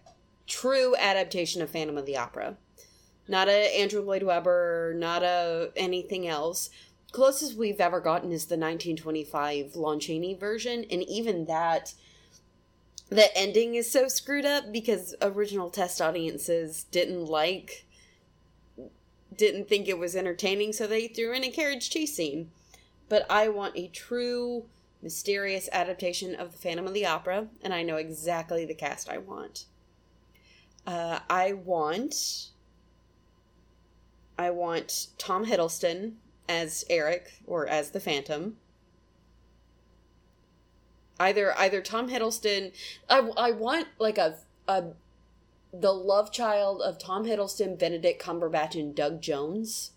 true 0.50 0.94
adaptation 0.96 1.62
of 1.62 1.70
Phantom 1.70 1.96
of 1.96 2.04
the 2.04 2.16
Opera, 2.16 2.56
not 3.28 3.48
a 3.48 3.80
Andrew 3.80 4.02
Lloyd 4.02 4.22
Webber, 4.22 4.94
not 4.96 5.22
a 5.22 5.70
anything 5.76 6.26
else. 6.26 6.68
Closest 7.12 7.56
we've 7.56 7.80
ever 7.80 8.00
gotten 8.00 8.32
is 8.32 8.46
the 8.46 8.56
1925 8.56 9.76
Lon 9.76 9.98
Chaney 9.98 10.34
version, 10.34 10.84
and 10.90 11.02
even 11.04 11.46
that 11.46 11.94
the 13.08 13.36
ending 13.36 13.74
is 13.74 13.90
so 13.90 14.08
screwed 14.08 14.44
up 14.44 14.72
because 14.72 15.14
original 15.22 15.70
test 15.70 16.00
audiences 16.00 16.84
didn't 16.84 17.26
like 17.26 17.86
didn't 19.34 19.68
think 19.68 19.88
it 19.88 19.98
was 19.98 20.14
entertaining 20.14 20.72
so 20.72 20.86
they 20.86 21.08
threw 21.08 21.32
in 21.32 21.42
a 21.44 21.50
carriage 21.50 21.88
chase 21.88 22.14
scene 22.14 22.50
but 23.08 23.26
I 23.30 23.48
want 23.48 23.76
a 23.76 23.88
true 23.88 24.66
mysterious 25.02 25.68
adaptation 25.72 26.34
of 26.34 26.52
the 26.52 26.58
Phantom 26.58 26.86
of 26.86 26.94
the 26.94 27.06
Opera, 27.06 27.48
and 27.62 27.74
I 27.74 27.82
know 27.82 27.96
exactly 27.96 28.64
the 28.64 28.74
cast 28.74 29.08
I 29.08 29.18
want. 29.18 29.64
Uh, 30.91 31.20
I 31.31 31.52
want. 31.52 32.49
I 34.36 34.51
want 34.51 35.07
Tom 35.19 35.47
Hiddleston 35.47 36.15
as 36.49 36.85
Eric 36.91 37.31
or 37.47 37.69
as 37.69 37.93
the 37.93 38.01
Phantom. 38.01 38.57
Either 41.20 41.57
either 41.57 41.81
Tom 41.81 42.09
Hiddleston. 42.10 42.73
I, 43.09 43.19
I 43.36 43.52
want 43.52 43.86
like 44.01 44.19
a 44.19 44.39
a 44.67 44.86
the 45.73 45.93
love 45.93 46.33
child 46.33 46.83
of 46.83 46.99
Tom 46.99 47.25
Hiddleston, 47.25 47.78
Benedict 47.78 48.20
Cumberbatch, 48.20 48.75
and 48.75 48.93
Doug 48.93 49.23
Jones. 49.23 49.93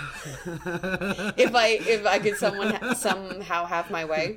if 0.00 1.54
I 1.54 1.78
if 1.80 2.04
I 2.04 2.18
could 2.18 2.36
someone 2.36 2.96
somehow 2.96 3.66
have 3.66 3.88
my 3.88 4.04
way. 4.04 4.36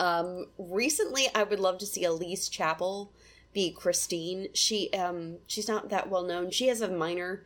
Um, 0.00 0.46
recently, 0.58 1.28
I 1.32 1.44
would 1.44 1.60
love 1.60 1.78
to 1.78 1.86
see 1.86 2.02
Elise 2.02 2.48
Chappell 2.48 3.12
be 3.52 3.70
Christine. 3.70 4.48
She 4.54 4.90
um 4.92 5.38
she's 5.46 5.68
not 5.68 5.90
that 5.90 6.08
well 6.08 6.24
known. 6.24 6.50
She 6.50 6.68
has 6.68 6.80
a 6.80 6.88
minor 6.88 7.44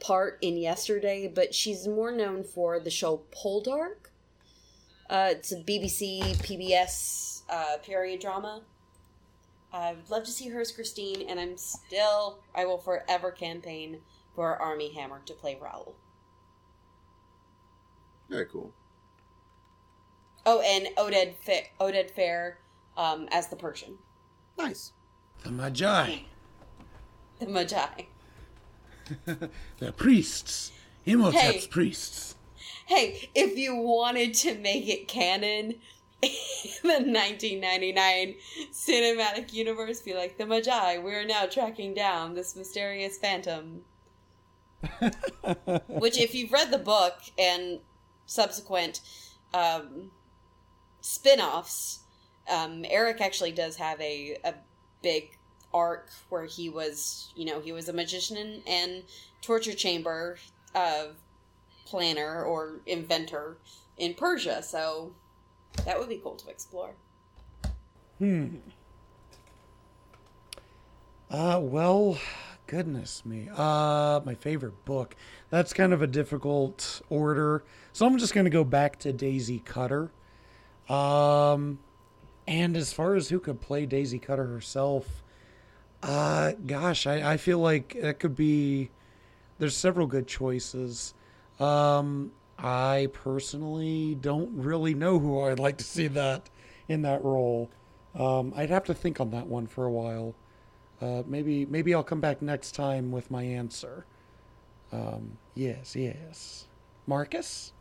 part 0.00 0.38
in 0.42 0.56
Yesterday, 0.56 1.30
but 1.32 1.54
she's 1.54 1.86
more 1.86 2.12
known 2.12 2.44
for 2.44 2.78
the 2.78 2.90
show 2.90 3.22
Poldark. 3.32 4.10
Uh, 5.08 5.28
it's 5.30 5.52
a 5.52 5.56
BBC 5.56 6.20
PBS 6.38 7.42
uh, 7.48 7.78
period 7.78 8.20
drama. 8.20 8.62
I 9.72 9.92
would 9.92 10.10
love 10.10 10.24
to 10.24 10.30
see 10.30 10.48
her 10.48 10.60
as 10.60 10.72
Christine, 10.72 11.28
and 11.28 11.38
I'm 11.38 11.56
still 11.56 12.40
I 12.54 12.64
will 12.64 12.78
forever 12.78 13.30
campaign 13.30 14.00
for 14.34 14.56
Armie 14.56 14.92
Hammer 14.94 15.22
to 15.26 15.32
play 15.34 15.58
Raoul. 15.60 15.94
Very 18.28 18.46
cool. 18.46 18.72
Oh, 20.44 20.60
and 20.60 20.88
Oded 20.96 21.34
Fa- 21.44 21.68
Oded 21.80 22.12
Fehr 22.14 22.54
um, 22.96 23.28
as 23.30 23.48
the 23.48 23.56
Persian, 23.56 23.98
Nice. 24.58 24.92
The 25.46 25.52
Medjai. 25.52 26.24
the 27.38 27.46
Medjai. 27.46 28.06
The 29.78 29.92
priests. 29.92 30.72
Imhotep's 31.06 31.64
Hey. 31.64 31.66
priests. 31.68 32.34
Hey, 32.86 33.30
if 33.34 33.56
you 33.56 33.76
wanted 33.76 34.34
to 34.34 34.56
make 34.58 34.88
it 34.88 35.06
canon 35.06 35.74
in 36.22 36.30
the 36.82 36.88
1999 36.88 38.34
cinematic 38.72 39.52
universe, 39.52 40.00
be 40.00 40.14
like 40.14 40.36
the 40.38 40.44
Medjai. 40.44 41.00
We 41.02 41.14
are 41.14 41.24
now 41.24 41.46
tracking 41.46 41.94
down 41.94 42.34
this 42.34 42.56
mysterious 42.56 43.18
phantom. 43.18 43.82
Which, 45.88 46.18
if 46.18 46.34
you've 46.34 46.52
read 46.52 46.70
the 46.72 46.78
book 46.78 47.14
and 47.38 47.80
subsequent 48.26 49.00
um, 49.54 50.10
spin-offs, 51.00 52.00
um, 52.50 52.84
Eric 52.88 53.20
actually 53.20 53.52
does 53.52 53.76
have 53.76 54.00
a, 54.00 54.36
a 54.44 54.54
big 55.02 55.35
arc 55.76 56.08
where 56.30 56.46
he 56.46 56.68
was, 56.68 57.32
you 57.36 57.44
know, 57.44 57.60
he 57.60 57.72
was 57.72 57.88
a 57.88 57.92
magician 57.92 58.36
and, 58.36 58.62
and 58.66 59.02
torture 59.42 59.74
chamber 59.74 60.38
uh, 60.74 61.06
planner 61.84 62.42
or 62.44 62.80
inventor 62.86 63.58
in 63.98 64.14
Persia. 64.14 64.62
So 64.62 65.12
that 65.84 65.98
would 65.98 66.08
be 66.08 66.16
cool 66.22 66.36
to 66.36 66.48
explore. 66.48 66.94
Hmm. 68.18 68.56
Uh, 71.30 71.60
well, 71.62 72.18
goodness 72.66 73.24
me. 73.26 73.48
Uh, 73.54 74.20
my 74.24 74.34
favorite 74.34 74.84
book. 74.84 75.14
That's 75.50 75.72
kind 75.72 75.92
of 75.92 76.00
a 76.02 76.06
difficult 76.06 77.02
order. 77.10 77.64
So 77.92 78.06
I'm 78.06 78.18
just 78.18 78.32
going 78.34 78.44
to 78.44 78.50
go 78.50 78.64
back 78.64 78.98
to 79.00 79.12
Daisy 79.12 79.60
Kutter. 79.60 80.10
Um, 80.88 81.80
and 82.46 82.76
as 82.76 82.92
far 82.92 83.14
as 83.14 83.28
who 83.28 83.40
could 83.40 83.60
play 83.60 83.86
Daisy 83.86 84.18
Kutter 84.18 84.48
herself, 84.48 85.22
uh, 86.06 86.52
gosh, 86.66 87.06
I, 87.06 87.32
I 87.32 87.36
feel 87.36 87.58
like 87.58 87.96
that 88.00 88.20
could 88.20 88.36
be. 88.36 88.90
There's 89.58 89.76
several 89.76 90.06
good 90.06 90.28
choices. 90.28 91.14
Um, 91.58 92.30
I 92.58 93.08
personally 93.12 94.14
don't 94.14 94.50
really 94.54 94.94
know 94.94 95.18
who 95.18 95.40
I'd 95.40 95.58
like 95.58 95.78
to 95.78 95.84
see 95.84 96.06
that 96.08 96.48
in 96.88 97.02
that 97.02 97.24
role. 97.24 97.70
Um, 98.14 98.52
I'd 98.54 98.70
have 98.70 98.84
to 98.84 98.94
think 98.94 99.20
on 99.20 99.30
that 99.30 99.46
one 99.46 99.66
for 99.66 99.84
a 99.84 99.90
while. 99.90 100.34
Uh, 101.00 101.22
maybe 101.26 101.66
maybe 101.66 101.92
I'll 101.92 102.04
come 102.04 102.20
back 102.20 102.40
next 102.40 102.74
time 102.76 103.10
with 103.10 103.30
my 103.30 103.42
answer. 103.42 104.06
Um, 104.92 105.38
yes, 105.54 105.96
yes. 105.96 106.66
Marcus? 107.06 107.72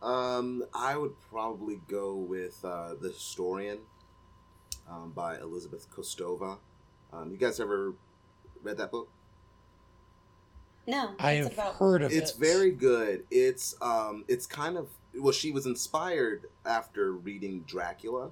Um, 0.00 0.64
I 0.72 0.96
would 0.96 1.18
probably 1.30 1.80
go 1.88 2.14
with 2.14 2.64
uh, 2.64 2.94
the 3.00 3.08
historian 3.08 3.78
um, 4.88 5.10
by 5.10 5.38
Elizabeth 5.38 5.90
Kostova. 5.90 6.58
Um, 7.14 7.30
you 7.30 7.36
guys 7.36 7.60
ever 7.60 7.94
read 8.62 8.76
that 8.78 8.90
book? 8.90 9.08
No, 10.86 11.14
I 11.18 11.32
have 11.32 11.52
about- 11.52 11.74
heard 11.76 12.02
of 12.02 12.12
It's 12.12 12.16
it. 12.16 12.22
It's 12.22 12.32
very 12.32 12.70
good. 12.70 13.24
It's 13.30 13.74
um, 13.80 14.24
it's 14.28 14.46
kind 14.46 14.76
of 14.76 14.88
well, 15.18 15.32
she 15.32 15.50
was 15.52 15.64
inspired 15.64 16.46
after 16.66 17.12
reading 17.12 17.64
Dracula. 17.66 18.30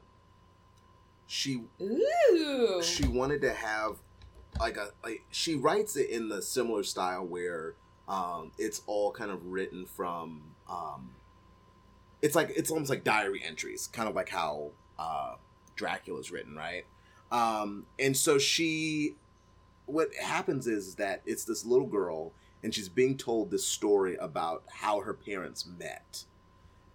She 1.26 1.62
Ooh. 1.80 2.82
she 2.82 3.06
wanted 3.06 3.40
to 3.42 3.52
have 3.54 3.96
like 4.60 4.76
a 4.76 4.90
like 5.02 5.22
she 5.30 5.54
writes 5.54 5.96
it 5.96 6.10
in 6.10 6.28
the 6.28 6.42
similar 6.42 6.82
style 6.82 7.24
where 7.24 7.74
um 8.06 8.52
it's 8.58 8.82
all 8.86 9.10
kind 9.10 9.30
of 9.30 9.46
written 9.46 9.86
from 9.86 10.42
um 10.68 11.14
it's 12.20 12.34
like 12.36 12.50
it's 12.54 12.70
almost 12.70 12.90
like 12.90 13.02
diary 13.02 13.40
entries 13.42 13.86
kind 13.86 14.10
of 14.10 14.14
like 14.14 14.28
how 14.28 14.70
uh 14.98 15.36
dracula's 15.74 16.30
written 16.30 16.54
right 16.54 16.84
um 17.32 17.86
and 17.98 18.16
so 18.16 18.38
she 18.38 19.16
what 19.86 20.14
happens 20.14 20.66
is 20.68 20.94
that 20.94 21.22
it's 21.26 21.44
this 21.44 21.64
little 21.64 21.86
girl 21.86 22.32
and 22.62 22.72
she's 22.74 22.88
being 22.88 23.16
told 23.16 23.50
this 23.50 23.66
story 23.66 24.14
about 24.16 24.62
how 24.70 25.00
her 25.00 25.12
parents 25.12 25.66
met. 25.66 26.24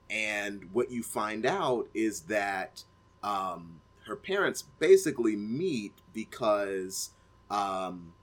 And 0.09 0.69
what 0.71 0.89
you 0.89 1.03
find 1.03 1.45
out 1.45 1.89
is 1.93 2.21
that 2.21 2.83
um 3.23 3.81
her 4.07 4.15
parents 4.15 4.63
basically 4.79 5.35
meet 5.35 5.93
because 6.13 7.11
um, 7.49 8.13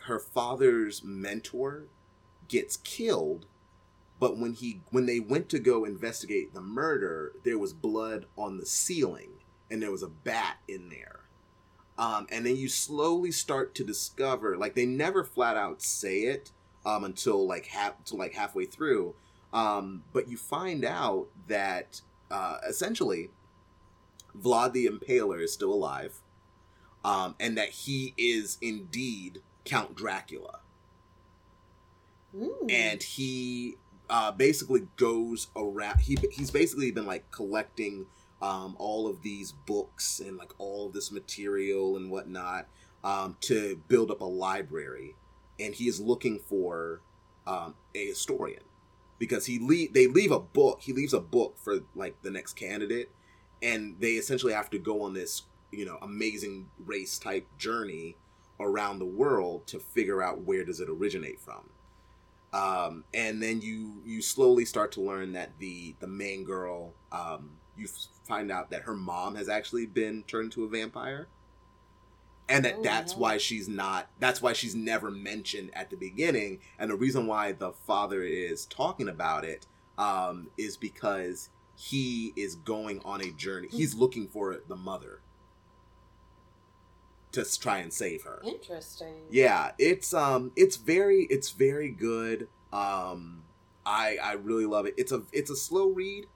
her 0.00 0.18
father's 0.18 1.02
mentor 1.02 1.84
gets 2.48 2.76
killed 2.78 3.46
but 4.20 4.36
when 4.36 4.52
he 4.52 4.80
when 4.90 5.06
they 5.06 5.18
went 5.18 5.48
to 5.48 5.58
go 5.58 5.84
investigate 5.84 6.52
the 6.52 6.60
murder 6.60 7.32
there 7.44 7.58
was 7.58 7.72
blood 7.72 8.26
on 8.36 8.58
the 8.58 8.66
ceiling 8.66 9.31
and 9.72 9.82
there 9.82 9.90
was 9.90 10.02
a 10.02 10.08
bat 10.08 10.58
in 10.68 10.88
there 10.88 11.20
um, 11.98 12.26
and 12.30 12.46
then 12.46 12.56
you 12.56 12.68
slowly 12.68 13.32
start 13.32 13.74
to 13.74 13.84
discover 13.84 14.56
like 14.56 14.74
they 14.74 14.86
never 14.86 15.24
flat 15.24 15.56
out 15.56 15.82
say 15.82 16.20
it 16.20 16.52
um, 16.86 17.04
until 17.04 17.46
like 17.46 17.66
half 17.66 17.98
until 17.98 18.18
like 18.18 18.34
halfway 18.34 18.64
through 18.64 19.14
um, 19.52 20.04
but 20.12 20.28
you 20.28 20.36
find 20.36 20.84
out 20.84 21.26
that 21.48 22.00
uh, 22.30 22.58
essentially 22.68 23.30
Vlad 24.38 24.72
the 24.72 24.86
Impaler 24.86 25.42
is 25.42 25.52
still 25.52 25.72
alive, 25.72 26.20
um, 27.04 27.34
and 27.38 27.56
that 27.58 27.68
he 27.68 28.14
is 28.16 28.58
indeed 28.62 29.42
Count 29.64 29.94
Dracula, 29.94 30.60
Ooh. 32.34 32.66
and 32.70 33.02
he 33.02 33.76
uh, 34.08 34.32
basically 34.32 34.88
goes 34.96 35.48
around. 35.54 36.00
He 36.00 36.16
he's 36.32 36.50
basically 36.50 36.90
been 36.90 37.06
like 37.06 37.30
collecting 37.30 38.06
um, 38.42 38.76
all 38.78 39.06
of 39.06 39.22
these 39.22 39.52
books 39.52 40.20
and 40.20 40.36
like 40.36 40.52
all 40.58 40.86
of 40.86 40.92
this 40.92 41.12
material 41.12 41.96
and 41.96 42.10
whatnot 42.10 42.66
um, 43.04 43.36
to 43.42 43.80
build 43.88 44.10
up 44.10 44.20
a 44.20 44.24
library, 44.24 45.14
and 45.58 45.74
he 45.74 45.88
is 45.88 46.00
looking 46.00 46.40
for 46.40 47.00
um, 47.46 47.74
a 47.94 48.06
historian. 48.06 48.62
Because 49.18 49.46
he 49.46 49.60
leave 49.60 49.92
they 49.92 50.08
leave 50.08 50.32
a 50.32 50.40
book. 50.40 50.80
He 50.82 50.92
leaves 50.92 51.14
a 51.14 51.20
book 51.20 51.56
for 51.56 51.80
like 51.94 52.20
the 52.22 52.30
next 52.30 52.54
candidate. 52.54 53.10
And 53.62 53.94
they 54.00 54.12
essentially 54.12 54.52
have 54.52 54.70
to 54.70 54.78
go 54.78 55.02
on 55.02 55.14
this 55.14 55.42
you 55.70 55.84
know 55.84 55.98
amazing 56.02 56.68
race 56.84 57.18
type 57.18 57.46
journey 57.56 58.16
around 58.58 58.98
the 58.98 59.06
world 59.06 59.66
to 59.68 59.78
figure 59.78 60.22
out 60.22 60.42
where 60.42 60.64
does 60.64 60.80
it 60.80 60.88
originate 60.88 61.40
from. 61.40 61.70
Um, 62.52 63.04
and 63.14 63.42
then 63.42 63.62
you 63.62 64.02
you 64.04 64.22
slowly 64.22 64.64
start 64.64 64.92
to 64.92 65.00
learn 65.00 65.32
that 65.32 65.52
the 65.60 65.94
the 66.00 66.08
main 66.08 66.44
girl 66.44 66.92
um, 67.12 67.58
you 67.76 67.86
find 68.28 68.50
out 68.52 68.70
that 68.70 68.82
her 68.82 68.94
mom 68.94 69.34
has 69.34 69.48
actually 69.48 69.86
been 69.86 70.22
turned 70.24 70.46
into 70.46 70.64
a 70.64 70.68
vampire 70.68 71.28
and 72.48 72.64
that 72.64 72.74
Oh, 72.78 72.82
that's 72.82 73.12
no. 73.14 73.18
why 73.20 73.38
she's 73.38 73.68
not 73.68 74.08
that's 74.18 74.42
why 74.42 74.52
she's 74.52 74.74
never 74.74 75.10
mentioned 75.10 75.70
at 75.74 75.90
the 75.90 75.96
beginning 75.96 76.60
and 76.78 76.90
the 76.90 76.96
reason 76.96 77.26
why 77.26 77.52
the 77.52 77.72
father 77.72 78.22
is 78.22 78.66
talking 78.66 79.08
about 79.08 79.44
it 79.44 79.66
um, 79.98 80.48
is 80.58 80.76
because 80.76 81.48
he 81.76 82.32
is 82.36 82.54
going 82.56 83.00
on 83.04 83.20
a 83.22 83.30
journey 83.32 83.68
he's 83.70 83.94
looking 83.94 84.28
for 84.28 84.60
the 84.68 84.76
mother 84.76 85.20
to 87.32 87.58
try 87.58 87.78
and 87.78 87.92
save 87.92 88.22
her 88.24 88.42
Interesting. 88.44 89.14
yeah 89.30 89.72
it's 89.78 90.12
um 90.12 90.52
it's 90.56 90.76
very 90.76 91.26
it's 91.30 91.50
very 91.50 91.90
good 91.90 92.48
um 92.72 93.44
I 93.84 94.16
I 94.22 94.32
really 94.34 94.64
love 94.66 94.86
it. 94.86 94.94
It's 94.96 95.10
a 95.10 95.22
it's 95.32 95.50
a 95.50 95.56
slow 95.56 95.88
read. 95.88 96.26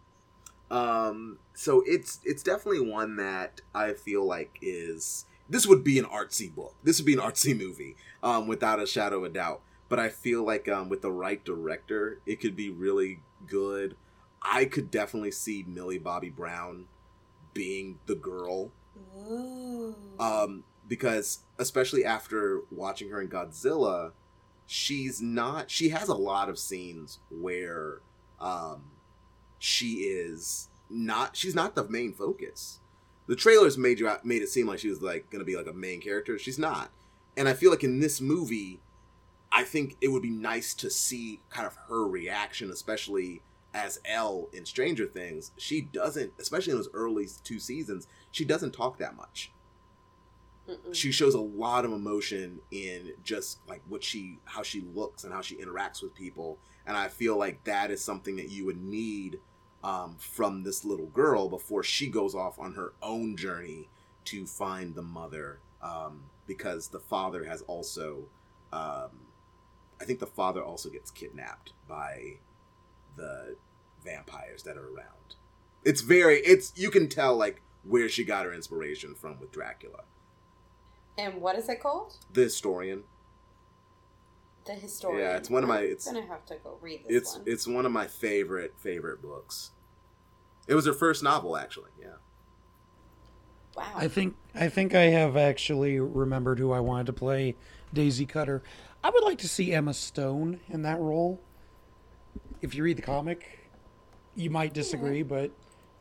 Um, 0.71 1.39
so 1.55 1.83
it's 1.87 2.21
it's 2.25 2.43
definitely 2.43 2.91
one 2.91 3.17
that 3.17 3.61
I 3.75 3.93
feel 3.93 4.27
like 4.27 4.59
is 4.61 5.27
this 5.49 5.67
would 5.67 5.85
be 5.85 5.99
an 5.99 6.05
artsy 6.05 6.53
book. 6.53 6.75
This 6.83 6.99
would 6.99 7.07
be 7.07 7.15
an 7.15 7.21
artsy 7.21 7.57
movie, 7.57 7.97
um, 8.23 8.47
without 8.47 8.81
a 8.81 8.87
shadow 8.87 9.19
of 9.19 9.25
a 9.25 9.29
doubt. 9.29 9.63
But 9.89 10.01
I 10.01 10.09
feel 10.09 10.45
like 10.45 10.69
um, 10.69 10.89
with 10.89 11.03
the 11.03 11.13
right 11.13 11.45
director, 11.45 12.21
it 12.27 12.41
could 12.41 12.57
be 12.57 12.71
really 12.71 13.21
good. 13.47 13.97
I 14.43 14.65
could 14.65 14.91
definitely 14.91 15.31
see 15.31 15.65
Millie 15.67 15.99
Bobby 15.99 16.31
Brown 16.31 16.87
being 17.55 17.99
the 18.07 18.15
girl 18.15 18.73
Ooh. 19.17 19.95
um, 20.19 20.65
because 20.87 21.41
especially 21.59 22.05
after 22.05 22.63
watching 22.71 23.11
her 23.11 23.21
in 23.21 23.29
Godzilla, 23.29 24.13
she's 24.67 25.23
not. 25.23 25.71
She 25.71 25.91
has 25.91 26.09
a 26.09 26.15
lot 26.15 26.49
of 26.49 26.59
scenes 26.59 27.21
where 27.31 28.01
um, 28.41 28.91
she 29.67 29.95
is 29.95 30.69
not. 30.89 31.37
She's 31.37 31.55
not 31.55 31.75
the 31.75 31.89
main 31.89 32.13
focus. 32.13 32.81
The 33.27 33.37
trailers 33.37 33.77
made 33.77 33.99
you 33.99 34.11
made 34.25 34.43
it 34.43 34.49
seem 34.49 34.67
like 34.69 34.79
she 34.79 34.89
was 34.89 35.03
like 35.03 35.31
going 35.31 35.41
to 35.41 35.45
be 35.45 35.57
like 35.57 35.67
a 35.67 35.73
main 35.73 36.01
character. 36.01 36.39
She's 36.39 36.59
not, 36.59 36.91
and 37.37 37.49
I 37.49 37.55
feel 37.55 37.71
like 37.71 37.85
in 37.85 38.01
this 38.01 38.21
movie, 38.21 38.81
I 39.51 39.65
think 39.65 39.97
it 40.01 40.09
would 40.09 40.23
be 40.23 40.31
nice 40.31 40.75
to 40.75 40.91
see 40.91 41.41
kind 41.51 41.67
of 41.67 41.77
her 41.89 42.07
reaction, 42.07 42.71
especially 42.71 43.43
as 43.75 44.01
Elle 44.05 44.49
in 44.53 44.65
Stranger 44.65 45.07
Things. 45.07 45.51
She 45.57 45.81
doesn't, 45.81 46.33
especially 46.39 46.73
in 46.73 46.79
those 46.79 46.89
early 46.95 47.27
two 47.43 47.59
seasons, 47.59 48.07
she 48.31 48.45
doesn't 48.45 48.73
talk 48.73 48.99
that 48.99 49.17
much 49.17 49.51
Mm-mm. 50.69 50.95
she 50.95 51.13
shows 51.13 51.35
a 51.35 51.41
lot 51.41 51.85
of 51.85 51.93
emotion 51.93 52.61
in 52.71 53.13
just 53.23 53.59
like 53.69 53.83
what 53.89 54.03
she 54.03 54.39
how 54.45 54.63
she 54.63 54.81
looks 54.95 55.25
and 55.25 55.33
how 55.33 55.41
she 55.41 55.57
interacts 55.57 56.03
with 56.03 56.15
people 56.15 56.59
and 56.87 56.97
i 56.97 57.07
feel 57.09 57.37
like 57.37 57.63
that 57.65 57.91
is 57.91 58.03
something 58.03 58.37
that 58.37 58.51
you 58.51 58.65
would 58.65 58.83
need 58.83 59.39
um, 59.87 60.17
from 60.19 60.63
this 60.65 60.85
little 60.85 61.07
girl 61.07 61.49
before 61.49 61.83
she 61.83 62.09
goes 62.09 62.35
off 62.35 62.59
on 62.59 62.75
her 62.75 62.93
own 63.03 63.37
journey 63.37 63.89
to 64.25 64.45
find 64.47 64.95
the 64.95 65.03
mother 65.03 65.61
um, 65.81 66.25
because 66.47 66.89
the 66.89 66.99
father 66.99 67.45
has 67.45 67.63
also 67.63 68.25
um, 68.73 69.11
i 70.01 70.05
think 70.05 70.19
the 70.19 70.27
father 70.27 70.63
also 70.63 70.89
gets 70.91 71.11
kidnapped 71.11 71.73
by 71.89 72.33
the 73.17 73.57
vampires 74.05 74.63
that 74.65 74.77
are 74.77 74.89
around 74.89 75.37
it's 75.85 76.01
very 76.01 76.39
it's 76.41 76.73
you 76.77 76.91
can 76.91 77.09
tell 77.09 77.37
like 77.37 77.63
where 77.85 78.09
she 78.09 78.25
got 78.25 78.45
her 78.45 78.53
inspiration 78.53 79.15
from 79.15 79.39
with 79.39 79.53
dracula 79.53 80.03
And 81.17 81.41
what 81.41 81.57
is 81.57 81.69
it 81.69 81.81
called? 81.81 82.17
the 82.33 82.43
historian 82.43 83.05
The 84.67 84.75
historian. 84.75 85.21
Yeah, 85.21 85.37
it's 85.37 85.49
one 85.49 85.63
of 85.63 85.69
my- 85.69 85.83
it's- 85.83 86.07
I'm 86.09 86.15
gonna 86.15 86.27
have 86.27 86.45
to 86.47 86.57
go 86.57 86.77
read 86.83 87.05
this 87.07 87.17
it's 87.17 87.33
one. 87.37 87.43
it's 87.47 87.67
one 87.69 87.87
of 87.87 87.93
my 87.93 88.07
favorite 88.09 88.75
favorite 88.79 89.23
books 89.23 89.71
it 90.67 90.75
was 90.75 90.87
her 90.87 90.93
first 90.93 91.23
novel 91.23 91.57
actually 91.57 91.91
yeah 92.01 92.09
wow. 93.77 93.85
I 93.95 94.09
think 94.09 94.37
I 94.55 94.69
think 94.69 94.95
I 94.95 95.05
have 95.05 95.37
actually 95.37 96.01
remembered 96.01 96.59
who 96.59 96.73
I 96.73 96.81
wanted 96.81 97.07
to 97.07 97.13
play 97.13 97.57
Daisy 97.93 98.27
Kutter. 98.27 98.63
I 99.05 99.11
would 99.11 99.23
like 99.25 99.39
to 99.39 99.49
see 99.49 99.73
Emma 99.73 99.95
Stone 99.95 100.61
in 100.69 100.83
that 100.83 100.99
role. 100.99 101.41
If 102.61 102.75
you 102.75 102.83
read 102.83 102.97
the 102.97 103.03
comic, 103.03 103.71
you 104.35 104.51
might 104.51 104.73
disagree, 104.73 105.23
but 105.23 105.51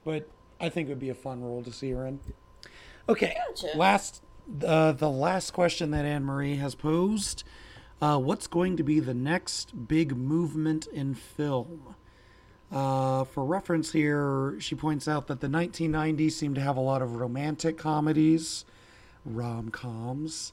but 0.03 0.29
I 0.59 0.69
think 0.69 0.87
it 0.87 0.91
would 0.91 0.99
be 0.99 1.09
a 1.09 1.15
fun 1.15 1.43
role 1.43 1.63
to 1.63 1.71
see 1.71 1.91
her 1.91 2.05
in. 2.07 2.19
Okay, 3.07 3.35
Gotcha. 3.47 3.77
last 3.77 4.23
uh, 4.65 4.91
the 4.93 5.09
last 5.09 5.51
question 5.51 5.91
that 5.91 6.05
Anne 6.05 6.23
Marie 6.23 6.55
has 6.55 6.75
posed: 6.75 7.43
uh, 8.01 8.17
What's 8.17 8.47
going 8.47 8.77
to 8.77 8.83
be 8.83 8.99
the 8.99 9.13
next 9.13 9.87
big 9.87 10.15
movement 10.15 10.87
in 10.87 11.13
film? 11.13 11.95
Uh, 12.71 13.23
for 13.23 13.45
reference 13.45 13.91
here, 13.91 14.55
she 14.59 14.75
points 14.75 15.07
out 15.07 15.27
that 15.27 15.39
the 15.39 15.47
1990s 15.47 16.31
seemed 16.33 16.55
to 16.55 16.61
have 16.61 16.77
a 16.77 16.81
lot 16.81 17.01
of 17.01 17.15
romantic 17.15 17.77
comedies, 17.77 18.65
rom 19.23 19.69
coms. 19.69 20.51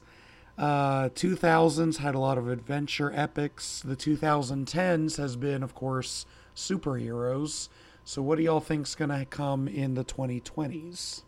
Uh, 0.57 1.09
2000s 1.09 1.97
had 1.97 2.13
a 2.13 2.19
lot 2.19 2.37
of 2.37 2.47
adventure 2.47 3.11
epics. 3.15 3.81
The 3.81 3.95
2010s 3.95 5.17
has 5.17 5.35
been, 5.35 5.63
of 5.63 5.73
course, 5.73 6.25
superheroes. 6.55 7.69
So, 8.05 8.21
what 8.21 8.37
do 8.37 8.43
y'all 8.43 8.59
think's 8.59 8.95
gonna 8.95 9.25
come 9.25 9.67
in 9.67 9.95
the 9.95 10.03
2020s? 10.03 11.23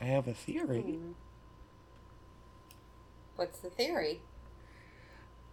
I 0.00 0.04
have 0.04 0.28
a 0.28 0.34
theory. 0.34 0.98
What's 3.36 3.58
the 3.58 3.70
theory? 3.70 4.20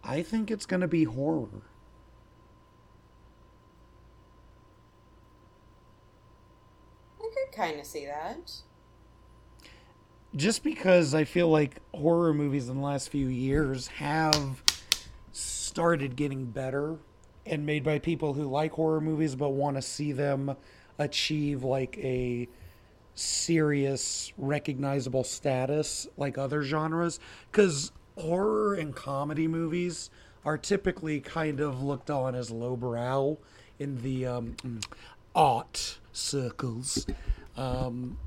I 0.06 0.22
think 0.22 0.50
it's 0.50 0.66
gonna 0.66 0.88
be 0.88 1.04
horror. 1.04 1.48
I 7.20 7.28
could 7.34 7.56
kind 7.56 7.80
of 7.80 7.86
see 7.86 8.06
that. 8.06 8.52
just 10.34 10.62
because 10.62 11.14
I 11.14 11.24
feel 11.24 11.48
like 11.48 11.80
horror 11.94 12.34
movies 12.34 12.68
in 12.68 12.76
the 12.76 12.82
last 12.82 13.08
few 13.08 13.28
years 13.28 13.86
have 13.88 14.62
started 15.32 16.16
getting 16.16 16.46
better 16.46 16.98
and 17.46 17.64
made 17.64 17.84
by 17.84 17.98
people 17.98 18.34
who 18.34 18.44
like 18.44 18.72
horror 18.72 19.00
movies 19.00 19.34
but 19.34 19.50
want 19.50 19.76
to 19.76 19.82
see 19.82 20.12
them 20.12 20.56
achieve 20.98 21.62
like 21.64 21.96
a 21.98 22.48
serious 23.14 24.32
recognizable 24.36 25.24
status 25.24 26.06
like 26.18 26.36
other 26.36 26.62
genres 26.62 27.18
cuz 27.52 27.92
horror 28.16 28.74
and 28.74 28.94
comedy 28.94 29.46
movies 29.46 30.10
are 30.44 30.56
typically 30.56 31.20
kind 31.20 31.60
of 31.60 31.82
looked 31.82 32.10
on 32.10 32.34
as 32.34 32.50
lowbrow 32.50 33.36
in 33.78 34.02
the 34.02 34.26
um, 34.26 34.56
art 35.34 35.98
circles. 36.12 37.06
Um, 37.56 38.18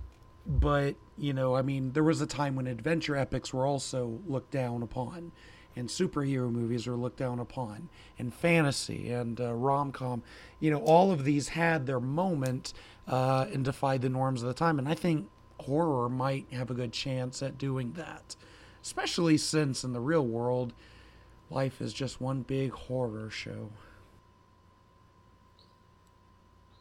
but 0.49 0.95
you 1.17 1.31
know 1.31 1.55
i 1.55 1.61
mean 1.61 1.91
there 1.91 2.03
was 2.03 2.21
a 2.21 2.25
time 2.25 2.55
when 2.55 2.65
adventure 2.65 3.15
epics 3.15 3.53
were 3.53 3.67
also 3.67 4.19
looked 4.25 4.51
down 4.51 4.81
upon 4.81 5.31
and 5.75 5.87
superhero 5.87 6.51
movies 6.51 6.87
were 6.87 6.95
looked 6.95 7.17
down 7.17 7.39
upon 7.39 7.87
and 8.17 8.33
fantasy 8.33 9.11
and 9.11 9.39
uh, 9.39 9.53
rom-com. 9.53 10.23
You 10.59 10.71
know 10.71 10.79
all 10.79 11.11
of 11.11 11.23
these 11.23 11.49
had 11.49 11.85
their 11.85 11.99
moment 11.99 12.73
uh, 13.07 13.45
and 13.53 13.63
defied 13.63 14.01
the 14.01 14.09
norms 14.09 14.41
of 14.41 14.47
the 14.47 14.53
time. 14.53 14.79
And 14.79 14.89
i 14.89 14.95
think 14.95 15.29
horror 15.59 16.09
might 16.09 16.47
have 16.51 16.71
a 16.71 16.73
good 16.73 16.93
chance 16.93 17.43
at 17.43 17.57
doing 17.57 17.93
that 17.93 18.35
especially 18.89 19.37
since 19.37 19.83
in 19.83 19.93
the 19.93 19.99
real 19.99 20.25
world 20.25 20.73
life 21.51 21.79
is 21.79 21.93
just 21.93 22.19
one 22.19 22.41
big 22.41 22.71
horror 22.71 23.29
show. 23.29 23.69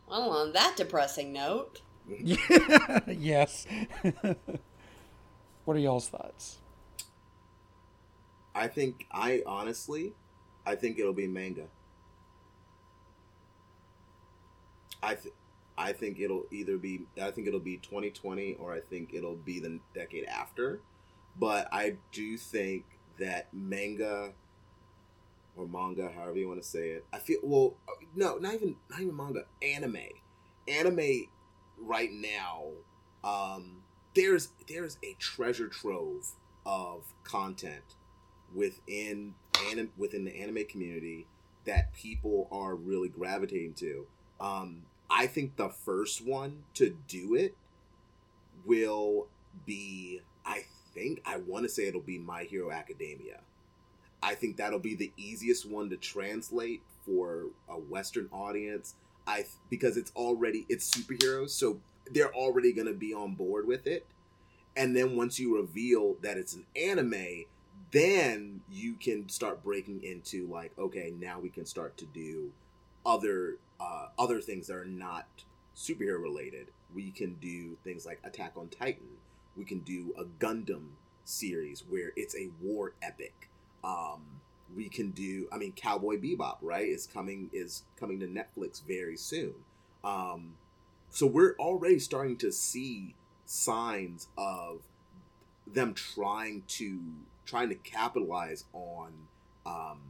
Well, 0.08 0.30
on 0.30 0.52
that 0.52 0.74
depressing 0.76 1.32
note, 1.34 1.82
yes. 3.06 3.66
What 5.64 5.76
are 5.76 5.80
y'all's 5.80 6.08
thoughts? 6.08 6.58
I 8.54 8.68
think 8.68 9.06
i 9.10 9.42
honestly 9.46 10.14
i 10.66 10.74
think 10.74 10.98
it'll 10.98 11.14
be 11.14 11.26
manga. 11.26 11.68
I 15.02 15.14
th- 15.14 15.34
i 15.76 15.92
think 15.92 16.18
it'll 16.20 16.46
either 16.50 16.76
be 16.78 17.06
i 17.20 17.30
think 17.30 17.46
it'll 17.46 17.60
be 17.60 17.76
2020 17.78 18.54
or 18.54 18.72
i 18.72 18.80
think 18.80 19.14
it'll 19.14 19.36
be 19.36 19.60
the 19.60 19.80
decade 19.94 20.24
after 20.26 20.80
but 21.38 21.68
i 21.72 21.96
do 22.12 22.36
think 22.36 22.84
that 23.18 23.46
manga 23.52 24.32
or 25.56 25.66
manga 25.66 26.10
however 26.14 26.38
you 26.38 26.48
want 26.48 26.62
to 26.62 26.68
say 26.68 26.90
it 26.90 27.04
i 27.12 27.18
feel 27.18 27.38
well 27.42 27.74
no 28.14 28.36
not 28.36 28.54
even 28.54 28.76
not 28.90 29.00
even 29.00 29.16
manga 29.16 29.44
anime. 29.62 29.96
Anime 30.66 31.28
right 31.80 32.10
now 32.12 32.64
um 33.24 33.82
there's 34.14 34.50
there's 34.68 34.98
a 35.02 35.14
treasure 35.18 35.68
trove 35.68 36.32
of 36.66 37.04
content 37.24 37.96
within 38.54 39.34
anim- 39.70 39.92
within 39.96 40.24
the 40.24 40.40
anime 40.40 40.64
community 40.68 41.26
that 41.64 41.92
people 41.94 42.48
are 42.50 42.74
really 42.74 43.08
gravitating 43.08 43.74
to. 43.74 44.06
Um 44.40 44.82
i 45.10 45.26
think 45.26 45.56
the 45.56 45.70
first 45.70 46.24
one 46.24 46.64
to 46.74 46.96
do 47.08 47.34
it 47.34 47.56
will 48.66 49.26
be 49.64 50.20
i 50.44 50.64
think 50.98 51.22
i 51.24 51.36
want 51.36 51.64
to 51.64 51.68
say 51.68 51.86
it'll 51.86 52.00
be 52.00 52.18
my 52.18 52.42
hero 52.44 52.70
academia 52.70 53.40
I 54.22 54.34
think 54.34 54.56
that'll 54.56 54.78
be 54.78 54.94
the 54.94 55.12
easiest 55.16 55.68
one 55.68 55.90
to 55.90 55.96
translate 55.96 56.82
for 57.04 57.46
a 57.68 57.74
Western 57.74 58.28
audience. 58.32 58.94
I 59.26 59.44
because 59.70 59.96
it's 59.96 60.12
already 60.16 60.66
it's 60.68 60.90
superheroes, 60.90 61.50
so 61.50 61.80
they're 62.12 62.34
already 62.34 62.72
gonna 62.72 62.92
be 62.92 63.14
on 63.14 63.34
board 63.34 63.66
with 63.66 63.86
it. 63.86 64.06
And 64.76 64.96
then 64.96 65.16
once 65.16 65.38
you 65.38 65.56
reveal 65.56 66.16
that 66.22 66.36
it's 66.36 66.54
an 66.54 66.64
anime, 66.76 67.44
then 67.90 68.60
you 68.70 68.94
can 68.94 69.28
start 69.28 69.62
breaking 69.62 70.02
into 70.04 70.46
like, 70.46 70.72
okay, 70.78 71.12
now 71.18 71.40
we 71.40 71.48
can 71.48 71.66
start 71.66 71.96
to 71.98 72.06
do 72.06 72.52
other 73.04 73.56
uh, 73.80 74.08
other 74.18 74.40
things 74.40 74.66
that 74.66 74.76
are 74.76 74.84
not 74.84 75.26
superhero 75.76 76.20
related. 76.20 76.68
We 76.94 77.10
can 77.10 77.34
do 77.34 77.76
things 77.84 78.06
like 78.06 78.20
Attack 78.24 78.52
on 78.56 78.68
Titan. 78.68 79.17
We 79.58 79.64
can 79.64 79.80
do 79.80 80.14
a 80.16 80.24
Gundam 80.24 80.90
series 81.24 81.84
where 81.88 82.12
it's 82.16 82.34
a 82.36 82.50
war 82.62 82.94
epic 83.02 83.50
Um, 83.84 84.40
we 84.74 84.88
can 84.88 85.10
do. 85.10 85.48
I 85.52 85.56
mean, 85.58 85.72
Cowboy 85.72 86.18
Bebop, 86.18 86.58
right? 86.62 86.88
Is 86.88 87.06
coming 87.06 87.50
is 87.52 87.84
coming 87.98 88.20
to 88.20 88.26
Netflix 88.26 88.82
very 88.86 89.16
soon. 89.16 89.54
Um, 90.04 90.54
so 91.10 91.26
we're 91.26 91.56
already 91.58 91.98
starting 91.98 92.36
to 92.38 92.52
see 92.52 93.14
signs 93.46 94.28
of 94.36 94.82
them 95.66 95.94
trying 95.94 96.62
to 96.68 97.00
trying 97.46 97.70
to 97.70 97.74
capitalize 97.76 98.64
on 98.72 99.12
um, 99.66 100.00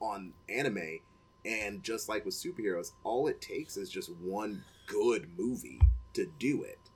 on 0.00 0.32
anime 0.48 1.00
and 1.44 1.82
just 1.82 2.08
like 2.08 2.24
with 2.24 2.34
superheroes 2.34 2.92
all 3.04 3.26
it 3.28 3.40
takes 3.40 3.76
is 3.76 3.88
just 3.88 4.10
one 4.16 4.62
good 4.86 5.28
movie 5.38 5.80
to 6.12 6.30
do 6.38 6.62
it 6.62 6.87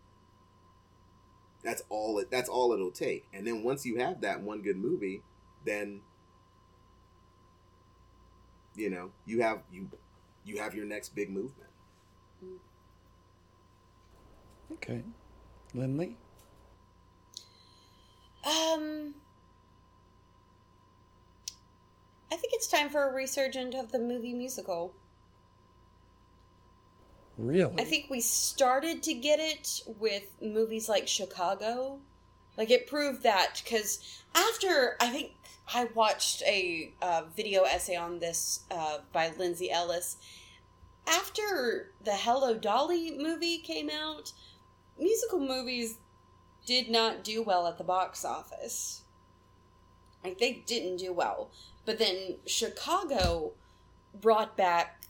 that's 1.65 1.83
all 1.89 2.19
it 2.19 2.31
that's 2.31 2.49
all 2.49 2.73
it'll 2.73 2.91
take 2.91 3.27
and 3.33 3.47
then 3.47 3.63
once 3.63 3.87
you 3.87 3.97
have 3.97 4.21
that 4.21 4.41
one 4.41 4.63
good 4.63 4.77
movie 4.77 5.23
then 5.65 6.01
you 8.75 8.91
know 8.91 9.11
you 9.27 9.43
have 9.43 9.61
you 9.71 9.89
you 10.45 10.59
have 10.59 10.75
your 10.75 10.85
next 10.85 11.15
big 11.15 11.31
movement 11.31 11.71
Okay. 14.73 15.03
Lindley? 15.75 16.17
Um, 18.45 19.15
I 22.33 22.37
think 22.37 22.53
it's 22.55 22.67
time 22.67 22.89
for 22.91 23.09
a 23.09 23.13
resurgence 23.13 23.75
of 23.77 23.93
the 23.93 23.99
movie 23.99 24.33
musical. 24.35 24.93
Really? 27.39 27.75
I 27.78 27.85
think 27.85 28.07
we 28.11 28.20
started 28.20 29.02
to 29.05 29.15
get 29.15 29.41
it 29.41 29.83
with 29.99 30.25
movies 30.41 30.89
like 30.89 31.09
Chicago. 31.09 31.99
Like 32.57 32.70
it 32.70 32.86
proved 32.86 33.23
that 33.23 33.62
because 33.65 34.23
after 34.35 34.97
I 35.01 35.09
think 35.09 35.33
I 35.75 35.89
watched 35.94 36.43
a 36.43 36.93
uh, 37.01 37.23
video 37.35 37.62
essay 37.62 37.97
on 37.97 38.19
this 38.19 38.61
uh, 38.70 38.99
by 39.12 39.33
Lindsay 39.39 39.70
Ellis. 39.70 40.17
After 41.07 41.91
the 42.05 42.12
Hello 42.12 42.55
Dolly 42.57 43.17
movie 43.19 43.59
came 43.59 43.91
out, 43.91 44.33
musical 44.99 45.41
movies 45.41 45.97
did 46.67 46.91
not 46.91 47.25
do 47.25 47.43
well 47.43 47.67
at 47.67 47.78
the 47.78 47.85
box 47.85 48.25
office. 48.25 49.02
Like 50.23 50.39
they 50.39 50.62
didn't 50.67 50.99
do 50.99 51.12
well. 51.12 51.51
But 51.85 51.99
then 51.99 52.36
Chicago 52.47 53.52
brought 54.20 54.57
back 54.57 55.02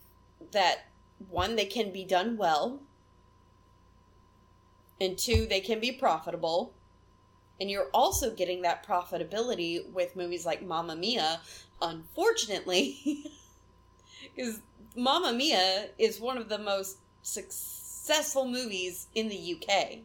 that 0.52 0.84
one, 1.30 1.56
they 1.56 1.64
can 1.64 1.92
be 1.92 2.04
done 2.04 2.36
well, 2.36 2.80
and 5.00 5.18
two, 5.18 5.46
they 5.46 5.60
can 5.60 5.80
be 5.80 5.92
profitable. 5.92 6.72
And 7.60 7.70
you're 7.70 7.90
also 7.92 8.34
getting 8.34 8.62
that 8.62 8.86
profitability 8.86 9.88
with 9.90 10.16
movies 10.16 10.46
like 10.46 10.62
Mamma 10.62 10.96
Mia, 10.96 11.40
unfortunately, 11.80 13.30
because 14.36 14.60
Mamma 14.96 15.32
Mia 15.32 15.88
is 15.98 16.20
one 16.20 16.38
of 16.38 16.48
the 16.48 16.58
most 16.58 16.98
successful 17.22 18.46
movies 18.46 19.06
in 19.14 19.28
the 19.28 19.56
UK. 19.56 19.98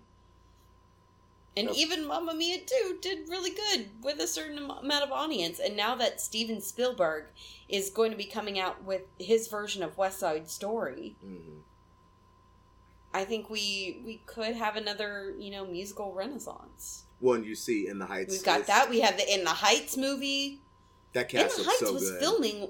And 1.57 1.69
Yep. 1.69 1.75
even 1.77 2.05
Mamma 2.05 2.35
Mia 2.35 2.59
2 2.59 2.99
did 3.01 3.27
really 3.29 3.49
good 3.49 3.89
with 4.03 4.19
a 4.19 4.27
certain 4.27 4.59
amount 4.59 5.03
of 5.03 5.11
audience. 5.11 5.59
And 5.59 5.75
now 5.75 5.95
that 5.95 6.21
Steven 6.21 6.61
Spielberg 6.61 7.25
is 7.67 7.89
going 7.89 8.11
to 8.11 8.17
be 8.17 8.25
coming 8.25 8.59
out 8.59 8.83
with 8.83 9.01
his 9.17 9.47
version 9.47 9.81
of 9.81 9.97
West 9.97 10.19
Side 10.19 10.49
Story, 10.49 11.17
hmm 11.21 11.59
I 13.13 13.25
think 13.25 13.49
we 13.49 14.03
we 14.05 14.17
could 14.27 14.53
have 14.55 14.75
another, 14.75 15.33
you 15.39 15.49
know, 15.49 15.65
musical 15.65 16.13
renaissance. 16.13 17.05
one 17.19 17.43
you 17.43 17.55
see 17.55 17.87
in 17.87 17.97
the 17.97 18.05
heights 18.05 18.31
We've 18.31 18.43
got 18.43 18.67
that. 18.67 18.89
We 18.91 18.99
have 18.99 19.17
the 19.17 19.33
In 19.33 19.43
the 19.43 19.49
Heights 19.49 19.97
movie. 19.97 20.61
that 21.13 21.33
In 21.33 21.47
the 21.47 21.63
Heights 21.63 21.79
so 21.79 21.93
was 21.93 22.03
good 22.03 22.19
filming 22.19 22.69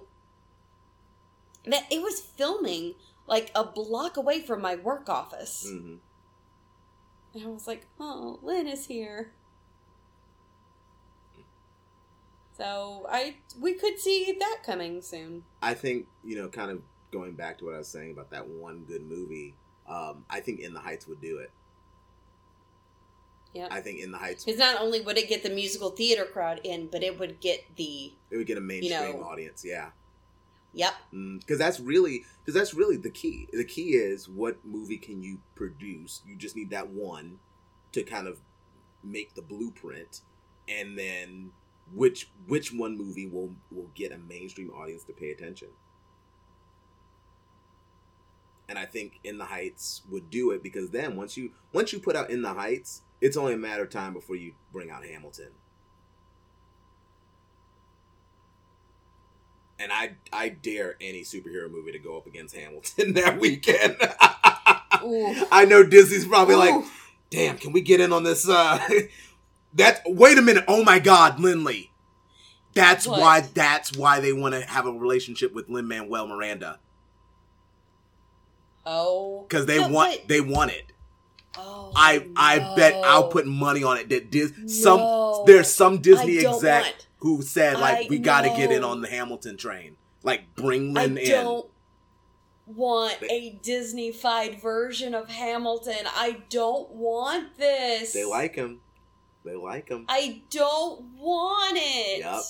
that 1.66 1.83
it 1.91 2.01
was 2.01 2.22
filming 2.22 2.93
like 3.27 3.51
a 3.53 3.66
block 3.66 4.16
away 4.16 4.40
from 4.41 4.61
my 4.61 4.75
work 4.75 5.09
office. 5.09 5.66
hmm 5.67 5.95
And 7.38 7.48
I 7.48 7.51
was 7.51 7.67
like, 7.67 7.85
"Oh, 7.99 8.40
Lin 8.41 8.67
is 8.67 8.88
here." 8.88 9.32
So 12.57 13.06
I 13.07 13.35
we 13.59 13.74
could 13.74 13.99
see 13.99 14.35
that 14.40 14.59
coming 14.66 15.01
soon. 15.01 15.43
I 15.61 15.75
think 15.75 16.07
you 16.24 16.35
know, 16.35 16.48
kind 16.48 16.72
of 16.72 16.82
going 17.11 17.33
back 17.33 17.59
to 17.59 17.66
what 17.66 17.75
I 17.75 17.77
was 17.77 17.88
saying 17.88 18.11
about 18.11 18.32
that 18.32 18.48
one 18.48 18.85
good 18.88 19.03
movie. 19.03 19.53
Um, 19.88 20.25
I 20.30 20.40
think 20.40 20.59
In 20.59 20.74
the 20.74 20.80
Heights 20.80 21.07
would 21.07 21.22
do 21.22 21.38
it. 21.38 21.51
Yeah. 23.53 23.67
I 23.72 23.80
think 23.80 23.99
In 24.01 24.11
the 24.11 24.17
Heights 24.17 24.43
Because 24.43 24.59
not 24.59 24.82
only 24.82 24.99
would 24.99 25.17
it 25.17 25.30
get 25.30 25.43
the 25.43 25.49
musical 25.49 25.91
theater 25.91 26.25
crowd 26.25 26.59
in, 26.64 26.88
but 26.88 27.03
it 27.03 27.19
would 27.19 27.40
get 27.40 27.64
the 27.75 28.11
it 28.32 28.38
would 28.38 28.48
get 28.48 28.57
a 28.57 28.61
mainstream 28.61 29.19
know, 29.19 29.24
audience. 29.24 29.64
Yeah, 29.64 29.90
yep, 30.78 30.94
mm, 31.14 31.40
because 31.40 31.58
that's 31.58 31.80
really 31.80 32.24
because 32.40 32.54
that's 32.54 32.74
really 32.74 32.98
the 32.98 33.10
key. 33.10 33.48
The 33.52 33.66
key 33.66 33.92
is 33.92 34.30
what 34.30 34.58
movie 34.66 34.98
can 34.98 35.22
you 35.22 35.40
produce? 35.56 36.22
You 36.26 36.36
just 36.36 36.56
need 36.56 36.70
that 36.70 36.90
one 36.90 37.40
to 37.92 38.04
kind 38.04 38.28
of 38.28 38.40
make 39.04 39.34
the 39.36 39.42
blueprint, 39.42 40.22
and 40.68 40.98
then 40.98 41.52
which 41.94 42.30
which 42.48 42.74
one 42.74 42.98
movie 42.98 43.28
will 43.28 43.56
will 43.72 43.90
get 43.96 44.12
a 44.12 44.18
mainstream 44.18 44.70
audience 44.70 45.04
to 45.06 45.14
pay 45.14 45.32
attention. 45.32 45.70
And 48.70 48.78
I 48.78 48.86
think 48.86 49.20
In 49.24 49.38
the 49.38 49.46
Heights 49.46 50.02
would 50.10 50.30
do 50.30 50.52
it 50.52 50.62
because 50.62 50.90
then 50.90 51.16
once 51.16 51.38
you 51.38 51.52
once 51.74 51.94
you 51.94 52.00
put 52.00 52.16
out 52.16 52.30
In 52.30 52.42
the 52.42 52.54
Heights, 52.54 53.02
it's 53.22 53.38
only 53.38 53.54
a 53.54 53.58
matter 53.58 53.84
of 53.84 53.90
time 53.90 54.14
before 54.14 54.36
you 54.36 54.54
bring 54.74 54.90
out 54.90 55.06
Hamilton. 55.06 55.52
And 59.80 59.92
I 59.92 60.12
I 60.34 60.50
dare 60.50 60.96
any 61.00 61.22
superhero 61.22 61.70
movie 61.72 61.92
to 61.92 62.00
go 62.00 62.18
up 62.18 62.26
against 62.26 62.56
Hamilton 62.56 63.14
that 63.16 63.40
weekend. 63.40 63.96
I 64.00 65.66
know 65.70 65.84
Disney's 65.84 66.26
probably 66.28 66.56
like, 66.56 66.84
damn, 67.30 67.58
can 67.58 67.72
we 67.72 67.82
get 67.82 68.00
in 68.00 68.12
on 68.12 68.24
this? 68.24 68.50
Uh, 68.50 68.80
that 69.76 70.02
wait 70.08 70.38
a 70.38 70.42
minute. 70.42 70.66
Oh 70.68 70.84
my 70.84 70.98
God, 71.00 71.40
Lindley. 71.40 71.92
That's 72.74 73.06
What? 73.08 73.20
why. 73.22 73.42
That's 73.42 73.96
why 73.96 74.20
they 74.20 74.34
want 74.34 74.54
to 74.56 74.62
have 74.62 74.86
a 74.88 74.92
relationship 74.92 75.54
with 75.54 75.70
Lin 75.70 75.88
Manuel 75.88 76.28
Miranda 76.28 76.80
oh, 78.86 79.46
because 79.48 79.66
they 79.66 79.80
No, 79.80 79.90
want. 79.90 80.20
but- 80.22 80.28
They 80.28 80.42
want 80.42 80.72
it. 80.72 80.86
oh, 81.58 81.92
I 81.96 82.26
I 82.36 82.76
bet 82.76 82.94
I'll 83.06 83.28
put 83.30 83.46
money 83.48 83.84
on 83.84 83.98
it 83.98 84.10
that 84.10 84.32
Dis- 84.32 84.54
some 84.68 85.00
No. 85.00 85.44
there's 85.48 85.68
some 85.72 86.00
Disney 86.00 86.38
exec 86.40 86.84
want- 86.84 87.07
who 87.20 87.42
said 87.42 87.80
like 87.80 88.06
I 88.06 88.08
we 88.10 88.20
got 88.20 88.42
to 88.42 88.50
get 88.50 88.72
in 88.72 88.84
on 88.84 89.02
the 89.02 89.08
Hamilton 89.10 89.58
train. 89.58 89.96
Like 90.24 90.56
bring 90.56 90.98
I 90.98 91.02
Lin 91.06 91.18
in. 91.18 91.30
don't 91.30 91.70
want 92.66 93.20
They- 93.22 93.28
a 93.30 93.60
Disney-fied 93.64 94.62
version 94.62 95.16
of 95.16 95.30
Hamilton. 95.30 96.06
I 96.16 96.42
don't 96.50 96.90
want 96.92 97.58
this. 97.58 98.14
They 98.14 98.26
like 98.26 98.56
him. 98.56 98.82
They 99.46 99.56
like 99.56 99.88
him. 99.90 100.06
I 100.10 100.42
don't 100.50 101.02
want 101.18 101.78
it. 101.80 102.20
Yep. 102.20 102.42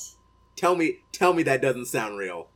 Tell 0.55 0.75
me, 0.75 0.99
tell 1.11 1.33
me 1.33 1.43
that 1.43 1.61
doesn't 1.61 1.85
sound 1.85 2.17
real, 2.17 2.47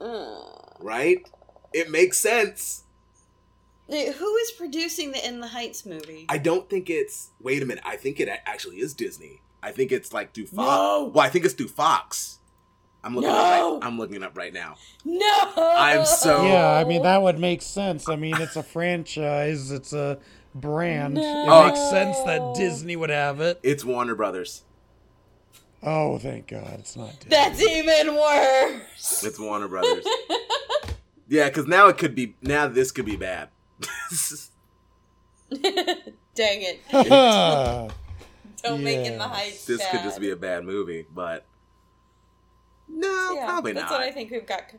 Ugh. 0.00 0.76
right? 0.80 1.28
It 1.72 1.90
makes 1.90 2.18
sense. 2.18 2.84
Uh, 3.90 4.12
Who 4.12 4.36
is 4.36 4.52
producing 4.52 5.10
the 5.12 5.26
In 5.26 5.40
the 5.40 5.48
Heights 5.48 5.84
movie? 5.84 6.26
I 6.28 6.38
don't 6.38 6.70
think 6.70 6.88
it's. 6.88 7.30
Wait 7.40 7.62
a 7.62 7.66
minute. 7.66 7.82
I 7.84 7.96
think 7.96 8.20
it 8.20 8.28
actually 8.46 8.76
is 8.76 8.94
Disney. 8.94 9.40
I 9.62 9.70
think 9.70 9.92
it's 9.92 10.12
like 10.12 10.32
through 10.34 10.46
Fox. 10.46 10.56
No. 10.56 11.10
Well, 11.14 11.24
I 11.24 11.28
think 11.28 11.44
it's 11.44 11.54
through 11.54 11.68
Fox. 11.68 12.38
I'm 13.04 13.14
looking. 13.14 13.30
No. 13.30 13.36
up 13.36 13.82
right, 13.82 13.86
I'm 13.88 13.98
looking 13.98 14.22
up 14.22 14.36
right 14.36 14.52
now. 14.52 14.76
no. 15.04 15.52
I'm 15.56 16.04
so- 16.04 16.44
Yeah, 16.44 16.70
I 16.76 16.84
mean 16.84 17.02
that 17.02 17.20
would 17.22 17.38
make 17.38 17.60
sense. 17.62 18.08
I 18.08 18.16
mean 18.16 18.36
it's 18.40 18.56
a 18.56 18.62
franchise, 18.62 19.70
it's 19.72 19.92
a 19.92 20.18
brand. 20.54 21.14
No. 21.14 21.62
It 21.64 21.66
makes 21.68 21.80
sense 21.90 22.16
that 22.20 22.54
Disney 22.56 22.94
would 22.96 23.10
have 23.10 23.40
it. 23.40 23.58
It's 23.62 23.84
Warner 23.84 24.14
Brothers. 24.14 24.62
Oh, 25.84 26.18
thank 26.18 26.46
God, 26.46 26.76
it's 26.78 26.96
not 26.96 27.10
Disney. 27.18 27.30
That's 27.30 27.60
even 27.60 28.14
worse. 28.14 29.24
It's 29.24 29.38
Warner 29.40 29.66
Brothers. 29.66 30.06
yeah, 31.28 31.48
because 31.48 31.66
now 31.66 31.88
it 31.88 31.98
could 31.98 32.14
be. 32.14 32.36
Now 32.40 32.68
this 32.68 32.92
could 32.92 33.04
be 33.06 33.16
bad. 33.16 33.48
Dang 35.50 36.62
it! 36.62 37.92
Don't 38.64 38.82
make 38.84 39.06
In 39.06 39.18
the 39.18 39.24
Heights. 39.28 39.64
this 39.66 39.84
could 39.90 40.02
just 40.02 40.20
be 40.20 40.30
a 40.30 40.36
bad 40.36 40.64
movie, 40.64 41.06
but 41.12 41.44
no, 42.88 43.34
Yeah, 43.34 43.46
probably 43.46 43.72
that's 43.72 43.90
not. 43.90 44.00
what 44.00 44.06
I 44.08 44.10
think 44.12 44.30
we've 44.30 44.46
got. 44.46 44.72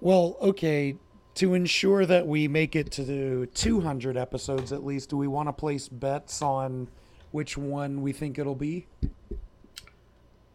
well, 0.00 0.36
okay. 0.40 0.96
To 1.36 1.54
ensure 1.54 2.06
that 2.06 2.28
we 2.28 2.46
make 2.46 2.76
it 2.76 2.92
to 2.92 3.02
the 3.04 3.48
200 3.54 4.16
episodes 4.16 4.72
at 4.72 4.84
least, 4.84 5.10
do 5.10 5.16
we 5.16 5.26
want 5.26 5.48
to 5.48 5.52
place 5.52 5.88
bets 5.88 6.40
on 6.42 6.86
which 7.32 7.58
one 7.58 8.02
we 8.02 8.12
think 8.12 8.38
it'll 8.38 8.54
be? 8.54 8.86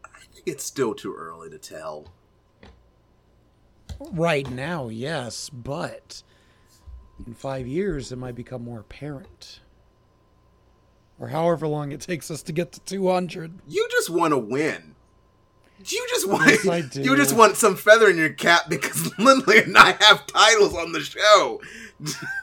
I 0.06 0.20
think 0.32 0.44
it's 0.48 0.64
still 0.64 0.94
too 0.96 1.14
early 1.14 1.50
to 1.50 1.58
tell. 1.58 2.08
Right 4.14 4.50
now, 4.50 4.88
yes, 4.88 5.50
but 5.50 6.24
in 7.28 7.34
five 7.34 7.68
years, 7.68 8.14
it 8.14 8.16
might 8.18 8.36
become 8.36 8.64
more 8.64 8.80
apparent. 8.80 9.60
Or 11.20 11.30
however 11.30 11.68
long 11.68 11.92
it 11.92 12.02
takes 12.02 12.32
us 12.32 12.42
to 12.44 12.52
get 12.54 12.72
to 12.74 12.80
200. 12.82 13.60
You 13.68 13.88
just 13.92 14.10
want 14.10 14.34
to 14.34 14.38
win. 14.38 14.96
You 15.86 16.06
just 16.10 16.28
want 16.28 16.50
Yes, 16.50 16.68
I 16.68 16.82
do. 16.82 17.02
you 17.04 17.16
just 17.16 17.36
want 17.36 17.56
some 17.56 17.76
feather 17.76 18.10
in 18.10 18.18
your 18.18 18.34
cap 18.34 18.70
because 18.70 19.18
Lindley 19.20 19.60
and 19.60 19.78
I 19.78 19.92
have 20.00 20.28
titles 20.28 20.76
on 20.76 20.92
the 20.92 21.00
show. 21.00 21.62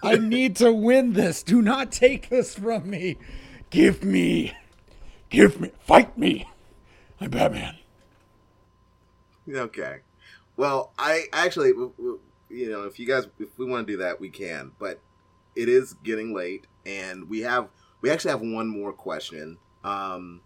I 0.02 0.16
need 0.16 0.56
to 0.56 0.72
win 0.72 1.12
this. 1.12 1.42
Do 1.42 1.60
not 1.60 1.92
take 1.92 2.28
this 2.28 2.54
from 2.54 2.88
me. 2.88 3.18
Give 3.70 4.02
me. 4.04 4.54
Give 5.28 5.60
me. 5.60 5.70
Fight 5.80 6.16
me. 6.16 6.48
I'm 7.20 7.30
Batman. 7.30 7.76
Okay. 9.48 9.98
Well, 10.56 10.92
I 10.98 11.24
actually, 11.32 11.68
you 11.68 12.70
know, 12.70 12.84
if 12.84 12.98
you 12.98 13.06
guys, 13.06 13.26
if 13.38 13.58
we 13.58 13.66
want 13.66 13.86
to 13.86 13.92
do 13.92 13.98
that, 13.98 14.20
we 14.20 14.30
can. 14.30 14.72
But 14.78 15.00
it 15.54 15.68
is 15.68 15.94
getting 16.04 16.34
late, 16.34 16.66
and 16.84 17.28
we 17.28 17.40
have, 17.40 17.68
we 18.06 18.12
actually 18.12 18.30
have 18.30 18.40
one 18.40 18.68
more 18.68 18.92
question. 18.92 19.58
Um, 19.82 20.40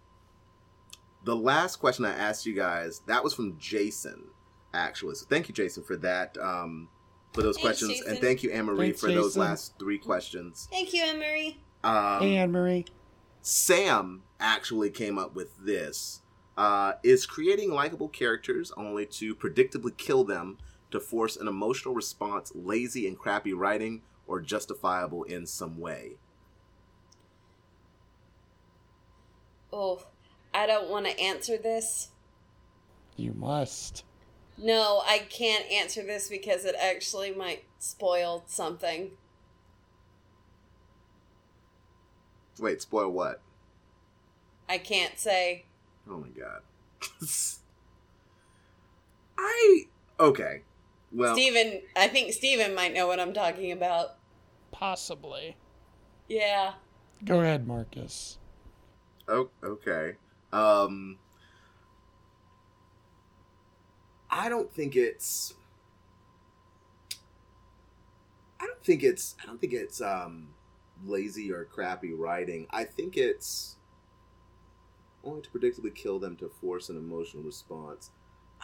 the 1.23 1.35
last 1.35 1.75
question 1.75 2.05
I 2.05 2.11
asked 2.11 2.47
you 2.47 2.55
guys, 2.55 3.01
that 3.05 3.23
was 3.23 3.35
from 3.35 3.55
Jason, 3.59 4.29
actually. 4.73 5.13
So 5.13 5.27
thank 5.29 5.47
you, 5.47 5.53
Jason, 5.53 5.83
for 5.83 5.95
that. 5.97 6.35
Um, 6.41 6.89
for 7.33 7.43
those 7.43 7.57
Thanks, 7.57 7.79
questions, 7.79 8.01
and 8.07 8.17
thank 8.17 8.41
you, 8.41 8.49
Anne 8.51 8.65
Marie, 8.65 8.87
Thanks, 8.87 9.01
for 9.01 9.11
those 9.11 9.37
last 9.37 9.77
three 9.77 9.99
questions. 9.99 10.67
Thank 10.71 10.91
you, 10.91 11.03
Anne 11.03 11.19
Marie. 11.19 11.59
Um, 11.83 12.21
hey, 12.21 12.37
Anne 12.37 12.51
Marie. 12.51 12.85
Sam 13.43 14.23
actually 14.39 14.89
came 14.89 15.19
up 15.19 15.35
with 15.35 15.55
this. 15.63 16.23
Uh, 16.57 16.93
is 17.03 17.27
creating 17.27 17.71
likable 17.71 18.09
characters 18.09 18.73
only 18.75 19.05
to 19.05 19.35
predictably 19.35 19.95
kill 19.95 20.23
them 20.23 20.57
to 20.89 20.99
force 20.99 21.37
an 21.37 21.47
emotional 21.47 21.93
response 21.93 22.51
lazy 22.55 23.07
and 23.07 23.19
crappy 23.19 23.53
writing 23.53 24.01
or 24.25 24.41
justifiable 24.41 25.23
in 25.25 25.45
some 25.45 25.79
way? 25.79 26.13
Oh, 29.73 30.03
I 30.53 30.67
don't 30.67 30.89
want 30.89 31.05
to 31.05 31.19
answer 31.19 31.57
this. 31.57 32.09
You 33.15 33.33
must. 33.33 34.03
No, 34.57 35.01
I 35.05 35.19
can't 35.19 35.69
answer 35.71 36.03
this 36.03 36.29
because 36.29 36.65
it 36.65 36.75
actually 36.79 37.33
might 37.33 37.63
spoil 37.79 38.43
something. 38.47 39.11
Wait, 42.59 42.81
spoil 42.81 43.09
what? 43.09 43.41
I 44.69 44.77
can't 44.77 45.17
say. 45.17 45.65
Oh 46.09 46.17
my 46.17 46.27
god. 46.27 46.61
I. 49.37 49.83
Okay. 50.19 50.61
Well. 51.11 51.33
Steven, 51.33 51.81
I 51.95 52.07
think 52.07 52.33
Steven 52.33 52.75
might 52.75 52.93
know 52.93 53.07
what 53.07 53.19
I'm 53.19 53.33
talking 53.33 53.71
about. 53.71 54.15
Possibly. 54.71 55.57
Yeah. 56.27 56.73
Go 57.25 57.39
ahead, 57.41 57.67
Marcus. 57.67 58.37
Oh, 59.31 59.49
okay. 59.63 60.17
Um, 60.51 61.17
I 64.29 64.49
don't 64.49 64.71
think 64.73 64.97
it's. 64.97 65.53
I 68.59 68.65
don't 68.65 68.83
think 68.83 69.03
it's. 69.03 69.35
I 69.41 69.45
don't 69.45 69.59
think 69.59 69.71
it's 69.71 70.01
um, 70.01 70.49
lazy 71.05 71.49
or 71.49 71.63
crappy 71.63 72.11
writing. 72.13 72.67
I 72.71 72.83
think 72.83 73.15
it's 73.15 73.77
only 75.23 75.41
to 75.41 75.49
predictably 75.49 75.95
kill 75.95 76.19
them 76.19 76.35
to 76.37 76.49
force 76.49 76.89
an 76.89 76.97
emotional 76.97 77.43
response. 77.43 78.09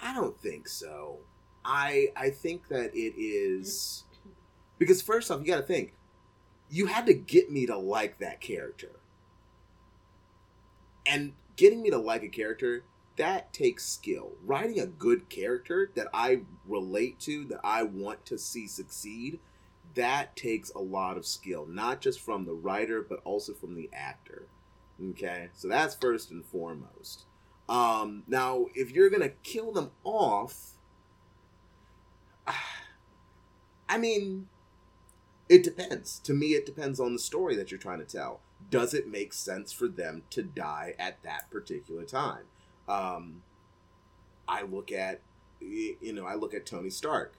I 0.01 0.13
don't 0.13 0.37
think 0.37 0.67
so. 0.67 1.19
I 1.63 2.09
I 2.17 2.29
think 2.29 2.67
that 2.67 2.93
it 2.93 3.13
is 3.17 4.03
because 4.77 5.01
first 5.01 5.31
off, 5.31 5.39
you 5.39 5.47
got 5.47 5.57
to 5.57 5.63
think 5.63 5.93
you 6.69 6.87
had 6.87 7.05
to 7.05 7.13
get 7.13 7.49
me 7.49 7.65
to 7.65 7.77
like 7.77 8.19
that 8.19 8.41
character 8.41 8.91
and 11.07 11.33
getting 11.55 11.81
me 11.81 11.89
to 11.89 11.97
like 11.97 12.23
a 12.23 12.27
character 12.27 12.83
that 13.17 13.51
takes 13.51 13.85
skill 13.85 14.33
writing 14.43 14.79
a 14.79 14.85
good 14.85 15.29
character 15.29 15.91
that 15.95 16.07
i 16.13 16.39
relate 16.65 17.19
to 17.19 17.45
that 17.45 17.59
i 17.63 17.83
want 17.83 18.25
to 18.25 18.37
see 18.37 18.67
succeed 18.67 19.39
that 19.95 20.35
takes 20.35 20.69
a 20.71 20.79
lot 20.79 21.17
of 21.17 21.25
skill 21.25 21.65
not 21.65 22.01
just 22.01 22.19
from 22.19 22.45
the 22.45 22.53
writer 22.53 23.01
but 23.01 23.19
also 23.23 23.53
from 23.53 23.75
the 23.75 23.89
actor 23.93 24.47
okay 25.09 25.49
so 25.53 25.67
that's 25.67 25.95
first 25.95 26.29
and 26.31 26.45
foremost 26.45 27.25
um 27.69 28.23
now 28.27 28.67
if 28.75 28.91
you're 28.91 29.09
gonna 29.09 29.29
kill 29.43 29.71
them 29.71 29.91
off 30.03 30.73
i 33.89 33.97
mean 33.97 34.47
it 35.49 35.63
depends. 35.63 36.19
To 36.19 36.33
me, 36.33 36.47
it 36.47 36.65
depends 36.65 36.99
on 36.99 37.13
the 37.13 37.19
story 37.19 37.55
that 37.55 37.71
you're 37.71 37.79
trying 37.79 37.99
to 37.99 38.05
tell. 38.05 38.41
Does 38.69 38.93
it 38.93 39.07
make 39.07 39.33
sense 39.33 39.71
for 39.71 39.87
them 39.87 40.23
to 40.31 40.43
die 40.43 40.93
at 40.99 41.21
that 41.23 41.49
particular 41.49 42.03
time? 42.03 42.43
Um, 42.87 43.43
I 44.47 44.63
look 44.63 44.91
at, 44.91 45.21
you 45.59 46.13
know, 46.13 46.25
I 46.25 46.35
look 46.35 46.53
at 46.53 46.65
Tony 46.65 46.89
Stark. 46.89 47.35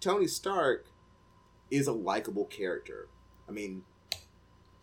Tony 0.00 0.26
Stark 0.26 0.86
is 1.70 1.86
a 1.86 1.92
likable 1.92 2.44
character. 2.44 3.08
I 3.48 3.52
mean, 3.52 3.84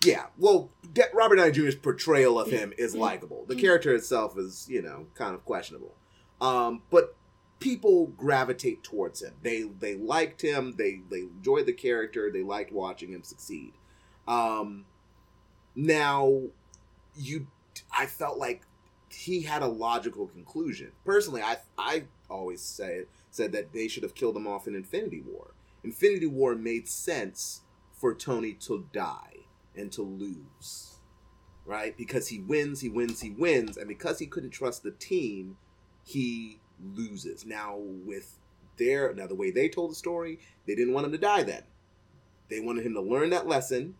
yeah. 0.03 0.27
Well, 0.37 0.69
De- 0.93 1.09
Robert 1.13 1.35
Downey 1.35 1.51
Jr.'s 1.51 1.75
portrayal 1.75 2.39
of 2.39 2.49
him 2.49 2.73
is 2.77 2.95
likable. 2.95 3.45
The 3.47 3.55
character 3.55 3.93
itself 3.93 4.37
is, 4.37 4.67
you 4.69 4.81
know, 4.81 5.07
kind 5.13 5.35
of 5.35 5.43
questionable. 5.45 5.95
Um, 6.39 6.83
but 6.89 7.15
people 7.59 8.07
gravitate 8.07 8.83
towards 8.83 9.21
him. 9.21 9.33
They 9.41 9.63
they 9.63 9.95
liked 9.95 10.41
him. 10.41 10.75
They 10.77 11.01
they 11.09 11.21
enjoyed 11.21 11.65
the 11.65 11.73
character. 11.73 12.31
They 12.31 12.43
liked 12.43 12.71
watching 12.71 13.11
him 13.11 13.23
succeed. 13.23 13.73
Um, 14.27 14.85
now, 15.79 16.41
you, 17.15 17.47
I 17.97 18.05
felt 18.05 18.37
like 18.37 18.63
he 19.09 19.43
had 19.43 19.61
a 19.61 19.67
logical 19.67 20.27
conclusion. 20.27 20.91
Personally, 21.05 21.41
I 21.41 21.57
I 21.77 22.03
always 22.29 22.61
said 22.61 23.05
said 23.31 23.53
that 23.53 23.71
they 23.71 23.87
should 23.87 24.03
have 24.03 24.13
killed 24.13 24.35
him 24.35 24.45
off 24.45 24.67
in 24.67 24.75
Infinity 24.75 25.23
War. 25.25 25.53
Infinity 25.85 26.27
War 26.27 26.53
made 26.55 26.89
sense 26.89 27.61
for 27.93 28.13
Tony 28.13 28.53
to 28.55 28.87
die 28.91 29.45
and 29.73 29.89
to 29.93 30.01
lose, 30.01 30.99
right? 31.65 31.95
Because 31.95 32.27
he 32.27 32.39
wins, 32.39 32.81
he 32.81 32.89
wins, 32.89 33.21
he 33.21 33.29
wins, 33.29 33.77
and 33.77 33.87
because 33.87 34.19
he 34.19 34.25
couldn't 34.25 34.49
trust 34.49 34.83
the 34.83 34.91
team, 34.91 35.55
he 36.03 36.59
loses. 36.93 37.45
Now 37.45 37.77
with 37.77 38.37
their 38.77 39.13
now 39.13 39.27
the 39.27 39.35
way 39.35 39.49
they 39.49 39.69
told 39.69 39.91
the 39.91 39.95
story, 39.95 40.39
they 40.67 40.75
didn't 40.75 40.93
want 40.93 41.05
him 41.05 41.13
to 41.13 41.17
die 41.17 41.43
then. 41.43 41.63
They 42.49 42.59
wanted 42.59 42.85
him 42.85 42.95
to 42.95 43.01
learn 43.01 43.29
that 43.29 43.47
lesson 43.47 43.95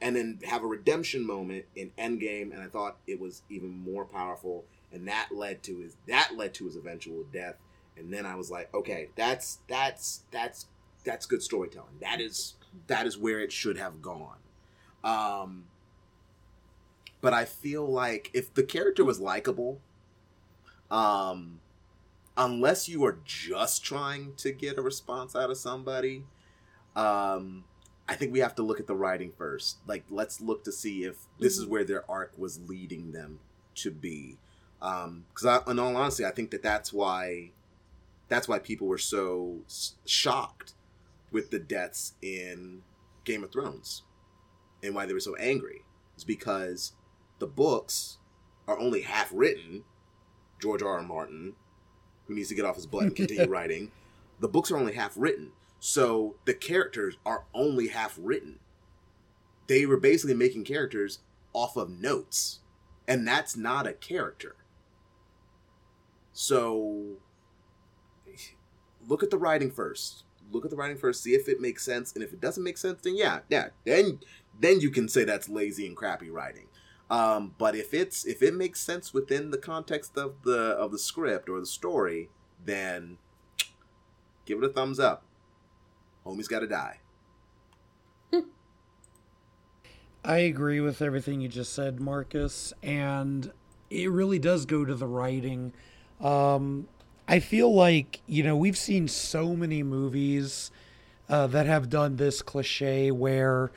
and 0.00 0.16
then 0.16 0.38
have 0.44 0.62
a 0.62 0.66
redemption 0.66 1.26
moment 1.26 1.66
in 1.76 1.90
Endgame, 1.98 2.52
and 2.52 2.62
I 2.62 2.66
thought 2.66 2.96
it 3.06 3.20
was 3.20 3.42
even 3.50 3.70
more 3.70 4.04
powerful. 4.04 4.64
And 4.92 5.06
that 5.08 5.28
led 5.32 5.62
to 5.64 5.78
his 5.78 5.96
that 6.08 6.32
led 6.36 6.54
to 6.54 6.64
his 6.64 6.76
eventual 6.76 7.24
death. 7.32 7.56
And 7.96 8.12
then 8.12 8.26
I 8.26 8.34
was 8.34 8.50
like, 8.50 8.72
okay, 8.74 9.08
that's 9.14 9.58
that's 9.68 10.24
that's 10.30 10.66
that's 11.04 11.26
good 11.26 11.42
storytelling. 11.42 11.98
That 12.00 12.20
is 12.20 12.54
that 12.86 13.06
is 13.06 13.18
where 13.18 13.40
it 13.40 13.52
should 13.52 13.78
have 13.78 14.02
gone. 14.02 14.38
Um 15.04 15.64
but 17.20 17.34
I 17.34 17.44
feel 17.44 17.86
like 17.86 18.30
if 18.32 18.52
the 18.54 18.62
character 18.62 19.04
was 19.04 19.20
likable, 19.20 19.80
um 20.90 21.60
unless 22.36 22.88
you 22.88 23.04
are 23.04 23.18
just 23.24 23.84
trying 23.84 24.34
to 24.36 24.50
get 24.50 24.78
a 24.78 24.82
response 24.82 25.36
out 25.36 25.50
of 25.50 25.58
somebody, 25.58 26.24
um, 26.96 27.64
I 28.10 28.14
think 28.14 28.32
we 28.32 28.40
have 28.40 28.56
to 28.56 28.62
look 28.62 28.80
at 28.80 28.86
the 28.86 28.94
writing 28.94 29.32
first. 29.38 29.78
Like, 29.86 30.04
let's 30.10 30.40
look 30.40 30.64
to 30.64 30.72
see 30.72 31.04
if 31.04 31.16
this 31.38 31.56
is 31.56 31.62
mm-hmm. 31.62 31.72
where 31.72 31.84
their 31.84 32.10
arc 32.10 32.32
was 32.36 32.60
leading 32.68 33.12
them 33.12 33.38
to 33.76 33.90
be. 33.90 34.36
Um, 34.82 35.24
because, 35.32 35.46
I 35.46 35.70
in 35.70 35.78
all 35.78 35.96
honesty, 35.96 36.24
I 36.24 36.32
think 36.32 36.50
that 36.50 36.62
that's 36.62 36.92
why 36.92 37.52
that's 38.28 38.48
why 38.48 38.58
people 38.58 38.86
were 38.86 38.98
so 38.98 39.58
s- 39.66 39.94
shocked 40.06 40.74
with 41.30 41.50
the 41.50 41.58
deaths 41.58 42.14
in 42.20 42.82
Game 43.24 43.44
of 43.44 43.52
Thrones, 43.52 44.02
and 44.82 44.94
why 44.94 45.06
they 45.06 45.12
were 45.12 45.20
so 45.20 45.36
angry. 45.36 45.84
Is 46.16 46.24
because 46.24 46.92
the 47.38 47.46
books 47.46 48.18
are 48.66 48.78
only 48.78 49.02
half 49.02 49.30
written. 49.32 49.84
George 50.60 50.82
R. 50.82 50.98
R. 50.98 51.02
Martin 51.02 51.54
who 52.30 52.36
needs 52.36 52.48
to 52.48 52.54
get 52.54 52.64
off 52.64 52.76
his 52.76 52.86
butt 52.86 53.02
and 53.02 53.16
continue 53.16 53.46
writing. 53.48 53.90
The 54.38 54.46
books 54.46 54.70
are 54.70 54.76
only 54.76 54.92
half 54.92 55.14
written, 55.16 55.50
so 55.80 56.36
the 56.44 56.54
characters 56.54 57.16
are 57.24 57.44
only 57.54 57.88
half 57.88 58.16
written. 58.20 58.60
They 59.66 59.86
were 59.86 59.96
basically 59.96 60.34
making 60.34 60.64
characters 60.64 61.20
off 61.54 61.76
of 61.76 61.90
notes, 61.90 62.60
and 63.08 63.26
that's 63.26 63.56
not 63.56 63.86
a 63.86 63.94
character. 63.94 64.56
So 66.32 67.16
look 69.08 69.22
at 69.22 69.30
the 69.30 69.38
writing 69.38 69.70
first. 69.70 70.24
Look 70.52 70.64
at 70.64 70.70
the 70.70 70.76
writing 70.76 70.98
first, 70.98 71.22
see 71.22 71.34
if 71.34 71.48
it 71.48 71.60
makes 71.60 71.84
sense, 71.84 72.12
and 72.12 72.22
if 72.22 72.32
it 72.32 72.40
doesn't 72.40 72.62
make 72.62 72.76
sense, 72.76 73.00
then 73.02 73.16
yeah, 73.16 73.40
yeah, 73.48 73.68
then 73.84 74.20
then 74.60 74.80
you 74.80 74.90
can 74.90 75.08
say 75.08 75.24
that's 75.24 75.48
lazy 75.48 75.86
and 75.86 75.96
crappy 75.96 76.28
writing. 76.28 76.66
Um, 77.08 77.54
but 77.56 77.74
if 77.74 77.94
it's 77.94 78.26
if 78.26 78.42
it 78.42 78.54
makes 78.54 78.80
sense 78.80 79.14
within 79.14 79.50
the 79.50 79.58
context 79.58 80.18
of 80.18 80.42
the 80.42 80.58
of 80.58 80.92
the 80.92 80.98
script 80.98 81.48
or 81.48 81.58
the 81.58 81.66
story, 81.66 82.28
then 82.62 83.16
give 84.44 84.58
it 84.58 84.64
a 84.64 84.72
thumbs 84.72 85.00
up. 85.00 85.24
Homie's 86.30 86.48
got 86.48 86.60
to 86.60 86.66
die. 86.66 87.00
I 90.24 90.38
agree 90.38 90.80
with 90.80 91.00
everything 91.00 91.40
you 91.40 91.48
just 91.48 91.72
said, 91.72 91.98
Marcus, 91.98 92.74
and 92.82 93.50
it 93.88 94.10
really 94.10 94.38
does 94.38 94.66
go 94.66 94.84
to 94.84 94.94
the 94.94 95.06
writing. 95.06 95.72
Um, 96.20 96.88
I 97.26 97.40
feel 97.40 97.72
like 97.74 98.20
you 98.26 98.42
know 98.42 98.56
we've 98.56 98.76
seen 98.76 99.08
so 99.08 99.56
many 99.56 99.82
movies 99.82 100.70
uh, 101.28 101.46
that 101.48 101.66
have 101.66 101.88
done 101.88 102.16
this 102.16 102.42
cliche 102.42 103.10
where 103.10 103.72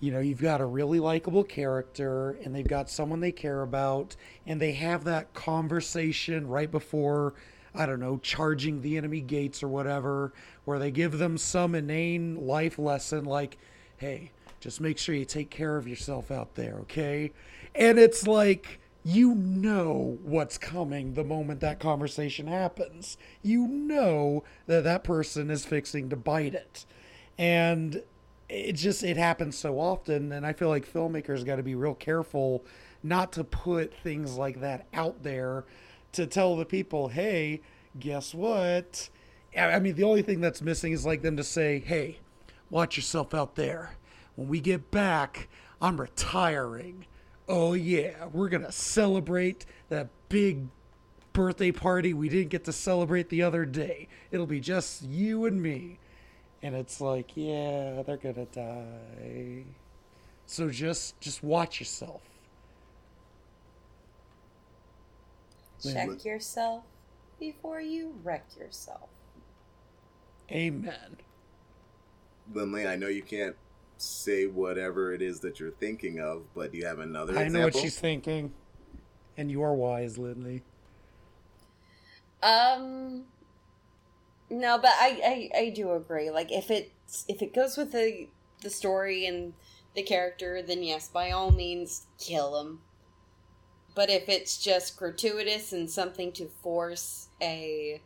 you 0.00 0.12
know 0.12 0.20
you've 0.20 0.42
got 0.42 0.60
a 0.60 0.66
really 0.66 1.00
likable 1.00 1.44
character 1.44 2.32
and 2.44 2.54
they've 2.54 2.68
got 2.68 2.90
someone 2.90 3.20
they 3.20 3.32
care 3.32 3.62
about 3.62 4.16
and 4.46 4.60
they 4.60 4.72
have 4.72 5.04
that 5.04 5.32
conversation 5.32 6.46
right 6.46 6.70
before 6.70 7.32
I 7.74 7.86
don't 7.86 8.00
know 8.00 8.18
charging 8.18 8.82
the 8.82 8.96
enemy 8.98 9.20
gates 9.22 9.62
or 9.62 9.68
whatever 9.68 10.32
where 10.66 10.78
they 10.78 10.90
give 10.90 11.16
them 11.16 11.38
some 11.38 11.74
inane 11.74 12.46
life 12.46 12.78
lesson 12.78 13.24
like 13.24 13.56
hey 13.96 14.30
just 14.60 14.80
make 14.80 14.98
sure 14.98 15.14
you 15.14 15.24
take 15.24 15.48
care 15.48 15.78
of 15.78 15.88
yourself 15.88 16.30
out 16.30 16.54
there 16.54 16.74
okay? 16.80 17.32
And 17.74 17.98
it's 17.98 18.26
like 18.26 18.80
you 19.02 19.34
know 19.36 20.18
what's 20.24 20.58
coming 20.58 21.14
the 21.14 21.22
moment 21.22 21.60
that 21.60 21.78
conversation 21.78 22.48
happens. 22.48 23.16
You 23.40 23.68
know 23.68 24.42
that 24.66 24.82
that 24.82 25.04
person 25.04 25.48
is 25.48 25.64
fixing 25.64 26.08
to 26.10 26.16
bite 26.16 26.54
it. 26.54 26.84
And 27.38 28.02
it 28.48 28.72
just 28.72 29.02
it 29.04 29.16
happens 29.16 29.56
so 29.56 29.80
often 29.80 30.30
and 30.32 30.46
i 30.46 30.52
feel 30.52 30.68
like 30.68 30.90
filmmakers 30.90 31.44
got 31.44 31.56
to 31.56 31.62
be 31.62 31.74
real 31.74 31.94
careful 31.94 32.64
not 33.02 33.32
to 33.32 33.42
put 33.42 33.92
things 33.92 34.36
like 34.36 34.60
that 34.60 34.86
out 34.94 35.22
there 35.22 35.64
to 36.12 36.26
tell 36.26 36.56
the 36.56 36.64
people 36.64 37.08
hey 37.08 37.60
guess 37.98 38.32
what 38.32 39.08
i 39.56 39.78
mean 39.78 39.94
the 39.94 40.04
only 40.04 40.22
thing 40.22 40.40
that's 40.40 40.60
missing 40.62 40.92
is 40.92 41.06
like 41.06 41.22
them 41.22 41.36
to 41.36 41.44
say 41.44 41.78
hey 41.80 42.18
watch 42.68 42.96
yourself 42.96 43.32
out 43.32 43.54
there. 43.54 43.92
When 44.34 44.48
we 44.48 44.60
get 44.60 44.90
back 44.90 45.48
i'm 45.80 46.00
retiring. 46.00 47.06
Oh 47.48 47.72
yeah 47.74 48.26
we're 48.32 48.48
gonna 48.48 48.72
celebrate 48.72 49.66
that 49.88 50.08
big 50.28 50.66
birthday 51.32 51.70
party 51.70 52.14
we 52.14 52.28
didn't 52.28 52.48
get 52.48 52.64
to 52.64 52.72
celebrate 52.72 53.28
the 53.28 53.42
other 53.42 53.64
day. 53.64 54.08
It'll 54.30 54.46
be 54.46 54.60
just 54.60 55.02
you 55.02 55.46
and 55.46 55.62
me. 55.62 55.98
And 56.62 56.74
it's 56.74 57.00
like 57.00 57.32
yeah 57.34 58.02
they're 58.02 58.16
gonna 58.16 58.46
die. 58.46 59.64
So 60.46 60.70
just 60.70 61.20
just 61.20 61.42
watch 61.42 61.80
yourself. 61.80 62.22
Check 65.82 66.24
yourself 66.24 66.84
before 67.38 67.80
you 67.80 68.14
wreck 68.24 68.44
yourself. 68.58 69.08
Amen 70.52 71.16
Lindley, 72.52 72.86
I 72.86 72.94
know 72.96 73.08
you 73.08 73.22
can't 73.22 73.56
say 73.98 74.46
whatever 74.46 75.12
it 75.12 75.20
is 75.22 75.40
that 75.40 75.58
you're 75.58 75.70
thinking 75.72 76.20
of, 76.20 76.42
but 76.54 76.70
do 76.70 76.78
you 76.78 76.86
have 76.86 76.98
another 77.00 77.32
i 77.36 77.42
example? 77.42 77.60
know 77.60 77.66
what 77.66 77.74
she's 77.76 77.98
thinking 77.98 78.52
and 79.36 79.50
you 79.50 79.62
are 79.62 79.74
wise 79.74 80.16
lindley 80.18 80.62
Um, 82.42 83.24
no, 84.50 84.78
but 84.78 84.90
I, 84.94 85.50
I 85.54 85.58
I 85.60 85.68
do 85.70 85.92
agree. 85.92 86.30
Like 86.30 86.52
if 86.52 86.70
it 86.70 86.92
if 87.28 87.42
it 87.42 87.52
goes 87.54 87.76
with 87.76 87.92
the 87.92 88.28
the 88.62 88.70
story 88.70 89.26
and 89.26 89.54
the 89.94 90.02
character, 90.02 90.62
then 90.62 90.82
yes, 90.82 91.08
by 91.08 91.30
all 91.30 91.50
means, 91.50 92.06
kill 92.18 92.60
him. 92.60 92.80
But 93.94 94.10
if 94.10 94.28
it's 94.28 94.58
just 94.58 94.96
gratuitous 94.98 95.72
and 95.72 95.90
something 95.90 96.30
to 96.32 96.46
force 96.62 97.28
a 97.42 98.02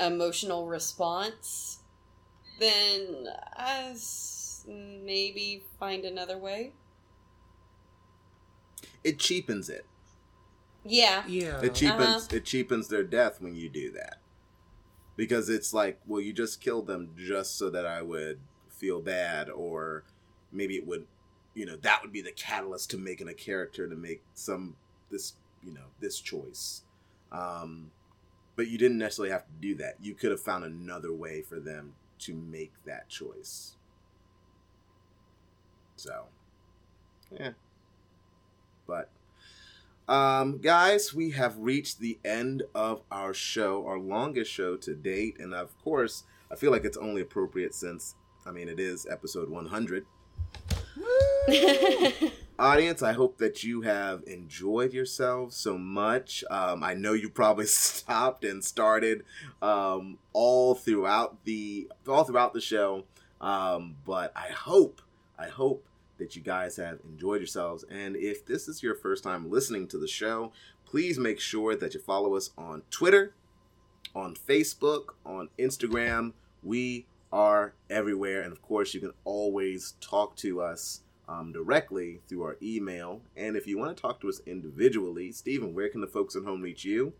emotional 0.00 0.66
response, 0.66 1.78
then 2.58 3.28
I 3.56 3.90
s- 3.92 4.64
maybe 4.68 5.64
find 5.78 6.04
another 6.04 6.38
way. 6.38 6.72
It 9.04 9.18
cheapens 9.18 9.68
it. 9.68 9.84
Yeah. 10.84 11.24
yeah 11.26 11.60
It 11.62 11.74
cheapens 11.74 12.26
Uh-huh. 12.26 12.36
it 12.36 12.44
cheapens 12.44 12.88
their 12.88 13.04
death 13.04 13.40
when 13.40 13.54
you 13.54 13.68
do 13.68 13.90
that. 13.92 14.18
Because 15.16 15.50
it's 15.50 15.74
like, 15.74 16.00
well, 16.06 16.20
you 16.20 16.32
just 16.32 16.60
killed 16.60 16.86
them 16.86 17.10
just 17.16 17.58
so 17.58 17.70
that 17.70 17.86
I 17.86 18.02
would 18.02 18.40
feel 18.68 19.00
bad 19.00 19.50
or 19.50 20.04
maybe 20.52 20.76
it 20.76 20.86
would 20.86 21.06
you 21.54 21.66
know, 21.66 21.76
that 21.76 22.00
would 22.02 22.12
be 22.12 22.22
the 22.22 22.32
catalyst 22.32 22.90
to 22.90 22.98
making 22.98 23.28
a 23.28 23.34
character 23.34 23.88
to 23.88 23.96
make 23.96 24.22
some 24.34 24.76
this, 25.10 25.34
you 25.62 25.72
know, 25.74 25.86
this 26.00 26.20
choice. 26.20 26.82
Um 27.32 27.90
but 28.56 28.68
you 28.68 28.78
didn't 28.78 28.98
necessarily 28.98 29.32
have 29.32 29.46
to 29.46 29.52
do 29.60 29.74
that. 29.76 29.96
You 30.00 30.14
could 30.14 30.30
have 30.30 30.40
found 30.40 30.64
another 30.64 31.12
way 31.12 31.42
for 31.42 31.60
them 31.60 31.94
to 32.20 32.34
make 32.34 32.72
that 32.84 33.08
choice. 33.08 33.76
So, 35.96 36.26
yeah. 37.30 37.52
But 38.86 39.10
um, 40.08 40.58
guys, 40.58 41.14
we 41.14 41.30
have 41.30 41.58
reached 41.58 42.00
the 42.00 42.18
end 42.24 42.62
of 42.74 43.02
our 43.10 43.32
show, 43.32 43.86
our 43.86 43.98
longest 43.98 44.50
show 44.50 44.76
to 44.76 44.94
date, 44.94 45.38
and 45.38 45.54
of 45.54 45.78
course, 45.82 46.24
I 46.50 46.56
feel 46.56 46.72
like 46.72 46.84
it's 46.84 46.96
only 46.96 47.22
appropriate 47.22 47.74
since, 47.74 48.16
I 48.44 48.50
mean, 48.50 48.68
it 48.68 48.80
is 48.80 49.06
episode 49.10 49.48
100. 49.48 50.06
Audience, 52.60 53.02
I 53.02 53.14
hope 53.14 53.38
that 53.38 53.64
you 53.64 53.80
have 53.80 54.22
enjoyed 54.26 54.92
yourselves 54.92 55.56
so 55.56 55.78
much. 55.78 56.44
Um, 56.50 56.84
I 56.84 56.92
know 56.92 57.14
you 57.14 57.30
probably 57.30 57.64
stopped 57.66 58.44
and 58.44 58.62
started 58.62 59.24
um, 59.62 60.18
all 60.34 60.74
throughout 60.74 61.42
the 61.46 61.90
all 62.06 62.24
throughout 62.24 62.52
the 62.52 62.60
show, 62.60 63.06
um, 63.40 63.96
but 64.04 64.30
I 64.36 64.48
hope, 64.48 65.00
I 65.38 65.48
hope 65.48 65.86
that 66.18 66.36
you 66.36 66.42
guys 66.42 66.76
have 66.76 66.98
enjoyed 67.02 67.40
yourselves. 67.40 67.86
And 67.90 68.14
if 68.14 68.44
this 68.44 68.68
is 68.68 68.82
your 68.82 68.94
first 68.94 69.24
time 69.24 69.50
listening 69.50 69.88
to 69.88 69.96
the 69.96 70.06
show, 70.06 70.52
please 70.84 71.18
make 71.18 71.40
sure 71.40 71.74
that 71.74 71.94
you 71.94 72.00
follow 72.00 72.36
us 72.36 72.50
on 72.58 72.82
Twitter, 72.90 73.32
on 74.14 74.34
Facebook, 74.34 75.14
on 75.24 75.48
Instagram. 75.58 76.34
We 76.62 77.06
are 77.32 77.72
everywhere. 77.88 78.42
And 78.42 78.52
of 78.52 78.60
course, 78.60 78.92
you 78.92 79.00
can 79.00 79.12
always 79.24 79.94
talk 80.02 80.36
to 80.36 80.60
us 80.60 81.00
um, 81.30 81.52
directly 81.52 82.20
through 82.28 82.42
our 82.42 82.56
email. 82.60 83.22
And 83.36 83.56
if 83.56 83.66
you 83.66 83.78
want 83.78 83.96
to 83.96 84.00
talk 84.00 84.20
to 84.20 84.28
us 84.28 84.40
individually, 84.46 85.32
Stephen, 85.32 85.74
where 85.74 85.88
can 85.88 86.00
the 86.00 86.06
folks 86.06 86.34
at 86.34 86.44
home 86.44 86.62
reach 86.62 86.84
you? 86.84 87.12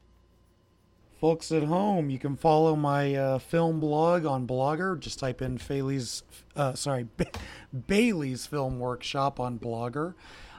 folks 1.20 1.52
at 1.52 1.64
home 1.64 2.08
you 2.08 2.18
can 2.18 2.34
follow 2.34 2.74
my 2.74 3.14
uh, 3.14 3.39
film 3.39 3.78
blog 3.78 4.24
on 4.24 4.47
blogger 4.47 4.98
just 4.98 5.18
type 5.18 5.42
in 5.42 5.60
Bailey's 5.68 6.22
uh, 6.56 6.72
sorry 6.72 7.06
ba- 7.18 7.26
Bailey's 7.86 8.47
film 8.47 8.78
workshop 8.78 9.39
on 9.39 9.58
blogger 9.58 10.14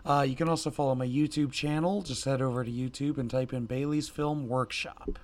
uh, 0.06 0.24
you 0.28 0.36
can 0.36 0.48
also 0.48 0.70
follow 0.70 0.94
my 0.94 1.08
YouTube 1.08 1.52
channel 1.52 2.04
just 2.04 2.24
head 2.26 2.44
over 2.44 2.64
to 2.64 2.70
YouTube 2.70 3.18
and 3.18 3.28
type 3.28 3.54
in 3.54 3.66
Bailey's 3.66 4.08
film 4.08 4.48
workshop 4.48 5.18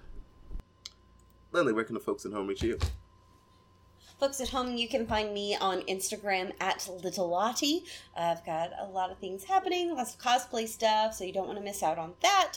Lindley, 1.52 1.74
where 1.74 1.84
can 1.84 1.94
the 1.94 2.00
folks 2.00 2.26
at 2.26 2.32
home 2.32 2.48
reach 2.48 2.64
you? 2.64 2.80
Folks 4.20 4.42
at 4.42 4.50
home, 4.50 4.76
you 4.78 4.88
can 4.88 5.06
find 5.06 5.32
me 5.32 5.56
on 5.56 5.84
Instagram 5.84 6.52
at 6.60 6.90
Little 7.04 7.30
Lottie. 7.30 7.84
I've 8.18 8.44
got 8.44 8.72
a 8.80 8.86
lot 8.86 9.12
of 9.12 9.20
things 9.20 9.44
happening, 9.44 9.94
lots 9.94 10.16
of 10.16 10.20
cosplay 10.20 10.68
stuff, 10.68 11.14
so 11.14 11.24
you 11.24 11.32
don't 11.32 11.46
want 11.46 11.60
to 11.60 11.64
miss 11.64 11.84
out 11.84 12.00
on 12.00 12.14
that. 12.24 12.54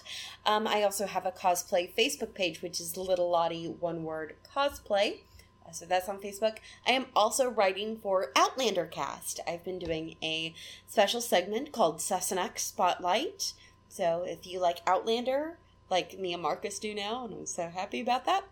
Um, 0.47 0.67
I 0.67 0.83
also 0.85 1.07
have 1.07 1.27
a 1.27 1.31
cosplay 1.31 1.95
Facebook 1.95 2.33
page, 2.33 2.63
which 2.63 2.81
is 2.81 2.97
Little 2.97 3.29
Lottie 3.29 3.67
One 3.79 4.05
Word 4.05 4.37
Cosplay. 4.57 5.19
Uh, 5.69 5.73
So 5.73 5.85
that's 5.85 6.09
on 6.09 6.17
Facebook. 6.19 6.57
I 6.87 6.93
am 6.93 7.07
also 7.15 7.51
writing 7.51 7.99
for 7.99 8.33
Outlander 8.35 8.87
Cast. 8.87 9.41
I've 9.47 9.63
been 9.63 9.79
doing 9.79 10.17
a 10.23 10.55
special 10.87 11.21
segment 11.21 11.73
called 11.73 11.99
Sassenach 11.99 12.59
Spotlight. 12.59 13.53
So 13.91 14.25
if 14.27 14.47
you 14.47 14.61
like 14.61 14.79
Outlander, 14.87 15.59
like 15.91 16.19
me 16.19 16.33
and 16.33 16.43
Marcus 16.43 16.79
do 16.79 16.95
now, 16.95 17.27
and 17.27 17.35
I'm 17.35 17.47
so 17.47 17.69
happy 17.69 18.01
about 18.01 18.25
that, 18.25 18.45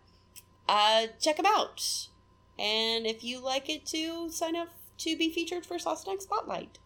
uh, 0.67 1.07
check 1.19 1.37
them 1.37 1.47
out. 1.47 2.09
And 2.59 3.05
if 3.07 3.23
you 3.23 3.39
like 3.39 3.69
it 3.69 3.85
too, 3.85 4.29
sign 4.29 4.55
up 4.55 4.69
to 4.99 5.17
be 5.17 5.31
featured 5.31 5.65
for 5.65 5.77
Sassenach 5.77 6.21
Spotlight. 6.21 6.77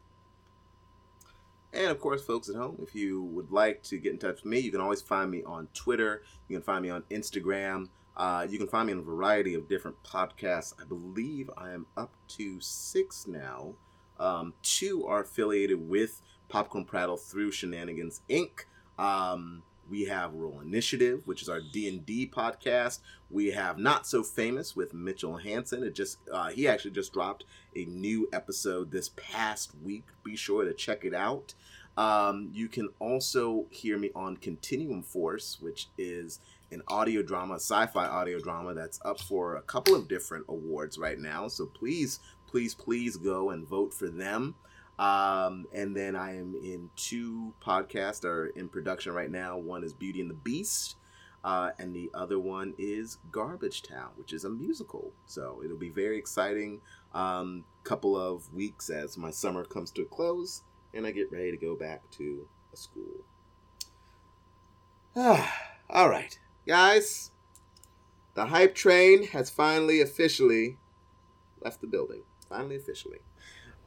And 1.73 1.87
of 1.87 1.99
course, 1.99 2.23
folks 2.23 2.49
at 2.49 2.55
home, 2.55 2.77
if 2.83 2.93
you 2.93 3.23
would 3.23 3.51
like 3.51 3.81
to 3.83 3.97
get 3.97 4.13
in 4.13 4.19
touch 4.19 4.43
with 4.43 4.45
me, 4.45 4.59
you 4.59 4.71
can 4.71 4.79
always 4.79 5.01
find 5.01 5.31
me 5.31 5.41
on 5.43 5.67
Twitter. 5.73 6.21
You 6.47 6.57
can 6.57 6.63
find 6.63 6.83
me 6.83 6.91
on 6.91 7.01
Instagram. 7.09 7.89
Uh, 8.15 8.45
you 8.47 8.59
can 8.59 8.67
find 8.67 8.85
me 8.85 8.93
on 8.93 8.99
a 8.99 9.03
variety 9.03 9.55
of 9.55 9.67
different 9.67 9.97
podcasts. 10.03 10.75
I 10.79 10.85
believe 10.85 11.49
I 11.57 11.71
am 11.71 11.87
up 11.97 12.13
to 12.29 12.61
six 12.61 13.25
now. 13.25 13.73
Um, 14.19 14.53
two 14.61 15.07
are 15.07 15.21
affiliated 15.21 15.89
with 15.89 16.21
Popcorn 16.49 16.85
Prattle 16.85 17.17
through 17.17 17.51
Shenanigans 17.51 18.21
Inc. 18.29 18.65
Um, 18.99 19.63
we 19.89 20.05
have 20.05 20.33
Roll 20.33 20.61
Initiative, 20.61 21.21
which 21.25 21.41
is 21.41 21.49
our 21.49 21.61
D 21.61 21.87
and 21.87 22.05
D 22.05 22.27
podcast. 22.27 22.99
We 23.29 23.51
have 23.51 23.77
Not 23.77 24.07
So 24.07 24.23
Famous 24.23 24.75
with 24.75 24.93
Mitchell 24.93 25.37
Hansen. 25.37 25.83
It 25.83 25.95
just 25.95 26.19
uh, 26.31 26.49
he 26.49 26.67
actually 26.67 26.91
just 26.91 27.13
dropped 27.13 27.43
a 27.75 27.85
new 27.85 28.29
episode 28.33 28.91
this 28.91 29.09
past 29.15 29.71
week. 29.83 30.03
Be 30.23 30.35
sure 30.35 30.65
to 30.65 30.73
check 30.73 31.05
it 31.05 31.13
out. 31.13 31.53
Um, 31.95 32.49
you 32.53 32.67
can 32.69 32.89
also 32.99 33.65
hear 33.69 33.97
me 33.97 34.09
on 34.15 34.37
Continuum 34.37 35.03
Force, 35.03 35.59
which 35.61 35.89
is 35.97 36.39
an 36.71 36.81
audio 36.87 37.21
drama, 37.21 37.55
sci-fi 37.55 38.07
audio 38.07 38.39
drama 38.39 38.73
that's 38.73 38.99
up 39.05 39.19
for 39.19 39.55
a 39.57 39.61
couple 39.61 39.95
of 39.95 40.07
different 40.07 40.45
awards 40.49 40.97
right 40.97 41.19
now. 41.19 41.47
So 41.47 41.67
please, 41.67 42.19
please, 42.47 42.73
please 42.73 43.15
go 43.15 43.51
and 43.51 43.67
vote 43.67 43.93
for 43.93 44.07
them. 44.07 44.55
Um, 45.03 45.65
and 45.73 45.93
then 45.93 46.15
I 46.15 46.37
am 46.37 46.55
in 46.55 46.89
two 46.95 47.53
podcasts 47.61 48.23
are 48.23 48.45
in 48.45 48.69
production 48.69 49.11
right 49.11 49.29
now. 49.29 49.57
One 49.57 49.83
is 49.83 49.93
Beauty 49.93 50.21
and 50.21 50.29
the 50.29 50.33
Beast, 50.35 50.95
uh, 51.43 51.71
and 51.77 51.93
the 51.93 52.09
other 52.13 52.39
one 52.39 52.73
is 52.77 53.17
Garbage 53.29 53.81
Town, 53.81 54.11
which 54.15 54.31
is 54.31 54.45
a 54.45 54.49
musical. 54.49 55.11
So 55.25 55.61
it'll 55.61 55.75
be 55.75 55.89
very 55.89 56.17
exciting. 56.17 56.79
Um, 57.13 57.65
couple 57.83 58.15
of 58.15 58.53
weeks 58.53 58.89
as 58.89 59.17
my 59.17 59.29
summer 59.29 59.65
comes 59.65 59.91
to 59.91 60.03
a 60.03 60.05
close, 60.05 60.63
and 60.93 61.05
I 61.05 61.11
get 61.11 61.33
ready 61.33 61.51
to 61.51 61.57
go 61.57 61.75
back 61.75 62.09
to 62.11 62.47
a 62.71 62.77
school. 62.77 63.25
All 65.89 66.07
right, 66.07 66.39
guys. 66.65 67.31
The 68.35 68.45
hype 68.45 68.73
train 68.73 69.27
has 69.27 69.49
finally 69.49 69.99
officially 69.99 70.77
left 71.61 71.81
the 71.81 71.87
building. 71.87 72.23
Finally, 72.47 72.77
officially. 72.77 73.19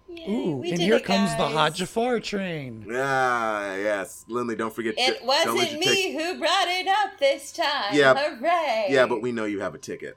Yay, 0.08 0.24
Ooh, 0.30 0.56
we 0.58 0.70
and 0.70 0.78
did 0.78 0.84
here 0.84 0.96
it, 0.96 1.04
comes 1.04 1.30
the 1.32 1.38
guys. 1.38 1.52
Hot 1.54 1.74
Jafar 1.74 2.20
train. 2.20 2.86
Ah, 2.92 3.74
yes, 3.74 4.24
Lindley. 4.28 4.54
Don't 4.56 4.72
forget. 4.74 4.94
It 4.96 5.06
to, 5.06 5.12
don't 5.18 5.26
let 5.26 5.46
wasn't 5.52 5.80
me 5.80 5.86
take- 5.86 6.12
who 6.14 6.38
brought 6.38 6.68
it 6.68 6.86
up 6.86 7.18
this 7.18 7.52
time. 7.52 7.92
Yeah, 7.92 8.14
Hooray! 8.14 8.86
Yeah, 8.88 9.06
but 9.06 9.20
we 9.20 9.32
know 9.32 9.44
you 9.44 9.60
have 9.60 9.74
a 9.74 9.78
ticket. 9.78 10.16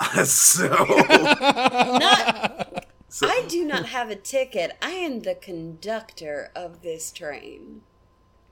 so, 0.24 0.66
Not, 0.68 2.86
so 3.08 3.28
I 3.28 3.44
do 3.46 3.64
not 3.66 3.86
have 3.86 4.08
a 4.10 4.16
ticket. 4.16 4.72
I 4.80 4.92
am 4.92 5.20
the 5.20 5.34
conductor 5.34 6.50
of 6.56 6.80
this 6.82 7.12
train. 7.12 7.82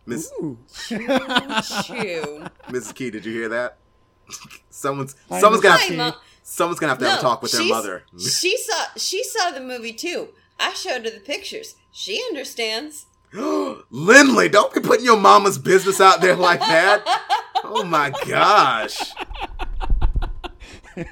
Miss 0.05 0.31
Ooh. 0.41 0.59
Choo 0.73 0.99
choo. 0.99 2.47
Mrs. 2.69 2.95
Key, 2.95 3.11
did 3.11 3.25
you 3.25 3.33
hear 3.33 3.49
that? 3.49 3.79
someone's 4.71 5.17
someone's 5.29 5.63
gonna 5.63 5.79
have, 5.79 5.89
Hi, 5.89 5.97
Mom. 5.97 6.15
someone's 6.43 6.79
gonna 6.79 6.91
have 6.93 6.99
to 6.99 7.09
have 7.09 7.19
a 7.19 7.23
talk 7.23 7.41
with 7.43 7.53
their 7.53 7.65
mother. 7.67 8.05
She 8.19 8.57
saw 8.59 8.85
she 8.97 9.25
saw 9.25 9.51
the 9.51 9.61
movie 9.61 9.93
too. 9.95 10.29
I 10.59 10.75
showed 10.75 11.05
her 11.05 11.11
the 11.11 11.21
pictures. 11.21 11.77
She 11.91 12.23
understands. 12.29 13.07
Lindley, 13.33 14.49
don't 14.49 14.73
be 14.73 14.81
putting 14.81 15.05
your 15.05 15.19
mama's 15.19 15.59
business 15.59 16.01
out 16.01 16.21
there 16.21 16.37
like 16.37 16.61
that. 16.61 17.05
Oh 17.65 17.85
my 17.85 18.13
gosh. 18.27 19.13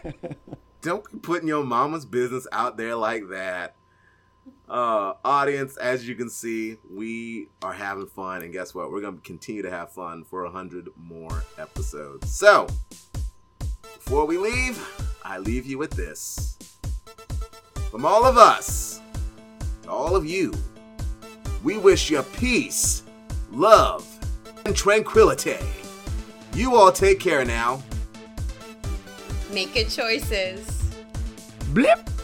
don't 0.81 1.11
be 1.11 1.19
putting 1.19 1.49
your 1.49 1.65
mama's 1.65 2.07
business 2.07 2.47
out 2.53 2.77
there 2.77 2.97
like 2.97 3.29
that. 3.31 3.77
Uh, 4.69 5.15
audience, 5.25 5.77
as 5.77 6.09
you 6.09 6.15
can 6.17 6.29
see, 6.29 6.77
we 6.91 7.49
are 7.63 7.73
having 7.73 8.07
fun, 8.07 8.43
and 8.43 8.53
guess 8.53 8.75
what? 8.75 8.91
We're 8.91 9.01
gonna 9.01 9.19
continue 9.19 9.63
to 9.63 9.71
have 9.71 9.93
fun 9.93 10.25
for 10.25 10.45
a 10.45 10.51
hundred 10.51 10.89
more 10.97 11.45
episodes. 11.57 12.35
So, 12.35 12.67
before 13.81 14.27
we 14.27 14.39
leave, 14.39 14.81
I 15.25 15.39
leave 15.39 15.67
you 15.67 15.79
with 15.79 15.93
this. 15.93 16.59
From 17.91 18.05
all 18.05 18.25
of 18.25 18.37
us, 18.39 18.96
to 19.87 19.93
all 19.93 20.17
of 20.17 20.27
you, 20.27 20.53
we 21.63 21.79
wish 21.79 22.11
you 22.11 22.23
peace, 22.23 23.03
love, 23.51 24.07
and 24.65 24.77
tranquility. 24.77 25.59
You 26.55 26.77
all 26.77 26.93
take 26.93 27.21
care 27.21 27.45
now. 27.45 27.83
Make 29.53 29.75
good 29.75 29.89
choices. 29.89 30.83
Blip. 31.73 32.16